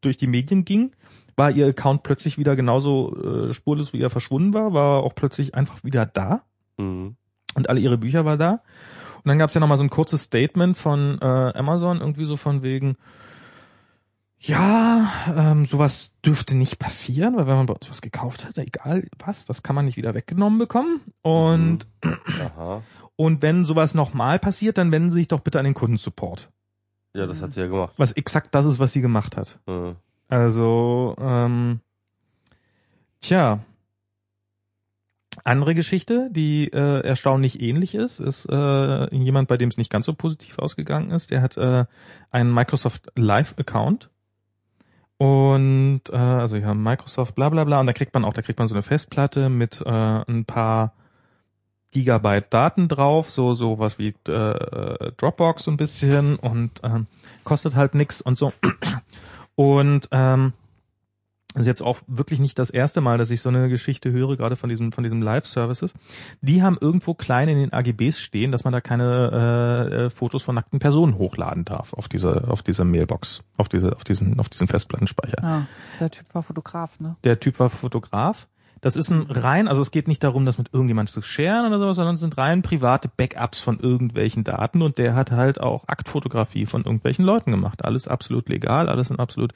durch 0.00 0.16
die 0.16 0.28
Medien 0.28 0.64
ging, 0.64 0.92
war 1.36 1.50
ihr 1.50 1.66
Account 1.66 2.04
plötzlich 2.04 2.38
wieder 2.38 2.56
genauso 2.56 3.48
äh, 3.48 3.52
spurlos 3.52 3.92
wie 3.92 4.00
er 4.00 4.08
verschwunden 4.10 4.54
war, 4.54 4.72
war 4.72 5.02
auch 5.02 5.14
plötzlich 5.14 5.54
einfach 5.54 5.84
wieder 5.84 6.06
da 6.06 6.44
Mhm. 6.80 7.16
Und 7.54 7.68
alle 7.68 7.80
ihre 7.80 7.98
Bücher 7.98 8.24
war 8.24 8.36
da. 8.36 8.62
Und 9.22 9.28
dann 9.28 9.38
gab's 9.38 9.54
ja 9.54 9.60
noch 9.60 9.68
mal 9.68 9.76
so 9.76 9.82
ein 9.82 9.90
kurzes 9.90 10.22
Statement 10.24 10.78
von 10.78 11.18
äh, 11.20 11.24
Amazon, 11.24 12.00
irgendwie 12.00 12.24
so 12.24 12.36
von 12.36 12.62
wegen, 12.62 12.96
ja, 14.38 15.06
ähm, 15.36 15.66
sowas 15.66 16.12
dürfte 16.24 16.56
nicht 16.56 16.78
passieren, 16.78 17.36
weil 17.36 17.46
wenn 17.46 17.56
man 17.56 17.66
bei 17.66 17.74
uns 17.74 17.90
was 17.90 18.00
gekauft 18.00 18.46
hat, 18.46 18.56
egal 18.56 19.06
was, 19.18 19.44
das 19.44 19.62
kann 19.62 19.76
man 19.76 19.84
nicht 19.84 19.98
wieder 19.98 20.14
weggenommen 20.14 20.58
bekommen. 20.58 21.00
Und, 21.20 21.86
Aha. 22.02 22.82
und 23.16 23.42
wenn 23.42 23.66
sowas 23.66 23.94
nochmal 23.94 24.38
passiert, 24.38 24.78
dann 24.78 24.92
wenden 24.92 25.10
Sie 25.10 25.18
sich 25.18 25.28
doch 25.28 25.40
bitte 25.40 25.58
an 25.58 25.66
den 25.66 25.74
Kundensupport. 25.74 26.50
Ja, 27.12 27.26
das 27.26 27.42
hat 27.42 27.52
sie 27.52 27.60
ja 27.60 27.66
gemacht. 27.66 27.92
Was 27.98 28.12
exakt 28.12 28.54
das 28.54 28.64
ist, 28.66 28.78
was 28.78 28.92
sie 28.92 29.00
gemacht 29.00 29.36
hat. 29.36 29.58
Äh, 29.66 29.94
Also, 30.28 31.16
ähm, 31.20 31.80
tja. 33.20 33.58
Andere 35.44 35.74
Geschichte, 35.74 36.28
die 36.30 36.68
äh, 36.72 37.00
erstaunlich 37.06 37.62
ähnlich 37.62 37.94
ist, 37.94 38.20
ist 38.20 38.46
äh, 38.50 39.14
jemand, 39.14 39.48
bei 39.48 39.56
dem 39.56 39.68
es 39.68 39.76
nicht 39.76 39.90
ganz 39.90 40.06
so 40.06 40.12
positiv 40.12 40.58
ausgegangen 40.58 41.10
ist. 41.10 41.30
Der 41.30 41.40
hat 41.40 41.56
äh, 41.56 41.84
einen 42.30 42.52
Microsoft 42.52 43.10
Live 43.16 43.54
Account 43.56 44.10
und 45.18 46.02
äh, 46.10 46.16
also 46.16 46.56
ja 46.56 46.74
Microsoft 46.74 47.34
bla 47.34 47.48
bla 47.48 47.64
bla 47.64 47.80
und 47.80 47.86
da 47.86 47.92
kriegt 47.92 48.12
man 48.14 48.24
auch, 48.24 48.32
da 48.32 48.42
kriegt 48.42 48.58
man 48.58 48.68
so 48.68 48.74
eine 48.74 48.82
Festplatte 48.82 49.48
mit 49.48 49.80
äh, 49.84 49.90
ein 49.90 50.44
paar 50.46 50.94
Gigabyte 51.92 52.52
Daten 52.52 52.88
drauf, 52.88 53.30
so 53.30 53.54
so 53.54 53.78
was 53.78 53.98
wie 53.98 54.14
äh, 54.28 55.12
Dropbox 55.16 55.64
so 55.64 55.70
ein 55.70 55.76
bisschen 55.76 56.36
und 56.36 56.80
ähm, 56.82 57.06
kostet 57.44 57.76
halt 57.76 57.94
nix 57.94 58.20
und 58.20 58.36
so. 58.36 58.52
Und 59.56 60.08
ähm, 60.10 60.54
das 61.54 61.62
ist 61.62 61.66
jetzt 61.66 61.82
auch 61.82 62.00
wirklich 62.06 62.38
nicht 62.38 62.58
das 62.58 62.70
erste 62.70 63.00
Mal, 63.00 63.18
dass 63.18 63.30
ich 63.30 63.40
so 63.40 63.48
eine 63.48 63.68
Geschichte 63.68 64.12
höre, 64.12 64.36
gerade 64.36 64.54
von 64.54 64.70
diesem 64.70 64.92
von 64.92 65.02
diesem 65.02 65.20
Live-Services. 65.20 65.94
Die 66.40 66.62
haben 66.62 66.78
irgendwo 66.80 67.14
klein 67.14 67.48
in 67.48 67.58
den 67.58 67.72
AGBs 67.72 68.20
stehen, 68.20 68.52
dass 68.52 68.62
man 68.62 68.72
da 68.72 68.80
keine 68.80 69.88
äh, 69.90 69.94
äh, 70.06 70.10
Fotos 70.10 70.42
von 70.42 70.54
nackten 70.54 70.78
Personen 70.78 71.18
hochladen 71.18 71.64
darf 71.64 71.92
auf 71.94 72.08
diese 72.08 72.48
auf 72.48 72.62
diese 72.62 72.84
Mailbox, 72.84 73.42
auf 73.56 73.68
diese 73.68 73.96
auf 73.96 74.04
diesen 74.04 74.38
auf 74.38 74.48
diesen 74.48 74.68
Festplattenspeicher. 74.68 75.42
Ja, 75.42 75.66
der 75.98 76.10
Typ 76.10 76.26
war 76.34 76.42
Fotograf, 76.42 77.00
ne? 77.00 77.16
Der 77.24 77.40
Typ 77.40 77.58
war 77.58 77.68
Fotograf. 77.68 78.46
Das 78.80 78.96
ist 78.96 79.10
ein 79.10 79.22
rein, 79.22 79.68
also 79.68 79.82
es 79.82 79.90
geht 79.90 80.08
nicht 80.08 80.24
darum, 80.24 80.46
das 80.46 80.56
mit 80.56 80.72
irgendjemand 80.72 81.10
zu 81.10 81.20
sharen 81.20 81.66
oder 81.66 81.78
sowas, 81.78 81.96
sondern 81.96 82.14
es 82.14 82.20
sind 82.20 82.38
rein 82.38 82.62
private 82.62 83.10
Backups 83.14 83.60
von 83.60 83.78
irgendwelchen 83.78 84.42
Daten 84.42 84.80
und 84.80 84.96
der 84.96 85.14
hat 85.14 85.32
halt 85.32 85.60
auch 85.60 85.86
Aktfotografie 85.86 86.64
von 86.64 86.84
irgendwelchen 86.84 87.24
Leuten 87.24 87.50
gemacht. 87.50 87.84
Alles 87.84 88.08
absolut 88.08 88.48
legal, 88.48 88.88
alles 88.88 89.10
in 89.10 89.18
absolut 89.18 89.52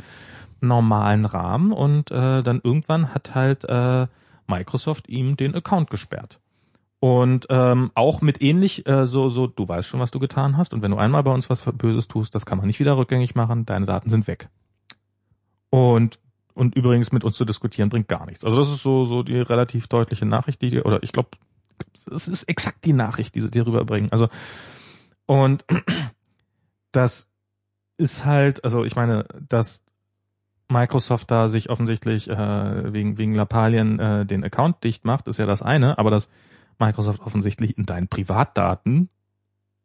normalen 0.61 1.25
Rahmen 1.25 1.73
und 1.73 2.11
äh, 2.11 2.43
dann 2.43 2.61
irgendwann 2.62 3.15
hat 3.15 3.35
halt 3.35 3.65
äh, 3.65 4.07
Microsoft 4.47 5.09
ihm 5.09 5.36
den 5.36 5.55
Account 5.55 5.91
gesperrt. 5.91 6.39
Und 7.01 7.47
ähm, 7.51 7.91
auch 7.94 8.20
mit 8.23 8.43
ähnlich 8.43 8.86
äh, 8.86 9.07
so 9.07 9.28
so 9.28 9.47
du 9.47 9.69
weißt 9.69 9.89
schon, 9.89 10.01
was 10.01 10.11
du 10.11 10.19
getan 10.19 10.57
hast 10.57 10.75
und 10.75 10.83
wenn 10.83 10.91
du 10.91 10.97
einmal 10.97 11.23
bei 11.23 11.33
uns 11.33 11.49
was 11.49 11.62
Böses 11.62 12.09
tust, 12.09 12.35
das 12.35 12.47
kann 12.47 12.59
man 12.59 12.67
nicht 12.67 12.81
wieder 12.81 12.97
rückgängig 12.97 13.35
machen, 13.35 13.65
deine 13.65 13.86
Daten 13.86 14.11
sind 14.11 14.27
weg. 14.27 14.49
Und 15.70 16.19
und 16.55 16.74
übrigens 16.76 17.12
mit 17.12 17.24
uns 17.24 17.36
zu 17.36 17.44
diskutieren 17.44 17.89
bringt 17.89 18.08
gar 18.08 18.26
nichts. 18.26 18.44
Also 18.44 18.57
das 18.57 18.68
ist 18.68 18.83
so 18.83 19.05
so 19.05 19.23
die 19.23 19.39
relativ 19.39 19.89
deutliche 19.89 20.24
Nachricht, 20.24 20.62
die 20.62 20.81
oder 20.81 21.02
ich 21.02 21.12
glaube, 21.12 21.31
es 22.10 22.28
ist 22.28 22.44
exakt 22.44 22.84
die 22.84 22.92
Nachricht, 22.92 23.34
die 23.34 23.42
sie 23.42 23.50
dir 23.50 23.66
rüberbringen. 23.66 24.12
Also 24.12 24.28
und 25.26 25.65
das 26.92 27.28
ist 27.97 28.24
halt, 28.24 28.65
also 28.65 28.84
ich 28.84 28.97
meine, 28.97 29.26
dass 29.49 29.84
Microsoft 30.68 31.31
da 31.31 31.49
sich 31.49 31.70
offensichtlich 31.70 32.28
äh, 32.31 32.92
wegen 32.92 33.18
wegen 33.18 33.34
Lappalien 33.34 33.99
äh, 33.99 34.26
den 34.26 34.44
Account 34.44 34.83
dicht 34.84 35.05
macht, 35.05 35.28
ist 35.28 35.39
ja 35.39 35.47
das 35.47 35.62
eine, 35.62 35.99
aber 35.99 36.10
dass 36.10 36.31
Microsoft 36.78 37.20
offensichtlich 37.20 37.76
in 37.76 37.86
deinen 37.86 38.08
Privatdaten 38.08 39.08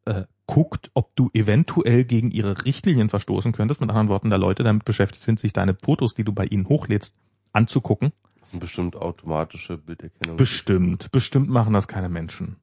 äh, 0.06 0.23
guckt, 0.50 0.90
ob 0.95 1.16
du 1.16 1.30
eventuell 1.34 2.03
gegen 2.06 2.32
ihre 2.32 2.66
Richtlinien 2.66 3.10
verstoßen 3.10 3.52
könntest. 3.52 3.82
Mit 3.82 3.92
anderen 3.92 4.10
Worten, 4.10 4.32
da 4.32 4.38
Leute 4.38 4.64
damit 4.64 4.84
beschäftigt 4.84 5.22
sind, 5.22 5.40
sich 5.40 5.53
deine 5.53 5.76
Fotos, 5.76 6.16
die 6.16 6.24
du 6.24 6.34
bei 6.34 6.45
ihnen 6.45 6.68
hochlädst, 6.68 7.16
anzugucken. 7.53 8.14
bestimmt 8.52 8.95
automatische 8.95 9.78
Bilderkennung. 9.78 10.38
Bestimmt, 10.38 11.11
bestimmt 11.11 11.50
machen 11.50 11.74
das 11.74 11.88
keine 11.88 12.10
Menschen. 12.10 12.56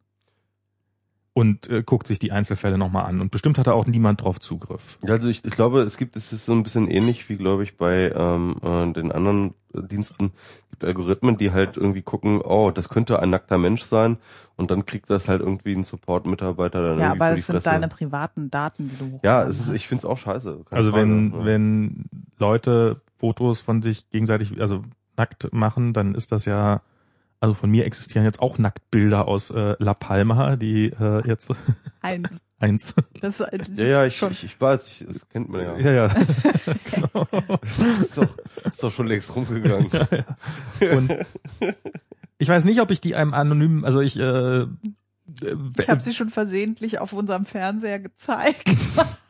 Und 1.37 1.69
äh, 1.69 1.83
guckt 1.83 2.07
sich 2.07 2.19
die 2.19 2.33
Einzelfälle 2.33 2.79
nochmal 2.79 3.05
an. 3.05 3.21
Und 3.21 3.31
bestimmt 3.31 3.59
hat 3.59 3.67
da 3.67 3.73
auch 3.75 3.85
niemand 3.87 4.23
drauf 4.23 4.41
Zugriff. 4.41 4.99
Ja, 5.03 5.13
Also 5.17 5.29
ich, 5.29 5.45
ich 5.45 5.51
glaube, 5.53 5.83
es 5.83 5.99
gibt, 5.99 6.17
es 6.17 6.33
ist 6.33 6.47
so 6.47 6.53
ein 6.53 6.63
bisschen 6.63 6.89
ähnlich 6.91 7.29
wie, 7.29 7.37
glaube 7.37 7.63
ich, 7.63 7.77
bei 7.77 8.11
ähm, 8.17 8.57
äh, 8.63 8.91
den 8.95 9.13
anderen 9.13 9.53
Diensten. 9.75 10.33
Es 10.65 10.71
gibt 10.71 10.85
Algorithmen, 10.85 11.37
die 11.37 11.53
halt 11.53 11.77
irgendwie 11.77 12.01
gucken, 12.01 12.41
oh, 12.41 12.71
das 12.71 12.89
könnte 12.89 13.21
ein 13.21 13.29
nackter 13.29 13.59
Mensch 13.59 13.83
sein 13.83 14.17
und 14.57 14.71
dann 14.71 14.87
kriegt 14.87 15.11
das 15.11 15.29
halt 15.29 15.43
irgendwie 15.43 15.75
ein 15.75 15.85
Support-Mitarbeiter 15.85 16.83
dann 16.83 16.99
Ja, 16.99 17.09
irgendwie 17.09 17.21
aber 17.21 17.29
für 17.29 17.35
die 17.35 17.41
es 17.41 17.47
sind 17.49 17.55
Fresse. 17.57 17.69
deine 17.69 17.89
privaten 17.89 18.51
Daten, 18.51 18.89
die 18.89 18.97
du 18.97 19.21
ja, 19.23 19.43
es 19.43 19.61
ist, 19.61 19.71
ich 19.73 19.87
find's 19.89 20.07
auch 20.07 20.17
scheiße. 20.17 20.61
keine 20.71 20.79
Also 20.79 20.93
Frage, 20.93 21.03
wenn, 21.03 21.33
ja. 21.35 21.45
wenn 21.45 22.05
Leute 22.39 23.03
Fotos 23.19 23.61
von 23.61 23.83
sich 23.83 24.09
gegenseitig, 24.09 24.59
also 24.59 24.85
nackt 25.19 25.53
machen, 25.53 25.93
dann 25.93 26.15
ist 26.15 26.33
das 26.33 26.47
ja, 26.47 26.81
also 27.41 27.55
von 27.55 27.71
mir 27.71 27.85
existieren 27.85 28.25
jetzt 28.25 28.41
auch 28.41 28.59
Nacktbilder 28.59 29.29
aus 29.29 29.51
äh, 29.51 29.77
La 29.79 29.95
Palma, 29.95 30.57
die 30.57 30.87
äh, 30.87 31.27
jetzt 31.27 31.51
Eins. 32.01 32.29
eins. 32.59 32.95
Das, 33.21 33.41
äh, 33.41 33.59
Ja, 33.75 33.85
ja, 33.85 34.07
ich, 34.07 34.21
ich, 34.23 34.45
ich 34.45 34.61
weiß, 34.61 34.87
ich, 34.87 35.07
das 35.07 35.29
kennt 35.29 35.49
man 35.49 35.63
ja. 35.63 35.77
Ja, 35.79 35.93
ja. 35.93 36.09
Das 36.09 37.79
ist 38.01 38.19
doch, 38.19 38.37
ist 38.65 38.83
doch 38.83 38.93
schon 38.93 39.07
längst 39.07 39.35
rumgegangen. 39.35 39.91
Und 40.81 41.13
ich 42.39 42.49
weiß 42.49 42.65
nicht, 42.65 42.81
ob 42.81 42.91
ich 42.91 43.01
die 43.01 43.15
einem 43.15 43.35
anonymen, 43.35 43.85
also 43.85 44.01
ich, 44.01 44.19
äh, 44.19 44.63
Ich 45.79 45.89
habe 45.89 46.01
sie 46.01 46.15
schon 46.15 46.29
versehentlich 46.31 46.99
auf 46.99 47.13
unserem 47.13 47.45
Fernseher 47.47 47.99
gezeigt. 47.99 48.69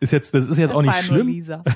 ist 0.00 0.12
jetzt, 0.12 0.34
das 0.34 0.48
ist 0.48 0.58
jetzt 0.58 0.70
Das 0.70 0.76
auch 0.76 0.82
nicht 0.82 1.04
schlimm. 1.04 1.26
Lisa. 1.26 1.64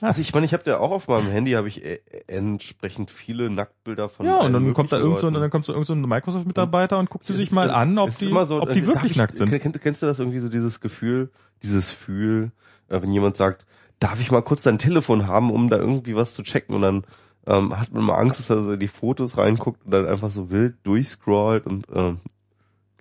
Also 0.00 0.20
ich 0.20 0.34
meine, 0.34 0.44
ich 0.44 0.52
habe 0.52 0.64
ja 0.66 0.78
auch 0.78 0.90
auf 0.90 1.08
meinem 1.08 1.30
Handy 1.30 1.52
habe 1.52 1.66
ich 1.68 1.82
äh, 1.82 1.98
entsprechend 2.26 3.10
viele 3.10 3.48
Nacktbilder 3.48 4.10
von 4.10 4.26
Ja, 4.26 4.38
und 4.40 4.52
dann 4.52 4.74
kommt 4.74 4.92
da 4.92 4.98
irgend 4.98 5.18
so, 5.20 5.30
dann 5.30 5.50
kommt 5.50 5.64
so 5.64 5.72
irgend 5.72 5.86
so 5.86 5.94
ein 5.94 6.02
Microsoft-Mitarbeiter 6.02 6.98
und 6.98 7.08
guckt 7.08 7.24
sie 7.24 7.34
sich 7.34 7.52
mal 7.52 7.70
an, 7.70 7.96
ob 7.98 8.14
die, 8.14 8.26
so, 8.44 8.60
ob 8.60 8.72
die 8.72 8.80
äh, 8.80 8.86
wirklich 8.86 9.12
ich- 9.12 9.16
nackt 9.16 9.38
sind. 9.38 9.50
Kennst, 9.50 10.02
du 10.02 10.06
das 10.06 10.18
irgendwie 10.18 10.40
so 10.40 10.50
dieses 10.50 10.80
Gefühl, 10.80 11.30
dieses 11.62 11.88
Gefühl, 11.90 12.52
äh, 12.88 13.00
wenn 13.00 13.12
jemand 13.12 13.38
sagt, 13.38 13.64
darf 13.98 14.20
ich 14.20 14.30
mal 14.30 14.42
kurz 14.42 14.62
dein 14.62 14.78
Telefon 14.78 15.26
haben, 15.26 15.50
um 15.50 15.70
da 15.70 15.78
irgendwie 15.78 16.14
was 16.14 16.34
zu 16.34 16.42
checken 16.42 16.74
und 16.74 16.82
dann 16.82 17.04
ähm, 17.46 17.78
hat 17.78 17.92
man 17.92 18.04
mal 18.04 18.16
Angst, 18.16 18.38
dass 18.40 18.50
er 18.50 18.60
so 18.60 18.72
in 18.72 18.80
die 18.80 18.88
Fotos 18.88 19.38
reinguckt 19.38 19.84
und 19.84 19.90
dann 19.90 20.06
einfach 20.06 20.30
so 20.30 20.50
wild 20.50 20.76
durchscrollt 20.82 21.66
und 21.66 21.86
ähm, 21.94 22.18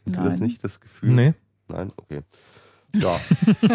kennt 0.04 0.18
ihr 0.18 0.24
das 0.24 0.40
nicht, 0.40 0.64
das 0.64 0.80
Gefühl? 0.80 1.12
Nee, 1.12 1.34
Nein? 1.68 1.92
Okay. 1.98 2.22
Ja, 2.96 3.20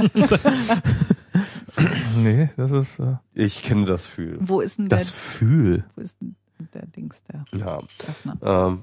nee, 2.17 2.49
das 2.57 2.71
ist 2.73 2.99
äh, 2.99 3.17
ich 3.35 3.63
kenne 3.63 3.87
das 3.87 4.05
Gefühl. 4.07 4.39
Wo 4.41 4.61
ist 4.61 4.79
denn 4.79 4.89
das 4.89 5.07
der, 5.07 5.15
Fühl. 5.15 5.85
wo 5.97 6.03
ist 6.03 6.17
denn 6.21 6.35
der 6.73 6.87
Dings, 6.87 7.17
der 7.31 7.45
Ja. 7.59 7.79
Öffner? 8.09 8.37
Ähm, 8.43 8.83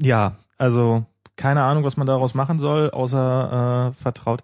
Ja, 0.00 0.36
also 0.58 1.04
keine 1.36 1.62
Ahnung, 1.62 1.84
was 1.84 1.96
man 1.96 2.06
daraus 2.06 2.34
machen 2.34 2.58
soll, 2.58 2.90
außer 2.90 3.90
äh, 3.90 4.02
vertraut 4.02 4.42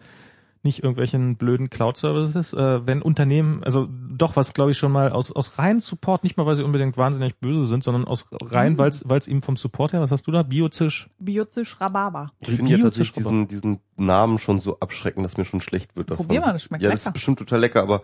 nicht 0.63 0.83
irgendwelchen 0.83 1.37
blöden 1.37 1.71
Cloud-Services. 1.71 2.53
Äh, 2.53 2.87
wenn 2.87 3.01
Unternehmen, 3.03 3.65
also 3.65 3.89
doch, 3.91 4.37
was 4.37 4.53
glaube 4.55 4.71
ich 4.73 4.79
schon 4.79 4.93
mal 4.93 5.11
aus, 5.11 5.33
aus 5.33 5.59
rein 5.59 5.81
Support, 5.81 6.23
nicht 6.25 6.37
mal 6.37 6.45
weil 6.47 6.57
sie 6.57 6.65
unbedingt 6.65 6.97
wahnsinnig 6.97 7.37
böse 7.37 7.65
sind, 7.65 7.83
sondern 7.85 8.05
aus 8.05 8.27
rein, 8.43 8.75
Mhm. 8.75 8.79
weil 8.79 9.19
es 9.19 9.29
ihm 9.29 9.43
vom 9.43 9.57
Support 9.57 9.93
her, 9.93 10.01
was 10.01 10.11
hast 10.11 10.27
du 10.27 10.33
da? 10.33 10.43
Biozisch? 10.43 11.09
Biozisch 11.19 11.81
Rhabarber. 11.81 12.33
ich 12.41 12.49
finde 12.51 12.73
ja 12.73 12.79
tatsächlich 12.79 13.13
diesen, 13.15 13.49
diesen 13.49 13.81
Namen 13.97 14.39
schon 14.39 14.61
so 14.61 14.79
abschreckend, 14.81 15.25
dass 15.25 15.37
mir 15.37 15.45
schon 15.45 15.61
schlecht 15.61 15.97
wird 15.97 16.11
davon. 16.11 16.27
Probier 16.27 16.41
mal, 16.41 16.53
das 16.53 16.65
schmeckt 16.65 16.83
ja, 16.83 16.91
das 16.91 17.01
ist 17.01 17.05
lecker. 17.07 17.13
bestimmt 17.15 17.39
total 17.39 17.61
lecker, 17.61 17.83
aber 17.83 18.03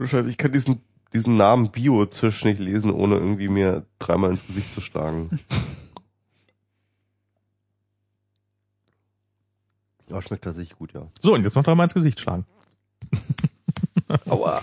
ich 0.00 0.36
kann 0.38 0.52
diesen, 0.52 0.80
diesen 1.12 1.36
Namen 1.36 1.70
Bio-Zisch 1.70 2.44
nicht 2.44 2.58
lesen, 2.60 2.90
ohne 2.90 3.16
irgendwie 3.16 3.48
mir 3.48 3.84
dreimal 3.98 4.30
ins 4.30 4.46
Gesicht 4.46 4.72
zu 4.72 4.80
schlagen. 4.80 5.30
Ja, 10.12 10.20
schmeckt 10.22 10.44
tatsächlich 10.44 10.76
gut, 10.78 10.92
ja. 10.92 11.08
So, 11.22 11.32
und 11.34 11.42
jetzt 11.42 11.54
noch 11.56 11.62
dreimal 11.64 11.84
ins 11.86 11.94
Gesicht 11.94 12.20
schlagen. 12.20 12.44
Aua. 14.28 14.60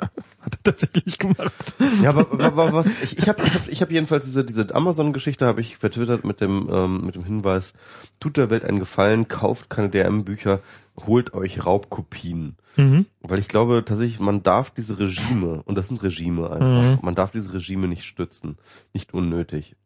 Hat 0.00 0.52
er 0.54 0.62
tatsächlich 0.62 1.18
gemacht. 1.18 1.74
Ja, 2.02 2.10
aber, 2.10 2.20
aber, 2.32 2.44
aber 2.44 2.72
was, 2.72 2.86
ich, 3.02 3.18
ich 3.18 3.28
habe 3.28 3.42
ich 3.44 3.54
hab, 3.54 3.68
ich 3.68 3.82
hab 3.82 3.90
jedenfalls 3.90 4.24
diese, 4.24 4.44
diese 4.44 4.74
Amazon-Geschichte 4.74 5.46
habe 5.46 5.60
ich 5.60 5.76
vertwittert 5.76 6.24
mit 6.24 6.40
dem, 6.40 6.68
ähm, 6.70 7.04
mit 7.04 7.14
dem 7.14 7.24
Hinweis, 7.24 7.72
tut 8.20 8.36
der 8.36 8.50
Welt 8.50 8.64
einen 8.64 8.78
Gefallen, 8.78 9.28
kauft 9.28 9.70
keine 9.70 9.88
DRM-Bücher, 9.88 10.60
holt 11.06 11.32
euch 11.34 11.64
Raubkopien. 11.64 12.56
Mhm. 12.76 13.06
Weil 13.22 13.38
ich 13.38 13.48
glaube 13.48 13.84
tatsächlich, 13.84 14.20
man 14.20 14.42
darf 14.42 14.70
diese 14.70 14.98
Regime, 14.98 15.62
und 15.64 15.76
das 15.76 15.88
sind 15.88 16.02
Regime 16.02 16.50
einfach, 16.50 16.82
Mhm. 16.84 16.98
man 17.02 17.14
darf 17.14 17.30
diese 17.30 17.52
Regime 17.54 17.88
nicht 17.88 18.04
stützen. 18.04 18.58
Nicht 18.92 19.14
unnötig. 19.14 19.76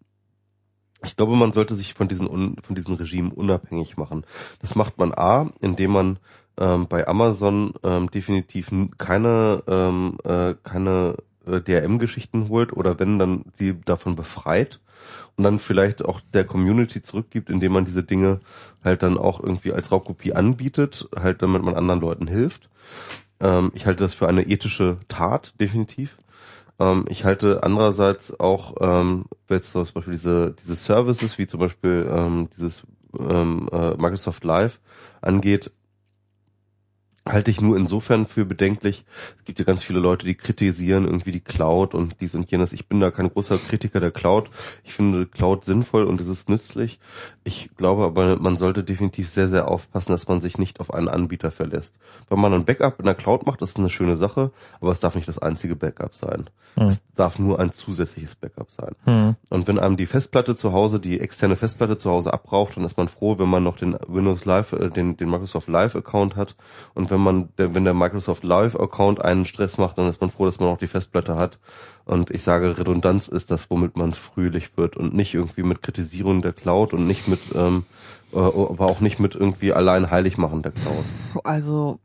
Ich 1.04 1.16
glaube, 1.16 1.36
man 1.36 1.52
sollte 1.52 1.74
sich 1.74 1.94
von 1.94 2.08
diesen, 2.08 2.28
von 2.62 2.74
diesen 2.74 2.94
Regimen 2.94 3.32
unabhängig 3.32 3.96
machen. 3.96 4.24
Das 4.60 4.74
macht 4.74 4.98
man 4.98 5.12
A, 5.14 5.50
indem 5.60 5.92
man 5.92 6.18
ähm, 6.58 6.86
bei 6.88 7.06
Amazon 7.08 7.72
ähm, 7.82 8.10
definitiv 8.10 8.70
keine, 8.98 9.62
ähm, 9.66 10.18
äh, 10.24 10.54
keine 10.62 11.16
äh, 11.46 11.60
DRM-Geschichten 11.60 12.48
holt 12.48 12.72
oder 12.72 12.98
wenn, 12.98 13.18
dann 13.18 13.44
sie 13.54 13.80
davon 13.80 14.14
befreit 14.14 14.80
und 15.36 15.44
dann 15.44 15.58
vielleicht 15.58 16.04
auch 16.04 16.20
der 16.34 16.44
Community 16.44 17.02
zurückgibt, 17.02 17.48
indem 17.48 17.72
man 17.72 17.86
diese 17.86 18.02
Dinge 18.02 18.40
halt 18.84 19.02
dann 19.02 19.16
auch 19.16 19.42
irgendwie 19.42 19.72
als 19.72 19.90
Raubkopie 19.90 20.34
anbietet, 20.34 21.08
halt 21.16 21.42
damit 21.42 21.62
man 21.62 21.74
anderen 21.74 22.00
Leuten 22.00 22.26
hilft. 22.26 22.68
Ähm, 23.40 23.72
ich 23.74 23.86
halte 23.86 24.04
das 24.04 24.14
für 24.14 24.28
eine 24.28 24.46
ethische 24.46 24.98
Tat, 25.08 25.54
definitiv. 25.58 26.16
Ähm, 26.80 27.04
ich 27.08 27.24
halte 27.24 27.62
andererseits 27.62 28.40
auch, 28.40 28.74
ähm, 28.80 29.26
jetzt 29.48 29.72
zum 29.72 29.84
Beispiel 29.84 30.14
diese, 30.14 30.54
diese 30.58 30.74
Services, 30.74 31.38
wie 31.38 31.46
zum 31.46 31.60
Beispiel 31.60 32.08
ähm, 32.10 32.48
dieses 32.56 32.84
ähm, 33.18 33.68
äh, 33.70 33.90
Microsoft 33.90 34.44
Live 34.44 34.80
angeht, 35.20 35.70
halte 37.26 37.50
ich 37.50 37.60
nur 37.60 37.76
insofern 37.76 38.26
für 38.26 38.44
bedenklich. 38.44 39.04
Es 39.36 39.44
gibt 39.44 39.58
ja 39.58 39.64
ganz 39.64 39.82
viele 39.82 40.00
Leute, 40.00 40.26
die 40.26 40.34
kritisieren 40.34 41.04
irgendwie 41.04 41.32
die 41.32 41.40
Cloud 41.40 41.94
und 41.94 42.20
dies 42.20 42.34
und 42.34 42.50
jenes. 42.50 42.72
Ich 42.72 42.88
bin 42.88 43.00
da 43.00 43.10
kein 43.10 43.30
großer 43.30 43.58
Kritiker 43.58 44.00
der 44.00 44.10
Cloud. 44.10 44.50
Ich 44.84 44.94
finde 44.94 45.26
Cloud 45.26 45.64
sinnvoll 45.64 46.04
und 46.04 46.20
es 46.20 46.28
ist 46.28 46.48
nützlich. 46.48 46.98
Ich 47.44 47.70
glaube 47.76 48.04
aber, 48.04 48.36
man 48.36 48.56
sollte 48.56 48.84
definitiv 48.84 49.28
sehr, 49.28 49.48
sehr 49.48 49.68
aufpassen, 49.68 50.12
dass 50.12 50.28
man 50.28 50.40
sich 50.40 50.58
nicht 50.58 50.80
auf 50.80 50.92
einen 50.94 51.08
Anbieter 51.08 51.50
verlässt. 51.50 51.98
Wenn 52.28 52.40
man 52.40 52.54
ein 52.54 52.64
Backup 52.64 52.98
in 52.98 53.06
der 53.06 53.14
Cloud 53.14 53.46
macht, 53.46 53.60
das 53.60 53.70
ist 53.70 53.78
eine 53.78 53.90
schöne 53.90 54.16
Sache, 54.16 54.50
aber 54.80 54.90
es 54.92 55.00
darf 55.00 55.14
nicht 55.14 55.28
das 55.28 55.38
einzige 55.38 55.76
Backup 55.76 56.14
sein. 56.14 56.48
Hm. 56.76 56.86
Es 56.86 57.02
darf 57.14 57.38
nur 57.38 57.60
ein 57.60 57.72
zusätzliches 57.72 58.34
Backup 58.34 58.70
sein. 58.70 58.94
Mhm. 59.04 59.36
Und 59.50 59.68
wenn 59.68 59.78
einem 59.78 59.96
die 59.96 60.06
Festplatte 60.06 60.56
zu 60.56 60.72
Hause, 60.72 61.00
die 61.00 61.20
externe 61.20 61.56
Festplatte 61.56 61.98
zu 61.98 62.10
Hause 62.10 62.32
abrauft, 62.32 62.76
dann 62.76 62.84
ist 62.84 62.96
man 62.96 63.08
froh, 63.08 63.38
wenn 63.38 63.48
man 63.48 63.62
noch 63.62 63.76
den 63.76 63.96
Windows 64.06 64.44
Live, 64.44 64.72
äh, 64.72 64.88
den, 64.88 65.16
den 65.16 65.28
Microsoft 65.28 65.68
Live 65.68 65.96
Account 65.96 66.36
hat. 66.36 66.56
Und 66.94 67.09
wenn 67.10 67.20
man, 67.20 67.48
wenn 67.56 67.84
der 67.84 67.94
Microsoft 67.94 68.44
Live 68.44 68.76
Account 68.76 69.24
einen 69.24 69.44
Stress 69.44 69.78
macht, 69.78 69.98
dann 69.98 70.08
ist 70.08 70.20
man 70.20 70.30
froh, 70.30 70.46
dass 70.46 70.60
man 70.60 70.68
auch 70.68 70.78
die 70.78 70.86
Festplatte 70.86 71.36
hat. 71.36 71.58
Und 72.04 72.30
ich 72.30 72.42
sage, 72.42 72.78
Redundanz 72.78 73.28
ist 73.28 73.50
das, 73.50 73.70
womit 73.70 73.96
man 73.96 74.14
fröhlich 74.14 74.76
wird 74.76 74.96
und 74.96 75.14
nicht 75.14 75.34
irgendwie 75.34 75.62
mit 75.62 75.82
Kritisierung 75.82 76.42
der 76.42 76.52
Cloud 76.52 76.92
und 76.92 77.06
nicht 77.06 77.28
mit, 77.28 77.40
ähm, 77.54 77.84
äh, 78.32 78.38
aber 78.38 78.86
auch 78.86 79.00
nicht 79.00 79.18
mit 79.18 79.34
irgendwie 79.34 79.72
allein 79.72 80.10
heilig 80.10 80.38
machen 80.38 80.62
der 80.62 80.72
Cloud. 80.72 81.04
Also, 81.44 82.00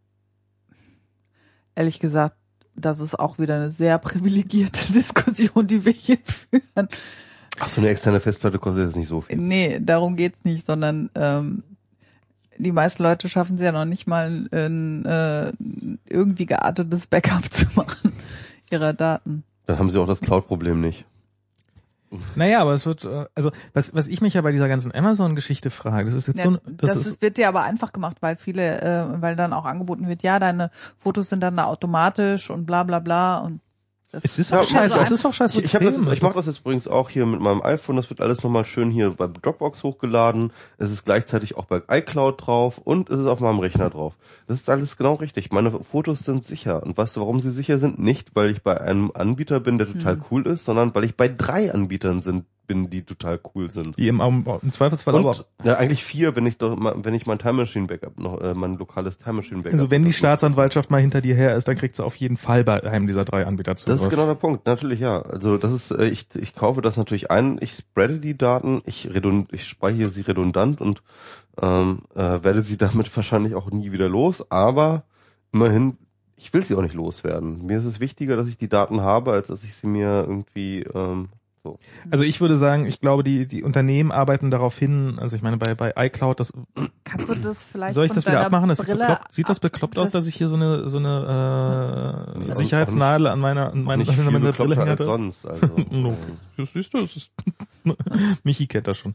ehrlich 1.75 1.99
gesagt, 1.99 2.35
das 2.75 2.99
ist 2.99 3.17
auch 3.17 3.39
wieder 3.39 3.55
eine 3.55 3.71
sehr 3.71 3.97
privilegierte 3.99 4.93
Diskussion, 4.93 5.67
die 5.67 5.85
wir 5.85 5.93
hier 5.93 6.17
führen. 6.23 6.89
Ach, 7.59 7.69
so 7.69 7.79
eine 7.79 7.89
externe 7.89 8.19
Festplatte 8.19 8.59
kostet 8.59 8.85
jetzt 8.85 8.97
nicht 8.97 9.07
so 9.07 9.21
viel. 9.21 9.37
Nee, 9.37 9.79
darum 9.81 10.17
geht's 10.17 10.43
nicht, 10.43 10.65
sondern 10.65 11.09
ähm, 11.15 11.63
die 12.57 12.71
meisten 12.71 13.03
Leute 13.03 13.27
schaffen 13.29 13.55
es 13.55 13.61
ja 13.61 13.71
noch 13.71 13.85
nicht 13.85 14.07
mal 14.07 14.47
ein 14.51 15.05
äh, 15.05 15.51
irgendwie 16.09 16.45
geartetes 16.45 17.07
Backup 17.07 17.45
zu 17.51 17.65
machen 17.75 18.13
ihrer 18.71 18.93
Daten. 18.93 19.43
Dann 19.67 19.79
haben 19.79 19.91
sie 19.91 19.99
auch 19.99 20.07
das 20.07 20.21
Cloud-Problem 20.21 20.79
nicht. 20.81 21.05
Naja, 22.35 22.61
aber 22.61 22.71
es 22.73 22.85
wird, 22.85 23.03
äh, 23.03 23.25
also 23.35 23.51
was, 23.73 23.93
was 23.93 24.07
ich 24.07 24.21
mich 24.21 24.35
ja 24.35 24.41
bei 24.41 24.51
dieser 24.51 24.69
ganzen 24.69 24.93
Amazon-Geschichte 24.93 25.69
frage, 25.69 26.05
das 26.05 26.13
ist 26.13 26.27
jetzt 26.27 26.37
Ja, 26.37 26.43
so, 26.45 26.49
ein- 26.51 26.77
das 26.77 26.93
das, 26.93 26.95
ist, 26.97 27.05
ist, 27.13 27.21
wird 27.21 27.35
dir 27.37 27.49
aber 27.49 27.63
einfach 27.63 27.91
gemacht, 27.91 28.17
weil 28.21 28.37
viele, 28.37 28.79
äh, 28.81 29.21
weil 29.21 29.35
dann 29.35 29.51
auch 29.53 29.65
angeboten 29.65 30.07
wird, 30.07 30.21
ja, 30.23 30.39
deine 30.39 30.71
Fotos 30.97 31.29
sind 31.29 31.41
dann 31.41 31.57
da 31.57 31.65
automatisch 31.65 32.49
und 32.49 32.65
bla 32.65 32.83
bla 32.83 32.99
bla 32.99 33.39
und 33.39 33.59
es 34.11 34.39
ist 34.39 34.51
Ja, 34.51 34.61
auch 34.61 34.63
scheiße, 34.63 34.97
also 34.97 34.99
es 35.01 35.11
ist 35.19 35.25
auch 35.25 35.33
scheiße. 35.33 35.59
Ich, 35.59 35.65
ich, 35.65 35.75
hab 35.75 35.81
das, 35.81 35.97
jetzt- 35.97 36.07
ich 36.11 36.21
mache 36.21 36.35
das 36.35 36.45
jetzt 36.45 36.59
übrigens 36.59 36.87
auch 36.87 37.09
hier 37.09 37.25
mit 37.25 37.41
meinem 37.41 37.61
iPhone. 37.61 37.97
Das 37.97 38.09
wird 38.09 38.21
alles 38.21 38.43
nochmal 38.43 38.63
schön 38.65 38.89
hier 38.91 39.11
bei 39.11 39.27
Dropbox 39.27 39.83
hochgeladen. 39.83 40.51
Es 40.77 40.91
ist 40.91 41.05
gleichzeitig 41.05 41.57
auch 41.57 41.65
bei 41.65 41.81
iCloud 41.89 42.45
drauf 42.45 42.77
und 42.77 43.09
es 43.09 43.19
ist 43.19 43.27
auf 43.27 43.39
meinem 43.41 43.59
Rechner 43.59 43.89
drauf. 43.89 44.13
Das 44.47 44.59
ist 44.61 44.69
alles 44.69 44.95
genau 44.95 45.15
richtig. 45.15 45.51
Meine 45.51 45.71
Fotos 45.71 46.19
sind 46.19 46.45
sicher. 46.45 46.81
Und 46.83 46.97
weißt 46.97 47.15
du, 47.15 47.19
warum 47.21 47.41
sie 47.41 47.51
sicher 47.51 47.77
sind? 47.79 47.99
Nicht, 47.99 48.31
weil 48.35 48.51
ich 48.51 48.63
bei 48.63 48.79
einem 48.79 49.11
Anbieter 49.13 49.59
bin, 49.59 49.77
der 49.77 49.91
total 49.91 50.19
cool 50.31 50.47
ist, 50.47 50.63
sondern 50.63 50.95
weil 50.95 51.03
ich 51.03 51.15
bei 51.17 51.27
drei 51.27 51.73
Anbietern 51.73 52.21
sind, 52.21 52.45
bin, 52.67 52.89
die 52.89 53.03
total 53.03 53.39
cool 53.53 53.71
sind. 53.71 53.97
die 53.97 54.07
im, 54.07 54.19
im 54.19 54.71
Zweifelsfall 54.71 55.15
aber 55.15 55.29
Und 55.29 55.45
ja, 55.63 55.75
eigentlich 55.75 56.03
vier, 56.03 56.35
wenn 56.35 56.45
ich 56.45 56.57
doch 56.57 56.77
wenn 57.03 57.13
ich 57.13 57.25
mein 57.25 57.39
Time 57.39 57.53
Machine 57.53 57.87
Backup 57.87 58.19
noch, 58.19 58.41
äh, 58.41 58.53
mein 58.53 58.77
lokales 58.77 59.17
Time 59.17 59.37
Machine 59.37 59.61
Backup. 59.61 59.73
Also 59.73 59.91
wenn 59.91 60.05
die 60.05 60.13
Staatsanwaltschaft 60.13 60.91
mal 60.91 61.01
hinter 61.01 61.21
dir 61.21 61.35
her 61.35 61.55
ist, 61.55 61.67
dann 61.67 61.75
kriegt 61.75 61.95
sie 61.95 62.03
auf 62.03 62.15
jeden 62.15 62.37
Fall 62.37 62.63
bei 62.63 62.83
einem 62.83 63.07
dieser 63.07 63.25
drei 63.25 63.45
Anbieter 63.45 63.75
zu. 63.75 63.89
Das 63.89 64.01
ist 64.01 64.09
genau 64.09 64.25
der 64.25 64.35
Punkt, 64.35 64.65
natürlich 64.65 64.99
ja. 64.99 65.21
Also 65.21 65.57
das 65.57 65.71
ist, 65.71 65.91
äh, 65.91 66.07
ich, 66.07 66.27
ich 66.35 66.55
kaufe 66.55 66.81
das 66.81 66.97
natürlich 66.97 67.31
ein, 67.31 67.57
ich 67.61 67.73
spreade 67.73 68.19
die 68.19 68.37
Daten, 68.37 68.81
ich, 68.85 69.13
redund, 69.13 69.53
ich 69.53 69.67
speichere 69.67 70.09
sie 70.09 70.21
redundant 70.21 70.81
und 70.81 71.01
ähm, 71.61 71.99
äh, 72.15 72.43
werde 72.43 72.61
sie 72.61 72.77
damit 72.85 73.15
wahrscheinlich 73.15 73.55
auch 73.55 73.71
nie 73.71 73.91
wieder 73.91 74.09
los, 74.09 74.49
aber 74.51 75.03
immerhin, 75.51 75.97
ich 76.35 76.53
will 76.53 76.63
sie 76.63 76.75
auch 76.75 76.81
nicht 76.81 76.95
loswerden. 76.95 77.65
Mir 77.65 77.79
ist 77.79 77.85
es 77.85 77.99
wichtiger, 77.99 78.35
dass 78.35 78.49
ich 78.49 78.57
die 78.57 78.69
Daten 78.69 79.01
habe, 79.01 79.31
als 79.31 79.47
dass 79.47 79.63
ich 79.63 79.73
sie 79.75 79.87
mir 79.87 80.25
irgendwie 80.27 80.81
ähm, 80.81 81.29
so. 81.65 81.79
Also 82.11 82.23
ich 82.23 82.39
würde 82.41 82.55
sagen, 82.55 82.85
ich 82.85 82.99
glaube, 83.01 83.23
die, 83.23 83.47
die 83.47 83.63
Unternehmen 83.63 84.11
arbeiten 84.11 84.51
darauf 84.51 84.77
hin, 84.77 85.17
also 85.19 85.35
ich 85.35 85.41
meine, 85.41 85.57
bei, 85.57 85.73
bei 85.73 85.93
iCloud, 85.97 86.39
das, 86.39 86.53
kannst 87.03 87.27
du 87.27 87.33
das 87.33 87.63
vielleicht 87.63 87.95
soll 87.95 88.05
ich 88.05 88.11
das 88.11 88.25
wieder 88.27 88.45
abmachen? 88.45 88.69
Das 88.69 88.77
bekloppt. 88.77 89.33
Sieht 89.33 89.49
das 89.49 89.59
bekloppt 89.59 89.97
aus, 89.97 90.11
dass 90.11 90.27
ich 90.27 90.35
hier 90.35 90.47
so 90.47 90.55
eine, 90.55 90.87
so 90.89 90.97
eine 90.99 92.35
äh, 92.37 92.47
Ja, 92.49 92.55
Sicherheitsnadel 92.55 93.27
an 93.27 93.39
meiner, 93.39 93.71
an 93.71 93.83
meiner, 93.83 93.97
nicht 94.03 94.09
an 94.09 94.15
viel 94.15 94.31
meiner 94.31 94.51
Brille 94.51 94.75
hängen 94.75 94.89
als 94.89 95.03
sonst. 95.03 95.45
Also, 95.47 95.65
No. 95.89 96.09
ähm, 96.09 96.17
Das 96.57 96.69
siehst 96.73 96.93
du, 96.93 97.01
das 97.01 97.15
ist 97.15 97.31
Michi 98.43 98.67
kennt 98.67 98.87
das 98.87 98.97
schon. 98.97 99.13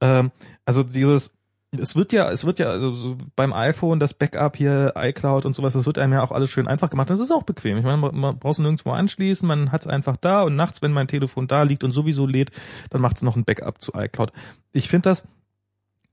Ähm, 0.00 0.30
also 0.64 0.82
dieses, 0.82 1.32
es 1.72 1.94
wird 1.94 2.12
ja, 2.12 2.28
es 2.30 2.44
wird 2.44 2.58
ja, 2.58 2.68
also 2.68 2.92
so 2.92 3.16
beim 3.36 3.52
iPhone 3.52 4.00
das 4.00 4.14
Backup 4.14 4.56
hier, 4.56 4.92
iCloud 4.96 5.46
und 5.46 5.54
sowas, 5.54 5.72
das 5.72 5.86
wird 5.86 5.98
einem 5.98 6.14
ja 6.14 6.22
auch 6.22 6.32
alles 6.32 6.50
schön 6.50 6.66
einfach 6.66 6.90
gemacht. 6.90 7.10
Das 7.10 7.20
ist 7.20 7.30
auch 7.30 7.44
bequem. 7.44 7.78
Ich 7.78 7.84
meine, 7.84 7.96
man, 7.96 8.16
man 8.16 8.38
braucht 8.38 8.54
es 8.54 8.58
nirgendwo 8.58 8.90
anschließen, 8.90 9.46
man 9.46 9.70
hat 9.70 9.82
es 9.82 9.86
einfach 9.86 10.16
da 10.16 10.42
und 10.42 10.56
nachts, 10.56 10.82
wenn 10.82 10.92
mein 10.92 11.06
Telefon 11.06 11.46
da 11.46 11.62
liegt 11.62 11.84
und 11.84 11.92
sowieso 11.92 12.26
lädt, 12.26 12.50
dann 12.90 13.00
macht 13.00 13.16
es 13.16 13.22
noch 13.22 13.36
ein 13.36 13.44
Backup 13.44 13.80
zu 13.80 13.92
iCloud. 13.94 14.32
Ich 14.72 14.88
finde 14.88 15.10
das 15.10 15.26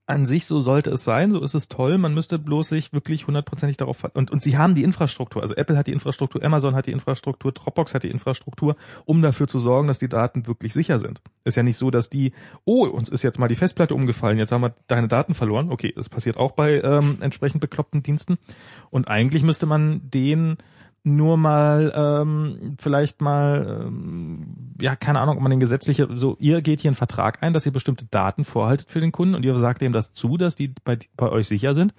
an 0.08 0.26
sich, 0.26 0.46
so 0.46 0.62
sollte 0.62 0.90
es 0.90 1.04
sein, 1.04 1.32
so 1.32 1.42
ist 1.42 1.54
es 1.54 1.68
toll. 1.68 1.98
Man 1.98 2.14
müsste 2.14 2.40
bloß 2.40 2.70
sich 2.70 2.94
wirklich 2.94 3.28
hundertprozentig 3.28 3.76
darauf 3.76 4.06
und 4.14 4.32
und 4.32 4.42
sie 4.42 4.58
haben 4.58 4.74
die 4.74 4.84
Infrastruktur. 4.84 5.42
Also 5.42 5.54
Apple 5.56 5.78
hat 5.78 5.88
die 5.88 5.92
Infrastruktur, 5.92 6.44
Amazon 6.44 6.76
hat 6.76 6.88
die 6.88 6.92
Infrastruktur, 6.94 7.52
Dropbox 7.52 7.94
hat 7.94 8.04
die 8.04 8.10
Infrastruktur, 8.10 8.78
um 9.06 9.22
dafür 9.22 9.48
zu 9.48 9.60
sorgen, 9.60 9.90
dass 9.90 10.00
die 10.00 10.08
Daten 10.08 10.48
wirklich 10.48 10.72
sicher 10.72 10.98
sind. 10.98 11.22
Ist 11.44 11.58
ja 11.58 11.64
nicht 11.64 11.78
so, 11.78 11.92
dass 11.92 12.10
die, 12.10 12.32
oh, 12.64 12.88
uns 12.88 13.10
ist 13.10 13.24
jetzt 13.24 13.38
mal 13.38 13.50
die 13.50 13.56
Festplatte 13.56 13.94
umgefallen, 13.94 14.38
jetzt 14.38 14.54
haben 14.54 14.62
wir 14.62 14.74
deine 14.88 15.10
Daten 15.10 15.34
verloren. 15.34 15.72
Okay, 15.72 15.94
das 15.94 16.08
passiert 16.08 16.38
auch 16.38 16.54
bei 16.54 16.82
ähm, 16.82 17.18
entsprechend 17.20 17.60
bekloppten 17.60 18.02
Diensten. 18.02 18.38
Und 18.90 19.10
eigentlich 19.10 19.44
müsste 19.44 19.66
man 19.66 20.10
den 20.10 20.58
nur 21.16 21.38
mal 21.38 21.94
ähm, 21.96 22.76
vielleicht 22.80 23.22
mal 23.22 23.86
ähm, 23.86 24.74
ja 24.80 24.96
keine 24.96 25.20
Ahnung, 25.20 25.38
ob 25.38 25.42
man 25.42 25.50
den 25.50 25.60
gesetzliche 25.60 26.08
so 26.14 26.36
ihr 26.40 26.62
geht 26.62 26.82
hier 26.82 26.90
einen 26.90 26.96
Vertrag 26.96 27.42
ein, 27.42 27.54
dass 27.54 27.66
ihr 27.66 27.72
bestimmte 27.72 28.06
Daten 28.06 28.46
vorhaltet 28.46 28.90
für 28.90 29.00
den 29.00 29.12
Kunden 29.12 29.36
und 29.36 29.46
ihr 29.46 29.56
sagt 29.56 29.82
ihm 29.82 29.94
das 29.94 30.14
zu, 30.14 30.38
dass 30.38 30.56
die 30.56 30.74
bei, 30.84 31.00
bei 31.16 31.30
euch 31.30 31.48
sicher 31.48 31.74
sind, 31.74 31.94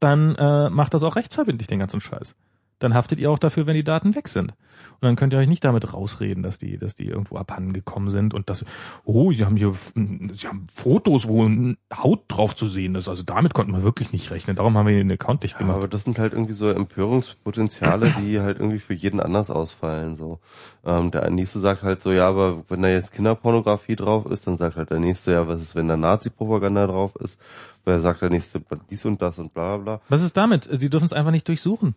dann 0.00 0.34
äh, 0.36 0.70
macht 0.70 0.94
das 0.94 1.02
auch 1.02 1.16
rechtsverbindlich 1.16 1.68
den 1.68 1.78
ganzen 1.78 2.00
Scheiß 2.00 2.34
dann 2.78 2.94
haftet 2.94 3.18
ihr 3.18 3.30
auch 3.30 3.38
dafür, 3.38 3.66
wenn 3.66 3.74
die 3.74 3.84
Daten 3.84 4.14
weg 4.14 4.28
sind. 4.28 4.52
Und 5.00 5.02
dann 5.02 5.16
könnt 5.16 5.32
ihr 5.32 5.38
euch 5.38 5.48
nicht 5.48 5.64
damit 5.64 5.94
rausreden, 5.94 6.42
dass 6.42 6.58
die, 6.58 6.78
dass 6.78 6.94
die 6.94 7.06
irgendwo 7.06 7.36
abhanden 7.36 7.72
gekommen 7.72 8.10
sind 8.10 8.34
und 8.34 8.50
dass, 8.50 8.64
oh, 9.04 9.32
sie 9.32 9.44
haben 9.44 9.56
hier, 9.56 9.72
sie 9.94 10.48
haben 10.48 10.66
Fotos, 10.72 11.28
wo 11.28 11.48
Haut 11.94 12.24
drauf 12.28 12.54
zu 12.54 12.68
sehen 12.68 12.94
ist. 12.94 13.08
Also 13.08 13.22
damit 13.22 13.54
konnten 13.54 13.72
wir 13.72 13.82
wirklich 13.82 14.12
nicht 14.12 14.30
rechnen. 14.30 14.56
Darum 14.56 14.76
haben 14.76 14.86
wir 14.86 14.96
den 14.96 15.12
Account 15.12 15.42
nicht 15.42 15.58
gemacht. 15.58 15.76
Ja, 15.76 15.82
aber 15.82 15.88
das 15.88 16.04
sind 16.04 16.18
halt 16.18 16.32
irgendwie 16.32 16.52
so 16.52 16.68
Empörungspotenziale, 16.68 18.14
die 18.20 18.40
halt 18.40 18.58
irgendwie 18.58 18.78
für 18.78 18.94
jeden 18.94 19.20
anders 19.20 19.50
ausfallen. 19.50 20.16
So, 20.16 20.40
ähm, 20.84 21.10
der 21.10 21.30
nächste 21.30 21.58
sagt 21.58 21.82
halt 21.82 22.02
so, 22.02 22.12
ja, 22.12 22.28
aber 22.28 22.64
wenn 22.68 22.82
da 22.82 22.88
jetzt 22.88 23.12
Kinderpornografie 23.12 23.96
drauf 23.96 24.26
ist, 24.26 24.46
dann 24.46 24.58
sagt 24.58 24.76
halt 24.76 24.90
der 24.90 25.00
nächste, 25.00 25.32
ja, 25.32 25.48
was 25.48 25.62
ist, 25.62 25.74
wenn 25.74 25.88
da 25.88 25.96
Nazi-Propaganda 25.96 26.86
drauf 26.86 27.16
ist? 27.16 27.40
Wer 27.84 28.00
sagt 28.00 28.22
der 28.22 28.30
nächste 28.30 28.62
dies 28.90 29.04
und 29.04 29.22
das 29.22 29.38
und 29.38 29.54
bla 29.54 29.76
bla 29.76 29.96
bla. 29.96 30.00
Was 30.08 30.22
ist 30.22 30.36
damit? 30.36 30.68
Sie 30.70 30.90
dürfen 30.90 31.04
es 31.04 31.12
einfach 31.12 31.30
nicht 31.30 31.46
durchsuchen. 31.46 31.94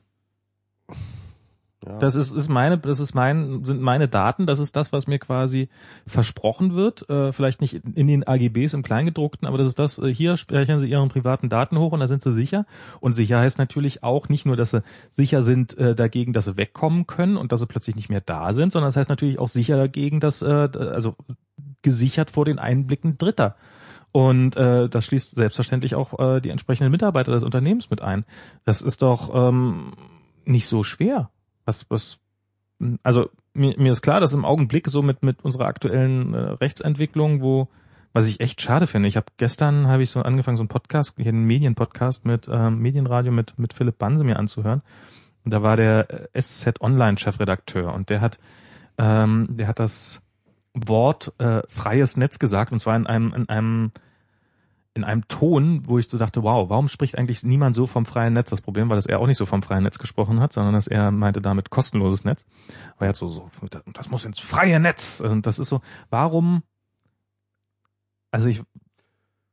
Ja. 1.85 1.97
Das 1.97 2.15
ist, 2.15 2.33
ist 2.33 2.49
meine, 2.49 2.77
das 2.77 2.99
ist 2.99 3.13
mein, 3.13 3.63
sind 3.63 3.81
meine 3.81 4.09
Daten. 4.09 4.45
Das 4.45 4.59
ist 4.59 4.75
das, 4.75 4.91
was 4.91 5.07
mir 5.07 5.17
quasi 5.17 5.69
versprochen 6.05 6.75
wird. 6.75 7.09
Äh, 7.09 7.31
vielleicht 7.31 7.61
nicht 7.61 7.73
in 7.73 8.07
den 8.07 8.27
AGBs 8.27 8.73
im 8.73 8.83
Kleingedruckten, 8.83 9.47
aber 9.47 9.57
das 9.57 9.67
ist 9.67 9.79
das. 9.79 9.97
Äh, 9.97 10.13
hier 10.13 10.35
sprechen 10.35 10.81
Sie 10.81 10.89
Ihren 10.89 11.07
privaten 11.07 11.47
Daten 11.47 11.79
hoch 11.79 11.93
und 11.93 12.01
da 12.01 12.09
sind 12.09 12.21
Sie 12.21 12.33
sicher. 12.33 12.65
Und 12.99 13.13
sicher 13.13 13.39
heißt 13.39 13.59
natürlich 13.59 14.03
auch 14.03 14.27
nicht 14.27 14.45
nur, 14.45 14.57
dass 14.57 14.71
Sie 14.71 14.83
sicher 15.13 15.41
sind 15.41 15.77
äh, 15.77 15.95
dagegen, 15.95 16.33
dass 16.33 16.45
Sie 16.45 16.57
wegkommen 16.57 17.07
können 17.07 17.37
und 17.37 17.53
dass 17.53 17.61
Sie 17.61 17.67
plötzlich 17.67 17.95
nicht 17.95 18.09
mehr 18.09 18.21
da 18.21 18.53
sind, 18.53 18.73
sondern 18.73 18.87
das 18.87 18.97
heißt 18.97 19.09
natürlich 19.09 19.39
auch 19.39 19.47
sicher 19.47 19.77
dagegen, 19.77 20.19
dass 20.19 20.41
äh, 20.41 20.69
also 20.75 21.15
gesichert 21.81 22.29
vor 22.29 22.43
den 22.43 22.59
Einblicken 22.59 23.17
Dritter. 23.17 23.55
Und 24.11 24.57
äh, 24.57 24.89
das 24.89 25.05
schließt 25.05 25.35
selbstverständlich 25.35 25.95
auch 25.95 26.19
äh, 26.19 26.41
die 26.41 26.49
entsprechenden 26.49 26.91
Mitarbeiter 26.91 27.31
des 27.31 27.43
Unternehmens 27.43 27.89
mit 27.89 28.01
ein. 28.01 28.25
Das 28.65 28.81
ist 28.81 29.01
doch 29.01 29.33
ähm, 29.33 29.91
nicht 30.49 30.67
so 30.67 30.83
schwer 30.83 31.29
was, 31.69 31.85
was, 31.89 32.19
also 33.03 33.29
mir, 33.53 33.75
mir 33.77 33.91
ist 33.91 34.01
klar, 34.01 34.19
dass 34.19 34.33
im 34.33 34.45
Augenblick 34.45 34.87
so 34.87 35.01
mit, 35.01 35.23
mit 35.23 35.43
unserer 35.43 35.65
aktuellen 35.65 36.33
äh, 36.33 36.37
Rechtsentwicklung, 36.37 37.41
wo, 37.41 37.67
was 38.11 38.27
ich 38.27 38.39
echt 38.39 38.61
schade 38.61 38.87
finde. 38.87 39.07
Ich 39.07 39.17
habe 39.17 39.27
gestern 39.37 39.87
habe 39.87 40.01
ich 40.01 40.09
so 40.09 40.21
angefangen, 40.21 40.57
so 40.57 40.63
einen 40.63 40.67
Podcast, 40.67 41.15
hier 41.17 41.27
einen 41.27 41.45
Medienpodcast 41.45 42.25
mit 42.25 42.49
ähm, 42.51 42.79
Medienradio 42.79 43.31
mit 43.31 43.57
mit 43.59 43.73
Philipp 43.73 43.99
Banse 43.99 44.23
mir 44.23 44.39
anzuhören. 44.39 44.81
Und 45.45 45.53
da 45.53 45.61
war 45.61 45.77
der 45.77 46.29
äh, 46.33 46.41
SZ 46.41 46.81
Online 46.81 47.17
Chefredakteur 47.17 47.93
und 47.93 48.09
der 48.09 48.21
hat 48.21 48.39
ähm, 48.97 49.47
der 49.51 49.67
hat 49.67 49.79
das 49.79 50.21
Wort 50.73 51.33
äh, 51.37 51.61
freies 51.67 52.17
Netz 52.17 52.39
gesagt 52.39 52.71
und 52.71 52.79
zwar 52.79 52.95
in 52.95 53.05
einem 53.05 53.33
in 53.33 53.49
einem 53.49 53.91
in 54.95 55.03
einem 55.03 55.27
Ton, 55.27 55.83
wo 55.85 55.99
ich 55.99 56.09
so 56.09 56.17
dachte, 56.17 56.43
wow, 56.43 56.69
warum 56.69 56.87
spricht 56.87 57.17
eigentlich 57.17 57.43
niemand 57.43 57.75
so 57.75 57.85
vom 57.85 58.05
freien 58.05 58.33
Netz? 58.33 58.49
Das 58.49 58.61
Problem 58.61 58.89
war, 58.89 58.95
dass 58.95 59.05
er 59.05 59.19
auch 59.19 59.27
nicht 59.27 59.37
so 59.37 59.45
vom 59.45 59.61
freien 59.61 59.83
Netz 59.83 59.99
gesprochen 59.99 60.39
hat, 60.39 60.53
sondern 60.53 60.73
dass 60.73 60.87
er 60.87 61.11
meinte 61.11 61.41
damit 61.41 61.69
kostenloses 61.69 62.25
Netz. 62.25 62.45
Aber 62.95 63.05
er 63.05 63.09
hat 63.09 63.15
so, 63.15 63.29
so, 63.29 63.49
das 63.93 64.09
muss 64.09 64.25
ins 64.25 64.39
freie 64.39 64.79
Netz. 64.79 65.21
Und 65.21 65.45
das 65.45 65.59
ist 65.59 65.69
so, 65.69 65.81
warum, 66.09 66.63
also 68.31 68.49
ich, 68.49 68.63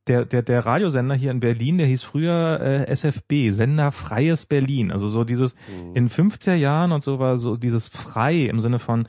der, 0.07 0.25
der, 0.25 0.41
der 0.41 0.65
Radiosender 0.65 1.15
hier 1.15 1.31
in 1.31 1.39
Berlin, 1.39 1.77
der 1.77 1.87
hieß 1.87 2.03
früher 2.03 2.59
äh, 2.61 2.87
SFB, 2.87 3.51
Sender 3.51 3.91
Freies 3.91 4.45
Berlin. 4.45 4.91
Also 4.91 5.09
so 5.09 5.23
dieses, 5.23 5.55
mhm. 5.55 5.95
in 5.95 6.09
50er 6.09 6.53
Jahren 6.53 6.91
und 6.91 7.03
so 7.03 7.19
war 7.19 7.37
so 7.37 7.57
dieses 7.57 7.89
frei 7.89 8.45
im 8.45 8.61
Sinne 8.61 8.79
von, 8.79 9.07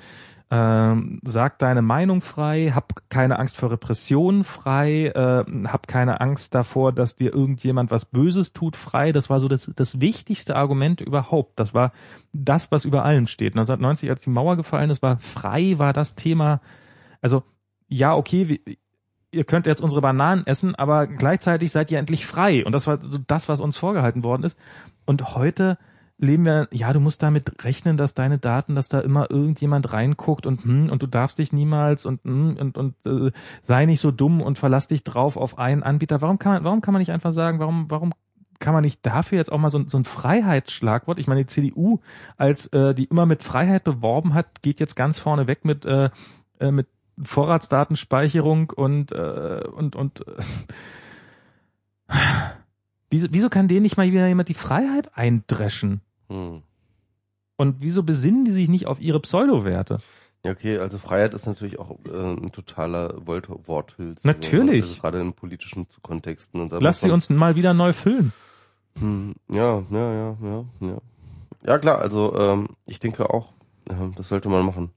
ähm, 0.50 1.20
sag 1.24 1.58
deine 1.58 1.82
Meinung 1.82 2.22
frei, 2.22 2.72
hab 2.74 3.10
keine 3.10 3.38
Angst 3.38 3.58
vor 3.58 3.70
Repressionen 3.70 4.44
frei, 4.44 5.08
äh, 5.08 5.44
hab 5.66 5.86
keine 5.88 6.22
Angst 6.22 6.54
davor, 6.54 6.92
dass 6.92 7.16
dir 7.16 7.34
irgendjemand 7.34 7.90
was 7.90 8.06
Böses 8.06 8.54
tut 8.54 8.74
frei. 8.74 9.12
Das 9.12 9.28
war 9.28 9.40
so 9.40 9.48
das, 9.48 9.70
das 9.76 10.00
wichtigste 10.00 10.56
Argument 10.56 11.02
überhaupt. 11.02 11.60
Das 11.60 11.74
war 11.74 11.92
das, 12.32 12.72
was 12.72 12.86
über 12.86 13.04
allem 13.04 13.26
steht. 13.26 13.52
1990, 13.52 14.08
als 14.08 14.22
die 14.22 14.30
Mauer 14.30 14.56
gefallen 14.56 14.88
ist, 14.88 15.02
war 15.02 15.18
frei, 15.18 15.74
war 15.76 15.92
das 15.92 16.14
Thema. 16.14 16.60
Also 17.20 17.42
ja, 17.88 18.14
okay, 18.14 18.48
wie, 18.48 18.78
ihr 19.30 19.44
könnt 19.44 19.66
jetzt 19.66 19.82
unsere 19.82 20.00
Bananen 20.00 20.46
essen, 20.46 20.74
aber 20.74 21.06
gleichzeitig 21.06 21.72
seid 21.72 21.90
ihr 21.90 21.98
endlich 21.98 22.26
frei. 22.26 22.64
Und 22.64 22.72
das 22.72 22.86
war 22.86 23.00
so 23.00 23.18
das, 23.26 23.48
was 23.48 23.60
uns 23.60 23.76
vorgehalten 23.76 24.24
worden 24.24 24.44
ist. 24.44 24.58
Und 25.04 25.34
heute 25.34 25.78
leben 26.18 26.44
wir, 26.44 26.68
ja, 26.72 26.92
du 26.92 27.00
musst 27.00 27.22
damit 27.22 27.64
rechnen, 27.64 27.96
dass 27.96 28.14
deine 28.14 28.38
Daten, 28.38 28.74
dass 28.74 28.88
da 28.88 29.00
immer 29.00 29.30
irgendjemand 29.30 29.92
reinguckt 29.92 30.46
und 30.46 30.64
hm, 30.64 30.90
und 30.90 31.02
du 31.02 31.06
darfst 31.06 31.38
dich 31.38 31.52
niemals 31.52 32.06
und 32.06 32.22
hm, 32.24 32.56
und 32.58 32.76
und 32.76 32.94
äh, 33.06 33.30
sei 33.62 33.86
nicht 33.86 34.00
so 34.00 34.10
dumm 34.10 34.40
und 34.40 34.58
verlass 34.58 34.88
dich 34.88 35.04
drauf 35.04 35.36
auf 35.36 35.58
einen 35.58 35.82
Anbieter. 35.82 36.20
Warum 36.20 36.38
kann 36.38 36.52
man, 36.52 36.64
warum 36.64 36.80
kann 36.80 36.92
man 36.92 37.00
nicht 37.00 37.12
einfach 37.12 37.32
sagen, 37.32 37.60
warum 37.60 37.86
warum 37.88 38.12
kann 38.58 38.74
man 38.74 38.82
nicht 38.82 39.06
dafür 39.06 39.38
jetzt 39.38 39.52
auch 39.52 39.58
mal 39.58 39.70
so, 39.70 39.86
so 39.86 39.98
ein 39.98 40.04
Freiheitsschlagwort? 40.04 41.20
Ich 41.20 41.28
meine, 41.28 41.42
die 41.42 41.46
CDU, 41.46 42.00
als 42.36 42.66
äh, 42.72 42.94
die 42.94 43.04
immer 43.04 43.24
mit 43.24 43.44
Freiheit 43.44 43.84
beworben 43.84 44.34
hat, 44.34 44.62
geht 44.62 44.80
jetzt 44.80 44.96
ganz 44.96 45.20
vorne 45.20 45.46
weg 45.46 45.64
mit 45.64 45.86
äh, 45.86 46.10
äh, 46.58 46.72
mit 46.72 46.88
Vorratsdatenspeicherung 47.22 48.70
und 48.70 49.12
äh, 49.12 49.62
und 49.72 49.94
und 49.94 50.26
äh, 50.26 50.32
wieso, 53.10 53.28
wieso 53.30 53.48
kann 53.48 53.68
denen 53.68 53.82
nicht 53.82 53.96
mal 53.96 54.10
wieder 54.10 54.26
jemand 54.26 54.48
die 54.48 54.54
Freiheit 54.54 55.16
eindreschen? 55.16 56.00
Hm. 56.28 56.62
Und 57.56 57.76
wieso 57.80 58.02
besinnen 58.02 58.44
die 58.44 58.52
sich 58.52 58.68
nicht 58.68 58.86
auf 58.86 59.00
ihre 59.00 59.20
Pseudowerte? 59.20 59.98
Ja, 60.44 60.52
okay, 60.52 60.78
also 60.78 60.98
Freiheit 60.98 61.34
ist 61.34 61.46
natürlich 61.46 61.78
auch 61.78 61.90
äh, 62.12 62.16
ein 62.16 62.52
totaler 62.52 63.14
Worthülse. 63.26 64.26
Natürlich. 64.26 64.84
Also 64.84 65.00
gerade 65.00 65.20
in 65.20 65.32
politischen 65.32 65.86
Kontexten. 66.02 66.60
Und 66.60 66.72
Lass 66.80 67.00
sie 67.00 67.10
uns 67.10 67.28
mal 67.28 67.56
wieder 67.56 67.74
neu 67.74 67.92
füllen. 67.92 68.32
Hm, 68.98 69.34
ja, 69.50 69.82
ja, 69.90 70.12
ja, 70.14 70.36
ja, 70.42 70.64
ja. 70.80 70.98
Ja, 71.66 71.78
klar, 71.78 71.98
also 71.98 72.36
ähm, 72.36 72.68
ich 72.86 73.00
denke 73.00 73.30
auch, 73.30 73.52
ja, 73.90 74.10
das 74.16 74.28
sollte 74.28 74.48
man 74.48 74.64
machen. 74.64 74.90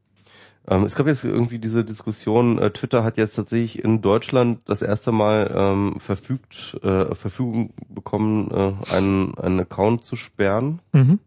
Ähm, 0.72 0.86
es 0.86 0.96
gab 0.96 1.06
jetzt 1.08 1.26
irgendwie 1.26 1.60
diese 1.60 1.84
Diskussion, 1.84 2.58
äh, 2.58 2.72
Twitter 2.72 3.04
hat 3.04 3.18
jetzt 3.18 3.36
tatsächlich 3.36 3.84
in 3.84 4.02
Deutschland 4.02 4.62
das 4.66 4.82
erste 4.82 5.12
Mal 5.12 5.52
ähm, 5.54 6.00
verfügt, 6.00 6.80
äh, 6.82 7.14
Verfügung 7.14 7.74
bekommen, 7.90 8.50
äh, 8.52 8.96
einen, 8.96 9.38
einen 9.38 9.60
Account 9.60 10.06
zu 10.06 10.16
sperren. 10.16 10.80
Mhm. 10.94 11.20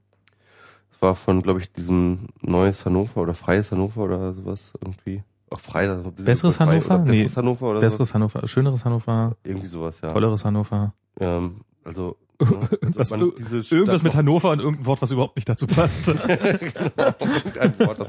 Das 0.90 1.02
war 1.02 1.14
von, 1.14 1.42
glaube 1.42 1.60
ich, 1.60 1.70
diesem 1.70 2.28
Neues 2.40 2.86
Hannover 2.86 3.20
oder 3.20 3.34
Freies 3.34 3.70
Hannover 3.70 4.05
oder 4.05 4.32
sowas 4.32 4.73
irgendwie. 4.81 5.23
Auch 5.50 5.60
frei, 5.60 5.90
also 5.90 6.10
besseres 6.10 6.56
frei, 6.56 6.64
Hannover? 6.64 6.98
Besseres 7.00 7.32
nee, 7.32 7.36
Hannover 7.36 7.68
oder 7.68 7.81
Besseres 7.81 8.08
sowas. 8.08 8.14
Hannover, 8.14 8.48
schöneres 8.48 8.84
Hannover. 8.86 9.36
Irgendwie 9.44 9.66
sowas, 9.66 10.00
ja. 10.00 10.10
Tolleres 10.10 10.42
Hannover. 10.47 10.94
Ähm, 11.20 11.60
also 11.84 12.16
irgendwas, 12.41 13.11
irgendwas 13.11 14.03
mit 14.03 14.15
Hannover 14.15 14.51
und 14.51 14.59
irgendein 14.59 14.87
Wort, 14.87 15.03
was 15.03 15.11
überhaupt 15.11 15.37
nicht 15.37 15.49
dazu 15.49 15.67
passt. 15.67 16.07
genau. 16.07 17.15
Irgendein 17.21 17.79
Wort, 17.79 18.01
das, 18.01 18.09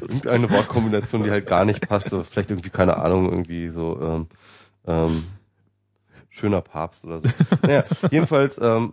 irgendeine 0.00 0.50
Wortkombination, 0.50 1.22
die 1.22 1.30
halt 1.30 1.46
gar 1.46 1.64
nicht 1.64 1.88
passt. 1.88 2.14
Vielleicht 2.30 2.50
irgendwie, 2.50 2.70
keine 2.70 2.98
Ahnung, 2.98 3.30
irgendwie 3.30 3.68
so 3.70 3.98
ähm, 4.00 4.26
ähm, 4.86 5.24
schöner 6.28 6.60
Papst 6.60 7.04
oder 7.04 7.20
so. 7.20 7.28
Naja, 7.62 7.84
jedenfalls, 8.10 8.58
ähm, 8.58 8.92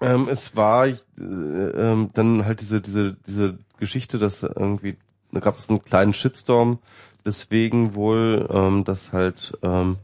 ähm, 0.00 0.28
es 0.28 0.56
war 0.56 0.86
äh, 0.86 0.94
ähm, 1.18 2.10
dann 2.14 2.44
halt 2.44 2.60
diese, 2.60 2.80
diese, 2.80 3.16
diese 3.26 3.58
Geschichte, 3.78 4.18
dass 4.18 4.42
irgendwie, 4.42 4.96
da 5.32 5.40
gab 5.40 5.58
es 5.58 5.68
einen 5.68 5.84
kleinen 5.84 6.12
Shitstorm, 6.12 6.78
deswegen 7.24 7.94
wohl, 7.94 8.48
ähm, 8.50 8.84
dass 8.84 9.12
halt 9.12 9.52
ähm, 9.62 9.96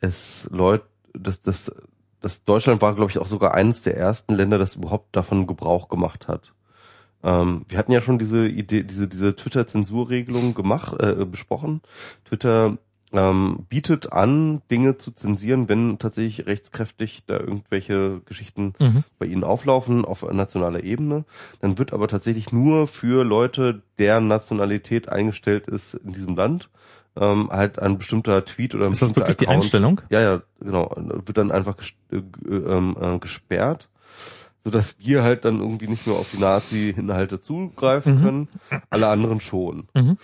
es 0.00 0.48
Leute, 0.50 0.86
dass, 1.12 1.42
dass 1.42 1.74
das 2.24 2.44
Deutschland 2.44 2.80
war, 2.80 2.94
glaube 2.94 3.10
ich, 3.10 3.18
auch 3.18 3.26
sogar 3.26 3.54
eines 3.54 3.82
der 3.82 3.96
ersten 3.96 4.34
Länder, 4.34 4.58
das 4.58 4.76
überhaupt 4.76 5.14
davon 5.14 5.46
Gebrauch 5.46 5.88
gemacht 5.88 6.26
hat. 6.26 6.54
Ähm, 7.22 7.66
wir 7.68 7.78
hatten 7.78 7.92
ja 7.92 8.00
schon 8.00 8.18
diese 8.18 8.46
Idee, 8.46 8.82
diese, 8.82 9.08
diese 9.08 9.36
Twitter-Zensurregelung 9.36 10.54
gemacht, 10.54 10.98
äh, 11.00 11.26
besprochen. 11.26 11.82
Twitter 12.24 12.78
ähm, 13.12 13.66
bietet 13.68 14.12
an, 14.12 14.62
Dinge 14.70 14.96
zu 14.96 15.12
zensieren, 15.12 15.68
wenn 15.68 15.98
tatsächlich 15.98 16.46
rechtskräftig 16.46 17.24
da 17.26 17.38
irgendwelche 17.38 18.22
Geschichten 18.24 18.72
mhm. 18.78 19.04
bei 19.18 19.26
ihnen 19.26 19.44
auflaufen 19.44 20.06
auf 20.06 20.22
nationaler 20.32 20.82
Ebene. 20.82 21.24
Dann 21.60 21.78
wird 21.78 21.92
aber 21.92 22.08
tatsächlich 22.08 22.52
nur 22.52 22.86
für 22.86 23.22
Leute, 23.22 23.82
deren 23.98 24.28
Nationalität 24.28 25.10
eingestellt 25.10 25.68
ist 25.68 25.94
in 25.94 26.12
diesem 26.12 26.36
Land, 26.36 26.70
ähm, 27.16 27.48
halt 27.50 27.78
ein 27.78 27.98
bestimmter 27.98 28.44
Tweet 28.44 28.74
oder 28.74 28.86
ein 28.86 28.92
Ist 28.92 29.02
das 29.02 29.14
wirklich 29.16 29.36
die 29.36 29.46
Account, 29.46 29.62
Einstellung? 29.64 30.00
Ja, 30.10 30.20
ja, 30.20 30.42
genau. 30.60 30.92
Wird 30.96 31.38
dann 31.38 31.52
einfach 31.52 31.76
ges 31.76 31.94
äh, 32.10 32.20
g- 32.20 32.54
ähm, 32.54 32.96
äh, 33.00 33.18
gesperrt, 33.18 33.88
sodass 34.62 34.96
wir 34.98 35.22
halt 35.22 35.44
dann 35.44 35.60
irgendwie 35.60 35.86
nicht 35.88 36.06
mehr 36.06 36.16
auf 36.16 36.30
die 36.32 36.38
Nazi-Inhalte 36.38 37.40
zugreifen 37.40 38.16
Mhm. 38.16 38.22
können, 38.22 38.48
alle 38.90 39.08
anderen 39.08 39.40
schon. 39.40 39.88
Mhm. 39.94 40.16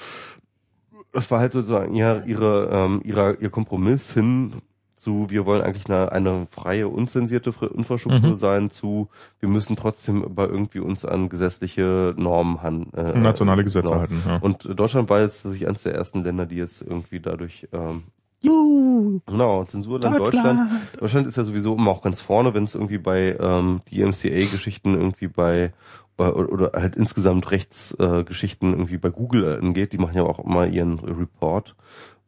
Das 1.13 1.31
war 1.31 1.41
halt 1.41 1.53
sozusagen 1.53 1.95
ihr, 1.95 2.23
ihre, 2.27 2.69
ähm, 2.73 3.01
ihrer, 3.05 3.41
ihr 3.41 3.51
Kompromiss 3.51 4.13
hin 4.13 4.53
zu, 5.01 5.31
wir 5.31 5.47
wollen 5.47 5.63
eigentlich 5.63 5.89
eine, 5.89 6.13
eine 6.13 6.47
freie, 6.51 6.87
unzensierte 6.89 7.51
Fr- 7.53 7.75
Infrastruktur 7.75 8.31
Mhm. 8.31 8.35
sein, 8.35 8.71
zu, 8.71 9.09
wir 9.41 9.49
müssen 9.49 9.75
trotzdem 9.75 10.23
aber 10.23 10.49
irgendwie 10.51 10.81
uns 10.81 11.05
an 11.07 11.29
gesetzliche 11.31 12.15
Normen 12.19 12.61
han, 12.63 12.87
äh, 12.95 13.19
Nationale 13.19 13.65
Gesetze 13.65 13.89
genau. 13.89 14.01
halten. 14.01 14.23
Ja. 14.27 14.37
Und 14.37 14.69
Deutschland 14.79 15.09
war 15.09 15.21
jetzt 15.21 15.43
tatsächlich 15.43 15.67
eines 15.69 15.85
der 15.85 15.95
ersten 15.95 16.23
Länder, 16.23 16.45
die 16.45 16.57
jetzt 16.57 16.83
irgendwie 16.83 17.19
dadurch, 17.21 17.67
ähm, 17.73 18.03
Juhu, 18.43 19.21
genau, 19.27 19.65
Zensurland 19.65 20.19
Deutschland. 20.19 20.61
Deutschland 20.99 21.27
ist 21.27 21.37
ja 21.37 21.45
sowieso 21.45 21.77
immer 21.77 21.91
auch 21.91 22.01
ganz 22.03 22.21
vorne, 22.21 22.55
wenn 22.55 22.65
es 22.65 22.75
irgendwie 22.75 22.99
bei 22.99 23.37
ähm, 23.39 23.81
die 23.91 24.03
MCA-Geschichten 24.03 24.95
irgendwie 24.95 25.29
bei 25.29 25.73
bei- 26.17 26.33
oder, 26.33 26.53
oder 26.53 26.71
halt 26.75 26.97
insgesamt 26.97 27.51
Rechtsgeschichten 27.51 28.69
äh, 28.71 28.77
irgendwie 28.77 28.99
bei 28.99 29.11
Google 29.11 29.59
angeht. 29.59 29.93
Die 29.93 29.99
machen 29.99 30.17
ja 30.17 30.23
auch 30.25 30.39
immer 30.39 30.67
ihren 30.67 30.99
Report, 31.01 31.75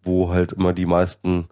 wo 0.03 0.31
halt 0.31 0.53
immer 0.53 0.73
die 0.73 0.87
meisten 0.87 1.47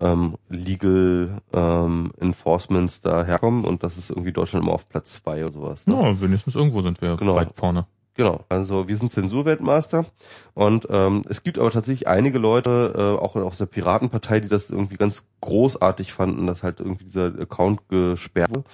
ähm, 0.00 0.34
Legal 0.48 1.40
ähm, 1.52 2.12
Enforcements 2.20 3.00
da 3.00 3.24
herkommen 3.24 3.64
und 3.64 3.82
das 3.82 3.96
ist 3.98 4.10
irgendwie 4.10 4.32
Deutschland 4.32 4.64
immer 4.64 4.74
auf 4.74 4.88
Platz 4.88 5.14
zwei 5.14 5.42
oder 5.42 5.52
sowas. 5.52 5.86
Ne? 5.86 5.94
Ja, 5.94 6.20
wenigstens 6.20 6.54
irgendwo 6.54 6.80
sind 6.82 7.00
wir 7.00 7.16
Genau. 7.16 7.34
weit 7.34 7.52
vorne. 7.54 7.86
Genau, 8.14 8.44
also 8.48 8.88
wir 8.88 8.96
sind 8.96 9.12
Zensurweltmeister 9.12 10.06
und 10.54 10.86
ähm, 10.90 11.20
es 11.28 11.42
gibt 11.42 11.58
aber 11.58 11.70
tatsächlich 11.70 12.08
einige 12.08 12.38
Leute, 12.38 12.94
äh, 12.96 13.22
auch 13.22 13.36
aus 13.36 13.58
der 13.58 13.66
Piratenpartei, 13.66 14.40
die 14.40 14.48
das 14.48 14.70
irgendwie 14.70 14.96
ganz 14.96 15.26
großartig 15.42 16.14
fanden, 16.14 16.46
dass 16.46 16.62
halt 16.62 16.80
irgendwie 16.80 17.04
dieser 17.04 17.26
Account 17.38 17.88
gesperrt 17.90 18.50
wurde. 18.50 18.64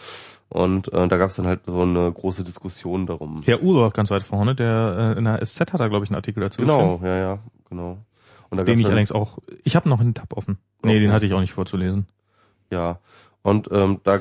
Und 0.48 0.92
äh, 0.92 1.08
da 1.08 1.16
gab 1.16 1.30
es 1.30 1.36
dann 1.36 1.46
halt 1.46 1.60
so 1.66 1.80
eine 1.80 2.12
große 2.12 2.44
Diskussion 2.44 3.06
darum. 3.06 3.36
Herr 3.44 3.62
Uhr 3.62 3.86
auch 3.86 3.92
ganz 3.94 4.10
weit 4.10 4.22
vorne, 4.22 4.54
der 4.54 5.14
äh, 5.16 5.18
in 5.18 5.24
der 5.24 5.44
SZ 5.44 5.60
hat 5.72 5.80
da, 5.80 5.88
glaube 5.88 6.04
ich, 6.04 6.10
einen 6.10 6.16
Artikel 6.16 6.40
dazu 6.40 6.60
genau, 6.60 7.00
ja, 7.02 7.16
ja, 7.16 7.38
genau. 7.68 7.98
Den 8.56 8.78
ich 8.78 8.84
dann, 8.84 8.92
allerdings 8.92 9.12
auch, 9.12 9.38
ich 9.64 9.76
habe 9.76 9.88
noch 9.88 10.00
einen 10.00 10.14
Tab 10.14 10.36
offen. 10.36 10.58
Nee, 10.82 10.92
Okay. 10.92 11.00
den 11.00 11.12
hatte 11.12 11.26
ich 11.26 11.32
auch 11.34 11.40
nicht 11.40 11.52
vorzulesen. 11.52 12.06
Ja. 12.70 12.98
Und 13.44 13.68
ähm, 13.72 14.00
da 14.04 14.20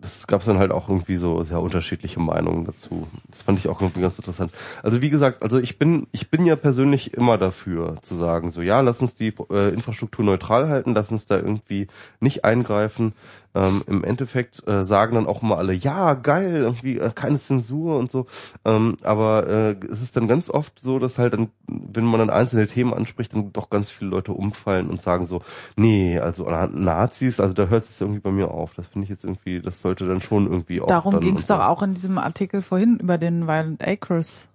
das 0.00 0.28
gab 0.28 0.40
es 0.40 0.46
dann 0.46 0.58
halt 0.58 0.70
auch 0.70 0.88
irgendwie 0.88 1.16
so 1.16 1.42
sehr 1.42 1.60
unterschiedliche 1.60 2.20
Meinungen 2.20 2.64
dazu. 2.64 3.08
Das 3.28 3.42
fand 3.42 3.58
ich 3.58 3.66
auch 3.68 3.80
irgendwie 3.80 4.00
ganz 4.00 4.16
interessant. 4.16 4.52
Also 4.84 5.02
wie 5.02 5.10
gesagt, 5.10 5.42
also 5.42 5.58
ich 5.58 5.76
bin 5.76 6.06
ich 6.12 6.30
bin 6.30 6.46
ja 6.46 6.54
persönlich 6.54 7.12
immer 7.14 7.36
dafür 7.36 7.96
zu 8.02 8.14
sagen, 8.14 8.52
so 8.52 8.62
ja, 8.62 8.80
lass 8.80 9.00
uns 9.00 9.16
die 9.16 9.34
äh, 9.50 9.74
Infrastruktur 9.74 10.24
neutral 10.24 10.68
halten, 10.68 10.94
lass 10.94 11.10
uns 11.10 11.26
da 11.26 11.36
irgendwie 11.36 11.88
nicht 12.20 12.44
eingreifen. 12.44 13.12
Ähm, 13.52 13.82
Im 13.88 14.04
Endeffekt 14.04 14.66
äh, 14.68 14.84
sagen 14.84 15.16
dann 15.16 15.26
auch 15.26 15.42
immer 15.42 15.58
alle, 15.58 15.72
ja, 15.72 16.14
geil, 16.14 16.54
irgendwie 16.54 16.98
äh, 16.98 17.10
keine 17.12 17.38
Zensur 17.38 17.98
und 17.98 18.10
so. 18.10 18.26
Ähm, 18.64 18.96
aber 19.02 19.46
äh, 19.48 19.76
es 19.90 20.02
ist 20.02 20.16
dann 20.16 20.28
ganz 20.28 20.50
oft 20.50 20.78
so, 20.78 21.00
dass 21.00 21.18
halt 21.18 21.32
dann, 21.32 21.48
wenn 21.66 22.04
man 22.04 22.20
dann 22.20 22.30
einzelne 22.30 22.68
Themen 22.68 22.94
anspricht, 22.94 23.34
dann 23.34 23.52
doch 23.52 23.68
ganz 23.68 23.90
viele 23.90 24.10
Leute 24.10 24.32
umfallen 24.32 24.88
und 24.88 25.02
sagen 25.02 25.26
so, 25.26 25.42
nee, 25.76 26.20
also 26.20 26.44
Na- 26.48 26.68
Nazis, 26.68 27.40
also 27.40 27.52
da 27.52 27.66
hört 27.66 27.82
es 27.84 28.00
irgendwie 28.00 28.20
bei 28.20 28.30
mir 28.30 28.52
auf. 28.52 28.74
Das 28.74 28.86
finde 28.86 29.04
ich 29.04 29.10
jetzt 29.10 29.24
irgendwie, 29.24 29.60
das 29.60 29.80
sollte 29.80 30.06
dann 30.06 30.20
schon 30.20 30.46
irgendwie 30.46 30.80
auch. 30.80 30.86
Darum 30.86 31.18
ging 31.18 31.36
es 31.36 31.46
doch 31.46 31.60
auch 31.60 31.82
in 31.82 31.94
diesem 31.94 32.18
Artikel 32.18 32.62
vorhin 32.62 32.98
über 33.00 33.18
den 33.18 33.48
Violent 33.48 33.84
Acres, 33.84 34.48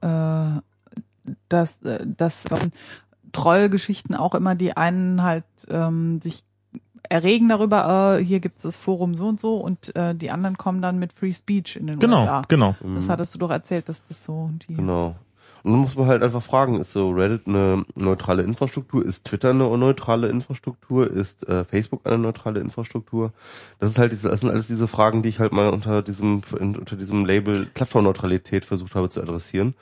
äh, 0.00 0.46
dass, 1.48 1.80
äh, 1.82 2.04
dass 2.04 2.44
ähm, 2.50 2.72
Trollgeschichten 3.30 4.16
auch 4.16 4.34
immer 4.34 4.56
die 4.56 4.76
einen 4.76 5.22
halt 5.22 5.44
ähm, 5.68 6.20
sich 6.20 6.44
erregen 7.08 7.48
darüber, 7.48 8.18
äh, 8.18 8.24
hier 8.24 8.40
gibt 8.40 8.56
es 8.56 8.62
das 8.62 8.78
Forum 8.78 9.14
so 9.14 9.28
und 9.28 9.40
so 9.40 9.56
und 9.56 9.94
äh, 9.96 10.14
die 10.14 10.30
anderen 10.30 10.56
kommen 10.56 10.80
dann 10.82 10.98
mit 10.98 11.12
Free 11.12 11.32
Speech 11.32 11.76
in 11.76 11.86
den 11.86 11.98
Genau, 11.98 12.22
USA. 12.22 12.42
genau. 12.48 12.74
Das 12.94 13.08
hattest 13.08 13.34
du 13.34 13.38
doch 13.38 13.50
erzählt, 13.50 13.88
dass 13.88 14.04
das 14.06 14.24
so 14.24 14.48
die 14.68 14.74
Genau. 14.74 15.16
Und 15.64 15.72
dann 15.72 15.80
muss 15.82 15.94
man 15.94 16.08
halt 16.08 16.24
einfach 16.24 16.42
fragen, 16.42 16.80
ist 16.80 16.90
so 16.90 17.10
Reddit 17.10 17.46
eine 17.46 17.84
neutrale 17.94 18.42
Infrastruktur? 18.42 19.04
Ist 19.06 19.24
Twitter 19.26 19.50
eine 19.50 19.64
neutrale 19.78 20.26
Infrastruktur? 20.28 21.08
Ist 21.08 21.48
äh, 21.48 21.62
Facebook 21.64 22.00
eine 22.04 22.18
neutrale 22.18 22.58
Infrastruktur? 22.58 23.32
Das 23.78 23.90
ist 23.90 23.98
halt 23.98 24.10
diese, 24.10 24.28
das 24.28 24.40
sind 24.40 24.50
alles 24.50 24.66
diese 24.66 24.88
Fragen, 24.88 25.22
die 25.22 25.28
ich 25.28 25.38
halt 25.38 25.52
mal 25.52 25.68
unter 25.70 26.02
diesem 26.02 26.42
unter 26.58 26.96
diesem 26.96 27.24
Label 27.24 27.66
Plattformneutralität 27.74 28.64
versucht 28.64 28.96
habe 28.96 29.08
zu 29.08 29.22
adressieren. 29.22 29.74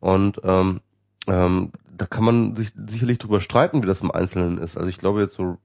Und 0.00 0.40
ähm, 0.42 0.80
ähm, 1.28 1.70
da 1.96 2.06
kann 2.06 2.24
man 2.24 2.56
sich 2.56 2.72
sicherlich 2.88 3.18
drüber 3.18 3.38
streiten, 3.40 3.80
wie 3.82 3.86
das 3.86 4.00
im 4.00 4.10
Einzelnen 4.10 4.58
ist. 4.58 4.76
Also 4.76 4.88
ich 4.88 4.98
glaube 4.98 5.20
jetzt 5.20 5.34
so, 5.34 5.58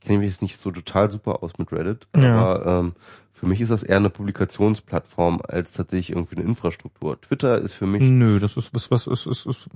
ich 0.00 0.06
kenne 0.06 0.18
mich 0.20 0.28
jetzt 0.28 0.42
nicht 0.42 0.60
so 0.60 0.70
total 0.70 1.10
super 1.10 1.42
aus 1.42 1.52
mit 1.58 1.70
Reddit, 1.72 2.06
Ja. 2.16 2.34
aber 2.36 2.66
ähm, 2.66 2.92
für 3.32 3.46
mich 3.46 3.60
ist 3.62 3.70
das 3.70 3.82
eher 3.82 3.96
eine 3.96 4.10
Publikationsplattform 4.10 5.40
als 5.48 5.72
tatsächlich 5.72 6.10
irgendwie 6.10 6.36
eine 6.36 6.44
Infrastruktur. 6.44 7.18
Twitter 7.20 7.58
ist 7.58 7.72
für 7.74 7.86
mich 7.86 8.02
Nö, 8.02 8.38
das 8.38 8.56
ist 8.56 8.74
was 8.74 8.90
was 8.90 9.06
ist 9.06 9.26
ist, 9.26 9.46
ist 9.46 9.68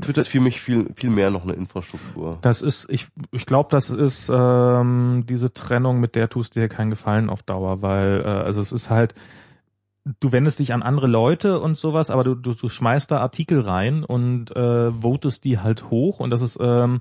Twitter 0.00 0.20
ist 0.20 0.28
für 0.28 0.40
mich 0.40 0.60
viel, 0.60 0.90
viel 0.94 1.10
mehr 1.10 1.30
noch 1.30 1.42
eine 1.42 1.54
Infrastruktur. 1.54 2.38
Das 2.42 2.62
ist, 2.62 2.86
ich, 2.90 3.08
ich 3.32 3.46
glaube, 3.46 3.68
das 3.72 3.90
ist 3.90 4.30
ähm, 4.32 5.24
diese 5.28 5.52
Trennung, 5.52 5.98
mit 5.98 6.14
der 6.14 6.28
tust 6.28 6.54
du 6.54 6.60
dir 6.60 6.68
keinen 6.68 6.90
Gefallen 6.90 7.30
auf 7.30 7.42
Dauer, 7.42 7.82
weil 7.82 8.20
äh, 8.24 8.28
also 8.28 8.60
es 8.60 8.70
ist 8.70 8.90
halt, 8.90 9.14
du 10.20 10.30
wendest 10.32 10.60
dich 10.60 10.72
an 10.72 10.82
andere 10.82 11.06
Leute 11.08 11.58
und 11.60 11.76
sowas, 11.76 12.10
aber 12.10 12.22
du, 12.24 12.34
du, 12.36 12.54
du 12.54 12.68
schmeißt 12.68 13.10
da 13.10 13.18
Artikel 13.18 13.60
rein 13.60 14.04
und 14.04 14.54
äh, 14.56 14.92
votest 14.92 15.44
die 15.44 15.58
halt 15.58 15.90
hoch 15.90 16.20
und 16.20 16.30
das 16.30 16.42
ist 16.42 16.58
ähm, 16.60 17.00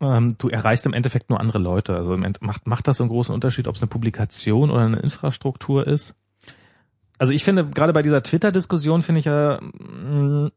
ähm, 0.00 0.36
du 0.38 0.48
erreichst 0.48 0.86
im 0.86 0.92
Endeffekt 0.92 1.30
nur 1.30 1.40
andere 1.40 1.58
Leute. 1.58 1.94
Also 1.96 2.14
im 2.14 2.32
macht, 2.40 2.66
macht 2.66 2.88
das 2.88 2.98
so 2.98 3.04
einen 3.04 3.10
großen 3.10 3.34
Unterschied, 3.34 3.68
ob 3.68 3.76
es 3.76 3.82
eine 3.82 3.88
Publikation 3.88 4.70
oder 4.70 4.82
eine 4.84 5.00
Infrastruktur 5.00 5.86
ist? 5.86 6.14
Also 7.18 7.32
ich 7.32 7.44
finde, 7.44 7.66
gerade 7.66 7.92
bei 7.92 8.02
dieser 8.02 8.22
Twitter-Diskussion 8.22 9.02
finde 9.02 9.18
ich 9.18 9.24
ja, 9.24 9.60
mh, 9.60 10.50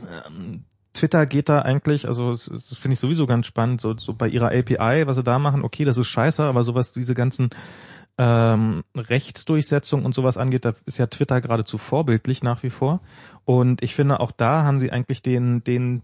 ähm, 0.00 0.64
Twitter 0.92 1.26
geht 1.26 1.48
da 1.48 1.62
eigentlich, 1.62 2.08
also 2.08 2.32
das, 2.32 2.46
das 2.46 2.78
finde 2.78 2.94
ich 2.94 3.00
sowieso 3.00 3.26
ganz 3.26 3.46
spannend, 3.46 3.80
so, 3.80 3.96
so 3.96 4.14
bei 4.14 4.28
ihrer 4.28 4.48
API, 4.48 5.06
was 5.06 5.16
sie 5.16 5.22
da 5.22 5.38
machen, 5.38 5.62
okay, 5.62 5.84
das 5.84 5.96
ist 5.96 6.08
scheiße, 6.08 6.42
aber 6.42 6.64
sowas, 6.64 6.92
diese 6.92 7.14
ganzen 7.14 7.50
ähm, 8.16 8.82
Rechtsdurchsetzung 8.96 10.04
und 10.04 10.14
sowas 10.14 10.36
angeht, 10.36 10.64
da 10.64 10.74
ist 10.86 10.98
ja 10.98 11.06
Twitter 11.06 11.40
geradezu 11.40 11.78
vorbildlich 11.78 12.42
nach 12.42 12.64
wie 12.64 12.70
vor. 12.70 13.00
Und 13.44 13.82
ich 13.82 13.94
finde, 13.94 14.18
auch 14.18 14.32
da 14.32 14.64
haben 14.64 14.80
sie 14.80 14.90
eigentlich 14.90 15.22
den, 15.22 15.62
den, 15.62 16.02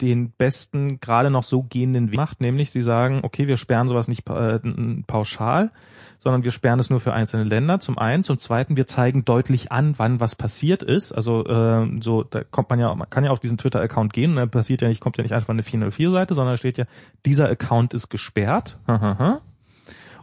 den 0.00 0.30
besten, 0.30 1.00
gerade 1.00 1.30
noch 1.30 1.42
so 1.42 1.62
gehenden 1.62 2.06
Weg 2.06 2.12
gemacht, 2.12 2.40
nämlich 2.40 2.70
sie 2.70 2.82
sagen, 2.82 3.20
okay, 3.22 3.48
wir 3.48 3.56
sperren 3.56 3.88
sowas 3.88 4.08
nicht 4.08 4.28
äh, 4.28 4.60
pauschal, 5.06 5.72
sondern 6.18 6.44
wir 6.44 6.50
sperren 6.50 6.80
es 6.80 6.90
nur 6.90 7.00
für 7.00 7.12
einzelne 7.12 7.44
Länder, 7.44 7.80
zum 7.80 7.98
einen. 7.98 8.24
Zum 8.24 8.38
zweiten, 8.38 8.76
wir 8.76 8.86
zeigen 8.86 9.24
deutlich 9.24 9.72
an, 9.72 9.94
wann 9.98 10.20
was 10.20 10.34
passiert 10.34 10.82
ist. 10.82 11.12
Also 11.12 11.44
äh, 11.46 11.88
so, 12.00 12.22
da 12.22 12.44
kommt 12.44 12.70
man 12.70 12.78
ja, 12.78 12.94
man 12.94 13.08
kann 13.10 13.24
ja 13.24 13.30
auf 13.30 13.40
diesen 13.40 13.58
Twitter-Account 13.58 14.12
gehen, 14.12 14.36
da 14.36 14.46
passiert 14.46 14.82
ja 14.82 14.88
nicht, 14.88 15.00
kommt 15.00 15.16
ja 15.16 15.22
nicht 15.22 15.34
einfach 15.34 15.50
eine 15.50 15.62
404-Seite, 15.62 16.34
sondern 16.34 16.54
da 16.54 16.58
steht 16.58 16.78
ja, 16.78 16.84
dieser 17.24 17.48
Account 17.48 17.94
ist 17.94 18.08
gesperrt. 18.08 18.78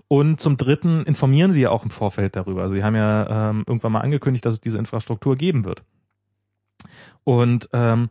Und 0.07 0.39
zum 0.39 0.57
Dritten 0.57 1.03
informieren 1.03 1.51
sie 1.51 1.61
ja 1.61 1.71
auch 1.71 1.83
im 1.83 1.89
Vorfeld 1.89 2.35
darüber. 2.35 2.61
Also 2.61 2.75
sie 2.75 2.83
haben 2.83 2.95
ja 2.95 3.49
ähm, 3.49 3.63
irgendwann 3.65 3.91
mal 3.91 4.01
angekündigt, 4.01 4.45
dass 4.45 4.55
es 4.55 4.61
diese 4.61 4.77
Infrastruktur 4.77 5.35
geben 5.35 5.65
wird. 5.65 5.83
Und 7.23 7.69
ähm, 7.73 8.09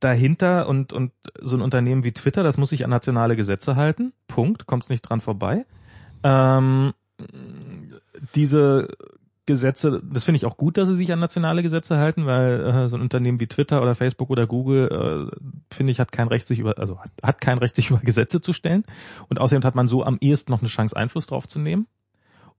dahinter 0.00 0.68
und, 0.68 0.92
und 0.92 1.12
so 1.40 1.56
ein 1.56 1.62
Unternehmen 1.62 2.04
wie 2.04 2.12
Twitter, 2.12 2.42
das 2.42 2.58
muss 2.58 2.70
sich 2.70 2.84
an 2.84 2.90
nationale 2.90 3.36
Gesetze 3.36 3.76
halten. 3.76 4.12
Punkt, 4.28 4.66
kommt 4.66 4.84
es 4.84 4.88
nicht 4.88 5.02
dran 5.02 5.20
vorbei. 5.20 5.66
Ähm, 6.22 6.92
diese 8.34 8.88
Gesetze, 9.46 10.00
das 10.02 10.24
finde 10.24 10.36
ich 10.36 10.46
auch 10.46 10.56
gut, 10.56 10.78
dass 10.78 10.88
sie 10.88 10.96
sich 10.96 11.12
an 11.12 11.18
nationale 11.18 11.62
Gesetze 11.62 11.98
halten, 11.98 12.24
weil 12.24 12.60
äh, 12.60 12.88
so 12.88 12.96
ein 12.96 13.02
Unternehmen 13.02 13.40
wie 13.40 13.46
Twitter 13.46 13.82
oder 13.82 13.94
Facebook 13.94 14.30
oder 14.30 14.46
Google, 14.46 15.30
äh, 15.32 15.36
finde 15.74 15.92
ich, 15.92 16.00
hat 16.00 16.12
kein 16.12 16.28
Recht, 16.28 16.46
sich 16.46 16.60
über, 16.60 16.78
also 16.78 16.98
hat, 16.98 17.10
hat 17.22 17.40
kein 17.40 17.58
Recht, 17.58 17.76
sich 17.76 17.90
über 17.90 18.00
Gesetze 18.00 18.40
zu 18.40 18.52
stellen. 18.52 18.84
Und 19.28 19.40
außerdem 19.40 19.64
hat 19.64 19.74
man 19.74 19.86
so 19.86 20.02
am 20.02 20.18
ehesten 20.20 20.52
noch 20.52 20.60
eine 20.60 20.68
Chance, 20.68 20.96
Einfluss 20.96 21.26
drauf 21.26 21.46
zu 21.46 21.58
nehmen. 21.58 21.86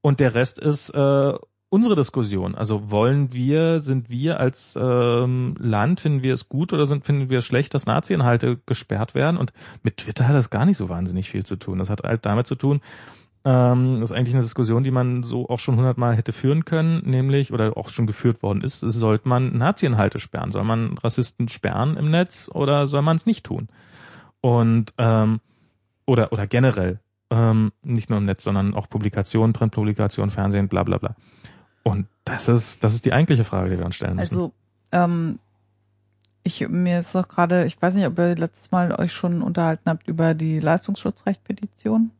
Und 0.02 0.20
der 0.20 0.36
Rest 0.36 0.60
ist 0.60 0.90
äh, 0.90 1.34
unsere 1.76 1.96
Diskussion. 1.96 2.56
Also 2.56 2.90
wollen 2.90 3.34
wir, 3.34 3.82
sind 3.82 4.10
wir 4.10 4.40
als 4.40 4.80
ähm, 4.82 5.56
Land, 5.60 6.00
finden 6.00 6.24
wir 6.24 6.34
es 6.34 6.48
gut 6.48 6.72
oder 6.72 6.86
sind, 6.86 7.06
finden 7.06 7.30
wir 7.30 7.40
es 7.40 7.46
schlecht, 7.46 7.74
dass 7.74 7.86
Nazi-Inhalte 7.86 8.62
gesperrt 8.66 9.14
werden? 9.14 9.36
Und 9.36 9.52
mit 9.84 9.98
Twitter 9.98 10.26
hat 10.26 10.36
das 10.36 10.50
gar 10.50 10.66
nicht 10.66 10.78
so 10.78 10.88
wahnsinnig 10.88 11.30
viel 11.30 11.46
zu 11.46 11.58
tun. 11.58 11.80
Das 11.80 11.90
hat 11.90 12.04
halt 12.04 12.26
damit 12.26 12.48
zu 12.48 12.56
tun, 12.56 12.80
ähm, 13.44 14.00
das 14.00 14.10
ist 14.10 14.16
eigentlich 14.16 14.34
eine 14.34 14.44
Diskussion, 14.44 14.86
die 14.86 14.92
man 14.92 15.24
so 15.24 15.50
auch 15.50 15.60
schon 15.60 15.76
hundertmal 15.76 16.16
hätte 16.16 16.32
führen 16.32 16.64
können, 16.64 17.04
nämlich, 17.06 17.52
oder 17.52 17.76
auch 17.76 17.90
schon 17.90 18.08
geführt 18.08 18.42
worden 18.42 18.62
ist, 18.62 18.80
sollte 18.80 19.28
man 19.28 19.58
Nazi-Inhalte 19.58 20.20
sperren? 20.20 20.52
Soll 20.52 20.64
man 20.64 20.98
Rassisten 20.98 21.50
sperren 21.50 21.98
im 21.98 22.10
Netz 22.10 22.50
oder 22.52 22.88
soll 22.88 23.02
man 23.02 23.18
es 23.18 23.26
nicht 23.26 23.46
tun? 23.46 23.68
Und 24.40 24.94
ähm, 24.98 25.42
oder 26.08 26.32
oder 26.32 26.48
generell, 26.48 27.02
ähm, 27.30 27.72
nicht 27.84 28.10
nur 28.10 28.18
im 28.18 28.26
Netz, 28.26 28.44
sondern 28.44 28.74
auch 28.74 28.90
Publikationen, 28.90 29.54
Printpublikationen, 29.54 30.32
Fernsehen, 30.32 30.70
bla 30.70 30.84
bla 30.84 30.98
bla. 30.98 31.16
Und 31.88 32.08
das 32.26 32.50
ist, 32.50 32.84
das 32.84 32.94
ist 32.96 33.06
die 33.06 33.14
eigentliche 33.14 33.44
Frage, 33.46 33.70
die 33.70 33.78
wir 33.78 33.86
uns 33.86 33.96
stellen 33.96 34.16
müssen. 34.18 34.34
Also 34.34 34.52
ähm, 34.92 35.40
Ich, 36.44 36.68
mir 36.68 37.00
ist 37.00 37.14
doch 37.16 37.28
gerade, 37.28 37.66
ich 37.66 37.80
weiß 37.82 37.94
nicht, 37.94 38.06
ob 38.08 38.18
ihr 38.18 38.36
letztes 38.36 38.72
Mal 38.72 38.92
euch 39.00 39.12
schon 39.14 39.42
unterhalten 39.44 39.90
habt 39.90 40.08
über 40.08 40.34
die 40.34 40.60
Leistungsschutzrecht-Petition. 40.60 42.12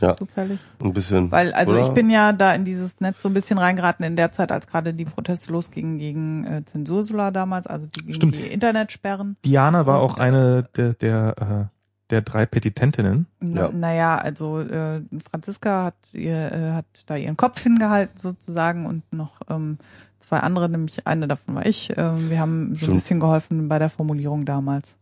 Ja. 0.00 0.16
Zufällig. 0.16 0.58
Ein 0.82 0.92
bisschen. 0.92 1.30
Weil, 1.30 1.52
also 1.52 1.74
oder? 1.74 1.82
ich 1.86 1.88
bin 1.94 2.10
ja 2.10 2.32
da 2.32 2.52
in 2.52 2.64
dieses 2.64 3.00
Netz 3.00 3.22
so 3.22 3.28
ein 3.28 3.34
bisschen 3.34 3.58
reingeraten 3.58 4.04
in 4.04 4.16
der 4.16 4.32
Zeit, 4.32 4.50
als 4.50 4.66
gerade 4.66 4.92
die 4.92 5.04
Proteste 5.04 5.52
losgingen 5.52 5.98
gegen 5.98 6.44
äh, 6.44 6.64
Zensursula 6.64 7.30
damals, 7.30 7.66
also 7.68 7.88
die, 7.88 8.00
gegen 8.00 8.14
Stimmt. 8.14 8.34
die 8.34 8.46
Internetsperren. 8.46 9.36
Diana 9.44 9.86
war 9.86 10.02
Und- 10.02 10.10
auch 10.10 10.18
eine 10.18 10.64
der, 10.76 10.94
der, 10.94 11.70
äh, 11.70 11.74
der 12.10 12.22
drei 12.22 12.46
Petitentinnen. 12.46 13.26
Na, 13.40 13.62
Ja. 13.62 13.70
Naja, 13.72 14.18
also 14.18 14.60
äh, 14.60 15.02
Franziska 15.30 15.84
hat 15.84 15.94
ihr 16.12 16.52
äh, 16.52 16.70
hat 16.72 16.86
da 17.06 17.16
ihren 17.16 17.36
Kopf 17.36 17.62
hingehalten 17.62 18.18
sozusagen 18.18 18.86
und 18.86 19.10
noch 19.12 19.40
ähm, 19.48 19.78
zwei 20.20 20.38
andere, 20.40 20.68
nämlich 20.68 21.06
eine 21.06 21.28
davon 21.28 21.54
war 21.54 21.66
ich. 21.66 21.92
Ähm, 21.96 22.30
wir 22.30 22.38
haben 22.40 22.74
so 22.76 22.86
ein 22.86 22.94
bisschen 22.94 23.20
geholfen 23.20 23.68
bei 23.68 23.78
der 23.78 23.90
Formulierung 23.90 24.44
damals. 24.44 24.96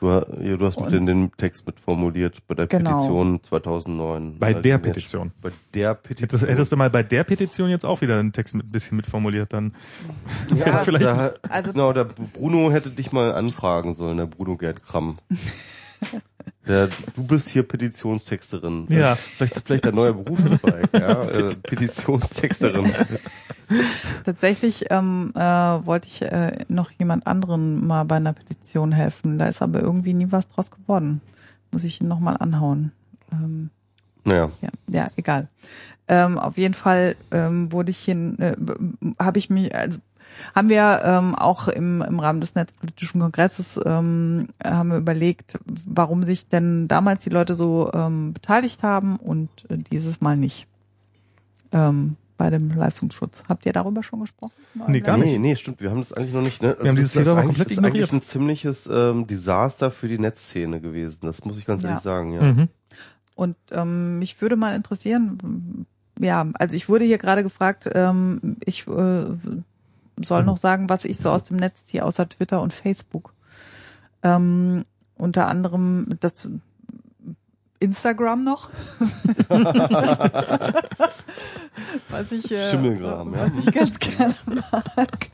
Du, 0.00 0.08
ja, 0.10 0.20
du 0.56 0.66
hast 0.66 0.78
mit 0.80 0.92
in 0.92 1.06
den 1.06 1.32
Text 1.36 1.66
mit 1.66 1.80
formuliert 1.80 2.46
bei 2.46 2.54
der 2.54 2.66
Genau. 2.66 2.96
Petition 2.96 3.42
2009. 3.42 4.38
Bei 4.38 4.50
Äh, 4.52 4.60
der 4.60 4.78
Petition. 4.78 5.32
Bei 5.40 5.50
der 5.72 5.94
Petition. 5.94 6.28
Hättest, 6.28 6.46
hättest 6.50 6.72
du 6.72 6.76
mal 6.76 6.90
bei 6.90 7.02
der 7.02 7.24
Petition 7.24 7.70
jetzt 7.70 7.86
auch 7.86 8.00
wieder 8.02 8.18
einen 8.18 8.32
Text 8.32 8.54
mit 8.54 8.66
ein 8.66 8.70
bisschen 8.70 8.96
mitformuliert, 8.96 9.52
dann 9.52 9.72
Ja, 10.54 10.78
vielleicht 10.78 11.06
da, 11.06 11.30
also- 11.48 11.72
genau, 11.72 11.92
der 11.92 12.04
Bruno 12.04 12.70
hätte 12.70 12.90
dich 12.90 13.12
mal 13.12 13.32
anfragen 13.34 13.94
sollen, 13.94 14.18
der 14.18 14.26
Bruno 14.26 14.56
Gerd 14.56 14.82
Kramm. 14.82 15.18
Der, 16.66 16.88
du 17.14 17.26
bist 17.26 17.48
hier 17.50 17.62
Petitionstexterin. 17.62 18.86
Ja. 18.88 19.16
Vielleicht, 19.16 19.60
vielleicht 19.64 19.84
der 19.84 19.92
neue 19.92 20.14
Berufszweig, 20.14 20.88
ja. 20.92 21.22
Äh, 21.34 21.54
Petitionstexterin. 21.62 22.92
Tatsächlich 24.24 24.86
ähm, 24.90 25.32
äh, 25.34 25.40
wollte 25.40 26.08
ich 26.08 26.22
äh, 26.22 26.64
noch 26.68 26.90
jemand 26.92 27.26
anderen 27.26 27.86
mal 27.86 28.04
bei 28.04 28.16
einer 28.16 28.32
Petition 28.32 28.92
helfen. 28.92 29.38
Da 29.38 29.46
ist 29.46 29.60
aber 29.62 29.80
irgendwie 29.80 30.14
nie 30.14 30.32
was 30.32 30.48
draus 30.48 30.70
geworden. 30.70 31.20
Muss 31.70 31.84
ich 31.84 32.00
ihn 32.00 32.08
nochmal 32.08 32.36
anhauen. 32.38 32.92
Ähm, 33.32 33.70
Naja. 34.24 34.50
ja, 34.62 34.68
ja, 34.88 35.06
egal. 35.16 35.48
Ähm, 36.08 36.38
auf 36.38 36.56
jeden 36.58 36.74
Fall 36.74 37.16
ähm, 37.30 37.72
wurde 37.72 37.90
ich 37.90 37.98
hin, 37.98 38.38
äh, 38.38 38.56
habe 39.18 39.38
ich 39.38 39.50
mich, 39.50 39.74
also 39.74 39.98
haben 40.54 40.68
wir 40.68 41.02
ähm, 41.04 41.34
auch 41.34 41.68
im, 41.68 42.02
im 42.02 42.20
Rahmen 42.20 42.40
des 42.40 42.54
Netzpolitischen 42.54 43.20
Kongresses 43.20 43.80
ähm, 43.84 44.48
haben 44.62 44.90
wir 44.90 44.98
überlegt, 44.98 45.58
warum 45.86 46.22
sich 46.22 46.48
denn 46.48 46.88
damals 46.88 47.24
die 47.24 47.30
Leute 47.30 47.54
so 47.54 47.90
ähm, 47.92 48.32
beteiligt 48.32 48.82
haben 48.82 49.16
und 49.16 49.48
äh, 49.70 49.78
dieses 49.78 50.20
Mal 50.20 50.36
nicht 50.36 50.66
ähm, 51.72 52.16
bei 52.36 52.50
dem 52.50 52.70
Leistungsschutz. 52.70 53.44
Habt 53.48 53.64
ihr 53.66 53.72
darüber 53.72 54.02
schon 54.02 54.20
gesprochen? 54.20 54.52
Nee, 54.88 55.00
gar 55.00 55.16
nee, 55.16 55.24
nicht. 55.26 55.38
nee, 55.40 55.56
stimmt. 55.56 55.80
Wir 55.80 55.90
haben 55.90 56.00
das 56.00 56.12
eigentlich 56.12 56.34
noch 56.34 56.42
nicht. 56.42 56.62
Ne? 56.62 56.76
Also 56.76 56.88
haben 56.88 56.96
dieses 56.96 57.12
das 57.12 57.22
ist 57.22 57.28
Thema 57.28 57.40
eigentlich, 57.40 57.46
komplett 57.48 57.66
das 57.66 57.78
ist 57.78 57.84
eigentlich 57.84 58.12
ein 58.12 58.22
ziemliches 58.22 58.86
ähm, 58.92 59.26
Desaster 59.26 59.90
für 59.90 60.08
die 60.08 60.18
Netzszene 60.18 60.80
gewesen. 60.80 61.20
Das 61.22 61.44
muss 61.44 61.58
ich 61.58 61.66
ganz 61.66 61.82
Ja. 61.82 61.90
ehrlich 61.90 62.02
sagen. 62.02 62.32
Ja. 62.32 62.42
Mhm. 62.42 62.68
Und 63.36 63.56
ähm, 63.72 64.18
mich 64.18 64.40
würde 64.40 64.56
mal 64.56 64.74
interessieren, 64.74 65.86
ja, 66.18 66.46
also 66.54 66.76
ich 66.76 66.88
wurde 66.88 67.04
hier 67.04 67.18
gerade 67.18 67.42
gefragt, 67.42 67.88
ähm, 67.92 68.56
ich 68.64 68.86
äh, 68.86 69.24
soll 70.16 70.44
noch 70.44 70.56
sagen, 70.56 70.88
was 70.88 71.04
ich 71.04 71.18
so 71.18 71.30
aus 71.30 71.44
dem 71.44 71.56
Netz 71.56 71.84
ziehe, 71.84 72.04
außer 72.04 72.28
Twitter 72.28 72.60
und 72.62 72.72
Facebook. 72.72 73.34
Ähm, 74.22 74.84
unter 75.16 75.46
anderem 75.48 76.06
das 76.20 76.48
Instagram 77.80 78.44
noch. 78.44 78.70
was 82.08 82.32
ich, 82.32 82.50
äh, 82.50 82.70
Schimmelgram, 82.70 83.34
ja. 83.34 83.40
was 83.42 83.52
ich 83.64 83.74
ganz 83.74 83.98
gerne 83.98 84.34
mag. 84.46 85.30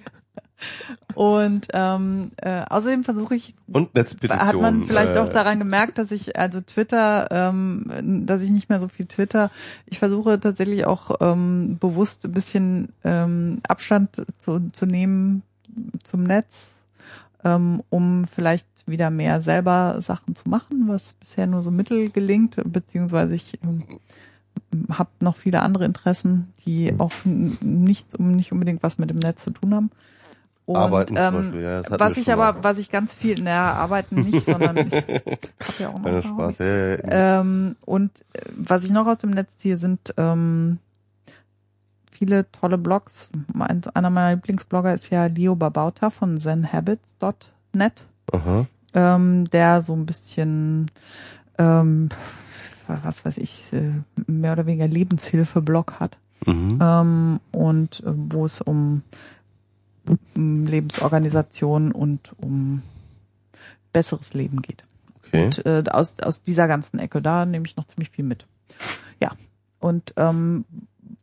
Und 1.14 1.68
ähm, 1.72 2.30
äh, 2.36 2.62
außerdem 2.68 3.04
versuche 3.04 3.34
ich 3.34 3.54
Und 3.66 3.94
Netzpetition. 3.94 4.46
hat 4.46 4.60
man 4.60 4.86
vielleicht 4.86 5.16
äh, 5.16 5.18
auch 5.18 5.28
daran 5.28 5.58
gemerkt, 5.58 5.98
dass 5.98 6.10
ich 6.10 6.38
also 6.38 6.60
Twitter, 6.60 7.28
ähm, 7.30 8.24
dass 8.26 8.42
ich 8.42 8.50
nicht 8.50 8.68
mehr 8.68 8.80
so 8.80 8.88
viel 8.88 9.06
Twitter. 9.06 9.50
Ich 9.86 9.98
versuche 9.98 10.38
tatsächlich 10.38 10.86
auch 10.86 11.16
ähm, 11.20 11.78
bewusst 11.78 12.24
ein 12.24 12.32
bisschen 12.32 12.92
ähm, 13.04 13.58
Abstand 13.66 14.24
zu, 14.38 14.70
zu 14.72 14.86
nehmen 14.86 15.42
zum 16.02 16.24
Netz, 16.24 16.68
ähm, 17.44 17.82
um 17.90 18.24
vielleicht 18.24 18.66
wieder 18.86 19.10
mehr 19.10 19.40
selber 19.40 20.00
Sachen 20.00 20.34
zu 20.34 20.48
machen, 20.48 20.88
was 20.88 21.14
bisher 21.14 21.46
nur 21.46 21.62
so 21.62 21.70
mittel 21.70 22.10
gelingt, 22.10 22.60
beziehungsweise 22.64 23.34
ich 23.34 23.58
ähm, 23.62 23.84
habe 24.90 25.10
noch 25.20 25.36
viele 25.36 25.62
andere 25.62 25.84
Interessen, 25.84 26.52
die 26.64 26.94
auch 26.98 27.12
nicht, 27.24 28.14
um 28.14 28.34
nicht 28.36 28.52
unbedingt 28.52 28.82
was 28.82 28.98
mit 28.98 29.10
dem 29.10 29.18
Netz 29.18 29.44
zu 29.44 29.50
tun 29.50 29.74
haben. 29.74 29.90
Und, 30.70 30.76
Arbeiten 30.76 31.16
zum 31.16 31.24
ähm, 31.24 31.34
Beispiel, 31.34 31.62
ja, 31.62 31.82
das 31.82 31.98
was 31.98 32.16
ich 32.16 32.32
aber, 32.32 32.52
mal. 32.52 32.62
was 32.64 32.78
ich 32.78 32.92
ganz 32.92 33.12
viel, 33.12 33.42
naja, 33.42 33.72
arbeiten 33.72 34.22
nicht, 34.22 34.44
sondern 34.44 34.76
ich 34.76 34.92
habe 34.94 35.04
ja 35.80 35.88
auch 35.88 35.98
noch 35.98 36.06
ein 36.06 36.12
paar 36.12 36.22
Spaß. 36.22 36.58
Ja, 36.58 36.66
ja, 36.66 36.90
ja. 36.90 37.40
Ähm, 37.40 37.74
und 37.84 38.20
äh, 38.34 38.42
was 38.56 38.84
ich 38.84 38.92
noch 38.92 39.08
aus 39.08 39.18
dem 39.18 39.30
Netz 39.30 39.48
ziehe, 39.56 39.78
sind 39.78 40.14
ähm, 40.16 40.78
viele 42.12 42.48
tolle 42.52 42.78
Blogs. 42.78 43.30
Mein, 43.52 43.82
einer 43.94 44.10
meiner 44.10 44.36
Lieblingsblogger 44.36 44.94
ist 44.94 45.10
ja 45.10 45.26
Leo 45.26 45.56
Babauta 45.56 46.08
von 46.10 46.38
zenhabits.net, 46.38 48.04
ähm, 48.94 49.50
der 49.50 49.82
so 49.82 49.92
ein 49.94 50.06
bisschen, 50.06 50.86
ähm, 51.58 52.10
was 52.86 53.24
weiß 53.24 53.38
ich, 53.38 53.72
äh, 53.72 53.90
mehr 54.30 54.52
oder 54.52 54.66
weniger 54.66 54.86
Lebenshilfe-Blog 54.86 55.94
hat 55.98 56.16
Mhm. 56.46 56.78
ähm, 56.80 57.40
und 57.52 58.00
äh, 58.00 58.12
wo 58.14 58.46
es 58.46 58.62
um 58.62 59.02
Lebensorganisation 60.34 61.92
und 61.92 62.34
um 62.38 62.82
besseres 63.92 64.34
Leben 64.34 64.62
geht. 64.62 64.84
Okay. 65.26 65.44
Und 65.44 65.66
äh, 65.66 65.84
aus, 65.90 66.18
aus 66.20 66.42
dieser 66.42 66.68
ganzen 66.68 66.98
Ecke, 66.98 67.22
da 67.22 67.44
nehme 67.44 67.66
ich 67.66 67.76
noch 67.76 67.86
ziemlich 67.86 68.10
viel 68.10 68.24
mit. 68.24 68.46
Ja. 69.20 69.32
Und 69.78 70.14
ähm, 70.16 70.64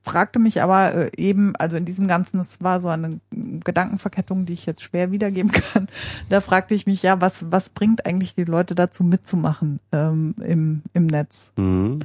fragte 0.03 0.39
mich 0.39 0.61
aber 0.61 0.93
äh, 0.93 1.11
eben, 1.17 1.55
also 1.57 1.77
in 1.77 1.85
diesem 1.85 2.07
Ganzen, 2.07 2.39
es 2.39 2.61
war 2.61 2.79
so 2.79 2.87
eine 2.89 3.19
Gedankenverkettung, 3.31 4.45
die 4.45 4.53
ich 4.53 4.65
jetzt 4.65 4.81
schwer 4.81 5.11
wiedergeben 5.11 5.51
kann. 5.73 5.87
Da 6.29 6.41
fragte 6.41 6.73
ich 6.73 6.87
mich, 6.87 7.03
ja, 7.03 7.21
was, 7.21 7.51
was 7.51 7.69
bringt 7.69 8.05
eigentlich 8.05 8.35
die 8.35 8.45
Leute 8.45 8.75
dazu 8.75 9.03
mitzumachen 9.03 9.79
ähm, 9.91 10.35
im, 10.39 10.81
im 10.93 11.07
Netz? 11.07 11.51
Mhm. 11.57 11.99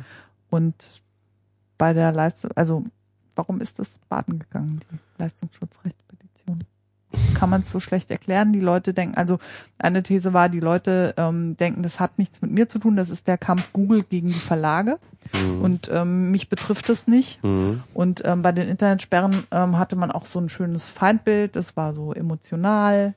Und 0.51 1.03
bei 1.79 1.93
der 1.93 2.13
Leistung, 2.13 2.51
also 2.55 2.85
warum 3.35 3.61
ist 3.61 3.79
das 3.79 3.99
baden 4.09 4.39
gegangen, 4.39 4.81
die 4.91 4.99
Leistungsschutzrechtspetition? 5.23 6.65
Kann 7.35 7.51
man 7.51 7.63
es 7.63 7.71
so 7.71 7.81
schlecht 7.81 8.11
erklären? 8.11 8.53
Die 8.53 8.61
Leute 8.61 8.95
denken, 8.95 9.17
also 9.17 9.39
eine 9.79 10.03
These 10.03 10.33
war, 10.33 10.49
die 10.49 10.61
Leute 10.61 11.15
ähm, 11.17 11.57
denken, 11.57 11.83
das 11.83 12.01
hat 12.01 12.19
nichts 12.19 12.41
mit 12.43 12.53
mir 12.53 12.69
zu 12.69 12.79
tun, 12.79 12.97
das 12.97 13.11
ist 13.11 13.27
der 13.27 13.39
Kampf 13.39 13.73
Google 13.73 14.03
gegen 14.05 14.29
die 14.29 14.35
Verlage 14.35 14.99
Mhm. 15.33 15.63
und 15.63 15.91
ähm, 15.93 16.31
mich 16.31 16.49
betrifft 16.49 16.89
es 16.91 17.07
nicht. 17.07 17.43
Mhm. 17.45 17.83
Und 17.95 18.23
ähm, 18.25 18.43
bei 18.43 18.53
den 18.53 18.69
Internetsperren 18.69 19.45
ähm, 19.51 19.79
hatte 19.79 19.97
man 19.97 20.11
auch 20.11 20.27
so 20.27 20.41
ein 20.41 20.49
schönes 20.49 20.91
Feindbild, 20.91 21.57
das 21.57 21.77
war 21.77 21.95
so 21.95 22.13
emotional. 22.13 23.15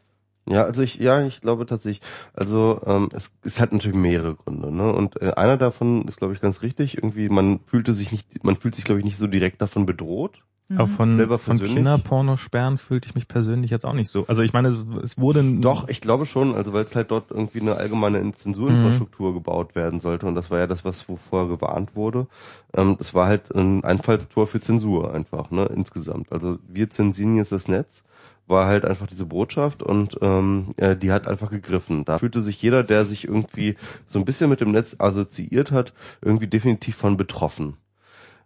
Ja, 0.47 0.63
also 0.63 0.83
ich, 0.83 0.97
ja, 0.97 1.25
ich 1.25 1.41
glaube 1.41 1.65
tatsächlich, 1.65 2.07
also 2.33 2.79
ähm, 2.85 3.09
es, 3.13 3.33
es 3.43 3.59
hat 3.59 3.73
natürlich 3.73 3.97
mehrere 3.97 4.35
Gründe, 4.35 4.71
ne? 4.71 4.93
Und 4.93 5.19
äh, 5.19 5.31
einer 5.31 5.57
davon 5.57 6.07
ist, 6.07 6.17
glaube 6.17 6.33
ich, 6.33 6.41
ganz 6.41 6.61
richtig. 6.61 6.97
Irgendwie, 6.97 7.29
man 7.29 7.61
fühlte 7.65 7.93
sich 7.93 8.11
nicht, 8.11 8.43
man 8.43 8.55
fühlt 8.55 8.75
sich, 8.75 8.85
glaube 8.85 8.99
ich, 8.99 9.05
nicht 9.05 9.17
so 9.17 9.25
direkt 9.25 9.61
davon 9.61 9.87
bedroht. 9.87 10.43
Aber 10.69 10.87
von, 10.87 11.15
Selber 11.15 11.37
von 11.37 11.57
persönlich? 11.57 11.75
Kinderpornosperren 11.75 12.79
fühlte 12.79 13.07
ich 13.07 13.15
mich 13.15 13.27
persönlich 13.27 13.69
jetzt 13.69 13.85
auch 13.85 13.93
nicht 13.93 14.09
so. 14.09 14.25
Also 14.27 14.41
ich 14.41 14.51
meine, 14.51 14.69
es 15.03 15.17
wurde 15.17 15.43
Doch, 15.59 15.87
ich 15.87 16.01
glaube 16.01 16.25
schon, 16.25 16.55
also 16.55 16.73
weil 16.73 16.85
es 16.85 16.95
halt 16.95 17.11
dort 17.11 17.29
irgendwie 17.29 17.61
eine 17.61 17.75
allgemeine 17.75 18.31
Zensurinfrastruktur 18.33 19.33
gebaut 19.33 19.75
werden 19.75 19.99
sollte 19.99 20.25
und 20.25 20.33
das 20.33 20.49
war 20.49 20.57
ja 20.57 20.67
das, 20.67 20.83
was 20.83 21.07
wovor 21.07 21.49
gewarnt 21.49 21.95
wurde. 21.95 22.27
Ähm, 22.75 22.95
das 22.97 23.13
war 23.13 23.27
halt 23.27 23.53
ein 23.53 23.83
Einfallstor 23.83 24.47
für 24.47 24.59
Zensur 24.59 25.13
einfach, 25.13 25.51
ne, 25.51 25.65
insgesamt. 25.65 26.31
Also 26.31 26.57
wir 26.67 26.89
zensieren 26.89 27.37
jetzt 27.37 27.51
das 27.51 27.67
Netz 27.67 28.03
war 28.47 28.67
halt 28.67 28.85
einfach 28.85 29.07
diese 29.07 29.25
Botschaft 29.25 29.81
und 29.81 30.19
ähm, 30.21 30.73
äh, 30.77 30.95
die 30.95 31.11
hat 31.11 31.27
einfach 31.27 31.49
gegriffen. 31.49 32.05
Da 32.05 32.19
fühlte 32.19 32.41
sich 32.41 32.61
jeder, 32.61 32.83
der 32.83 33.05
sich 33.05 33.27
irgendwie 33.27 33.75
so 34.05 34.19
ein 34.19 34.25
bisschen 34.25 34.49
mit 34.49 34.61
dem 34.61 34.71
Netz 34.71 34.95
assoziiert 34.99 35.71
hat, 35.71 35.93
irgendwie 36.21 36.47
definitiv 36.47 36.95
von 36.95 37.17
betroffen. 37.17 37.77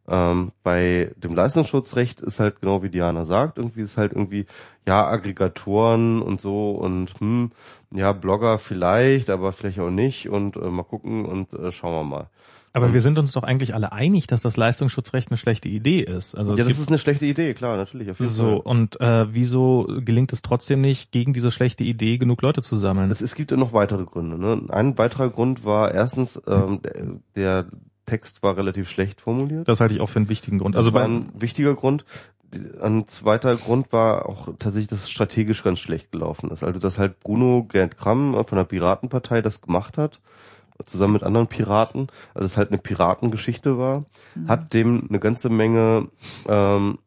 Ähm, 0.09 0.51
bei 0.63 1.11
dem 1.17 1.35
Leistungsschutzrecht 1.35 2.19
ist 2.21 2.39
halt 2.39 2.61
genau 2.61 2.81
wie 2.81 2.89
Diana 2.89 3.25
sagt, 3.25 3.59
irgendwie 3.59 3.81
ist 3.81 3.95
halt 3.95 4.11
irgendwie, 4.11 4.47
ja, 4.87 5.07
Aggregatoren 5.07 6.21
und 6.21 6.41
so 6.41 6.71
und 6.71 7.13
hm, 7.19 7.51
ja, 7.91 8.11
Blogger 8.13 8.57
vielleicht, 8.57 9.29
aber 9.29 9.51
vielleicht 9.51 9.79
auch 9.79 9.91
nicht 9.91 10.27
und 10.27 10.55
äh, 10.55 10.61
mal 10.61 10.83
gucken 10.83 11.25
und 11.25 11.53
äh, 11.53 11.71
schauen 11.71 11.93
wir 11.93 12.03
mal. 12.03 12.29
aber 12.73 12.91
wir 12.91 13.01
sind 13.01 13.19
uns 13.19 13.33
doch 13.33 13.43
eigentlich 13.43 13.75
alle 13.75 13.91
einig, 13.91 14.25
dass 14.25 14.41
das 14.41 14.57
Leistungsschutzrecht 14.57 15.29
eine 15.29 15.37
schlechte 15.37 15.69
Idee 15.69 16.01
ist. 16.01 16.33
Also 16.33 16.55
ja, 16.55 16.63
das 16.63 16.79
ist 16.79 16.89
eine 16.89 16.97
schlechte 16.97 17.27
Idee, 17.27 17.53
klar, 17.53 17.77
natürlich. 17.77 18.09
So 18.17 18.43
Fall. 18.43 18.57
und 18.61 18.99
äh, 19.01 19.31
wieso 19.31 19.87
gelingt 19.99 20.33
es 20.33 20.41
trotzdem 20.41 20.81
nicht, 20.81 21.11
gegen 21.11 21.33
diese 21.33 21.51
schlechte 21.51 21.83
Idee 21.83 22.17
genug 22.17 22.41
Leute 22.41 22.63
zu 22.63 22.75
sammeln? 22.77 23.11
Es, 23.11 23.21
es 23.21 23.35
gibt 23.35 23.51
ja 23.51 23.57
noch 23.57 23.73
weitere 23.73 24.05
Gründe. 24.05 24.39
Ne? 24.39 24.63
Ein 24.69 24.97
weiterer 24.97 25.29
Grund 25.29 25.65
war 25.65 25.93
erstens, 25.93 26.41
ähm, 26.47 26.79
der, 26.81 27.05
der 27.35 27.65
Text 28.09 28.43
war 28.43 28.57
relativ 28.57 28.89
schlecht 28.89 29.21
formuliert. 29.21 29.67
Das 29.67 29.79
halte 29.79 29.93
ich 29.93 30.01
auch 30.01 30.09
für 30.09 30.19
einen 30.19 30.29
wichtigen 30.29 30.59
Grund. 30.59 30.75
Also 30.75 30.89
Also 30.89 30.93
war 30.95 31.05
ein 31.05 31.29
wichtiger 31.33 31.75
Grund. 31.75 32.05
ein 32.81 33.07
zweiter 33.07 33.55
Grund 33.55 33.91
war 33.91 34.27
auch 34.27 34.49
tatsächlich, 34.57 34.87
dass 34.87 35.03
es 35.03 35.09
strategisch 35.11 35.63
ganz 35.63 35.79
schlecht 35.79 36.11
gelaufen 36.11 36.49
ist. 36.51 36.63
Also 36.63 36.79
dass 36.79 36.97
halt 36.97 37.19
Bruno 37.19 37.63
Gerd 37.63 37.97
Kramm 37.97 38.33
von 38.45 38.57
der 38.57 38.65
Piratenpartei 38.65 39.41
das 39.41 39.61
gemacht 39.61 39.97
hat, 39.97 40.19
zusammen 40.85 41.13
mit 41.13 41.23
anderen 41.23 41.47
Piraten, 41.47 42.07
also 42.33 42.45
es 42.45 42.57
halt 42.57 42.69
eine 42.69 42.77
Piratengeschichte 42.77 43.77
war, 43.77 44.05
hat 44.47 44.73
dem 44.73 45.07
eine 45.09 45.19
ganze 45.19 45.49
Menge, 45.49 46.07
ähm, 46.47 46.99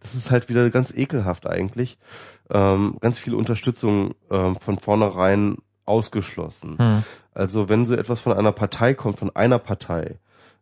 das 0.00 0.14
ist 0.14 0.30
halt 0.30 0.48
wieder 0.48 0.68
ganz 0.70 0.92
ekelhaft 0.92 1.46
eigentlich, 1.46 1.98
ähm, 2.50 2.96
ganz 3.00 3.18
viel 3.18 3.34
Unterstützung 3.34 4.14
ähm, 4.30 4.56
von 4.56 4.78
vornherein 4.78 5.58
ausgeschlossen. 5.86 6.78
Hm. 6.78 7.04
Also 7.40 7.70
wenn 7.70 7.86
so 7.86 7.94
etwas 7.94 8.20
von 8.20 8.34
einer 8.34 8.52
Partei 8.52 8.92
kommt, 8.92 9.18
von 9.18 9.34
einer 9.34 9.58
Partei, 9.58 10.18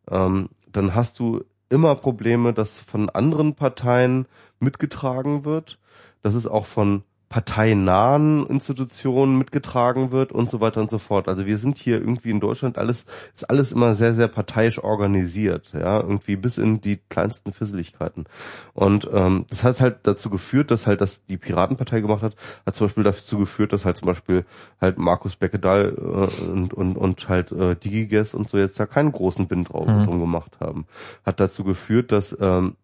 ähm, 0.08 0.48
dann 0.70 0.94
hast 0.94 1.18
du 1.18 1.42
immer 1.70 1.96
Probleme, 1.96 2.52
dass 2.52 2.78
von 2.78 3.10
anderen 3.10 3.56
Parteien 3.56 4.26
mitgetragen 4.60 5.44
wird, 5.44 5.80
dass 6.22 6.34
es 6.34 6.46
auch 6.46 6.66
von 6.66 7.02
parteinahen 7.28 8.46
Institutionen 8.46 9.36
mitgetragen 9.36 10.10
wird 10.12 10.32
und 10.32 10.48
so 10.48 10.60
weiter 10.60 10.80
und 10.80 10.88
so 10.88 10.98
fort. 10.98 11.28
Also 11.28 11.44
wir 11.46 11.58
sind 11.58 11.78
hier 11.78 11.98
irgendwie 11.98 12.30
in 12.30 12.40
Deutschland 12.40 12.78
alles, 12.78 13.06
ist 13.34 13.48
alles 13.50 13.72
immer 13.72 13.94
sehr, 13.94 14.14
sehr 14.14 14.28
parteiisch 14.28 14.78
organisiert, 14.82 15.72
ja, 15.74 16.00
irgendwie 16.00 16.36
bis 16.36 16.58
in 16.58 16.80
die 16.80 16.98
kleinsten 17.08 17.52
Fisseligkeiten. 17.52 18.24
Und 18.72 19.08
ähm, 19.12 19.44
das 19.50 19.64
hat 19.64 19.80
halt 19.80 19.98
dazu 20.04 20.30
geführt, 20.30 20.70
dass 20.70 20.86
halt 20.86 21.00
das 21.00 21.24
die 21.26 21.36
Piratenpartei 21.36 22.00
gemacht 22.00 22.22
hat, 22.22 22.34
hat 22.64 22.74
zum 22.74 22.86
Beispiel 22.86 23.04
dazu 23.04 23.38
geführt, 23.38 23.72
dass 23.72 23.84
halt 23.84 23.96
zum 23.98 24.06
Beispiel 24.06 24.44
halt 24.80 24.98
Markus 24.98 25.36
Beckedahl 25.36 25.94
äh, 25.96 26.44
und, 26.50 26.72
und, 26.72 26.96
und 26.96 27.28
halt 27.28 27.52
äh, 27.52 27.76
Digiges 27.76 28.34
und 28.34 28.48
so 28.48 28.56
jetzt 28.58 28.80
da 28.80 28.86
keinen 28.86 29.12
großen 29.12 29.50
Wind 29.50 29.70
drauf 29.72 29.86
Mhm. 29.88 30.04
drum 30.04 30.20
gemacht 30.20 30.58
haben. 30.60 30.86
Hat 31.24 31.40
dazu 31.40 31.64
geführt, 31.64 32.12
dass 32.12 32.36
ähm, 32.40 32.74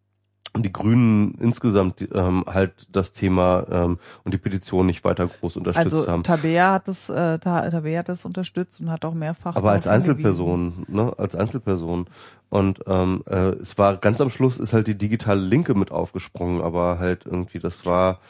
die 0.57 0.73
Grünen 0.73 1.35
insgesamt 1.41 2.07
ähm, 2.15 2.45
halt 2.47 2.87
das 2.93 3.11
Thema 3.13 3.67
ähm, 3.71 3.99
und 4.23 4.33
die 4.35 4.39
Petition 4.39 4.87
nicht 4.87 5.03
weiter 5.05 5.27
groß 5.27 5.57
unterstützt 5.57 5.95
Also 5.95 6.09
haben. 6.11 6.23
Tabea 6.23 6.75
hat 6.75 6.87
das, 6.89 7.09
äh, 7.09 7.39
Ta- 7.41 7.69
Tabea 7.71 7.99
hat 7.99 8.09
das 8.09 8.25
unterstützt 8.25 8.81
und 8.81 8.91
hat 8.91 9.05
auch 9.05 9.15
mehrfach. 9.15 9.57
Aber 9.57 9.73
als. 9.73 9.89
Einzelperson, 9.89 10.85
ne, 10.89 11.13
als 11.19 11.35
Einzelperson. 11.35 12.07
Und 12.51 12.81
ähm, 12.87 13.25
äh, 13.27 13.49
es 13.61 13.79
war 13.79 13.97
ganz 13.97 14.21
am 14.21 14.31
Schluss 14.31 14.61
ist 14.61 14.73
halt 14.73 14.87
die 14.87 14.97
digitale 14.97 15.41
Linke 15.41 15.75
mit 15.75 15.91
aufgesprungen, 15.91 16.63
aber 16.63 16.99
halt 17.01 17.27
irgendwie 17.27 17.59
das 17.59 17.85
war, 17.85 18.21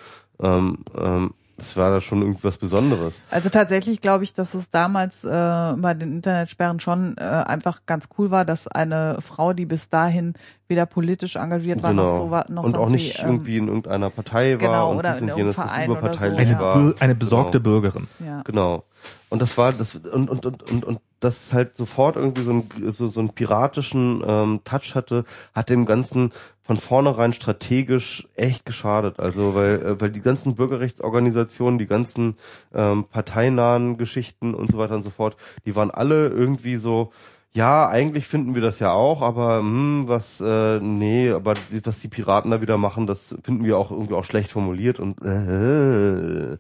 ähm, 0.40 0.78
ähm, 0.98 1.34
das 1.56 1.76
war 1.76 1.90
da 1.90 2.00
schon 2.00 2.22
irgendwas 2.22 2.56
Besonderes. 2.58 3.22
Also 3.30 3.48
tatsächlich 3.48 4.00
glaube 4.00 4.24
ich, 4.24 4.34
dass 4.34 4.54
es 4.54 4.70
damals 4.70 5.22
äh, 5.24 5.28
bei 5.76 5.94
den 5.94 6.12
Internetsperren 6.16 6.80
schon 6.80 7.16
äh, 7.16 7.20
einfach 7.22 7.82
ganz 7.86 8.08
cool 8.18 8.30
war, 8.30 8.44
dass 8.44 8.66
eine 8.68 9.18
Frau, 9.20 9.52
die 9.52 9.66
bis 9.66 9.88
dahin 9.88 10.34
weder 10.68 10.86
politisch 10.86 11.36
engagiert 11.36 11.82
war, 11.82 11.92
noch 11.92 12.16
so 12.16 12.30
war, 12.30 12.50
noch 12.50 12.64
Genau. 12.64 12.78
und 12.80 12.84
auch 12.86 12.90
nicht 12.90 13.18
wie, 13.18 13.22
ähm, 13.22 13.28
irgendwie 13.28 13.56
in 13.58 13.66
irgendeiner 13.68 14.10
Partei 14.10 14.52
war 14.52 14.58
genau, 14.58 14.90
und 14.90 14.98
oder 14.98 15.12
dies 15.12 15.20
in 15.20 15.30
und 15.30 15.36
jenes, 15.36 15.56
das 15.56 15.64
Verein 15.70 15.90
oder 15.90 16.00
so, 16.00 16.06
überparteilich 16.06 16.48
Eine, 16.48 16.58
war. 16.58 16.76
Bir- 16.78 16.94
eine 17.00 17.14
besorgte 17.14 17.60
Genau. 17.60 17.70
Bürgerin. 17.80 18.08
Ja. 18.24 18.42
Genau. 18.42 18.84
Und 19.28 19.42
das 19.42 19.56
war 19.58 19.72
das 19.72 19.94
und 19.94 20.30
und 20.30 20.46
und 20.46 20.70
und, 20.70 20.84
und 20.84 20.98
das 21.24 21.52
halt 21.52 21.76
sofort 21.76 22.16
irgendwie 22.16 22.42
so, 22.42 22.52
ein, 22.52 22.70
so 22.90 23.06
so 23.06 23.20
einen 23.20 23.30
piratischen 23.30 24.22
ähm, 24.26 24.60
Touch 24.64 24.94
hatte, 24.94 25.24
hat 25.54 25.70
dem 25.70 25.86
Ganzen 25.86 26.32
von 26.62 26.78
vornherein 26.78 27.32
strategisch 27.32 28.28
echt 28.34 28.64
geschadet. 28.66 29.20
Also 29.20 29.54
weil 29.54 29.82
äh, 29.82 30.00
weil 30.00 30.10
die 30.10 30.20
ganzen 30.20 30.54
Bürgerrechtsorganisationen, 30.54 31.78
die 31.78 31.86
ganzen 31.86 32.36
ähm, 32.74 33.04
parteinahen 33.04 33.96
Geschichten 33.96 34.54
und 34.54 34.70
so 34.70 34.78
weiter 34.78 34.94
und 34.94 35.02
so 35.02 35.10
fort, 35.10 35.36
die 35.66 35.74
waren 35.74 35.90
alle 35.90 36.28
irgendwie 36.28 36.76
so 36.76 37.12
ja, 37.56 37.88
eigentlich 37.88 38.26
finden 38.26 38.56
wir 38.56 38.62
das 38.62 38.80
ja 38.80 38.92
auch, 38.92 39.22
aber 39.22 39.58
hm, 39.60 40.08
was, 40.08 40.40
äh, 40.40 40.80
nee, 40.80 41.30
aber 41.30 41.54
was 41.84 42.00
die 42.00 42.08
Piraten 42.08 42.50
da 42.50 42.60
wieder 42.60 42.78
machen, 42.78 43.06
das 43.06 43.36
finden 43.44 43.64
wir 43.64 43.78
auch 43.78 43.92
irgendwie 43.92 44.14
auch 44.14 44.24
schlecht 44.24 44.50
formuliert 44.50 44.98
und 44.98 45.22
äh, 45.24 46.56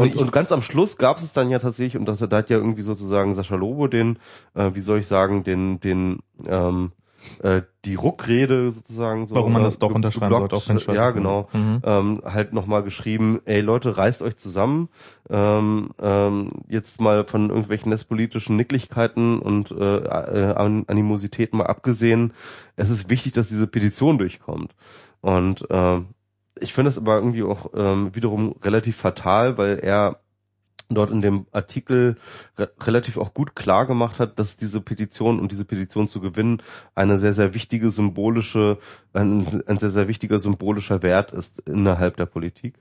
Also 0.00 0.18
und, 0.18 0.26
und 0.26 0.32
ganz 0.32 0.52
am 0.52 0.62
Schluss 0.62 0.96
gab 0.96 1.18
es 1.18 1.32
dann 1.32 1.50
ja 1.50 1.58
tatsächlich, 1.58 1.96
und 1.96 2.06
das, 2.06 2.18
da 2.18 2.36
hat 2.36 2.50
ja 2.50 2.56
irgendwie 2.58 2.82
sozusagen 2.82 3.34
Sascha 3.34 3.56
Lobo 3.56 3.86
den, 3.88 4.18
äh, 4.54 4.70
wie 4.74 4.80
soll 4.80 4.98
ich 5.00 5.06
sagen, 5.06 5.44
den, 5.44 5.80
den, 5.80 6.20
ähm, 6.46 6.92
äh, 7.42 7.62
die 7.84 7.96
Ruckrede 7.96 8.70
sozusagen 8.70 9.26
so. 9.26 9.34
Warum 9.34 9.52
man 9.52 9.62
äh, 9.62 9.64
das 9.64 9.78
doch 9.78 9.92
unterschreiben 9.92 10.34
sollte, 10.34 10.56
auch 10.56 10.68
wenn 10.68 10.94
Ja, 10.94 11.10
genau. 11.10 11.48
Mhm. 11.52 11.80
Ähm, 11.82 12.22
halt 12.24 12.52
nochmal 12.52 12.82
geschrieben, 12.82 13.40
ey 13.44 13.60
Leute, 13.60 13.96
reißt 13.96 14.22
euch 14.22 14.36
zusammen, 14.36 14.88
ähm, 15.28 15.90
ähm, 16.00 16.50
jetzt 16.68 17.00
mal 17.00 17.24
von 17.26 17.48
irgendwelchen 17.48 17.90
netzpolitischen 17.90 18.56
Nicklichkeiten 18.56 19.40
und 19.40 19.70
äh, 19.72 19.96
äh, 19.96 20.54
An- 20.54 20.84
Animositäten 20.86 21.58
mal 21.58 21.66
abgesehen, 21.66 22.32
es 22.76 22.90
ist 22.90 23.10
wichtig, 23.10 23.32
dass 23.32 23.48
diese 23.48 23.66
Petition 23.66 24.18
durchkommt. 24.18 24.74
Und 25.20 25.64
ähm, 25.70 26.06
ich 26.60 26.72
finde 26.72 26.88
es 26.88 26.98
aber 26.98 27.16
irgendwie 27.16 27.42
auch 27.42 27.70
ähm, 27.74 28.14
wiederum 28.14 28.54
relativ 28.62 28.96
fatal, 28.96 29.58
weil 29.58 29.78
er 29.78 30.20
dort 30.90 31.10
in 31.10 31.20
dem 31.20 31.46
Artikel 31.52 32.16
re 32.56 32.70
relativ 32.80 33.18
auch 33.18 33.34
gut 33.34 33.54
klar 33.54 33.86
gemacht 33.86 34.20
hat, 34.20 34.38
dass 34.38 34.56
diese 34.56 34.80
Petition 34.80 35.38
und 35.38 35.52
diese 35.52 35.64
Petition 35.64 36.08
zu 36.08 36.20
gewinnen 36.20 36.62
eine 36.94 37.18
sehr, 37.18 37.34
sehr 37.34 37.54
wichtige 37.54 37.90
symbolische, 37.90 38.78
ein, 39.12 39.62
ein 39.66 39.78
sehr, 39.78 39.90
sehr 39.90 40.08
wichtiger 40.08 40.38
symbolischer 40.38 41.02
Wert 41.02 41.32
ist 41.32 41.60
innerhalb 41.60 42.16
der 42.16 42.26
Politik. 42.26 42.74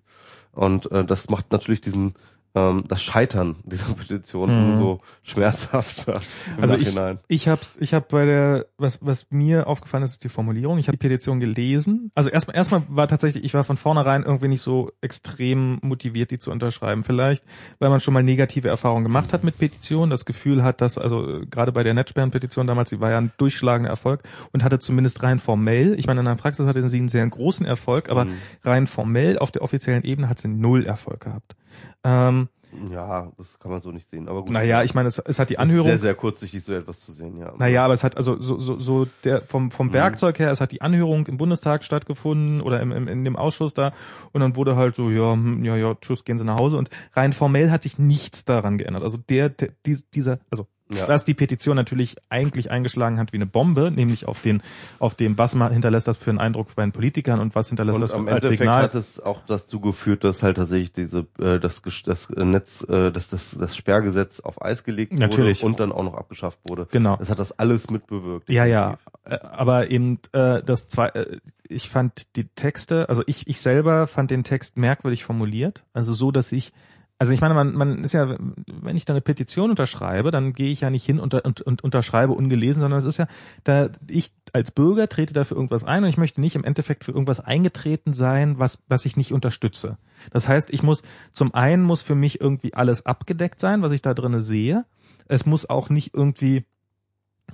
Und 0.52 0.92
äh, 0.92 1.06
das 1.06 1.30
macht 1.30 1.52
natürlich 1.52 1.82
diesen 1.82 2.16
ähm, 2.58 2.84
das 2.88 3.04
Scheitern 3.04 3.58
dieser 3.64 3.86
Petition 3.94 4.50
Mhm. 4.50 4.70
umso 4.72 5.00
schmerzhafter 5.24 6.20
Also 6.60 6.76
ich, 6.76 6.86
Nachhinein. 6.94 7.20
ich 7.28 7.48
habe 7.48 7.62
ich 7.80 7.94
hab 7.94 8.10
bei 8.10 8.26
der, 8.26 8.66
was, 8.78 9.00
was 9.06 9.28
mir 9.30 9.68
aufgefallen 9.68 10.04
ist, 10.04 10.12
ist 10.12 10.24
die 10.24 10.30
Formulierung. 10.30 10.78
Ich 10.78 10.88
habe 10.88 10.98
die 10.98 11.02
Petition 11.08 11.40
gelesen. 11.40 12.12
Also 12.16 12.30
erstmal 12.30 12.56
erstmal 12.56 12.84
war 12.90 13.08
tatsächlich, 13.08 13.44
ich 13.44 13.54
war 13.54 13.64
von 13.64 13.78
vornherein 13.78 14.24
irgendwie 14.24 14.48
nicht 14.48 14.62
so 14.62 14.92
extrem 15.02 15.80
motiviert, 15.82 16.32
die 16.32 16.40
zu 16.40 16.52
unterschreiben. 16.52 17.04
Vielleicht, 17.04 17.44
weil 17.80 17.90
man 17.90 18.00
schon 18.00 18.14
mal 18.14 18.24
negative 18.24 18.68
Erfahrungen 18.70 19.04
gemacht 19.04 19.34
hat 19.34 19.44
mit 19.44 19.58
Petitionen, 19.58 20.10
das 20.10 20.26
Gefühl 20.26 20.64
hat, 20.64 20.82
dass, 20.82 20.98
also 20.98 21.42
äh, 21.42 21.46
gerade 21.46 21.72
bei 21.72 21.84
der 21.84 21.94
Netzsperren-Petition 21.94 22.68
damals, 22.68 22.90
die 22.90 23.00
war 23.00 23.12
ja 23.12 23.18
ein 23.20 23.32
durchschlagender 23.38 23.90
Erfolg 23.90 24.24
und 24.52 24.64
hatte 24.64 24.80
zumindest 24.80 25.24
rein 25.24 25.40
formell, 25.40 25.96
ich 26.00 26.08
meine, 26.08 26.20
in 26.22 26.26
der 26.26 26.36
Praxis 26.36 26.66
hatte 26.66 26.88
sie 26.90 26.98
einen 26.98 27.10
sehr 27.10 27.28
großen 27.28 27.66
Erfolg, 27.66 28.10
aber 28.10 28.26
Mhm. 28.26 28.34
rein 28.64 28.88
formell 28.88 29.38
auf 29.40 29.52
der 29.52 29.62
offiziellen 29.62 30.04
Ebene 30.04 30.30
hat 30.30 30.40
sie 30.40 30.48
null 30.48 30.86
Erfolg 30.86 31.22
gehabt. 31.22 31.56
Ähm, 32.04 32.50
Ja, 32.92 33.32
das 33.38 33.60
kann 33.60 33.72
man 33.72 33.80
so 33.82 33.92
nicht 33.92 34.10
sehen. 34.10 34.28
Aber 34.28 34.42
gut. 34.42 34.52
naja, 34.52 34.84
ich 34.84 34.94
meine, 34.94 35.08
es, 35.08 35.20
es 35.20 35.40
hat 35.40 35.50
die 35.50 35.58
Anhörung. 35.58 35.88
sehr, 35.88 35.98
sehr 36.00 36.16
kurzsichtig, 36.16 36.64
so 36.64 36.74
etwas 36.74 37.00
zu 37.00 37.12
sehen, 37.14 37.38
ja. 37.38 37.54
Naja, 37.58 37.86
aber 37.86 37.94
es 37.94 38.04
hat 38.04 38.18
also 38.18 38.38
so, 38.40 38.60
so, 38.60 38.78
so 38.80 39.08
der 39.24 39.42
vom, 39.42 39.72
vom 39.72 39.88
Mhm. 39.88 39.94
Werkzeug 39.94 40.38
her, 40.40 40.52
es 40.52 40.60
hat 40.62 40.72
die 40.74 40.82
Anhörung 40.82 41.26
im 41.28 41.38
Bundestag 41.38 41.84
stattgefunden 41.84 42.62
oder 42.62 42.82
im, 42.82 42.92
im, 42.92 43.08
in 43.08 43.24
dem 43.24 43.36
Ausschuss 43.36 43.74
da 43.74 43.94
und 44.34 44.42
dann 44.42 44.56
wurde 44.58 44.76
halt 44.76 44.96
so, 44.96 45.10
ja, 45.10 45.32
hm, 45.34 45.64
ja, 45.64 45.76
ja, 45.78 45.96
tschüss, 45.96 46.24
gehen 46.26 46.38
Sie 46.38 46.44
nach 46.46 46.60
Hause 46.60 46.78
und 46.78 46.90
rein 47.14 47.32
formell 47.34 47.72
hat 47.72 47.84
sich 47.84 47.98
nichts 47.98 48.44
daran 48.46 48.78
geändert. 48.78 49.04
Also 49.04 49.18
der, 49.18 49.50
der 49.50 49.70
dies- 49.86 50.10
dieser, 50.10 50.40
also 50.52 50.68
Ja. 50.90 51.06
dass 51.06 51.26
die 51.26 51.34
Petition 51.34 51.76
natürlich 51.76 52.16
eigentlich 52.30 52.72
eingeschlagen 52.72 53.20
hat 53.20 53.34
wie 53.34 53.38
eine 53.38 53.46
Bombe, 53.46 53.92
nämlich 53.92 54.26
auf 54.26 54.42
den, 54.42 54.62
auf 55.00 55.16
dem, 55.16 55.38
was 55.38 55.54
man 55.54 55.72
hinterlässt 55.74 56.08
das 56.08 56.16
für 56.16 56.30
einen 56.30 56.40
Eindruck 56.40 56.74
bei 56.76 56.84
den 56.84 56.94
Politikern 56.94 57.42
und 57.42 57.56
was 57.56 57.68
hinterlässt 57.68 57.96
Und 57.96 58.02
das 58.02 58.12
für, 58.12 58.18
als 58.20 58.28
Endeffekt 58.28 58.60
Signal. 58.60 58.84
hat 58.84 58.96
es 58.96 59.20
auch 59.20 59.42
dazu 59.48 59.82
geführt, 59.82 60.24
dass 60.24 60.44
halt 60.44 60.58
tatsächlich 60.58 60.94
diese 60.94 61.28
äh, 61.40 61.60
das 61.60 61.82
das 62.06 62.30
Netz, 62.30 62.84
äh, 62.88 63.12
das 63.12 63.28
das 63.28 63.58
das 63.60 63.76
Sperrgesetz 63.76 64.40
auf 64.40 64.62
Eis 64.62 64.84
gelegt 64.84 65.12
wurde 65.12 65.22
Natürlich. 65.24 65.64
und 65.64 65.80
dann 65.80 65.92
auch 65.92 66.04
noch 66.04 66.14
abgeschafft 66.16 66.60
wurde. 66.64 66.88
Genau. 66.92 67.18
Das 67.18 67.30
hat 67.30 67.40
das 67.40 67.58
alles 67.60 67.90
mitbewirkt. 67.90 68.50
Ja, 68.50 68.66
ja. 68.66 68.92
definitiv. 68.92 69.08
Äh, 69.26 69.48
Aber 69.48 69.90
eben 69.90 70.20
äh, 70.32 70.64
das 70.64 70.88
zwei, 70.88 71.08
äh, 71.10 71.40
ich 71.68 71.90
fand 71.90 72.36
die 72.38 72.46
Texte, 72.48 73.10
also 73.10 73.24
ich 73.26 73.48
ich 73.48 73.60
selber 73.62 74.08
fand 74.08 74.32
den 74.32 74.44
Text 74.44 74.78
merkwürdig 74.78 75.26
formuliert, 75.26 75.84
also 75.94 76.14
so, 76.14 76.32
dass 76.32 76.52
ich 76.52 76.72
also 77.20 77.34
ich 77.34 77.42
meine, 77.42 77.56
man, 77.56 77.74
man 77.74 78.04
ist 78.04 78.14
ja, 78.14 78.38
wenn 78.68 78.96
ich 78.96 79.06
da 79.06 79.14
eine 79.14 79.22
Petition 79.22 79.72
unterschreibe, 79.72 80.30
dann 80.30 80.54
gehe 80.54 80.70
ich 80.72 80.82
ja 80.82 80.90
nicht 80.90 81.06
hin 81.06 81.20
und, 81.20 81.34
und, 81.34 81.62
und 81.62 81.84
unterschreibe 81.84 82.34
ungelesen, 82.34 82.82
sondern 82.82 83.00
es 83.00 83.06
ist 83.06 83.18
ja, 83.18 83.28
da 83.64 83.90
ich 84.08 84.34
als 84.54 84.72
Bürger 84.72 85.08
trete 85.08 85.34
dafür 85.34 85.58
irgendwas 85.58 85.84
ein 85.84 86.04
und 86.04 86.10
ich 86.10 86.18
möchte 86.18 86.42
nicht 86.42 86.56
im 86.56 86.64
Endeffekt 86.64 87.06
für 87.06 87.12
irgendwas 87.12 87.40
eingetreten 87.40 88.14
sein, 88.14 88.60
was, 88.60 88.84
was 88.88 89.06
ich 89.06 89.18
nicht 89.18 89.34
unterstütze. 89.34 89.98
Das 90.32 90.48
heißt, 90.48 90.70
ich 90.72 90.84
muss, 90.84 91.02
zum 91.34 91.56
einen 91.56 91.84
muss 91.84 92.04
für 92.04 92.16
mich 92.16 92.40
irgendwie 92.40 92.76
alles 92.76 93.06
abgedeckt 93.06 93.60
sein, 93.60 93.82
was 93.82 93.94
ich 93.94 94.04
da 94.04 94.14
drinnen 94.14 94.42
sehe. 94.42 94.86
Es 95.28 95.46
muss 95.46 95.68
auch 95.68 95.90
nicht 95.90 96.14
irgendwie, 96.14 96.66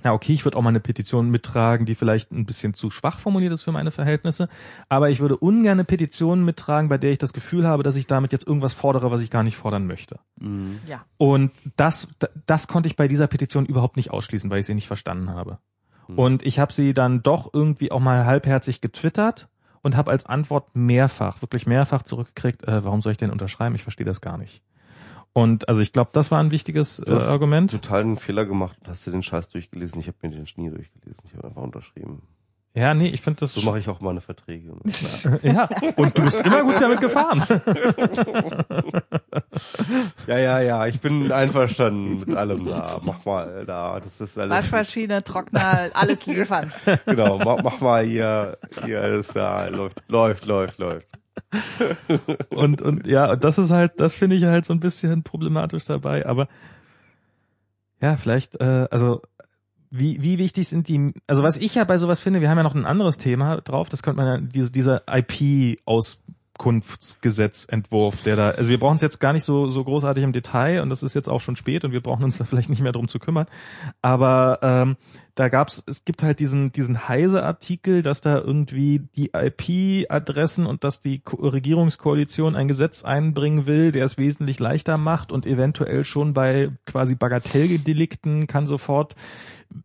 ja, 0.02 0.12
okay, 0.12 0.32
ich 0.32 0.44
würde 0.44 0.58
auch 0.58 0.62
mal 0.62 0.68
eine 0.70 0.80
Petition 0.80 1.30
mittragen, 1.30 1.86
die 1.86 1.94
vielleicht 1.94 2.32
ein 2.32 2.44
bisschen 2.44 2.74
zu 2.74 2.90
schwach 2.90 3.18
formuliert 3.18 3.52
ist 3.52 3.62
für 3.62 3.72
meine 3.72 3.90
Verhältnisse, 3.90 4.48
aber 4.88 5.08
ich 5.08 5.20
würde 5.20 5.36
ungern 5.36 5.72
eine 5.72 5.84
Petition 5.84 6.44
mittragen, 6.44 6.88
bei 6.88 6.98
der 6.98 7.12
ich 7.12 7.18
das 7.18 7.32
Gefühl 7.32 7.66
habe, 7.66 7.82
dass 7.82 7.96
ich 7.96 8.06
damit 8.06 8.32
jetzt 8.32 8.46
irgendwas 8.46 8.74
fordere, 8.74 9.10
was 9.10 9.20
ich 9.20 9.30
gar 9.30 9.42
nicht 9.42 9.56
fordern 9.56 9.86
möchte. 9.86 10.18
Mhm. 10.40 10.80
Ja. 10.86 11.04
Und 11.16 11.52
das, 11.76 12.08
das 12.46 12.68
konnte 12.68 12.88
ich 12.88 12.96
bei 12.96 13.08
dieser 13.08 13.28
Petition 13.28 13.66
überhaupt 13.66 13.96
nicht 13.96 14.10
ausschließen, 14.10 14.50
weil 14.50 14.60
ich 14.60 14.66
sie 14.66 14.74
nicht 14.74 14.88
verstanden 14.88 15.30
habe. 15.30 15.58
Hm. 16.06 16.18
Und 16.18 16.42
ich 16.42 16.58
habe 16.58 16.72
sie 16.72 16.92
dann 16.92 17.22
doch 17.22 17.50
irgendwie 17.52 17.90
auch 17.90 18.00
mal 18.00 18.26
halbherzig 18.26 18.80
getwittert 18.80 19.48
und 19.82 19.96
habe 19.96 20.10
als 20.10 20.26
Antwort 20.26 20.74
mehrfach, 20.74 21.40
wirklich 21.42 21.66
mehrfach 21.66 22.02
zurückgekriegt, 22.02 22.64
äh, 22.64 22.84
warum 22.84 23.02
soll 23.02 23.12
ich 23.12 23.18
denn 23.18 23.30
unterschreiben? 23.30 23.74
Ich 23.74 23.82
verstehe 23.82 24.06
das 24.06 24.20
gar 24.20 24.38
nicht. 24.38 24.62
Und 25.34 25.68
also 25.68 25.80
ich 25.80 25.92
glaube, 25.92 26.10
das 26.12 26.30
war 26.30 26.40
ein 26.40 26.52
wichtiges 26.52 27.00
äh, 27.00 27.04
Du 27.06 27.16
hast 27.16 27.26
Argument. 27.26 27.70
Total 27.70 28.00
einen 28.00 28.16
Fehler 28.16 28.46
gemacht 28.46 28.78
und 28.80 28.88
hast 28.88 29.04
dir 29.06 29.10
den 29.10 29.22
Scheiß 29.22 29.48
durchgelesen. 29.48 29.98
Ich 30.00 30.06
habe 30.06 30.16
mir 30.22 30.30
den 30.30 30.46
nie 30.56 30.70
durchgelesen. 30.70 31.24
Ich 31.26 31.34
habe 31.34 31.48
einfach 31.48 31.62
unterschrieben. 31.62 32.22
Ja, 32.76 32.92
nee, 32.92 33.06
ich 33.06 33.20
finde 33.20 33.40
das 33.40 33.52
So 33.52 33.60
mache 33.62 33.78
ich 33.78 33.88
auch 33.88 34.00
meine 34.00 34.20
Verträge. 34.20 34.72
Ja, 35.42 35.68
und 35.96 36.18
du 36.18 36.22
bist 36.22 36.40
immer 36.40 36.62
gut 36.62 36.80
damit 36.80 37.00
gefahren. 37.00 37.42
Ja, 40.26 40.38
ja, 40.38 40.60
ja, 40.60 40.86
ich 40.86 41.00
bin 41.00 41.30
einverstanden 41.30 42.20
mit 42.26 42.36
allem 42.36 42.64
da. 42.66 42.98
Mach 43.04 43.24
mal 43.24 43.64
da, 43.66 44.00
das 44.00 44.20
ist 44.20 44.38
alles. 44.38 44.50
Waschmaschine, 44.50 45.22
Trockner, 45.22 45.90
alles 45.94 46.24
liefern. 46.26 46.72
Genau, 47.06 47.38
mach, 47.38 47.62
mach 47.62 47.80
mal 47.80 48.04
hier, 48.04 48.58
hier 48.84 49.02
ist 49.04 49.34
ja 49.34 49.66
läuft, 49.66 50.02
läuft, 50.08 50.46
läuft, 50.46 50.78
läuft. 50.78 51.06
Und, 52.50 52.82
und 52.82 53.06
ja, 53.06 53.36
das 53.36 53.58
ist 53.58 53.70
halt, 53.70 54.00
das 54.00 54.14
finde 54.14 54.36
ich 54.36 54.44
halt 54.44 54.64
so 54.64 54.72
ein 54.72 54.80
bisschen 54.80 55.22
problematisch 55.22 55.84
dabei, 55.84 56.26
aber 56.26 56.48
ja, 58.00 58.16
vielleicht, 58.16 58.60
äh, 58.60 58.86
also 58.90 59.22
wie, 59.90 60.22
wie 60.22 60.38
wichtig 60.38 60.68
sind 60.68 60.88
die, 60.88 61.12
also 61.26 61.42
was 61.42 61.56
ich 61.56 61.74
ja 61.74 61.84
bei 61.84 61.98
sowas 61.98 62.20
finde, 62.20 62.40
wir 62.40 62.50
haben 62.50 62.56
ja 62.56 62.64
noch 62.64 62.74
ein 62.74 62.86
anderes 62.86 63.16
Thema 63.16 63.60
drauf, 63.60 63.88
das 63.88 64.02
könnte 64.02 64.22
man 64.22 64.26
ja, 64.26 64.46
diese, 64.46 64.72
dieser 64.72 65.02
IP-Auskunftsgesetzentwurf, 66.54 68.22
der 68.22 68.36
da, 68.36 68.50
also 68.50 68.70
wir 68.70 68.78
brauchen 68.78 68.96
es 68.96 69.02
jetzt 69.02 69.18
gar 69.18 69.32
nicht 69.32 69.44
so, 69.44 69.68
so 69.68 69.84
großartig 69.84 70.24
im 70.24 70.32
Detail 70.32 70.80
und 70.80 70.88
das 70.88 71.02
ist 71.02 71.14
jetzt 71.14 71.28
auch 71.28 71.40
schon 71.40 71.56
spät 71.56 71.84
und 71.84 71.92
wir 71.92 72.00
brauchen 72.00 72.24
uns 72.24 72.38
da 72.38 72.44
vielleicht 72.44 72.70
nicht 72.70 72.82
mehr 72.82 72.92
drum 72.92 73.08
zu 73.08 73.18
kümmern, 73.18 73.46
aber 74.02 74.58
ähm, 74.62 74.96
da 75.34 75.48
gab's, 75.48 75.82
es 75.86 76.04
gibt 76.04 76.22
halt 76.22 76.38
diesen, 76.38 76.70
diesen 76.70 77.08
Heise-Artikel, 77.08 78.02
dass 78.02 78.20
da 78.20 78.38
irgendwie 78.38 79.00
die 79.16 79.32
IP-Adressen 79.34 80.64
und 80.64 80.84
dass 80.84 81.00
die 81.00 81.18
Ko 81.18 81.36
Regierungskoalition 81.36 82.54
ein 82.54 82.68
Gesetz 82.68 83.04
einbringen 83.04 83.66
will, 83.66 83.90
der 83.90 84.04
es 84.04 84.16
wesentlich 84.16 84.60
leichter 84.60 84.96
macht 84.96 85.32
und 85.32 85.44
eventuell 85.44 86.04
schon 86.04 86.34
bei 86.34 86.70
quasi 86.86 87.16
Bagatelldelikten 87.16 88.46
kann 88.46 88.68
sofort 88.68 89.16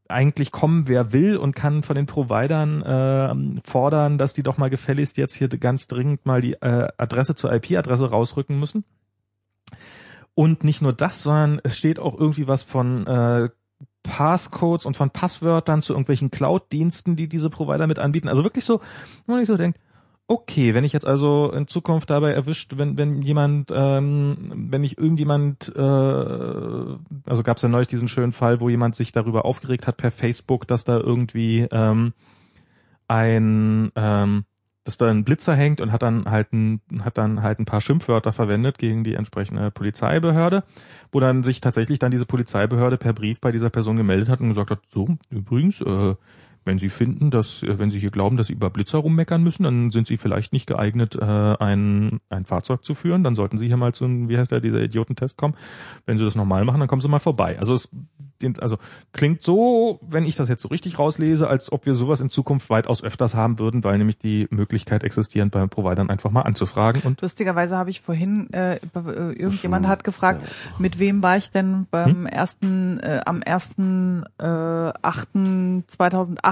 eigentlich 0.07 0.51
kommen, 0.51 0.87
wer 0.87 1.13
will 1.13 1.37
und 1.37 1.55
kann 1.55 1.83
von 1.83 1.95
den 1.95 2.05
Providern 2.05 2.81
äh, 2.81 3.61
fordern, 3.67 4.17
dass 4.17 4.33
die 4.33 4.43
doch 4.43 4.57
mal 4.57 4.69
gefälligst 4.69 5.17
jetzt 5.17 5.35
hier 5.35 5.47
ganz 5.49 5.87
dringend 5.87 6.25
mal 6.25 6.41
die 6.41 6.53
äh, 6.53 6.87
Adresse 6.97 7.35
zur 7.35 7.51
IP-Adresse 7.53 8.09
rausrücken 8.09 8.59
müssen. 8.59 8.83
Und 10.35 10.63
nicht 10.63 10.81
nur 10.81 10.93
das, 10.93 11.23
sondern 11.23 11.59
es 11.63 11.77
steht 11.77 11.99
auch 11.99 12.17
irgendwie 12.17 12.47
was 12.47 12.63
von 12.63 13.05
äh, 13.07 13.49
Passcodes 14.03 14.85
und 14.85 14.95
von 14.95 15.09
Passwörtern 15.09 15.81
zu 15.81 15.93
irgendwelchen 15.93 16.31
Cloud-Diensten, 16.31 17.15
die 17.15 17.27
diese 17.27 17.49
Provider 17.49 17.87
mit 17.87 17.99
anbieten. 17.99 18.29
Also 18.29 18.43
wirklich 18.43 18.65
so, 18.65 18.79
wo 19.25 19.33
man 19.33 19.39
nicht 19.39 19.47
so 19.47 19.57
denkt, 19.57 19.79
okay, 20.29 20.75
wenn 20.75 20.83
ich 20.83 20.93
jetzt 20.93 21.07
also 21.07 21.51
in 21.51 21.67
Zukunft 21.67 22.11
dabei 22.11 22.31
erwischt, 22.31 22.77
wenn 22.77 22.97
wenn 22.97 23.23
jemand, 23.23 23.71
ähm, 23.73 24.69
wenn 24.69 24.83
ich 24.83 24.97
irgendjemand, 24.97 25.73
äh, 25.75 25.81
also 25.81 27.43
gab 27.43 27.57
es 27.57 27.63
ja 27.63 27.69
neulich 27.69 27.87
diesen 27.87 28.07
schönen 28.07 28.31
Fall, 28.31 28.61
wo 28.61 28.69
jemand 28.69 28.95
sich 28.95 29.11
darüber 29.11 29.43
aufgeregt 29.43 29.87
hat 29.87 29.97
per 29.97 30.11
Facebook, 30.11 30.67
dass 30.67 30.83
da 30.83 30.97
irgendwie 30.97 31.67
ähm, 31.71 32.13
ein 33.07 33.91
ähm, 33.95 34.45
dass 34.83 34.97
da 34.97 35.09
ein 35.09 35.23
Blitzer 35.23 35.55
hängt 35.55 35.81
und 35.81 35.91
hat 35.91 36.03
dann 36.03 36.25
halt 36.29 36.53
ein, 36.53 36.81
hat 37.03 37.17
dann 37.17 37.41
halt 37.41 37.59
ein 37.59 37.65
paar 37.65 37.81
Schimpfwörter 37.81 38.31
verwendet 38.31 38.77
gegen 38.77 39.03
die 39.03 39.15
entsprechende 39.15 39.71
Polizeibehörde, 39.71 40.63
wo 41.11 41.19
dann 41.19 41.43
sich 41.43 41.59
tatsächlich 41.59 41.99
dann 41.99 42.11
diese 42.11 42.25
Polizeibehörde 42.25 42.97
per 42.97 43.13
Brief 43.13 43.41
bei 43.41 43.51
dieser 43.51 43.69
Person 43.69 43.97
gemeldet 43.97 44.29
hat 44.29 44.41
und 44.41 44.49
gesagt 44.49 44.71
hat, 44.71 44.81
so, 44.91 45.07
übrigens, 45.29 45.81
äh, 45.81 46.15
wenn 46.69 46.77
Sie 46.77 46.89
finden, 46.89 47.31
dass, 47.31 47.63
äh, 47.63 47.79
wenn 47.79 47.89
Sie 47.89 47.99
hier 47.99 48.11
glauben, 48.11 48.37
dass 48.37 48.47
Sie 48.47 48.53
über 48.53 48.69
Blitzer 48.69 48.99
rummeckern 48.99 49.41
müssen, 49.43 49.63
dann 49.63 49.89
sind 49.89 50.05
Sie 50.05 50.17
vielleicht 50.17 50.53
nicht 50.53 50.67
geeignet, 50.67 51.15
äh, 51.15 51.25
ein, 51.25 52.19
ein 52.29 52.45
Fahrzeug 52.45 52.85
zu 52.85 52.93
führen. 52.93 53.23
Dann 53.23 53.33
sollten 53.33 53.57
Sie 53.57 53.65
hier 53.65 53.75
mal 53.75 53.91
zu 53.93 54.05
einem, 54.05 54.29
wie 54.29 54.37
heißt 54.37 54.51
der, 54.51 54.61
dieser 54.61 54.79
Idiotentest 54.79 55.35
kommen. 55.35 55.55
Wenn 56.05 56.19
Sie 56.19 56.23
das 56.23 56.35
normal 56.35 56.65
machen, 56.65 56.79
dann 56.79 56.87
kommen 56.87 57.01
Sie 57.01 57.07
mal 57.07 57.19
vorbei. 57.19 57.57
Also 57.57 57.73
es 57.73 57.89
also 58.59 58.77
klingt 59.11 59.41
so, 59.41 59.99
wenn 60.01 60.23
ich 60.23 60.35
das 60.35 60.47
jetzt 60.49 60.61
so 60.61 60.69
richtig 60.69 60.97
rauslese, 60.97 61.47
als 61.47 61.71
ob 61.71 61.85
wir 61.85 61.93
sowas 61.93 62.21
in 62.21 62.29
Zukunft 62.29 62.69
weitaus 62.69 63.03
öfters 63.03 63.35
haben 63.35 63.59
würden, 63.59 63.83
weil 63.83 63.97
nämlich 63.97 64.17
die 64.17 64.47
Möglichkeit 64.49 65.03
existiert, 65.03 65.51
bei 65.51 65.65
Providern 65.67 66.09
einfach 66.09 66.31
mal 66.31 66.43
anzufragen. 66.43 67.01
Und 67.03 67.21
Lustigerweise 67.21 67.75
habe 67.75 67.89
ich 67.89 68.01
vorhin, 68.01 68.51
äh, 68.53 68.75
äh 68.75 68.79
irgendjemand 69.33 69.87
hat 69.87 70.03
gefragt, 70.03 70.41
mit 70.77 70.99
wem 70.99 71.21
war 71.21 71.37
ich 71.37 71.51
denn 71.51 71.87
beim 71.91 72.09
hm? 72.09 72.25
ersten, 72.27 72.99
äh, 72.99 73.21
am 73.25 73.41
ersten 73.41 74.23
äh, 74.37 74.91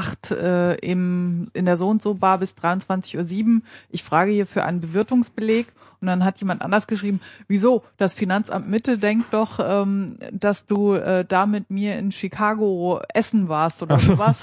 8.2008 0.08 0.36
äh, 0.36 0.76
im, 0.80 1.50
in 1.54 1.66
der 1.66 1.78
so 1.78 1.90
und 1.90 2.02
so 2.02 2.14
Bar 2.14 2.38
bis 2.40 2.56
23.07 2.56 3.56
Uhr. 3.56 3.62
Ich 3.90 4.04
frage 4.04 4.32
hier 4.32 4.48
für 4.48 4.64
einen 4.64 4.82
Bewirtungsbeleg 4.82 5.68
und 6.00 6.08
dann 6.08 6.24
hat 6.24 6.40
jemand 6.40 6.62
anders 6.62 6.88
geschrieben, 6.88 7.22
wieso? 7.48 7.84
Das 7.98 8.16
Finanzamt 8.16 8.70
Mitte 8.70 8.98
denkt 8.98 9.34
doch, 9.34 9.60
ähm, 9.62 10.18
dass 10.32 10.66
du 10.66 10.94
äh, 10.94 11.26
da 11.26 11.46
mit 11.46 11.70
mir 11.70 11.98
in 11.98 12.12
Chicago 12.12 13.02
essen 13.14 13.50
warst 13.50 13.82
oder 13.82 14.00
so. 14.00 14.14
sowas. 14.14 14.38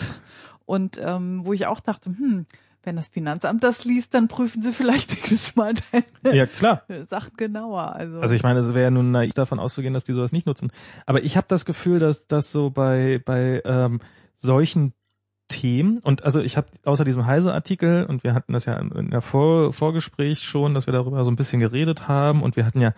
Und 0.67 1.01
ähm, 1.03 1.43
wo 1.45 1.53
ich 1.53 1.67
auch 1.67 1.81
dachte, 1.81 2.11
hm, 2.11 2.47
wenn 2.85 2.97
das 2.97 3.09
Finanzamt 3.09 3.65
das 3.65 3.85
liest, 3.85 4.15
dann 4.15 4.29
prüfen 4.29 4.63
sie 4.63 4.73
vielleicht 4.73 5.11
nächstes 5.11 5.57
Mal 5.57 5.75
deine 5.93 6.37
ja, 6.37 6.47
klar. 6.47 6.83
Sachen 7.09 7.37
genauer. 7.37 7.95
Also, 7.95 8.21
also 8.21 8.35
ich 8.35 8.43
meine, 8.43 8.61
es 8.61 8.69
wäre 8.69 8.85
ja 8.85 8.91
nun 8.91 9.11
naiv 9.11 9.35
davon 9.35 9.59
auszugehen, 9.59 9.95
dass 9.95 10.05
die 10.05 10.13
sowas 10.13 10.33
nicht 10.33 10.47
nutzen. 10.47 10.71
Aber 11.07 11.23
ich 11.23 11.37
habe 11.37 11.47
das 11.49 11.65
Gefühl, 11.65 11.99
dass 11.99 12.27
das 12.27 12.53
so 12.53 12.71
bei, 12.71 13.21
bei 13.25 13.63
ähm, 13.65 14.01
solchen 14.37 14.93
Themen 15.55 15.99
und 15.99 16.25
also 16.25 16.41
ich 16.41 16.57
habe 16.57 16.67
außer 16.85 17.05
diesem 17.05 17.27
Heise-Artikel 17.27 18.07
und 18.07 18.25
wir 18.25 18.35
hatten 18.35 18.53
das 18.53 18.65
ja 18.65 18.75
in 18.77 19.11
der 19.11 19.21
Vor 19.21 19.73
Vorgespräch 19.73 20.43
schon, 20.43 20.75
dass 20.75 20.87
wir 20.87 20.93
darüber 20.93 21.25
so 21.25 21.31
ein 21.31 21.37
bisschen 21.37 21.61
geredet 21.61 22.09
haben 22.09 22.43
und 22.43 22.57
wir 22.57 22.67
hatten 22.67 22.81
ja 22.81 22.93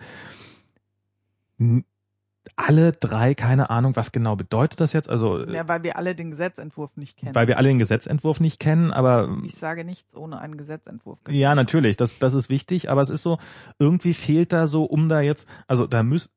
alle 2.55 2.91
drei 2.93 3.35
keine 3.35 3.69
Ahnung, 3.69 3.95
was 3.95 4.11
genau 4.11 4.35
bedeutet 4.35 4.79
das 4.79 4.93
jetzt. 4.93 5.09
Also 5.09 5.45
ja, 5.45 5.67
weil 5.67 5.83
wir 5.83 5.97
alle 5.97 6.15
den 6.15 6.31
Gesetzentwurf 6.31 6.97
nicht 6.97 7.17
kennen. 7.17 7.35
Weil 7.35 7.47
wir 7.47 7.57
alle 7.57 7.67
den 7.67 7.79
Gesetzentwurf 7.79 8.39
nicht 8.39 8.59
kennen, 8.59 8.91
aber 8.91 9.37
ich 9.45 9.55
sage 9.55 9.83
nichts 9.83 10.15
ohne 10.15 10.39
einen 10.39 10.57
Gesetzentwurf. 10.57 11.19
Ja, 11.29 11.53
natürlich, 11.53 11.95
das 11.95 12.17
das 12.17 12.33
ist 12.33 12.49
wichtig, 12.49 12.89
aber 12.89 13.01
es 13.01 13.11
ist 13.11 13.21
so 13.21 13.37
irgendwie 13.77 14.13
fehlt 14.13 14.51
da 14.51 14.65
so, 14.65 14.83
um 14.85 15.09
da 15.09 15.21
jetzt, 15.21 15.47
also 15.67 15.85
da 15.85 16.01
müssen 16.01 16.29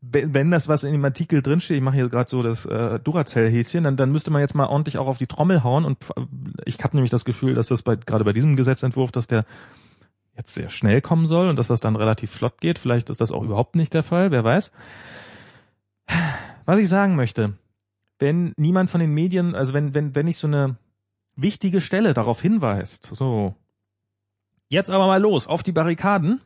wenn 0.00 0.50
das 0.50 0.68
was 0.68 0.84
in 0.84 0.92
dem 0.92 1.04
Artikel 1.04 1.42
drinsteht, 1.42 1.76
ich 1.76 1.82
mache 1.82 1.96
hier 1.96 2.08
gerade 2.08 2.30
so 2.30 2.42
das 2.42 2.66
äh, 2.66 3.00
Duracell-Häschen, 3.00 3.82
dann, 3.82 3.96
dann 3.96 4.12
müsste 4.12 4.30
man 4.30 4.40
jetzt 4.40 4.54
mal 4.54 4.66
ordentlich 4.66 4.98
auch 4.98 5.08
auf 5.08 5.18
die 5.18 5.26
Trommel 5.26 5.64
hauen. 5.64 5.84
Und 5.84 5.98
ich 6.64 6.78
habe 6.82 6.96
nämlich 6.96 7.10
das 7.10 7.24
Gefühl, 7.24 7.54
dass 7.54 7.68
das 7.68 7.82
bei 7.82 7.96
gerade 7.96 8.24
bei 8.24 8.32
diesem 8.32 8.56
Gesetzentwurf, 8.56 9.10
dass 9.10 9.26
der 9.26 9.44
jetzt 10.36 10.54
sehr 10.54 10.70
schnell 10.70 11.00
kommen 11.00 11.26
soll 11.26 11.48
und 11.48 11.58
dass 11.58 11.66
das 11.66 11.80
dann 11.80 11.96
relativ 11.96 12.30
flott 12.30 12.60
geht. 12.60 12.78
Vielleicht 12.78 13.10
ist 13.10 13.20
das 13.20 13.32
auch 13.32 13.42
überhaupt 13.42 13.74
nicht 13.74 13.92
der 13.92 14.02
Fall, 14.02 14.30
wer 14.30 14.44
weiß. 14.44 14.72
Was 16.64 16.78
ich 16.78 16.88
sagen 16.88 17.16
möchte, 17.16 17.54
wenn 18.18 18.52
niemand 18.56 18.88
von 18.88 19.00
den 19.00 19.12
Medien, 19.12 19.54
also 19.54 19.72
wenn, 19.72 19.94
wenn, 19.94 20.14
wenn 20.14 20.26
nicht 20.26 20.38
so 20.38 20.46
eine 20.46 20.76
wichtige 21.34 21.80
Stelle 21.80 22.14
darauf 22.14 22.40
hinweist, 22.40 23.06
so, 23.12 23.56
jetzt 24.68 24.90
aber 24.90 25.06
mal 25.06 25.20
los, 25.20 25.48
auf 25.48 25.64
die 25.64 25.72
Barrikaden, 25.72 26.40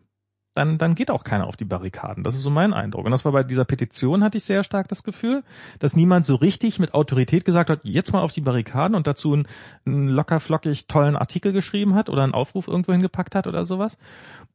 dann, 0.56 0.78
dann 0.78 0.94
geht 0.94 1.10
auch 1.10 1.22
keiner 1.22 1.46
auf 1.46 1.56
die 1.56 1.64
Barrikaden. 1.64 2.24
Das 2.24 2.34
ist 2.34 2.42
so 2.42 2.50
mein 2.50 2.72
Eindruck. 2.72 3.04
Und 3.04 3.10
das 3.10 3.24
war 3.24 3.32
bei 3.32 3.42
dieser 3.42 3.64
Petition, 3.64 4.24
hatte 4.24 4.38
ich 4.38 4.44
sehr 4.44 4.64
stark 4.64 4.88
das 4.88 5.02
Gefühl, 5.02 5.44
dass 5.78 5.96
niemand 5.96 6.24
so 6.24 6.34
richtig 6.34 6.78
mit 6.78 6.94
Autorität 6.94 7.44
gesagt 7.44 7.68
hat, 7.68 7.80
jetzt 7.82 8.12
mal 8.12 8.22
auf 8.22 8.32
die 8.32 8.40
Barrikaden 8.40 8.96
und 8.96 9.06
dazu 9.06 9.34
einen, 9.34 9.46
einen 9.84 10.08
locker 10.08 10.40
flockig 10.40 10.86
tollen 10.86 11.16
Artikel 11.16 11.52
geschrieben 11.52 11.94
hat 11.94 12.08
oder 12.08 12.22
einen 12.22 12.34
Aufruf 12.34 12.68
irgendwo 12.68 12.92
hingepackt 12.92 13.34
hat 13.34 13.46
oder 13.46 13.64
sowas. 13.64 13.98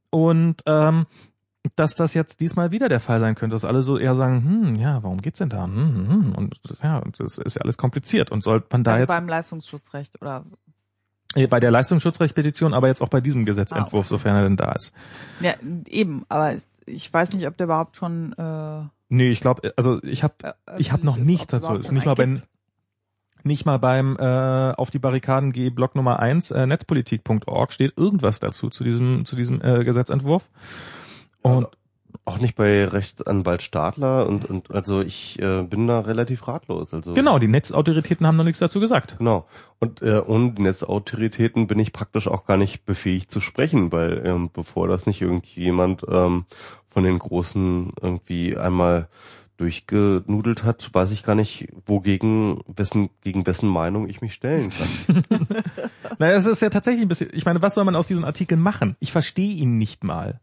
Und 0.09 0.63
ähm, 0.65 1.05
dass 1.75 1.93
das 1.93 2.15
jetzt 2.15 2.41
diesmal 2.41 2.71
wieder 2.71 2.89
der 2.89 2.99
Fall 2.99 3.19
sein 3.19 3.35
könnte, 3.35 3.53
dass 3.53 3.65
alle 3.65 3.83
so 3.83 3.97
eher 3.97 4.15
sagen, 4.15 4.43
hm, 4.43 4.75
ja, 4.75 5.03
warum 5.03 5.21
geht's 5.21 5.37
denn 5.37 5.49
da? 5.49 5.65
Hm, 5.65 5.75
hm, 5.75 6.09
hm. 6.09 6.35
Und 6.35 6.59
ja, 6.81 7.01
das 7.17 7.37
ist 7.37 7.55
ja 7.55 7.61
alles 7.61 7.77
kompliziert. 7.77 8.31
Und 8.31 8.41
sollte 8.41 8.67
man 8.71 8.83
da 8.83 8.93
also 8.93 9.01
jetzt 9.01 9.09
beim 9.09 9.29
Leistungsschutzrecht 9.29 10.19
oder 10.19 10.45
bei 11.49 11.59
der 11.59 11.71
Leistungsschutzrechtpetition, 11.71 12.73
aber 12.73 12.87
jetzt 12.87 13.01
auch 13.01 13.09
bei 13.09 13.21
diesem 13.21 13.45
Gesetzentwurf, 13.45 13.93
ah, 13.93 13.99
okay. 13.99 14.07
sofern 14.09 14.35
er 14.35 14.43
denn 14.43 14.57
da 14.57 14.73
ist. 14.73 14.93
Ja, 15.39 15.53
eben, 15.87 16.25
aber 16.29 16.55
ich 16.85 17.13
weiß 17.13 17.33
nicht, 17.33 17.47
ob 17.47 17.57
der 17.57 17.65
überhaupt 17.65 17.95
schon 17.95 18.33
äh 18.33 18.83
Nee, 19.13 19.29
ich 19.29 19.41
glaube, 19.41 19.73
also 19.75 20.01
ich 20.03 20.23
habe 20.23 20.35
äh, 20.41 20.53
ich 20.77 20.93
habe 20.93 21.05
noch 21.05 21.17
nichts 21.17 21.47
dazu. 21.47 21.73
Ist 21.73 21.91
nicht 21.91 22.05
mal 22.05 22.15
bei 22.15 22.33
nicht 23.43 23.65
mal 23.65 23.77
beim 23.77 24.15
äh, 24.17 24.71
auf 24.71 24.89
die 24.89 24.99
Barrikaden 24.99 25.51
geh 25.51 25.69
Block 25.69 25.95
Nummer 25.95 26.19
eins 26.19 26.49
äh, 26.51 26.65
netzpolitik.org 26.65 27.73
steht 27.73 27.97
irgendwas 27.97 28.39
dazu 28.39 28.69
zu 28.69 28.85
diesem 28.85 29.25
zu 29.25 29.35
diesem 29.35 29.61
äh, 29.61 29.83
Gesetzentwurf. 29.83 30.49
Und 31.41 31.67
auch 32.25 32.39
nicht 32.39 32.55
bei 32.55 32.85
Rechtsanwalt 32.85 33.61
Stadler 33.61 34.27
und, 34.27 34.45
und 34.45 34.71
also 34.71 35.01
ich 35.01 35.39
äh, 35.41 35.63
bin 35.63 35.87
da 35.87 35.99
relativ 36.01 36.47
ratlos. 36.47 36.93
Also 36.93 37.13
genau, 37.13 37.39
die 37.39 37.47
Netzautoritäten 37.47 38.25
haben 38.25 38.37
noch 38.37 38.43
nichts 38.43 38.59
dazu 38.59 38.79
gesagt. 38.79 39.17
Genau 39.17 39.45
und 39.79 40.01
äh, 40.01 40.19
und 40.19 40.55
die 40.55 40.61
Netzautoritäten 40.61 41.67
bin 41.67 41.79
ich 41.79 41.91
praktisch 41.91 42.27
auch 42.27 42.45
gar 42.45 42.57
nicht 42.57 42.85
befähigt 42.85 43.31
zu 43.31 43.39
sprechen, 43.39 43.91
weil 43.91 44.21
ähm, 44.25 44.49
bevor 44.53 44.87
das 44.87 45.05
nicht 45.05 45.21
irgendjemand 45.21 46.05
ähm, 46.07 46.45
von 46.89 47.03
den 47.03 47.19
Großen 47.19 47.91
irgendwie 48.01 48.57
einmal 48.57 49.07
durchgenudelt 49.57 50.63
hat, 50.63 50.89
weiß 50.91 51.11
ich 51.11 51.21
gar 51.21 51.35
nicht, 51.35 51.67
wogegen 51.85 52.61
wessen 52.65 53.11
gegen 53.21 53.45
wessen 53.45 53.69
Meinung 53.69 54.09
ich 54.09 54.19
mich 54.19 54.33
stellen 54.33 54.71
kann. 54.71 55.23
naja, 56.19 56.35
es 56.35 56.47
ist 56.47 56.63
ja 56.63 56.69
tatsächlich 56.69 57.03
ein 57.03 57.07
bisschen. 57.07 57.29
Ich 57.33 57.45
meine, 57.45 57.61
was 57.61 57.75
soll 57.75 57.83
man 57.83 57.95
aus 57.95 58.07
diesen 58.07 58.25
Artikeln 58.25 58.59
machen? 58.59 58.95
Ich 58.99 59.11
verstehe 59.11 59.53
ihn 59.53 59.77
nicht 59.77 60.03
mal. 60.03 60.39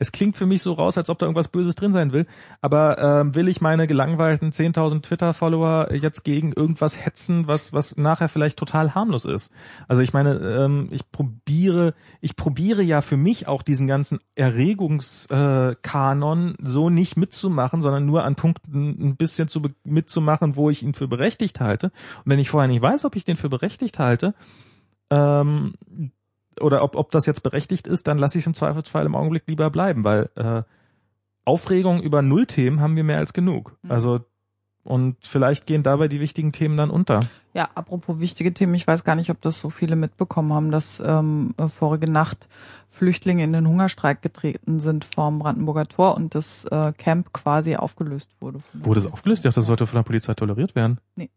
Es 0.00 0.10
klingt 0.12 0.38
für 0.38 0.46
mich 0.46 0.62
so 0.62 0.72
raus, 0.72 0.96
als 0.96 1.10
ob 1.10 1.18
da 1.18 1.26
irgendwas 1.26 1.48
Böses 1.48 1.74
drin 1.74 1.92
sein 1.92 2.12
will. 2.12 2.26
Aber 2.62 2.98
ähm, 2.98 3.34
will 3.34 3.48
ich 3.48 3.60
meine 3.60 3.86
gelangweilten 3.86 4.50
10.000 4.50 5.02
Twitter-Follower 5.02 5.92
jetzt 5.92 6.24
gegen 6.24 6.52
irgendwas 6.52 7.04
hetzen, 7.04 7.46
was 7.46 7.74
was 7.74 7.98
nachher 7.98 8.30
vielleicht 8.30 8.58
total 8.58 8.94
harmlos 8.94 9.26
ist? 9.26 9.52
Also 9.88 10.00
ich 10.00 10.14
meine, 10.14 10.38
ähm, 10.38 10.88
ich 10.90 11.12
probiere, 11.12 11.92
ich 12.22 12.34
probiere 12.34 12.80
ja 12.82 13.02
für 13.02 13.18
mich 13.18 13.46
auch 13.46 13.62
diesen 13.62 13.86
ganzen 13.86 14.20
Erregungskanon 14.36 16.54
so 16.62 16.88
nicht 16.88 17.18
mitzumachen, 17.18 17.82
sondern 17.82 18.06
nur 18.06 18.24
an 18.24 18.36
Punkten 18.36 19.10
ein 19.10 19.16
bisschen 19.16 19.48
zu 19.48 19.60
mitzumachen, 19.84 20.56
wo 20.56 20.70
ich 20.70 20.82
ihn 20.82 20.94
für 20.94 21.08
berechtigt 21.08 21.60
halte. 21.60 21.88
Und 22.24 22.30
wenn 22.30 22.38
ich 22.38 22.48
vorher 22.48 22.68
nicht 22.68 22.80
weiß, 22.80 23.04
ob 23.04 23.16
ich 23.16 23.26
den 23.26 23.36
für 23.36 23.50
berechtigt 23.50 23.98
halte, 23.98 24.32
ähm, 25.10 25.74
oder 26.58 26.82
ob, 26.82 26.96
ob 26.96 27.10
das 27.10 27.26
jetzt 27.26 27.42
berechtigt 27.42 27.86
ist, 27.86 28.08
dann 28.08 28.18
lasse 28.18 28.38
ich 28.38 28.42
es 28.42 28.46
im 28.46 28.54
Zweifelsfall 28.54 29.06
im 29.06 29.14
Augenblick 29.14 29.44
lieber 29.46 29.70
bleiben, 29.70 30.04
weil 30.04 30.30
äh, 30.34 30.62
Aufregung 31.44 32.02
über 32.02 32.22
Nullthemen 32.22 32.80
haben 32.80 32.96
wir 32.96 33.04
mehr 33.04 33.18
als 33.18 33.32
genug. 33.32 33.76
Mhm. 33.82 33.90
Also 33.90 34.20
und 34.82 35.16
vielleicht 35.26 35.66
gehen 35.66 35.82
dabei 35.82 36.08
die 36.08 36.20
wichtigen 36.20 36.52
Themen 36.52 36.76
dann 36.76 36.90
unter. 36.90 37.20
Ja, 37.52 37.68
apropos 37.74 38.18
wichtige 38.18 38.54
Themen, 38.54 38.74
ich 38.74 38.86
weiß 38.86 39.04
gar 39.04 39.14
nicht, 39.14 39.30
ob 39.30 39.40
das 39.42 39.60
so 39.60 39.68
viele 39.68 39.94
mitbekommen 39.94 40.52
haben, 40.54 40.70
dass 40.70 41.02
ähm, 41.04 41.54
vorige 41.68 42.10
Nacht 42.10 42.48
Flüchtlinge 42.88 43.44
in 43.44 43.52
den 43.52 43.68
Hungerstreik 43.68 44.22
getreten 44.22 44.78
sind 44.78 45.04
vorm 45.04 45.38
Brandenburger 45.38 45.86
Tor 45.86 46.16
und 46.16 46.34
das 46.34 46.64
äh, 46.64 46.92
Camp 46.96 47.32
quasi 47.32 47.76
aufgelöst 47.76 48.30
wurde. 48.40 48.60
Wurde 48.72 49.00
es 49.00 49.06
aufgelöst? 49.06 49.40
Ich 49.40 49.42
dachte, 49.44 49.60
das 49.60 49.66
sollte 49.66 49.86
von 49.86 49.98
der 49.98 50.02
Polizei 50.02 50.34
toleriert 50.34 50.74
werden. 50.74 50.98
Die 51.16 51.30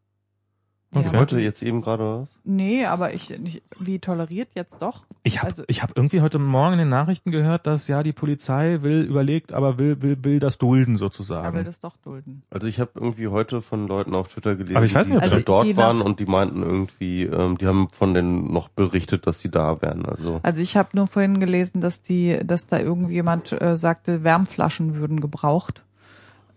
Okay. 1.00 1.08
haben- 1.08 1.20
Heute 1.20 1.40
jetzt 1.40 1.62
eben 1.64 1.82
gerade 1.82 2.22
was? 2.22 2.38
Nee, 2.44 2.86
aber 2.86 3.14
ich, 3.14 3.32
ich 3.32 3.64
wie 3.80 4.00
toleriert 4.00 4.50
jetzt 4.56 4.76
doch? 4.80 5.04
Ich 5.24 5.40
habe 5.40 5.48
Also- 5.50 5.64
ich 5.68 5.82
hab 5.82 5.96
irgendwie 5.98 6.22
heute 6.22 6.40
Morgen 6.40 6.74
in 6.74 6.80
den 6.80 6.90
Nachrichten 6.90 7.32
gehört, 7.32 7.66
dass 7.68 7.88
ja 7.88 8.04
die 8.04 8.14
Polizei 8.14 8.80
will 8.82 9.02
überlegt, 9.04 9.54
aber 9.54 9.78
will 9.80 10.02
will 10.02 10.18
will 10.24 10.40
das 10.40 10.58
dulden 10.58 10.96
Er 10.96 10.98
sozusagen. 11.00 11.56
will 11.58 11.64
das 11.64 11.80
doch 11.80 11.96
dulden. 11.98 12.44
Also 12.50 12.68
ich 12.68 12.80
habe 12.80 12.92
irgendwie 12.96 13.28
heute 13.28 13.62
von 13.62 13.88
Leuten 13.88 14.14
auf 14.16 14.28
Twitter 14.28 14.56
gelesen, 14.56 14.78
Aber 14.78 14.86
ich 14.86 14.94
weiß 14.96 15.08
nicht, 15.08 15.18
ob 15.18 15.24
die 15.24 15.30
das- 15.30 15.38
schon 15.38 15.46
dort 15.46 15.66
die 15.68 15.78
waren 15.78 16.02
und 16.02 16.20
die 16.20 16.26
meinten 16.26 16.62
irgendwie, 16.62 17.24
ähm, 17.24 17.58
die 17.58 17.68
haben 17.68 17.90
von 17.90 18.14
denen 18.14 18.52
noch 18.52 18.70
berichtet, 18.70 19.26
dass 19.28 19.40
sie 19.40 19.50
da 19.52 19.82
wären. 19.82 20.06
Also 20.06 20.40
Also 20.44 20.62
ich 20.62 20.78
habe 20.78 20.90
nur 20.94 21.08
vorhin 21.08 21.40
gelesen, 21.40 21.82
dass 21.82 22.02
die, 22.02 22.38
dass 22.44 22.68
da 22.68 22.80
irgendjemand 22.80 23.52
äh, 23.62 23.78
sagte, 23.78 24.24
Wärmflaschen 24.24 24.96
würden 24.98 25.22
gebraucht 25.22 25.84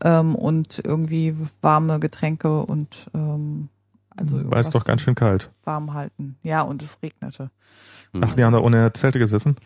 ähm, 0.02 0.34
und 0.34 0.82
irgendwie 0.84 1.34
warme 1.62 1.98
Getränke 2.00 2.60
und 2.62 3.06
ähm, 3.14 3.68
also 4.16 4.50
War 4.50 4.58
es 4.60 4.70
doch 4.70 4.84
ganz 4.84 5.02
schön 5.02 5.14
kalt. 5.14 5.50
warm 5.64 5.94
halten. 5.94 6.36
Ja, 6.42 6.62
und 6.62 6.82
es 6.82 7.00
regnete. 7.02 7.50
hm. 8.12 8.22
Ach, 8.24 8.34
die 8.34 8.44
haben 8.44 8.52
da 8.52 8.60
ohne 8.60 8.92
Zelte 8.92 9.18
gesessen. 9.18 9.56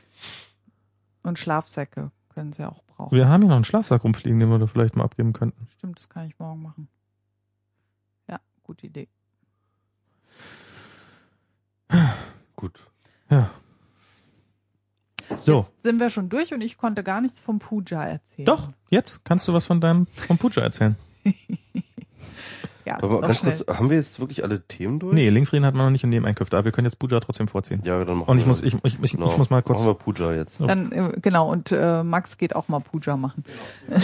Und 1.23 1.39
Schlafsäcke 1.39 2.11
können 2.31 2.53
sie 2.53 2.65
auch 2.65 2.83
brauchen. 2.85 3.15
Wir 3.17 3.29
haben 3.29 3.43
hier 3.43 3.49
noch 3.51 3.57
einen 3.57 3.65
Schlafsack 3.65 4.05
rumfliegen, 4.05 4.39
den 4.41 4.49
wir 4.51 4.59
da 4.59 4.67
vielleicht 4.67 4.97
mal 4.97 5.05
abgeben 5.05 5.33
könnten. 5.33 5.67
Stimmt, 5.69 5.99
das 5.99 6.09
kann 6.09 6.27
ich 6.27 6.39
morgen 6.39 6.63
machen. 6.63 6.89
Ja, 8.29 8.41
gute 8.63 8.87
Idee. 8.87 9.09
gut. 12.57 12.85
Ja. 13.31 13.51
So. 15.45 15.59
Jetzt 15.61 15.83
sind 15.83 16.01
wir 16.01 16.11
schon 16.11 16.29
durch 16.29 16.53
und 16.53 16.61
ich 16.61 16.77
konnte 16.77 17.03
gar 17.03 17.21
nichts 17.21 17.41
vom 17.41 17.59
Puja 17.59 18.03
erzählen. 18.05 18.47
Doch, 18.47 18.71
jetzt 18.91 19.25
kannst 19.25 19.47
du 19.49 19.53
was 19.53 19.67
von 19.67 19.81
deinem 19.81 20.07
vom 20.07 20.39
Puja 20.39 20.63
erzählen. 20.63 20.97
Ja, 22.87 23.03
Aber 23.03 23.21
ganz 23.21 23.39
schnell. 23.39 23.53
kurz, 23.57 23.79
haben 23.79 23.91
wir 23.91 23.97
jetzt 23.99 24.21
wirklich 24.21 24.43
alle 24.43 24.61
Themen 24.67 24.99
durch? 25.01 25.15
Nee, 25.15 25.29
Linkfrieden 25.29 25.67
hat 25.67 25.75
man 25.75 25.85
noch 25.87 25.91
nicht 25.91 26.05
in 26.05 26.11
Nebeneinkünfte, 26.11 26.57
aber 26.57 26.65
wir 26.65 26.73
können 26.73 26.87
jetzt 26.87 26.99
Puja 26.99 27.21
trotzdem 27.21 27.47
vorziehen. 27.49 27.83
Ja, 27.85 28.05
dann 28.05 28.19
machen 28.19 28.31
Und 28.31 28.39
ich 28.39 28.45
wir 28.45 28.49
muss, 28.49 28.63
ich, 28.63 28.75
ich, 28.85 29.03
ich, 29.03 29.13
Genau. 29.13 29.31
ich 29.31 29.37
muss 29.39 29.51
mal 29.51 29.63
kurz. 29.63 29.79
Machen 29.81 29.89
wir 29.91 29.95
Puja 29.95 30.33
jetzt. 30.33 30.57
Dann, 30.61 30.91
äh, 30.93 31.13
genau, 31.21 31.51
und 31.51 31.73
äh, 31.73 32.03
Max 32.03 32.39
geht 32.39 32.57
auch 32.57 32.69
mal 32.69 32.81
Puja 32.81 33.17
machen. 33.17 33.45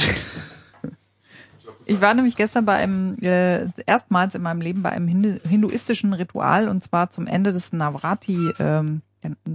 Ich 1.89 2.01
war 2.01 2.15
nämlich 2.15 2.35
gestern 2.37 2.65
bei 2.65 2.75
einem, 2.75 3.17
äh, 3.23 3.69
erstmals 3.87 4.35
in 4.35 4.43
meinem 4.43 4.61
Leben 4.61 4.83
bei 4.83 4.91
einem 4.91 5.07
Hindu 5.07 5.39
hinduistischen 5.49 6.13
Ritual 6.13 6.69
und 6.69 6.83
zwar 6.83 7.11
zum 7.11 7.29
Ende 7.29 7.53
des 7.53 7.73
Navrati, 7.73 8.51
ähm, 8.59 9.03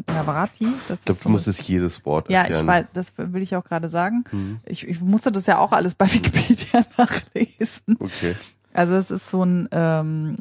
Navrati. 0.08 0.66
Das 0.88 1.00
Ich 1.00 1.06
glaube, 1.06 1.18
ist 1.18 1.26
du 1.26 1.30
musst 1.30 1.48
es 1.50 1.68
jedes 1.68 2.06
Wort 2.06 2.30
ja, 2.32 2.42
erklären. 2.44 2.62
ich 2.62 2.68
weiß, 2.68 2.86
das 2.94 3.14
will 3.18 3.42
ich 3.42 3.54
auch 3.58 3.66
gerade 3.66 3.90
sagen. 3.90 4.24
Hm, 4.30 4.60
Ich, 4.66 4.88
ich 4.88 5.02
musste 5.02 5.34
das 5.34 5.46
ja 5.46 5.58
auch 5.58 5.74
alles 5.74 5.96
bei 5.96 6.06
Wikipedia 6.12 6.82
nachlesen. 6.98 7.98
okay. 8.00 8.36
Also 8.74 8.96
es 8.96 9.12
ist 9.12 9.30
so 9.30 9.44
ein, 9.44 9.68
ähm, 9.72 10.36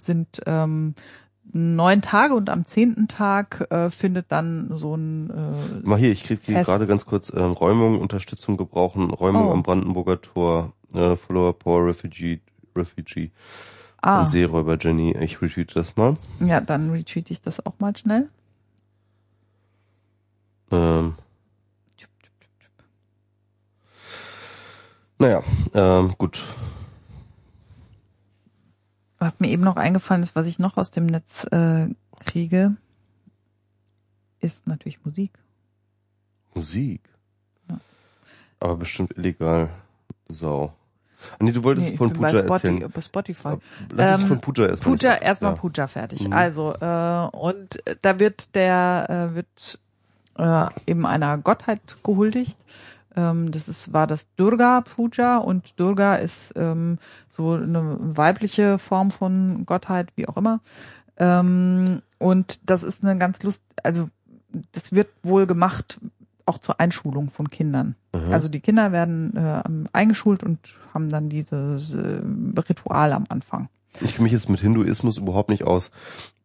sind 0.00 0.40
ähm, 0.46 0.94
neun 1.52 2.02
Tage 2.02 2.34
und 2.34 2.50
am 2.50 2.66
zehnten 2.66 3.08
Tag 3.08 3.66
äh, 3.70 3.90
findet 3.90 4.32
dann 4.32 4.68
so 4.72 4.96
ein 4.96 5.30
äh, 5.30 5.86
Mal 5.86 5.98
hier, 5.98 6.10
ich 6.10 6.24
krieg 6.24 6.40
hier 6.44 6.56
Fest. 6.56 6.68
gerade 6.68 6.86
ganz 6.86 7.06
kurz 7.06 7.32
ähm, 7.34 7.52
Räumung, 7.52 8.00
Unterstützung 8.00 8.56
gebrauchen, 8.56 9.10
Räumung 9.10 9.48
Oh. 9.48 9.52
am 9.52 9.62
Brandenburger 9.62 10.20
Tor, 10.20 10.72
äh, 10.92 11.14
Follower 11.16 11.52
Power 11.56 11.86
Refugee, 11.86 12.40
Refugee 12.74 13.30
ah, 14.02 14.20
und 14.22 14.28
Seeräuber 14.28 14.76
Jenny. 14.80 15.16
Ich 15.20 15.40
retweet 15.40 15.76
das 15.76 15.96
mal. 15.96 16.16
ja, 16.40 16.60
dann 16.60 16.90
retweet 16.90 17.30
ich 17.30 17.40
das 17.42 17.64
auch 17.64 17.74
mal 17.78 17.96
schnell. 17.96 18.26
Ähm, 20.72 21.14
naja, 25.18 25.42
ähm, 25.74 26.14
gut. 26.18 26.42
Was 29.18 29.40
mir 29.40 29.48
eben 29.48 29.62
noch 29.62 29.76
eingefallen 29.76 30.22
ist, 30.22 30.36
was 30.36 30.46
ich 30.46 30.58
noch 30.58 30.76
aus 30.76 30.90
dem 30.90 31.06
Netz 31.06 31.44
äh, 31.50 31.88
kriege, 32.20 32.76
ist 34.40 34.66
natürlich 34.66 35.04
Musik. 35.04 35.32
Musik. 36.54 37.00
Ja. 37.68 37.78
Aber 38.60 38.76
bestimmt 38.76 39.16
illegal. 39.16 39.70
Sau. 40.28 40.72
Ah, 41.32 41.36
nee, 41.40 41.52
du 41.52 41.64
wolltest 41.64 41.90
Nee, 41.90 41.96
von 41.96 42.12
Puja 42.12 42.40
erzählen. 42.40 42.90
bei 42.92 43.00
Spotify. 43.00 43.56
Lass 43.90 44.14
uns 44.14 44.22
Ähm, 44.22 44.28
von 44.28 44.40
Puja 44.40 44.66
erstmal. 44.68 44.96
Puja, 44.96 45.14
erstmal 45.14 45.52
ja. 45.52 45.56
Puja 45.58 45.86
fertig. 45.86 46.26
Mhm. 46.26 46.32
Also, 46.32 46.74
äh, 46.74 47.28
und 47.36 47.86
äh, 47.86 47.96
da 48.02 48.18
wird 48.18 48.54
der, 48.54 49.30
äh, 49.32 49.34
wird 49.34 49.78
äh, 50.38 50.66
eben 50.86 51.06
einer 51.06 51.38
Gottheit 51.38 51.80
gehuldigt. 52.04 52.58
Ähm, 53.16 53.50
das 53.50 53.68
ist, 53.68 53.92
war 53.92 54.06
das 54.06 54.28
Durga 54.36 54.82
Puja 54.82 55.38
und 55.38 55.78
Durga 55.80 56.16
ist 56.16 56.52
ähm, 56.56 56.98
so 57.28 57.52
eine 57.52 57.96
weibliche 57.98 58.78
Form 58.78 59.10
von 59.10 59.66
Gottheit, 59.66 60.08
wie 60.16 60.28
auch 60.28 60.36
immer. 60.36 60.60
Ähm, 61.16 62.02
und 62.18 62.60
das 62.68 62.82
ist 62.82 63.02
eine 63.02 63.18
ganz 63.18 63.42
Lust, 63.42 63.64
also 63.82 64.08
das 64.72 64.92
wird 64.92 65.08
wohl 65.22 65.46
gemacht 65.46 65.98
auch 66.46 66.58
zur 66.58 66.80
Einschulung 66.80 67.28
von 67.28 67.50
Kindern. 67.50 67.96
Aha. 68.12 68.30
Also 68.30 68.48
die 68.48 68.60
Kinder 68.60 68.92
werden 68.92 69.36
äh, 69.36 69.62
eingeschult 69.92 70.42
und 70.44 70.58
haben 70.94 71.08
dann 71.08 71.28
dieses 71.28 71.94
äh, 71.94 72.20
Ritual 72.56 73.12
am 73.12 73.24
Anfang. 73.28 73.68
ich 74.00 74.12
kenne 74.12 74.24
mich 74.24 74.32
jetzt 74.32 74.48
mit 74.48 74.60
Hinduismus 74.60 75.18
überhaupt 75.18 75.50
nicht 75.50 75.64
aus. 75.64 75.90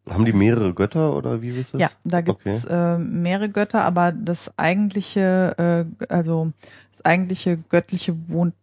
Haben 0.08 0.24
die 0.24 0.32
mehrere 0.32 0.74
Götter 0.74 1.16
oder 1.16 1.42
wie 1.42 1.50
ist 1.50 1.74
das? 1.74 1.80
Ja, 1.80 1.90
da 2.04 2.20
gibt's 2.20 2.64
äh, 2.64 2.98
mehrere 2.98 3.48
Götter, 3.48 3.84
aber 3.84 4.10
das 4.10 4.52
eigentliche, 4.58 5.86
äh, 5.98 6.04
also 6.12 6.52
das 6.90 7.04
eigentliche 7.04 7.58
Göttliche 7.68 8.28
wohnt 8.28 8.54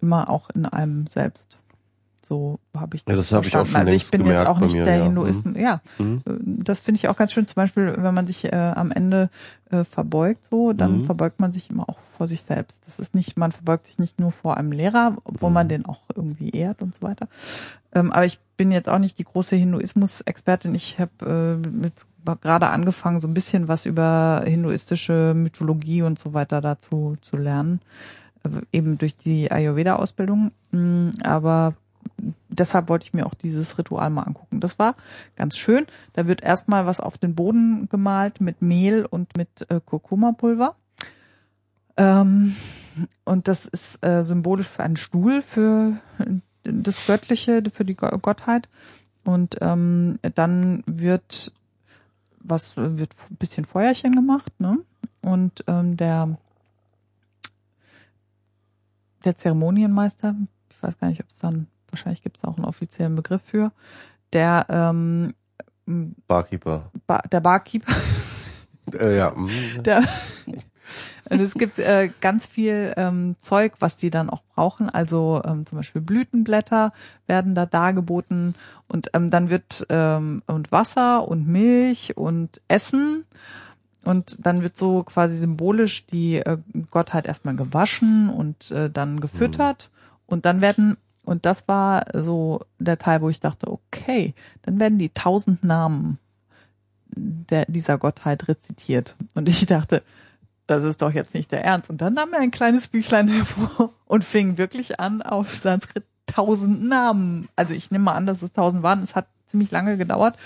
immer 0.00 0.28
auch 0.28 0.50
in 0.50 0.66
einem 0.66 1.06
selbst. 1.06 1.58
So 2.28 2.58
habe 2.76 2.96
ich 2.96 3.04
das 3.04 3.12
Ja, 3.12 3.16
das 3.16 3.32
habe 3.32 3.46
ich 3.46 3.56
auch 3.56 3.60
verstanden. 3.60 3.88
schon 3.88 3.88
Also 3.88 3.92
ich 3.96 4.10
bin 4.10 4.26
jetzt 4.26 4.46
auch 4.46 4.60
nicht 4.60 4.74
mir, 4.74 4.84
der 4.84 4.96
ja. 4.98 5.04
Hinduisten. 5.04 5.58
Ja, 5.58 5.80
Mhm. 5.98 6.20
äh, 6.26 6.32
das 6.42 6.80
finde 6.80 6.98
ich 6.98 7.08
auch 7.08 7.16
ganz 7.16 7.32
schön. 7.32 7.46
Zum 7.46 7.54
Beispiel, 7.54 7.94
wenn 7.96 8.12
man 8.14 8.26
sich 8.26 8.44
äh, 8.52 8.56
am 8.56 8.90
Ende 8.92 9.30
äh, 9.70 9.84
verbeugt, 9.84 10.44
so, 10.50 10.72
dann 10.74 10.98
Mhm. 10.98 11.04
verbeugt 11.04 11.40
man 11.40 11.52
sich 11.52 11.70
immer 11.70 11.88
auch 11.88 11.98
vor 12.16 12.26
sich 12.26 12.42
selbst. 12.42 12.76
Das 12.86 12.98
ist 12.98 13.14
nicht, 13.14 13.36
man 13.38 13.52
verbeugt 13.52 13.86
sich 13.86 13.98
nicht 13.98 14.20
nur 14.20 14.30
vor 14.30 14.56
einem 14.58 14.72
Lehrer, 14.72 15.16
obwohl 15.24 15.48
Mhm. 15.50 15.54
man 15.54 15.68
den 15.68 15.86
auch 15.86 16.00
irgendwie 16.14 16.50
ehrt 16.50 16.82
und 16.82 16.94
so 16.94 17.02
weiter. 17.02 17.28
Ähm, 17.94 18.12
aber 18.12 18.26
ich 18.26 18.38
bin 18.58 18.70
jetzt 18.70 18.88
auch 18.88 18.98
nicht 18.98 19.18
die 19.18 19.24
große 19.24 19.56
Hinduismus-Expertin. 19.56 20.74
Ich 20.74 20.98
habe 20.98 21.60
äh, 21.64 21.68
mit 21.68 21.92
gerade 22.42 22.66
angefangen, 22.68 23.20
so 23.20 23.28
ein 23.28 23.32
bisschen 23.32 23.68
was 23.68 23.86
über 23.86 24.42
hinduistische 24.44 25.32
Mythologie 25.34 26.02
und 26.02 26.18
so 26.18 26.34
weiter 26.34 26.60
dazu 26.60 27.14
zu 27.22 27.36
lernen, 27.38 27.80
äh, 28.44 28.48
eben 28.70 28.98
durch 28.98 29.14
die 29.16 29.50
Ayurveda-Ausbildung. 29.50 30.50
Mm, 30.72 31.10
Aber 31.22 31.74
deshalb 32.48 32.88
wollte 32.88 33.06
ich 33.06 33.14
mir 33.14 33.26
auch 33.26 33.34
dieses 33.34 33.78
Ritual 33.78 34.10
mal 34.10 34.22
angucken. 34.22 34.60
Das 34.60 34.78
war 34.78 34.94
ganz 35.36 35.56
schön. 35.56 35.86
Da 36.12 36.26
wird 36.26 36.42
erstmal 36.42 36.86
was 36.86 37.00
auf 37.00 37.18
den 37.18 37.34
Boden 37.34 37.88
gemalt 37.88 38.40
mit 38.40 38.62
Mehl 38.62 39.04
und 39.04 39.36
mit 39.36 39.70
äh, 39.70 39.80
Kurkuma-Pulver. 39.84 40.74
Ähm, 41.96 42.56
und 43.24 43.48
das 43.48 43.66
ist 43.66 44.04
äh, 44.04 44.24
symbolisch 44.24 44.68
für 44.68 44.82
einen 44.82 44.96
Stuhl, 44.96 45.42
für 45.42 45.98
das 46.64 47.06
Göttliche, 47.06 47.62
für 47.72 47.84
die 47.84 47.94
Go- 47.94 48.18
Gottheit. 48.18 48.68
Und 49.24 49.56
ähm, 49.60 50.18
dann 50.34 50.82
wird 50.86 51.52
was 52.40 52.76
wird 52.76 53.14
ein 53.30 53.36
bisschen 53.36 53.64
Feuerchen 53.64 54.14
gemacht, 54.14 54.58
ne? 54.58 54.78
Und 55.20 55.64
ähm, 55.66 55.96
der 55.96 56.38
der 59.24 59.36
Zeremonienmeister, 59.36 60.34
ich 60.70 60.82
weiß 60.82 60.98
gar 60.98 61.08
nicht, 61.08 61.20
ob 61.20 61.28
es 61.28 61.40
dann 61.40 61.66
wahrscheinlich 61.90 62.22
gibt 62.22 62.38
es 62.38 62.44
auch 62.44 62.56
einen 62.56 62.66
offiziellen 62.66 63.14
Begriff 63.14 63.42
für, 63.42 63.72
der 64.32 64.66
ähm, 64.68 65.34
Barkeeper. 66.26 66.90
ba 67.06 67.20
der 67.32 67.40
Barkeeper, 67.40 67.94
Äh, 68.94 69.16
ja. 69.18 69.32
mhm. 69.34 69.50
der 69.82 70.02
Und 71.30 71.40
es 71.40 71.54
gibt 71.54 71.78
äh, 71.78 72.10
ganz 72.20 72.46
viel 72.46 72.94
ähm, 72.96 73.36
Zeug, 73.38 73.74
was 73.80 73.96
die 73.96 74.10
dann 74.10 74.30
auch 74.30 74.42
brauchen. 74.54 74.88
Also 74.88 75.42
ähm, 75.44 75.66
zum 75.66 75.76
Beispiel 75.76 76.00
Blütenblätter 76.00 76.90
werden 77.26 77.54
da 77.54 77.66
dargeboten 77.66 78.54
und 78.86 79.10
ähm, 79.12 79.30
dann 79.30 79.50
wird 79.50 79.86
ähm, 79.90 80.42
und 80.46 80.72
Wasser 80.72 81.28
und 81.28 81.46
Milch 81.46 82.16
und 82.16 82.62
Essen 82.68 83.26
und 84.04 84.38
dann 84.40 84.62
wird 84.62 84.78
so 84.78 85.02
quasi 85.02 85.36
symbolisch 85.36 86.06
die 86.06 86.36
äh, 86.36 86.56
Gottheit 86.90 87.26
erstmal 87.26 87.56
gewaschen 87.56 88.30
und 88.30 88.70
äh, 88.70 88.88
dann 88.88 89.20
gefüttert 89.20 89.90
und 90.26 90.46
dann 90.46 90.62
werden 90.62 90.96
und 91.28 91.44
das 91.44 91.68
war 91.68 92.06
so 92.14 92.60
der 92.78 92.96
Teil, 92.96 93.20
wo 93.20 93.28
ich 93.28 93.38
dachte, 93.38 93.70
okay, 93.70 94.34
dann 94.62 94.80
werden 94.80 94.96
die 94.98 95.10
tausend 95.10 95.62
Namen 95.62 96.18
der, 97.10 97.66
dieser 97.66 97.98
Gottheit 97.98 98.48
rezitiert. 98.48 99.14
Und 99.34 99.46
ich 99.46 99.66
dachte, 99.66 100.02
das 100.66 100.84
ist 100.84 101.02
doch 101.02 101.12
jetzt 101.12 101.34
nicht 101.34 101.52
der 101.52 101.62
Ernst. 101.62 101.90
Und 101.90 102.00
dann 102.00 102.14
nahm 102.14 102.32
er 102.32 102.40
ein 102.40 102.50
kleines 102.50 102.88
Büchlein 102.88 103.28
hervor 103.28 103.92
und 104.06 104.24
fing 104.24 104.56
wirklich 104.56 105.00
an, 105.00 105.20
auf 105.20 105.54
Sanskrit 105.54 106.04
tausend 106.24 106.82
Namen, 106.82 107.48
also 107.56 107.74
ich 107.74 107.90
nehme 107.90 108.04
mal 108.04 108.14
an, 108.14 108.24
dass 108.24 108.40
es 108.40 108.54
tausend 108.54 108.82
waren, 108.82 109.02
es 109.02 109.14
hat 109.14 109.26
ziemlich 109.46 109.70
lange 109.70 109.98
gedauert, 109.98 110.36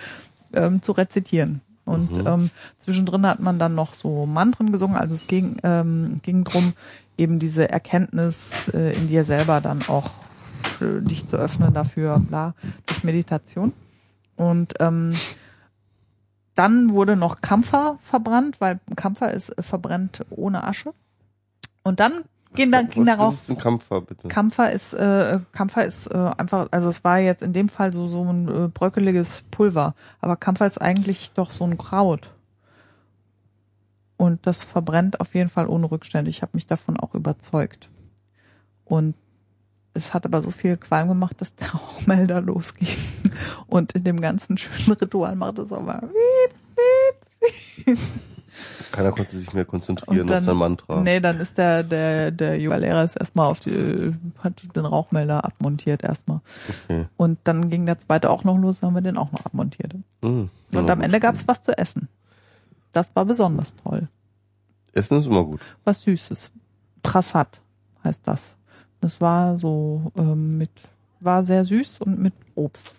ähm, 0.52 0.82
zu 0.82 0.90
rezitieren. 0.90 1.60
Und 1.84 2.10
Mhm. 2.10 2.26
ähm, 2.26 2.50
zwischendrin 2.78 3.24
hat 3.26 3.38
man 3.38 3.60
dann 3.60 3.76
noch 3.76 3.94
so 3.94 4.26
Mantren 4.26 4.72
gesungen, 4.72 4.96
also 4.96 5.14
es 5.14 5.28
ging, 5.28 5.58
ähm, 5.62 6.18
ging 6.22 6.42
drum, 6.42 6.72
eben 7.18 7.38
diese 7.38 7.68
Erkenntnis 7.68 8.68
äh, 8.68 8.96
in 8.96 9.06
dir 9.06 9.22
selber 9.22 9.60
dann 9.60 9.82
auch 9.88 10.10
dich 11.02 11.26
zu 11.26 11.36
öffnen 11.36 11.72
dafür, 11.74 12.18
bla, 12.18 12.54
durch 12.86 13.04
Meditation. 13.04 13.72
Und 14.36 14.74
ähm, 14.80 15.14
dann 16.54 16.90
wurde 16.90 17.16
noch 17.16 17.40
Kampfer 17.40 17.98
verbrannt, 18.02 18.60
weil 18.60 18.80
Kampfer 18.96 19.32
ist 19.32 19.50
äh, 19.50 19.62
verbrennt 19.62 20.24
ohne 20.30 20.64
Asche. 20.64 20.92
Und 21.82 22.00
dann 22.00 22.24
ging, 22.54 22.70
dann, 22.70 22.88
ging 22.88 23.06
Was 23.06 23.16
daraus 23.16 23.34
ist 23.34 23.50
ein 23.50 23.58
Kampfer, 23.58 24.00
bitte? 24.02 24.28
Kampfer 24.28 24.70
ist 24.70 24.92
äh, 24.92 25.40
Kampfer 25.52 25.84
ist 25.84 26.06
äh, 26.08 26.30
einfach, 26.36 26.68
also 26.70 26.88
es 26.88 27.04
war 27.04 27.18
jetzt 27.18 27.42
in 27.42 27.52
dem 27.52 27.68
Fall 27.68 27.92
so 27.92 28.06
so 28.06 28.24
ein 28.24 28.48
äh, 28.48 28.68
bröckeliges 28.68 29.44
Pulver, 29.50 29.94
aber 30.20 30.36
Kampfer 30.36 30.66
ist 30.66 30.80
eigentlich 30.80 31.32
doch 31.32 31.50
so 31.50 31.64
ein 31.64 31.78
Kraut. 31.78 32.30
Und 34.16 34.46
das 34.46 34.62
verbrennt 34.62 35.20
auf 35.20 35.34
jeden 35.34 35.48
Fall 35.48 35.66
ohne 35.66 35.90
Rückstände. 35.90 36.30
Ich 36.30 36.42
habe 36.42 36.52
mich 36.54 36.68
davon 36.68 36.96
auch 37.00 37.14
überzeugt. 37.14 37.90
Und 38.84 39.16
es 39.94 40.14
hat 40.14 40.24
aber 40.26 40.40
so 40.42 40.50
viel 40.50 40.76
Qualm 40.76 41.08
gemacht, 41.08 41.40
dass 41.40 41.54
der 41.54 41.68
Rauchmelder 41.74 42.40
losging. 42.40 42.88
Und 43.66 43.92
in 43.92 44.04
dem 44.04 44.20
ganzen 44.20 44.56
schönen 44.58 44.92
Ritual 44.98 45.34
macht 45.36 45.58
es 45.58 45.70
auch 45.72 45.82
mal. 45.82 46.08
Keiner 48.92 49.10
konnte 49.12 49.36
sich 49.38 49.52
mehr 49.54 49.64
konzentrieren 49.64 50.26
dann- 50.26 50.38
auf 50.38 50.44
sein 50.44 50.56
Mantra. 50.56 51.00
Nee, 51.00 51.20
dann 51.20 51.38
ist 51.38 51.56
der, 51.56 51.82
der, 51.82 52.30
der 52.30 52.60
Yoga-Lehrer 52.60 53.02
ist 53.04 53.16
erstmal 53.16 53.46
auf 53.46 53.60
die, 53.60 54.12
hat 54.38 54.62
den 54.76 54.84
Rauchmelder 54.84 55.44
abmontiert 55.44 56.02
erstmal. 56.04 56.40
Okay. 56.84 57.06
Und 57.16 57.38
dann 57.44 57.70
ging 57.70 57.86
der 57.86 57.98
zweite 57.98 58.28
auch 58.28 58.44
noch 58.44 58.58
los, 58.58 58.82
haben 58.82 58.94
wir 58.94 59.00
den 59.00 59.16
auch 59.16 59.32
noch 59.32 59.46
abmontiert. 59.46 59.94
Hm. 60.22 60.50
Und 60.72 60.90
am 60.90 61.00
Ende 61.00 61.20
gab's 61.20 61.48
was 61.48 61.62
zu 61.62 61.76
essen. 61.76 62.08
Das 62.92 63.16
war 63.16 63.24
besonders 63.24 63.74
toll. 63.76 64.08
Essen 64.92 65.18
ist 65.18 65.26
immer 65.26 65.44
gut. 65.44 65.60
Was 65.84 66.02
Süßes. 66.02 66.50
Prasad 67.02 67.60
heißt 68.04 68.22
das. 68.26 68.56
Das 69.02 69.20
war 69.20 69.58
so 69.58 70.12
ähm, 70.16 70.56
mit, 70.56 70.70
war 71.20 71.42
sehr 71.42 71.64
süß 71.64 71.98
und 71.98 72.20
mit 72.20 72.34
Obst. 72.54 72.94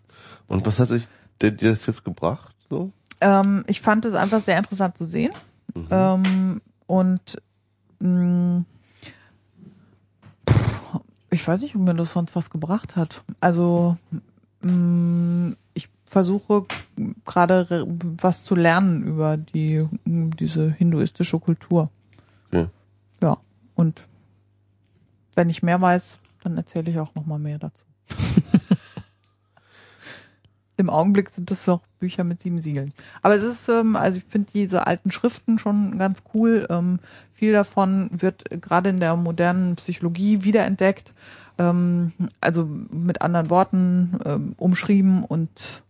Und 0.47 0.65
was 0.67 0.77
hat 0.79 0.91
dich, 0.91 1.07
der, 1.39 1.51
dir 1.51 1.69
das 1.69 1.85
jetzt 1.85 2.03
gebracht? 2.03 2.53
So? 2.69 2.91
Ähm, 3.21 3.63
ich 3.67 3.79
fand 3.79 4.05
es 4.05 4.13
einfach 4.13 4.41
sehr 4.41 4.57
interessant 4.57 4.97
zu 4.97 5.05
sehen. 5.05 5.31
Mhm. 5.73 5.87
Ähm, 5.89 6.61
und 6.87 7.41
mh, 7.99 8.65
pff, 10.49 10.99
ich 11.31 11.47
weiß 11.47 11.61
nicht, 11.61 11.73
ob 11.75 11.81
mir 11.81 11.95
das 11.95 12.11
sonst 12.11 12.35
was 12.35 12.49
gebracht 12.49 12.97
hat. 12.97 13.23
Also 13.39 13.95
mh, 14.61 15.55
ich 15.73 15.87
versuche 16.05 16.65
gerade 17.25 17.87
was 18.21 18.43
zu 18.43 18.55
lernen 18.55 19.03
über 19.03 19.37
die 19.37 19.87
diese 20.05 20.69
hinduistische 20.69 21.39
Kultur. 21.39 21.89
Okay. 22.51 22.67
Ja, 23.21 23.37
und 23.75 24.03
wenn 25.35 25.49
ich 25.49 25.63
mehr 25.63 25.81
weiß, 25.81 26.17
dann 26.43 26.57
erzähle 26.57 26.91
ich 26.91 26.99
auch 26.99 27.15
noch 27.15 27.25
mal 27.25 27.39
mehr 27.39 27.59
dazu. 27.59 27.85
Im 30.75 30.89
Augenblick 30.89 31.29
sind 31.29 31.51
das 31.51 31.67
noch 31.67 31.81
Bücher 31.99 32.23
mit 32.23 32.39
sieben 32.41 32.59
Siegeln. 32.59 32.93
Aber 33.21 33.35
es 33.35 33.43
ist, 33.43 33.69
ähm, 33.69 33.95
also 33.95 34.17
ich 34.17 34.25
finde 34.25 34.51
diese 34.53 34.87
alten 34.87 35.11
Schriften 35.11 35.59
schon 35.59 35.99
ganz 35.99 36.23
cool. 36.33 36.65
Ähm, 36.69 36.99
viel 37.31 37.53
davon 37.53 38.09
wird 38.11 38.45
gerade 38.61 38.89
in 38.89 38.99
der 38.99 39.15
modernen 39.15 39.75
Psychologie 39.75 40.43
wiederentdeckt. 40.43 41.13
Ähm, 41.59 42.11
also 42.41 42.65
mit 42.65 43.21
anderen 43.21 43.49
Worten 43.51 44.17
ähm, 44.25 44.55
umschrieben 44.57 45.23
und 45.23 45.83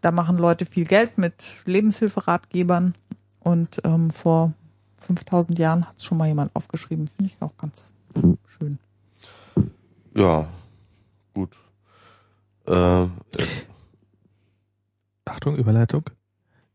da 0.00 0.10
machen 0.10 0.38
Leute 0.38 0.66
viel 0.66 0.84
Geld 0.84 1.18
mit 1.18 1.56
Lebenshilferatgebern. 1.64 2.94
Und 3.40 3.80
ähm, 3.84 4.10
vor 4.10 4.52
5000 5.06 5.58
Jahren 5.58 5.88
hat 5.88 5.96
es 5.96 6.04
schon 6.04 6.18
mal 6.18 6.28
jemand 6.28 6.54
aufgeschrieben. 6.54 7.08
Finde 7.08 7.32
ich 7.32 7.42
auch 7.42 7.56
ganz 7.56 7.92
schön. 8.46 8.78
Ja, 10.14 10.48
gut. 11.34 11.56
Äh, 12.66 13.06
Achtung, 15.24 15.56
Überleitung. 15.56 16.04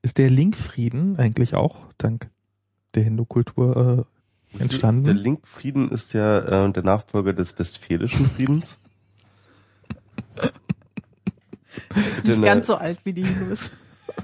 Ist 0.01 0.17
der 0.17 0.29
Linkfrieden 0.29 1.17
eigentlich 1.17 1.55
auch 1.55 1.91
dank 1.97 2.29
der 2.95 3.03
Hindu-Kultur 3.03 4.07
äh, 4.55 4.61
entstanden? 4.61 5.03
Der 5.05 5.13
Linkfrieden 5.13 5.89
ist 5.91 6.13
ja 6.13 6.65
äh, 6.65 6.71
der 6.71 6.83
Nachfolger 6.83 7.33
des 7.33 7.57
Westfälischen 7.59 8.27
Friedens. 8.27 8.77
Bitte 11.93 12.31
Nicht 12.37 12.43
ganz 12.43 12.67
so 12.67 12.75
alt 12.75 12.99
wie 13.03 13.13
die 13.13 13.25
Hindus. 13.25 13.69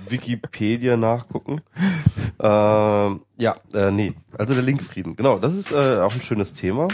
Wikipedia 0.07 0.97
nachgucken. 0.97 1.61
Ähm, 2.39 3.21
ja, 3.37 3.55
äh, 3.73 3.91
nee, 3.91 4.13
also 4.37 4.53
der 4.53 4.63
Linkfrieden. 4.63 5.15
Genau, 5.15 5.39
das 5.39 5.55
ist 5.55 5.71
äh, 5.71 5.99
auch 6.01 6.13
ein 6.13 6.21
schönes 6.21 6.53
Thema. 6.53 6.87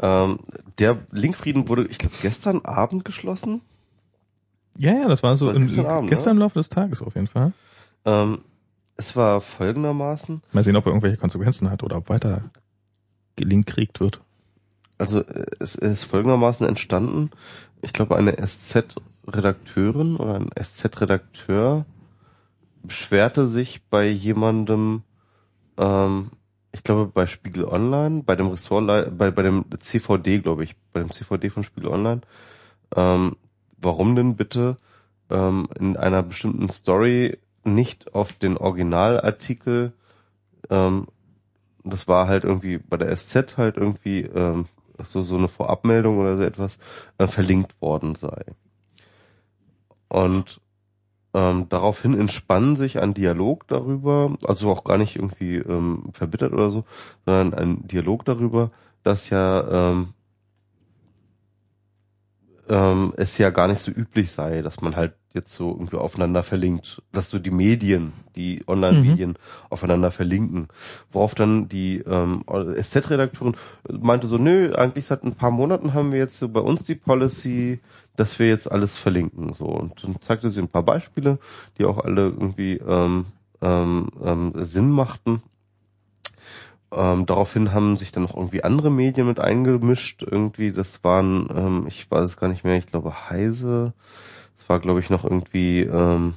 Ähm, 0.00 0.38
der 0.78 0.98
Linkfrieden 1.10 1.68
wurde, 1.68 1.86
ich 1.86 1.98
glaube, 1.98 2.14
gestern 2.22 2.60
Abend 2.64 3.04
geschlossen. 3.04 3.62
ja, 4.76 4.92
ja, 4.92 5.08
das 5.08 5.22
war 5.22 5.36
so 5.36 5.46
War 5.46 5.54
im, 5.54 5.66
gestern 5.66 5.86
Abend, 5.86 6.10
gestern 6.10 6.36
im 6.36 6.38
Laufe 6.40 6.58
des 6.58 6.68
Tages 6.68 7.02
auf 7.02 7.14
jeden 7.14 7.26
Fall. 7.26 7.52
Ähm, 8.04 8.38
es 8.96 9.16
war 9.16 9.40
folgendermaßen, 9.40 10.42
Mal 10.52 10.64
sehen, 10.64 10.76
ob 10.76 10.86
er 10.86 10.90
irgendwelche 10.90 11.16
Konsequenzen 11.16 11.70
hat 11.70 11.82
oder 11.82 11.96
ob 11.96 12.08
weiter 12.08 12.42
gelinkriegt 13.36 14.00
wird. 14.00 14.20
also 14.98 15.20
äh, 15.20 15.46
es 15.58 15.74
ist 15.74 16.04
folgendermaßen 16.04 16.66
entstanden. 16.66 17.30
Ich 17.80 17.92
glaube, 17.92 18.16
eine 18.16 18.36
SZ-Redakteurin 19.22 20.16
oder 20.16 20.34
ein 20.34 20.50
SZ-Redakteur 20.60 21.84
beschwerte 22.82 23.46
sich 23.46 23.82
bei 23.88 24.08
jemandem, 24.08 25.02
ähm, 25.78 26.30
ich 26.72 26.82
glaube 26.82 27.06
bei 27.06 27.26
Spiegel 27.26 27.64
Online, 27.64 28.22
bei 28.24 28.34
dem 28.34 28.48
Ressort, 28.48 29.16
bei, 29.16 29.30
bei 29.30 29.42
dem 29.42 29.64
CVD, 29.78 30.40
glaube 30.40 30.64
ich, 30.64 30.76
bei 30.92 31.00
dem 31.00 31.12
CVD 31.12 31.50
von 31.50 31.64
Spiegel 31.64 31.90
Online, 31.90 32.22
ähm, 32.96 33.36
warum 33.76 34.16
denn 34.16 34.36
bitte 34.36 34.78
ähm, 35.30 35.68
in 35.78 35.96
einer 35.96 36.22
bestimmten 36.22 36.68
Story 36.70 37.38
nicht 37.64 38.14
auf 38.14 38.32
den 38.32 38.56
Originalartikel, 38.56 39.92
ähm, 40.70 41.06
das 41.84 42.08
war 42.08 42.28
halt 42.28 42.44
irgendwie 42.44 42.78
bei 42.78 42.96
der 42.96 43.14
SZ 43.16 43.56
halt 43.58 43.76
irgendwie 43.76 44.22
ähm, 44.22 44.66
so 45.04 45.22
so 45.22 45.36
eine 45.36 45.48
Vorabmeldung 45.48 46.18
oder 46.18 46.36
so 46.36 46.42
etwas 46.42 46.78
äh, 47.18 47.26
verlinkt 47.26 47.80
worden 47.80 48.14
sei. 48.14 48.44
Und 50.12 50.60
ähm, 51.32 51.70
daraufhin 51.70 52.12
entspann 52.12 52.76
sich 52.76 53.00
ein 53.00 53.14
Dialog 53.14 53.66
darüber, 53.66 54.36
also 54.44 54.70
auch 54.70 54.84
gar 54.84 54.98
nicht 54.98 55.16
irgendwie 55.16 55.56
ähm, 55.56 56.10
verbittert 56.12 56.52
oder 56.52 56.70
so, 56.70 56.84
sondern 57.24 57.54
ein 57.54 57.88
Dialog 57.88 58.26
darüber, 58.26 58.70
dass 59.04 59.30
ja 59.30 59.92
ähm, 59.92 60.08
ähm, 62.68 63.12
es 63.16 63.38
ja 63.38 63.50
gar 63.50 63.68
nicht 63.68 63.80
so 63.80 63.90
üblich 63.90 64.30
sei, 64.30 64.62
dass 64.62 64.80
man 64.80 64.96
halt 64.96 65.14
jetzt 65.32 65.52
so 65.54 65.70
irgendwie 65.70 65.96
aufeinander 65.96 66.42
verlinkt, 66.42 67.02
dass 67.12 67.30
so 67.30 67.38
die 67.38 67.50
Medien, 67.50 68.12
die 68.36 68.62
Online-Medien 68.66 69.36
aufeinander 69.70 70.10
verlinken. 70.10 70.68
Worauf 71.10 71.34
dann 71.34 71.68
die 71.68 71.98
ähm, 71.98 72.44
SZ-Redakteurin 72.46 73.56
meinte 73.88 74.26
so, 74.26 74.38
nö, 74.38 74.74
eigentlich 74.74 75.06
seit 75.06 75.24
ein 75.24 75.34
paar 75.34 75.50
Monaten 75.50 75.94
haben 75.94 76.12
wir 76.12 76.18
jetzt 76.18 76.38
so 76.38 76.48
bei 76.48 76.60
uns 76.60 76.84
die 76.84 76.94
Policy, 76.94 77.80
dass 78.16 78.38
wir 78.38 78.48
jetzt 78.48 78.70
alles 78.70 78.98
verlinken. 78.98 79.54
So 79.54 79.66
und 79.66 80.04
dann 80.04 80.20
zeigte 80.20 80.50
sie 80.50 80.60
ein 80.60 80.68
paar 80.68 80.84
Beispiele, 80.84 81.38
die 81.78 81.84
auch 81.84 81.98
alle 81.98 82.24
irgendwie 82.24 82.74
ähm, 82.76 83.26
ähm, 83.62 84.08
ähm, 84.22 84.52
Sinn 84.56 84.90
machten. 84.90 85.42
Ähm, 86.94 87.26
daraufhin 87.26 87.72
haben 87.72 87.96
sich 87.96 88.12
dann 88.12 88.24
noch 88.24 88.36
irgendwie 88.36 88.64
andere 88.64 88.90
Medien 88.90 89.26
mit 89.26 89.40
eingemischt. 89.40 90.22
Irgendwie, 90.22 90.72
das 90.72 91.02
waren, 91.02 91.48
ähm, 91.54 91.84
ich 91.88 92.10
weiß 92.10 92.24
es 92.30 92.36
gar 92.36 92.48
nicht 92.48 92.64
mehr, 92.64 92.76
ich 92.76 92.86
glaube 92.86 93.30
Heise. 93.30 93.94
Es 94.58 94.68
war, 94.68 94.78
glaube 94.78 95.00
ich, 95.00 95.08
noch 95.08 95.24
irgendwie, 95.24 95.80
ähm, 95.80 96.34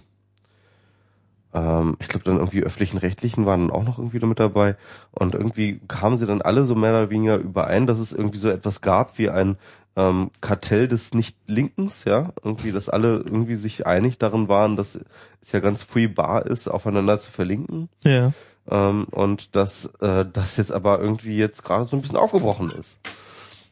ähm, 1.54 1.98
ich 2.00 2.08
glaube 2.08 2.24
dann 2.26 2.38
irgendwie 2.38 2.64
öffentlichen 2.64 2.98
Rechtlichen 2.98 3.46
waren 3.46 3.70
auch 3.70 3.84
noch 3.84 3.98
irgendwie 3.98 4.20
mit 4.26 4.40
dabei 4.40 4.78
und 5.12 5.36
irgendwie 5.36 5.80
kamen 5.88 6.18
sie 6.18 6.28
dann 6.28 6.42
alle 6.42 6.66
so 6.66 6.76
mehr 6.76 6.92
oder 6.92 7.10
weniger 7.10 7.38
überein, 7.38 7.86
dass 7.86 8.00
es 8.00 8.14
irgendwie 8.14 8.38
so 8.38 8.50
etwas 8.50 8.82
gab 8.82 9.18
wie 9.18 9.30
ein 9.30 9.58
ähm, 9.96 10.32
Kartell 10.42 10.88
des 10.88 11.14
Nicht-Linkens, 11.14 12.04
ja, 12.04 12.34
irgendwie, 12.44 12.72
dass 12.72 12.90
alle 12.90 13.18
irgendwie 13.18 13.56
sich 13.56 13.88
einig 13.88 14.18
darin 14.18 14.50
waren, 14.50 14.76
dass 14.76 15.00
es 15.42 15.52
ja 15.52 15.60
ganz 15.60 15.84
free 15.84 16.08
bar 16.08 16.46
ist, 16.46 16.68
aufeinander 16.68 17.18
zu 17.18 17.32
verlinken. 17.32 17.90
Ja. 18.04 18.34
Ähm, 18.70 19.06
und 19.12 19.56
dass 19.56 19.86
äh, 20.02 20.26
das 20.32 20.58
jetzt 20.58 20.72
aber 20.72 21.00
irgendwie 21.00 21.38
jetzt 21.38 21.64
gerade 21.64 21.86
so 21.86 21.96
ein 21.96 22.02
bisschen 22.02 22.18
aufgebrochen 22.18 22.72
ist. 22.72 23.00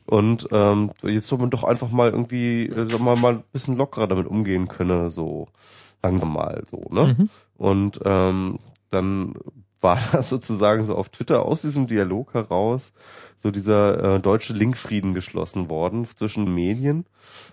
Und 0.05 0.47
ähm, 0.51 0.91
jetzt 1.03 1.27
soll 1.27 1.39
man 1.39 1.49
doch 1.49 1.63
einfach 1.63 1.89
mal 1.89 2.11
irgendwie, 2.11 2.67
äh, 2.67 2.89
sag 2.89 2.99
mal, 2.99 3.15
mal 3.15 3.35
ein 3.35 3.43
bisschen 3.51 3.77
lockerer 3.77 4.07
damit 4.07 4.27
umgehen 4.27 4.67
könne, 4.67 5.09
so 5.09 5.47
langsam 6.01 6.33
mal 6.33 6.63
so, 6.69 6.83
ne? 6.89 7.15
Mhm. 7.17 7.30
Und 7.55 7.99
ähm, 8.03 8.59
dann 8.89 9.33
war 9.80 9.99
das 10.11 10.30
sozusagen 10.30 10.83
so 10.83 10.95
auf 10.95 11.09
Twitter 11.09 11.45
aus 11.45 11.61
diesem 11.61 11.88
Dialog 11.88 12.33
heraus 12.33 12.93
so 13.38 13.51
dieser 13.51 14.15
äh, 14.15 14.19
deutsche 14.19 14.53
Linkfrieden 14.53 15.13
geschlossen 15.13 15.69
worden 15.69 16.07
zwischen 16.15 16.53
Medien, 16.53 17.05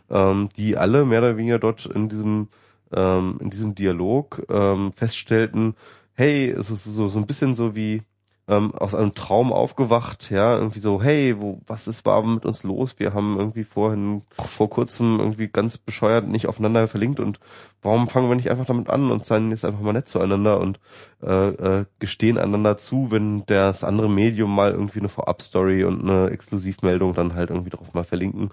ähm, 0.09 0.49
die 0.57 0.77
alle 0.77 1.05
mehr 1.05 1.21
oder 1.21 1.37
weniger 1.37 1.59
dort 1.59 1.87
in 1.87 2.09
diesem 2.09 2.49
ähm, 2.93 3.39
in 3.41 3.51
diesem 3.51 3.75
Dialog 3.75 4.43
ähm, 4.49 4.93
feststellten, 4.93 5.75
hey, 6.21 6.55
so, 6.59 6.75
so, 6.75 7.09
so 7.09 7.19
ein 7.19 7.27
bisschen 7.27 7.55
so 7.55 7.75
wie 7.75 8.03
ähm, 8.47 8.75
aus 8.75 8.95
einem 8.95 9.15
Traum 9.15 9.55
aufgewacht, 9.55 10.31
ja, 10.31 10.55
irgendwie 10.55 10.81
so, 10.81 11.03
hey, 11.03 11.41
wo, 11.41 11.63
was 11.67 11.89
ist 11.89 12.05
war 12.05 12.23
mit 12.23 12.45
uns 12.45 12.63
los? 12.63 12.99
Wir 12.99 13.15
haben 13.15 13.39
irgendwie 13.39 13.65
vorhin, 13.65 14.21
vor 14.37 14.69
kurzem 14.69 15.19
irgendwie 15.19 15.49
ganz 15.49 15.79
bescheuert 15.79 16.29
nicht 16.29 16.47
aufeinander 16.47 16.87
verlinkt 16.89 17.21
und 17.21 17.41
warum 17.81 18.07
fangen 18.09 18.29
wir 18.29 18.37
nicht 18.37 18.51
einfach 18.51 18.67
damit 18.67 18.91
an 18.91 19.11
und 19.11 19.25
seien 19.25 19.51
jetzt 19.51 19.65
einfach 19.65 19.81
mal 19.81 19.95
nett 19.95 20.09
zueinander 20.09 20.61
und 20.61 20.79
äh, 21.23 21.49
äh, 21.49 21.85
gestehen 22.01 22.37
einander 22.37 22.77
zu, 22.77 23.11
wenn 23.11 23.47
das 23.47 23.83
andere 23.83 24.11
Medium 24.11 24.55
mal 24.55 24.73
irgendwie 24.73 24.99
eine 24.99 25.09
Vorab-Story 25.09 25.85
und 25.85 26.03
eine 26.03 26.29
Exklusivmeldung 26.29 27.15
dann 27.15 27.35
halt 27.35 27.49
irgendwie 27.49 27.71
drauf 27.71 27.95
mal 27.95 28.05
verlinken 28.05 28.51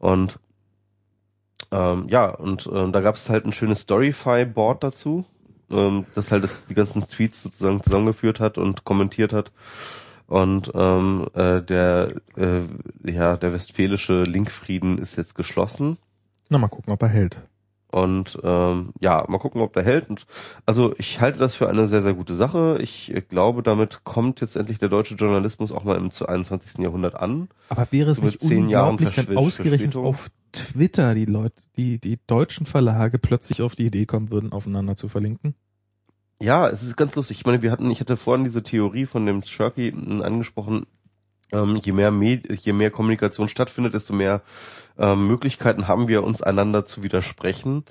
und 0.00 0.40
ähm, 1.70 2.06
ja, 2.08 2.30
und 2.30 2.68
ähm, 2.72 2.92
da 2.92 3.00
gab 3.02 3.14
es 3.14 3.28
halt 3.28 3.44
ein 3.44 3.52
schönes 3.52 3.80
Storyfy-Board 3.80 4.82
dazu, 4.82 5.26
ähm, 5.70 6.06
das 6.14 6.32
halt 6.32 6.44
das, 6.44 6.58
die 6.68 6.74
ganzen 6.74 7.02
Tweets 7.02 7.42
sozusagen 7.42 7.82
zusammengeführt 7.82 8.40
hat 8.40 8.58
und 8.58 8.84
kommentiert 8.84 9.32
hat. 9.32 9.52
Und 10.26 10.70
ähm, 10.74 11.26
äh, 11.34 11.62
der 11.62 12.12
äh, 12.36 12.60
ja 13.10 13.36
der 13.36 13.52
westfälische 13.54 14.24
Linkfrieden 14.24 14.98
ist 14.98 15.16
jetzt 15.16 15.34
geschlossen. 15.34 15.96
Na, 16.50 16.58
mal 16.58 16.68
gucken, 16.68 16.92
ob 16.92 17.02
er 17.02 17.08
hält. 17.08 17.40
Und 17.90 18.38
ähm, 18.42 18.92
ja, 19.00 19.24
mal 19.28 19.38
gucken, 19.38 19.62
ob 19.62 19.72
der 19.72 19.82
hält. 19.82 20.10
Und, 20.10 20.26
also 20.66 20.94
ich 20.98 21.20
halte 21.20 21.38
das 21.38 21.54
für 21.54 21.68
eine 21.70 21.86
sehr, 21.86 22.02
sehr 22.02 22.12
gute 22.12 22.34
Sache. 22.34 22.78
Ich 22.82 23.14
äh, 23.14 23.22
glaube, 23.22 23.62
damit 23.62 24.04
kommt 24.04 24.42
jetzt 24.42 24.56
endlich 24.56 24.78
der 24.78 24.90
deutsche 24.90 25.14
Journalismus 25.14 25.72
auch 25.72 25.84
mal 25.84 25.96
im 25.96 26.10
21. 26.10 26.82
Jahrhundert 26.82 27.14
an. 27.14 27.48
Aber 27.70 27.86
wäre 27.90 28.10
es 28.10 28.18
So 28.18 28.24
mit 28.24 28.42
nicht 28.42 28.52
unglaublich, 28.52 29.16
wenn 29.16 29.38
ausgerechnet 29.38 29.94
Verspätung? 29.94 30.04
auf 30.04 30.28
Twitter 30.52 31.14
die 31.14 31.24
Leute, 31.24 31.62
die, 31.76 31.98
die 31.98 32.18
deutschen 32.26 32.66
Verlage 32.66 33.18
plötzlich 33.18 33.62
auf 33.62 33.74
die 33.74 33.86
Idee 33.86 34.04
kommen 34.04 34.30
würden, 34.30 34.52
aufeinander 34.52 34.96
zu 34.96 35.08
verlinken? 35.08 35.54
Ja, 36.40 36.68
es 36.68 36.82
ist 36.82 36.96
ganz 36.96 37.16
lustig. 37.16 37.38
Ich 37.38 37.46
meine, 37.46 37.62
wir 37.62 37.70
hatten, 37.70 37.90
ich 37.90 38.00
hatte 38.00 38.16
vorhin 38.16 38.44
diese 38.44 38.62
Theorie 38.62 39.06
von 39.06 39.26
dem 39.26 39.42
Shirky 39.42 39.92
mh, 39.92 40.24
angesprochen. 40.24 40.86
Ähm, 41.50 41.80
je 41.82 41.92
mehr 41.92 42.10
Med 42.10 42.46
je 42.62 42.72
mehr 42.74 42.90
Kommunikation 42.90 43.48
stattfindet, 43.48 43.94
desto 43.94 44.12
mehr 44.12 44.42
ähm, 44.98 45.26
Möglichkeiten 45.26 45.88
haben 45.88 46.08
wir, 46.08 46.24
uns 46.24 46.42
einander 46.42 46.84
zu 46.84 47.02
widersprechen. 47.02 47.84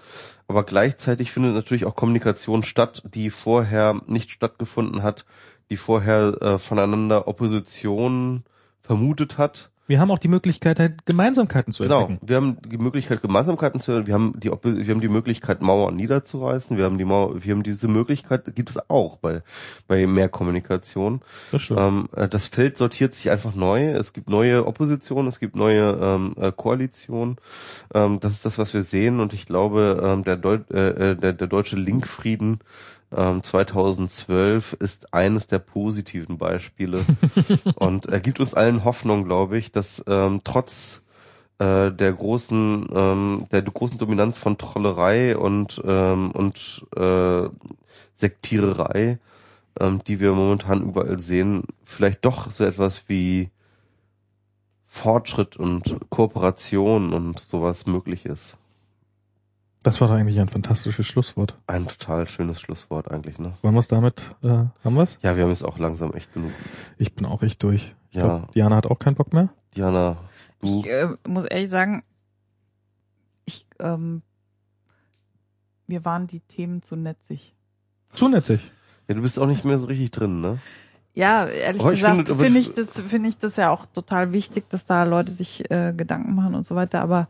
Aber 0.47 0.63
gleichzeitig 0.63 1.31
findet 1.31 1.53
natürlich 1.53 1.85
auch 1.85 1.95
Kommunikation 1.95 2.63
statt, 2.63 3.03
die 3.13 3.29
vorher 3.29 4.01
nicht 4.07 4.31
stattgefunden 4.31 5.03
hat, 5.03 5.25
die 5.69 5.77
vorher 5.77 6.41
äh, 6.41 6.57
voneinander 6.57 7.27
Opposition 7.27 8.43
vermutet 8.81 9.37
hat. 9.37 9.69
Wir 9.87 9.99
haben 10.01 10.11
auch 10.11 10.19
die 10.19 10.27
Möglichkeit, 10.27 10.79
halt 10.79 11.05
Gemeinsamkeiten 11.05 11.71
zu 11.71 11.83
Genau, 11.83 12.01
entdecken. 12.01 12.27
wir 12.27 12.35
haben 12.35 12.57
die 12.69 12.77
Möglichkeit, 12.77 13.21
Gemeinsamkeiten 13.21 13.79
zu, 13.79 14.05
wir 14.05 14.13
haben 14.13 14.33
die, 14.37 14.49
wir 14.51 14.93
haben 14.93 15.01
die 15.01 15.07
Möglichkeit, 15.07 15.61
Mauern 15.61 15.95
niederzureißen. 15.95 16.77
Wir 16.77 16.83
haben 16.85 16.97
die 16.97 17.05
Mauer, 17.05 17.43
wir 17.43 17.53
haben 17.53 17.63
diese 17.63 17.87
Möglichkeit, 17.87 18.53
gibt 18.55 18.69
es 18.69 18.89
auch 18.89 19.17
bei, 19.17 19.41
bei 19.87 20.05
mehr 20.05 20.27
Kommunikation. 20.29 21.21
Das 21.51 21.61
stimmt. 21.61 21.79
Ähm, 21.79 22.09
äh, 22.15 22.27
das 22.27 22.47
Feld 22.47 22.77
sortiert 22.77 23.15
sich 23.15 23.29
einfach 23.31 23.55
neu. 23.55 23.91
Es 23.91 24.11
gibt 24.11 24.29
neue 24.29 24.65
Opposition, 24.67 25.25
es 25.27 25.39
gibt 25.39 25.55
neue 25.55 25.97
ähm, 26.01 26.35
äh, 26.37 26.51
Koalitionen. 26.51 27.37
Ähm, 27.93 28.19
das 28.19 28.33
ist 28.33 28.45
das, 28.45 28.57
was 28.57 28.73
wir 28.73 28.81
sehen. 28.81 29.21
Und 29.21 29.31
ich 29.33 29.45
glaube, 29.45 30.01
ähm, 30.03 30.23
der, 30.25 30.35
Deu 30.35 30.59
äh, 30.71 31.11
äh, 31.11 31.15
der, 31.15 31.33
der 31.33 31.47
deutsche 31.47 31.77
Linkfrieden 31.77 32.59
ähm, 33.15 33.41
2012 33.41 34.73
ist 34.73 35.13
eines 35.13 35.47
der 35.47 35.59
positiven 35.59 36.37
Beispiele 36.37 37.05
und 37.75 38.07
er 38.07 38.19
gibt 38.19 38.39
uns 38.39 38.53
allen 38.53 38.83
Hoffnung, 38.83 39.23
glaube 39.23 39.57
ich, 39.57 39.71
dass 39.71 40.03
ähm, 40.07 40.41
trotz 40.43 41.03
äh, 41.59 41.91
der 41.91 42.13
großen 42.13 42.87
ähm, 42.93 43.47
der 43.51 43.61
großen 43.61 43.97
Dominanz 43.97 44.37
von 44.37 44.57
Trollerei 44.57 45.37
und 45.37 45.81
ähm, 45.85 46.31
und 46.31 46.85
äh, 46.95 47.49
Sektiererei, 48.13 49.19
ähm, 49.79 50.01
die 50.05 50.19
wir 50.19 50.33
momentan 50.33 50.81
überall 50.81 51.19
sehen, 51.19 51.63
vielleicht 51.85 52.25
doch 52.25 52.51
so 52.51 52.63
etwas 52.65 53.07
wie 53.07 53.49
Fortschritt 54.85 55.55
und 55.57 55.97
Kooperation 56.09 57.13
und 57.13 57.39
sowas 57.39 57.85
möglich 57.85 58.25
ist. 58.25 58.57
Das 59.87 60.01
war 60.01 60.09
doch 60.09 60.15
eigentlich 60.15 60.39
ein 60.39 60.49
fantastisches 60.49 61.05
Schlusswort. 61.07 61.57
Ein 61.65 61.87
total 61.87 62.27
schönes 62.27 62.59
Schlusswort 62.59 63.09
eigentlich, 63.09 63.39
ne? 63.39 63.53
Wollen 63.61 63.73
wir 63.73 63.79
es 63.79 63.87
damit, 63.87 64.35
äh, 64.43 64.47
haben 64.49 64.95
wir's? 64.95 65.17
Ja, 65.21 65.35
wir 65.37 65.43
haben 65.43 65.49
jetzt 65.51 65.63
auch 65.63 65.77
langsam 65.79 66.13
echt 66.13 66.33
genug. 66.33 66.51
Ich 66.97 67.15
bin 67.15 67.25
auch 67.25 67.41
echt 67.41 67.63
durch. 67.63 67.95
Ich 68.09 68.17
Ja. 68.17 68.23
glaub, 68.23 68.51
Diana 68.51 68.75
hat 68.75 68.87
auch 68.87 68.99
keinen 68.99 69.15
Bock 69.15 69.31
mehr. 69.33 69.49
Diana, 69.75 70.17
du. 70.61 70.81
Ich 70.81 70.87
äh, 70.89 71.07
muss 71.27 71.45
ehrlich 71.45 71.69
sagen, 71.69 72.03
ich, 73.45 73.65
ähm, 73.79 74.23
mir 75.87 76.03
waren 76.03 76.27
die 76.27 76.41
Themen 76.41 76.81
zu 76.81 76.95
netzig. 76.97 77.55
Zu 78.13 78.27
netzig. 78.27 78.59
Ja, 79.07 79.15
du 79.15 79.21
bist 79.21 79.39
auch 79.39 79.47
nicht 79.47 79.63
mehr 79.63 79.77
so 79.79 79.85
richtig 79.87 80.11
drin, 80.11 80.41
ne? 80.41 80.59
Ja, 81.13 81.45
ehrlich 81.45 81.81
Aber 81.81 81.93
ich 81.93 81.99
gesagt 81.99 82.27
finde- 82.27 82.59
ich- 82.59 82.69
ich 82.69 82.73
das 82.75 82.99
finde 82.99 83.29
ich 83.29 83.37
das 83.39 83.55
ja 83.55 83.69
auch 83.71 83.85
total 83.85 84.33
wichtig, 84.33 84.69
dass 84.69 84.85
da 84.85 85.03
Leute 85.05 85.31
sich 85.31 85.71
äh, 85.71 85.93
Gedanken 85.95 86.35
machen 86.35 86.55
und 86.55 86.65
so 86.65 86.75
weiter. 86.75 87.01
Aber 87.01 87.27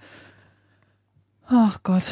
ach 1.50 1.82
Gott, 1.84 2.04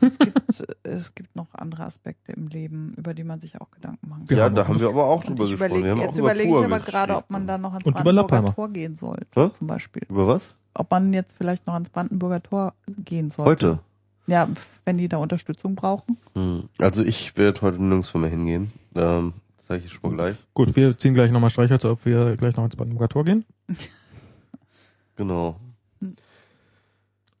es 0.00 0.18
gibt 0.18 0.40
es 0.82 1.14
gibt 1.14 1.36
noch 1.36 1.48
andere 1.52 1.84
Aspekte 1.84 2.32
im 2.32 2.48
Leben, 2.48 2.94
über 2.96 3.14
die 3.14 3.24
man 3.24 3.40
sich 3.40 3.60
auch 3.60 3.70
Gedanken 3.70 4.08
machen 4.08 4.26
kann. 4.26 4.36
Ja, 4.36 4.48
da 4.48 4.66
haben 4.66 4.80
wir 4.80 4.88
aber 4.88 5.04
auch 5.04 5.22
drüber 5.24 5.44
ich 5.44 5.50
gesprochen. 5.50 5.80
überlege, 5.80 5.84
wir 5.84 5.90
haben 5.92 6.00
jetzt 6.00 6.14
auch 6.14 6.18
über 6.18 6.34
überlege 6.34 6.58
ich 6.58 6.64
aber 6.64 6.80
gerade, 6.80 7.16
ob 7.16 7.30
man 7.30 7.46
da 7.46 7.58
noch 7.58 7.72
ans 7.72 7.86
Und 7.86 7.94
Brandenburger. 7.94 8.54
Tor 8.54 8.68
gehen 8.70 8.96
sollte, 8.96 9.26
Hä? 9.34 9.50
zum 9.56 9.66
Beispiel. 9.66 10.02
Über 10.08 10.26
was? 10.26 10.54
Ob 10.74 10.90
man 10.90 11.12
jetzt 11.12 11.36
vielleicht 11.36 11.66
noch 11.66 11.74
ans 11.74 11.90
Brandenburger 11.90 12.42
Tor 12.42 12.74
gehen 13.04 13.30
sollte. 13.30 13.50
Heute. 13.50 13.78
Ja, 14.26 14.48
wenn 14.84 14.96
die 14.98 15.08
da 15.08 15.16
Unterstützung 15.16 15.74
brauchen. 15.74 16.16
Hm. 16.34 16.64
Also 16.78 17.02
ich 17.02 17.36
werde 17.36 17.60
heute 17.62 17.82
nirgends 17.82 18.14
mehr 18.14 18.30
hingehen. 18.30 18.70
Ähm, 18.94 19.32
das 19.56 19.66
sage 19.66 19.82
ich 19.84 19.92
schon 19.92 20.10
mal 20.10 20.16
gleich. 20.16 20.36
Gut, 20.54 20.76
wir 20.76 20.96
ziehen 20.96 21.14
gleich 21.14 21.32
nochmal 21.32 21.50
Streichhölzer, 21.50 21.90
ob 21.90 22.04
wir 22.04 22.36
gleich 22.36 22.56
noch 22.56 22.64
ins 22.64 22.76
Brandenburger 22.76 23.08
Tor 23.08 23.24
gehen. 23.24 23.44
Genau. 25.16 25.56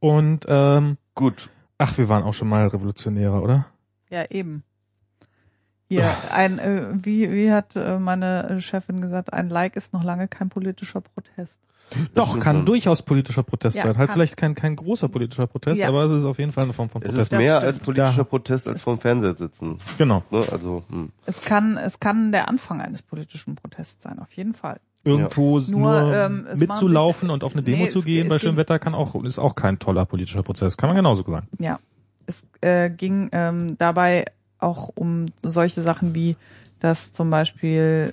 Und, 0.00 0.46
ähm, 0.48 0.96
Gut. 1.14 1.50
ach, 1.78 1.96
wir 1.98 2.08
waren 2.08 2.22
auch 2.24 2.34
schon 2.34 2.48
mal 2.48 2.66
Revolutionäre, 2.66 3.40
oder? 3.40 3.66
Ja, 4.08 4.24
eben. 4.30 4.64
Hier, 5.88 6.14
ein, 6.32 6.58
äh, 6.60 6.86
wie, 6.92 7.30
wie 7.32 7.50
hat 7.52 7.74
äh, 7.74 7.98
meine 7.98 8.60
Chefin 8.60 9.00
gesagt, 9.00 9.32
ein 9.32 9.48
Like 9.48 9.74
ist 9.76 9.92
noch 9.92 10.04
lange 10.04 10.28
kein 10.28 10.48
politischer 10.48 11.00
Protest. 11.00 11.58
Doch, 12.14 12.38
kann 12.38 12.58
schon. 12.58 12.66
durchaus 12.66 13.02
politischer 13.02 13.42
Protest 13.42 13.76
Ja, 13.76 13.82
sein. 13.82 13.98
Halt 13.98 14.06
kann. 14.06 14.14
vielleicht 14.14 14.36
kein, 14.36 14.54
kein 14.54 14.76
großer 14.76 15.08
politischer 15.08 15.48
Protest, 15.48 15.78
Ja. 15.80 15.88
aber 15.88 16.04
es 16.04 16.12
ist 16.18 16.24
auf 16.24 16.38
jeden 16.38 16.52
Fall 16.52 16.62
eine 16.62 16.72
Form 16.72 16.88
von 16.88 17.02
Es 17.02 17.08
Protest. 17.08 17.32
ist 17.32 17.36
mehr 17.38 17.58
als 17.58 17.80
politischer 17.80 18.18
Da- 18.18 18.22
Protest 18.24 18.68
als 18.68 18.82
vorm 18.82 19.00
Fernseher 19.00 19.34
sitzen. 19.34 19.78
Genau. 19.98 20.22
Ne? 20.30 20.44
Also, 20.52 20.84
hm. 20.88 21.10
Es 21.26 21.42
kann, 21.42 21.76
es 21.76 21.98
kann 21.98 22.30
der 22.30 22.48
Anfang 22.48 22.80
eines 22.80 23.02
politischen 23.02 23.56
Protests 23.56 24.04
sein, 24.04 24.20
auf 24.20 24.30
jeden 24.34 24.54
Fall. 24.54 24.78
Irgendwo 25.02 25.60
nur, 25.60 26.00
Nur, 26.02 26.14
ähm, 26.14 26.46
mitzulaufen 26.56 27.28
sich- 27.28 27.32
und 27.32 27.44
auf 27.44 27.54
eine 27.54 27.62
Demo 27.62 27.84
Nee, 27.84 27.90
zu 27.90 28.02
gehen 28.02 28.26
es 28.26 28.28
bei 28.28 28.38
schönem 28.38 28.56
Wetter 28.56 28.78
kann 28.78 28.94
auch, 28.94 29.14
ist 29.24 29.38
auch 29.38 29.54
kein 29.54 29.78
toller 29.78 30.04
politischer 30.04 30.42
Prozess. 30.42 30.76
Kann 30.76 30.90
man 30.90 30.96
genauso 30.96 31.22
sagen. 31.22 31.48
Ja. 31.58 31.78
Es 32.26 32.46
äh, 32.60 32.90
ging 32.90 33.30
ähm, 33.32 33.78
dabei 33.78 34.26
auch 34.58 34.90
um 34.94 35.26
solche 35.42 35.82
Sachen 35.82 36.14
wie, 36.14 36.36
dass 36.80 37.12
zum 37.12 37.30
Beispiel 37.30 38.12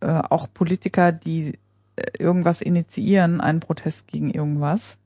äh, 0.00 0.06
auch 0.06 0.46
Politiker, 0.52 1.10
die 1.10 1.58
äh, 1.96 2.02
irgendwas 2.18 2.60
initiieren, 2.60 3.40
einen 3.40 3.60
Protest 3.60 4.06
gegen 4.06 4.30
irgendwas, 4.30 4.98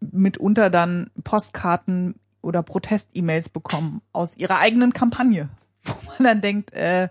mitunter 0.00 0.70
dann 0.70 1.10
Postkarten 1.22 2.14
oder 2.42 2.62
Protest-E-Mails 2.62 3.50
bekommen 3.50 4.00
aus 4.12 4.36
ihrer 4.36 4.58
eigenen 4.58 4.94
Kampagne, 4.94 5.50
wo 5.84 5.94
man 6.06 6.24
dann 6.24 6.40
denkt, 6.40 6.72
äh, 6.72 7.08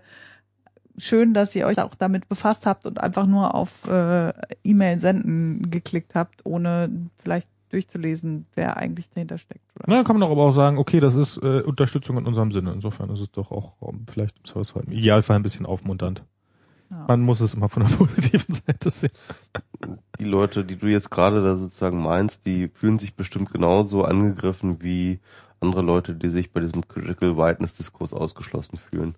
schön, 1.00 1.34
dass 1.34 1.54
ihr 1.56 1.66
euch 1.66 1.80
auch 1.80 1.94
damit 1.94 2.28
befasst 2.28 2.66
habt 2.66 2.86
und 2.86 3.00
einfach 3.00 3.26
nur 3.26 3.54
auf 3.54 3.86
äh, 3.88 4.32
E-Mail 4.64 5.00
senden 5.00 5.70
geklickt 5.70 6.14
habt, 6.14 6.44
ohne 6.44 6.90
vielleicht 7.22 7.48
durchzulesen, 7.70 8.46
wer 8.54 8.76
eigentlich 8.76 9.10
dahinter 9.10 9.38
steckt. 9.38 9.64
Oder? 9.76 9.84
Na, 9.86 9.96
dann 9.96 10.04
kann 10.04 10.16
man 10.16 10.20
doch 10.20 10.32
aber 10.32 10.42
auch 10.42 10.52
sagen, 10.52 10.78
okay, 10.78 11.00
das 11.00 11.14
ist 11.14 11.38
äh, 11.38 11.62
Unterstützung 11.62 12.18
in 12.18 12.26
unserem 12.26 12.50
Sinne. 12.50 12.72
Insofern 12.72 13.10
ist 13.10 13.20
es 13.20 13.30
doch 13.30 13.50
auch 13.50 13.76
ähm, 13.82 14.04
vielleicht 14.10 14.38
im 14.38 14.44
Zweifelsfall, 14.44 14.84
im 14.86 14.92
Idealfall 14.92 15.36
ein 15.36 15.42
bisschen 15.42 15.66
aufmunternd. 15.66 16.24
Ja. 16.90 17.04
Man 17.06 17.20
muss 17.20 17.40
es 17.40 17.54
immer 17.54 17.68
von 17.68 17.84
der 17.84 17.90
positiven 17.96 18.54
Seite 18.54 18.90
sehen. 18.90 19.12
Die 20.18 20.24
Leute, 20.24 20.64
die 20.64 20.76
du 20.76 20.88
jetzt 20.88 21.10
gerade 21.10 21.42
da 21.42 21.56
sozusagen 21.56 22.02
meinst, 22.02 22.46
die 22.46 22.68
fühlen 22.68 22.98
sich 22.98 23.14
bestimmt 23.14 23.52
genauso 23.52 24.04
angegriffen 24.04 24.82
wie 24.82 25.20
andere 25.60 25.82
Leute, 25.82 26.14
die 26.14 26.30
sich 26.30 26.52
bei 26.52 26.60
diesem 26.60 26.86
Critical 26.88 27.36
Whiteness 27.36 27.76
Diskurs 27.76 28.12
ausgeschlossen 28.12 28.78
fühlen. 28.78 29.14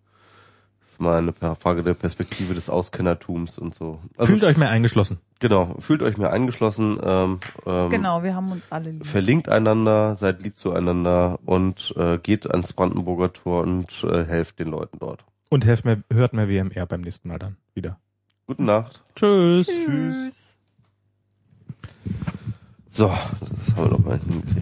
Mal 0.99 1.19
eine 1.19 1.33
Frage 1.57 1.83
der 1.83 1.95
Perspektive 1.95 2.55
des 2.55 2.69
Auskennertums 2.71 3.59
und 3.59 3.75
so. 3.75 4.01
Also, 4.17 4.31
Fühlt 4.33 4.45
euch 4.45 4.57
mehr 4.57 4.71
eingeschlossen. 4.71 5.19
genau, 5.41 5.75
fühlt 5.79 6.03
euch 6.03 6.17
mehr 6.19 6.33
eingeschlossen. 6.33 6.99
Ähm, 7.03 7.39
ähm, 7.67 7.91
Genau, 7.91 8.23
wir 8.23 8.35
haben 8.35 8.51
uns 8.53 8.71
alle 8.71 8.91
lieb. 8.91 9.07
Verlinkt 9.07 9.49
einander, 9.49 10.17
seid 10.17 10.43
lieb 10.43 10.57
zueinander 10.59 11.39
und 11.45 11.95
äh, 11.97 12.19
geht 12.19 12.51
ans 12.51 12.73
Brandenburger 12.73 13.33
Tor 13.33 13.63
und 13.63 14.05
äh, 14.05 14.25
helft 14.25 14.59
den 14.59 14.69
Leuten 14.69 14.99
dort. 14.99 15.25
Und 15.49 15.67
helft 15.67 15.85
mehr, 15.85 15.99
hört 16.13 16.33
mehr 16.33 16.49
WMR 16.49 16.87
beim 16.87 17.03
nächsten 17.03 17.29
Mal 17.29 17.39
dann 17.39 17.57
wieder. 17.75 17.99
Gute 18.47 18.63
Nacht. 18.63 19.03
Tschüss. 19.17 19.67
Tschüss. 19.67 20.57
So, 22.89 23.09
das 23.09 23.77
haben 23.77 23.85
wir 23.85 23.91
doch 23.91 23.99
mal 24.05 24.19
hingekriegt. 24.19 24.61